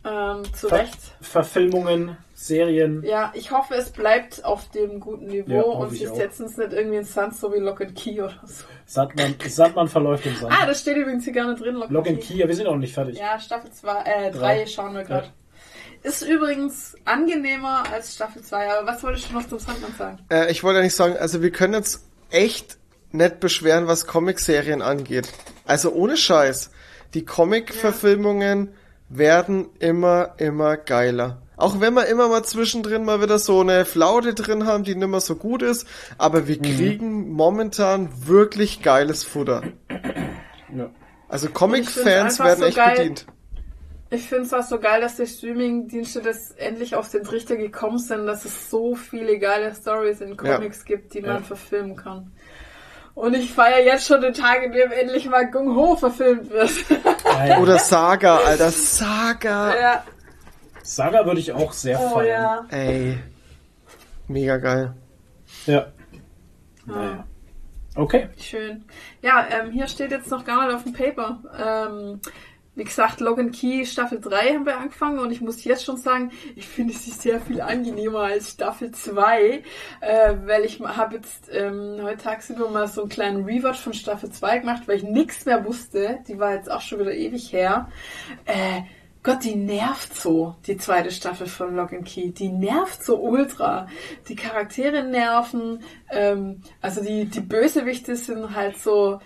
Ähm, 0.06 0.44
zu 0.54 0.68
Ver 0.68 0.80
Recht. 0.80 0.98
Verfilmungen, 1.22 2.16
Serien. 2.36 3.02
Ja, 3.04 3.32
ich 3.34 3.50
hoffe, 3.52 3.74
es 3.76 3.92
bleibt 3.92 4.46
auf 4.46 4.70
dem 4.70 5.00
guten 5.00 5.26
Niveau 5.28 5.52
Ja, 5.56 5.62
und 5.64 5.90
sie 5.92 6.06
setzen 6.06 6.46
es 6.46 6.58
nicht 6.58 6.74
irgendwie 6.74 6.98
ins 6.98 7.14
Sand, 7.14 7.36
so 7.36 7.52
wie 7.54 7.58
Lock 7.60 7.82
and 7.82 7.96
Key 7.96 8.22
oder 8.22 8.40
so. 8.46 8.66
Sandmann, 8.86 9.36
Sandmann 9.48 9.88
verläuft 9.88 10.26
im 10.26 10.36
Sand. 10.36 10.54
Ah, 10.56 10.66
das 10.66 10.82
steht 10.82 10.98
übrigens 10.98 11.24
hier 11.24 11.34
gar 11.34 11.50
nicht 11.50 11.62
drin, 11.64 11.76
Lock, 11.76 11.90
Lock 11.90 12.08
and 12.08 12.22
Key, 12.22 12.36
ja, 12.36 12.48
wir 12.48 12.56
sind 12.56 12.68
auch 12.68 12.74
noch 12.74 12.80
nicht 12.80 12.94
fertig. 12.94 13.18
Ja, 13.18 13.40
Staffel 13.40 13.72
2, 13.72 14.02
äh, 14.04 14.32
3 14.32 14.38
Drei. 14.38 14.66
schauen 14.68 14.94
wir 14.94 15.04
gerade. 15.04 15.28
Ist 16.04 16.22
übrigens 16.22 16.96
angenehmer 17.04 17.84
als 17.92 18.14
Staffel 18.14 18.44
2, 18.44 18.72
aber 18.72 18.88
was 18.88 19.02
wolltest 19.02 19.30
du 19.30 19.34
noch 19.34 19.48
zum 19.48 19.58
Sandmann 19.58 19.94
sagen? 19.98 20.20
Äh, 20.30 20.52
ich 20.52 20.64
wollte 20.64 20.78
ja 20.80 20.84
nicht 20.84 20.96
sagen, 20.96 21.18
also 21.18 21.42
wir 21.42 21.52
können 21.52 21.74
jetzt 21.74 22.06
echt 22.30 22.78
nicht 23.12 23.40
beschweren, 23.40 23.88
was 23.88 24.06
Comicserien 24.06 24.82
angeht. 24.84 25.30
Also 25.66 25.92
ohne 25.92 26.16
Scheiß. 26.16 26.70
Die 27.16 27.26
Comic-Verfilmungen 27.26 28.74
werden 29.10 29.70
immer, 29.80 30.36
immer 30.38 30.78
geiler. 30.78 31.42
Auch 31.58 31.80
wenn 31.80 31.94
wir 31.94 32.06
immer 32.08 32.28
mal 32.28 32.44
zwischendrin 32.44 33.06
mal 33.06 33.22
wieder 33.22 33.40
so 33.40 33.62
eine 33.62 33.86
Flaute 33.86 34.34
drin 34.34 34.66
haben, 34.66 34.84
die 34.84 34.96
nicht 34.96 35.08
mehr 35.08 35.22
so 35.22 35.36
gut 35.36 35.62
ist, 35.62 35.88
aber 36.18 36.48
wir 36.48 36.60
kriegen 36.62 37.32
momentan 37.32 38.10
wirklich 38.28 38.82
geiles 38.82 39.24
Futter. 39.24 39.64
Ja. 40.76 40.90
Also 41.30 41.50
Comic-Fans 41.50 42.40
werden 42.40 42.60
so 42.60 42.66
echt 42.66 42.78
geil. 42.78 42.96
bedient. 42.98 43.26
Ich 44.12 44.30
finde 44.30 44.44
es 44.46 44.54
auch 44.54 44.64
so 44.64 44.80
geil, 44.80 45.02
dass 45.02 45.16
die 45.16 45.26
Streaming-Dienste 45.26 46.22
das 46.22 46.52
endlich 46.52 46.96
auf 46.96 47.10
den 47.10 47.24
Trichter 47.24 47.56
gekommen 47.58 47.98
sind, 47.98 48.28
dass 48.28 48.46
es 48.46 48.70
so 48.70 48.96
viele 48.96 49.40
geile 49.40 49.74
Stories 49.74 50.22
in 50.22 50.38
Comics 50.38 50.86
gibt, 50.86 51.14
die 51.14 51.22
man 51.22 51.38
Ja. 51.38 51.42
verfilmen 51.42 51.96
kann. 51.96 52.32
Und 53.16 53.34
ich 53.34 53.52
feiere 53.52 53.84
jetzt 53.84 54.06
schon 54.08 54.22
den 54.22 54.34
Tag, 54.34 54.62
in 54.64 54.74
dem 54.74 54.92
endlich 54.92 55.28
mal 55.28 55.50
Gung 55.50 55.76
Ho 55.76 55.96
verfilmt 55.96 56.50
wird. 56.52 56.70
Ja. 57.48 57.60
Oder 57.60 57.80
Saga, 57.80 58.38
Alter, 58.38 58.72
Saga. 58.72 59.76
ja. 59.80 60.04
Saga 60.86 61.26
würde 61.26 61.40
ich 61.40 61.52
auch 61.52 61.74
sehr 61.74 62.00
Oh 62.00 62.10
feiern. 62.10 62.68
ja. 62.72 62.78
Ey. 62.78 63.18
Mega 64.28 64.58
geil. 64.58 64.94
Ja. 65.66 65.88
Naja. 66.86 67.26
Okay. 67.96 68.30
Schön. 68.38 68.84
Ja, 69.22 69.48
ähm, 69.50 69.72
hier 69.72 69.88
steht 69.88 70.12
jetzt 70.12 70.30
noch 70.30 70.46
gar 70.46 70.66
nicht 70.68 70.76
auf 70.76 70.84
dem 70.84 70.94
Paper. 70.94 71.40
Ähm, 71.58 72.20
wie 72.76 72.84
gesagt, 72.84 73.20
Logan 73.22 73.52
Key 73.52 73.86
Staffel 73.86 74.20
3 74.20 74.54
haben 74.54 74.66
wir 74.66 74.78
angefangen 74.78 75.20
und 75.20 75.32
ich 75.32 75.40
muss 75.42 75.64
jetzt 75.64 75.86
schon 75.86 75.98
sagen, 75.98 76.32
ich 76.56 76.68
finde 76.68 76.94
sie 76.94 77.12
sehr 77.12 77.40
viel 77.40 77.62
angenehmer 77.62 78.20
als 78.20 78.52
Staffel 78.52 78.92
2, 78.92 79.64
äh, 80.02 80.34
weil 80.46 80.66
ich 80.66 80.82
habe 80.82 81.16
jetzt 81.16 81.50
ähm, 81.52 82.00
heute 82.04 82.18
tagsüber 82.18 82.70
mal 82.70 82.88
so 82.88 83.02
einen 83.02 83.10
kleinen 83.10 83.46
Rewatch 83.46 83.80
von 83.80 83.94
Staffel 83.94 84.30
2 84.30 84.60
gemacht, 84.60 84.84
weil 84.88 84.98
ich 84.98 85.04
nichts 85.04 85.46
mehr 85.46 85.66
wusste. 85.66 86.20
Die 86.28 86.38
war 86.38 86.54
jetzt 86.54 86.70
auch 86.70 86.82
schon 86.82 87.00
wieder 87.00 87.14
ewig 87.14 87.52
her. 87.54 87.90
Äh, 88.46 88.82
Gott, 89.26 89.44
die 89.44 89.56
nervt 89.56 90.16
so, 90.16 90.56
die 90.68 90.78
zweite 90.78 91.10
Staffel 91.10 91.48
von 91.48 91.76
Lock 91.76 91.94
and 91.94 92.06
Key. 92.06 92.30
Die 92.30 92.50
nervt 92.50 93.04
so 93.04 93.18
ultra. 93.18 93.88
Die 94.28 94.36
Charaktere 94.36 95.04
nerven, 95.04 95.80
ähm, 96.12 96.62
also 96.80 97.04
die, 97.04 97.26
die 97.26 97.42
Bösewichte 97.42 98.16
sind 98.18 98.56
halt 98.56 98.78
so, 98.78 99.20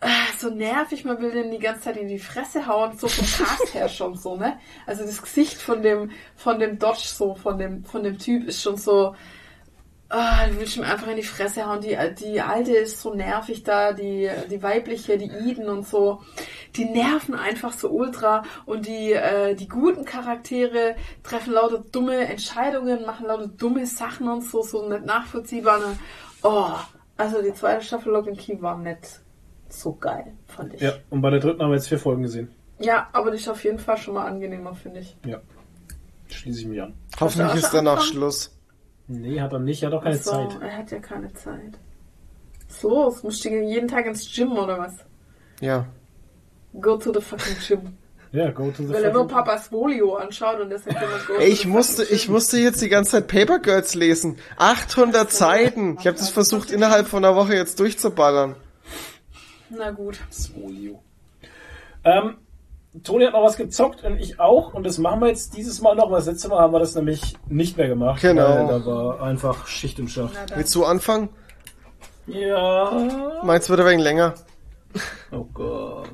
ah, 0.00 0.26
so 0.38 0.50
nervig, 0.50 1.06
man 1.06 1.18
will 1.22 1.30
denen 1.30 1.50
die 1.50 1.58
ganze 1.58 1.80
Zeit 1.80 1.96
in 1.96 2.08
die 2.08 2.18
Fresse 2.18 2.66
hauen, 2.66 2.98
so 2.98 3.08
vom 3.08 3.24
Cast 3.24 3.72
her 3.72 3.88
schon 3.88 4.16
so, 4.16 4.36
ne? 4.36 4.58
Also 4.86 5.02
das 5.02 5.22
Gesicht 5.22 5.56
von 5.56 5.80
dem, 5.80 6.10
von 6.36 6.58
dem 6.58 6.78
Dodge 6.78 7.06
so, 7.06 7.34
von 7.34 7.56
dem, 7.56 7.86
von 7.86 8.02
dem 8.02 8.18
Typ 8.18 8.46
ist 8.46 8.60
schon 8.60 8.76
so, 8.76 9.14
ah, 10.12 10.46
du 10.46 10.58
willst 10.58 10.76
ihm 10.76 10.84
einfach 10.84 11.08
in 11.08 11.16
die 11.16 11.22
Fresse 11.22 11.66
hauen. 11.66 11.80
Die, 11.80 11.96
die 12.18 12.40
alte 12.40 12.72
ist 12.72 13.00
so 13.00 13.14
nervig 13.14 13.62
da, 13.64 13.92
die, 13.92 14.30
die 14.50 14.62
weibliche, 14.62 15.18
die 15.18 15.30
Eden 15.30 15.68
und 15.68 15.86
so. 15.86 16.20
Die 16.76 16.84
nerven 16.84 17.34
einfach 17.34 17.72
so 17.72 17.90
ultra 17.90 18.42
und 18.66 18.86
die, 18.86 19.12
äh, 19.12 19.54
die 19.54 19.68
guten 19.68 20.04
Charaktere 20.04 20.96
treffen 21.22 21.52
lauter 21.52 21.78
dumme 21.78 22.26
Entscheidungen, 22.26 23.04
machen 23.04 23.26
lauter 23.26 23.48
dumme 23.48 23.86
Sachen 23.86 24.28
und 24.28 24.42
so, 24.42 24.62
so 24.62 24.88
nicht 24.88 25.04
nachvollziehbar. 25.04 25.78
Ne? 25.78 25.98
Oh, 26.42 26.72
also 27.16 27.42
die 27.42 27.54
zweite 27.54 27.84
Staffel 27.84 28.12
Lock 28.12 28.28
and 28.28 28.38
Key 28.38 28.60
war 28.60 28.78
nicht 28.78 29.20
so 29.68 29.94
geil, 29.94 30.34
fand 30.46 30.74
ich. 30.74 30.80
Ja, 30.80 30.92
und 31.10 31.22
bei 31.22 31.30
der 31.30 31.40
dritten 31.40 31.62
haben 31.62 31.70
wir 31.70 31.76
jetzt 31.76 31.88
vier 31.88 31.98
Folgen 31.98 32.22
gesehen. 32.22 32.50
Ja, 32.78 33.08
aber 33.12 33.30
die 33.30 33.36
ist 33.36 33.48
auf 33.48 33.62
jeden 33.64 33.78
Fall 33.78 33.96
schon 33.96 34.14
mal 34.14 34.26
angenehmer, 34.26 34.74
finde 34.74 35.00
ich. 35.00 35.16
Ja. 35.24 35.40
Schließe 36.28 36.60
ich 36.60 36.66
mich 36.66 36.82
an. 36.82 36.94
Hoffentlich 37.20 37.52
du 37.52 37.58
ist 37.58 37.74
angefangen? 37.74 38.00
Schluss. 38.02 38.50
Nee, 39.08 39.40
hat 39.40 39.52
er 39.52 39.58
nicht, 39.58 39.82
er 39.82 39.90
hat 39.90 39.98
auch 39.98 40.02
keine 40.02 40.16
so, 40.16 40.30
Zeit. 40.30 40.58
er 40.60 40.76
hat 40.78 40.90
ja 40.90 40.98
keine 40.98 41.32
Zeit. 41.34 41.78
So, 42.68 43.08
es 43.08 43.22
musst 43.22 43.44
du 43.44 43.48
jeden 43.50 43.88
Tag 43.88 44.06
ins 44.06 44.32
Gym 44.34 44.52
oder 44.52 44.78
was? 44.78 44.94
Ja. 45.60 45.86
Go 46.80 46.96
to 46.96 47.12
the 47.12 47.20
fucking 47.20 47.56
gym. 47.66 47.98
Ja, 48.32 48.50
go 48.50 48.70
to 48.70 48.82
the 48.82 48.88
Weil 48.94 49.04
er 49.04 49.12
nur 49.12 49.28
Papas 49.28 49.68
Folio 49.68 50.14
anschaut 50.14 50.58
und 50.58 50.70
deshalb 50.70 50.96
immer 50.96 51.18
go 51.26 51.34
Ey, 51.34 51.48
to 51.48 51.52
ich 51.52 51.60
the 51.60 51.68
musste, 51.68 52.04
ich 52.04 52.30
musste 52.30 52.56
jetzt 52.56 52.80
die 52.80 52.88
ganze 52.88 53.10
Zeit 53.10 53.28
Paper 53.28 53.58
Girls 53.58 53.94
lesen. 53.94 54.38
800 54.56 55.30
Seiten. 55.30 55.98
Ich 56.00 56.06
habe 56.06 56.16
das 56.16 56.30
versucht 56.30 56.70
innerhalb 56.70 57.08
von 57.08 57.22
einer 57.22 57.36
Woche 57.36 57.54
jetzt 57.54 57.78
durchzuballern. 57.78 58.56
Na 59.68 59.90
gut. 59.90 60.18
Folio. 60.54 61.02
Ähm, 62.04 62.36
Toni 63.02 63.24
hat 63.24 63.32
noch 63.32 63.42
was 63.42 63.56
gezockt 63.56 64.04
und 64.04 64.18
ich 64.18 64.38
auch 64.38 64.74
und 64.74 64.84
das 64.84 64.98
machen 64.98 65.20
wir 65.20 65.28
jetzt 65.28 65.56
dieses 65.56 65.80
Mal 65.80 65.96
noch, 65.96 66.10
weil 66.10 66.18
das 66.18 66.26
letzte 66.26 66.48
Mal 66.48 66.58
haben 66.60 66.74
wir 66.74 66.78
das 66.80 66.94
nämlich 66.94 67.34
nicht 67.48 67.76
mehr 67.78 67.88
gemacht. 67.88 68.20
Genau. 68.20 68.42
Weil 68.42 68.66
da 68.80 68.86
war 68.86 69.22
einfach 69.22 69.66
Schicht 69.66 69.98
im 69.98 70.08
Schacht. 70.08 70.34
Willst 70.54 70.74
du 70.74 70.84
anfangen? 70.84 71.30
Ja. 72.26 72.92
Meins 73.42 73.68
wird 73.70 73.80
ein 73.80 73.86
wenig 73.86 74.04
länger. 74.04 74.34
Oh 75.30 75.44
Gott. 75.54 76.10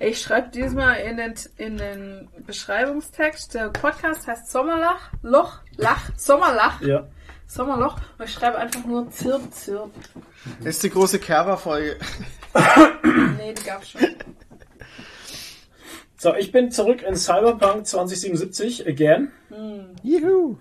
Ich 0.00 0.22
schreibe 0.22 0.48
diesmal 0.48 0.96
in 1.00 1.18
den, 1.18 1.34
in 1.58 1.76
den 1.76 2.28
Beschreibungstext, 2.46 3.52
der 3.54 3.68
Podcast 3.68 4.26
heißt 4.26 4.50
Sommerlach, 4.50 5.10
Loch, 5.22 5.58
Lach, 5.76 6.08
Sommerlach, 6.16 6.80
Ja. 6.80 7.06
Sommerloch. 7.46 7.96
Und 8.18 8.24
ich 8.24 8.32
schreibe 8.32 8.58
einfach 8.58 8.84
nur 8.84 9.10
Zirp, 9.10 9.52
Zirp. 9.52 9.90
Das 10.60 10.68
ist 10.76 10.82
die 10.82 10.90
große 10.90 11.18
Kerber-Folge. 11.18 11.96
Nee, 13.36 13.54
die 13.54 13.64
gab's 13.64 13.90
schon. 13.90 14.00
So, 16.20 16.34
ich 16.34 16.50
bin 16.50 16.72
zurück 16.72 17.02
in 17.08 17.14
Cyberpunk 17.14 17.86
2077 17.86 18.88
again. 18.88 19.30
Juhu. 20.02 20.56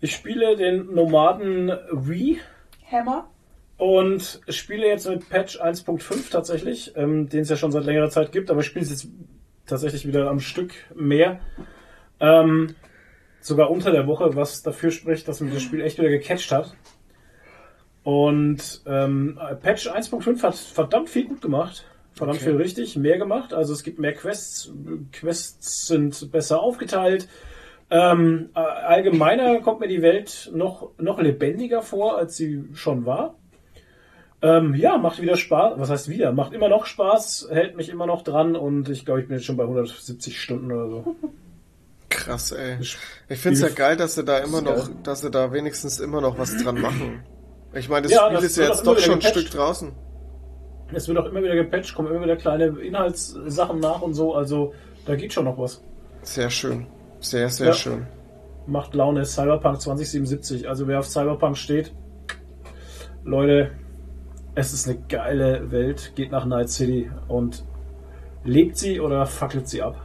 Ich 0.00 0.12
spiele 0.12 0.56
den 0.56 0.92
Nomaden 0.92 1.70
Wii 1.92 2.40
Hammer. 2.90 3.30
und 3.76 4.40
spiele 4.48 4.88
jetzt 4.88 5.08
mit 5.08 5.28
Patch 5.28 5.60
1.5 5.60 6.32
tatsächlich, 6.32 6.96
ähm, 6.96 7.28
den 7.28 7.42
es 7.42 7.50
ja 7.50 7.54
schon 7.54 7.70
seit 7.70 7.84
längerer 7.84 8.10
Zeit 8.10 8.32
gibt, 8.32 8.50
aber 8.50 8.62
ich 8.62 8.66
spiele 8.66 8.84
es 8.84 8.90
jetzt 8.90 9.08
tatsächlich 9.64 10.08
wieder 10.08 10.28
am 10.28 10.40
Stück 10.40 10.72
mehr. 10.92 11.38
Ähm, 12.18 12.74
sogar 13.40 13.70
unter 13.70 13.92
der 13.92 14.08
Woche, 14.08 14.34
was 14.34 14.64
dafür 14.64 14.90
spricht, 14.90 15.28
dass 15.28 15.40
mich 15.40 15.54
das 15.54 15.62
Spiel 15.62 15.82
echt 15.82 15.98
wieder 15.98 16.10
gecatcht 16.10 16.50
hat. 16.50 16.74
Und 18.02 18.82
ähm, 18.86 19.38
Patch 19.62 19.88
1.5 19.88 20.42
hat 20.42 20.56
verdammt 20.56 21.10
viel 21.10 21.28
gut 21.28 21.42
gemacht. 21.42 21.84
Verdammt 22.20 22.40
Okay. 22.40 22.50
viel 22.50 22.56
richtig, 22.56 22.96
mehr 22.96 23.18
gemacht. 23.18 23.52
Also 23.52 23.72
es 23.72 23.82
gibt 23.82 23.98
mehr 23.98 24.14
Quests. 24.14 24.72
Quests 25.12 25.86
sind 25.88 26.30
besser 26.30 26.60
aufgeteilt. 26.60 27.28
Ähm, 27.90 28.50
äh, 28.54 28.60
allgemeiner 28.60 29.60
kommt 29.60 29.80
mir 29.80 29.88
die 29.88 30.02
Welt 30.02 30.50
noch, 30.54 30.90
noch 30.98 31.20
lebendiger 31.20 31.82
vor, 31.82 32.16
als 32.16 32.36
sie 32.36 32.62
schon 32.74 33.04
war. 33.04 33.34
Ähm, 34.42 34.74
ja, 34.74 34.96
macht 34.96 35.20
wieder 35.20 35.36
Spaß. 35.36 35.74
Was 35.76 35.90
heißt 35.90 36.08
wieder? 36.08 36.32
Macht 36.32 36.52
immer 36.52 36.68
noch 36.68 36.86
Spaß, 36.86 37.48
hält 37.50 37.76
mich 37.76 37.88
immer 37.88 38.06
noch 38.06 38.22
dran 38.22 38.56
und 38.56 38.88
ich 38.88 39.04
glaube, 39.04 39.20
ich 39.20 39.28
bin 39.28 39.36
jetzt 39.36 39.44
schon 39.44 39.56
bei 39.56 39.64
170 39.64 40.40
Stunden 40.40 40.70
oder 40.72 40.88
so. 40.88 41.16
Krass, 42.08 42.52
ey. 42.52 42.76
Ich 42.80 42.96
find's 43.38 43.60
ja 43.60 43.68
geil, 43.68 43.96
dass 43.96 44.14
sie 44.14 44.24
da 44.24 44.38
immer 44.38 44.62
noch, 44.62 44.86
geil. 44.86 44.96
dass 45.02 45.20
sie 45.20 45.30
da 45.30 45.52
wenigstens 45.52 46.00
immer 46.00 46.20
noch 46.20 46.38
was 46.38 46.56
dran 46.62 46.80
machen. 46.80 47.22
Ich 47.74 47.88
meine, 47.88 48.02
das 48.02 48.12
Ja, 48.12 48.24
Spiel 48.26 48.34
das 48.36 48.44
ist 48.44 48.56
ja 48.56 48.64
jetzt 48.68 48.86
doch 48.86 48.98
schon 48.98 49.14
ein. 49.14 49.22
Stück 49.22 49.50
draußen. 49.50 49.92
Es 50.92 51.08
wird 51.08 51.18
auch 51.18 51.26
immer 51.26 51.42
wieder 51.42 51.54
gepatcht, 51.54 51.94
kommen 51.94 52.08
immer 52.12 52.22
wieder 52.24 52.36
kleine 52.36 52.66
Inhaltssachen 52.80 53.80
nach 53.80 54.02
und 54.02 54.14
so. 54.14 54.34
Also 54.34 54.72
da 55.06 55.14
geht 55.16 55.32
schon 55.32 55.44
noch 55.44 55.58
was. 55.58 55.82
Sehr 56.22 56.50
schön. 56.50 56.86
Sehr, 57.20 57.48
sehr 57.48 57.68
Ja. 57.68 57.72
schön. 57.72 58.06
Macht 58.66 58.94
Laune. 58.94 59.24
Cyberpunk 59.24 59.80
2077. 59.80 60.68
Also 60.68 60.86
wer 60.86 60.98
auf 60.98 61.06
Cyberpunk 61.06 61.56
steht, 61.56 61.92
Leute, 63.24 63.70
es 64.54 64.72
ist 64.72 64.88
eine 64.88 64.98
geile 65.08 65.70
Welt. 65.70 66.12
Geht 66.14 66.30
nach 66.32 66.44
Night 66.44 66.70
City 66.70 67.10
und 67.28 67.64
lebt 68.44 68.76
sie 68.76 69.00
oder 69.00 69.26
fackelt 69.26 69.68
sie 69.68 69.82
ab. 69.82 69.96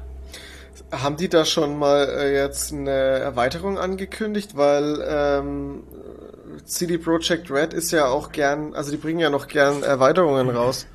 Haben 0.92 1.18
die 1.18 1.30
da 1.30 1.46
schon 1.46 1.78
mal 1.80 2.08
äh, 2.08 2.36
jetzt 2.36 2.72
eine 2.72 2.90
Erweiterung 2.92 3.78
angekündigt? 3.78 4.56
Weil 4.56 5.04
ähm, 5.08 5.84
CD 6.64 6.98
Projekt 6.98 7.50
Red 7.52 7.74
ist 7.74 7.92
ja 7.92 8.08
auch 8.08 8.32
gern, 8.32 8.74
also 8.74 8.92
die 8.92 8.98
bringen 8.98 9.20
ja 9.20 9.30
noch 9.30 9.48
gern 9.48 9.84
Erweiterungen 9.84 10.50
raus. 10.50 10.88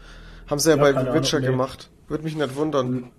Haben 0.48 0.58
sie 0.58 0.70
ja, 0.70 0.76
Ja, 0.76 0.82
bei 0.82 1.14
Witcher 1.14 1.36
Ahnung, 1.38 1.46
nee. 1.50 1.52
gemacht. 1.52 1.90
Würde 2.08 2.24
mich 2.24 2.34
nicht 2.36 2.56
wundern. 2.56 3.10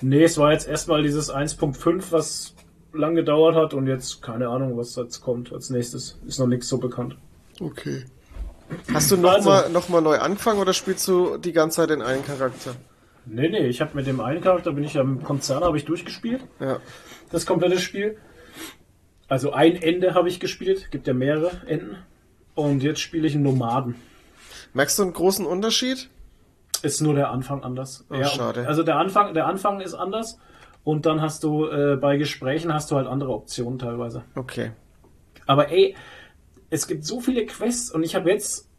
Nee, 0.00 0.22
es 0.24 0.38
war 0.38 0.52
jetzt 0.52 0.68
erstmal 0.68 1.02
dieses 1.02 1.32
1.5, 1.32 2.04
was 2.12 2.54
lang 2.92 3.14
gedauert 3.14 3.56
hat 3.56 3.74
und 3.74 3.86
jetzt 3.86 4.22
keine 4.22 4.48
Ahnung, 4.48 4.76
was 4.76 4.94
jetzt 4.96 5.20
kommt 5.20 5.52
als 5.52 5.70
nächstes. 5.70 6.18
Ist 6.26 6.38
noch 6.38 6.46
nichts 6.46 6.68
so 6.68 6.78
bekannt. 6.78 7.16
Okay. 7.60 8.04
Hast 8.92 9.10
du 9.10 9.16
noch, 9.16 9.32
Also- 9.34 9.48
mal, 9.50 9.68
noch 9.70 9.88
mal 9.88 10.00
neu 10.00 10.18
angefangen 10.18 10.60
oder 10.60 10.72
spielst 10.72 11.08
du 11.08 11.36
die 11.38 11.52
ganze 11.52 11.76
Zeit 11.76 11.90
den 11.90 12.02
einen 12.02 12.24
Charakter? 12.24 12.74
Nee, 13.26 13.48
nee, 13.48 13.66
ich 13.66 13.80
habe 13.80 13.90
mit 13.94 14.06
dem 14.06 14.20
einen 14.20 14.40
Charakter, 14.40 14.72
bin 14.72 14.84
ich 14.84 14.94
ja 14.94 15.02
im 15.02 15.22
Konzern, 15.22 15.62
habe 15.64 15.76
ich 15.76 15.84
durchgespielt. 15.84 16.42
Ja. 16.60 16.78
das 17.30 17.44
komplette 17.44 17.78
Spiel. 17.78 18.16
Also 19.28 19.52
ein 19.52 19.76
Ende 19.76 20.14
habe 20.14 20.28
ich 20.28 20.40
gespielt, 20.40 20.90
gibt 20.90 21.06
ja 21.06 21.14
mehrere 21.14 21.50
Enden. 21.66 21.96
Und 22.54 22.82
jetzt 22.82 23.00
spiele 23.00 23.28
ich 23.28 23.34
einen 23.34 23.44
Nomaden. 23.44 23.94
Merkst 24.72 24.98
du 24.98 25.04
einen 25.04 25.12
großen 25.12 25.46
Unterschied? 25.46 26.08
Ist 26.82 27.00
nur 27.00 27.14
der 27.14 27.30
Anfang 27.30 27.62
anders. 27.62 28.06
Oh, 28.10 28.22
schade. 28.24 28.66
Also 28.66 28.82
der 28.82 28.96
Anfang, 28.96 29.34
der 29.34 29.46
Anfang 29.46 29.80
ist 29.80 29.94
anders. 29.94 30.38
Und 30.84 31.06
dann 31.06 31.20
hast 31.20 31.44
du 31.44 31.66
äh, 31.66 31.96
bei 31.96 32.16
Gesprächen 32.16 32.72
hast 32.72 32.90
du 32.90 32.96
halt 32.96 33.06
andere 33.06 33.30
Optionen 33.30 33.78
teilweise. 33.78 34.24
Okay. 34.34 34.72
Aber 35.46 35.70
ey, 35.70 35.94
es 36.70 36.86
gibt 36.86 37.04
so 37.04 37.20
viele 37.20 37.44
Quests 37.46 37.90
und 37.90 38.02
ich 38.04 38.14
habe 38.14 38.30
jetzt, 38.30 38.70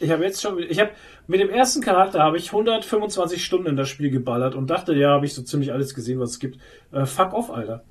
ich 0.00 0.10
habe 0.10 0.24
jetzt 0.24 0.42
schon, 0.42 0.58
ich 0.58 0.80
habe 0.80 0.90
mit 1.26 1.40
dem 1.40 1.50
ersten 1.50 1.80
Charakter 1.80 2.20
habe 2.20 2.38
ich 2.38 2.48
125 2.48 3.44
Stunden 3.44 3.68
in 3.68 3.76
das 3.76 3.88
Spiel 3.88 4.10
geballert 4.10 4.54
und 4.54 4.68
dachte, 4.68 4.94
ja, 4.94 5.10
habe 5.10 5.26
ich 5.26 5.34
so 5.34 5.42
ziemlich 5.42 5.72
alles 5.72 5.94
gesehen, 5.94 6.18
was 6.18 6.30
es 6.30 6.38
gibt. 6.38 6.58
Äh, 6.92 7.06
fuck 7.06 7.32
off, 7.32 7.50
Alter. 7.50 7.84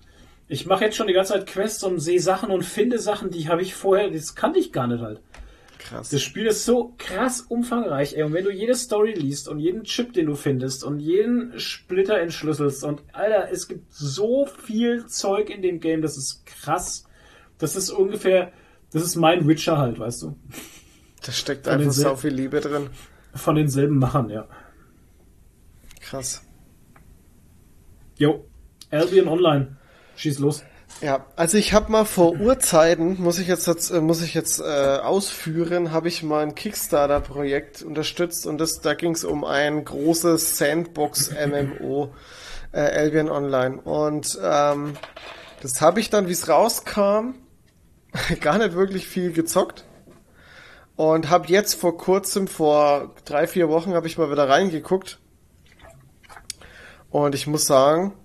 Ich 0.47 0.65
mache 0.65 0.85
jetzt 0.85 0.95
schon 0.95 1.07
die 1.07 1.13
ganze 1.13 1.33
Zeit 1.33 1.47
Quests 1.47 1.83
und 1.83 1.99
sehe 1.99 2.21
Sachen 2.21 2.51
und 2.51 2.63
finde 2.63 2.99
Sachen, 2.99 3.31
die 3.31 3.49
habe 3.49 3.61
ich 3.61 3.75
vorher, 3.75 4.09
das 4.09 4.35
kannte 4.35 4.59
ich 4.59 4.71
gar 4.71 4.87
nicht 4.87 5.01
halt. 5.01 5.21
Krass. 5.77 6.09
Das 6.09 6.21
Spiel 6.21 6.47
ist 6.47 6.65
so 6.65 6.93
krass 6.97 7.41
umfangreich, 7.41 8.15
ey. 8.15 8.23
Und 8.23 8.33
wenn 8.33 8.43
du 8.43 8.51
jede 8.51 8.75
Story 8.75 9.13
liest 9.13 9.47
und 9.47 9.59
jeden 9.59 9.83
Chip, 9.83 10.13
den 10.13 10.25
du 10.25 10.35
findest 10.35 10.83
und 10.83 10.99
jeden 10.99 11.57
Splitter 11.59 12.19
entschlüsselst 12.19 12.83
und 12.83 13.03
Alter, 13.13 13.49
es 13.51 13.67
gibt 13.67 13.93
so 13.93 14.45
viel 14.45 15.05
Zeug 15.07 15.49
in 15.49 15.61
dem 15.61 15.79
Game, 15.79 16.01
das 16.01 16.17
ist 16.17 16.45
krass. 16.45 17.05
Das 17.57 17.75
ist 17.75 17.89
ungefähr, 17.89 18.51
das 18.91 19.03
ist 19.03 19.15
mein 19.15 19.47
Witcher 19.47 19.77
halt, 19.77 19.99
weißt 19.99 20.23
du. 20.23 20.37
Da 21.25 21.31
steckt 21.31 21.65
Von 21.65 21.73
einfach 21.73 21.91
so 21.91 22.15
viel 22.15 22.33
Liebe 22.33 22.59
drin. 22.59 22.89
Von 23.33 23.55
denselben 23.55 23.97
Machern, 23.97 24.29
ja. 24.29 24.47
Krass. 26.01 26.45
Jo, 28.17 28.45
Albion 28.89 29.27
Online. 29.27 29.76
Schieß 30.17 30.39
los. 30.39 30.63
Ja, 30.99 31.27
also 31.35 31.57
ich 31.57 31.73
habe 31.73 31.91
mal 31.91 32.05
vor 32.05 32.33
Urzeiten, 32.39 33.21
muss 33.21 33.37
ich 33.37 33.47
jetzt, 33.47 33.91
äh, 33.91 34.01
muss 34.01 34.21
ich 34.23 34.33
jetzt 34.33 34.59
äh, 34.59 34.63
ausführen, 34.63 35.91
habe 35.91 36.07
ich 36.07 36.23
mal 36.23 36.41
ein 36.41 36.55
Kickstarter-Projekt 36.55 37.83
unterstützt 37.83 38.47
und 38.47 38.57
das, 38.57 38.81
da 38.81 38.95
ging 38.95 39.11
es 39.11 39.23
um 39.23 39.43
ein 39.43 39.85
großes 39.85 40.57
Sandbox-MMO, 40.57 42.15
äh, 42.71 42.79
Albion 42.79 43.29
Online. 43.29 43.79
Und 43.81 44.39
ähm, 44.41 44.93
das 45.61 45.81
habe 45.81 45.99
ich 45.99 46.09
dann, 46.09 46.27
wie 46.27 46.33
es 46.33 46.49
rauskam, 46.49 47.35
gar 48.41 48.57
nicht 48.57 48.73
wirklich 48.73 49.07
viel 49.07 49.31
gezockt. 49.31 49.85
Und 50.95 51.29
habe 51.29 51.47
jetzt 51.49 51.75
vor 51.75 51.95
kurzem, 51.95 52.47
vor 52.47 53.13
drei, 53.23 53.45
vier 53.45 53.69
Wochen, 53.69 53.93
habe 53.93 54.07
ich 54.07 54.17
mal 54.17 54.31
wieder 54.31 54.49
reingeguckt. 54.49 55.19
Und 57.11 57.35
ich 57.35 57.45
muss 57.45 57.67
sagen, 57.67 58.15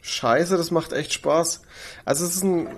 Scheiße, 0.00 0.56
das 0.56 0.70
macht 0.70 0.92
echt 0.92 1.12
Spaß. 1.12 1.62
Also 2.04 2.24
es 2.24 2.36
ist 2.36 2.44
ein, 2.44 2.68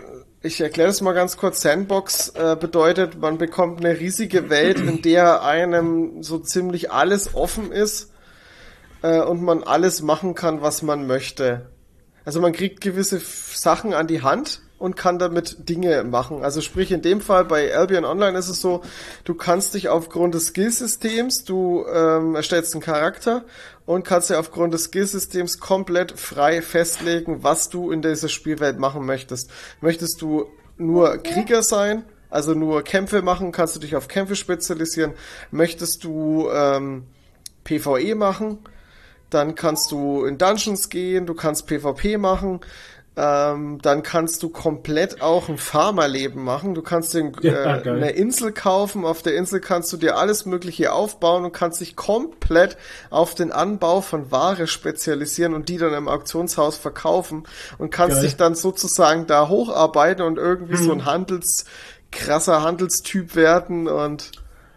ich 0.42 0.60
erkläre 0.60 0.88
das 0.88 1.01
mal 1.01 1.12
ganz 1.12 1.36
kurz. 1.36 1.60
Sandbox 1.60 2.30
äh, 2.30 2.56
bedeutet, 2.59 3.20
man 3.20 3.38
bekommt 3.38 3.84
eine 3.84 3.98
riesige 3.98 4.51
Welt, 4.51 4.78
in 4.78 5.02
der 5.02 5.42
einem 5.42 6.22
so 6.22 6.38
ziemlich 6.38 6.90
alles 6.90 7.34
offen 7.34 7.72
ist 7.72 8.12
äh, 9.02 9.20
und 9.20 9.42
man 9.42 9.62
alles 9.62 10.02
machen 10.02 10.34
kann, 10.34 10.62
was 10.62 10.82
man 10.82 11.06
möchte. 11.06 11.70
Also 12.24 12.40
man 12.40 12.52
kriegt 12.52 12.80
gewisse 12.80 13.20
Sachen 13.20 13.94
an 13.94 14.06
die 14.06 14.22
Hand 14.22 14.60
und 14.81 14.97
kann 14.97 15.19
damit 15.19 15.69
Dinge 15.69 16.02
machen. 16.05 16.43
Also 16.43 16.62
sprich 16.62 16.90
in 16.90 17.02
dem 17.02 17.20
Fall 17.20 17.44
bei 17.44 17.77
Albion 17.77 18.07
Online 18.07 18.36
ist 18.39 18.48
es 18.48 18.62
so, 18.62 18.81
du 19.24 19.35
kannst 19.35 19.74
dich 19.74 19.90
aufgrund 19.90 20.35
des 20.35 20.47
Skillsystems, 20.47 21.44
du 21.44 21.85
ähm, 21.93 22.35
erstellst 22.35 22.74
einen 22.74 22.82
Charakter 22.82 23.44
und 23.85 24.07
kannst 24.07 24.31
dir 24.31 24.39
aufgrund 24.40 24.73
des 24.73 24.85
Skillsystems 24.85 25.61
komplett 25.61 26.19
frei 26.19 26.62
festlegen, 26.62 27.44
was 27.44 27.69
du 27.69 27.90
in 27.90 28.01
dieser 28.01 28.31
Spielwelt 28.31 28.78
machen 28.78 29.05
möchtest. 29.05 29.51
Möchtest 29.82 30.23
du 30.23 30.47
nur 30.78 31.19
Krieger 31.19 31.62
sein, 31.62 32.02
also 32.31 32.55
nur 32.55 32.82
Kämpfe 32.82 33.20
machen, 33.20 33.52
kannst 33.52 33.77
du 33.77 33.81
dich 33.81 33.97
auf 33.97 34.09
Kämpfe 34.09 34.35
spezialisieren. 34.35 35.12
Möchtest 35.51 36.05
du 36.05 36.48
ähm, 36.51 37.05
PvE 37.65 38.15
machen, 38.15 38.61
dann 39.28 39.55
kannst 39.55 39.93
du 39.93 40.24
in 40.24 40.39
Dungeons 40.39 40.89
gehen, 40.89 41.27
du 41.27 41.35
kannst 41.35 41.66
PvP 41.66 42.16
machen, 42.16 42.61
ähm, 43.20 43.78
dann 43.82 44.02
kannst 44.02 44.42
du 44.42 44.48
komplett 44.48 45.20
auch 45.20 45.51
ein 45.51 45.59
Farmerleben 45.59 46.42
machen. 46.42 46.74
Du 46.74 46.80
kannst 46.80 47.12
dir 47.12 47.32
äh, 47.42 47.88
eine 47.88 48.12
Insel 48.12 48.52
kaufen, 48.52 49.05
auf 49.05 49.22
der 49.22 49.34
Insel 49.36 49.60
kannst 49.60 49.92
du 49.92 49.98
dir 49.98 50.16
alles 50.16 50.47
Mögliche 50.47 50.92
aufbauen 50.92 51.44
und 51.44 51.52
kannst 51.52 51.82
dich 51.82 51.97
komplett 51.97 52.78
auf 53.10 53.34
den 53.34 53.52
Anbau 53.52 54.01
von 54.01 54.30
Ware 54.30 54.66
spezialisieren 54.66 55.52
und 55.52 55.68
die 55.68 55.76
dann 55.76 55.92
im 55.92 56.09
Auktionshaus 56.09 56.78
verkaufen 56.78 57.44
und 57.76 57.90
kannst 57.90 58.16
Geil. 58.16 58.24
dich 58.24 58.36
dann 58.36 58.55
sozusagen 58.55 59.26
da 59.26 59.48
hocharbeiten 59.48 60.24
und 60.24 60.38
irgendwie 60.38 60.76
so 60.76 60.92
ein 60.92 61.05
Handels 61.05 61.66
krasser 62.10 62.62
Handelstyp 62.62 63.36
werden 63.36 63.86
und 63.86 64.32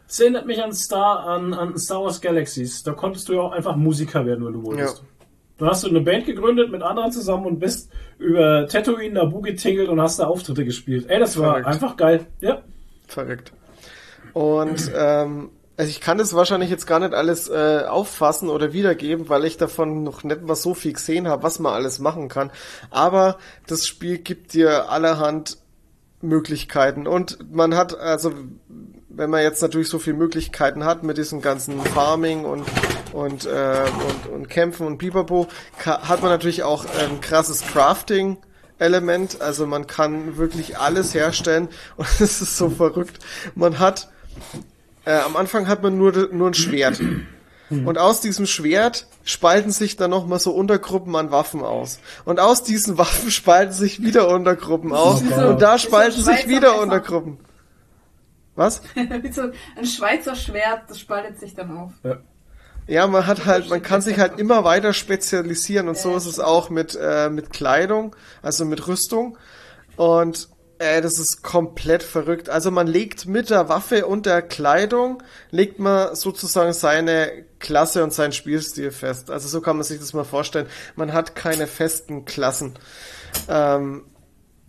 Es 0.08 0.20
erinnert 0.20 0.46
mich 0.46 0.62
an 0.62 0.74
Star, 0.74 1.26
an, 1.26 1.54
an 1.54 1.78
Star 1.78 2.04
Wars 2.04 2.20
Galaxies. 2.20 2.84
Da 2.84 2.92
konntest 2.92 3.30
du 3.30 3.34
ja 3.34 3.40
auch 3.40 3.54
einfach 3.54 3.78
Musiker 3.78 4.26
werden, 4.26 4.46
wenn 4.46 4.54
du 4.54 4.64
wolltest. 4.64 4.98
Ja. 4.98 5.13
Da 5.64 5.70
hast 5.70 5.84
du 5.84 5.88
eine 5.88 6.02
Band 6.02 6.26
gegründet 6.26 6.72
mit 6.72 6.82
anderen 6.82 7.12
zusammen 7.12 7.46
und 7.46 7.60
bist 7.60 7.90
über 8.20 8.68
Tatooine, 8.68 9.14
Naboo 9.14 9.40
getingelt 9.42 9.88
und 9.88 10.02
hast 10.02 10.20
da 10.20 10.26
Auftritte 10.26 10.66
gespielt. 10.66 11.06
Ey, 11.08 11.20
das 11.20 11.38
war 11.38 11.52
Verrückt. 11.52 11.68
einfach 11.68 11.96
geil. 11.96 12.26
Ja. 12.42 12.62
Verrückt. 13.08 13.54
Und 14.34 14.92
ähm, 14.94 15.52
Also 15.78 15.90
ich 15.90 16.02
kann 16.02 16.18
das 16.18 16.34
wahrscheinlich 16.36 16.70
jetzt 16.70 16.86
gar 16.86 17.00
nicht 17.00 17.14
alles 17.14 17.50
äh, 17.50 17.84
auffassen 17.88 18.50
oder 18.50 18.74
wiedergeben, 18.74 19.30
weil 19.30 19.46
ich 19.46 19.58
davon 19.58 20.04
noch 20.04 20.24
nicht 20.24 20.42
mal 20.44 20.56
so 20.56 20.74
viel 20.74 20.94
gesehen 20.94 21.28
habe, 21.28 21.44
was 21.44 21.60
man 21.60 21.74
alles 21.74 22.00
machen 22.00 22.28
kann. 22.28 22.52
Aber 22.92 23.38
das 23.66 23.88
Spiel 23.88 24.18
gibt 24.20 24.54
dir 24.54 24.90
allerhand 24.92 25.58
Möglichkeiten 26.22 27.08
und 27.08 27.52
man 27.54 27.76
hat 27.76 27.98
also 27.98 28.34
wenn 29.10 29.30
man 29.30 29.44
jetzt 29.44 29.62
natürlich 29.62 29.90
so 29.90 30.00
viele 30.00 30.18
Möglichkeiten 30.18 30.86
hat 30.86 31.04
mit 31.04 31.18
diesem 31.18 31.42
ganzen 31.42 31.80
Farming 31.82 32.46
und 32.46 32.66
und 33.14 33.46
äh, 33.46 33.86
und, 34.26 34.34
und 34.34 34.50
Kämpfen 34.50 34.86
und 34.88 34.98
Biberbo, 34.98 35.48
hat 35.86 36.22
man 36.22 36.32
natürlich 36.32 36.64
auch 36.64 36.86
ein 36.86 37.22
krasses 37.22 37.62
Crafting 37.62 38.38
Element, 38.80 39.40
also 39.42 39.66
man 39.66 39.88
kann 39.88 40.38
wirklich 40.38 40.78
alles 40.78 41.14
herstellen 41.14 41.70
und 41.98 42.08
es 42.20 42.42
ist 42.42 42.58
so 42.58 42.70
verrückt. 42.70 43.20
Man 43.56 43.80
hat 43.80 44.10
äh, 45.06 45.20
am 45.20 45.36
Anfang 45.36 45.68
hat 45.68 45.84
man 45.84 45.98
nur 45.98 46.30
nur 46.32 46.50
ein 46.50 46.54
Schwert. 46.54 47.00
Und 47.70 47.98
aus 47.98 48.22
diesem 48.22 48.46
Schwert 48.46 49.08
spalten 49.24 49.72
sich 49.72 49.96
dann 49.96 50.12
nochmal 50.12 50.40
so 50.40 50.52
Untergruppen 50.52 51.16
an 51.16 51.32
Waffen 51.32 51.62
aus. 51.62 52.00
Und 52.24 52.40
aus 52.40 52.64
diesen 52.64 52.98
Waffen 53.00 53.32
spalten 53.32 53.74
sich 53.74 54.04
wieder 54.04 54.30
Untergruppen 54.30 54.94
aus. 54.94 55.24
Oh 55.24 55.50
und 55.50 55.62
da 55.62 55.80
spalten 55.80 56.22
so 56.22 56.32
sich 56.32 56.48
wieder 56.48 56.80
Untergruppen. 56.80 57.40
Was? 58.56 58.84
Wie 58.96 59.32
so 59.32 59.50
ein 59.76 59.86
Schweizer 59.86 60.36
Schwert, 60.36 60.84
das 60.88 61.00
spaltet 61.00 61.40
sich 61.40 61.56
dann 61.56 61.76
auf. 61.76 61.94
Ja. 62.04 62.18
Ja, 62.88 63.08
man 63.08 63.26
hat 63.26 63.46
halt, 63.46 63.70
man 63.70 63.82
kann 63.82 64.02
sich 64.02 64.20
halt 64.20 64.40
immer 64.40 64.64
weiter 64.64 64.94
spezialisieren 64.94 65.88
und 65.88 65.98
so 65.98 66.16
ist 66.16 66.26
es 66.26 66.40
auch 66.40 66.70
mit, 66.70 66.98
äh, 67.00 67.30
mit 67.30 67.52
Kleidung, 67.52 68.16
also 68.42 68.66
mit 68.66 68.88
Rüstung. 68.88 69.38
Und 69.96 70.50
äh, 70.80 71.02
das 71.02 71.18
ist 71.18 71.44
komplett 71.44 72.04
verrückt. 72.04 72.50
Also 72.50 72.72
man 72.72 72.88
legt 72.88 73.26
mit 73.26 73.50
der 73.50 73.70
Waffe 73.70 74.06
und 74.06 74.26
der 74.26 74.42
Kleidung, 74.42 75.24
legt 75.50 75.80
man 75.80 76.16
sozusagen 76.16 76.74
seine 76.74 77.46
Klasse 77.60 78.04
und 78.04 78.14
seinen 78.14 78.34
Spielstil 78.34 78.92
fest. 78.92 79.32
Also 79.32 79.48
so 79.48 79.62
kann 79.62 79.78
man 79.78 79.84
sich 79.84 80.00
das 80.00 80.14
mal 80.14 80.26
vorstellen. 80.26 80.68
Man 80.96 81.14
hat 81.14 81.36
keine 81.36 81.68
festen 81.68 82.26
Klassen. 82.26 82.74
Ähm, 83.48 84.06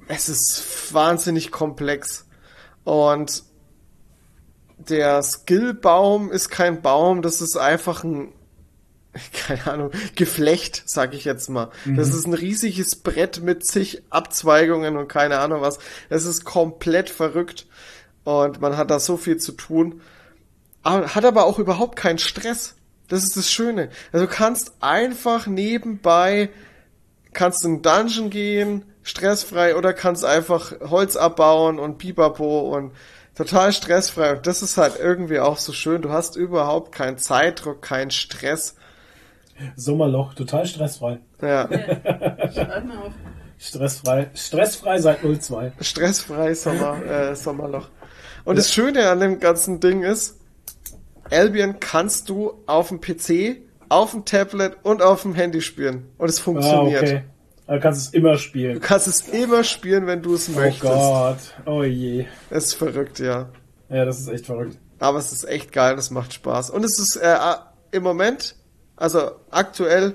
es 0.06 0.28
ist 0.28 0.92
wahnsinnig 0.92 1.50
komplex. 1.50 2.26
Und 2.84 3.42
der 4.88 5.22
Skillbaum 5.22 6.30
ist 6.30 6.50
kein 6.50 6.82
Baum, 6.82 7.22
das 7.22 7.40
ist 7.40 7.56
einfach 7.56 8.04
ein, 8.04 8.32
keine 9.32 9.66
Ahnung, 9.66 9.90
Geflecht, 10.14 10.82
sag 10.86 11.14
ich 11.14 11.24
jetzt 11.24 11.48
mal. 11.48 11.70
Mhm. 11.84 11.96
Das 11.96 12.08
ist 12.08 12.26
ein 12.26 12.34
riesiges 12.34 12.96
Brett 12.96 13.42
mit 13.42 13.66
zig 13.66 14.02
Abzweigungen 14.10 14.96
und 14.96 15.08
keine 15.08 15.38
Ahnung 15.38 15.60
was. 15.60 15.78
Es 16.08 16.24
ist 16.24 16.44
komplett 16.44 17.10
verrückt 17.10 17.66
und 18.24 18.60
man 18.60 18.76
hat 18.76 18.90
da 18.90 18.98
so 18.98 19.16
viel 19.16 19.36
zu 19.36 19.52
tun. 19.52 20.00
hat 20.84 21.24
aber 21.24 21.44
auch 21.44 21.58
überhaupt 21.58 21.96
keinen 21.96 22.18
Stress. 22.18 22.74
Das 23.08 23.22
ist 23.22 23.36
das 23.36 23.50
Schöne. 23.50 23.90
Also 24.12 24.26
du 24.26 24.32
kannst 24.32 24.72
einfach 24.80 25.46
nebenbei, 25.46 26.50
kannst 27.32 27.64
in 27.64 27.72
einen 27.72 27.82
Dungeon 27.82 28.30
gehen, 28.30 28.84
stressfrei, 29.02 29.76
oder 29.76 29.92
kannst 29.92 30.24
einfach 30.24 30.72
Holz 30.80 31.16
abbauen 31.16 31.78
und 31.78 31.98
Pipapo 31.98 32.74
und 32.74 32.92
total 33.34 33.72
stressfrei. 33.72 34.36
Und 34.36 34.46
das 34.46 34.62
ist 34.62 34.76
halt 34.76 34.98
irgendwie 34.98 35.40
auch 35.40 35.58
so 35.58 35.72
schön. 35.72 36.02
Du 36.02 36.10
hast 36.10 36.36
überhaupt 36.36 36.92
keinen 36.92 37.18
Zeitdruck, 37.18 37.82
keinen 37.82 38.10
Stress. 38.10 38.76
Sommerloch, 39.76 40.34
total 40.34 40.66
stressfrei. 40.66 41.20
Ja. 41.40 41.68
Schreib 41.68 42.84
mal 42.86 42.98
auf. 42.98 43.12
Stressfrei. 43.58 44.30
Stressfrei 44.34 44.98
seit 44.98 45.20
02. 45.22 45.72
Stressfrei 45.80 46.54
Sommer, 46.54 47.02
äh, 47.06 47.36
Sommerloch. 47.36 47.88
Und 48.44 48.54
ja. 48.54 48.56
das 48.56 48.72
Schöne 48.72 49.08
an 49.08 49.20
dem 49.20 49.40
ganzen 49.40 49.80
Ding 49.80 50.02
ist, 50.02 50.38
Albion 51.30 51.80
kannst 51.80 52.28
du 52.28 52.54
auf 52.66 52.88
dem 52.88 53.00
PC, 53.00 53.62
auf 53.88 54.10
dem 54.10 54.24
Tablet 54.24 54.76
und 54.82 55.02
auf 55.02 55.22
dem 55.22 55.34
Handy 55.34 55.62
spielen. 55.62 56.08
Und 56.18 56.28
es 56.28 56.38
funktioniert. 56.38 57.02
Ah, 57.02 57.06
okay. 57.06 57.22
Du 57.66 57.80
kannst 57.80 58.08
es 58.08 58.14
immer 58.14 58.36
spielen. 58.36 58.74
Du 58.74 58.80
kannst 58.80 59.06
es 59.06 59.22
immer 59.28 59.64
spielen, 59.64 60.06
wenn 60.06 60.22
du 60.22 60.34
es 60.34 60.48
möchtest. 60.48 60.84
Oh 60.84 61.12
Gott, 61.12 61.38
oh 61.64 61.82
je. 61.82 62.26
Es 62.50 62.66
ist 62.66 62.74
verrückt, 62.74 63.18
ja. 63.18 63.48
Ja, 63.88 64.04
das 64.04 64.20
ist 64.20 64.28
echt 64.28 64.46
verrückt. 64.46 64.78
Aber 64.98 65.18
es 65.18 65.32
ist 65.32 65.44
echt 65.44 65.72
geil, 65.72 65.96
das 65.96 66.10
macht 66.10 66.34
Spaß. 66.34 66.70
Und 66.70 66.84
es 66.84 66.98
ist 66.98 67.16
äh, 67.16 67.36
im 67.90 68.02
Moment, 68.02 68.54
also 68.96 69.32
aktuell, 69.50 70.14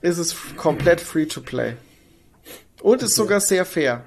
ist 0.00 0.18
es 0.18 0.36
komplett 0.56 1.00
free 1.00 1.26
to 1.26 1.40
play. 1.40 1.76
Und 2.82 2.96
okay. 2.96 3.04
ist 3.06 3.14
sogar 3.14 3.40
sehr 3.40 3.64
fair. 3.64 4.04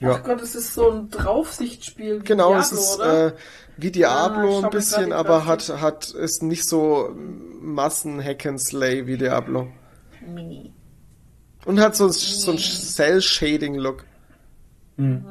Ja. 0.00 0.12
Ach 0.12 0.24
Gott, 0.24 0.42
es 0.42 0.54
ist 0.54 0.74
so 0.74 0.90
ein 0.90 1.10
Draufsichtspiel. 1.10 2.20
Genau, 2.20 2.48
Diablo, 2.48 2.60
es 2.60 2.72
ist 2.72 2.96
oder? 2.96 3.26
Äh, 3.28 3.32
wie 3.76 3.90
Diablo 3.90 4.60
Ah, 4.60 4.64
ein 4.64 4.70
bisschen, 4.70 5.12
aber 5.12 5.44
hat, 5.46 5.68
hat, 5.80 6.10
ist 6.10 6.42
nicht 6.42 6.66
so 6.68 7.10
Massen 7.60 8.22
Hack 8.22 8.46
and 8.46 8.60
Slay 8.60 9.06
wie 9.06 9.16
Diablo. 9.18 9.68
Mini. 10.26 10.72
Und 11.64 11.80
hat 11.80 11.96
so, 11.96 12.08
so 12.08 12.52
ein 12.52 12.58
Cell-Shading-Look. 12.58 14.04
Hm. 14.96 15.24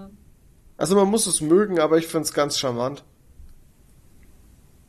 Also 0.78 0.96
man 0.96 1.08
muss 1.08 1.26
es 1.28 1.42
mögen, 1.42 1.80
aber 1.80 1.98
ich 1.98 2.08
find's 2.08 2.34
ganz 2.34 2.58
charmant. 2.60 3.04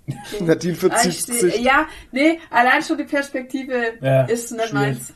Nadine 0.41 0.75
Ah, 0.75 0.77
verzieht 0.77 1.13
steh- 1.13 1.33
sich. 1.41 1.59
Ja, 1.61 1.87
nee, 2.13 2.39
allein 2.51 2.83
schon 2.83 2.99
die 2.99 3.05
Perspektive 3.05 3.95
Ja, 4.01 4.25
ist 4.25 4.53
nicht 4.53 4.69
schwierig. 4.69 4.73
meins. 4.99 5.15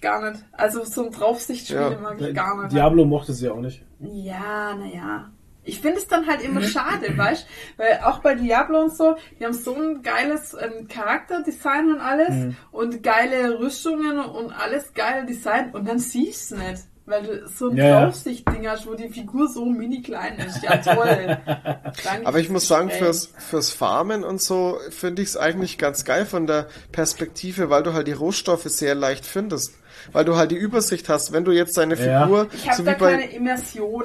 Gar 0.00 0.30
nicht. 0.32 0.44
Also 0.52 0.84
so 0.84 1.06
ein 1.06 1.10
Draufsichtspiel 1.12 1.76
Ja. 1.76 1.98
mag 2.00 2.20
ich 2.20 2.34
gar 2.34 2.62
nicht. 2.62 2.72
Diablo 2.72 3.04
mochte 3.04 3.32
sie 3.34 3.48
auch 3.48 3.60
nicht. 3.60 3.84
Ja, 4.00 4.74
naja. 4.74 5.31
Ich 5.64 5.80
finde 5.80 5.98
es 5.98 6.08
dann 6.08 6.26
halt 6.26 6.42
immer 6.42 6.62
schade, 6.62 7.16
weißt 7.16 7.46
Weil 7.76 8.00
auch 8.04 8.18
bei 8.18 8.34
Diablo 8.34 8.80
und 8.82 8.96
so, 8.96 9.16
die 9.38 9.44
haben 9.44 9.52
so 9.52 9.74
ein 9.74 10.02
geiles 10.02 10.54
ähm, 10.54 10.88
Charakterdesign 10.88 11.92
und 11.92 12.00
alles 12.00 12.54
und 12.72 13.02
geile 13.02 13.58
Rüstungen 13.60 14.18
und 14.18 14.52
alles 14.52 14.92
geile 14.94 15.24
Design 15.26 15.70
und 15.72 15.86
dann 15.88 15.98
siehst 15.98 16.50
du 16.50 16.56
nicht. 16.56 16.82
Weil 17.04 17.22
du 17.24 17.48
so 17.48 17.68
ein 17.68 17.76
Ja, 17.76 17.86
ja. 17.86 18.04
Draufsicht-Ding 18.04 18.68
hast, 18.68 18.86
wo 18.86 18.94
die 18.94 19.08
Figur 19.08 19.48
so 19.48 19.64
mini 19.64 20.02
klein 20.02 20.38
ist. 20.38 20.62
Ja, 20.62 20.76
toll. 20.76 21.36
Danke 21.46 22.26
Aber 22.26 22.38
ich 22.38 22.48
muss 22.48 22.68
sagen, 22.68 22.90
fürs 22.90 23.28
fürs, 23.38 23.70
Farmen 23.72 24.22
und 24.22 24.40
so 24.40 24.78
finde 24.90 25.22
ich 25.22 25.30
es 25.30 25.36
eigentlich 25.36 25.78
ganz 25.78 26.04
geil 26.04 26.26
von 26.26 26.46
der 26.46 26.68
Perspektive, 26.92 27.70
weil 27.70 27.82
du 27.82 27.92
halt 27.92 28.06
die 28.06 28.12
Rohstoffe 28.12 28.62
sehr 28.64 28.94
leicht 28.94 29.26
findest. 29.26 29.74
Weil 30.12 30.24
du 30.24 30.36
halt 30.36 30.52
die 30.52 30.56
Übersicht 30.56 31.08
hast, 31.08 31.32
wenn 31.32 31.44
du 31.44 31.50
jetzt 31.50 31.76
deine 31.76 31.96
Ja. 31.96 32.22
Figur, 32.22 32.46
Ich 32.52 32.66
habe 32.68 32.76
so 32.76 32.82
da 32.84 32.94
keine 32.94 33.30
Immersion. 33.32 34.04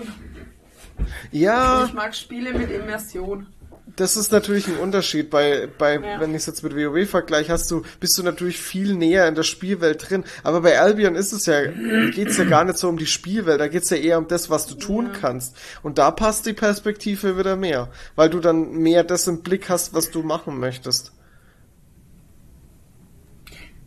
Ja, 1.32 1.86
Ich 1.86 1.94
mag 1.94 2.16
Spiele 2.16 2.54
mit 2.54 2.72
Immersion. 2.72 3.48
das 3.96 4.16
ist 4.16 4.32
natürlich 4.32 4.68
ein 4.68 4.78
Unterschied. 4.78 5.30
Bei, 5.32 5.68
bei, 5.78 5.96
Ja. 5.96 6.20
wenn 6.20 6.32
ich 6.32 6.38
es 6.38 6.46
jetzt 6.46 6.64
mit 6.64 6.76
WoW 6.76 7.08
vergleiche, 7.10 7.52
hast 7.52 7.70
du, 7.72 7.82
bist 8.00 8.18
du 8.18 8.24
natürlich 8.24 8.60
viel 8.60 8.94
näher 8.94 9.28
in 9.28 9.34
der 9.36 9.44
Spielwelt 9.44 10.10
drin. 10.10 10.24
Aber 10.44 10.62
bei 10.62 10.80
Albion 10.80 11.16
ist 11.16 11.32
es 11.32 11.46
ja, 11.48 11.66
geht's 12.12 12.38
ja 12.38 12.44
gar 12.44 12.64
nicht 12.64 12.78
so 12.78 12.90
um 12.90 12.98
die 12.98 13.06
Spielwelt, 13.08 13.60
da 13.60 13.68
geht's 13.68 13.90
ja 13.90 13.98
eher 13.98 14.18
um 14.20 14.28
das, 14.28 14.50
was 14.52 14.68
du 14.68 14.76
tun 14.76 15.12
kannst. 15.20 15.56
Und 15.84 15.98
da 15.98 16.12
passt 16.12 16.46
die 16.46 16.54
Perspektive 16.54 17.38
wieder 17.40 17.56
mehr, 17.56 17.90
weil 18.16 18.30
du 18.30 18.40
dann 18.40 18.72
mehr 18.74 19.04
das 19.04 19.26
im 19.28 19.42
Blick 19.42 19.70
hast, 19.70 19.94
was 19.96 20.12
du 20.12 20.22
machen 20.22 20.60
möchtest. 20.60 21.12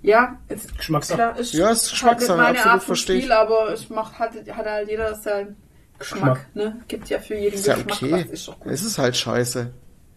Ja, 0.03 0.39
ist 0.49 0.77
Geschmackssache. 0.79 1.17
klar, 1.19 1.39
ist 1.39 1.53
Ja, 1.53 1.71
ist 1.71 1.91
Geschmackssache, 1.91 2.31
halt 2.39 2.39
meine 2.39 2.59
absolut 2.59 2.73
Art 2.75 2.83
von 2.83 2.87
verstehe 2.97 3.17
ich. 3.17 3.23
Spiel, 3.25 3.33
aber 3.33 3.71
es 3.73 3.91
macht 3.91 4.19
hat, 4.19 4.33
hat 4.35 4.67
halt 4.67 4.89
jeder 4.89 5.15
seinen 5.15 5.57
Geschmack, 6.01 6.47
ne? 6.55 6.81
Gibt 6.89 7.09
ja 7.09 7.19
für 7.19 7.37
jeden 7.37 7.55
Ist 7.55 7.67
ja 7.67 7.75
Geschmack 7.75 8.03
okay. 8.03 8.25
was, 8.25 8.33
ist 8.33 8.49
doch 8.49 8.59
gut. 8.59 8.73
Es 8.73 8.83
ist 8.83 8.99
halt 8.99 9.17
scheiße. 9.17 9.71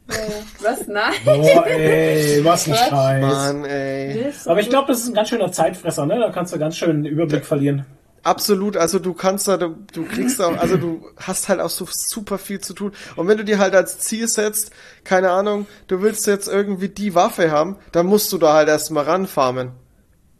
Ja. 0.10 0.15
Was? 0.61 0.88
Nein. 0.88 1.14
Boah, 1.23 1.68
ey, 1.68 2.43
was 2.43 2.68
ein 2.68 2.73
Was? 2.73 2.80
Scheiß. 2.89 3.22
Mann, 3.22 3.65
ey. 3.65 4.14
Nee, 4.14 4.30
ist 4.30 4.45
doch 4.45 4.51
Aber 4.51 4.60
ich 4.60 4.69
glaube, 4.69 4.88
das 4.88 4.99
ist 5.01 5.10
ein 5.10 5.14
ganz 5.14 5.30
schöner 5.30 5.51
Zeitfresser, 5.51 6.05
ne? 6.05 6.19
Da 6.19 6.31
kannst 6.31 6.53
du 6.53 6.60
ganz 6.60 6.77
schön 6.77 7.03
den 7.03 7.11
Überblick 7.11 7.45
verlieren. 7.45 7.85
Absolut, 8.23 8.77
also 8.77 8.99
du 8.99 9.14
kannst 9.14 9.49
da, 9.49 9.57
du, 9.57 9.76
du 9.91 10.05
kriegst 10.05 10.41
auch, 10.41 10.57
also 10.57 10.77
du 10.77 11.05
hast 11.18 11.49
halt 11.49 11.60
auch 11.60 11.69
so 11.69 11.85
super 11.91 12.38
viel 12.38 12.61
zu 12.61 12.73
tun. 12.73 12.93
Und 13.18 13.27
wenn 13.27 13.38
du 13.38 13.43
dir 13.43 13.60
halt 13.60 13.76
als 13.76 13.99
Ziel 13.99 14.30
setzt, 14.30 14.72
keine 15.03 15.31
Ahnung, 15.31 15.68
du 15.88 16.01
willst 16.01 16.26
jetzt 16.26 16.47
irgendwie 16.47 16.88
die 16.88 17.15
Waffe 17.15 17.51
haben, 17.51 17.76
dann 17.91 18.05
musst 18.05 18.31
du 18.31 18.38
da 18.38 18.53
halt 18.53 18.69
erstmal 18.69 19.03
ranfarmen. 19.03 19.73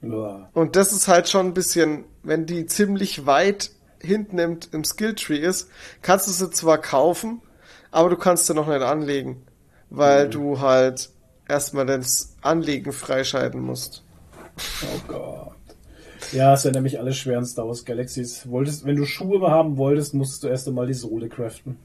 Boah. 0.02 0.50
Und 0.54 0.78
das 0.78 0.94
ist 0.94 1.10
halt 1.10 1.28
schon 1.28 1.48
ein 1.48 1.54
bisschen, 1.54 2.06
wenn 2.24 2.46
die 2.46 2.66
ziemlich 2.68 3.26
weit 3.26 3.72
hinten 4.04 4.38
im, 4.38 4.60
im 4.72 4.84
Skilltree 4.84 5.38
ist, 5.38 5.70
kannst 6.02 6.28
du 6.28 6.32
sie 6.32 6.50
zwar 6.52 6.78
kaufen, 6.78 7.42
aber 7.92 8.10
du 8.10 8.18
kannst 8.18 8.48
sie 8.48 8.54
noch 8.54 8.68
nicht 8.68 8.82
anlegen, 8.82 9.44
weil 9.90 10.30
du 10.30 10.60
halt 10.60 11.10
erstmal 11.48 11.86
das 11.86 12.36
Anlegen 12.42 12.92
freischalten 12.92 13.62
musst. 13.62 14.04
Oh 14.84 15.02
Gott. 15.08 15.54
Ja, 16.32 16.54
es 16.54 16.64
sind 16.64 16.76
nämlich 16.76 17.00
alle 17.00 17.14
schweren 17.14 17.46
Star 17.46 17.68
Wars 17.68 17.86
Galaxies. 17.86 18.50
Wolltest, 18.50 18.86
wenn 18.86 18.96
du 18.96 19.06
Schuhe 19.06 19.40
haben 19.50 19.78
wolltest, 19.78 20.14
musstest 20.14 20.44
du 20.44 20.48
erst 20.48 20.68
einmal 20.68 20.88
die 20.88 20.94
Sohle 20.94 21.30
craften. 21.30 21.78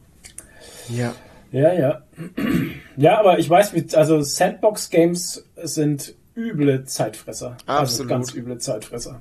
Ja. 0.89 1.15
Ja, 1.51 1.73
ja. 1.73 2.03
Ja, 2.97 3.19
aber 3.19 3.39
ich 3.39 3.49
weiß, 3.49 3.74
wie, 3.74 3.86
also 3.95 4.20
Sandbox-Games 4.20 5.45
sind 5.62 6.15
üble 6.36 6.85
Zeitfresser. 6.85 7.57
Also 7.66 7.82
Absolut. 7.82 8.11
ganz 8.11 8.35
üble 8.35 8.59
Zeitfresser. 8.59 9.20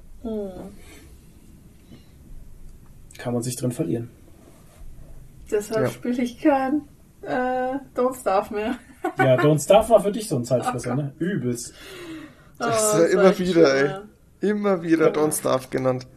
Kann 3.28 3.34
man 3.34 3.44
sich 3.44 3.58
drin 3.58 3.74
verlieren. 3.74 4.10
Deshalb 5.52 5.82
Ja. 5.84 5.90
spiele 5.92 6.24
ich 6.24 6.40
keinen. 6.42 6.84
äh, 7.24 7.74
Don't 7.94 8.18
Starve 8.18 8.54
mehr. 8.54 8.76
Ja, 9.18 9.36
Don't 9.42 9.62
Starve 9.62 9.90
war 9.90 10.02
für 10.02 10.14
dich 10.14 10.30
so 10.30 10.38
ein 10.38 10.46
Zeitfresser, 10.46 10.96
ne? 10.96 11.12
Übelst. 11.20 11.74
Das 12.58 12.94
Oh, 12.96 13.02
ist 13.04 13.12
ja 13.12 13.20
immer 13.20 13.38
wieder, 13.38 13.68
schön, 13.68 13.86
ey. 13.86 13.86
ja. 13.88 14.04
Immer 14.40 14.82
wieder 14.82 15.08
Don't 15.12 15.38
Starve 15.38 15.68
genannt. 15.70 16.08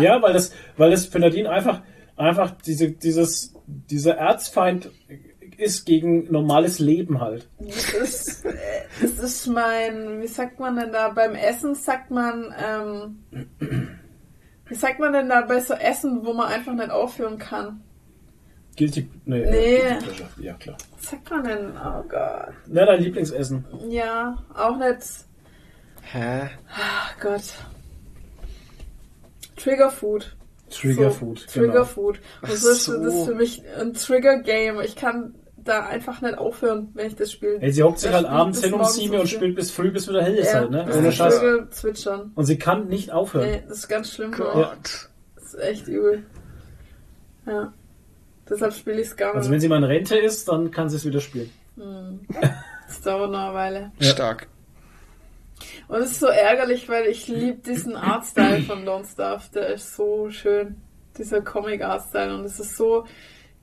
Ja, 0.00 0.22
weil 0.22 0.32
das, 0.32 0.52
weil 0.78 0.92
das 0.92 1.04
für 1.04 1.18
Nadine 1.18 1.50
einfach, 1.50 1.82
einfach 2.16 2.52
diese, 2.62 2.90
dieses, 2.92 3.52
dieser 3.66 4.14
Erzfeind 4.16 4.90
ist 5.58 5.84
gegen 5.84 6.32
normales 6.32 6.78
Leben 6.78 7.20
halt. 7.20 7.50
Das 7.58 7.92
ist, 7.92 8.46
äh, 8.46 8.54
das 9.02 9.18
ist 9.18 9.46
mein, 9.48 10.22
wie 10.22 10.26
sagt 10.26 10.58
man 10.58 10.74
denn 10.76 10.90
da, 10.90 11.10
beim 11.10 11.34
Essen 11.34 11.74
sagt 11.74 12.10
man, 12.10 12.54
ähm, 12.58 13.98
wie 14.72 14.76
sagt 14.78 14.98
man 15.00 15.12
denn 15.12 15.28
da 15.28 15.42
bei 15.42 15.60
so 15.60 15.74
Essen, 15.74 16.24
wo 16.24 16.32
man 16.32 16.48
einfach 16.48 16.72
nicht 16.72 16.90
aufhören 16.90 17.38
kann? 17.38 17.82
Guilty, 18.76 19.08
nee, 19.26 19.40
Nee. 19.50 19.74
äh, 19.76 19.88
Guilty 19.90 20.04
Pleasure. 20.06 20.28
Ja, 20.40 20.54
klar. 20.54 20.76
Was 20.96 21.10
sagt 21.10 21.30
man 21.30 21.44
denn? 21.44 21.72
Oh 21.76 22.02
Gott. 22.08 22.54
Na, 22.68 22.86
dein 22.86 23.02
Lieblingsessen. 23.02 23.64
Ja, 23.88 24.38
auch 24.54 24.76
nicht, 24.78 25.02
Hä? 26.10 26.48
ach 26.74 27.14
Gott. 27.20 27.42
Trigger 29.56 29.90
Food. 29.90 30.34
Trigger 30.70 31.10
So, 31.10 31.18
Food. 31.18 31.46
Trigger 31.48 31.66
genau. 31.72 31.84
Food. 31.84 32.16
Und 32.16 32.22
Ach 32.44 32.48
das, 32.48 32.64
ist, 32.64 32.84
so. 32.86 33.04
das 33.04 33.14
ist 33.14 33.24
für 33.26 33.34
mich 33.34 33.62
ein 33.78 33.92
Trigger 33.92 34.38
Game. 34.40 34.80
Ich 34.80 34.96
kann 34.96 35.34
da 35.64 35.86
einfach 35.86 36.20
nicht 36.22 36.36
aufhören, 36.38 36.88
wenn 36.94 37.06
ich 37.06 37.16
das 37.16 37.32
spiele. 37.32 37.58
Ey, 37.60 37.72
sie 37.72 37.82
hockt 37.82 37.98
sich 38.00 38.12
halt 38.12 38.26
abends 38.26 38.62
hin 38.62 38.72
um 38.74 38.84
sieben 38.84 39.16
und 39.18 39.28
spielt 39.28 39.54
bis 39.56 39.70
früh, 39.70 39.90
bis 39.90 40.08
wieder 40.08 40.22
hell 40.22 40.34
ist 40.34 40.52
Ja, 40.52 40.60
halt, 40.60 40.70
ne? 40.70 40.84
bis 40.86 40.96
Ohne 40.96 41.12
Scheiß. 41.12 41.40
Zwitschern. 41.70 42.32
Und 42.34 42.44
sie 42.44 42.58
kann 42.58 42.88
nicht 42.88 43.10
aufhören. 43.12 43.50
Nee, 43.50 43.62
das 43.68 43.78
ist 43.78 43.88
ganz 43.88 44.12
schlimm. 44.14 44.32
Gott. 44.32 45.08
Das 45.34 45.44
ist 45.54 45.60
echt 45.60 45.88
übel. 45.88 46.24
Ja. 47.46 47.72
Deshalb 48.48 48.72
spiele 48.74 49.00
ich 49.00 49.08
es 49.08 49.16
gar 49.16 49.34
Also 49.34 49.40
nicht. 49.48 49.52
wenn 49.54 49.60
sie 49.60 49.68
mal 49.68 49.78
in 49.78 49.84
Rente 49.84 50.16
ist, 50.16 50.48
dann 50.48 50.70
kann 50.70 50.88
sie 50.88 50.96
es 50.96 51.04
wieder 51.04 51.20
spielen. 51.20 51.50
Das 52.88 53.00
dauert 53.02 53.30
noch 53.30 53.38
eine 53.46 53.54
Weile. 53.54 53.92
Ja. 53.98 54.10
Stark. 54.10 54.46
Und 55.88 55.98
es 56.00 56.12
ist 56.12 56.20
so 56.20 56.26
ärgerlich, 56.26 56.88
weil 56.88 57.06
ich 57.06 57.28
liebe 57.28 57.58
diesen 57.58 57.96
Artstyle 57.96 58.62
von 58.62 58.84
Don't 58.84 59.10
Starve. 59.10 59.44
Der 59.54 59.74
ist 59.74 59.94
so 59.96 60.28
schön. 60.30 60.76
Dieser 61.18 61.40
Comic-Artstyle. 61.40 62.34
Und 62.34 62.44
es 62.44 62.58
ist 62.58 62.76
so 62.76 63.06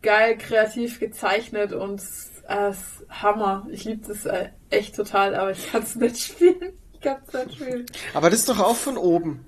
geil, 0.01 0.38
kreativ 0.38 0.99
gezeichnet 0.99 1.73
und 1.73 1.99
es 1.99 2.30
äh, 2.47 2.71
Hammer. 3.09 3.67
Ich 3.71 3.85
liebe 3.85 4.07
das 4.07 4.26
äh, 4.26 4.49
echt 4.69 4.95
total, 4.95 5.35
aber 5.35 5.51
ich 5.51 5.71
kann 5.71 5.84
es 5.84 5.95
nicht 5.95 6.17
spielen. 6.19 6.55
Ich 6.93 7.05
kann 7.05 7.17
es 7.26 7.34
nicht 7.34 7.55
spielen. 7.55 7.85
Aber 8.13 8.30
das 8.30 8.39
ist 8.39 8.49
doch 8.49 8.59
auch 8.59 8.76
von 8.76 8.97
oben. 8.97 9.45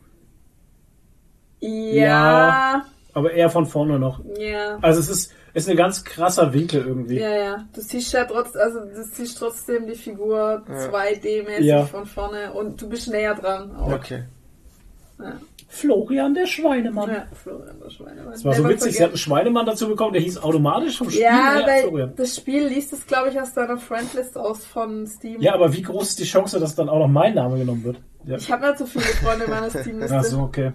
Ja. 1.59 2.85
Aber 3.13 3.33
eher 3.33 3.49
von 3.49 3.65
vorne 3.65 3.99
noch. 3.99 4.21
Ja. 4.37 4.77
Also 4.81 5.01
es 5.01 5.09
ist, 5.09 5.33
ist 5.53 5.69
ein 5.69 5.75
ganz 5.75 6.03
krasser 6.05 6.53
Winkel 6.53 6.85
irgendwie. 6.85 7.19
Ja, 7.19 7.29
ja. 7.35 7.65
Du 7.73 7.81
siehst 7.81 8.13
ja 8.13 8.23
trotzdem, 8.23 8.61
also 8.61 8.79
du 8.79 9.03
siehst 9.03 9.37
trotzdem 9.37 9.85
die 9.85 9.95
Figur 9.95 10.63
2D-mäßig 10.69 11.59
Ja. 11.59 11.85
von 11.85 12.05
vorne 12.05 12.53
und 12.53 12.81
du 12.81 12.87
bist 12.87 13.09
näher 13.09 13.35
dran. 13.35 13.75
Auch. 13.75 13.91
Okay. 13.91 14.23
Ja. 15.19 15.33
Florian 15.73 16.33
der 16.33 16.47
Schweinemann. 16.47 17.09
Ja, 17.09 17.25
Florian 17.31 17.79
der 17.79 17.89
Schweinemann. 17.89 18.33
Das 18.33 18.43
war 18.43 18.53
so 18.53 18.67
witzig, 18.67 18.97
sie 18.97 19.03
hat 19.03 19.11
einen. 19.11 19.17
Schweinemann 19.17 19.65
dazu 19.65 19.87
bekommen, 19.87 20.11
der 20.11 20.21
hieß 20.21 20.37
automatisch 20.43 20.97
vom 20.97 21.09
Spiel 21.09 21.21
Ja, 21.21 21.53
her 21.53 21.63
weil 21.65 21.81
Florian. 21.83 22.13
das 22.17 22.35
Spiel 22.35 22.67
liest 22.67 22.91
es, 22.91 23.07
glaube 23.07 23.29
ich, 23.29 23.39
aus 23.39 23.53
deiner 23.53 23.77
Friendlist 23.77 24.37
aus 24.37 24.65
von 24.65 25.07
Steam. 25.07 25.39
Ja, 25.39 25.53
aber 25.53 25.73
wie 25.73 25.81
groß 25.81 26.09
ist 26.09 26.19
die 26.19 26.25
Chance, 26.25 26.59
dass 26.59 26.75
dann 26.75 26.89
auch 26.89 26.99
noch 26.99 27.07
mein 27.07 27.35
Name 27.35 27.57
genommen 27.57 27.85
wird? 27.85 28.01
Ja. 28.25 28.35
Ich 28.35 28.51
habe 28.51 28.67
nicht 28.67 28.79
so 28.79 28.85
viele 28.85 29.05
Freunde 29.05 29.45
in 29.45 29.49
meiner 29.49 29.69
Steam-Liste. 29.69 30.17
Ach 30.17 30.23
so, 30.25 30.39
okay. 30.41 30.73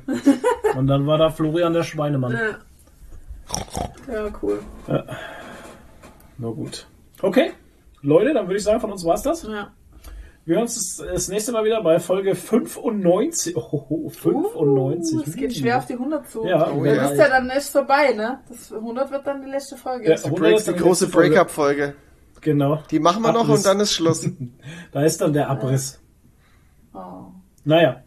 Und 0.79 0.87
dann 0.87 1.07
war 1.07 1.19
da 1.19 1.29
Florian 1.29 1.75
der 1.75 1.83
Schweinemann. 1.83 2.33
Ja. 2.33 4.15
ja, 4.15 4.31
cool. 4.43 4.61
Na 6.39 6.49
gut. 6.49 6.87
Okay, 7.21 7.53
Leute, 8.01 8.33
dann 8.33 8.47
würde 8.47 8.57
ich 8.57 8.65
sagen, 8.65 8.81
von 8.81 8.93
uns 8.93 9.05
war's 9.05 9.23
das. 9.23 9.43
Ja. 9.43 9.73
Wir 10.47 10.55
hören 10.55 10.63
uns 10.63 10.97
das, 10.97 11.07
das 11.13 11.29
nächste 11.29 11.51
Mal 11.51 11.65
wieder 11.65 11.83
bei 11.83 11.99
Folge 11.99 12.37
95. 12.37 13.57
Oh, 13.57 14.09
95. 14.09 15.19
Uh, 15.19 15.23
es 15.27 15.35
geht 15.35 15.57
schwer 15.57 15.79
auf 15.79 15.87
die 15.87 15.95
100 15.95 16.29
zu. 16.31 16.45
Ja, 16.47 16.71
Oh, 16.71 16.85
Dann 16.85 16.95
ja. 16.95 17.09
ist 17.09 17.19
ja 17.19 17.29
dann 17.29 17.49
nicht 17.49 17.63
vorbei, 17.65 18.13
ne? 18.13 18.39
Das 18.49 18.73
100 18.73 19.11
wird 19.11 19.27
dann 19.27 19.43
die 19.43 19.51
letzte 19.51 19.77
Folge. 19.77 20.09
Ja, 20.09 20.15
Die, 20.15 20.23
100 20.25 20.41
Break, 20.41 20.57
ist 20.57 20.69
die 20.69 20.75
große. 20.75 21.09
Breakup-Folge. 21.09 21.95
Genau. 22.43 22.81
Die 22.93 23.01
machen 23.01 23.23
wir 23.25 23.33
noch 23.33 23.41
Abriss. 23.49 23.59
und 23.59 23.67
dann 23.67 23.81
ist 23.81 23.93
Schluss. 23.93 24.25
Da 24.93 25.03
ist 25.05 25.21
dann 25.21 25.33
der 25.33 25.51
Abriss. 25.51 26.01
Oh. 26.95 27.25
Naja. 27.65 28.03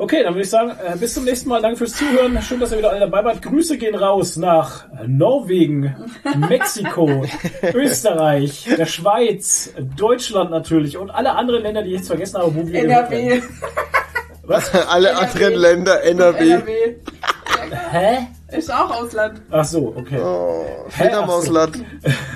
Okay, 0.00 0.22
dann 0.22 0.32
würde 0.32 0.44
ich 0.44 0.50
sagen, 0.50 0.70
äh, 0.82 0.96
bis 0.96 1.12
zum 1.12 1.24
nächsten 1.24 1.50
Mal. 1.50 1.60
Danke 1.60 1.76
fürs 1.76 1.92
Zuhören. 1.92 2.40
Schön, 2.40 2.58
dass 2.58 2.72
ihr 2.72 2.78
wieder 2.78 2.88
alle 2.88 3.00
dabei 3.00 3.22
wart. 3.22 3.42
Grüße 3.42 3.76
gehen 3.76 3.94
raus 3.94 4.36
nach 4.36 4.86
Norwegen, 5.06 5.94
Mexiko, 6.48 7.26
Österreich, 7.74 8.66
der 8.78 8.86
Schweiz, 8.86 9.74
Deutschland 9.98 10.50
natürlich 10.52 10.96
und 10.96 11.10
alle 11.10 11.32
anderen 11.36 11.62
Länder, 11.64 11.82
die 11.82 11.90
ich 11.90 11.96
jetzt 11.98 12.06
vergessen 12.06 12.38
habe, 12.38 12.54
wo 12.54 12.66
wir. 12.66 12.82
NRW. 12.82 13.42
Was? 14.44 14.74
Alle 14.88 15.10
NRW. 15.10 15.26
anderen 15.26 15.54
Länder, 15.54 16.02
NRW. 16.02 16.50
NRW. 16.50 16.94
Hä? 17.90 18.18
Ist 18.56 18.72
auch 18.72 19.02
Ausland. 19.02 19.42
Ach 19.50 19.64
so, 19.64 19.94
okay. 19.96 20.18
Oh, 20.18 20.64
Fledermausland. 20.88 21.84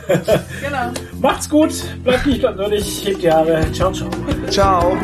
Genau. 0.06 0.92
Macht's 1.18 1.48
gut, 1.48 1.72
bleibt 2.04 2.26
nicht 2.26 2.40
bleibt 2.40 2.58
nötig, 2.58 3.06
hebt 3.06 3.22
die 3.22 3.32
Haare. 3.32 3.72
Ciao, 3.72 3.90
ciao. 3.90 4.10
Ciao. 4.50 4.96